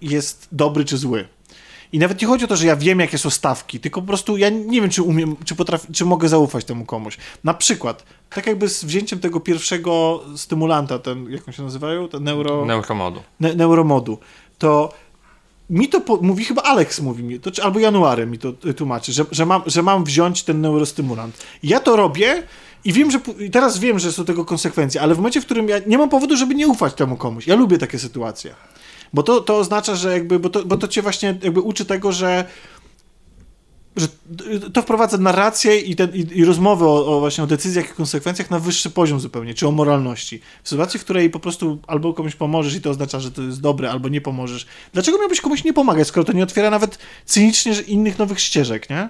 jest 0.00 0.48
dobry 0.52 0.84
czy 0.84 0.96
zły. 0.96 1.28
I 1.92 1.98
nawet 1.98 2.20
nie 2.20 2.26
chodzi 2.26 2.44
o 2.44 2.48
to, 2.48 2.56
że 2.56 2.66
ja 2.66 2.76
wiem, 2.76 3.00
jakie 3.00 3.18
są 3.18 3.30
stawki, 3.30 3.80
tylko 3.80 4.00
po 4.00 4.06
prostu 4.06 4.36
ja 4.36 4.48
nie 4.48 4.80
wiem, 4.80 4.90
czy 4.90 5.02
umiem, 5.02 5.36
czy 5.44 5.54
potrafię, 5.54 5.92
czy 5.92 6.04
mogę 6.04 6.28
zaufać 6.28 6.64
temu 6.64 6.84
komuś. 6.84 7.18
Na 7.44 7.54
przykład, 7.54 8.04
tak 8.30 8.46
jakby 8.46 8.68
z 8.68 8.84
wzięciem 8.84 9.18
tego 9.18 9.40
pierwszego 9.40 10.22
stymulanta, 10.36 10.98
ten, 10.98 11.30
jak 11.30 11.48
on 11.48 11.54
się 11.54 11.62
nazywają? 11.62 12.08
Ten 12.08 12.24
neuro... 12.24 12.64
Neuromodu. 12.64 13.22
ne, 13.40 13.54
neuromodu, 13.54 14.18
to 14.58 14.92
mi 15.70 15.88
to 15.88 16.00
po, 16.00 16.16
mówi, 16.16 16.44
chyba 16.44 16.62
Alex 16.62 17.00
mówi 17.00 17.22
mi, 17.22 17.40
to, 17.40 17.50
czy, 17.50 17.62
albo 17.62 17.78
January 17.80 18.26
mi 18.26 18.38
to 18.38 18.52
tłumaczy, 18.52 19.12
że, 19.12 19.24
że, 19.30 19.46
mam, 19.46 19.62
że 19.66 19.82
mam 19.82 20.04
wziąć 20.04 20.42
ten 20.42 20.60
neurostymulant. 20.60 21.46
Ja 21.62 21.80
to 21.80 21.96
robię 21.96 22.42
i 22.84 22.92
wiem, 22.92 23.10
że 23.10 23.20
i 23.38 23.50
teraz 23.50 23.78
wiem, 23.78 23.98
że 23.98 24.12
są 24.12 24.24
tego 24.24 24.44
konsekwencje, 24.44 25.00
ale 25.00 25.14
w 25.14 25.16
momencie, 25.16 25.40
w 25.40 25.44
którym 25.44 25.68
ja 25.68 25.78
nie 25.86 25.98
mam 25.98 26.08
powodu, 26.08 26.36
żeby 26.36 26.54
nie 26.54 26.68
ufać 26.68 26.94
temu 26.94 27.16
komuś. 27.16 27.46
Ja 27.46 27.54
lubię 27.54 27.78
takie 27.78 27.98
sytuacje. 27.98 28.54
Bo 29.12 29.22
to, 29.22 29.40
to 29.40 29.56
oznacza, 29.56 29.94
że 29.94 30.12
jakby, 30.12 30.38
bo 30.38 30.50
to, 30.50 30.64
bo 30.64 30.76
to 30.76 30.88
cię 30.88 31.02
właśnie 31.02 31.38
jakby 31.42 31.60
uczy 31.60 31.84
tego, 31.84 32.12
że 32.12 32.44
że 33.96 34.08
to 34.72 34.82
wprowadza 34.82 35.18
narrację 35.18 35.80
i, 35.80 35.96
ten, 35.96 36.14
i, 36.14 36.38
i 36.38 36.44
rozmowę 36.44 36.86
o, 36.86 37.16
o 37.16 37.20
właśnie 37.20 37.44
o 37.44 37.46
decyzjach 37.46 37.90
i 37.90 37.94
konsekwencjach 37.94 38.50
na 38.50 38.58
wyższy 38.58 38.90
poziom 38.90 39.20
zupełnie, 39.20 39.54
czy 39.54 39.68
o 39.68 39.70
moralności. 39.70 40.40
W 40.62 40.68
sytuacji, 40.68 41.00
w 41.00 41.04
której 41.04 41.30
po 41.30 41.40
prostu 41.40 41.78
albo 41.86 42.14
komuś 42.14 42.34
pomożesz 42.34 42.74
i 42.74 42.80
to 42.80 42.90
oznacza, 42.90 43.20
że 43.20 43.30
to 43.30 43.42
jest 43.42 43.60
dobre, 43.60 43.90
albo 43.90 44.08
nie 44.08 44.20
pomożesz. 44.20 44.66
Dlaczego 44.92 45.18
miałbyś 45.18 45.40
komuś 45.40 45.64
nie 45.64 45.72
pomagać, 45.72 46.08
skoro 46.08 46.24
to 46.24 46.32
nie 46.32 46.42
otwiera 46.42 46.70
nawet 46.70 46.98
cynicznie 47.24 47.72
innych 47.86 48.18
nowych 48.18 48.40
ścieżek, 48.40 48.90
nie? 48.90 49.08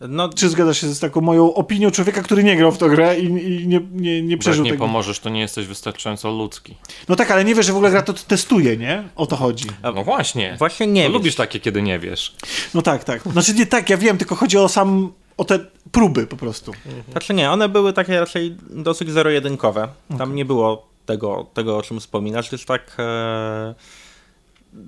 No, 0.00 0.28
Czy 0.28 0.48
zgadzasz 0.48 0.80
się 0.80 0.86
z 0.86 1.00
taką 1.00 1.20
moją 1.20 1.54
opinią 1.54 1.90
człowieka, 1.90 2.22
który 2.22 2.44
nie 2.44 2.56
grał 2.56 2.72
w 2.72 2.78
tą 2.78 2.88
grę 2.88 3.20
i, 3.20 3.24
i 3.24 3.68
nie, 3.68 3.80
nie, 3.92 4.22
nie 4.22 4.26
Bo 4.26 4.30
jak 4.30 4.40
przeżył 4.40 4.64
nie 4.64 4.70
tego? 4.70 4.84
pomożesz, 4.84 5.18
to 5.20 5.30
nie 5.30 5.40
jesteś 5.40 5.66
wystarczająco 5.66 6.30
ludzki. 6.30 6.76
No 7.08 7.16
tak, 7.16 7.30
ale 7.30 7.44
nie 7.44 7.54
wiesz, 7.54 7.66
że 7.66 7.72
w 7.72 7.76
ogóle 7.76 7.90
gra 7.90 8.02
to 8.02 8.12
testuje, 8.12 8.76
nie? 8.76 9.08
O 9.16 9.26
to 9.26 9.36
chodzi. 9.36 9.66
No 9.82 10.04
właśnie. 10.04 10.56
właśnie 10.58 10.86
nie 10.86 11.02
wiesz. 11.02 11.12
lubisz 11.12 11.34
takie, 11.34 11.60
kiedy 11.60 11.82
nie 11.82 11.98
wiesz. 11.98 12.34
No 12.74 12.82
tak, 12.82 13.04
tak. 13.04 13.22
Znaczy 13.22 13.54
nie 13.54 13.66
tak, 13.66 13.90
ja 13.90 13.96
wiem, 13.96 14.18
tylko 14.18 14.34
chodzi 14.34 14.58
o 14.58 14.68
sam, 14.68 15.12
o 15.36 15.44
te 15.44 15.58
próby 15.92 16.26
po 16.26 16.36
prostu. 16.36 16.72
Znaczy 17.10 17.34
nie, 17.34 17.50
one 17.50 17.68
były 17.68 17.92
takie 17.92 18.20
raczej 18.20 18.56
dosyć 18.70 19.10
zero-jedynkowe. 19.10 19.88
Tam 20.18 20.34
nie 20.34 20.44
było 20.44 20.88
tego, 21.06 21.46
tego, 21.54 21.76
o 21.78 21.82
czym 21.82 22.00
wspominasz, 22.00 22.48
gdyż 22.48 22.64
tak... 22.64 22.96
E... 22.98 23.74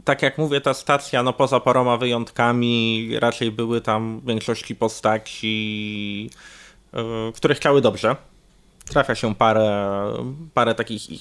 Tak 0.04 0.22
jak 0.22 0.38
mówię, 0.38 0.60
ta 0.60 0.74
stacja, 0.74 1.22
no 1.22 1.32
poza 1.32 1.60
paroma 1.60 1.96
wyjątkami, 1.96 3.10
raczej 3.18 3.52
były 3.52 3.80
tam 3.80 4.20
w 4.20 4.26
większości 4.26 4.74
postaci, 4.74 6.30
e, 6.92 7.04
które 7.34 7.54
chciały 7.54 7.80
dobrze. 7.80 8.16
Trafia 8.88 9.14
się 9.14 9.34
parę, 9.34 9.96
parę 10.54 10.74
takich 10.74 11.10
e, 11.10 11.14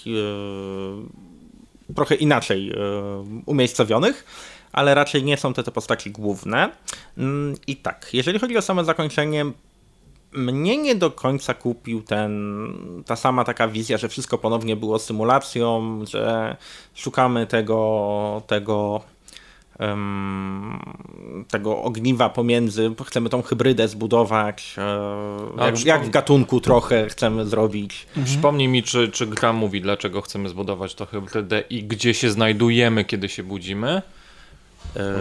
trochę 1.95 2.15
inaczej 2.15 2.71
e, 2.71 2.75
umiejscowionych, 3.45 4.25
ale 4.71 4.95
raczej 4.95 5.23
nie 5.23 5.37
są 5.37 5.53
to 5.53 5.63
te 5.63 5.71
postaci 5.71 6.11
główne. 6.11 6.71
Mm, 7.17 7.55
I 7.67 7.75
tak, 7.75 8.09
jeżeli 8.13 8.39
chodzi 8.39 8.57
o 8.57 8.61
same 8.61 8.85
zakończenie, 8.85 9.45
mnie 10.35 10.77
nie 10.77 10.95
do 10.95 11.11
końca 11.11 11.53
kupił 11.53 12.01
ten, 12.01 12.73
ta 13.05 13.15
sama 13.15 13.43
taka 13.43 13.67
wizja, 13.67 13.97
że 13.97 14.09
wszystko 14.09 14.37
ponownie 14.37 14.75
było 14.75 14.99
symulacją, 14.99 15.99
że 16.05 16.55
szukamy 16.95 17.47
tego, 17.47 18.41
tego, 18.47 19.01
em, 19.79 20.79
tego 21.47 21.81
ogniwa 21.83 22.29
pomiędzy, 22.29 22.91
chcemy 23.05 23.29
tą 23.29 23.41
hybrydę 23.41 23.87
zbudować, 23.87 24.75
e, 25.57 25.65
jak, 25.65 25.85
jak 25.85 26.05
w 26.05 26.09
gatunku 26.09 26.61
trochę 26.61 27.07
chcemy 27.09 27.45
zrobić. 27.45 28.07
Przypomnij 28.25 28.67
mi, 28.67 28.83
czy, 28.83 29.09
czy 29.11 29.27
gra 29.27 29.53
mówi, 29.53 29.81
dlaczego 29.81 30.21
chcemy 30.21 30.49
zbudować 30.49 30.95
to 30.95 31.05
hybrydę 31.05 31.63
i 31.69 31.83
gdzie 31.83 32.13
się 32.13 32.31
znajdujemy, 32.31 33.05
kiedy 33.05 33.29
się 33.29 33.43
budzimy? 33.43 34.01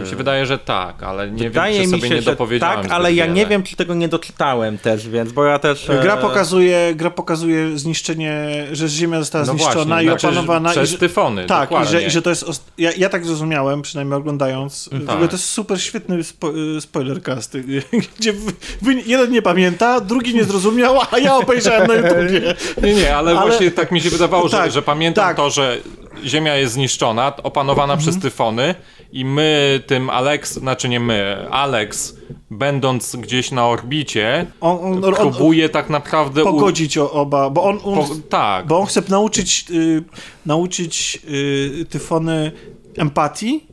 Mi 0.03 0.09
się 0.09 0.15
wydaje, 0.15 0.45
że 0.45 0.57
tak, 0.57 1.03
ale 1.03 1.31
nie 1.31 1.43
Wydaje 1.49 1.73
wiem, 1.79 1.81
czy 1.81 1.87
mi 1.95 1.99
sobie 2.01 2.09
się, 2.09 2.15
nie 2.15 2.21
że 2.21 2.31
dopowiedziałem. 2.31 2.81
tak, 2.83 2.91
ale 2.91 3.13
ja 3.13 3.23
wiele. 3.23 3.35
nie 3.35 3.45
wiem, 3.45 3.63
czy 3.63 3.75
tego 3.75 3.93
nie 3.93 4.07
doczytałem 4.07 4.77
też, 4.77 5.09
więc, 5.09 5.31
bo 5.31 5.45
ja 5.45 5.59
też... 5.59 5.87
Gra 6.01 6.13
e, 6.15 6.17
pokazuje, 6.17 6.93
gra 6.95 7.09
pokazuje 7.09 7.77
zniszczenie, 7.77 8.65
że 8.71 8.87
Ziemia 8.87 9.19
została 9.19 9.45
No 9.45 9.51
zniszczona 9.53 9.85
właśnie, 9.85 10.03
i 10.03 10.07
znaczy, 10.07 10.27
opanowana. 10.27 10.69
Przez 10.69 10.89
i 10.89 10.91
że, 10.91 10.97
tyfony, 10.97 11.45
tak, 11.45 11.69
i 11.71 11.85
że, 11.85 12.03
i 12.03 12.09
że 12.11 12.21
to 12.21 12.29
jest. 12.29 12.45
Ja, 12.77 12.91
ja 12.97 13.09
tak 13.09 13.25
zrozumiałem, 13.25 13.81
przynajmniej 13.81 14.17
oglądając. 14.17 14.89
W 14.91 15.05
Tak. 15.05 15.15
ogóle 15.15 15.27
to 15.27 15.35
jest 15.35 15.49
super 15.49 15.81
świetny 15.81 16.23
spo, 16.23 16.51
y, 16.77 16.81
spoilercast, 16.81 17.55
y, 17.55 17.63
gdzie 18.19 18.33
jeden 19.05 19.31
nie 19.31 19.41
pamięta, 19.41 20.01
drugi 20.01 20.35
nie 20.35 20.43
zrozumiał, 20.43 20.99
a 21.11 21.19
ja 21.19 21.35
obejrzałem 21.35 21.87
na 21.87 21.93
YouTubie. 21.95 22.41
Nie, 22.83 22.93
nie, 22.93 23.15
ale, 23.17 23.31
Ale- 23.31 23.41
właśnie 23.47 23.71
tak 23.71 23.91
mi 23.91 24.01
się 24.01 24.09
wydawało, 24.09 24.47
że, 24.47 24.57
Tak, 24.57 24.71
że 24.71 24.81
pamiętam 24.81 25.25
tak. 25.25 25.37
to, 25.37 25.49
że 25.49 25.77
Ziemia 26.25 26.55
jest 26.55 26.73
zniszczona, 26.73 27.33
opanowana 27.43 27.97
przez 27.97 28.19
tyfony 28.19 28.75
i 29.15 29.25
my 29.25 29.79
tym 29.87 30.09
Alex, 30.09 30.53
znaczy 30.53 30.89
nie 30.89 30.99
my, 30.99 31.47
Alex, 31.51 32.15
będąc 32.51 33.15
gdzieś 33.15 33.51
na 33.51 33.67
orbicie, 33.67 34.45
On, 34.61 34.77
on, 34.81 35.05
on, 35.05 35.13
próbuje 35.13 35.69
tak 35.69 35.89
naprawdę... 35.89 36.43
u- 36.43 36.45
pogodzić 36.45 36.97
o, 36.97 37.11
oba, 37.11 37.49
bo 37.49 37.63
on, 37.63 37.79
on, 37.83 37.95
Po, 37.95 38.07
tak, 38.29 38.67
bo 38.67 38.79
on 38.79 38.85
chce 38.85 39.01
nauczyć, 39.09 39.65
y, 39.71 40.03
nauczyć 40.45 41.19
y, 41.29 41.85
tyfony 41.89 42.51
empatii 42.97 43.67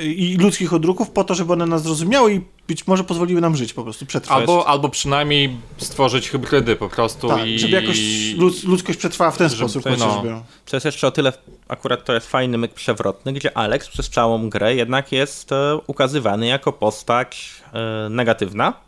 y, 0.00 0.04
i 0.04 0.36
ludzkich 0.36 0.74
odruchów 0.74 1.10
po 1.10 1.24
to, 1.24 1.34
żeby 1.34 1.52
one 1.52 1.66
nas 1.66 1.82
zrozumiały 1.82 2.34
i 2.34 2.40
być 2.68 2.86
może 2.86 3.04
pozwoliły 3.04 3.40
nam 3.40 3.56
żyć 3.56 3.72
po 3.72 3.82
prostu, 3.82 4.06
przetrwać. 4.06 4.38
albo, 4.38 4.68
albo 4.68 4.88
przynajmniej 4.88 5.56
stworzyć 5.76 6.30
hybrydy 6.30 6.76
po 6.76 6.88
prostu 6.88 7.28
tak, 7.28 7.46
i... 7.46 7.58
żeby 7.58 7.72
jakoś 7.72 7.98
ludz, 8.36 8.64
ludzkość 8.64 8.98
przetrwała 8.98 9.30
w 9.30 9.38
ten 9.38 9.48
Żeby- 9.48 9.70
sposób 9.70 9.84
no. 9.98 10.42
To 10.66 10.76
jest 10.76 10.86
jeszcze 10.86 11.06
o 11.06 11.10
tyle, 11.10 11.32
akurat 11.68 12.04
to 12.04 12.14
jest 12.14 12.30
fajny 12.30 12.58
myk 12.58 12.74
przewrotny, 12.74 13.32
gdzie 13.32 13.56
Alex 13.56 13.88
przez 13.88 14.10
całą 14.10 14.48
grę 14.50 14.74
jednak 14.74 15.12
jest 15.12 15.52
e, 15.52 15.78
ukazywany 15.86 16.46
jako 16.46 16.72
postać 16.72 17.50
e, 17.72 18.08
negatywna, 18.10 18.87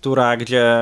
która, 0.00 0.36
gdzie 0.36 0.76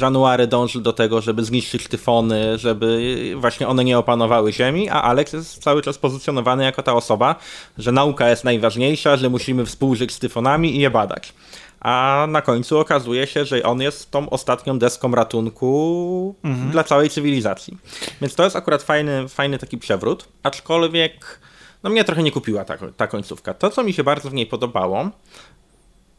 January 0.00 0.46
dąży 0.46 0.80
do 0.80 0.92
tego, 0.92 1.20
żeby 1.20 1.44
zniszczyć 1.44 1.88
tyfony, 1.88 2.58
żeby 2.58 3.16
właśnie 3.36 3.68
one 3.68 3.84
nie 3.84 3.98
opanowały 3.98 4.52
Ziemi, 4.52 4.88
a 4.88 5.02
Alex 5.02 5.32
jest 5.32 5.62
cały 5.62 5.82
czas 5.82 5.98
pozycjonowany 5.98 6.64
jako 6.64 6.82
ta 6.82 6.94
osoba, 6.94 7.36
że 7.78 7.92
nauka 7.92 8.28
jest 8.28 8.44
najważniejsza, 8.44 9.16
że 9.16 9.30
musimy 9.30 9.66
współżyć 9.66 10.12
z 10.12 10.18
tyfonami 10.18 10.76
i 10.76 10.80
je 10.80 10.90
badać. 10.90 11.32
A 11.80 12.26
na 12.28 12.42
końcu 12.42 12.78
okazuje 12.78 13.26
się, 13.26 13.44
że 13.44 13.62
on 13.62 13.80
jest 13.80 14.10
tą 14.10 14.30
ostatnią 14.30 14.78
deską 14.78 15.10
ratunku 15.12 16.34
Mhm. 16.44 16.70
dla 16.70 16.84
całej 16.84 17.10
cywilizacji. 17.10 17.78
Więc 18.20 18.34
to 18.34 18.44
jest 18.44 18.56
akurat 18.56 18.82
fajny, 18.82 19.28
fajny 19.28 19.58
taki 19.58 19.78
przewrót, 19.78 20.28
aczkolwiek 20.42 21.40
no 21.82 21.90
mnie 21.90 22.04
trochę 22.04 22.22
nie 22.22 22.32
kupiła 22.32 22.64
ta, 22.64 22.76
ta 22.96 23.06
końcówka. 23.06 23.54
To, 23.54 23.70
co 23.70 23.84
mi 23.84 23.92
się 23.92 24.04
bardzo 24.04 24.30
w 24.30 24.34
niej 24.34 24.46
podobało, 24.46 25.10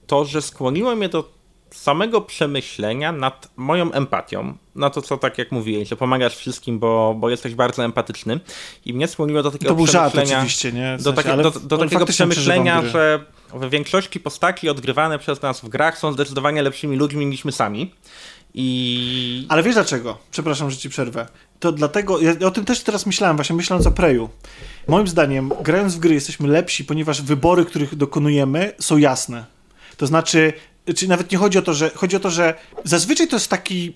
to, 0.07 0.26
że 0.26 0.41
skłoniło 0.41 0.95
mnie 0.95 1.09
do 1.09 1.38
samego 1.71 2.21
przemyślenia 2.21 3.11
nad 3.11 3.49
moją 3.55 3.91
empatią, 3.91 4.57
na 4.75 4.89
to, 4.89 5.01
co 5.01 5.17
tak 5.17 5.37
jak 5.37 5.51
mówiłeś, 5.51 5.89
że 5.89 5.95
pomagasz 5.95 6.35
wszystkim, 6.35 6.79
bo, 6.79 7.15
bo 7.17 7.29
jesteś 7.29 7.55
bardzo 7.55 7.83
empatyczny 7.85 8.39
i 8.85 8.93
mnie 8.93 9.07
skłoniło 9.07 9.43
do 9.43 9.51
takiego 9.51 9.69
To 9.69 9.75
był 9.75 9.87
żart 9.87 10.13
przemyślenia... 10.13 10.39
oczywiście, 10.39 10.71
nie? 10.71 10.97
W 10.97 11.03
do, 11.03 11.03
sensie, 11.03 11.15
takie, 11.15 11.33
ale- 11.33 11.43
do, 11.43 11.51
do 11.51 11.77
takiego 11.77 12.05
przemyślenia, 12.05 12.81
że 12.81 13.25
w 13.53 13.69
większości 13.69 14.19
postaci 14.19 14.69
odgrywane 14.69 15.19
przez 15.19 15.41
nas 15.41 15.61
w 15.61 15.69
grach 15.69 15.97
są 15.97 16.11
zdecydowanie 16.13 16.61
lepszymi 16.61 16.97
ludźmi 16.97 17.25
niż 17.25 17.45
my 17.45 17.51
sami. 17.51 17.91
I 18.53 19.45
Ale 19.49 19.63
wiesz 19.63 19.73
dlaczego? 19.73 20.17
Przepraszam, 20.31 20.71
że 20.71 20.77
ci 20.77 20.89
przerwę. 20.89 21.27
To 21.59 21.71
dlatego, 21.71 22.19
ja 22.21 22.47
o 22.47 22.51
tym 22.51 22.65
też 22.65 22.83
teraz 22.83 23.05
myślałem, 23.05 23.37
właśnie 23.37 23.55
myśląc 23.55 23.87
o 23.87 23.91
Preju. 23.91 24.29
Moim 24.87 25.07
zdaniem, 25.07 25.51
grając 25.61 25.95
w 25.95 25.99
gry 25.99 26.13
jesteśmy 26.13 26.47
lepsi, 26.47 26.85
ponieważ 26.85 27.21
wybory, 27.21 27.65
których 27.65 27.95
dokonujemy, 27.95 28.73
są 28.79 28.97
jasne. 28.97 29.45
To 29.97 30.07
znaczy, 30.07 30.53
czy 30.95 31.07
nawet 31.07 31.31
nie 31.31 31.37
chodzi 31.37 31.57
o 31.57 31.61
to, 31.61 31.73
że 31.73 31.89
chodzi 31.95 32.15
o 32.15 32.19
to, 32.19 32.29
że 32.29 32.53
zazwyczaj 32.83 33.27
to 33.27 33.35
jest 33.35 33.47
taki 33.49 33.93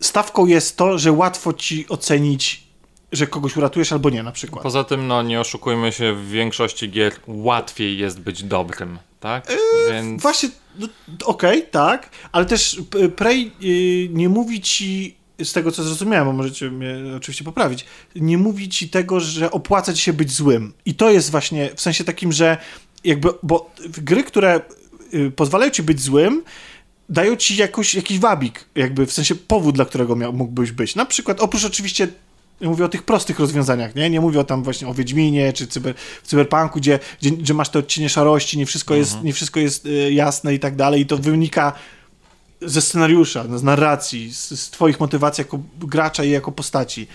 stawką 0.00 0.46
jest 0.46 0.76
to, 0.76 0.98
że 0.98 1.12
łatwo 1.12 1.52
ci 1.52 1.88
ocenić, 1.88 2.62
że 3.12 3.26
kogoś 3.26 3.56
uratujesz 3.56 3.92
albo 3.92 4.10
nie, 4.10 4.22
na 4.22 4.32
przykład. 4.32 4.62
Poza 4.62 4.84
tym, 4.84 5.06
no 5.06 5.22
nie 5.22 5.40
oszukujmy 5.40 5.92
się, 5.92 6.14
w 6.14 6.28
większości 6.30 6.90
gier 6.90 7.12
łatwiej 7.26 7.98
jest 7.98 8.20
być 8.20 8.42
dobrym, 8.42 8.98
tak? 9.20 9.52
Więc 9.88 10.22
Właśnie, 10.22 10.48
no, 10.78 10.88
okej, 11.24 11.64
tak, 11.70 12.10
ale 12.32 12.46
też 12.46 12.80
p- 12.90 13.08
Prey 13.08 13.50
y, 13.62 14.08
nie 14.12 14.28
mówi 14.28 14.60
ci, 14.60 15.16
z 15.44 15.52
tego 15.52 15.72
co 15.72 15.82
zrozumiałem, 15.82 16.26
bo 16.26 16.32
możecie 16.32 16.70
mnie 16.70 16.94
oczywiście 17.16 17.44
poprawić, 17.44 17.84
nie 18.16 18.38
mówi 18.38 18.68
ci 18.68 18.88
tego, 18.88 19.20
że 19.20 19.50
opłaca 19.50 19.92
ci 19.92 20.02
się 20.02 20.12
być 20.12 20.32
złym. 20.32 20.72
I 20.84 20.94
to 20.94 21.10
jest 21.10 21.30
właśnie 21.30 21.70
w 21.76 21.80
sensie 21.80 22.04
takim, 22.04 22.32
że 22.32 22.56
jakby, 23.04 23.28
bo 23.42 23.70
gry, 23.88 24.24
które 24.24 24.60
pozwalają 25.36 25.70
ci 25.70 25.82
być 25.82 26.00
złym, 26.00 26.42
dają 27.08 27.36
ci 27.36 27.56
jakoś, 27.56 27.94
jakiś 27.94 28.18
wabik, 28.18 28.64
jakby 28.74 29.06
w 29.06 29.12
sensie 29.12 29.34
powód, 29.34 29.74
dla 29.74 29.84
którego 29.84 30.16
miał, 30.16 30.32
mógłbyś 30.32 30.72
być. 30.72 30.94
Na 30.94 31.06
przykład, 31.06 31.40
oprócz 31.40 31.64
oczywiście 31.64 32.08
mówię 32.60 32.84
o 32.84 32.88
tych 32.88 33.02
prostych 33.02 33.38
rozwiązaniach, 33.38 33.94
nie? 33.94 34.10
Nie 34.10 34.20
mówię 34.20 34.40
o 34.40 34.44
tam 34.44 34.62
właśnie 34.62 34.88
o 34.88 34.94
Wiedźminie 34.94 35.52
czy 35.52 35.66
cyber, 35.66 35.94
w 36.22 36.26
Cyberpunku, 36.26 36.78
gdzie, 36.78 36.98
gdzie, 37.20 37.30
gdzie 37.30 37.54
masz 37.54 37.68
te 37.68 37.78
odcienie 37.78 38.08
szarości, 38.08 38.58
nie 38.58 38.66
wszystko 38.66 38.94
jest, 38.94 39.22
nie 39.22 39.32
wszystko 39.32 39.60
jest 39.60 39.86
y, 39.86 40.12
jasne 40.12 40.54
i 40.54 40.58
tak 40.58 40.76
dalej 40.76 41.00
i 41.00 41.06
to 41.06 41.16
wynika 41.16 41.72
ze 42.60 42.80
scenariusza, 42.80 43.58
z 43.58 43.62
narracji, 43.62 44.34
z, 44.34 44.60
z 44.60 44.70
twoich 44.70 45.00
motywacji 45.00 45.42
jako 45.42 45.60
gracza 45.78 46.24
i 46.24 46.30
jako 46.30 46.52
postaci. 46.52 47.06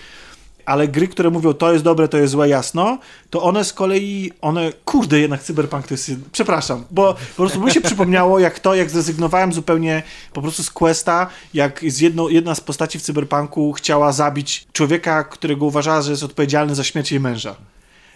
Ale 0.66 0.88
gry, 0.88 1.08
które 1.08 1.30
mówią 1.30 1.52
to 1.52 1.72
jest 1.72 1.84
dobre, 1.84 2.08
to 2.08 2.18
jest 2.18 2.32
złe, 2.32 2.48
jasno, 2.48 2.98
to 3.30 3.42
one 3.42 3.64
z 3.64 3.72
kolei, 3.72 4.32
one, 4.40 4.72
kurde, 4.84 5.20
jednak 5.20 5.42
Cyberpunk 5.42 5.86
to 5.86 5.94
jest, 5.94 6.10
przepraszam, 6.32 6.84
bo 6.90 7.14
po 7.14 7.42
prostu 7.42 7.60
mi 7.60 7.70
się 7.70 7.80
przypomniało, 7.90 8.38
jak 8.38 8.60
to, 8.60 8.74
jak 8.74 8.90
zrezygnowałem 8.90 9.52
zupełnie 9.52 10.02
po 10.32 10.42
prostu 10.42 10.62
z 10.62 10.70
Questa, 10.70 11.26
jak 11.54 11.84
z 11.88 12.00
jedno, 12.00 12.28
jedna 12.28 12.54
z 12.54 12.60
postaci 12.60 12.98
w 12.98 13.02
Cyberpunku 13.02 13.72
chciała 13.72 14.12
zabić 14.12 14.66
człowieka, 14.72 15.24
którego 15.24 15.66
uważała, 15.66 16.02
że 16.02 16.10
jest 16.10 16.22
odpowiedzialny 16.22 16.74
za 16.74 16.84
śmierć 16.84 17.12
jej 17.12 17.20
męża. 17.20 17.56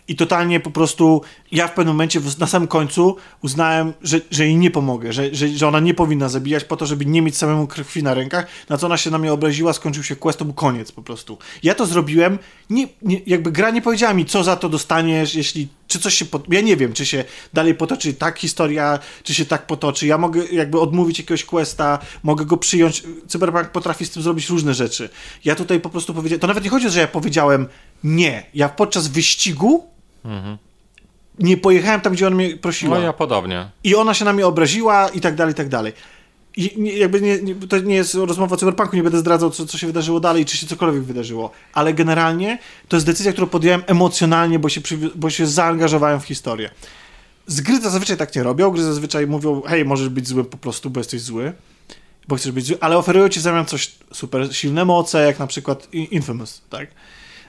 I 0.08 0.16
totalnie 0.16 0.60
po 0.60 0.70
prostu 0.70 1.22
ja 1.52 1.68
w 1.68 1.74
pewnym 1.74 1.94
momencie 1.94 2.20
na 2.38 2.46
samym 2.46 2.68
końcu 2.68 3.16
uznałem, 3.42 3.92
że, 4.02 4.20
że 4.30 4.44
jej 4.44 4.56
nie 4.56 4.70
pomogę, 4.70 5.12
że, 5.12 5.34
że, 5.34 5.48
że 5.48 5.68
ona 5.68 5.80
nie 5.80 5.94
powinna 5.94 6.28
zabijać 6.28 6.64
po 6.64 6.76
to, 6.76 6.86
żeby 6.86 7.06
nie 7.06 7.22
mieć 7.22 7.36
samemu 7.36 7.66
krwi 7.66 8.02
na 8.02 8.14
rękach. 8.14 8.46
Na 8.68 8.78
co 8.78 8.86
ona 8.86 8.96
się 8.96 9.10
na 9.10 9.18
mnie 9.18 9.32
obraziła, 9.32 9.72
skończył 9.72 10.02
się 10.02 10.16
quest, 10.16 10.38
to 10.38 10.44
był 10.44 10.54
koniec 10.54 10.92
po 10.92 11.02
prostu. 11.02 11.38
Ja 11.62 11.74
to 11.74 11.86
zrobiłem, 11.86 12.38
nie, 12.70 12.88
nie, 13.02 13.20
jakby 13.26 13.52
gra 13.52 13.70
nie 13.70 13.82
powiedziała 13.82 14.14
mi, 14.14 14.24
co 14.24 14.44
za 14.44 14.56
to 14.56 14.68
dostaniesz, 14.68 15.34
jeśli, 15.34 15.68
czy 15.86 15.98
coś 15.98 16.14
się, 16.14 16.24
pot... 16.24 16.44
ja 16.52 16.60
nie 16.60 16.76
wiem, 16.76 16.92
czy 16.92 17.06
się 17.06 17.24
dalej 17.52 17.74
potoczy 17.74 18.14
tak 18.14 18.38
historia, 18.38 18.98
czy 19.22 19.34
się 19.34 19.46
tak 19.46 19.66
potoczy. 19.66 20.06
Ja 20.06 20.18
mogę 20.18 20.44
jakby 20.52 20.80
odmówić 20.80 21.18
jakiegoś 21.18 21.44
questa, 21.44 21.98
mogę 22.22 22.44
go 22.44 22.56
przyjąć. 22.56 23.02
Cyberpunk 23.28 23.68
potrafi 23.68 24.06
z 24.06 24.10
tym 24.10 24.22
zrobić 24.22 24.48
różne 24.48 24.74
rzeczy. 24.74 25.08
Ja 25.44 25.54
tutaj 25.54 25.80
po 25.80 25.90
prostu 25.90 26.14
powiedziałem, 26.14 26.40
to 26.40 26.46
nawet 26.46 26.64
nie 26.64 26.70
chodzi 26.70 26.86
o 26.86 26.88
to, 26.88 26.94
że 26.94 27.00
ja 27.00 27.08
powiedziałem 27.08 27.66
nie. 28.04 28.46
Ja 28.54 28.68
podczas 28.68 29.08
wyścigu 29.08 29.95
nie 31.38 31.56
pojechałem 31.56 32.00
tam, 32.00 32.12
gdzie 32.12 32.26
ona 32.26 32.36
mnie 32.36 32.56
prosiła. 32.56 32.98
no 32.98 33.04
ja 33.04 33.12
podobnie. 33.12 33.70
I 33.84 33.94
ona 33.94 34.14
się 34.14 34.24
na 34.24 34.32
mnie 34.32 34.46
obraziła 34.46 35.08
i 35.08 35.20
tak 35.20 35.34
dalej, 35.34 35.52
i 35.52 35.56
tak 35.56 35.68
dalej. 35.68 35.92
I 36.56 36.72
nie, 36.76 36.92
jakby 36.92 37.20
nie, 37.20 37.42
nie, 37.42 37.54
to 37.54 37.78
nie 37.78 37.94
jest 37.94 38.14
rozmowa 38.14 38.54
o 38.54 38.58
cyberpunku, 38.58 38.96
nie 38.96 39.02
będę 39.02 39.18
zdradzał, 39.18 39.50
co, 39.50 39.66
co 39.66 39.78
się 39.78 39.86
wydarzyło 39.86 40.20
dalej, 40.20 40.44
czy 40.44 40.56
się 40.56 40.66
cokolwiek 40.66 41.02
wydarzyło. 41.02 41.50
Ale 41.72 41.94
generalnie 41.94 42.58
to 42.88 42.96
jest 42.96 43.06
decyzja, 43.06 43.32
którą 43.32 43.46
podjąłem 43.46 43.82
emocjonalnie, 43.86 44.58
bo 44.58 44.68
się, 44.68 44.80
bo 45.14 45.30
się 45.30 45.46
zaangażowałem 45.46 46.20
w 46.20 46.24
historię. 46.24 46.70
Z 47.46 47.60
gry 47.60 47.80
zazwyczaj 47.80 48.16
tak 48.16 48.36
nie 48.36 48.42
robią. 48.42 48.70
Gry 48.70 48.82
zazwyczaj 48.82 49.26
mówią, 49.26 49.62
hej, 49.66 49.84
możesz 49.84 50.08
być 50.08 50.28
zły 50.28 50.44
po 50.44 50.56
prostu, 50.56 50.90
bo 50.90 51.00
jesteś 51.00 51.20
zły. 51.20 51.52
Bo 52.28 52.36
chcesz 52.36 52.52
być 52.52 52.64
zły, 52.64 52.76
ale 52.80 52.98
oferują 52.98 53.28
ci 53.28 53.40
w 53.40 53.42
zamian 53.42 53.66
coś 53.66 53.92
super 54.12 54.56
silne 54.56 54.84
moce, 54.84 55.26
jak 55.26 55.38
na 55.38 55.46
przykład 55.46 55.88
Infamous, 55.92 56.62
tak? 56.70 56.88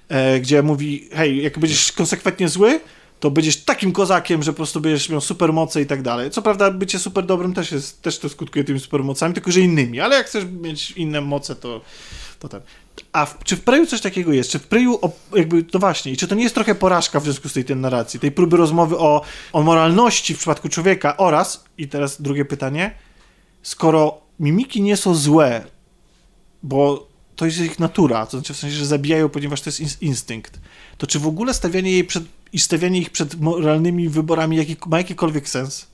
E, 0.09 0.39
gdzie 0.39 0.63
mówi, 0.63 1.09
hej, 1.13 1.43
jak 1.43 1.59
będziesz 1.59 1.91
konsekwentnie 1.91 2.49
zły, 2.49 2.79
to 3.19 3.31
będziesz 3.31 3.57
takim 3.57 3.91
kozakiem, 3.91 4.43
że 4.43 4.51
po 4.51 4.57
prostu 4.57 4.81
będziesz 4.81 5.09
miał 5.09 5.21
supermoce 5.21 5.81
i 5.81 5.85
tak 5.85 6.01
dalej. 6.01 6.31
Co 6.31 6.41
prawda 6.41 6.71
bycie 6.71 6.99
super 6.99 7.25
dobrym 7.25 7.53
też 7.53 7.71
jest, 7.71 8.01
też 8.01 8.19
to 8.19 8.29
skutkuje 8.29 8.63
tymi 8.63 8.79
supermocami, 8.79 9.33
tylko 9.33 9.51
że 9.51 9.59
innymi, 9.59 9.99
ale 9.99 10.15
jak 10.15 10.27
chcesz 10.27 10.45
mieć 10.61 10.91
inne 10.91 11.21
moce, 11.21 11.55
to, 11.55 11.81
to 12.39 12.47
ten. 12.47 12.61
A 13.11 13.25
w, 13.25 13.43
czy 13.43 13.55
w 13.55 13.61
Preju 13.61 13.85
coś 13.85 14.01
takiego 14.01 14.33
jest? 14.33 14.49
Czy 14.51 14.59
w 14.59 14.67
Preju, 14.67 14.99
jakby, 15.35 15.63
to 15.63 15.79
właśnie, 15.79 16.11
i 16.11 16.17
czy 16.17 16.27
to 16.27 16.35
nie 16.35 16.43
jest 16.43 16.55
trochę 16.55 16.75
porażka 16.75 17.19
w 17.19 17.23
związku 17.23 17.49
z 17.49 17.53
tej, 17.53 17.65
tej 17.65 17.75
narracji, 17.75 18.19
tej 18.19 18.31
próby 18.31 18.57
rozmowy 18.57 18.97
o, 18.97 19.21
o 19.53 19.63
moralności 19.63 20.33
w 20.33 20.37
przypadku 20.37 20.69
człowieka 20.69 21.17
oraz, 21.17 21.63
i 21.77 21.87
teraz 21.87 22.21
drugie 22.21 22.45
pytanie, 22.45 22.93
skoro 23.61 24.21
mimiki 24.39 24.81
nie 24.81 24.97
są 24.97 25.15
złe, 25.15 25.63
bo 26.63 27.06
to 27.37 27.45
jest 27.45 27.59
ich 27.59 27.79
natura, 27.79 28.25
to 28.25 28.31
znaczy 28.31 28.53
w 28.53 28.57
sensie, 28.57 28.75
że 28.75 28.85
zabijają, 28.85 29.29
ponieważ 29.29 29.61
to 29.61 29.69
jest 29.69 29.79
ins- 29.79 29.97
instynkt, 30.01 30.59
to 30.97 31.07
czy 31.07 31.19
w 31.19 31.27
ogóle 31.27 31.53
stawianie 31.53 31.91
jej 31.91 32.03
przed, 32.03 32.23
i 32.53 32.59
stawianie 32.59 32.99
ich 32.99 33.09
przed 33.09 33.41
moralnymi 33.41 34.09
wyborami 34.09 34.57
jaki, 34.57 34.75
ma 34.87 34.97
jakikolwiek 34.97 35.49
sens? 35.49 35.87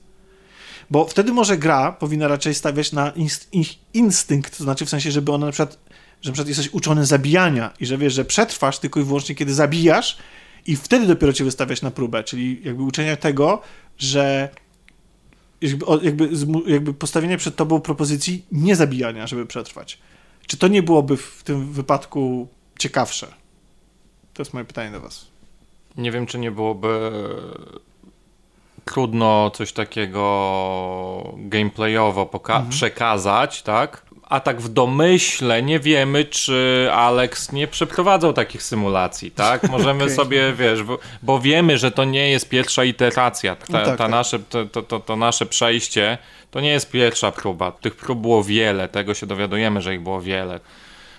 Bo 0.90 1.06
wtedy 1.06 1.32
może 1.32 1.58
gra 1.58 1.92
powinna 1.92 2.28
raczej 2.28 2.54
stawiać 2.54 2.92
na 2.92 3.12
ich 3.52 3.78
instynkt, 3.94 4.58
to 4.58 4.64
znaczy 4.64 4.86
w 4.86 4.90
sensie, 4.90 5.10
żeby 5.10 5.32
ona 5.32 5.46
na 5.46 5.52
przykład, 5.52 5.78
że 6.22 6.30
na 6.30 6.32
przykład 6.32 6.48
jesteś 6.48 6.68
uczony 6.72 7.06
zabijania 7.06 7.70
i 7.80 7.86
że 7.86 7.98
wiesz, 7.98 8.14
że 8.14 8.24
przetrwasz 8.24 8.78
tylko 8.78 9.00
i 9.00 9.02
wyłącznie 9.02 9.34
kiedy 9.34 9.54
zabijasz 9.54 10.18
i 10.66 10.76
wtedy 10.76 11.06
dopiero 11.06 11.32
cię 11.32 11.44
wystawiać 11.44 11.82
na 11.82 11.90
próbę, 11.90 12.24
czyli 12.24 12.60
jakby 12.64 12.82
uczenia 12.82 13.16
tego, 13.16 13.62
że 13.98 14.48
jakby, 15.60 15.86
jakby, 16.02 16.28
jakby 16.66 16.94
postawienie 16.94 17.36
przed 17.36 17.56
tobą 17.56 17.80
propozycji 17.80 18.44
niezabijania, 18.52 19.26
żeby 19.26 19.46
przetrwać. 19.46 19.98
Czy 20.46 20.56
to 20.56 20.68
nie 20.68 20.82
byłoby 20.82 21.16
w 21.16 21.42
tym 21.42 21.72
wypadku 21.72 22.48
ciekawsze? 22.78 23.34
To 24.34 24.42
jest 24.42 24.54
moje 24.54 24.64
pytanie 24.64 24.90
do 24.90 25.00
was. 25.00 25.26
Nie 25.96 26.12
wiem, 26.12 26.26
czy 26.26 26.38
nie 26.38 26.50
byłoby 26.50 27.10
trudno 28.84 29.50
coś 29.54 29.72
takiego 29.72 31.34
gameplayowo 31.36 32.24
poka- 32.26 32.68
przekazać, 32.68 33.62
tak? 33.62 34.04
A 34.28 34.40
tak 34.40 34.60
w 34.60 34.68
domyśle 34.68 35.62
nie 35.62 35.80
wiemy, 35.80 36.24
czy 36.24 36.88
Alex 36.92 37.52
nie 37.52 37.66
przeprowadzał 37.68 38.32
takich 38.32 38.62
symulacji, 38.62 39.30
tak? 39.30 39.68
Możemy 39.70 40.04
Okej. 40.04 40.16
sobie, 40.16 40.52
wiesz, 40.52 40.82
bo, 40.82 40.98
bo 41.22 41.40
wiemy, 41.40 41.78
że 41.78 41.90
to 41.90 42.04
nie 42.04 42.30
jest 42.30 42.48
pierwsza 42.48 42.84
iteracja. 42.84 43.56
Ta, 43.56 43.64
No 43.68 43.78
tak, 43.78 43.86
ta 43.86 43.96
tak. 43.96 44.10
Nasze, 44.10 44.38
to, 44.38 44.64
to, 44.66 44.82
to, 44.82 45.00
to 45.00 45.16
nasze 45.16 45.46
przejście 45.46 46.18
to 46.50 46.60
nie 46.60 46.68
jest 46.70 46.90
pierwsza 46.90 47.32
próba. 47.32 47.72
Tych 47.72 47.96
prób 47.96 48.18
było 48.18 48.44
wiele, 48.44 48.88
tego 48.88 49.14
się 49.14 49.26
dowiadujemy, 49.26 49.80
że 49.80 49.94
ich 49.94 50.00
było 50.00 50.20
wiele. 50.20 50.60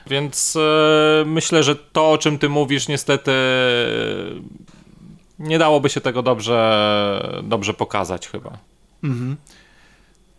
Więc 0.08 0.56
e, 0.56 1.24
myślę, 1.26 1.64
że 1.64 1.76
to, 1.76 2.12
o 2.12 2.18
czym 2.18 2.40
ty 2.40 2.50
mówisz, 2.50 2.88
niestety 2.88 3.32
nie 5.40 5.60
dałoby 5.60 5.90
się 5.90 6.02
tego 6.02 6.22
dobrze, 6.22 7.42
dobrze 7.44 7.74
pokazać 7.74 8.28
chyba. 8.28 8.58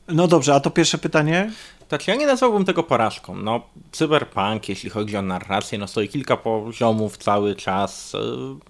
No 0.08 0.28
dobrze, 0.28 0.54
a 0.54 0.60
to 0.60 0.70
pierwsze 0.70 0.98
pytanie? 0.98 1.52
Tak, 1.88 2.08
ja 2.08 2.14
nie 2.14 2.26
nazwałbym 2.26 2.64
tego 2.64 2.82
porażką. 2.82 3.36
No, 3.36 3.60
cyberpunk, 3.92 4.68
jeśli 4.68 4.90
chodzi 4.90 5.16
o 5.16 5.22
narrację, 5.22 5.78
no 5.78 5.86
stoi 5.86 6.08
kilka 6.08 6.36
poziomów 6.36 7.16
cały 7.16 7.54
czas. 7.54 8.14
E, 8.14 8.18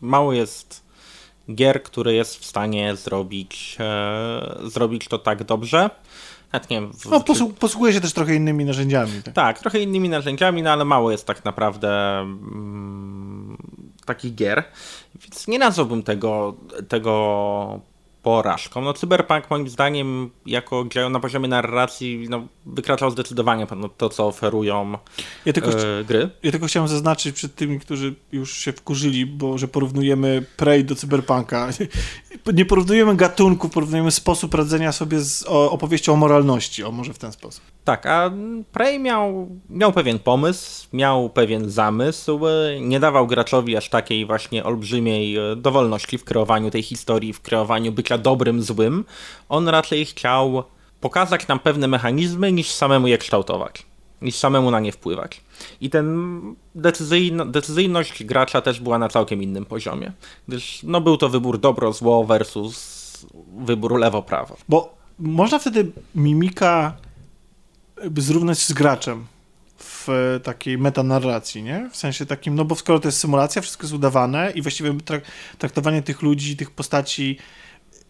Mało 0.00 0.32
jest 0.32 0.84
gier, 1.54 1.82
które 1.82 2.14
jest 2.14 2.36
w 2.36 2.44
stanie 2.44 2.96
zrobić, 2.96 3.76
e, 3.80 4.56
zrobić 4.64 5.08
to 5.08 5.18
tak 5.18 5.44
dobrze. 5.44 5.90
Nawet 6.52 6.70
nie 6.70 6.80
wiem, 6.80 6.92
w, 6.92 7.04
No, 7.06 7.20
posłu- 7.20 7.52
posługuje 7.52 7.92
się 7.92 8.00
też 8.00 8.12
trochę 8.12 8.34
innymi 8.34 8.64
narzędziami. 8.64 9.22
Tak. 9.24 9.34
Tak, 9.34 9.58
trochę 9.58 9.80
innymi 9.80 10.08
narzędziami, 10.08 10.62
no 10.62 10.70
ale 10.70 10.84
mało 10.84 11.10
jest 11.10 11.26
tak 11.26 11.44
naprawdę 11.44 12.18
mm, 12.20 13.56
takich 14.06 14.34
gier. 14.34 14.64
Więc 15.22 15.48
nie 15.48 15.58
nazwałbym 15.58 16.02
tego, 16.02 16.54
tego 16.88 17.80
porażką. 18.26 18.80
No 18.80 18.92
Cyberpunk 18.92 19.50
moim 19.50 19.68
zdaniem 19.68 20.30
jako 20.46 20.84
grę 20.84 21.08
na 21.08 21.20
poziomie 21.20 21.48
narracji 21.48 22.26
no, 22.30 22.46
wykraczał 22.66 23.10
zdecydowanie 23.10 23.66
ponad 23.66 23.96
to, 23.96 24.08
co 24.08 24.26
oferują 24.26 24.98
Ja 25.44 25.52
tylko, 25.52 25.70
e, 25.70 26.04
gry. 26.04 26.30
ja 26.42 26.50
tylko 26.50 26.66
chciałem 26.66 26.88
zaznaczyć 26.88 27.36
przed 27.36 27.54
tymi, 27.54 27.80
którzy 27.80 28.14
już 28.32 28.56
się 28.56 28.72
wkurzyli, 28.72 29.26
bo 29.26 29.58
że 29.58 29.68
porównujemy 29.68 30.46
Prey 30.56 30.84
do 30.84 30.94
Cyberpunka. 30.94 31.68
Nie 32.54 32.64
porównujemy 32.64 33.16
gatunków, 33.16 33.70
porównujemy 33.70 34.10
sposób 34.10 34.54
radzenia 34.54 34.92
sobie 34.92 35.20
z 35.20 35.44
o, 35.48 35.70
opowieścią 35.70 36.12
o 36.12 36.16
moralności. 36.16 36.84
O, 36.84 36.92
może 36.92 37.14
w 37.14 37.18
ten 37.18 37.32
sposób. 37.32 37.75
Tak, 37.86 38.06
a 38.06 38.30
Prey 38.72 38.98
miał, 38.98 39.48
miał 39.70 39.92
pewien 39.92 40.18
pomysł, 40.18 40.88
miał 40.92 41.30
pewien 41.30 41.70
zamysł, 41.70 42.46
e, 42.46 42.80
nie 42.80 43.00
dawał 43.00 43.26
graczowi 43.26 43.76
aż 43.76 43.88
takiej 43.88 44.26
właśnie 44.26 44.64
olbrzymiej 44.64 45.36
e, 45.36 45.56
dowolności 45.56 46.18
w 46.18 46.24
kreowaniu 46.24 46.70
tej 46.70 46.82
historii, 46.82 47.32
w 47.32 47.40
kreowaniu 47.40 47.92
bycia 47.92 48.18
dobrym, 48.18 48.62
złym. 48.62 49.04
On 49.48 49.68
raczej 49.68 50.06
chciał 50.06 50.64
pokazać 51.00 51.48
nam 51.48 51.58
pewne 51.58 51.88
mechanizmy, 51.88 52.52
niż 52.52 52.70
samemu 52.70 53.06
je 53.06 53.18
kształtować, 53.18 53.86
niż 54.22 54.34
samemu 54.34 54.70
na 54.70 54.80
nie 54.80 54.92
wpływać. 54.92 55.40
I 55.80 55.90
ten 55.90 56.40
decyzyjno, 56.74 57.46
decyzyjność 57.46 58.24
gracza 58.24 58.60
też 58.60 58.80
była 58.80 58.98
na 58.98 59.08
całkiem 59.08 59.42
innym 59.42 59.64
poziomie, 59.64 60.12
gdyż 60.48 60.82
no, 60.82 61.00
był 61.00 61.16
to 61.16 61.28
wybór 61.28 61.58
dobro-zło 61.58 62.24
versus 62.24 63.26
wybór 63.58 63.98
lewo-prawo. 63.98 64.56
Bo 64.68 64.94
można 65.18 65.58
wtedy 65.58 65.92
mimika 66.14 67.05
jakby 68.02 68.22
zrównać 68.22 68.58
z 68.58 68.72
graczem 68.72 69.26
w 69.78 70.08
e, 70.08 70.40
takiej 70.40 70.78
metanarracji, 70.78 71.62
nie? 71.62 71.90
W 71.92 71.96
sensie 71.96 72.26
takim, 72.26 72.54
no 72.54 72.64
bo 72.64 72.74
skoro 72.74 72.98
to 73.00 73.08
jest 73.08 73.18
symulacja, 73.18 73.62
wszystko 73.62 73.84
jest 73.84 73.94
udawane 73.94 74.52
i 74.54 74.62
właściwie 74.62 75.00
trak 75.00 75.22
traktowanie 75.58 76.02
tych 76.02 76.22
ludzi, 76.22 76.56
tych 76.56 76.70
postaci... 76.70 77.38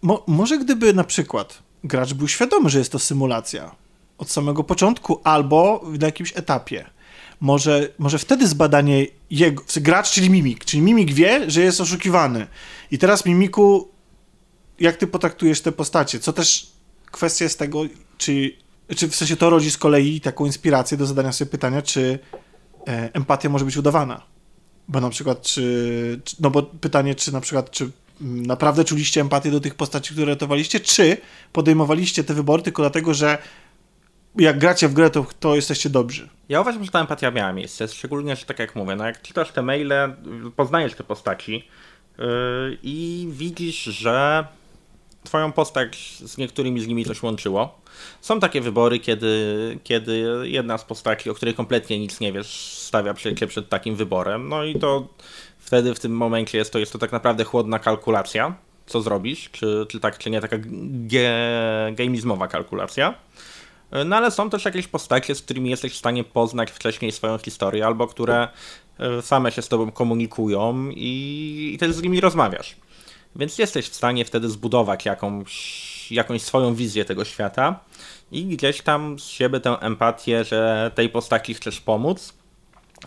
Mo 0.02 0.24
może 0.26 0.58
gdyby 0.58 0.92
na 0.92 1.04
przykład 1.04 1.62
gracz 1.84 2.14
był 2.14 2.28
świadomy, 2.28 2.70
że 2.70 2.78
jest 2.78 2.92
to 2.92 2.98
symulacja 2.98 3.74
od 4.18 4.30
samego 4.30 4.64
początku 4.64 5.20
albo 5.24 5.84
na 6.00 6.06
jakimś 6.06 6.32
etapie. 6.36 6.84
Może, 7.40 7.88
może 7.98 8.18
wtedy 8.18 8.48
zbadanie 8.48 9.06
jego, 9.30 9.62
gracz, 9.76 10.10
czyli 10.10 10.30
mimik, 10.30 10.64
czyli 10.64 10.82
mimik 10.82 11.12
wie, 11.12 11.50
że 11.50 11.60
jest 11.60 11.80
oszukiwany. 11.80 12.46
I 12.90 12.98
teraz 12.98 13.26
mimiku 13.26 13.88
jak 14.80 14.96
ty 14.96 15.06
potraktujesz 15.06 15.60
te 15.60 15.72
postacie, 15.72 16.18
co 16.18 16.32
też 16.32 16.72
kwestia 17.10 17.44
jest 17.44 17.58
tego, 17.58 17.82
czy, 18.18 18.52
czy 18.96 19.08
w 19.08 19.16
sensie 19.16 19.36
to 19.36 19.50
rodzi 19.50 19.70
z 19.70 19.76
kolei 19.78 20.20
taką 20.20 20.46
inspirację 20.46 20.96
do 20.98 21.06
zadania 21.06 21.32
sobie 21.32 21.50
pytania, 21.50 21.82
czy 21.82 22.18
e, 22.88 23.10
empatia 23.14 23.48
może 23.48 23.64
być 23.64 23.76
udawana. 23.76 24.22
Bo 24.88 25.00
na 25.00 25.10
przykład, 25.10 25.42
czy, 25.42 26.20
czy- 26.24 26.36
no 26.40 26.50
bo 26.50 26.62
pytanie, 26.62 27.14
czy 27.14 27.32
na 27.32 27.40
przykład, 27.40 27.70
czy 27.70 27.90
naprawdę 28.20 28.84
czuliście 28.84 29.20
empatię 29.20 29.50
do 29.50 29.60
tych 29.60 29.74
postaci, 29.74 30.12
które 30.14 30.26
ratowaliście, 30.32 30.80
czy 30.80 31.16
podejmowaliście 31.52 32.24
te 32.24 32.34
wybory 32.34 32.62
tylko 32.62 32.82
dlatego, 32.82 33.14
że 33.14 33.38
jak 34.36 34.58
gracie 34.58 34.88
w 34.88 34.92
grę, 34.92 35.10
to, 35.10 35.26
to 35.40 35.54
jesteście 35.56 35.90
dobrzy. 35.90 36.28
Ja 36.48 36.60
uważam, 36.60 36.84
że 36.84 36.90
ta 36.90 37.00
empatia 37.00 37.30
miała 37.30 37.52
miejsce, 37.52 37.88
szczególnie, 37.88 38.36
że 38.36 38.44
tak 38.46 38.58
jak 38.58 38.76
mówię, 38.76 38.96
no 38.96 39.04
jak 39.06 39.22
czytasz 39.22 39.52
te 39.52 39.62
maile, 39.62 39.92
poznajesz 40.56 40.94
te 40.94 41.04
postaci 41.04 41.52
yy, 42.18 42.24
i 42.82 43.28
widzisz, 43.32 43.82
że 43.82 44.46
twoją 45.26 45.52
postać 45.52 46.18
z 46.18 46.38
niektórymi 46.38 46.80
z 46.80 46.86
nimi 46.86 47.04
coś 47.04 47.22
łączyło. 47.22 47.80
Są 48.20 48.40
takie 48.40 48.60
wybory, 48.60 48.98
kiedy, 48.98 49.78
kiedy 49.84 50.24
jedna 50.44 50.78
z 50.78 50.84
postaci, 50.84 51.30
o 51.30 51.34
której 51.34 51.54
kompletnie 51.54 51.98
nic 51.98 52.20
nie 52.20 52.32
wiesz, 52.32 52.72
stawia 52.72 53.14
cię 53.14 53.46
przed 53.46 53.68
takim 53.68 53.96
wyborem, 53.96 54.48
no 54.48 54.64
i 54.64 54.74
to 54.78 55.08
wtedy 55.58 55.94
w 55.94 56.00
tym 56.00 56.16
momencie 56.16 56.58
jest 56.58 56.72
to, 56.72 56.78
jest 56.78 56.92
to 56.92 56.98
tak 56.98 57.12
naprawdę 57.12 57.44
chłodna 57.44 57.78
kalkulacja, 57.78 58.56
co 58.86 59.02
zrobisz, 59.02 59.50
czy, 59.50 59.86
czy 59.88 60.00
tak, 60.00 60.18
czy 60.18 60.30
nie, 60.30 60.40
taka 60.40 60.56
ge, 60.82 61.30
gamizmowa 61.92 62.48
kalkulacja. 62.48 63.14
No 64.06 64.16
ale 64.16 64.30
są 64.30 64.50
też 64.50 64.64
jakieś 64.64 64.86
postacie, 64.86 65.34
z 65.34 65.42
którymi 65.42 65.70
jesteś 65.70 65.92
w 65.92 65.96
stanie 65.96 66.24
poznać 66.24 66.70
wcześniej 66.70 67.12
swoją 67.12 67.38
historię, 67.38 67.86
albo 67.86 68.06
które 68.06 68.48
e, 68.98 69.22
same 69.22 69.52
się 69.52 69.62
z 69.62 69.68
tobą 69.68 69.90
komunikują 69.90 70.90
i, 70.90 71.70
i 71.74 71.78
też 71.78 71.92
z 71.92 72.02
nimi 72.02 72.20
rozmawiasz. 72.20 72.76
Więc 73.36 73.58
jesteś 73.58 73.88
w 73.88 73.94
stanie 73.94 74.24
wtedy 74.24 74.48
zbudować 74.48 75.04
jakąś, 75.04 76.12
jakąś 76.12 76.42
swoją 76.42 76.74
wizję 76.74 77.04
tego 77.04 77.24
świata 77.24 77.80
i 78.32 78.44
gdzieś 78.44 78.82
tam 78.82 79.18
z 79.18 79.24
siebie 79.24 79.60
tę 79.60 79.70
empatię, 79.80 80.44
że 80.44 80.90
tej 80.94 81.08
postaci 81.08 81.54
chcesz 81.54 81.80
pomóc. 81.80 82.34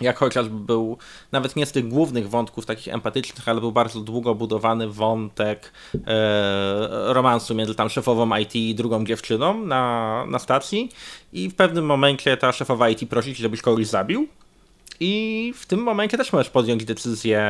Jak 0.02 0.18
chociażby 0.18 0.60
był 0.60 0.98
nawet 1.32 1.56
nie 1.56 1.66
z 1.66 1.72
tych 1.72 1.88
głównych 1.88 2.30
wątków 2.30 2.66
takich 2.66 2.94
empatycznych, 2.94 3.50
ale 3.50 3.62
był 3.62 3.72
bardzo 3.72 4.00
długo 4.00 4.36
budowany 4.36 4.88
wątek 4.88 5.74
e, 6.08 7.14
romansu 7.14 7.56
między 7.56 7.76
tam 7.76 7.90
szefową 7.90 8.38
IT 8.38 8.56
i 8.56 8.76
drugą 8.76 9.06
dziewczyną 9.06 9.66
na, 9.66 10.26
na 10.28 10.40
stacji 10.40 10.90
i 11.34 11.50
w 11.50 11.56
pewnym 11.56 11.86
momencie 11.86 12.38
ta 12.38 12.52
szefowa 12.52 12.90
IT 12.90 13.10
prosi 13.10 13.36
cię, 13.36 13.42
żebyś 13.42 13.62
kogoś 13.62 13.88
zabił 13.88 14.28
i 15.00 15.54
w 15.58 15.66
tym 15.66 15.80
momencie 15.80 16.18
też 16.18 16.34
możesz 16.34 16.50
podjąć 16.50 16.86
decyzję 16.86 17.42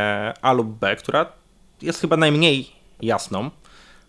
A 0.42 0.54
lub 0.54 0.68
B, 0.68 0.96
która 0.96 1.39
jest 1.82 2.02
chyba 2.02 2.18
najmniej 2.18 2.72
jasną, 3.02 3.50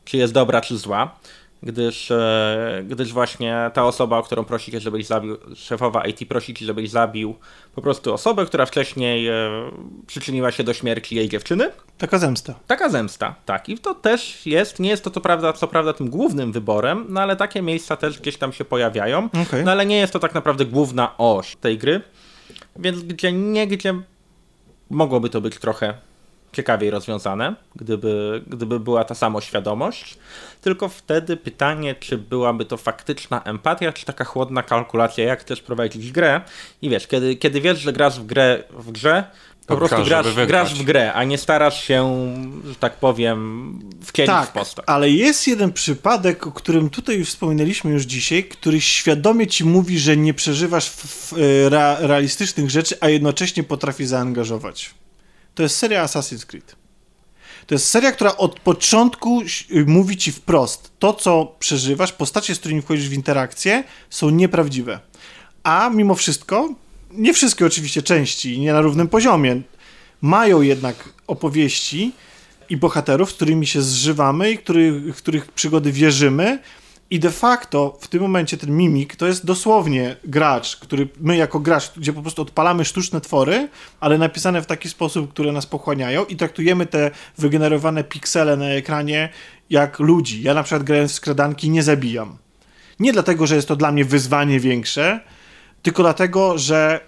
czy 0.05 0.17
jest 0.17 0.33
dobra, 0.33 0.61
czy 0.61 0.79
zła, 0.79 1.17
gdyż, 1.63 2.11
e, 2.11 2.85
gdyż 2.89 3.13
właśnie 3.13 3.71
ta 3.75 3.85
osoba, 3.85 4.19
o 4.19 4.23
którą 4.23 4.45
prosi 4.45 4.73
cię, 4.73 4.81
żebyś 4.81 5.07
zabił, 5.07 5.37
szefowa 5.55 6.07
IT 6.07 6.29
prosi 6.29 6.55
cię, 6.55 6.67
żebyś 6.67 6.91
zabił 6.91 7.35
po 7.75 7.83
prostu 7.83 8.15
osobę, 8.15 8.47
która 8.47 8.67
wcześniej 8.67 9.29
e, 9.29 9.51
przyczyniła 10.07 10.53
się 10.53 10.65
do 10.65 10.75
śmierci 10.75 11.17
jej 11.17 11.29
dziewczyny. 11.29 11.71
Taka 11.99 12.19
zemsta. 12.19 12.55
Taka 12.67 12.89
zemsta, 12.89 13.35
tak. 13.45 13.69
I 13.69 13.79
to 13.79 13.95
też 13.95 14.47
jest, 14.47 14.79
nie 14.79 14.89
jest 14.89 15.05
to 15.05 15.11
co 15.11 15.21
prawda, 15.21 15.53
co 15.53 15.69
prawda 15.69 15.93
tym 15.93 16.11
głównym 16.11 16.53
wyborem, 16.53 17.07
no 17.09 17.21
ale 17.21 17.37
takie 17.37 17.63
miejsca 17.63 17.97
też 17.97 18.19
gdzieś 18.21 18.37
tam 18.37 18.53
się 18.53 18.65
pojawiają. 18.65 19.29
Okej. 19.43 19.65
No 19.65 19.71
ale 19.71 19.87
nie 19.87 19.97
jest 19.97 20.13
to 20.13 20.19
tak 20.19 20.35
naprawdę 20.35 20.65
główna 20.65 21.17
oś 21.19 21.57
tej 21.57 21.79
gry, 21.79 22.01
więc 22.77 23.03
gdzie 23.03 23.33
nie, 23.33 23.67
gdzie 23.67 23.95
mogłoby 24.91 25.31
to 25.31 25.41
być 25.41 25.59
trochę 25.59 25.95
ciekawiej 26.53 26.91
rozwiązane, 26.91 27.55
gdyby, 27.77 28.43
gdyby 28.47 28.81
była 28.81 29.05
ta 29.05 29.15
samoświadomość. 29.15 30.19
Tylko 30.61 30.89
wtedy 30.89 31.37
pytanie, 31.37 31.95
czy 31.95 32.19
byłaby 32.19 32.65
to 32.65 32.77
faktyczna 32.77 33.43
empatia, 33.45 33.93
czy 33.93 34.07
taka 34.07 34.25
chłodna 34.25 34.63
kalkulacja, 34.63 35.25
jak 35.25 35.45
też 35.45 35.63
prowadzić 35.63 36.13
grę. 36.13 36.41
I 36.83 36.91
wiesz, 36.91 37.07
kiedy, 37.07 37.37
kiedy 37.37 37.61
wiesz, 37.61 37.81
że 37.81 37.93
grasz 37.93 38.21
w 38.21 38.27
grę 38.27 38.63
w 38.71 38.93
grze, 38.93 39.25
po 39.67 39.77
prostu 39.77 40.05
grasz, 40.05 40.35
grasz, 40.35 40.47
grasz 40.47 40.75
w 40.75 40.83
grę, 40.83 41.13
a 41.13 41.25
nie 41.25 41.39
starasz 41.39 41.85
się, 41.85 42.33
że 42.69 42.75
tak 42.75 42.97
powiem, 42.97 43.79
wcielić 44.03 44.31
w 44.31 44.35
Tak, 44.35 44.53
postać. 44.53 44.85
ale 44.89 45.11
jest 45.11 45.47
jeden 45.49 45.73
przypadek, 45.73 46.47
o 46.47 46.53
którym 46.53 46.91
tutaj 46.91 47.19
już 47.19 47.29
wspominaliśmy 47.29 47.91
już 47.91 48.03
dzisiaj, 48.03 48.45
który 48.45 48.81
świadomie 48.81 49.47
ci 49.47 49.65
mówi, 49.65 49.99
że 49.99 50.17
nie 50.17 50.35
przeżywasz 50.35 50.91
w, 50.91 51.07
w, 51.07 51.39
re, 51.73 51.97
realistycznych 52.01 52.71
rzeczy, 52.71 52.97
a 53.01 53.09
jednocześnie 53.09 53.63
potrafi 53.63 54.07
zaangażować. 54.07 54.95
To 55.61 55.65
jest 55.65 55.77
seria 55.77 56.05
Assassin's 56.05 56.47
Creed. 56.47 56.77
To 57.67 57.75
jest 57.75 57.87
seria, 57.87 58.13
która 58.13 58.37
od 58.37 58.61
początku 58.61 59.43
ś- 59.43 59.67
mówi 59.87 60.17
ci 60.17 60.33
wprost, 60.33 60.91
to 60.99 61.13
co 61.15 61.55
przeżywasz, 61.59 62.13
postacie, 62.13 62.55
z 62.55 62.59
którymi 62.59 62.83
wchodzisz 62.83 63.09
w 63.09 63.13
interakcję, 63.13 63.85
są 64.11 64.31
nieprawdziwe. 64.31 65.01
A 65.63 65.91
mimo 65.95 66.15
wszystko, 66.15 66.69
nie 67.11 67.35
wszystkie 67.35 67.67
oczywiście 67.67 68.03
części, 68.03 68.61
nie 68.61 68.73
na 68.73 68.81
równym 68.81 69.09
poziomie, 69.09 69.61
mają 70.21 70.63
jednak 70.63 70.97
opowieści 71.27 72.13
i 72.71 72.77
bohaterów, 72.77 73.31
z 73.31 73.35
którymi 73.35 73.67
się 73.67 73.83
zżywamy 73.83 74.51
i 74.51 74.59
który, 74.59 74.93
w 74.93 75.17
których 75.17 75.53
przygody 75.53 75.93
wierzymy. 75.93 76.59
I 77.11 77.19
de 77.19 77.31
facto 77.31 77.99
w 78.01 78.09
tym 78.09 78.23
momencie 78.23 78.57
ten 78.57 78.77
mimik 78.77 79.17
to 79.17 79.27
jest 79.27 79.47
dosłownie 79.47 80.17
gracz, 80.25 80.77
który 80.77 81.09
my 81.21 81.37
jako 81.37 81.61
gracz, 81.61 81.93
gdzie 81.97 82.13
po 82.13 82.23
prostu 82.23 82.43
odpalamy 82.43 82.85
sztuczne 82.85 83.21
twory, 83.21 83.69
ale 84.01 84.19
napisane 84.19 84.63
w 84.63 84.67
taki 84.67 84.89
sposób, 84.89 85.31
które 85.31 85.53
nas 85.53 85.67
pochłaniają 85.67 86.25
i 86.25 86.37
traktujemy 86.37 86.87
te 86.87 87.11
wygenerowane 87.39 88.05
piksele 88.05 88.57
na 88.57 88.67
ekranie 88.67 89.29
jak 89.71 89.99
ludzi. 89.99 90.43
Ja 90.43 90.55
na 90.55 90.63
przykład 90.63 90.83
grając 90.83 91.13
w 91.13 91.15
skradanki 91.15 91.71
nie 91.71 91.83
zabijam. 91.83 92.37
Nie 93.01 93.13
dlatego, 93.13 93.47
że 93.47 93.57
jest 93.57 93.69
to 93.69 93.77
dla 93.77 93.93
mnie 93.93 94.05
wyzwanie 94.05 94.61
większe, 94.61 95.21
tylko 95.83 96.03
dlatego, 96.03 96.59
że 96.59 97.01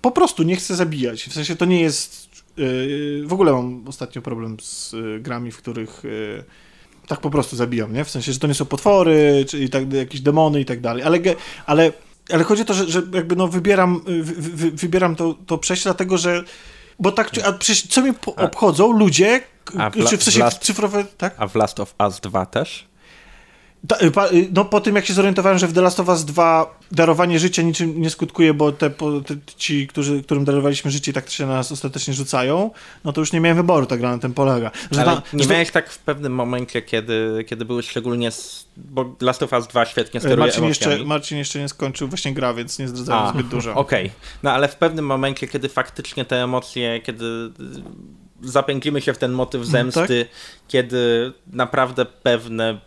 po 0.00 0.10
prostu 0.10 0.42
nie 0.42 0.56
chcę 0.56 0.76
zabijać. 0.76 1.24
W 1.24 1.32
sensie 1.32 1.56
to 1.56 1.64
nie 1.64 1.80
jest. 1.80 2.28
Yy, 2.56 3.22
w 3.26 3.32
ogóle 3.32 3.52
mam 3.52 3.88
ostatnio 3.88 4.22
problem 4.22 4.56
z 4.60 4.92
yy, 4.92 5.20
grami, 5.20 5.52
w 5.52 5.56
których 5.56 6.00
yy, 6.04 6.44
tak 7.08 7.20
po 7.20 7.30
prostu 7.30 7.56
zabijam, 7.56 7.92
nie? 7.92 8.04
W 8.04 8.10
sensie, 8.10 8.32
że 8.32 8.38
to 8.38 8.46
nie 8.46 8.54
są 8.54 8.64
potwory, 8.64 9.44
czy 9.48 9.68
tak, 9.68 9.92
jakieś 9.92 10.20
demony 10.20 10.60
i 10.60 10.64
tak 10.64 10.80
dalej. 10.80 11.02
Ale, 11.02 11.18
ale, 11.66 11.92
ale 12.32 12.44
chodzi 12.44 12.62
o 12.62 12.64
to, 12.64 12.74
że, 12.74 12.88
że 12.88 13.02
jakby 13.14 13.36
no 13.36 13.48
wybieram, 13.48 14.00
wy, 14.06 14.22
wy, 14.22 14.70
wybieram 14.70 15.16
to, 15.16 15.34
to 15.46 15.58
przejście, 15.58 15.84
dlatego 15.84 16.18
że. 16.18 16.44
Bo 17.00 17.12
tak, 17.12 17.30
a 17.44 17.52
przecież 17.52 17.86
co 17.86 18.02
A- 18.36 18.42
obchodzą 18.42 18.92
ludzie, 18.92 19.40
a 19.78 19.90
w 19.90 20.08
czy 20.08 20.16
w 20.16 20.22
sensie 20.22 20.40
w 20.40 20.42
Last- 20.42 20.58
cyfrowe, 20.58 21.04
tak? 21.18 21.34
A 21.38 21.48
w 21.48 21.54
Last 21.54 21.80
of 21.80 21.94
Us 22.06 22.20
2 22.20 22.46
też? 22.46 22.88
Y, 24.02 24.36
y, 24.36 24.48
no 24.54 24.64
po 24.64 24.80
tym 24.80 24.96
jak 24.96 25.06
się 25.06 25.12
zorientowałem, 25.14 25.58
że 25.58 25.66
w 25.68 25.72
The 25.72 25.80
Last 25.82 26.00
of 26.00 26.08
Us 26.08 26.24
2 26.24 26.78
darowanie 26.92 27.38
życia 27.38 27.62
niczym 27.62 28.00
nie 28.02 28.10
skutkuje, 28.10 28.54
bo 28.54 28.72
te, 28.72 28.90
te 28.90 29.34
ci, 29.56 29.86
którzy, 29.86 30.22
którym 30.22 30.44
darowaliśmy 30.44 30.90
życie 30.90 31.12
tak 31.12 31.30
się 31.30 31.46
na 31.46 31.52
nas 31.54 31.72
ostatecznie 31.72 32.14
rzucają, 32.14 32.70
no 33.04 33.12
to 33.12 33.20
już 33.20 33.32
nie 33.32 33.40
miałem 33.40 33.56
wyboru, 33.56 33.86
ta 33.86 33.96
gra 33.96 34.10
na 34.12 34.18
tym 34.18 34.34
polega. 34.34 34.70
Że 34.90 35.02
Ale 35.02 35.16
ta, 35.16 35.22
nie 35.32 35.44
że- 35.44 35.50
miałeś 35.50 35.70
tak 35.70 35.90
w 35.90 35.98
pewnym 35.98 36.34
momencie, 36.34 36.82
kiedy, 36.82 37.44
kiedy 37.48 37.64
były 37.64 37.82
szczególnie. 37.82 38.30
Bo 38.76 39.14
Last 39.20 39.42
of 39.42 39.52
Us 39.52 39.66
2 39.66 39.86
świetnie 39.86 40.20
steruje 40.20 40.38
Marcin 40.46 40.64
emocjami. 40.64 40.92
jeszcze, 40.92 41.04
Marcin 41.08 41.38
jeszcze 41.38 41.58
nie 41.58 41.68
skończył 41.68 42.08
właśnie 42.08 42.34
gra, 42.34 42.54
więc 42.54 42.78
nie 42.78 42.88
zdradzałem 42.88 43.34
zbyt 43.34 43.48
dużo. 43.48 43.74
Okej, 43.84 44.10
no 44.42 44.50
ale 44.52 44.68
w 44.68 44.76
pewnym 44.76 45.06
momencie, 45.06 45.48
kiedy 45.48 45.68
faktycznie 45.68 46.24
te 46.24 46.42
emocje, 46.44 47.00
kiedy 47.00 47.24
y, 47.24 48.48
zapędzimy 48.48 49.00
się 49.00 49.12
w 49.14 49.18
ten 49.18 49.32
motyw 49.32 49.62
Mhm, 49.66 49.72
zemsty, 49.92 50.24
tak. 50.24 50.34
kiedy 50.68 51.32
naprawdę 51.52 52.04
pewne 52.04 52.80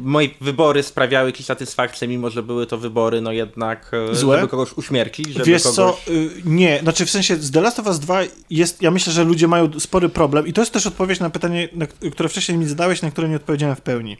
moje 0.00 0.28
wybory 0.40 0.82
sprawiały 0.82 1.28
jakieś 1.28 1.46
satysfakcję, 1.46 2.08
mimo 2.08 2.30
że 2.30 2.42
były 2.42 2.66
to 2.66 2.78
wybory, 2.78 3.20
no 3.20 3.32
jednak, 3.32 3.90
e, 4.10 4.14
Złe? 4.14 4.36
żeby 4.36 4.48
kogoś 4.48 4.72
uśmiercić, 4.72 5.28
żeby 5.28 5.44
Wiesz 5.44 5.62
kogoś... 5.62 5.76
co, 5.76 5.98
y, 6.08 6.30
nie, 6.44 6.78
znaczy 6.82 7.06
w 7.06 7.10
sensie 7.10 7.36
z 7.36 7.50
The 7.50 7.60
Last 7.60 7.78
of 7.78 7.86
Us 7.86 7.98
2 7.98 8.20
jest, 8.50 8.82
ja 8.82 8.90
myślę, 8.90 9.12
że 9.12 9.24
ludzie 9.24 9.48
mają 9.48 9.80
spory 9.80 10.08
problem 10.08 10.46
i 10.46 10.52
to 10.52 10.62
jest 10.62 10.72
też 10.72 10.86
odpowiedź 10.86 11.20
na 11.20 11.30
pytanie, 11.30 11.68
na, 11.72 11.86
które 11.86 12.28
wcześniej 12.28 12.58
mi 12.58 12.68
zadałeś, 12.68 13.02
na 13.02 13.10
które 13.10 13.28
nie 13.28 13.36
odpowiedziałem 13.36 13.76
w 13.76 13.80
pełni. 13.80 14.16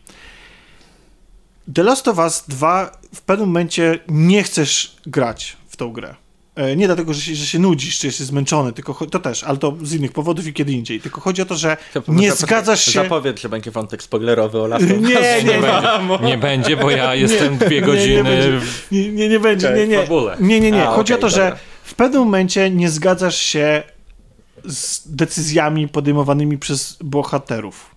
The 1.75 1.83
Last 1.83 2.09
of 2.09 2.19
Us 2.19 2.45
2 2.49 2.99
w 3.15 3.21
pewnym 3.21 3.49
momencie 3.49 3.99
nie 4.09 4.43
chcesz 4.43 4.97
grać 5.07 5.57
w 5.69 5.77
tą 5.77 5.93
grę. 5.93 6.15
E, 6.55 6.77
Nie 6.77 6.87
dlatego, 6.87 7.15
że 7.15 7.21
się, 7.21 7.35
że 7.35 7.47
się 7.47 7.59
nudzisz, 7.59 7.99
czy 7.99 8.07
jesteś 8.07 8.27
zmęczony, 8.27 8.73
tylko 8.73 9.07
to 9.07 9.19
też, 9.19 9.45
ale 9.45 9.59
to 9.59 9.77
z 9.83 9.95
innych 9.95 10.13
powodów 10.13 10.47
i 10.47 10.53
kiedy 10.53 10.73
indziej. 10.73 11.01
Tylko 11.01 11.21
chodzi 11.21 11.43
o 11.43 11.47
to, 11.47 11.55
że 11.55 11.77
nie 12.09 12.33
zgadzasz 12.33 12.85
się. 12.85 13.03
Zapowiedz, 13.03 13.41
że 13.41 13.49
będzie 13.49 13.71
wątek 13.71 14.03
spoilerowy 14.03 14.61
o 14.61 14.67
Last. 14.67 14.87
Nie, 14.87 14.97
nie, 14.97 15.09
Nie, 15.09 15.45
nie, 15.45 15.59
będzie, 15.61 16.25
nie 16.27 16.39
będzie, 16.39 16.77
bo 16.77 16.91
ja 16.91 17.15
jestem 17.15 17.59
dwie 17.59 17.81
godziny 17.83 18.61
Nie, 18.93 19.13
nie, 19.13 19.29
nie 19.29 19.41
będzie, 19.41 19.73
nie, 19.77 19.87
nie. 19.87 20.07
Nie, 20.41 20.61
nie, 20.61 20.71
nie. 20.71 20.89
A, 20.89 20.93
Chodzi 20.93 21.15
o 21.15 21.19
to, 21.19 21.29
że 21.29 21.57
w 21.85 21.95
pewnym 21.95 22.23
momencie 22.23 22.71
nie 22.71 22.91
zgadzasz 22.91 23.37
się 23.37 23.83
z 24.65 25.03
decyzjami 25.17 25.89
podejmowanymi 25.89 26.59
przez 26.59 26.97
bohaterów. 27.05 27.95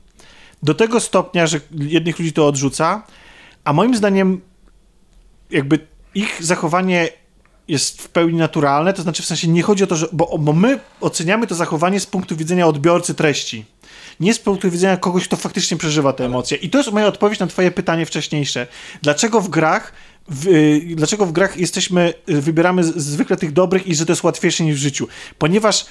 Do 0.64 0.74
tego 0.74 1.00
stopnia, 1.00 1.48
że 1.48 1.60
jednych 1.72 2.20
ludzi 2.20 2.34
to 2.34 2.48
odrzuca, 2.48 3.04
a 3.64 3.74
moim 3.74 3.96
zdaniem 3.96 4.42
jakby 5.52 5.80
ich 6.16 6.44
zachowanie 6.44 7.10
jest 7.68 8.02
w 8.02 8.10
pełni 8.10 8.38
naturalne, 8.38 8.94
to 8.94 9.02
znaczy 9.02 9.24
w 9.24 9.26
sensie 9.26 9.48
nie 9.48 9.64
chodzi 9.64 9.84
o 9.84 9.88
to, 9.88 9.96
że, 9.96 10.08
bo, 10.12 10.38
bo 10.40 10.54
my 10.54 10.80
oceniamy 11.02 11.48
to 11.48 11.56
zachowanie 11.56 12.00
z 12.00 12.06
punktu 12.06 12.36
widzenia 12.36 12.68
odbiorcy 12.68 13.14
treści. 13.14 13.66
Nie 14.20 14.34
z 14.34 14.40
punktu 14.40 14.72
widzenia 14.72 14.98
kogoś, 14.98 15.28
kto 15.28 15.38
faktycznie 15.38 15.78
przeżywa 15.78 16.14
te 16.14 16.26
emocje. 16.26 16.58
I 16.58 16.70
to 16.70 16.78
jest 16.78 16.92
moja 16.92 17.08
odpowiedź 17.08 17.40
na 17.40 17.48
twoje 17.48 17.72
pytanie 17.72 18.06
wcześniejsze. 18.06 18.68
Dlaczego 19.02 19.42
w 19.42 19.50
grach 19.50 19.94
w, 20.28 20.48
y, 20.48 20.96
dlaczego 20.96 21.26
w 21.26 21.32
grach 21.32 21.58
jesteśmy, 21.58 22.14
y, 22.30 22.42
wybieramy 22.42 22.84
zwykle 22.84 23.38
tych 23.38 23.54
dobrych 23.54 23.88
i 23.88 23.96
że 23.96 24.06
to 24.06 24.12
jest 24.12 24.24
łatwiejsze 24.24 24.64
niż 24.64 24.76
w 24.76 24.82
życiu? 24.82 25.08
Ponieważ 25.38 25.86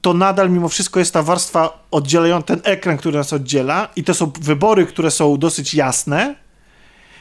to 0.00 0.14
nadal 0.14 0.50
mimo 0.50 0.68
wszystko 0.68 0.98
jest 0.98 1.12
ta 1.12 1.22
warstwa 1.22 1.86
oddzielająca, 1.90 2.46
ten 2.46 2.60
ekran, 2.64 2.96
który 2.96 3.18
nas 3.18 3.32
oddziela 3.32 3.88
i 3.96 4.04
to 4.04 4.14
są 4.14 4.32
wybory, 4.40 4.86
które 4.86 5.10
są 5.10 5.36
dosyć 5.36 5.74
jasne, 5.74 6.34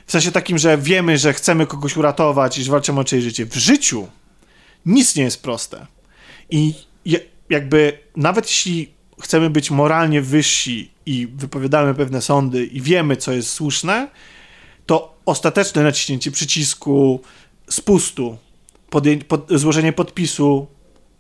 w 0.06 0.12
sensie 0.12 0.32
takim, 0.32 0.58
że 0.58 0.78
wiemy, 0.78 1.18
że 1.18 1.34
chcemy 1.34 1.68
kogoś 1.68 1.98
uratować 1.98 2.58
i 2.58 2.64
że 2.64 2.72
walczymy 2.72 3.00
o 3.00 3.04
czyjeś 3.04 3.24
życie. 3.24 3.46
W 3.46 3.56
życiu 3.56 4.08
nic 4.86 5.16
nie 5.16 5.24
jest 5.24 5.44
proste. 5.44 5.88
I 6.50 6.74
jakby 7.50 8.00
nawet 8.16 8.48
jeśli 8.48 8.94
chcemy 9.22 9.50
być 9.50 9.72
moralnie 9.72 10.22
wyżsi 10.22 10.92
i 11.06 11.28
wypowiadamy 11.36 11.94
pewne 11.94 12.22
sądy 12.22 12.66
i 12.66 12.82
wiemy, 12.82 13.18
co 13.18 13.32
jest 13.32 13.50
słuszne, 13.50 14.08
to 14.86 15.16
ostateczne 15.26 15.84
naciśnięcie 15.84 16.32
przycisku 16.32 17.22
spustu, 17.70 18.38
pod, 19.28 19.52
złożenie 19.52 19.94
podpisu 19.94 20.68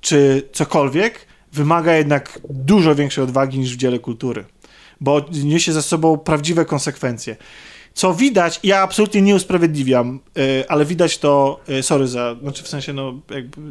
czy 0.02 0.50
cokolwiek 0.54 1.26
wymaga 1.54 1.94
jednak 1.94 2.40
dużo 2.50 2.96
większej 2.96 3.24
odwagi 3.24 3.60
niż 3.60 3.74
w 3.74 3.78
dziele 3.78 4.00
kultury, 4.00 4.46
bo 5.02 5.26
niesie 5.44 5.74
ze 5.74 5.82
sobą 5.82 6.18
prawdziwe 6.18 6.66
konsekwencje. 6.66 7.36
Co 7.94 8.14
widać, 8.14 8.60
ja 8.64 8.82
absolutnie 8.82 9.22
nie 9.22 9.36
usprawiedliwiam, 9.36 10.20
y, 10.38 10.70
ale 10.70 10.86
widać 10.86 11.18
to, 11.18 11.60
y, 11.70 11.84
sorry 11.84 12.08
za, 12.08 12.36
znaczy 12.42 12.64
w 12.64 12.68
sensie, 12.68 12.94
no 12.94 13.20
jakby 13.30 13.62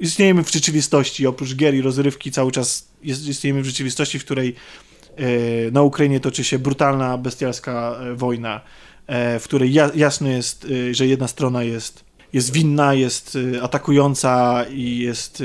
istniejemy 0.00 0.44
w 0.44 0.52
rzeczywistości, 0.52 1.26
oprócz 1.26 1.54
gier 1.54 1.74
i 1.74 1.82
rozrywki 1.82 2.32
cały 2.32 2.52
czas 2.52 2.88
istniejemy 3.02 3.62
w 3.62 3.66
rzeczywistości, 3.66 4.18
w 4.18 4.24
której 4.24 4.54
y, 5.20 5.70
na 5.72 5.82
Ukrainie 5.82 6.20
toczy 6.20 6.44
się 6.44 6.58
brutalna, 6.58 7.18
bestialska 7.18 7.98
wojna, 8.14 8.60
w 9.40 9.44
której 9.44 9.72
ja, 9.72 9.90
jasne 9.94 10.30
jest, 10.30 10.66
że 10.92 11.06
jedna 11.06 11.28
strona 11.28 11.62
jest, 11.62 12.04
jest 12.32 12.52
winna, 12.52 12.94
jest 12.94 13.38
atakująca 13.62 14.64
i 14.70 14.98
jest 14.98 15.42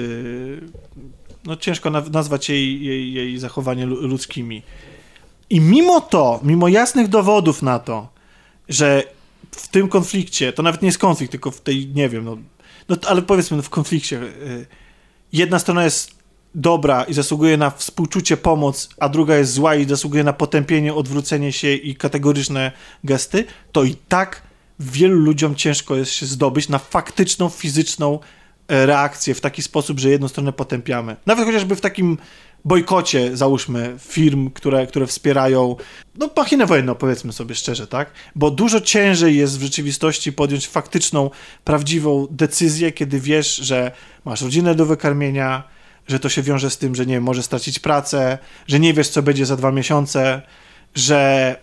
no 1.46 1.56
ciężko 1.56 1.90
na- 1.90 2.02
nazwać 2.02 2.50
jej, 2.50 2.86
jej, 2.86 3.14
jej 3.14 3.38
zachowanie 3.38 3.86
lu- 3.86 4.08
ludzkimi. 4.08 4.64
I 5.50 5.62
mimo 5.62 6.02
to, 6.02 6.40
mimo 6.44 6.68
jasnych 6.68 7.08
dowodów 7.08 7.62
na 7.62 7.80
to, 7.80 8.10
że 8.70 9.04
w 9.52 9.68
tym 9.68 9.88
konflikcie, 9.88 10.54
to 10.54 10.64
nawet 10.64 10.82
nie 10.82 10.88
jest 10.88 10.98
konflikt, 10.98 11.32
tylko 11.32 11.52
w 11.52 11.62
tej, 11.62 11.88
nie 11.88 12.10
wiem, 12.10 12.26
no, 12.26 12.38
no 12.90 12.96
ale 13.08 13.22
powiedzmy 13.22 13.58
no, 13.58 13.64
w 13.64 13.70
konflikcie, 13.70 14.22
y, 14.22 14.66
jedna 15.34 15.60
strona 15.60 15.84
jest 15.84 16.18
dobra 16.56 17.04
i 17.04 17.14
zasługuje 17.14 17.58
na 17.58 17.70
współczucie, 17.70 18.38
pomoc, 18.38 18.90
a 19.00 19.10
druga 19.10 19.38
jest 19.38 19.54
zła 19.54 19.76
i 19.76 19.86
zasługuje 19.86 20.24
na 20.24 20.34
potępienie, 20.34 20.94
odwrócenie 20.94 21.52
się 21.54 21.74
i 21.74 21.96
kategoryczne 21.96 22.72
gesty, 23.04 23.46
to 23.72 23.84
i 23.84 23.96
tak 23.96 24.42
wielu 24.80 25.20
ludziom 25.20 25.56
ciężko 25.56 25.96
jest 25.96 26.12
się 26.12 26.26
zdobyć 26.26 26.70
na 26.70 26.80
faktyczną, 26.80 27.50
fizyczną 27.50 28.20
e, 28.68 28.86
reakcję 28.86 29.36
w 29.36 29.42
taki 29.42 29.62
sposób, 29.64 30.00
że 30.00 30.10
jedną 30.10 30.28
stronę 30.28 30.54
potępiamy. 30.54 31.16
Nawet 31.26 31.46
chociażby 31.46 31.76
w 31.76 31.82
takim 31.82 32.18
bojkocie, 32.68 33.38
załóżmy, 33.38 33.96
firm, 34.00 34.52
które, 34.52 34.88
które 34.88 35.08
wspierają, 35.08 35.76
no, 36.16 36.30
machinę 36.38 36.66
wojenną, 36.66 36.96
powiedzmy 36.96 37.34
sobie 37.34 37.56
szczerze, 37.56 37.88
tak? 37.88 38.12
Bo 38.36 38.52
dużo 38.52 38.82
ciężej 38.82 39.38
jest 39.38 39.60
w 39.60 39.62
rzeczywistości 39.62 40.34
podjąć 40.34 40.68
faktyczną, 40.68 41.30
prawdziwą 41.64 42.28
decyzję, 42.32 42.92
kiedy 42.92 43.20
wiesz, 43.20 43.56
że 43.56 43.92
masz 44.26 44.42
rodzinę 44.42 44.76
do 44.76 44.86
wykarmienia, 44.86 45.64
że 46.08 46.20
to 46.20 46.30
się 46.30 46.42
wiąże 46.42 46.70
z 46.70 46.78
tym, 46.78 46.96
że 46.96 47.06
nie 47.06 47.14
wiem, 47.14 47.24
możesz 47.24 47.46
stracić 47.46 47.80
pracę, 47.80 48.38
że 48.68 48.80
nie 48.80 48.94
wiesz, 48.94 49.10
co 49.10 49.22
będzie 49.22 49.46
za 49.46 49.56
dwa 49.56 49.72
miesiące, 49.72 50.42
że 50.96 51.56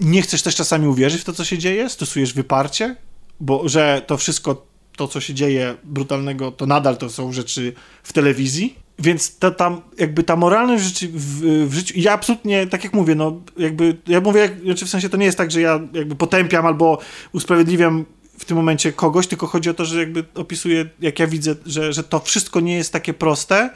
nie 0.00 0.22
chcesz 0.22 0.42
też 0.42 0.54
czasami 0.54 0.88
uwierzyć 0.88 1.20
w 1.20 1.24
to, 1.24 1.32
co 1.32 1.44
się 1.44 1.58
dzieje, 1.58 1.88
stosujesz 1.88 2.32
wyparcie, 2.32 2.96
bo 3.40 3.68
że 3.68 4.02
to 4.06 4.16
wszystko, 4.16 4.66
to 4.96 5.08
co 5.08 5.20
się 5.20 5.34
dzieje 5.34 5.74
brutalnego, 5.84 6.52
to 6.52 6.66
nadal 6.66 6.96
to 6.96 7.10
są 7.10 7.32
rzeczy 7.32 7.72
w 8.02 8.12
telewizji. 8.12 8.87
Więc 8.98 9.38
ta, 9.38 9.50
tam 9.50 9.80
jakby 9.98 10.22
ta 10.22 10.36
moralność 10.36 11.06
w, 11.06 11.18
w, 11.18 11.68
w 11.68 11.74
życiu, 11.74 11.94
ja 11.96 12.12
absolutnie, 12.12 12.66
tak 12.66 12.84
jak 12.84 12.92
mówię, 12.92 13.14
no 13.14 13.40
jakby, 13.58 13.96
ja 14.06 14.20
mówię, 14.20 14.40
jak, 14.40 14.60
znaczy 14.60 14.86
w 14.86 14.88
sensie 14.88 15.08
to 15.08 15.16
nie 15.16 15.26
jest 15.26 15.38
tak, 15.38 15.50
że 15.50 15.60
ja 15.60 15.80
jakby 15.92 16.16
potępiam 16.16 16.66
albo 16.66 16.98
usprawiedliwiam 17.32 18.04
w 18.38 18.44
tym 18.44 18.56
momencie 18.56 18.92
kogoś, 18.92 19.26
tylko 19.26 19.46
chodzi 19.46 19.70
o 19.70 19.74
to, 19.74 19.84
że 19.84 20.00
jakby 20.00 20.24
opisuję, 20.34 20.88
jak 21.00 21.18
ja 21.18 21.26
widzę, 21.26 21.54
że, 21.66 21.92
że 21.92 22.04
to 22.04 22.20
wszystko 22.20 22.60
nie 22.60 22.76
jest 22.76 22.92
takie 22.92 23.14
proste. 23.14 23.70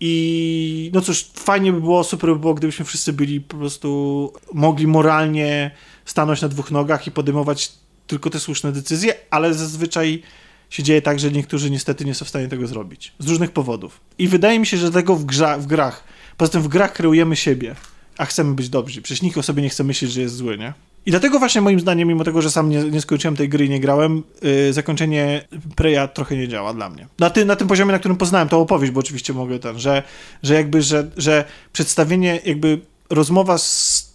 I 0.00 0.90
no 0.94 1.00
cóż, 1.00 1.30
fajnie 1.34 1.72
by 1.72 1.80
było, 1.80 2.04
super 2.04 2.30
by 2.30 2.38
było, 2.38 2.54
gdybyśmy 2.54 2.84
wszyscy 2.84 3.12
byli 3.12 3.40
po 3.40 3.56
prostu 3.56 4.32
mogli 4.52 4.86
moralnie 4.86 5.70
stanąć 6.04 6.42
na 6.42 6.48
dwóch 6.48 6.70
nogach 6.70 7.06
i 7.06 7.10
podejmować 7.10 7.72
tylko 8.06 8.30
te 8.30 8.40
słuszne 8.40 8.72
decyzje, 8.72 9.14
ale 9.30 9.54
zazwyczaj 9.54 10.22
się 10.70 10.82
dzieje 10.82 11.02
tak, 11.02 11.20
że 11.20 11.30
niektórzy 11.30 11.70
niestety 11.70 12.04
nie 12.04 12.14
są 12.14 12.24
w 12.24 12.28
stanie 12.28 12.48
tego 12.48 12.66
zrobić. 12.66 13.12
Z 13.18 13.28
różnych 13.28 13.50
powodów. 13.50 14.00
I 14.18 14.28
wydaje 14.28 14.58
mi 14.58 14.66
się, 14.66 14.76
że 14.76 14.90
tego 14.90 15.16
w, 15.16 15.24
grza, 15.24 15.58
w 15.58 15.66
grach, 15.66 16.04
poza 16.36 16.52
tym 16.52 16.62
w 16.62 16.68
grach 16.68 16.92
kreujemy 16.92 17.36
siebie, 17.36 17.74
a 18.18 18.24
chcemy 18.24 18.54
być 18.54 18.68
dobrzy. 18.68 19.02
Przecież 19.02 19.22
nikt 19.22 19.38
o 19.38 19.42
sobie 19.42 19.62
nie 19.62 19.68
chce 19.68 19.84
myśleć, 19.84 20.12
że 20.12 20.20
jest 20.20 20.36
zły, 20.36 20.58
nie? 20.58 20.72
I 21.06 21.10
dlatego 21.10 21.38
właśnie 21.38 21.60
moim 21.60 21.80
zdaniem, 21.80 22.08
mimo 22.08 22.24
tego, 22.24 22.42
że 22.42 22.50
sam 22.50 22.70
nie, 22.70 22.84
nie 22.84 23.00
skończyłem 23.00 23.36
tej 23.36 23.48
gry 23.48 23.66
i 23.66 23.70
nie 23.70 23.80
grałem, 23.80 24.22
yy, 24.42 24.72
zakończenie 24.72 25.48
Preya 25.76 26.08
trochę 26.14 26.36
nie 26.36 26.48
działa 26.48 26.74
dla 26.74 26.90
mnie. 26.90 27.06
Na, 27.18 27.30
ty, 27.30 27.44
na 27.44 27.56
tym 27.56 27.68
poziomie, 27.68 27.92
na 27.92 27.98
którym 27.98 28.16
poznałem 28.16 28.48
tą 28.48 28.60
opowieść, 28.60 28.92
bo 28.92 29.00
oczywiście 29.00 29.32
mogę 29.32 29.58
ten, 29.58 29.78
że, 29.78 30.02
że 30.42 30.54
jakby, 30.54 30.82
że, 30.82 31.10
że 31.16 31.44
przedstawienie, 31.72 32.40
jakby 32.44 32.80
rozmowa 33.10 33.58
z 33.58 34.06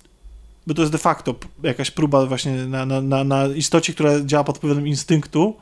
bo 0.68 0.74
to 0.74 0.82
jest 0.82 0.92
de 0.92 0.98
facto 0.98 1.36
jakaś 1.64 1.92
próba 1.92 2.26
właśnie 2.26 2.52
na, 2.52 2.86
na, 2.86 3.02
na, 3.02 3.24
na 3.24 3.48
istocie, 3.48 3.94
która 3.94 4.12
działa 4.26 4.44
pod 4.44 4.58
wpływem 4.58 4.88
instynktu. 4.88 5.56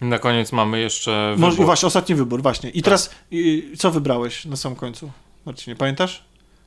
Na 0.00 0.18
koniec 0.18 0.52
mamy 0.52 0.80
jeszcze 0.80 1.34
Może, 1.38 1.50
wybór. 1.50 1.66
właśnie, 1.66 1.86
ostatni 1.86 2.14
wybór, 2.14 2.42
właśnie. 2.42 2.70
I 2.70 2.82
teraz, 2.82 3.10
y, 3.32 3.62
co 3.78 3.90
wybrałeś 3.90 4.44
na 4.44 4.56
samym 4.56 4.76
końcu? 4.76 5.10
Marcinie, 5.46 5.76
pamiętasz? 5.76 6.24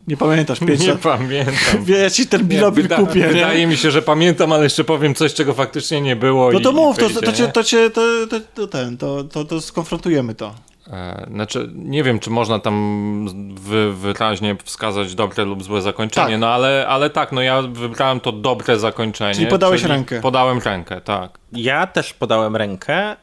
Nie 0.07 0.17
pamiętasz, 0.17 0.59
pięć 0.59 0.79
Nie 0.87 0.95
pamiętam. 1.13 1.85
Ja 1.87 2.09
ci 2.09 2.27
ten 2.27 2.47
bilobil 2.47 2.83
wyda- 2.87 2.95
kupię, 2.95 3.19
nie? 3.19 3.27
Wydaje 3.27 3.67
mi 3.67 3.77
się, 3.77 3.91
że 3.91 4.01
pamiętam, 4.01 4.51
ale 4.51 4.63
jeszcze 4.63 4.83
powiem 4.83 5.15
coś, 5.15 5.33
czego 5.33 5.53
faktycznie 5.53 6.01
nie 6.01 6.15
było. 6.15 6.51
No 6.51 6.59
to 6.59 6.71
mów, 6.71 6.97
to, 6.97 7.09
wyjdzie, 7.09 7.21
to, 7.21 7.33
cię, 7.33 7.47
to 7.47 7.63
cię, 7.63 7.89
to, 7.89 8.01
to, 8.29 8.39
to 8.55 8.67
ten, 8.67 8.97
to, 8.97 9.23
to, 9.23 9.45
to 9.45 9.61
skonfrontujemy 9.61 10.35
to. 10.35 10.55
E, 10.91 11.27
znaczy, 11.33 11.69
nie 11.75 12.03
wiem, 12.03 12.19
czy 12.19 12.29
można 12.29 12.59
tam 12.59 13.55
wy, 13.61 13.93
wyraźnie 13.93 14.55
wskazać 14.63 15.15
dobre 15.15 15.45
lub 15.45 15.63
złe 15.63 15.81
zakończenie, 15.81 16.31
Tak. 16.31 16.39
no 16.39 16.47
ale, 16.47 16.87
ale 16.87 17.09
tak, 17.09 17.31
no 17.31 17.41
ja 17.41 17.61
wybrałem 17.61 18.19
to 18.19 18.31
dobre 18.31 18.79
zakończenie. 18.79 19.35
Czyli 19.35 19.47
podałeś 19.47 19.83
rękę. 19.83 20.21
Podałem 20.21 20.59
rękę, 20.59 21.01
tak. 21.01 21.39
Ja 21.53 21.87
też 21.87 22.13
podałem 22.13 22.55
rękę 22.55 23.15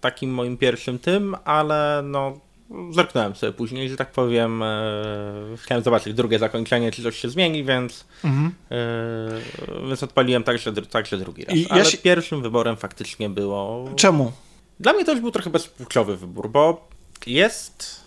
takim 0.00 0.30
moim 0.34 0.56
pierwszym 0.56 0.98
tym, 0.98 1.36
ale 1.44 2.00
no 2.04 2.38
zerknąłem 2.90 3.34
sobie 3.36 3.52
później, 3.52 3.88
że 3.90 3.96
tak 3.96 4.12
powiem, 4.12 4.62
e, 4.62 4.66
chciałem 5.56 5.84
zobaczyć 5.84 6.14
drugie 6.14 6.38
zakończenie, 6.38 6.92
czy 6.92 7.02
coś 7.02 7.16
się 7.16 7.28
zmieni, 7.28 7.64
więc, 7.64 8.04
Mhm. 8.24 8.54
e, 8.70 9.86
więc 9.88 10.02
odpaliłem 10.02 10.42
także, 10.42 10.72
także 10.72 11.16
drugi 11.18 11.44
raz. 11.44 11.56
I 11.56 11.62
ja 11.62 11.68
ale 11.70 11.84
się- 11.84 11.98
pierwszym 11.98 12.42
wyborem 12.42 12.76
faktycznie 12.76 13.30
było... 13.30 13.88
Czemu? 13.96 14.32
Dla 14.80 14.92
mnie 14.92 15.04
to 15.04 15.12
już 15.12 15.20
był 15.20 15.30
trochę 15.30 15.50
bezpłciowy 15.50 16.16
wybór, 16.16 16.50
bo 16.50 16.88
jest, 17.26 18.00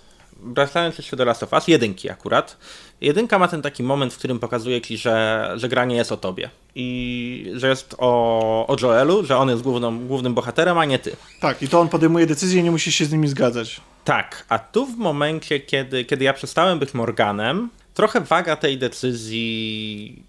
wracając 0.43 0.97
jeszcze 0.97 1.15
do 1.15 1.25
Last 1.25 1.43
of 1.43 1.53
Us, 1.53 1.67
jedynki 1.67 2.09
akurat, 2.09 2.57
jedynka 3.01 3.39
ma 3.39 3.47
ten 3.47 3.61
taki 3.61 3.83
moment, 3.83 4.13
w 4.13 4.17
którym 4.17 4.39
pokazuje 4.39 4.81
ci, 4.81 4.97
że, 4.97 5.49
że 5.55 5.69
gra 5.69 5.85
nie 5.85 5.95
jest 5.95 6.11
o 6.11 6.17
tobie 6.17 6.49
i 6.75 7.51
że 7.55 7.69
jest 7.69 7.95
o, 7.97 8.67
o 8.67 8.75
Joelu, 8.81 9.25
że 9.25 9.37
on 9.37 9.49
jest 9.49 9.61
główną, 9.61 10.07
głównym 10.07 10.33
bohaterem, 10.33 10.77
a 10.77 10.85
nie 10.85 10.99
ty. 10.99 11.15
Tak, 11.41 11.61
i 11.61 11.67
to 11.67 11.79
on 11.79 11.89
podejmuje 11.89 12.25
decyzję 12.25 12.61
i 12.61 12.63
nie 12.63 12.71
musisz 12.71 12.95
się 12.95 13.05
z 13.05 13.11
nimi 13.11 13.27
zgadzać. 13.27 13.81
Tak, 14.03 14.45
a 14.49 14.59
tu 14.59 14.85
w 14.85 14.97
momencie, 14.97 15.59
kiedy, 15.59 16.05
kiedy 16.05 16.23
ja 16.23 16.33
przestałem 16.33 16.79
być 16.79 16.93
Morganem, 16.93 17.69
trochę 17.93 18.21
waga 18.21 18.55
tej 18.55 18.77
decyzji 18.77 20.23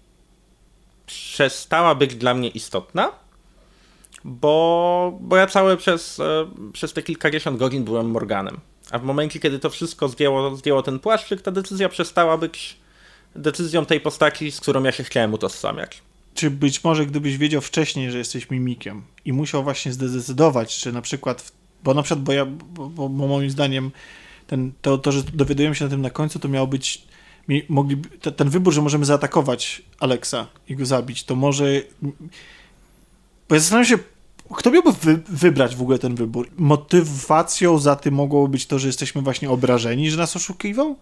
przestała 1.05 1.95
być 1.95 2.15
dla 2.15 2.33
mnie 2.33 2.49
istotna, 2.49 3.11
bo, 4.25 5.17
bo 5.21 5.37
ja 5.37 5.47
całe 5.47 5.77
przez, 5.77 6.19
e, 6.19 6.47
przez 6.73 6.93
te 6.93 7.03
kilkadziesiąt 7.03 7.59
godzin 7.59 7.83
byłem 7.83 8.11
Morganem. 8.11 8.59
A 8.91 8.99
w 8.99 9.03
momencie, 9.03 9.39
kiedy 9.39 9.59
to 9.59 9.69
wszystko 9.69 10.07
zdjęło, 10.07 10.55
zdjęło 10.55 10.83
ten 10.83 10.99
płaszczyk, 10.99 11.41
ta 11.41 11.51
decyzja 11.51 11.89
przestała 11.89 12.37
być 12.37 12.77
decyzją 13.35 13.85
tej 13.85 14.01
postaci, 14.01 14.51
z 14.51 14.59
którą 14.59 14.83
ja 14.83 14.91
się 14.91 15.03
chciałem 15.03 15.33
utożsamiać. 15.33 16.01
Czy 16.33 16.51
być 16.51 16.83
może 16.83 17.05
gdybyś 17.05 17.37
wiedział 17.37 17.61
wcześniej, 17.61 18.11
że 18.11 18.17
jesteś 18.17 18.49
mimikiem 18.49 19.03
i 19.25 19.33
musiał 19.33 19.63
właśnie 19.63 19.93
zdecydować, 19.93 20.79
czy 20.79 20.91
na 20.91 21.01
przykład, 21.01 21.51
bo 21.83 21.93
na 21.93 22.03
przykład, 22.03 22.23
bo 22.23 22.33
ja, 22.33 22.45
bo, 22.45 22.89
bo, 22.89 23.27
moim 23.27 23.49
zdaniem 23.49 23.91
ten, 24.47 24.71
to, 24.81 24.97
to, 24.97 25.11
że 25.11 25.23
dowiadujemy 25.23 25.75
się 25.75 25.85
na 25.85 25.91
tym 25.91 26.01
na 26.01 26.09
końcu, 26.09 26.39
to 26.39 26.47
miało 26.47 26.67
być, 26.67 27.03
mogli, 27.69 27.97
te, 27.97 28.31
ten 28.31 28.49
wybór, 28.49 28.73
że 28.73 28.81
możemy 28.81 29.05
zaatakować 29.05 29.81
Alexa 29.99 30.47
i 30.69 30.75
go 30.75 30.85
zabić, 30.85 31.23
to 31.23 31.35
może, 31.35 31.65
bo 33.49 33.55
ja 33.55 33.59
zastanawiam 33.59 33.85
się, 33.85 34.14
kto 34.53 34.71
miałby 34.71 34.91
wy, 34.91 35.19
wybrać 35.29 35.75
w 35.75 35.81
ogóle 35.81 35.99
ten 35.99 36.15
wybór? 36.15 36.49
Motywacją 36.57 37.79
za 37.79 37.95
tym 37.95 38.13
mogło 38.13 38.47
być 38.47 38.65
to, 38.65 38.79
że 38.79 38.87
jesteśmy 38.87 39.21
właśnie 39.21 39.49
obrażeni, 39.49 40.11
że 40.11 40.17
nas 40.17 40.35
oszukiwał? 40.35 40.95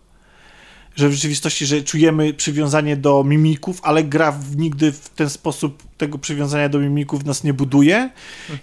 że 0.95 1.10
w 1.10 1.14
rzeczywistości, 1.14 1.65
że 1.65 1.82
czujemy 1.82 2.34
przywiązanie 2.34 2.98
do 2.98 3.24
mimików, 3.24 3.80
ale 3.84 4.03
gra 4.03 4.40
nigdy 4.57 4.91
w 4.91 5.10
ten 5.10 5.30
sposób 5.30 5.84
tego 5.98 6.18
przywiązania 6.18 6.70
do 6.70 6.80
mimików 6.80 7.26
nas 7.26 7.44
nie 7.44 7.53
buduje. 7.53 8.10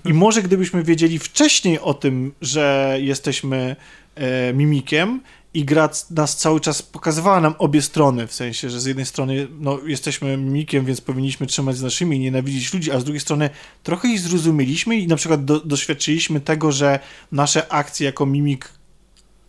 I 0.05 0.15
może 0.15 0.43
gdybyśmy 0.43 0.83
wiedzieli 0.83 1.19
wcześniej 1.19 1.81
o 1.81 1.95
tym, 1.95 2.33
że 2.41 2.97
jesteśmy 3.01 3.77
e, 4.15 4.53
mimikiem 4.53 5.21
i 5.55 5.65
gra 5.65 5.89
nas 6.11 6.37
cały 6.37 6.61
czas 6.61 6.83
pokazywała 6.83 7.41
nam 7.41 7.55
obie 7.59 7.83
strony, 7.83 8.27
w 8.27 8.33
sensie, 8.33 8.71
że 8.71 8.81
z 8.81 8.87
jednej 8.87 9.07
strony 9.07 9.49
no, 9.61 9.79
jesteśmy 9.87 10.37
mimikiem, 10.37 10.85
więc 10.85 11.01
powinniśmy 11.01 11.47
trzymać 11.47 11.77
z 11.77 11.83
naszymi 11.83 12.17
i 12.17 12.21
nienawidzić 12.21 12.75
ludzi, 12.75 12.93
a 12.93 13.01
z 13.01 13.05
drugiej 13.05 13.21
strony 13.21 13.51
trochę 13.83 14.09
ich 14.09 14.21
zrozumieliśmy 14.21 14.97
i 14.97 15.07
na 15.07 15.17
przykład 15.17 15.45
do, 15.45 15.61
doświadczyliśmy 15.61 16.41
tego, 16.41 16.73
że 16.73 17.01
nasze 17.33 17.73
akcje 17.73 18.07
jako 18.07 18.27
mimik 18.27 18.69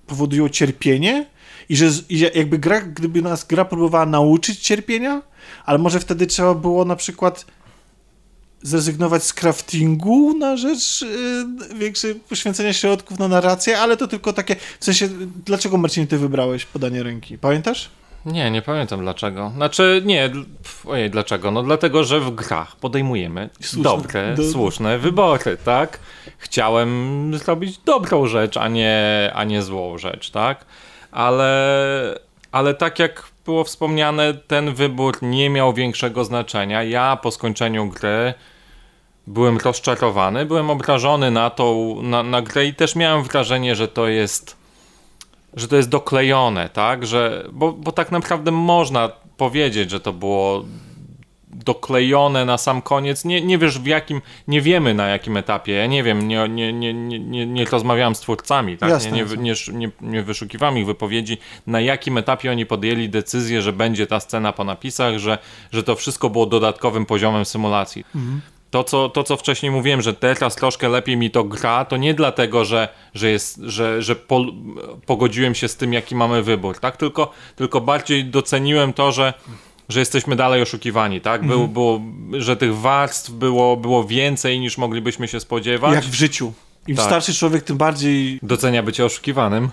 powodują 0.08 0.50
cierpienie 0.50 1.26
i 1.70 1.76
że 1.76 1.90
i 2.10 2.20
jakby 2.20 2.60
gra, 2.60 2.82
gdyby 2.82 3.22
nas 3.22 3.46
gra 3.46 3.66
próbowała 3.66 4.06
nauczyć 4.06 4.60
cierpienia, 4.60 5.22
ale 5.66 5.78
może 5.78 6.00
wtedy 6.00 6.28
trzeba 6.28 6.54
było 6.54 6.86
na 6.86 6.96
przykład 6.96 7.46
zrezygnować 8.62 9.24
z 9.24 9.34
craftingu 9.34 10.38
na 10.38 10.58
rzecz 10.58 11.02
yy, 11.02 11.76
większej 11.80 12.16
poświęcenia 12.16 12.74
środków 12.74 13.20
na 13.20 13.28
narrację, 13.28 13.80
ale 13.80 13.98
to 13.98 14.08
tylko 14.08 14.34
takie, 14.34 14.56
w 14.80 14.86
sensie, 14.86 15.10
dlaczego 15.46 15.78
Marcin 15.78 16.08
ty 16.08 16.18
wybrałeś 16.18 16.66
podanie 16.66 17.04
ręki? 17.04 17.38
Pamiętasz? 17.38 17.90
Nie, 18.26 18.52
nie 18.52 18.62
pamiętam 18.62 19.00
dlaczego. 19.00 19.52
Znaczy, 19.56 20.02
nie, 20.06 20.32
ojej, 20.86 21.10
dlaczego? 21.10 21.52
No 21.52 21.64
dlatego, 21.64 22.04
że 22.04 22.20
w 22.20 22.32
grach 22.36 22.76
podejmujemy 22.76 23.50
Słuszne. 23.62 23.84
dobre, 23.84 24.36
Do- 24.36 24.52
słuszne 24.52 24.98
wybory, 25.00 25.58
tak? 25.66 26.00
Chciałem 26.38 27.32
zrobić 27.38 27.78
dobrą 27.78 28.28
rzecz, 28.28 28.58
a 28.58 28.68
nie, 28.68 29.32
a 29.36 29.44
nie 29.44 29.62
złą 29.62 29.98
rzecz, 29.98 30.30
tak? 30.32 30.66
Ale, 31.12 32.20
ale 32.52 32.74
tak 32.74 33.00
jak 33.00 33.31
było 33.46 33.64
wspomniane, 33.64 34.34
ten 34.34 34.74
wybór 34.74 35.18
nie 35.22 35.50
miał 35.50 35.74
większego 35.74 36.26
znaczenia. 36.26 36.84
Ja 36.84 37.18
po 37.22 37.32
skończeniu 37.32 37.88
gry 37.88 38.34
byłem 39.28 39.58
rozczarowany, 39.58 40.46
byłem 40.46 40.70
obrażony 40.70 41.32
na 41.32 41.50
tą, 41.50 41.96
na, 42.02 42.24
na 42.24 42.42
grę 42.42 42.66
i 42.66 42.74
też 42.74 42.96
miałem 42.96 43.24
wrażenie, 43.24 43.76
że 43.76 43.88
to 43.88 44.08
jest 44.08 44.62
że 45.54 45.68
to 45.68 45.76
jest 45.76 45.90
doklejone, 45.90 46.70
tak? 46.70 47.06
Że, 47.06 47.48
bo, 47.52 47.72
bo 47.74 47.92
tak 47.92 48.12
naprawdę 48.12 48.52
można 48.52 49.10
powiedzieć, 49.38 49.92
że 49.92 50.00
to 50.00 50.14
było 50.14 50.64
doklejone 51.54 52.46
na 52.46 52.58
sam 52.58 52.82
koniec. 52.82 53.26
Nie, 53.26 53.42
nie 53.42 53.58
wiesz 53.58 53.80
w 53.80 53.86
jakim, 53.86 54.22
nie 54.48 54.62
wiemy 54.62 54.94
na 54.94 55.08
jakim 55.08 55.38
etapie. 55.38 55.74
Ja 55.74 55.88
nie 55.88 56.04
wiem, 56.04 56.28
nie, 56.28 56.50
nie, 56.50 56.74
nie, 56.74 56.94
nie, 56.94 57.46
nie, 57.46 57.66
rozmawiałem 57.66 58.16
z 58.16 58.20
twórcami, 58.20 58.78
tak? 58.78 58.90
Jasne, 58.90 59.12
nie, 59.12 59.26
nie, 59.38 59.54
nie, 59.74 59.90
nie, 60.02 60.24
wyszukiwałem 60.24 60.78
ich 60.78 60.86
wypowiedzi, 60.86 61.38
na 61.68 61.82
jakim 61.82 62.18
etapie 62.18 62.52
oni 62.52 62.66
podjęli 62.66 63.10
decyzję, 63.10 63.62
że 63.62 63.74
będzie 63.74 64.08
ta 64.08 64.20
scena 64.20 64.54
po 64.54 64.64
napisach, 64.64 65.18
że, 65.18 65.38
że 65.72 65.84
to 65.84 65.96
wszystko 65.96 66.30
było 66.30 66.46
dodatkowym 66.46 67.06
poziomem 67.06 67.46
symulacji. 67.46 68.06
To 68.72 68.84
co, 68.84 69.10
to, 69.10 69.24
co 69.24 69.38
wcześniej 69.38 69.72
mówiłem, 69.72 70.02
że 70.02 70.14
teraz 70.14 70.56
troszkę 70.56 70.90
lepiej 70.90 71.18
mi 71.18 71.32
to 71.32 71.44
gra, 71.44 71.86
to 71.86 71.98
nie 71.98 72.14
dlatego, 72.14 72.66
że, 72.66 72.88
że, 73.14 73.30
jest, 73.30 73.58
że, 73.58 74.02
że 74.02 74.16
po, 74.16 74.46
pogodziłem 75.06 75.56
się 75.56 75.68
z 75.68 75.76
tym, 75.76 75.94
jaki 75.94 76.16
mamy 76.16 76.44
wybór, 76.44 76.80
tak? 76.80 76.98
Tylko, 76.98 77.32
tylko 77.56 77.82
bardziej 77.82 78.26
doceniłem 78.26 78.94
to, 78.94 79.12
że, 79.12 79.34
że 79.92 80.00
jesteśmy 80.00 80.36
dalej 80.36 80.62
oszukiwani, 80.62 81.22
tak? 81.22 81.46
Był, 81.48 81.68
było, 81.68 82.02
że 82.38 82.58
tych 82.58 82.78
warstw 82.78 83.30
było, 83.32 83.78
było 83.78 84.04
więcej 84.04 84.60
niż 84.60 84.78
moglibyśmy 84.78 85.28
się 85.28 85.40
spodziewać. 85.40 85.94
Jak 85.94 86.04
w 86.04 86.14
życiu. 86.14 86.54
Im 86.88 86.96
Tak. 86.96 87.06
starszy 87.06 87.34
człowiek, 87.34 87.64
tym 87.64 87.78
bardziej 87.78 88.40
Docenia 88.44 88.84
bycie 88.84 89.06
oszukiwanym. 89.06 89.70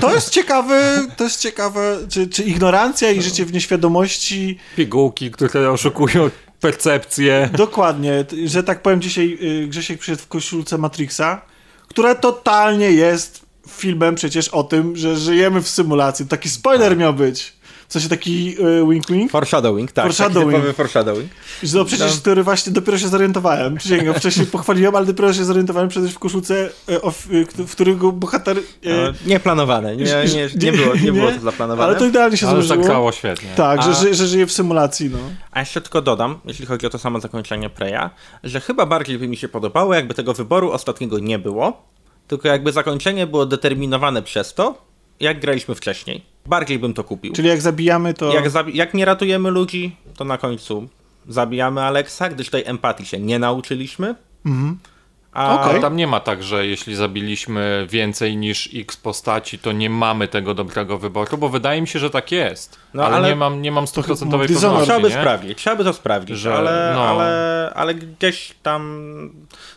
To 0.00 0.14
jest 0.14 0.30
ciekawe, 0.30 1.06
to 1.16 1.24
jest 1.24 1.40
ciekawe, 1.40 1.98
czy, 2.08 2.28
czy 2.28 2.42
ignorancja 2.42 3.10
i 3.10 3.22
życie 3.22 3.44
w 3.44 3.52
nieświadomości, 3.52 4.58
Pigułki, 4.76 5.30
które 5.30 5.70
oszukują 5.70 6.30
percepcję. 6.60 7.50
dokładnie, 7.56 8.24
że 8.44 8.62
tak 8.62 8.82
powiem, 8.82 9.00
dzisiaj 9.00 9.38
y, 9.42 9.68
Grzesiek 9.68 9.98
przyszedł 9.98 10.22
w 10.22 10.28
koszulce 10.28 10.78
Matrixa, 10.78 11.40
która 11.88 12.14
totalnie 12.14 12.90
jest 12.90 13.46
filmem 13.68 14.14
przecież 14.14 14.48
o 14.48 14.64
tym, 14.64 14.96
że 14.96 15.16
żyjemy 15.16 15.62
w 15.62 15.68
symulacji. 15.68 16.26
Taki 16.26 16.48
spoiler 16.48 16.96
miał 16.96 17.14
być. 17.14 17.52
W 17.90 17.92
sensie 17.92 18.08
taki 18.08 18.56
y, 18.60 18.86
wink 18.90 19.06
wink. 19.10 19.30
Foreshadowing, 19.32 19.92
tak. 19.92 20.04
Foreshadowing. 20.04 20.62
Taki 20.62 20.74
foreshadowing. 20.74 21.30
Że 21.62 21.78
no 21.78 21.84
przecież, 21.84 22.20
który 22.20 22.42
właśnie 22.42 22.72
dopiero 22.72 22.98
się 22.98 23.08
zorientowałem. 23.08 23.76
Przysięgam, 23.76 24.14
wcześniej 24.14 24.46
pochwaliłem, 24.56 24.96
ale 24.96 25.06
dopiero 25.06 25.32
się 25.32 25.44
zorientowałem 25.44 25.88
przecież 25.88 26.12
w 26.12 26.18
koszulce, 26.18 26.54
y, 26.88 26.94
y, 27.36 27.46
k- 27.46 27.52
w 27.66 27.72
którego 27.72 28.12
bohater... 28.12 28.58
y, 28.58 28.62
No, 28.84 29.12
nieplanowane, 29.26 29.96
nie, 29.96 30.04
nie, 30.34 30.48
nie, 30.66 30.72
było, 30.72 30.94
nie 30.94 31.12
było 31.12 31.30
to 31.32 31.40
zaplanowane. 31.40 31.88
Ale 31.88 31.98
to 31.98 32.06
idealnie 32.06 32.36
się 32.36 32.46
Ale 32.48 32.54
złożyło. 32.62 32.82
zagrało 32.84 33.12
świetnie. 33.12 33.48
Tak, 33.56 33.82
że, 33.82 33.90
A- 33.90 33.94
ży, 33.94 34.14
że 34.14 34.26
żyje 34.26 34.46
w 34.46 34.52
symulacji, 34.52 35.10
no. 35.10 35.18
A 35.50 35.60
jeszcze 35.60 35.80
tylko 35.80 36.02
dodam, 36.02 36.38
jeśli 36.44 36.66
chodzi 36.66 36.86
o 36.86 36.90
to 36.90 36.98
samo 36.98 37.20
zakończenie 37.20 37.70
Preya, 37.70 38.10
że 38.44 38.60
chyba 38.60 38.86
bardziej 38.86 39.18
by 39.18 39.28
mi 39.28 39.36
się 39.36 39.48
podobało, 39.48 39.94
jakby 39.94 40.14
tego 40.14 40.34
wyboru 40.34 40.72
ostatniego 40.72 41.18
nie 41.18 41.38
było, 41.38 41.82
tylko 42.28 42.48
jakby 42.48 42.72
zakończenie 42.72 43.26
było 43.26 43.46
determinowane 43.46 44.22
przez 44.22 44.54
to, 44.54 44.74
jak 45.20 45.40
graliśmy 45.40 45.74
wcześniej. 45.74 46.29
Bardziej 46.46 46.78
bym 46.78 46.94
to 46.94 47.04
kupił. 47.04 47.32
Czyli 47.32 47.48
jak 47.48 47.60
zabijamy, 47.60 48.14
to... 48.14 48.32
Jak, 48.34 48.50
zabi- 48.50 48.74
jak 48.74 48.94
nie 48.94 49.04
ratujemy 49.04 49.50
ludzi, 49.50 49.96
to 50.16 50.24
na 50.24 50.38
końcu 50.38 50.88
zabijamy 51.28 51.82
Alexa, 51.82 52.28
gdyż 52.28 52.50
tej 52.50 52.62
empatii 52.66 53.06
się 53.06 53.18
nie 53.18 53.38
nauczyliśmy. 53.38 54.14
A 55.32 55.54
Okej. 55.62 55.78
A 55.78 55.80
tam 55.80 55.96
nie 55.96 56.06
ma 56.06 56.20
tak, 56.20 56.42
że 56.42 56.66
jeśli 56.66 56.94
zabiliśmy 56.94 57.86
więcej 57.90 58.36
niż 58.36 58.70
x 58.74 58.96
postaci, 58.96 59.58
to 59.58 59.72
nie 59.72 59.90
mamy 59.90 60.28
tego 60.28 60.54
dobrego 60.54 60.98
wyboru, 60.98 61.38
bo 61.38 61.48
wydaje 61.48 61.80
mi 61.80 61.88
się, 61.88 61.98
że 61.98 62.10
tak 62.10 62.32
jest. 62.32 62.78
No, 62.94 63.04
ale, 63.04 63.16
ale- 63.16 63.28
nie 63.28 63.36
mam, 63.36 63.62
nie 63.62 63.72
mam 63.72 63.86
stuprocentowej 63.86 64.48
pewności, 64.48 64.84
Trzeba 64.84 65.00
by 65.00 65.08
nie? 65.08 65.14
sprawdzić, 65.14 65.58
trzeba 65.58 65.76
by 65.76 65.84
to 65.84 65.92
sprawdzić, 65.92 66.38
Że, 66.38 66.54
ale, 66.54 66.92
no. 66.94 67.02
ale, 67.02 67.72
ale 67.74 67.94
gdzieś 67.94 68.54
tam, 68.62 69.30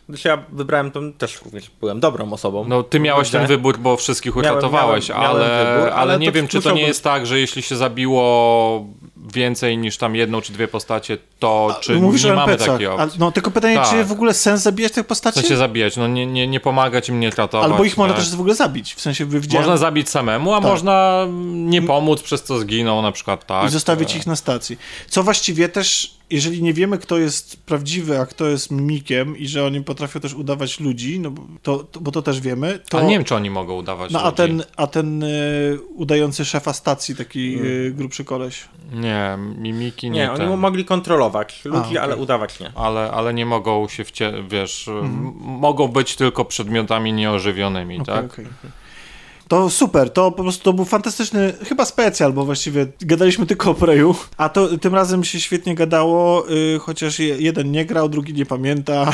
gdyż 0.10 0.26
ja 0.26 0.44
wybrałem 0.52 0.92
to, 0.92 1.00
też 1.18 1.42
również 1.46 1.72
byłem 1.80 2.00
dobrą 2.00 2.34
osobą. 2.34 2.66
No, 2.68 2.84
ty 2.84 3.00
miałeś 3.00 3.30
ten 3.30 3.48
wybór, 3.48 3.78
bo 3.78 3.98
wszystkich 3.98 4.36
Miałem- 4.36 4.52
uratowałeś, 4.52 5.10
miałem- 5.10 5.24
miałem 5.24 5.38
ale, 5.42 5.66
wybór, 5.66 5.88
ale, 5.90 5.94
ale 5.94 6.20
nie 6.20 6.32
wiem, 6.32 6.48
czy 6.48 6.62
to 6.62 6.72
nie 6.72 6.82
jest 6.88 7.04
tak, 7.04 7.26
że 7.26 7.40
jeśli 7.40 7.62
się 7.62 7.76
zabiło 7.76 8.86
więcej 9.34 9.78
niż 9.78 9.98
tam 9.98 10.16
jedną 10.16 10.42
czy 10.42 10.54
dwie 10.54 10.68
postacie, 10.68 11.18
to 11.40 11.76
czy 11.82 11.96
Mówisz 11.96 12.24
nie 12.24 12.34
mamy 12.34 12.52
NPC-ach. 12.52 12.72
takiej 12.72 12.88
A, 12.88 12.94
opcji. 12.94 13.20
No 13.20 13.32
tylko 13.32 13.52
pytanie, 13.52 13.76
Tak. 13.76 13.90
czy 13.90 14.04
w 14.04 14.12
ogóle 14.12 14.34
sens 14.34 14.62
zabijać 14.62 14.92
tych 14.92 15.08
postaci? 15.08 15.42
Co 15.42 15.48
się 15.48 15.58
zabijać? 15.58 15.98
No 15.98 16.08
nie, 16.08 16.26
nie, 16.26 16.48
nie 16.48 16.60
pomagać 16.60 17.10
im, 17.10 17.20
nie 17.20 17.30
ratować. 17.30 17.72
Albo 17.72 17.84
ich 17.84 17.98
można 17.98 18.16
też 18.16 18.36
w 18.36 18.40
ogóle 18.40 18.56
zabić. 18.56 18.94
W 18.94 19.02
sensie 19.02 19.26
widziałem 19.26 19.66
Można 19.68 19.78
zabić 19.78 20.10
samemu, 20.10 20.54
a 20.54 20.62
Tak. 20.62 20.70
można 20.70 21.28
nie 21.54 21.82
pomóc, 21.82 22.22
przez 22.22 22.44
co 22.44 22.60
zginął 22.60 23.02
na 23.02 23.12
przykład, 23.12 23.46
tak. 23.46 23.66
i 23.68 23.70
zostawić 23.70 24.16
ich 24.16 24.28
na 24.28 24.36
stacji. 24.36 24.78
Co 25.10 25.24
właściwie 25.24 25.70
też, 25.70 26.18
jeżeli 26.34 26.64
nie 26.64 26.74
wiemy, 26.74 26.98
kto 26.98 27.18
jest 27.18 27.64
prawdziwy, 27.66 28.20
a 28.20 28.26
kto 28.26 28.46
jest 28.48 28.72
mimikiem 28.72 29.38
i 29.38 29.48
że 29.48 29.66
oni 29.66 29.82
potrafią 29.84 30.20
też 30.20 30.34
udawać 30.34 30.80
ludzi, 30.80 31.20
no 31.20 31.32
bo 31.32 31.42
to, 31.64 31.78
to, 31.84 32.00
bo 32.00 32.12
to 32.12 32.22
też 32.22 32.42
wiemy, 32.42 32.80
to... 32.90 33.00
A 33.00 33.02
nie 33.02 33.10
wiem, 33.16 33.24
czy 33.24 33.36
oni 33.36 33.50
mogą 33.50 33.74
udawać 33.76 34.12
No 34.12 34.20
a 34.22 34.26
ludzi. 34.26 34.38
ten, 34.38 34.64
a 34.78 34.88
ten 34.88 35.24
e, 35.24 35.28
udający 35.96 36.46
szefa 36.46 36.74
stacji, 36.74 37.16
taki 37.16 37.56
e, 37.56 37.92
grubszy 37.92 38.26
koleś. 38.26 38.66
Nie, 38.94 39.38
mimiki 39.58 40.10
nie, 40.10 40.20
Nie, 40.20 40.32
oni 40.32 40.40
ten. 40.40 40.58
mogli 40.60 40.86
kontrolować 40.86 41.66
ludzi, 41.66 41.80
okej. 41.88 41.98
ale 41.98 42.16
udawać 42.16 42.60
nie. 42.60 42.72
Ale, 42.76 43.12
ale 43.12 43.34
nie 43.34 43.46
mogą 43.46 43.88
się 43.88 44.04
wcie... 44.04 44.34
wiesz, 44.50 44.88
Mhm. 44.88 45.34
mogą 45.60 45.88
być 45.88 46.16
tylko 46.16 46.46
przedmiotami 46.46 47.14
nieożywionymi, 47.14 48.00
Okej, 48.00 48.16
tak? 48.16 48.26
okej. 48.26 48.46
To 49.54 49.70
super, 49.70 50.10
to 50.10 50.32
po 50.32 50.44
prostu 50.44 50.64
to 50.64 50.74
był 50.74 50.86
fantastyczny, 50.86 51.54
chyba 51.66 51.86
specjal, 51.86 52.34
bo 52.34 52.46
właściwie 52.46 52.88
gadaliśmy 53.02 53.46
tylko 53.46 53.72
o 53.72 53.74
Preju, 53.74 54.16
a 54.38 54.50
to 54.50 54.78
tym 54.78 54.96
razem 54.96 55.24
się 55.24 55.40
świetnie 55.40 55.76
gadało, 55.76 56.50
y, 56.52 56.80
chociaż 56.80 57.20
je- 57.20 57.38
jeden 57.38 57.72
nie 57.72 57.86
grał, 57.86 58.10
drugi 58.10 58.34
nie 58.34 58.46
pamięta. 58.46 59.14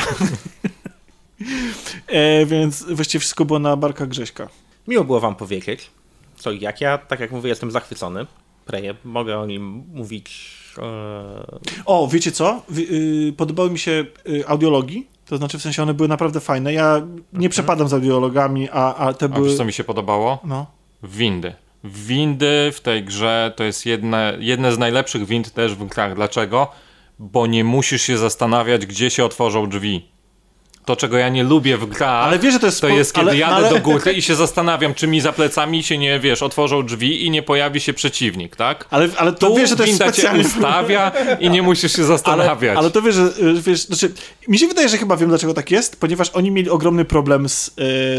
e, 2.06 2.46
więc 2.46 2.82
właściwie 2.82 3.20
wszystko 3.20 3.44
było 3.44 3.58
na 3.58 3.76
barkach 3.76 4.08
Grześka. 4.08 4.48
Miło 4.88 5.04
było 5.04 5.20
wam 5.20 5.34
powiedzieć, 5.36 5.90
co 6.36 6.52
i 6.52 6.60
jak 6.60 6.80
ja, 6.80 6.98
tak 6.98 7.20
jak 7.20 7.30
mówię, 7.32 7.48
jestem 7.48 7.70
zachwycony. 7.70 8.26
Preje, 8.66 8.94
mogę 9.04 9.38
o 9.38 9.46
nim 9.46 9.82
mówić. 9.94 10.54
E... 10.78 10.82
O, 11.86 12.08
wiecie 12.12 12.32
co? 12.32 12.62
Wy- 12.68 12.86
podobały 13.36 13.70
mi 13.70 13.78
się 13.78 14.04
y, 14.28 14.48
audiologii, 14.48 15.06
to 15.30 15.36
znaczy 15.36 15.58
w 15.58 15.62
sensie 15.62 15.82
one 15.82 15.94
były 15.94 16.08
naprawdę 16.08 16.40
fajne. 16.40 16.72
Ja 16.72 17.02
nie 17.32 17.48
przepadam 17.48 17.88
za 17.88 17.96
audiologami, 17.96 18.68
a, 18.72 18.94
a 18.94 19.12
te 19.12 19.26
A 19.26 19.28
były... 19.28 19.48
wiesz, 19.48 19.56
co 19.56 19.64
mi 19.64 19.72
się 19.72 19.84
podobało? 19.84 20.38
No. 20.44 20.66
Windy. 21.02 21.54
Windy 21.84 22.70
w 22.72 22.80
tej 22.80 23.04
grze 23.04 23.52
to 23.56 23.64
jest 23.64 23.86
jedne, 23.86 24.36
jedne 24.40 24.72
z 24.72 24.78
najlepszych 24.78 25.26
wind 25.26 25.52
też 25.52 25.74
w 25.74 25.84
grach. 25.86 26.14
Dlaczego? 26.14 26.68
Bo 27.18 27.46
nie 27.46 27.64
musisz 27.64 28.02
się 28.02 28.18
zastanawiać, 28.18 28.86
gdzie 28.86 29.10
się 29.10 29.24
otworzą 29.24 29.68
drzwi. 29.68 30.08
To, 30.84 30.96
czego 30.96 31.18
ja 31.18 31.28
nie 31.28 31.44
lubię 31.44 31.76
w 31.78 31.86
grach, 31.86 32.24
Ale 32.24 32.38
wiesz, 32.38 32.52
że 32.52 32.60
to 32.60 32.66
jest... 32.66 32.80
to 32.80 32.88
jest, 32.88 33.12
kiedy 33.14 33.30
ale- 33.30 33.38
jadę 33.38 33.54
ale- 33.54 33.70
do 33.70 33.78
góry 33.80 34.12
i 34.12 34.22
się 34.22 34.34
zastanawiam, 34.34 34.94
czy 34.94 35.06
mi 35.06 35.20
za 35.20 35.32
plecami 35.32 35.82
się 35.82 35.98
nie, 35.98 36.20
wiesz, 36.20 36.42
otworzą 36.42 36.86
drzwi 36.86 37.26
i 37.26 37.30
nie 37.30 37.42
pojawi 37.42 37.80
się 37.80 37.92
przeciwnik, 37.92 38.56
tak? 38.56 38.86
Ale, 38.90 39.08
ale 39.16 39.32
to 39.32 39.46
Tu 39.48 39.56
wiesz, 39.56 39.70
że 39.70 39.76
to 39.76 39.84
jest 39.84 39.96
specjalnie... 40.02 40.40
ustawia 40.40 41.12
i 41.40 41.50
nie 41.50 41.62
musisz 41.62 41.92
się 41.92 41.98
Ale, 41.98 42.06
zastanawiać. 42.08 42.78
ale 42.78 42.90
to 42.90 43.02
wiesz, 43.02 43.14
że 43.14 43.22
y, 43.22 43.62
wiesz, 43.62 43.80
znaczy, 43.86 44.12
mi 44.48 44.58
się 44.58 44.66
wydaje, 44.68 44.88
że 44.88 44.98
chyba 44.98 45.16
wiem, 45.16 45.28
dlaczego 45.28 45.54
tak 45.54 45.70
jest, 45.70 46.00
ponieważ 46.00 46.30
oni 46.30 46.50
mieli 46.50 46.70
ogromny 46.70 47.04
problem 47.04 47.48
z, 47.48 47.68
y, 47.68 47.72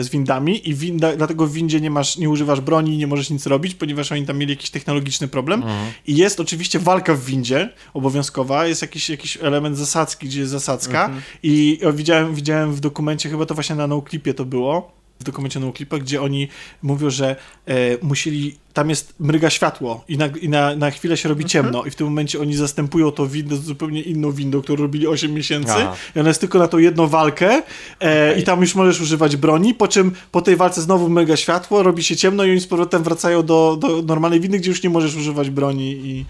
z 0.04 0.10
windami 0.10 0.70
i 0.70 0.74
winda, 0.76 1.16
dlatego 1.16 1.48
w 1.48 1.54
windzie 1.54 1.82
nie 1.82 1.90
masz, 1.92 2.18
nie 2.18 2.30
używasz 2.30 2.62
broni, 2.62 2.98
nie 2.98 3.08
możesz 3.08 3.30
nic 3.30 3.46
robić, 3.48 3.76
ponieważ 3.76 4.12
oni 4.12 4.26
tam 4.26 4.38
mieli 4.38 4.52
jakiś 4.54 4.70
technologiczny 4.70 5.28
problem. 5.28 5.64
I 6.08 6.16
jest 6.18 6.40
oczywiście 6.40 6.80
walka 6.80 7.14
w 7.14 7.26
windzie 7.26 7.70
obowiązkowa, 7.94 8.68
jest 8.68 8.82
jakiś, 8.82 9.10
jakiś 9.10 9.38
element 9.42 9.78
zasadzki, 9.78 10.26
gdzie 10.28 10.40
jest 10.40 10.52
zasadzka 10.52 11.10
i 11.44 11.80
o, 11.88 11.94
widziałem, 11.94 12.36
widziałem 12.52 12.74
w 12.74 12.80
dokumencie, 12.80 13.30
chyba 13.30 13.46
to 13.46 13.54
właśnie 13.54 13.76
na 13.76 13.88
Noclipie 13.88 14.34
to 14.34 14.46
było, 14.46 14.92
w 15.20 15.24
dokumencie 15.24 15.60
Noclipa, 15.60 15.98
gdzie 15.98 16.22
oni 16.22 16.48
mówią, 16.82 17.10
że 17.10 17.36
e, 17.66 17.76
musieli, 18.02 18.56
tam 18.74 18.90
jest, 18.90 19.14
mryga 19.20 19.50
światło 19.50 20.04
i 20.08 20.18
na, 20.18 20.28
i 20.28 20.50
na, 20.50 20.76
na 20.76 20.92
chwilę 20.92 21.18
się 21.18 21.30
robi 21.30 21.46
ciemno 21.46 21.84
i 21.86 21.92
w 21.92 21.96
tym 21.96 22.08
momencie 22.08 22.40
oni 22.40 22.56
zastępują 22.56 23.12
to 23.12 23.28
windę 23.28 23.56
zupełnie 23.56 24.02
inną 24.02 24.32
windą, 24.32 24.62
którą 24.62 24.84
robili 24.84 25.08
8 25.08 25.34
miesięcy 25.34 25.72
Aha. 25.72 25.96
i 26.16 26.20
ona 26.20 26.30
jest 26.30 26.40
tylko 26.42 26.60
na 26.60 26.68
tą 26.68 26.78
jedną 26.78 27.08
walkę 27.08 27.62
e, 28.00 28.40
i 28.40 28.44
tam 28.44 28.62
już 28.62 28.76
możesz 28.76 29.02
używać 29.02 29.36
broni, 29.36 29.74
po 29.74 29.88
czym 29.88 30.12
po 30.32 30.42
tej 30.42 30.56
walce 30.56 30.82
znowu 30.82 31.10
mryga 31.10 31.38
światło, 31.38 31.84
robi 31.84 32.04
się 32.04 32.16
ciemno 32.16 32.44
i 32.44 32.52
oni 32.52 32.60
z 32.60 32.68
powrotem 32.68 33.04
wracają 33.04 33.44
do, 33.44 33.78
do 33.80 34.02
normalnej 34.02 34.40
windy, 34.40 34.60
gdzie 34.60 34.70
już 34.70 34.84
nie 34.84 34.90
możesz 34.90 35.16
używać 35.16 35.50
broni 35.50 35.92
i, 35.92 36.26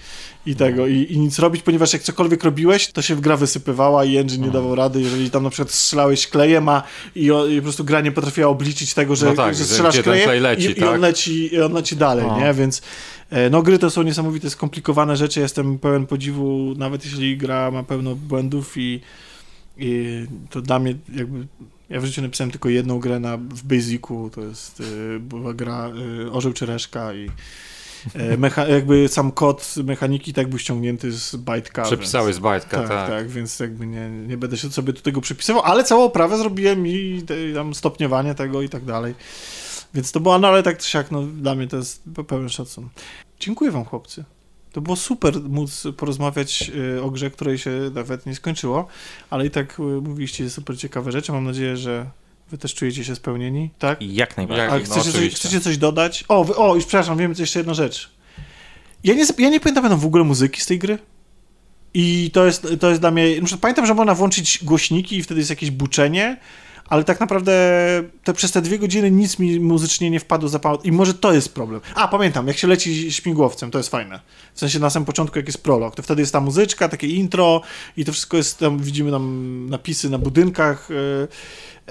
i 0.45 0.55
tego, 0.55 0.87
i, 0.87 1.07
i 1.09 1.19
nic 1.19 1.39
robić, 1.39 1.61
ponieważ 1.61 1.93
jak 1.93 2.01
cokolwiek 2.01 2.43
robiłeś, 2.43 2.91
to 2.91 3.01
się 3.01 3.15
gra 3.15 3.37
wysypywała 3.37 4.05
i 4.05 4.17
engine 4.17 4.41
nie 4.45 4.51
dawał 4.51 4.75
rady, 4.75 5.01
jeżeli 5.01 5.31
tam 5.31 5.43
na 5.43 5.49
przykład 5.49 5.71
strzelałeś 5.71 6.27
klejem, 6.27 6.69
a 6.69 6.83
i, 7.15 7.31
o, 7.31 7.47
i 7.47 7.55
po 7.55 7.63
prostu 7.63 7.83
gra 7.83 8.01
nie 8.01 8.11
potrafiła 8.11 8.47
obliczyć 8.47 8.93
tego, 8.93 9.15
że, 9.15 9.25
No 9.25 9.33
tak, 9.33 9.53
że 9.53 9.59
że 9.59 9.65
strzelasz 9.65 9.95
ten 9.95 10.03
klejem 10.03 10.25
klej 10.25 10.39
leci, 10.39 10.69
i, 10.69 10.79
i 10.79 10.83
on 10.83 10.91
tak? 10.91 11.01
leci, 11.01 11.55
i 11.55 11.61
on 11.61 11.73
leci 11.73 11.95
dalej, 11.95 12.25
O. 12.25 12.39
nie? 12.39 12.53
Więc 12.53 12.81
e, 13.29 13.49
no 13.49 13.61
gry 13.61 13.79
to 13.79 13.89
są 13.89 14.03
niesamowite, 14.03 14.49
skomplikowane 14.49 15.17
rzeczy, 15.17 15.39
jestem 15.39 15.79
pełen 15.79 16.07
podziwu, 16.07 16.73
nawet 16.77 17.05
jeśli 17.05 17.37
gra 17.37 17.71
ma 17.71 17.83
pełno 17.83 18.15
błędów 18.15 18.73
i, 18.77 19.01
i 19.77 20.25
to 20.49 20.61
dla 20.61 20.79
mnie 20.79 20.95
jakby 21.15 21.47
ja 21.89 22.01
w 22.01 22.05
życiu 22.05 22.21
napisałem 22.21 22.51
tylko 22.51 22.69
jedną 22.69 22.99
grę 22.99 23.19
na, 23.19 23.37
w 23.37 23.63
Basicu, 23.63 24.31
to 24.35 24.41
jest 24.41 24.79
y, 24.79 25.19
była 25.19 25.53
gra 25.53 25.91
y, 26.25 26.31
Orzeł 26.31 26.53
czy 26.53 26.65
Reszka 26.65 27.13
i 27.13 27.29
mecha, 28.37 28.67
jakby 28.67 29.07
sam 29.07 29.31
kod 29.31 29.75
mechaniki 29.83 30.33
tak 30.33 30.47
był 30.47 30.59
ściągnięty 30.59 31.11
z 31.11 31.35
Byteka. 31.35 31.83
Przepisałeś 31.83 32.35
z 32.35 32.39
bajtka, 32.39 32.77
tak, 32.77 32.87
tak. 32.87 33.09
tak, 33.09 33.29
więc 33.29 33.59
jakby 33.59 33.87
nie, 33.87 34.09
nie 34.09 34.37
będę 34.37 34.57
się 34.57 34.71
sobie 34.71 34.93
do 34.93 35.01
tego 35.01 35.21
przypisywał, 35.21 35.61
ale 35.61 35.83
całą 35.83 36.03
oprawę 36.03 36.37
zrobiłem 36.37 36.87
i 36.87 37.23
tam 37.55 37.73
stopniowanie 37.73 38.35
tego 38.35 38.61
i 38.61 38.69
tak 38.69 38.85
dalej. 38.85 39.15
Więc 39.93 40.11
to 40.11 40.19
było, 40.19 40.39
no 40.39 40.47
ale 40.47 40.63
tak 40.63 40.77
czy 40.77 40.89
siak, 40.89 41.11
no 41.11 41.23
dla 41.23 41.55
mnie 41.55 41.67
to 41.67 41.77
jest 41.77 42.03
pełen 42.27 42.49
szacun. 42.49 42.89
Dziękuję 43.39 43.71
wam 43.71 43.85
chłopcy. 43.85 44.23
To 44.71 44.81
było 44.81 44.95
super 44.95 45.41
móc 45.41 45.87
porozmawiać 45.97 46.71
y, 46.95 47.03
o 47.03 47.11
grze, 47.11 47.31
której 47.31 47.57
się 47.57 47.71
nawet 47.93 48.25
nie 48.25 48.35
skończyło, 48.35 48.87
ale 49.29 49.45
i 49.45 49.51
tak 49.51 49.79
y, 49.79 49.81
mówiliście 49.81 50.49
super 50.49 50.77
ciekawe 50.77 51.11
rzeczy. 51.11 51.31
Mam 51.31 51.43
nadzieję, 51.43 51.77
że 51.77 52.05
wy 52.51 52.57
też 52.57 52.73
czujecie 52.73 53.03
się 53.03 53.15
spełnieni, 53.15 53.69
tak? 53.79 54.01
Jak 54.01 54.37
najbardziej. 54.37 54.67
A 54.67 54.77
no, 54.77 54.85
chcecie, 54.85 55.09
oczywiście. 55.09 55.39
chcecie 55.39 55.61
coś 55.61 55.77
dodać? 55.77 56.23
O, 56.27 56.43
wy, 56.43 56.55
o, 56.55 56.75
już 56.75 56.85
przepraszam, 56.85 57.17
wiem 57.17 57.33
jeszcze 57.37 57.59
jedną 57.59 57.73
rzecz. 57.73 58.09
Ja 59.03 59.13
nie, 59.13 59.25
ja 59.37 59.49
nie 59.49 59.59
pamiętam 59.59 59.99
w 59.99 60.05
ogóle 60.05 60.23
muzyki 60.23 60.61
z 60.61 60.65
tej 60.65 60.79
gry. 60.79 60.99
I 61.93 62.31
to 62.33 62.45
jest, 62.45 62.67
to 62.79 62.89
jest 62.89 63.01
dla 63.01 63.11
mnie. 63.11 63.25
Pamiętam, 63.61 63.85
że 63.85 63.93
można 63.93 64.15
włączyć 64.15 64.59
głośniki 64.63 65.17
i 65.17 65.23
wtedy 65.23 65.39
jest 65.39 65.49
jakieś 65.49 65.71
buczenie, 65.71 66.37
ale 66.91 67.03
tak 67.03 67.19
naprawdę 67.19 67.53
te, 68.23 68.33
przez 68.33 68.51
te 68.51 68.61
dwie 68.61 68.79
godziny 68.79 69.11
nic 69.11 69.39
mi 69.39 69.59
muzycznie 69.59 70.09
nie 70.09 70.19
wpadło 70.19 70.49
za 70.49 70.59
pamięć. 70.59 70.81
I 70.85 70.91
może 70.91 71.13
to 71.13 71.33
jest 71.33 71.53
problem. 71.53 71.81
A, 71.95 72.07
pamiętam, 72.07 72.47
jak 72.47 72.57
się 72.57 72.67
leci 72.67 73.11
śmigłowcem, 73.11 73.71
to 73.71 73.77
jest 73.77 73.89
fajne. 73.89 74.19
W 74.53 74.59
sensie 74.59 74.79
na 74.79 74.89
samym 74.89 75.05
początku, 75.05 75.39
jak 75.39 75.47
jest 75.47 75.63
prolog, 75.63 75.95
to 75.95 76.03
wtedy 76.03 76.21
jest 76.21 76.33
ta 76.33 76.41
muzyczka, 76.41 76.89
takie 76.89 77.07
intro 77.07 77.61
i 77.97 78.05
to 78.05 78.11
wszystko 78.11 78.37
jest 78.37 78.59
tam, 78.59 78.79
widzimy 78.79 79.11
tam 79.11 79.65
napisy 79.69 80.09
na 80.09 80.17
budynkach, 80.17 80.89
e, 80.91 81.27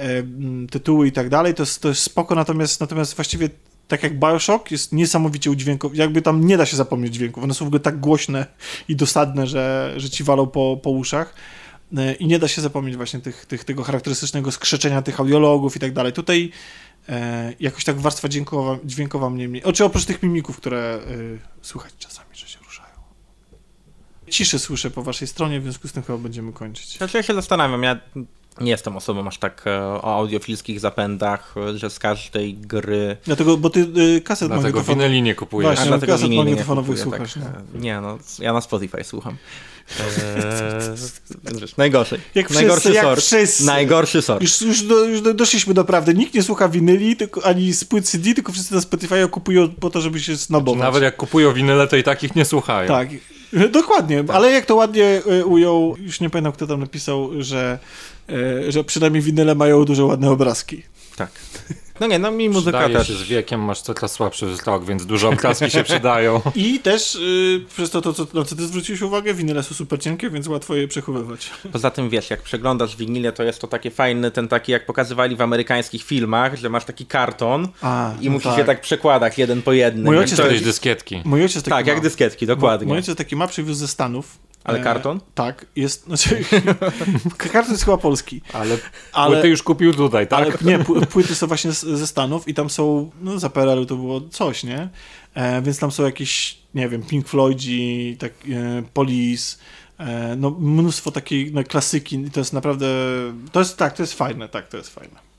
e, 0.03 0.23
tytuły 0.71 1.07
i 1.07 1.13
tak 1.13 1.29
dalej. 1.29 1.55
To 1.55 1.63
jest, 1.63 1.83
to 1.83 1.89
jest 1.89 2.03
spoko, 2.03 2.35
natomiast, 2.35 2.81
natomiast 2.81 3.17
właściwie 3.17 3.49
tak 3.89 4.03
jak 4.03 4.19
Bioshock 4.19 4.71
jest 4.71 4.93
niesamowicie 4.93 5.51
udźwiękowy, 5.51 5.97
jakby 5.97 6.23
tam 6.23 6.47
nie 6.47 6.57
da 6.57 6.67
się 6.67 6.77
zapomnieć 6.77 7.15
dźwięków. 7.15 7.45
One 7.45 7.55
są 7.55 7.65
w 7.65 7.69
ogóle 7.69 7.81
tak 7.81 8.01
głośne 8.01 8.47
i 8.89 8.97
dosadne, 8.97 9.47
że, 9.47 9.95
że 9.97 10.11
ci 10.11 10.25
walą 10.25 10.47
po, 10.47 10.81
po 10.83 10.91
uszach. 10.91 11.35
E, 11.97 12.15
I 12.15 12.27
nie 12.27 12.39
da 12.39 12.49
się 12.49 12.63
zapomnieć 12.63 12.97
właśnie 12.97 13.21
tych, 13.21 13.47
tych, 13.47 13.65
tego 13.65 13.83
charakterystycznego 13.83 14.53
skrzeczenia 14.53 15.03
tych 15.03 15.21
audiologów 15.21 15.77
i 15.77 15.79
tak 15.79 15.93
dalej. 15.93 16.13
Tutaj 16.13 16.51
e, 17.09 17.53
jakoś 17.61 17.85
tak 17.85 18.01
warstwa 18.01 18.29
dźwiękowa, 18.29 18.79
dźwiękowa 18.85 19.31
mnie 19.31 19.49
mniej. 19.49 19.65
Oczy 19.65 19.85
oprócz 19.85 20.05
tych 20.05 20.23
mimików, 20.23 20.57
które 20.57 20.79
e, 20.79 21.01
słychać 21.63 21.93
czasami, 21.99 22.29
że 22.33 22.47
się 22.49 22.59
ruszają. 22.59 22.91
Ciszę 24.31 24.59
słyszę 24.59 24.91
po 24.91 25.03
waszej 25.03 25.29
stronie, 25.29 25.61
w 25.61 25.63
związku 25.63 25.89
z 25.89 25.93
tym 25.93 26.03
chyba 26.03 26.19
będziemy 26.19 26.53
kończyć. 26.53 26.97
Znaczy 26.99 27.17
ja 27.17 27.23
się 27.23 27.35
zastanawiam, 27.35 27.83
ja 27.83 28.01
nie 28.61 28.71
jestem 28.71 28.97
osobą 28.97 29.29
aż 29.29 29.39
tak 29.39 29.63
e, 29.67 29.81
o 29.83 30.15
audiofilskich 30.17 30.81
zapędach, 30.81 31.55
że 31.75 31.91
z 31.91 31.99
każdej 31.99 32.55
gry... 32.55 33.17
Dlatego, 33.25 33.57
bo 33.57 33.71
ty 33.71 33.81
y, 33.81 34.21
kaset 34.21 34.49
Dlatego 34.49 34.69
magnetofonowych... 34.69 35.09
winyli 35.09 35.23
nie 35.23 35.35
kupujesz. 35.35 35.69
Właśnie. 35.69 35.83
A 35.83 35.85
no, 35.85 35.91
dlatego 35.91 36.13
kaset 36.13 36.31
nie 36.31 36.37
magnetofonowych 36.37 37.01
kupuję, 37.01 37.19
słuchasz, 37.19 37.35
Tak. 37.35 37.63
e, 37.75 37.79
Nie 37.79 38.01
no, 38.01 38.19
ja 38.39 38.53
na 38.53 38.61
Spotify 38.61 39.05
słucham. 39.05 39.37
Eee, 39.99 41.69
najgorzej. 41.77 42.21
Jak 42.35 42.47
wszyscy, 42.47 42.65
najgorszy 42.65 42.93
jak 42.93 43.05
sort. 43.05 43.21
wszyscy. 43.21 43.65
Najgorszy 43.65 44.23
sort. 44.23 44.43
Już, 44.43 44.61
już, 44.61 44.83
do, 44.83 45.05
już 45.05 45.21
do, 45.21 45.35
doszliśmy 45.35 45.75
do 45.75 45.85
prawdy. 45.85 46.15
Nikt 46.15 46.35
nie 46.35 46.43
słucha 46.43 46.69
winyli, 46.69 47.17
tylko, 47.17 47.47
ani 47.47 47.73
z 47.73 47.85
płyt 47.85 48.09
CD, 48.09 48.35
tylko 48.35 48.53
wszyscy 48.53 48.75
na 48.75 48.81
Spotify 48.81 49.29
kupują 49.29 49.69
po 49.69 49.91
to, 49.91 50.01
żeby 50.01 50.21
się 50.21 50.37
snobować. 50.37 50.81
Nawet 50.81 51.03
jak 51.03 51.17
kupują 51.17 51.53
winyle, 51.53 51.89
to 51.89 51.97
i 51.97 52.03
tak 52.03 52.23
ich 52.23 52.37
nie 52.37 52.45
słuchają. 52.45 52.89
Tak, 52.89 53.09
dokładnie. 53.71 54.25
Ale 54.29 54.51
jak 54.51 54.67
to 54.67 54.75
ładnie 54.75 55.23
y, 55.33 55.45
ujął, 55.45 55.97
już 55.99 56.21
nie 56.21 56.31
pamiętam 56.31 56.53
kto 56.53 56.67
tam 56.67 56.81
napisał, 56.81 57.43
że, 57.43 57.79
y, 58.31 58.73
że 58.73 58.85
przynajmniej 58.85 59.23
winyle 59.23 59.55
mają 59.55 59.85
duże 59.85 60.05
ładne 60.05 60.31
obrazki. 60.31 60.83
Tak. 61.17 61.31
No 62.01 62.07
nie, 62.07 62.19
no 62.19 62.31
mi 62.31 62.49
muzyka 62.49 62.79
Przydaje 62.79 62.99
też. 62.99 63.09
się 63.09 63.15
z 63.15 63.23
wiekiem, 63.23 63.61
masz 63.65 63.81
coraz 63.81 64.13
słabszy 64.13 64.47
wzrok, 64.47 64.85
więc 64.85 65.07
duże 65.07 65.29
obrazki 65.29 65.71
się 65.71 65.85
przydają. 65.91 66.41
I 66.55 66.79
też 66.79 67.15
y, 67.15 67.65
przez 67.75 67.91
to, 67.91 68.01
to 68.01 68.13
co, 68.13 68.27
na 68.35 68.45
co 68.45 68.57
ty 68.57 68.67
zwróciłeś 68.67 69.03
uwagę, 69.03 69.35
winyle 69.35 69.63
są 69.63 69.75
super 69.75 70.01
cienkie, 70.03 70.31
więc 70.31 70.47
łatwo 70.47 70.75
je 70.75 70.89
przechowywać. 70.89 71.51
Poza 71.73 71.91
tym 71.91 72.11
wiesz, 72.11 72.31
jak 72.31 72.43
przeglądasz 72.43 72.97
winile, 72.97 73.33
to 73.33 73.43
jest 73.43 73.61
to 73.61 73.67
taki 73.67 73.91
fajny, 73.91 74.31
ten 74.31 74.49
taki 74.49 74.73
jak 74.73 74.87
pokazywali 74.87 75.37
w 75.37 75.41
amerykańskich 75.41 76.03
filmach, 76.03 76.57
że 76.57 76.69
masz 76.69 76.85
taki 76.85 77.07
karton 77.07 77.69
A, 77.83 78.13
i 78.21 78.25
no 78.27 78.31
musisz 78.33 78.49
tak. 78.51 78.59
je 78.59 78.65
tak 78.65 78.81
przekładać 78.81 79.39
jeden 79.39 79.63
po 79.63 79.73
jednym. 79.73 80.05
Mój 80.05 80.15
Jak 80.15 80.23
ojciec 80.23 80.37
to 80.37 80.43
Kiedyś 80.43 80.55
jest- 80.57 80.65
dyskietki. 80.71 81.23
Mój 81.25 81.43
ojciec 81.43 81.63
taki 81.63 81.71
Tak, 81.71 81.87
jak 81.87 81.97
ma. 81.97 82.03
dyskietki, 82.03 82.47
Mój 82.47 82.55
dokładnie. 82.57 82.93
ojciec 82.95 83.17
taki 83.17 83.37
ma, 83.37 83.47
przywiózł 83.47 83.81
ze 83.81 83.89
Stanów. 83.89 84.39
Ale 84.65 84.81
karton? 84.81 85.21
tak, 85.35 85.67
jest, 85.77 86.05
znaczy, 86.07 86.45
karton 87.39 87.73
jest 87.73 87.85
chyba 87.85 87.97
polski. 87.97 88.41
Ale, 88.53 88.63
Ale- 88.65 88.79
ale 89.13 89.43
ty 89.43 89.49
już 89.49 89.63
kupił 89.63 89.95
tutaj, 89.95 90.29
tak? 90.29 90.39
Ale 90.39 90.53
nie, 90.63 90.79
pł- 90.85 91.07
płyty 91.07 91.35
są 91.35 91.47
właśnie 91.47 91.73
z, 91.73 91.81
ze 91.81 92.07
Stanów 92.07 92.49
i 92.49 92.55
tam 92.55 92.71
są, 92.71 93.11
no 93.21 93.39
za 93.39 93.51
PRL-u 93.51 93.87
to 93.87 93.97
było 93.97 94.21
coś, 94.21 94.65
nie? 94.65 94.89
E, 95.35 95.63
więc 95.63 95.79
tam 95.79 95.91
są 95.91 96.05
jakieś, 96.05 96.59
nie 96.75 96.89
wiem, 96.89 97.03
Pink 97.03 97.29
Floydzi, 97.29 98.17
tak, 98.19 98.33
e, 98.33 98.83
Police, 98.95 99.57
e, 99.99 100.37
no 100.37 100.51
mnóstwo 100.51 101.11
takiej 101.11 101.53
no, 101.53 101.65
klasyki 101.65 102.17
i 102.21 102.31
to 102.31 102.41
jest 102.41 102.53
naprawdę, 102.53 102.87
to 103.53 103.59
jest, 103.61 103.77
tak, 103.77 103.93
to 103.97 104.03
jest 104.03 104.15
fajne, 104.15 104.49
tak, 104.49 104.69
to 104.69 104.77
jest 104.77 104.95
fajne. 104.95 105.30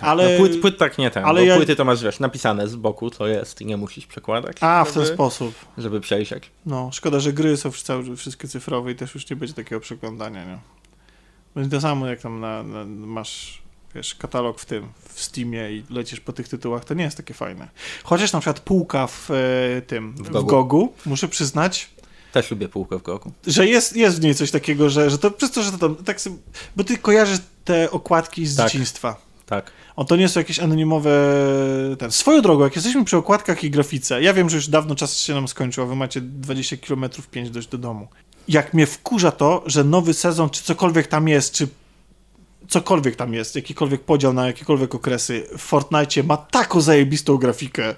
Ale, 0.00 0.32
No, 0.32 0.38
płyt, 0.38 0.60
płyt 0.60 0.78
tak 0.78 0.98
nie 0.98 1.10
ten, 1.10 1.24
ale 1.24 1.40
bo 1.40 1.46
ja- 1.46 1.56
płyty 1.56 1.76
to 1.76 1.84
masz, 1.84 2.02
wiesz, 2.02 2.20
napisane 2.20 2.68
z 2.68 2.76
boku, 2.76 3.10
co 3.10 3.26
jest 3.26 3.60
i 3.60 3.66
nie 3.66 3.76
musisz 3.76 4.06
przekładać. 4.06 4.56
a, 4.60 4.84
w 4.84 4.92
ten 4.92 5.02
żeby, 5.02 5.14
sposób. 5.14 5.54
Żeby 5.78 6.00
przejrzeć. 6.00 6.50
No, 6.66 6.90
szkoda, 6.92 7.20
że 7.20 7.32
gry 7.32 7.56
są 7.56 7.70
wszystkie 8.16 8.48
cyfrowe 8.48 8.92
i 8.92 8.94
też 8.94 9.14
już 9.14 9.30
nie 9.30 9.36
będzie 9.36 9.54
takiego 9.54 9.80
przeglądania, 9.80 10.44
nie? 10.44 10.58
Będzie 11.54 11.70
to 11.70 11.80
samo, 11.80 12.06
jak 12.06 12.20
tam 12.20 12.40
na, 12.40 12.62
na, 12.62 12.84
masz, 12.84 13.62
wiesz, 13.94 14.14
katalog 14.14 14.60
w 14.60 14.64
tym, 14.64 14.88
w 15.14 15.22
Steamie 15.22 15.70
i 15.72 15.84
lecisz 15.90 16.20
po 16.20 16.32
tych 16.32 16.48
tytułach, 16.48 16.84
to 16.84 16.94
nie 16.94 17.04
jest 17.04 17.16
takie 17.16 17.34
fajne. 17.34 17.68
Chociaż 18.04 18.32
na 18.32 18.40
przykład 18.40 18.60
półka 18.60 19.06
w 19.06 19.28
e, 19.30 19.82
tym, 19.82 20.12
w, 20.12 20.30
Gogu. 20.30 20.46
Gogu, 20.46 20.92
muszę 21.06 21.28
przyznać, 21.28 21.90
Też 22.32 22.50
lubię 22.50 22.68
półkę 22.68 22.98
w 22.98 23.02
goku. 23.02 23.32
że 23.46 23.66
jest, 23.66 23.96
jest 23.96 24.18
w 24.18 24.22
niej 24.22 24.34
coś 24.34 24.50
takiego, 24.50 24.90
że, 24.90 25.10
że 25.10 25.18
to 25.18 25.30
przez 25.30 25.50
to, 25.50 25.62
że 25.62 25.72
to 25.72 25.78
tam, 25.78 25.96
tak 25.96 26.20
sobie, 26.20 26.36
bo 26.76 26.84
ty 26.84 26.98
kojarzysz 26.98 27.38
te 27.64 27.90
okładki 27.90 28.46
z 28.46 28.56
Tak. 28.56 28.66
dzieciństwa. 28.66 29.16
Tak. 29.52 29.72
O, 29.96 30.04
to 30.04 30.16
nie 30.16 30.28
są 30.28 30.40
jakieś 30.40 30.60
anonimowe. 30.60 31.10
Ten. 31.98 32.10
Swoją 32.10 32.42
drogą, 32.42 32.64
jak 32.64 32.76
jesteśmy 32.76 33.04
przy 33.04 33.16
okładkach 33.16 33.64
i 33.64 33.70
grafice, 33.70 34.22
ja 34.22 34.34
wiem, 34.34 34.50
że 34.50 34.56
już 34.56 34.68
dawno 34.68 34.94
czas 34.94 35.16
się 35.16 35.34
nam 35.34 35.48
skończył, 35.48 35.84
a 35.84 35.86
wy 35.86 35.96
macie 35.96 36.20
20 36.20 36.76
km 36.76 37.04
5 37.30 37.50
dojść 37.50 37.68
do 37.68 37.78
domu. 37.78 38.08
Jak 38.48 38.74
mnie 38.74 38.86
wkurza 38.86 39.30
to, 39.30 39.62
że 39.66 39.84
nowy 39.84 40.14
sezon, 40.14 40.50
czy 40.50 40.62
cokolwiek 40.62 41.06
tam 41.06 41.28
jest, 41.28 41.54
czy 41.54 41.68
cokolwiek 42.72 43.16
tam 43.16 43.34
jest, 43.34 43.56
jakikolwiek 43.56 44.00
podział 44.00 44.32
na 44.32 44.46
jakiekolwiek 44.46 44.94
okresy 44.94 45.46
w 45.58 45.60
Fortnite 45.60 46.22
ma 46.22 46.36
taką 46.36 46.80
zajebistą 46.80 47.36
grafikę. 47.36 47.94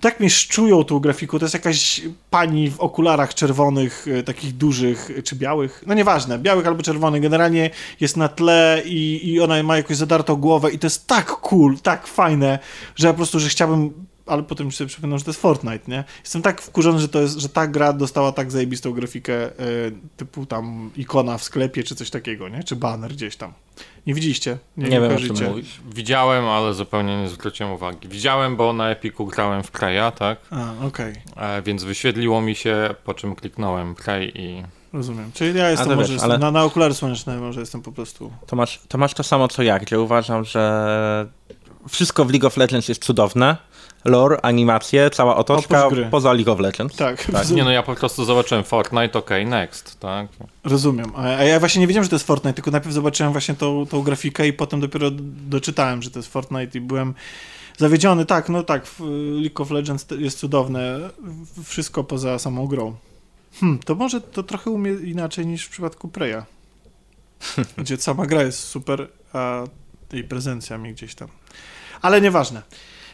Tak 0.00 0.20
mnie 0.20 0.30
szczują 0.30 0.84
tą 0.84 0.98
grafiką. 0.98 1.38
To 1.38 1.44
jest 1.44 1.54
jakaś 1.54 2.02
pani 2.30 2.70
w 2.70 2.80
okularach 2.80 3.34
czerwonych, 3.34 4.06
e, 4.08 4.22
takich 4.22 4.56
dużych, 4.56 5.10
e, 5.18 5.22
czy 5.22 5.36
białych, 5.36 5.84
no 5.86 5.94
nieważne, 5.94 6.38
białych 6.38 6.66
albo 6.66 6.82
czerwonych. 6.82 7.22
Generalnie 7.22 7.70
jest 8.00 8.16
na 8.16 8.28
tle 8.28 8.82
i, 8.84 9.32
i 9.32 9.40
ona 9.40 9.62
ma 9.62 9.76
jakąś 9.76 9.96
zadartą 9.96 10.36
głowę 10.36 10.70
i 10.70 10.78
to 10.78 10.86
jest 10.86 11.06
tak 11.06 11.26
cool, 11.26 11.78
tak 11.82 12.06
fajne, 12.06 12.58
że 12.96 13.06
ja 13.06 13.12
po 13.12 13.16
prostu, 13.16 13.40
że 13.40 13.48
chciałbym 13.48 14.06
ale 14.26 14.42
potem 14.42 14.72
sobie 14.72 14.88
przypominam, 14.88 15.18
że 15.18 15.24
to 15.24 15.30
jest 15.30 15.40
Fortnite, 15.40 15.90
nie? 15.90 16.04
Jestem 16.22 16.42
tak 16.42 16.62
wkurzony, 16.62 16.98
że 17.00 17.08
to 17.08 17.20
jest, 17.20 17.38
że 17.38 17.48
ta 17.48 17.66
gra 17.66 17.92
dostała 17.92 18.32
tak 18.32 18.50
zajebistą 18.50 18.92
grafikę 18.92 19.34
e, 19.44 19.50
typu 20.16 20.46
tam 20.46 20.90
ikona 20.96 21.38
w 21.38 21.42
sklepie, 21.44 21.82
czy 21.84 21.94
coś 21.94 22.10
takiego, 22.10 22.48
nie? 22.48 22.64
Czy 22.64 22.76
banner 22.76 23.12
gdzieś 23.12 23.36
tam. 23.36 23.52
Nie 24.06 24.14
widzieliście? 24.14 24.58
Nie 24.76 25.00
wiem, 25.00 25.16
o 25.16 25.18
czym 25.18 25.48
mówisz. 25.48 25.80
Widziałem, 25.94 26.44
ale 26.44 26.74
zupełnie 26.74 27.22
nie 27.22 27.28
zwróciłem 27.28 27.72
uwagi. 27.72 28.08
Widziałem, 28.08 28.56
bo 28.56 28.72
na 28.72 28.90
Epiku 28.90 29.26
grałem 29.26 29.62
w 29.62 29.70
Preya, 29.70 30.12
tak? 30.18 30.38
A, 30.50 30.86
okej, 30.86 31.14
E, 31.36 31.62
więc 31.62 31.84
wyświetliło 31.84 32.40
mi 32.40 32.54
się, 32.54 32.94
po 33.04 33.14
czym 33.14 33.34
kliknąłem 33.34 33.94
Prey 33.94 34.32
i 34.34 34.62
rozumiem. 34.92 35.30
Czyli 35.34 35.58
ja 35.58 35.70
jestem 35.70 35.88
może 35.88 36.00
wiesz, 36.02 36.10
jestem, 36.10 36.30
ale- 36.30 36.38
na, 36.38 36.50
na 36.50 36.64
okulary 36.64 36.94
słoneczne, 36.94 37.36
może 37.40 37.60
jestem 37.60 37.82
po 37.82 37.92
prostu... 37.92 38.32
To 38.46 38.56
masz, 38.56 38.80
to 38.88 38.98
masz 38.98 39.14
to 39.14 39.22
samo 39.22 39.48
co 39.48 39.62
ja, 39.62 39.78
gdzie 39.78 40.00
uważam, 40.00 40.44
że 40.44 41.26
wszystko 41.88 42.24
w 42.24 42.30
League 42.30 42.46
of 42.46 42.56
Legends 42.56 42.88
jest 42.88 43.04
cudowne. 43.04 43.56
Lore, 44.06 44.40
animacje, 44.42 45.10
cała 45.10 45.36
otoczka, 45.36 45.88
poza 46.10 46.32
League 46.32 46.52
of 46.52 46.60
Legends. 46.60 46.96
Tak, 46.96 47.24
Tak. 47.32 47.50
Nie 47.50 47.64
no, 47.64 47.70
ja 47.70 47.82
po 47.82 47.94
prostu 47.94 48.24
zobaczyłem 48.24 48.64
Fortnite, 48.64 49.18
ok, 49.18 49.30
next, 49.46 50.00
tak? 50.00 50.28
rozumiem. 50.64 51.12
A 51.16 51.28
ja 51.28 51.60
właśnie 51.60 51.80
nie 51.80 51.86
wiedziałem, 51.86 52.04
że 52.04 52.10
to 52.10 52.16
jest 52.16 52.26
Fortnite, 52.26 52.54
tylko 52.54 52.70
najpierw 52.70 52.94
zobaczyłem 52.94 53.32
właśnie 53.32 53.54
tą, 53.54 53.86
tą 53.86 54.02
grafikę 54.02 54.48
i 54.48 54.52
potem 54.52 54.80
dopiero 54.80 55.10
doczytałem, 55.48 56.02
że 56.02 56.10
to 56.10 56.18
jest 56.18 56.32
Fortnite 56.32 56.78
i 56.78 56.80
byłem 56.80 57.14
zawiedziony. 57.76 58.26
Tak, 58.26 58.48
no 58.48 58.62
tak, 58.62 58.86
League 59.42 59.62
of 59.62 59.70
Legends 59.70 60.06
jest 60.18 60.38
cudowne, 60.38 61.00
wszystko 61.64 62.04
poza 62.04 62.38
samą 62.38 62.66
grą. 62.66 62.96
Hmm, 63.60 63.78
to 63.78 63.94
może 63.94 64.20
to 64.20 64.42
trochę 64.42 64.70
umie 64.70 64.92
inaczej 64.92 65.46
niż 65.46 65.64
w 65.64 65.70
przypadku 65.70 66.08
Preya, 66.08 66.42
gdzie 67.78 67.96
sama 67.96 68.26
gra 68.26 68.42
jest 68.42 68.58
super, 68.58 69.08
a 69.32 69.64
jej 70.12 70.24
prezencja 70.24 70.78
mi 70.78 70.92
gdzieś 70.92 71.14
tam. 71.14 71.28
Ale 72.02 72.20
nieważne. 72.20 72.62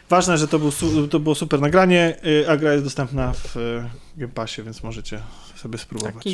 Ważne, 0.09 0.37
że 0.37 0.47
to, 0.47 0.59
był, 0.59 0.71
to 1.07 1.19
było 1.19 1.35
super 1.35 1.61
nagranie, 1.61 2.17
y, 2.25 2.49
a 2.49 2.57
gra 2.57 2.71
jest 2.73 2.83
dostępna 2.83 3.33
w 3.33 3.57
y, 3.57 3.89
Game 4.17 4.33
Passie, 4.33 4.63
więc 4.63 4.83
możecie 4.83 5.19
sobie 5.55 5.77
spróbować. 5.77 6.25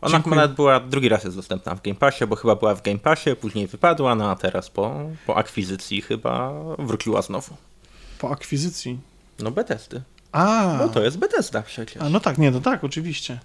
Ona 0.00 0.12
Dziękuję. 0.12 0.36
nawet 0.36 0.52
była, 0.56 0.80
drugi 0.80 1.08
raz 1.08 1.24
jest 1.24 1.36
dostępna 1.36 1.74
w 1.74 1.82
Game 1.82 1.94
Passie, 1.94 2.26
bo 2.26 2.36
chyba 2.36 2.56
była 2.56 2.74
w 2.74 2.82
Game 2.82 2.98
Passie, 2.98 3.36
później 3.40 3.66
wypadła, 3.66 4.14
no 4.14 4.30
a 4.30 4.36
teraz 4.36 4.70
po, 4.70 5.00
po 5.26 5.36
akwizycji 5.36 6.02
chyba 6.02 6.52
wróciła 6.78 7.22
znowu. 7.22 7.56
Po 8.18 8.30
akwizycji. 8.30 8.98
No 9.38 9.50
Bethesdy. 9.50 10.02
A, 10.32 10.76
No 10.78 10.88
to 10.88 11.02
jest 11.02 11.18
Bethesda 11.18 11.62
przecież. 11.62 12.02
a 12.02 12.08
no 12.08 12.20
tak, 12.20 12.38
nie, 12.38 12.50
no 12.50 12.60
tak, 12.60 12.84
oczywiście. 12.84 13.38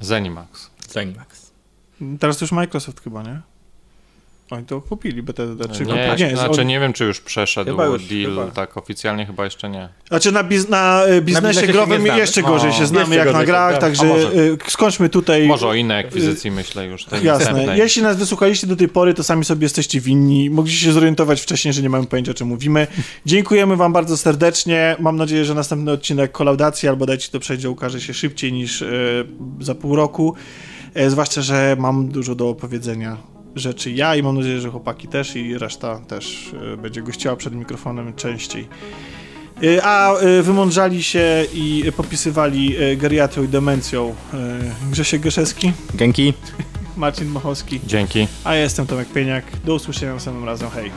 Zenimax. 0.00 0.70
Zenimax. 0.88 1.50
Teraz 2.20 2.36
to 2.38 2.44
już 2.44 2.52
Microsoft 2.52 3.00
chyba, 3.04 3.22
nie? 3.22 3.40
Oni 4.50 4.64
to 4.66 4.80
kupili, 4.80 5.22
BTD. 5.22 5.68
Czy 5.68 5.86
Nie, 5.86 6.16
nie, 6.18 6.36
znaczy 6.36 6.60
on- 6.60 6.66
nie 6.66 6.80
wiem, 6.80 6.92
czy 6.92 7.04
już 7.04 7.20
przeszedł 7.20 7.70
Chyba 7.70 7.84
już, 7.86 8.04
deal, 8.04 8.30
chyba. 8.30 8.46
tak 8.46 8.76
oficjalnie 8.76 9.26
chyba 9.26 9.44
jeszcze 9.44 9.70
nie. 9.70 9.88
Znaczy 10.08 10.32
na, 10.32 10.44
biz, 10.44 10.68
na 10.68 11.04
e, 11.04 11.20
biznesie 11.22 11.66
growym 11.66 12.02
znamy. 12.02 12.18
jeszcze 12.20 12.42
No, 12.42 12.48
gorzej 12.48 12.72
się 12.72 12.86
znamy 12.86 13.14
jeszcze 13.14 13.28
jak 13.28 13.36
na 13.36 13.44
grach, 13.44 13.70
znamy. 13.70 13.80
także 13.80 14.06
e, 14.66 14.70
skończmy 14.70 15.08
tutaj. 15.08 15.46
Może 15.46 15.68
o 15.68 15.74
innej 15.74 16.06
akwizycji 16.06 16.50
myślę 16.50 16.86
już, 16.86 17.04
tej 17.04 17.24
Jasne. 17.24 17.44
następnej. 17.44 17.78
Jeśli 17.78 18.02
nas 18.02 18.16
wysłuchaliście 18.16 18.66
do 18.66 18.76
tej 18.76 18.88
pory, 18.88 19.14
to 19.14 19.22
sami 19.24 19.44
sobie 19.44 19.64
jesteście 19.64 20.00
winni. 20.00 20.50
Mogliście 20.50 20.84
się 20.86 20.92
zorientować 20.92 21.40
wcześniej, 21.40 21.74
że 21.74 21.82
nie 21.82 21.90
mamy 21.90 22.06
pojęcia, 22.06 22.30
o 22.30 22.34
czym 22.34 22.48
mówimy. 22.48 22.86
Dziękujemy 23.26 23.76
wam 23.76 23.92
bardzo 23.92 24.16
serdecznie. 24.16 24.96
Mam 24.98 25.16
nadzieję, 25.16 25.44
że 25.44 25.54
następny 25.54 25.92
odcinek 25.92 26.32
kolaudacji 26.32 26.88
albo 26.88 27.06
dajcie 27.06 27.28
to 27.32 27.40
przejdzie 27.40 27.70
ukaże 27.70 28.00
się 28.00 28.14
szybciej 28.14 28.52
niż 28.52 28.82
e, 28.82 28.86
za 29.60 29.74
pół 29.74 29.96
roku. 29.96 30.34
E, 30.94 31.10
zwłaszcza, 31.10 31.42
że 31.42 31.76
mam 31.78 32.08
dużo 32.08 32.34
do 32.34 32.48
opowiedzenia 32.48 33.16
rzeczy 33.56 33.90
ja 33.90 34.16
i 34.16 34.22
mam 34.22 34.36
nadzieję, 34.36 34.60
że 34.60 34.70
chłopaki 34.70 35.08
też 35.08 35.36
i 35.36 35.58
reszta 35.58 35.98
też 35.98 36.54
e, 36.74 36.76
będzie 36.76 37.02
gościła 37.02 37.36
przed 37.36 37.54
mikrofonem 37.54 38.14
częściej. 38.14 38.68
E, 39.62 39.84
A 39.84 40.14
e, 40.18 40.42
wymądrzali 40.42 41.02
się 41.02 41.44
i 41.54 41.84
popisywali 41.96 42.76
geriatrią 42.96 43.42
i 43.44 43.48
demencją 43.48 44.14
e, 44.34 44.36
Grzesiek 44.90 45.20
Grzeszewski, 45.20 45.72
Dzięki. 45.94 46.34
Marcin 46.96 47.28
Machowski, 47.28 47.80
Dzięki. 47.86 48.28
a 48.44 48.54
ja 48.54 48.60
jestem 48.60 48.86
Tomek 48.86 49.08
Pieniak. 49.08 49.44
Do 49.64 49.74
usłyszenia 49.74 50.14
następnym 50.14 50.44
razem. 50.44 50.70
Hej. 50.70 50.90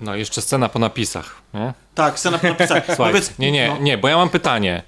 No 0.00 0.14
jeszcze 0.16 0.42
scena 0.42 0.68
po 0.68 0.78
napisach, 0.78 1.39
nie? 1.54 1.72
Tak, 1.94 2.18
scena 2.18 2.38
po 2.38 2.48
napisach. 2.48 2.84
Słuchaj, 2.96 3.14
nie, 3.38 3.52
nie, 3.52 3.68
no. 3.68 3.78
nie, 3.78 3.98
bo 3.98 4.08
ja 4.08 4.16
mam 4.16 4.28
pytanie. 4.28 4.82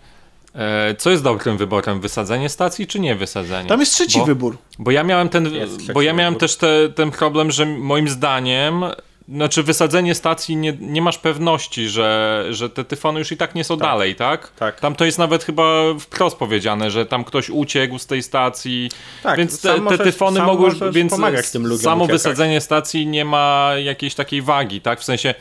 E, 0.54 0.94
co 0.94 1.10
jest 1.10 1.22
dobrym 1.22 1.56
wyborem? 1.56 2.00
Wysadzenie 2.00 2.48
stacji 2.48 2.86
czy 2.86 3.00
nie 3.00 3.14
wysadzenie? 3.14 3.68
Tam 3.68 3.80
jest 3.80 3.92
trzeci 3.92 4.18
bo, 4.18 4.24
wybór. 4.24 4.58
Bo 4.78 4.90
ja 4.90 5.02
miałem 5.02 5.28
ten, 5.28 5.50
bo 5.94 6.02
ja 6.02 6.12
miałem 6.12 6.34
wybór. 6.34 6.40
też 6.40 6.56
te, 6.56 6.88
ten 6.88 7.10
problem, 7.10 7.50
że 7.50 7.66
moim 7.66 8.08
zdaniem 8.08 8.84
znaczy 9.28 9.62
wysadzenie 9.62 10.14
stacji 10.14 10.56
nie, 10.56 10.72
nie 10.80 11.02
masz 11.02 11.18
pewności, 11.18 11.88
że, 11.88 12.44
że 12.50 12.70
te 12.70 12.84
tyfony 12.84 13.18
już 13.18 13.32
i 13.32 13.36
tak 13.36 13.54
nie 13.54 13.64
są 13.64 13.76
dalej, 13.76 14.14
tak? 14.14 14.52
Tak. 14.58 14.80
Tam 14.80 14.94
to 14.94 15.04
jest 15.04 15.18
nawet 15.18 15.44
chyba 15.44 15.64
wprost 16.00 16.36
powiedziane, 16.36 16.90
że 16.90 17.06
tam 17.06 17.24
ktoś 17.24 17.50
uciekł 17.50 17.98
z 17.98 18.06
tej 18.06 18.22
stacji, 18.22 18.90
Tak, 19.22 19.38
więc 19.38 19.60
te, 19.60 19.74
te 19.74 19.80
możesz- 19.80 20.02
tyfony 20.04 20.42
mogą 20.42 20.68
więc 20.92 21.12
pomagać 21.12 21.50
tym 21.50 21.62
ludziom 21.66 21.84
samo 21.84 22.04
uciekać. 22.04 22.22
wysadzenie 22.22 22.60
stacji 22.60 23.06
nie 23.06 23.24
ma 23.24 23.72
jakiejś 23.84 24.14
takiej 24.14 24.42
wagi, 24.42 24.80
tak? 24.80 25.00
W 25.00 25.04
sensie 25.04 25.34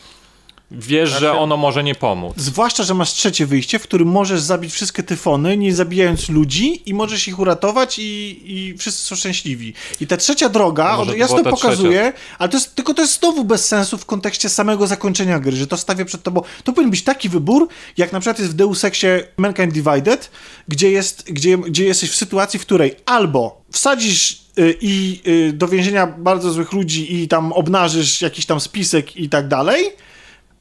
wiesz, 0.72 1.10
Znaczy- 1.10 1.26
że 1.26 1.34
ono 1.34 1.58
może 1.58 1.84
nie 1.84 1.96
pomóc. 1.96 2.34
Zwłaszcza, 2.38 2.84
że 2.84 2.94
masz 2.94 3.14
trzecie 3.14 3.46
wyjście, 3.46 3.80
w 3.80 3.84
którym 3.84 4.08
możesz 4.08 4.42
zabić 4.42 4.74
wszystkie 4.74 5.04
tyfony, 5.04 5.58
nie 5.58 5.76
zabijając 5.76 6.30
ludzi 6.30 6.82
i 6.86 6.94
możesz 6.94 7.28
ich 7.28 7.40
uratować 7.40 8.00
i, 8.00 8.42
i 8.46 8.78
wszyscy 8.78 9.08
są 9.08 9.16
szczęśliwi. 9.16 9.74
I 10.02 10.08
ta 10.08 10.18
trzecia 10.18 10.50
droga 10.50 10.98
Może 10.98 11.18
jasno 11.18 11.44
pokazuje, 11.44 12.14
ale 12.40 12.50
to 12.50 12.58
jest, 12.58 12.76
tylko 12.76 12.94
to 12.94 13.02
jest 13.02 13.20
znowu 13.20 13.44
bez 13.44 13.68
sensu 13.68 13.98
w 13.98 14.06
kontekście 14.06 14.50
samego 14.50 14.88
zakończenia 14.88 15.40
gry, 15.40 15.58
że 15.58 15.68
to 15.68 15.78
stawia 15.78 16.06
przed 16.06 16.24
tobą, 16.24 16.42
to 16.64 16.74
powinien 16.74 16.92
być 16.92 17.04
taki 17.04 17.30
wybór, 17.30 17.68
jak 17.98 18.12
na 18.12 18.20
przykład 18.20 18.40
jest 18.40 18.52
w 18.52 18.56
Deus 18.56 18.84
Exie 18.84 19.28
Mankind 19.38 19.74
Divided, 19.74 20.32
gdzie, 20.68 20.92
jest, 20.92 21.32
gdzie, 21.32 21.58
gdzie 21.58 21.86
jesteś 21.86 22.12
w 22.12 22.16
sytuacji, 22.16 22.60
w 22.60 22.62
której 22.62 22.96
albo 23.06 23.62
wsadzisz 23.72 24.42
y, 24.60 24.78
i 24.82 25.22
y, 25.28 25.54
do 25.54 25.68
więzienia 25.68 26.08
bardzo 26.08 26.52
złych 26.52 26.74
ludzi 26.74 27.22
i 27.22 27.28
tam 27.28 27.54
obnażysz 27.54 28.22
jakiś 28.22 28.46
tam 28.46 28.60
spisek 28.60 29.18
i 29.18 29.30
tak 29.30 29.48
dalej, 29.48 29.86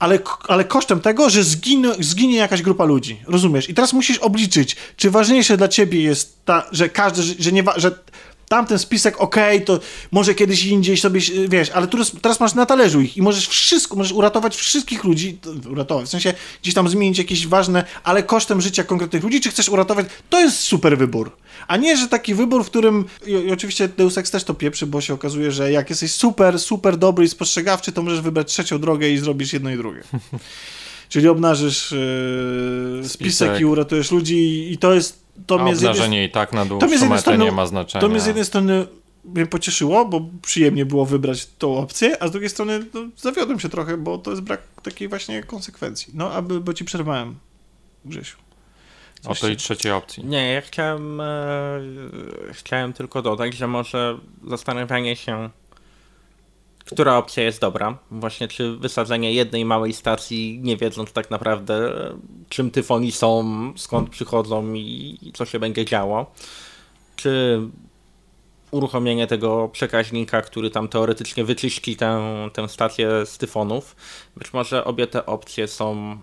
ale, 0.01 0.19
ale 0.49 0.65
kosztem 0.65 1.01
tego, 1.01 1.31
że 1.31 1.45
zginie, 1.45 1.89
zginie 2.01 2.37
jakaś 2.37 2.62
grupa 2.62 2.85
ludzi. 2.85 3.20
Rozumiesz? 3.27 3.69
I 3.69 3.75
teraz 3.75 3.93
musisz 3.93 4.19
obliczyć, 4.19 4.77
czy 4.97 5.11
ważniejsze 5.11 5.57
dla 5.57 5.69
ciebie 5.69 6.03
jest 6.03 6.45
ta, 6.45 6.67
że 6.73 6.89
każdy, 6.89 7.23
że, 7.23 7.53
nie 7.53 7.65
że 7.77 7.99
tamten 8.51 8.79
spisek, 8.79 9.20
okej, 9.20 9.65
to 9.65 9.81
może 10.11 10.35
kiedyś 10.35 10.65
indziej 10.65 10.97
sobie, 10.97 11.20
wiesz, 11.49 11.70
ale 11.70 11.89
teraz, 11.89 12.12
teraz 12.23 12.41
masz 12.41 12.55
na 12.55 12.67
talerzu 12.67 13.01
ich 13.01 13.17
i 13.17 13.23
możesz 13.23 13.49
wszystko, 13.49 13.97
możesz 13.97 14.12
uratować 14.12 14.57
wszystkich 14.57 15.05
ludzi, 15.05 15.39
to- 15.43 15.70
uratować, 15.70 16.07
w 16.07 16.09
sensie 16.09 16.35
gdzieś 16.62 16.75
tam 16.75 16.89
zmienić 16.89 17.19
jakieś 17.19 17.47
ważne, 17.47 17.85
ale 18.05 18.23
kosztem 18.23 18.61
życia 18.61 18.85
konkretnych 18.85 19.23
ludzi, 19.23 19.41
czy 19.41 19.51
chcesz 19.51 19.69
uratować, 19.69 20.07
to 20.31 20.41
jest 20.41 20.59
super 20.61 20.99
wybór. 20.99 21.31
A 21.69 21.77
nie, 21.77 21.97
że 21.97 22.09
taki 22.09 22.35
wybór, 22.35 22.65
w 22.65 22.67
którym, 22.67 23.05
i, 23.27 23.31
i 23.31 23.53
oczywiście 23.53 23.89
Deus 23.89 24.19
Ex 24.19 24.31
też 24.31 24.45
to 24.45 24.55
pieprzy, 24.55 24.87
bo 24.87 25.01
się 25.01 25.15
okazuje, 25.15 25.53
że 25.53 25.73
jak 25.73 25.91
jesteś 25.91 26.12
super, 26.12 26.59
super 26.59 26.97
dobry 26.97 27.25
i 27.25 27.29
spostrzegawczy, 27.29 27.93
to 27.93 28.03
możesz 28.03 28.20
wybrać 28.20 28.49
trzecią 28.49 28.79
drogę 28.79 29.11
i 29.11 29.19
zrobisz 29.19 29.53
jedno 29.53 29.70
i 29.70 29.77
drugie. 29.77 30.03
Czyli 31.09 31.29
obnażysz 31.29 31.93
yy, 31.93 33.09
spisek. 33.09 33.12
Spisek. 33.12 33.61
i 33.61 33.65
uratujesz 33.65 34.11
ludzi 34.11 34.73
i 34.73 34.79
to 34.79 34.95
jest, 34.95 35.23
to 35.47 35.60
A 35.60 35.65
mnie 35.65 35.77
z 35.77 35.83
jednej 35.83 36.27
i 36.27 36.31
tak 36.31 36.52
na 36.52 36.65
dłuższą 36.65 37.09
metę 37.09 37.20
strony- 37.20 37.44
nie 37.44 37.52
ma 37.52 37.67
znaczenia. 37.67 38.01
to 38.01 38.09
mnie 38.09 38.20
z 38.20 38.27
jednej 38.27 38.44
strony 38.44 38.86
mnie 39.25 39.47
pocieszyło, 39.47 40.05
bo 40.05 40.20
przyjemnie 40.43 40.86
było 40.86 41.07
wybrać 41.07 41.47
tą 41.47 41.77
opcję, 41.78 42.23
a 42.23 42.28
z 42.28 42.31
drugiej 42.31 42.51
strony 42.51 42.81
no, 42.94 43.01
zawiodłem 43.17 43.60
się 43.60 43.69
trochę, 43.69 43.97
bo 43.97 44.19
to 44.19 44.31
jest 44.31 44.43
brak 44.43 44.60
takiej 44.83 45.09
właśnie 45.09 45.43
konsekwencji. 45.43 46.12
No, 46.17 46.33
aby, 46.33 46.60
bo 46.60 46.75
ci 46.75 46.85
przerwałem, 46.85 47.39
Grzesiu. 48.05 48.36
O 49.27 49.35
tej 49.35 49.57
trzeciej 49.57 49.93
opcji. 49.93 50.25
Nie, 50.25 50.52
ja 50.52 50.60
chciałem, 50.60 51.20
e, 51.20 51.81
chciałem 52.52 52.93
tylko 52.93 53.23
dodać, 53.23 53.55
że 53.55 53.67
może 53.69 54.19
zastanawianie 54.49 55.17
się, 55.17 55.51
która 56.93 57.17
opcja 57.17 57.43
jest 57.43 57.60
dobra. 57.60 57.99
Właśnie 58.10 58.49
czy 58.49 58.77
wysadzenie 58.77 59.33
jednej 59.33 59.65
małej 59.65 59.93
stacji, 59.93 60.60
nie 60.62 60.77
wiedząc 60.77 61.12
tak 61.12 61.31
naprawdę, 61.31 61.93
czym 62.49 62.70
tyfoni 62.70 63.12
są, 63.12 63.44
skąd 63.77 64.10
przychodzą 64.10 64.75
i 64.75 65.33
co 65.35 65.44
się 65.44 65.59
będzie 65.59 65.85
działo. 65.85 66.33
Czy 67.17 67.60
uruchomienie 68.70 69.27
tego 69.27 69.69
przekaźnika, 69.69 70.43
który 70.43 70.70
tam 70.70 70.89
teoretycznie 70.89 71.44
wyczyści 71.44 71.97
tę, 71.97 72.20
tę 72.52 72.69
stację 72.69 73.27
z 73.27 73.39
tyfonów. 73.39 73.97
Być 74.36 74.52
może 74.52 74.85
obie 74.85 75.07
te 75.07 75.27
opcje 75.27 75.69
są 75.69 76.19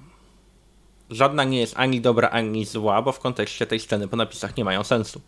żadna 1.10 1.44
nie 1.44 1.60
jest 1.60 1.74
ani 1.78 2.02
dobra, 2.02 2.30
ani 2.30 2.66
zła, 2.66 3.02
bo 3.02 3.12
w 3.12 3.20
kontekście 3.20 3.66
tej 3.66 3.80
sceny 3.80 4.08
po 4.08 4.16
napisach 4.16 4.58
nie 4.58 4.66
mają 4.66 4.84
sensu. 4.84 5.22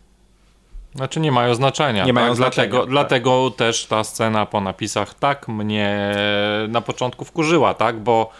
Znaczy 0.94 1.20
nie 1.20 1.32
mają 1.32 1.54
znaczenia. 1.54 2.04
Nie 2.04 2.12
mają 2.12 2.26
tak? 2.28 2.36
znaczenia, 2.36 2.68
Dlatego, 2.68 2.80
tak. 2.84 2.90
dlatego 2.90 3.50
też 3.50 3.86
ta 3.86 4.04
scena 4.04 4.46
po 4.46 4.60
napisach 4.60 5.14
tak 5.14 5.48
mnie 5.48 6.14
na 6.68 6.80
początku 6.80 7.24
wkurzyła, 7.24 7.74
tak? 7.74 8.00
Bo, 8.00 8.30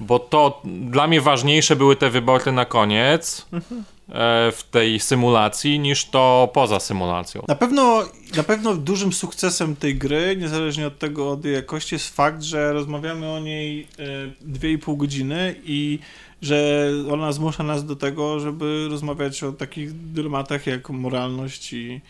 bo 0.00 0.18
to 0.18 0.62
dla 0.64 1.06
mnie 1.06 1.20
ważniejsze 1.20 1.76
były 1.76 1.96
te 1.96 2.10
wybory 2.10 2.52
na 2.52 2.64
koniec 2.64 3.46
Mhm. 3.52 3.80
e, 4.08 4.52
w 4.52 4.62
tej 4.70 5.00
symulacji 5.00 5.78
niż 5.78 6.04
to 6.04 6.50
poza 6.54 6.80
symulacją. 6.80 7.44
Na 7.48 7.54
pewno, 7.54 8.02
na 8.36 8.42
pewno 8.42 8.74
dużym 8.74 9.12
sukcesem 9.12 9.76
tej 9.76 9.94
gry, 9.94 10.36
niezależnie 10.36 10.86
od 10.86 10.98
tego, 10.98 11.30
od 11.30 11.44
jakości, 11.44 11.94
jest 11.94 12.16
fakt, 12.16 12.42
że 12.42 12.72
rozmawiamy 12.72 13.30
o 13.30 13.38
niej 13.40 13.80
e, 13.98 14.02
dwie 14.40 14.72
i 14.72 14.78
pół 14.78 14.96
godziny 14.96 15.54
i 15.64 15.98
że 16.42 16.90
ona 17.12 17.32
zmusza 17.32 17.62
nas 17.62 17.84
do 17.84 17.96
tego, 17.96 18.40
żeby 18.40 18.86
rozmawiać 18.90 19.42
o 19.42 19.52
takich 19.52 20.12
dylematach 20.12 20.66
jak 20.66 20.90
moralność 20.90 21.72
i 21.72 22.00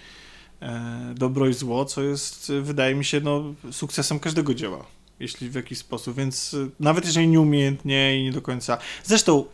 e, 0.62 1.14
dobro 1.16 1.48
i 1.48 1.54
zło, 1.54 1.84
co 1.84 2.02
jest, 2.02 2.52
wydaje 2.62 2.94
mi 2.94 3.04
się, 3.04 3.20
no, 3.20 3.54
sukcesem 3.70 4.20
każdego 4.20 4.54
dzieła, 4.54 4.86
jeśli 5.20 5.50
w 5.50 5.54
jakiś 5.54 5.78
sposób, 5.78 6.16
więc 6.16 6.54
e, 6.54 6.68
nawet 6.80 7.06
jeżeli 7.06 7.28
nieumiejętnie 7.28 8.20
i 8.20 8.24
nie 8.24 8.32
do 8.32 8.42
końca. 8.42 8.78
Zresztą, 9.04 9.44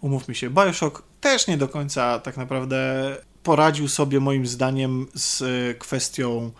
umówmy 0.00 0.34
się, 0.34 0.50
Bioshock 0.50 1.02
też 1.20 1.46
nie 1.46 1.58
do 1.58 1.68
końca 1.68 2.18
tak 2.18 2.36
naprawdę 2.36 3.16
poradził 3.42 3.88
sobie 3.88 4.20
moim 4.20 4.46
zdaniem 4.46 5.06
z 5.14 5.42
e, 5.42 5.74
kwestią 5.74 6.52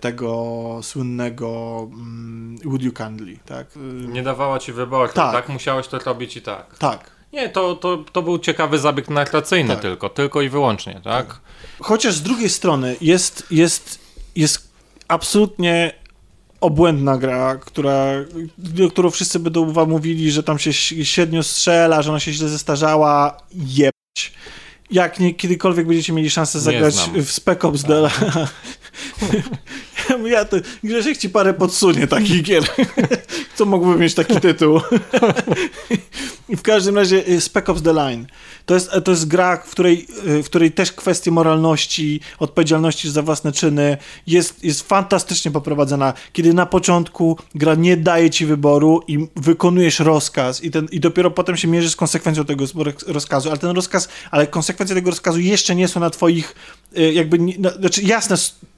tego 0.00 0.80
słynnego 0.82 1.78
mm, 1.92 2.58
Would 2.64 2.82
You 2.82 2.92
Kindly, 2.92 3.38
tak? 3.46 3.66
E, 3.76 3.78
Nie 4.08 4.22
dawała 4.22 4.58
ci 4.58 4.72
wyboru, 4.72 5.12
Tak. 5.12 5.32
tak? 5.32 5.48
Musiałeś 5.48 5.88
to 5.88 5.98
robić 5.98 6.36
i 6.36 6.42
tak. 6.42 6.78
Tak. 6.78 7.10
Nie, 7.32 7.48
to, 7.48 7.76
to, 7.76 8.04
to 8.12 8.22
był 8.22 8.38
ciekawy 8.38 8.78
zabieg 8.78 9.10
narracyjny 9.10 9.74
Tak. 9.74 9.82
tylko, 9.82 10.08
tylko 10.08 10.42
i 10.42 10.48
wyłącznie, 10.48 11.00
tak? 11.04 11.40
Chociaż 11.80 12.14
z 12.14 12.22
drugiej 12.22 12.48
strony 12.50 12.96
jest, 13.00 13.46
jest, 13.50 13.98
jest 14.36 14.68
absolutnie 15.08 15.92
obłędna 16.60 17.18
gra, 17.18 17.56
która, 17.56 18.04
którą 18.90 19.10
wszyscy 19.10 19.38
będą 19.38 19.72
wam 19.72 19.90
mówili, 19.90 20.30
że 20.30 20.42
tam 20.42 20.58
się 20.58 20.72
średnio 21.04 21.42
strzela, 21.42 22.02
że 22.02 22.10
ona 22.10 22.20
się 22.20 22.32
źle 22.32 22.48
zestarzała, 22.48 23.36
jebać. 23.54 23.93
Jak 24.90 25.20
nie, 25.20 25.34
kiedykolwiek 25.34 25.86
będziecie 25.86 26.12
mieli 26.12 26.30
szansę 26.30 26.60
zagrać 26.60 26.94
w 27.14 27.30
Spec 27.30 27.64
Ops 27.64 27.82
The 27.82 28.10
ja 30.24 30.44
to, 30.44 30.56
Grzesiek 30.84 31.18
ci 31.18 31.30
parę 31.30 31.54
podsunie 31.54 32.06
takich 32.06 32.42
gier, 32.42 32.64
co 33.56 33.64
mógłby 33.64 33.96
mieć 33.98 34.14
taki 34.14 34.40
tytuł. 34.40 34.80
I 36.48 36.56
w 36.56 36.62
każdym 36.62 36.96
razie 36.96 37.28
y, 37.28 37.40
Spec 37.40 37.68
Ops 37.68 37.82
The 37.82 37.92
Line. 37.92 38.26
To 38.66 38.74
jest, 38.74 38.90
to 39.04 39.10
jest 39.10 39.28
gra, 39.28 39.56
w 39.56 39.70
której, 39.70 40.06
y, 40.26 40.42
w 40.42 40.46
której 40.46 40.72
też 40.72 40.92
kwestie 40.92 41.30
moralności, 41.30 42.20
odpowiedzialności 42.38 43.10
za 43.10 43.22
własne 43.22 43.52
czyny 43.52 43.96
jest, 44.26 44.64
jest 44.64 44.88
fantastycznie 44.88 45.50
poprowadzona. 45.50 46.12
Kiedy 46.32 46.54
na 46.54 46.66
początku 46.66 47.38
gra 47.54 47.74
nie 47.74 47.96
daje 47.96 48.30
ci 48.30 48.46
wyboru 48.46 49.02
i 49.08 49.28
wykonujesz 49.36 50.00
rozkaz 50.00 50.64
i, 50.64 50.70
ten, 50.70 50.86
i 50.92 51.00
dopiero 51.00 51.30
potem 51.30 51.56
się 51.56 51.68
mierzysz 51.68 51.92
z 51.92 51.96
konsekwencją 51.96 52.44
tego 52.44 52.64
rozkazu, 53.06 53.48
ale 53.48 53.58
ten 53.58 53.70
rozkaz, 53.70 54.08
ale 54.30 54.46
konsekwencje 54.46 54.96
tego 54.96 55.10
rozkazu 55.10 55.40
jeszcze 55.40 55.74
nie 55.74 55.88
są 55.88 56.00
na 56.00 56.10
twoich, 56.10 56.54
y, 56.98 57.12
jakby, 57.12 57.38
no, 57.58 57.70
znaczy 57.70 58.02
jasne, 58.02 58.36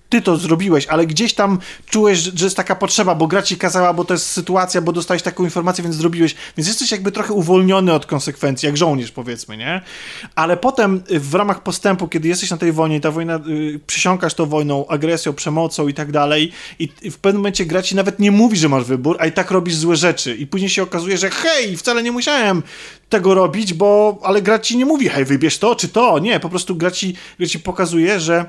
ty 0.08 0.22
to 0.22 0.36
zrobiłeś, 0.36 0.86
ale 0.86 1.06
gdzieś 1.06 1.34
tam 1.34 1.58
czułeś, 1.86 2.18
że, 2.18 2.44
jest 2.44 2.56
taka 2.56 2.74
potrzeba, 2.74 3.14
bo 3.14 3.26
gra 3.26 3.42
ci 3.42 3.56
kazała, 3.56 3.92
bo 3.92 4.04
to 4.04 4.14
jest 4.14 4.26
sytuacja, 4.26 4.80
bo 4.80 4.92
dostałeś 4.92 5.22
taką 5.22 5.44
informację, 5.44 5.84
więc 5.84 5.96
zrobiłeś. 5.96 6.34
Więc 6.56 6.68
jesteś 6.68 6.90
jakby 6.90 7.12
trochę 7.12 7.32
uwolniony 7.32 7.92
od 7.92 8.06
konsekwencji, 8.06 8.66
jak 8.66 8.76
żołnierz 8.76 9.10
powiedzmy, 9.10 9.56
nie? 9.56 9.80
Ale 10.34 10.56
potem 10.56 11.02
y, 11.10 11.20
w 11.20 11.34
ramach 11.34 11.62
postępu, 11.62 12.08
kiedy 12.08 12.28
jesteś 12.28 12.50
na 12.50 12.56
tej 12.56 12.72
wojnie, 12.72 13.00
ta 13.00 13.10
wojna, 13.10 13.36
y, 13.36 13.80
przysiąkasz 13.86 14.34
tą 14.34 14.46
wojną, 14.46 14.86
agresją, 14.86 15.32
przemocą 15.32 15.88
i 15.88 15.94
tak 15.94 16.12
dalej 16.12 16.52
i 16.78 17.10
w 17.10 17.18
pewnym 17.18 17.40
momencie 17.40 17.66
gra 17.66 17.82
ci 17.82 17.96
nawet 17.96 18.18
nie 18.18 18.30
mówi, 18.30 18.56
że 18.56 18.68
masz 18.68 18.84
wybór, 18.84 19.16
a 19.20 19.26
i 19.26 19.32
tak 19.32 19.50
robisz 19.50 19.76
złe 19.76 19.96
rzeczy. 19.96 20.36
I 20.36 20.46
później 20.46 20.70
się 20.70 20.82
okazuje, 20.82 21.18
że 21.18 21.30
hej, 21.30 21.76
wcale 21.76 22.02
nie 22.02 22.12
musiałem 22.12 22.62
tego 23.08 23.34
robić, 23.34 23.74
bo, 23.74 24.18
ale 24.22 24.42
gra 24.42 24.58
ci 24.58 24.76
nie 24.76 24.84
mówi, 24.84 25.08
hej, 25.08 25.24
wybierz 25.24 25.58
to 25.58 25.74
czy 25.74 25.88
to. 25.88 26.18
Nie, 26.18 26.40
po 26.40 26.48
prostu 26.48 26.76
gra 26.76 26.90
ci, 26.90 27.14
gra 27.38 27.48
ci 27.48 27.58
pokazuje, 27.58 28.20
że 28.20 28.46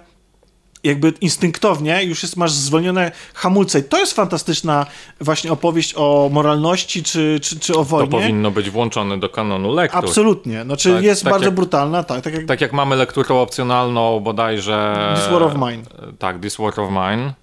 jakby 0.84 1.14
instynktownie 1.22 2.04
już 2.04 2.24
jest, 2.24 2.38
masz 2.38 2.52
zwolnione 2.52 3.12
hamulce. 3.34 3.80
I 3.80 3.84
to 3.84 4.00
jest 4.00 4.14
fantastyczna 4.14 4.86
właśnie 5.22 5.52
opowieść 5.52 5.94
o 5.98 6.30
moralności 6.34 7.04
czy, 7.04 7.40
czy, 7.44 7.60
czy 7.60 7.74
o 7.74 7.76
To 7.78 7.84
wojnie. 7.84 8.12
powinno 8.12 8.52
być 8.52 8.70
włączone 8.70 9.20
do 9.20 9.30
kanonu 9.30 9.74
lektur. 9.74 10.06
Absolutnie. 10.06 10.64
Znaczy 10.64 10.94
Tak, 10.94 11.04
jest 11.04 11.24
tak 11.24 11.32
bardzo 11.32 11.46
jak- 11.46 11.56
brutalna, 11.56 12.04
tak, 12.04 12.22
tak 12.22 12.34
jak 12.34 12.46
Tak 12.46 12.62
jak 12.62 12.74
mamy 12.74 12.96
lekturę 12.96 13.36
opcjonalną 13.36 14.20
bodajże... 14.20 14.98
This 15.16 15.28
War 15.34 15.44
of 15.44 15.54
Mine. 15.56 15.84
Tak, 16.20 16.40
This 16.42 16.56
War 16.58 16.80
of 16.80 16.90
Mine. 16.92 17.34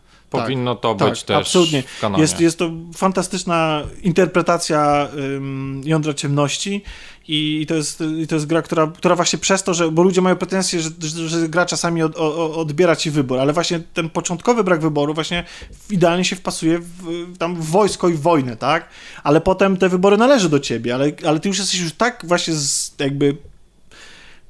Powinno 0.43 0.75
to 0.75 0.95
tak, 0.95 1.11
być 1.11 1.23
też 1.23 1.37
absolutnie. 1.37 1.83
w 1.83 2.01
kanonie. 2.01 2.23
Jest, 2.23 2.41
jest 2.41 2.59
to 2.59 2.71
fantastyczna 2.95 3.83
interpretacja 4.03 5.09
ym, 5.19 5.83
jądra 5.85 6.15
ciemności 6.15 6.83
i, 7.29 7.67
to 7.69 7.75
jest, 7.75 8.03
i 8.23 8.27
to 8.27 8.35
jest 8.35 8.47
gra, 8.47 8.63
która, 8.63 8.87
która 8.87 9.17
właśnie 9.17 9.39
przez 9.39 9.63
to, 9.63 9.75
że, 9.75 9.91
bo 9.91 10.03
ludzie 10.03 10.21
mają 10.21 10.37
pretensje, 10.37 10.81
że, 10.81 10.91
że, 11.01 11.29
że 11.29 11.49
gra 11.49 11.67
czasami 11.67 12.03
od, 12.03 12.17
o, 12.17 12.57
odbiera 12.57 12.97
ci 12.97 13.11
wybór, 13.11 13.39
ale 13.39 13.53
właśnie 13.53 13.81
ten 13.95 14.11
początkowy 14.11 14.65
brak 14.65 14.81
wyboru 14.81 15.15
właśnie 15.15 15.45
idealnie 15.91 16.25
się 16.25 16.37
wpasuje 16.37 16.79
w, 16.79 17.39
tam 17.39 17.57
w 17.57 17.71
wojsko 17.71 18.09
i 18.09 18.15
w 18.15 18.21
wojnę, 18.21 18.57
tak? 18.57 18.89
Ale 19.23 19.41
potem 19.41 19.77
te 19.77 19.89
wybory 19.89 20.17
należą 20.17 20.49
do 20.49 20.61
ciebie, 20.61 20.95
ale, 20.95 21.13
ale 21.27 21.41
ty 21.41 21.49
już 21.49 21.59
jesteś 21.59 21.81
już 21.81 21.93
tak 21.93 22.25
właśnie 22.27 22.55
z, 22.55 22.95
jakby 22.99 23.37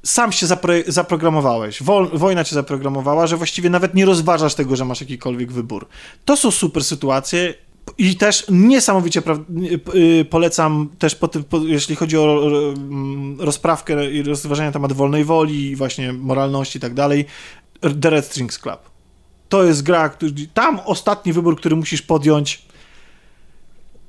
sam 0.05 0.31
się 0.31 0.47
zapro, 0.47 0.73
zaprogramowałeś, 0.87 1.83
Wol, 1.83 2.09
wojna 2.13 2.43
cię 2.43 2.55
zaprogramowała, 2.55 3.27
że 3.27 3.37
właściwie 3.37 3.69
nawet 3.69 3.93
nie 3.93 4.05
rozważasz 4.05 4.55
tego, 4.55 4.75
że 4.75 4.85
masz 4.85 5.01
jakikolwiek 5.01 5.51
wybór. 5.51 5.87
To 6.25 6.37
są 6.37 6.51
super 6.51 6.83
sytuacje, 6.83 7.53
I 7.97 8.15
też 8.15 8.45
niesamowicie 8.49 9.21
pra- 9.21 9.43
y, 9.95 10.25
polecam 10.25 10.89
też 10.99 11.15
po 11.15 11.27
tym, 11.27 11.43
po, 11.43 11.57
jeśli 11.57 11.95
chodzi 11.95 12.17
o 12.17 12.47
mm, 12.47 13.41
rozprawkę 13.41 14.11
i 14.11 14.23
rozważanie 14.23 14.69
na 14.69 14.73
temat 14.73 14.93
wolnej 14.93 15.23
woli, 15.23 15.75
właśnie 15.75 16.13
moralności 16.13 16.77
i 16.77 16.81
tak 16.81 16.93
dalej, 16.93 17.25
The 18.01 18.09
Red 18.09 18.25
Strings 18.25 18.59
Club. 18.59 18.79
To 19.49 19.63
jest 19.63 19.83
gra, 19.83 20.17
tam 20.53 20.79
ostatni 20.85 21.33
wybór, 21.33 21.57
który 21.57 21.75
musisz 21.75 22.01
podjąć 22.01 22.65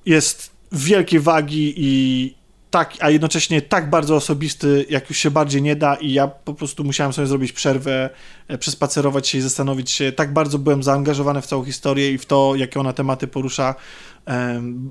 jest 0.07 0.51
wielkiej 0.73 1.21
wagi 1.21 1.75
i 1.77 2.35
tak, 2.71 2.95
a 3.01 3.11
jednocześnie 3.11 3.63
tak 3.63 3.91
bardzo 3.91 4.17
osobisty, 4.17 4.87
jak 4.91 5.09
już 5.09 5.19
się 5.19 5.31
bardziej 5.31 5.63
nie 5.63 5.77
da 5.77 5.95
i 5.95 6.13
ja 6.13 6.29
po 6.29 6.55
prostu 6.55 6.85
musiałem 6.85 7.13
sobie 7.13 7.27
zrobić 7.27 7.53
przerwę, 7.53 8.11
e, 8.49 8.59
przespacerować 8.59 9.29
się 9.29 9.39
i 9.39 9.41
zastanowić 9.41 9.91
się. 9.91 10.13
Tak 10.13 10.33
bardzo 10.33 10.59
byłem 10.59 10.83
zaangażowany 10.83 11.43
w 11.43 11.47
całą 11.47 11.65
historię 11.65 12.13
i 12.13 12.19
w 12.19 12.27
to, 12.27 12.55
jakie 12.57 12.81
ona 12.81 12.93
tematy 12.93 13.27
porusza. 13.27 13.75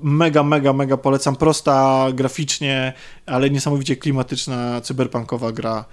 Mega, 0.02 0.42
mega, 0.42 0.72
mega 0.72 0.96
polecam. 0.96 1.36
Prosta 1.36 2.06
graficznie, 2.14 2.92
ale 3.26 3.50
niesamowicie 3.50 3.96
klimatyczna, 3.96 4.80
cyberpunkowa 4.80 5.52
gra. 5.52 5.84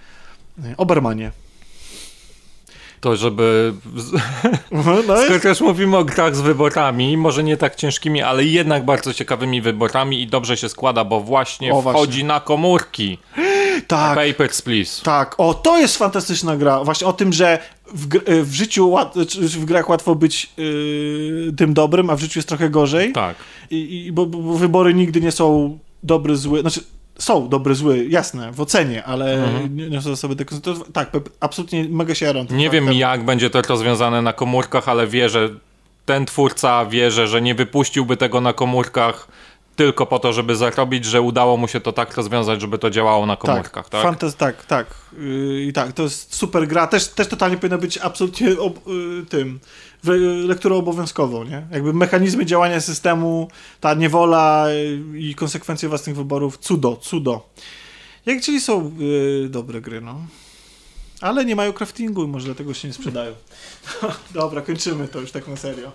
E, 0.64 0.78
Obermanie. 0.78 1.32
To 3.04 3.16
żeby... 3.16 3.74
No, 4.72 4.84
Skoro 4.84 5.24
jest, 5.34 5.44
też 5.44 5.62
mówimy 5.62 5.98
o 5.98 6.04
grach 6.06 6.36
z 6.36 6.42
wyborami, 6.42 7.18
może 7.18 7.44
nie 7.44 7.58
tak 7.58 7.76
ciężkimi, 7.76 8.22
ale 8.22 8.46
jednak 8.46 8.86
bardzo 8.86 9.14
ciekawymi 9.14 9.62
wyborami 9.62 10.22
i 10.22 10.28
dobrze 10.28 10.58
się 10.58 10.70
składa, 10.70 11.04
bo 11.04 11.20
właśnie 11.22 11.74
O, 11.74 11.82
właśnie. 11.82 12.02
wchodzi 12.02 12.24
na 12.24 12.40
komórki. 12.40 13.18
tak. 13.88 14.16
Papers, 14.28 14.62
Please. 14.62 15.02
Tak, 15.04 15.36
o, 15.38 15.54
to 15.54 15.80
jest 15.80 15.98
fantastyczna 15.98 16.58
gra. 16.58 16.84
Właśnie 16.84 17.08
o 17.08 17.14
tym, 17.14 17.34
że 17.34 17.60
w, 17.94 18.08
gr- 18.08 18.42
w 18.44 18.54
życiu, 18.54 18.96
w 19.36 19.66
grach 19.66 19.90
łatwo 19.90 20.16
być 20.16 20.50
yy, 20.58 21.54
tym 21.58 21.74
dobrym, 21.74 22.10
a 22.10 22.16
w 22.16 22.20
życiu 22.20 22.40
jest 22.40 22.50
trochę 22.50 22.70
gorzej. 22.70 23.12
Tak. 23.14 23.36
I, 23.72 24.06
i, 24.06 24.12
bo, 24.12 24.26
bo 24.26 24.38
bo 24.38 24.54
wybory 24.54 24.94
nigdy 24.94 25.22
nie 25.22 25.32
są 25.32 25.78
dobry, 26.04 26.36
zły. 26.38 26.62
Znaczy, 26.62 26.84
są 27.24 27.50
dobry, 27.50 27.76
zły, 27.76 28.06
jasne, 28.10 28.52
w 28.52 28.62
ocenie, 28.62 29.04
ale 29.04 29.34
Mhm. 29.46 29.78
nie, 29.78 29.90
nie 29.90 30.02
są 30.02 30.16
sobie 30.16 30.36
tak. 30.36 30.48
To, 30.64 30.74
tak, 30.94 31.12
absolutnie 31.40 31.86
mega 31.90 32.16
się 32.16 32.26
jaram. 32.26 32.46
Nie 32.52 32.70
wiem 32.70 32.84
faktem. 32.84 33.00
jak 33.00 33.26
będzie 33.26 33.50
to 33.50 33.62
rozwiązane 33.62 34.22
na 34.22 34.34
komórkach, 34.34 34.90
ale 34.90 35.08
wierzę, 35.08 35.50
ten 36.06 36.26
twórca 36.26 36.86
wierzy, 36.86 37.28
że 37.28 37.42
nie 37.42 37.56
wypuściłby 37.56 38.18
tego 38.18 38.42
na 38.42 38.54
komórkach 38.54 39.28
tylko 39.76 40.06
po 40.06 40.20
to, 40.20 40.34
żeby 40.34 40.56
zarobić, 40.56 41.06
że 41.06 41.22
udało 41.22 41.58
mu 41.58 41.68
się 41.68 41.80
to 41.80 41.94
tak 41.94 42.18
rozwiązać, 42.18 42.62
żeby 42.62 42.78
to 42.78 42.90
działało 42.90 43.26
na 43.26 43.36
komórkach, 43.36 43.90
tak? 43.90 44.06
Fantas- 44.06 44.34
tak, 44.34 44.66
tak. 44.66 44.88
Yy, 45.18 45.62
I 45.62 45.74
tak, 45.74 45.94
to 45.94 46.04
jest 46.04 46.36
super 46.36 46.68
gra. 46.68 46.88
Też, 46.88 47.08
też 47.08 47.28
totalnie 47.28 47.58
powinna 47.58 47.78
być 47.78 47.98
absolutnie 47.98 48.60
ob, 48.60 48.88
yy, 48.88 49.26
tym, 49.30 49.60
w, 50.04 50.10
lekturą 50.48 50.78
obowiązkową, 50.78 51.44
nie? 51.44 51.68
Jakby 51.72 51.94
mechanizmy 51.94 52.46
działania 52.46 52.82
systemu, 52.82 53.48
ta 53.80 53.94
niewola 53.94 54.66
yy, 54.70 55.20
i 55.20 55.36
konsekwencje 55.36 55.90
własnych 55.90 56.16
wyborów, 56.16 56.58
cudo, 56.58 56.96
cudo. 56.96 57.50
Jak 58.26 58.42
czyli 58.42 58.62
są 58.62 58.92
yy, 58.98 59.50
dobre 59.50 59.82
gry, 59.82 60.02
no. 60.02 60.16
Ale 61.22 61.46
nie 61.46 61.56
mają 61.56 61.74
craftingu 61.74 62.24
i 62.24 62.28
może 62.28 62.46
dlatego 62.46 62.74
się 62.74 62.88
nie 62.88 62.94
sprzedają. 62.94 63.34
Dobra, 64.34 64.62
kończymy 64.62 65.08
to 65.08 65.20
już 65.20 65.32
tak 65.32 65.48
na 65.48 65.56
serio. 65.56 65.92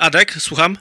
Adek, 0.00 0.36
słucham? 0.38 0.76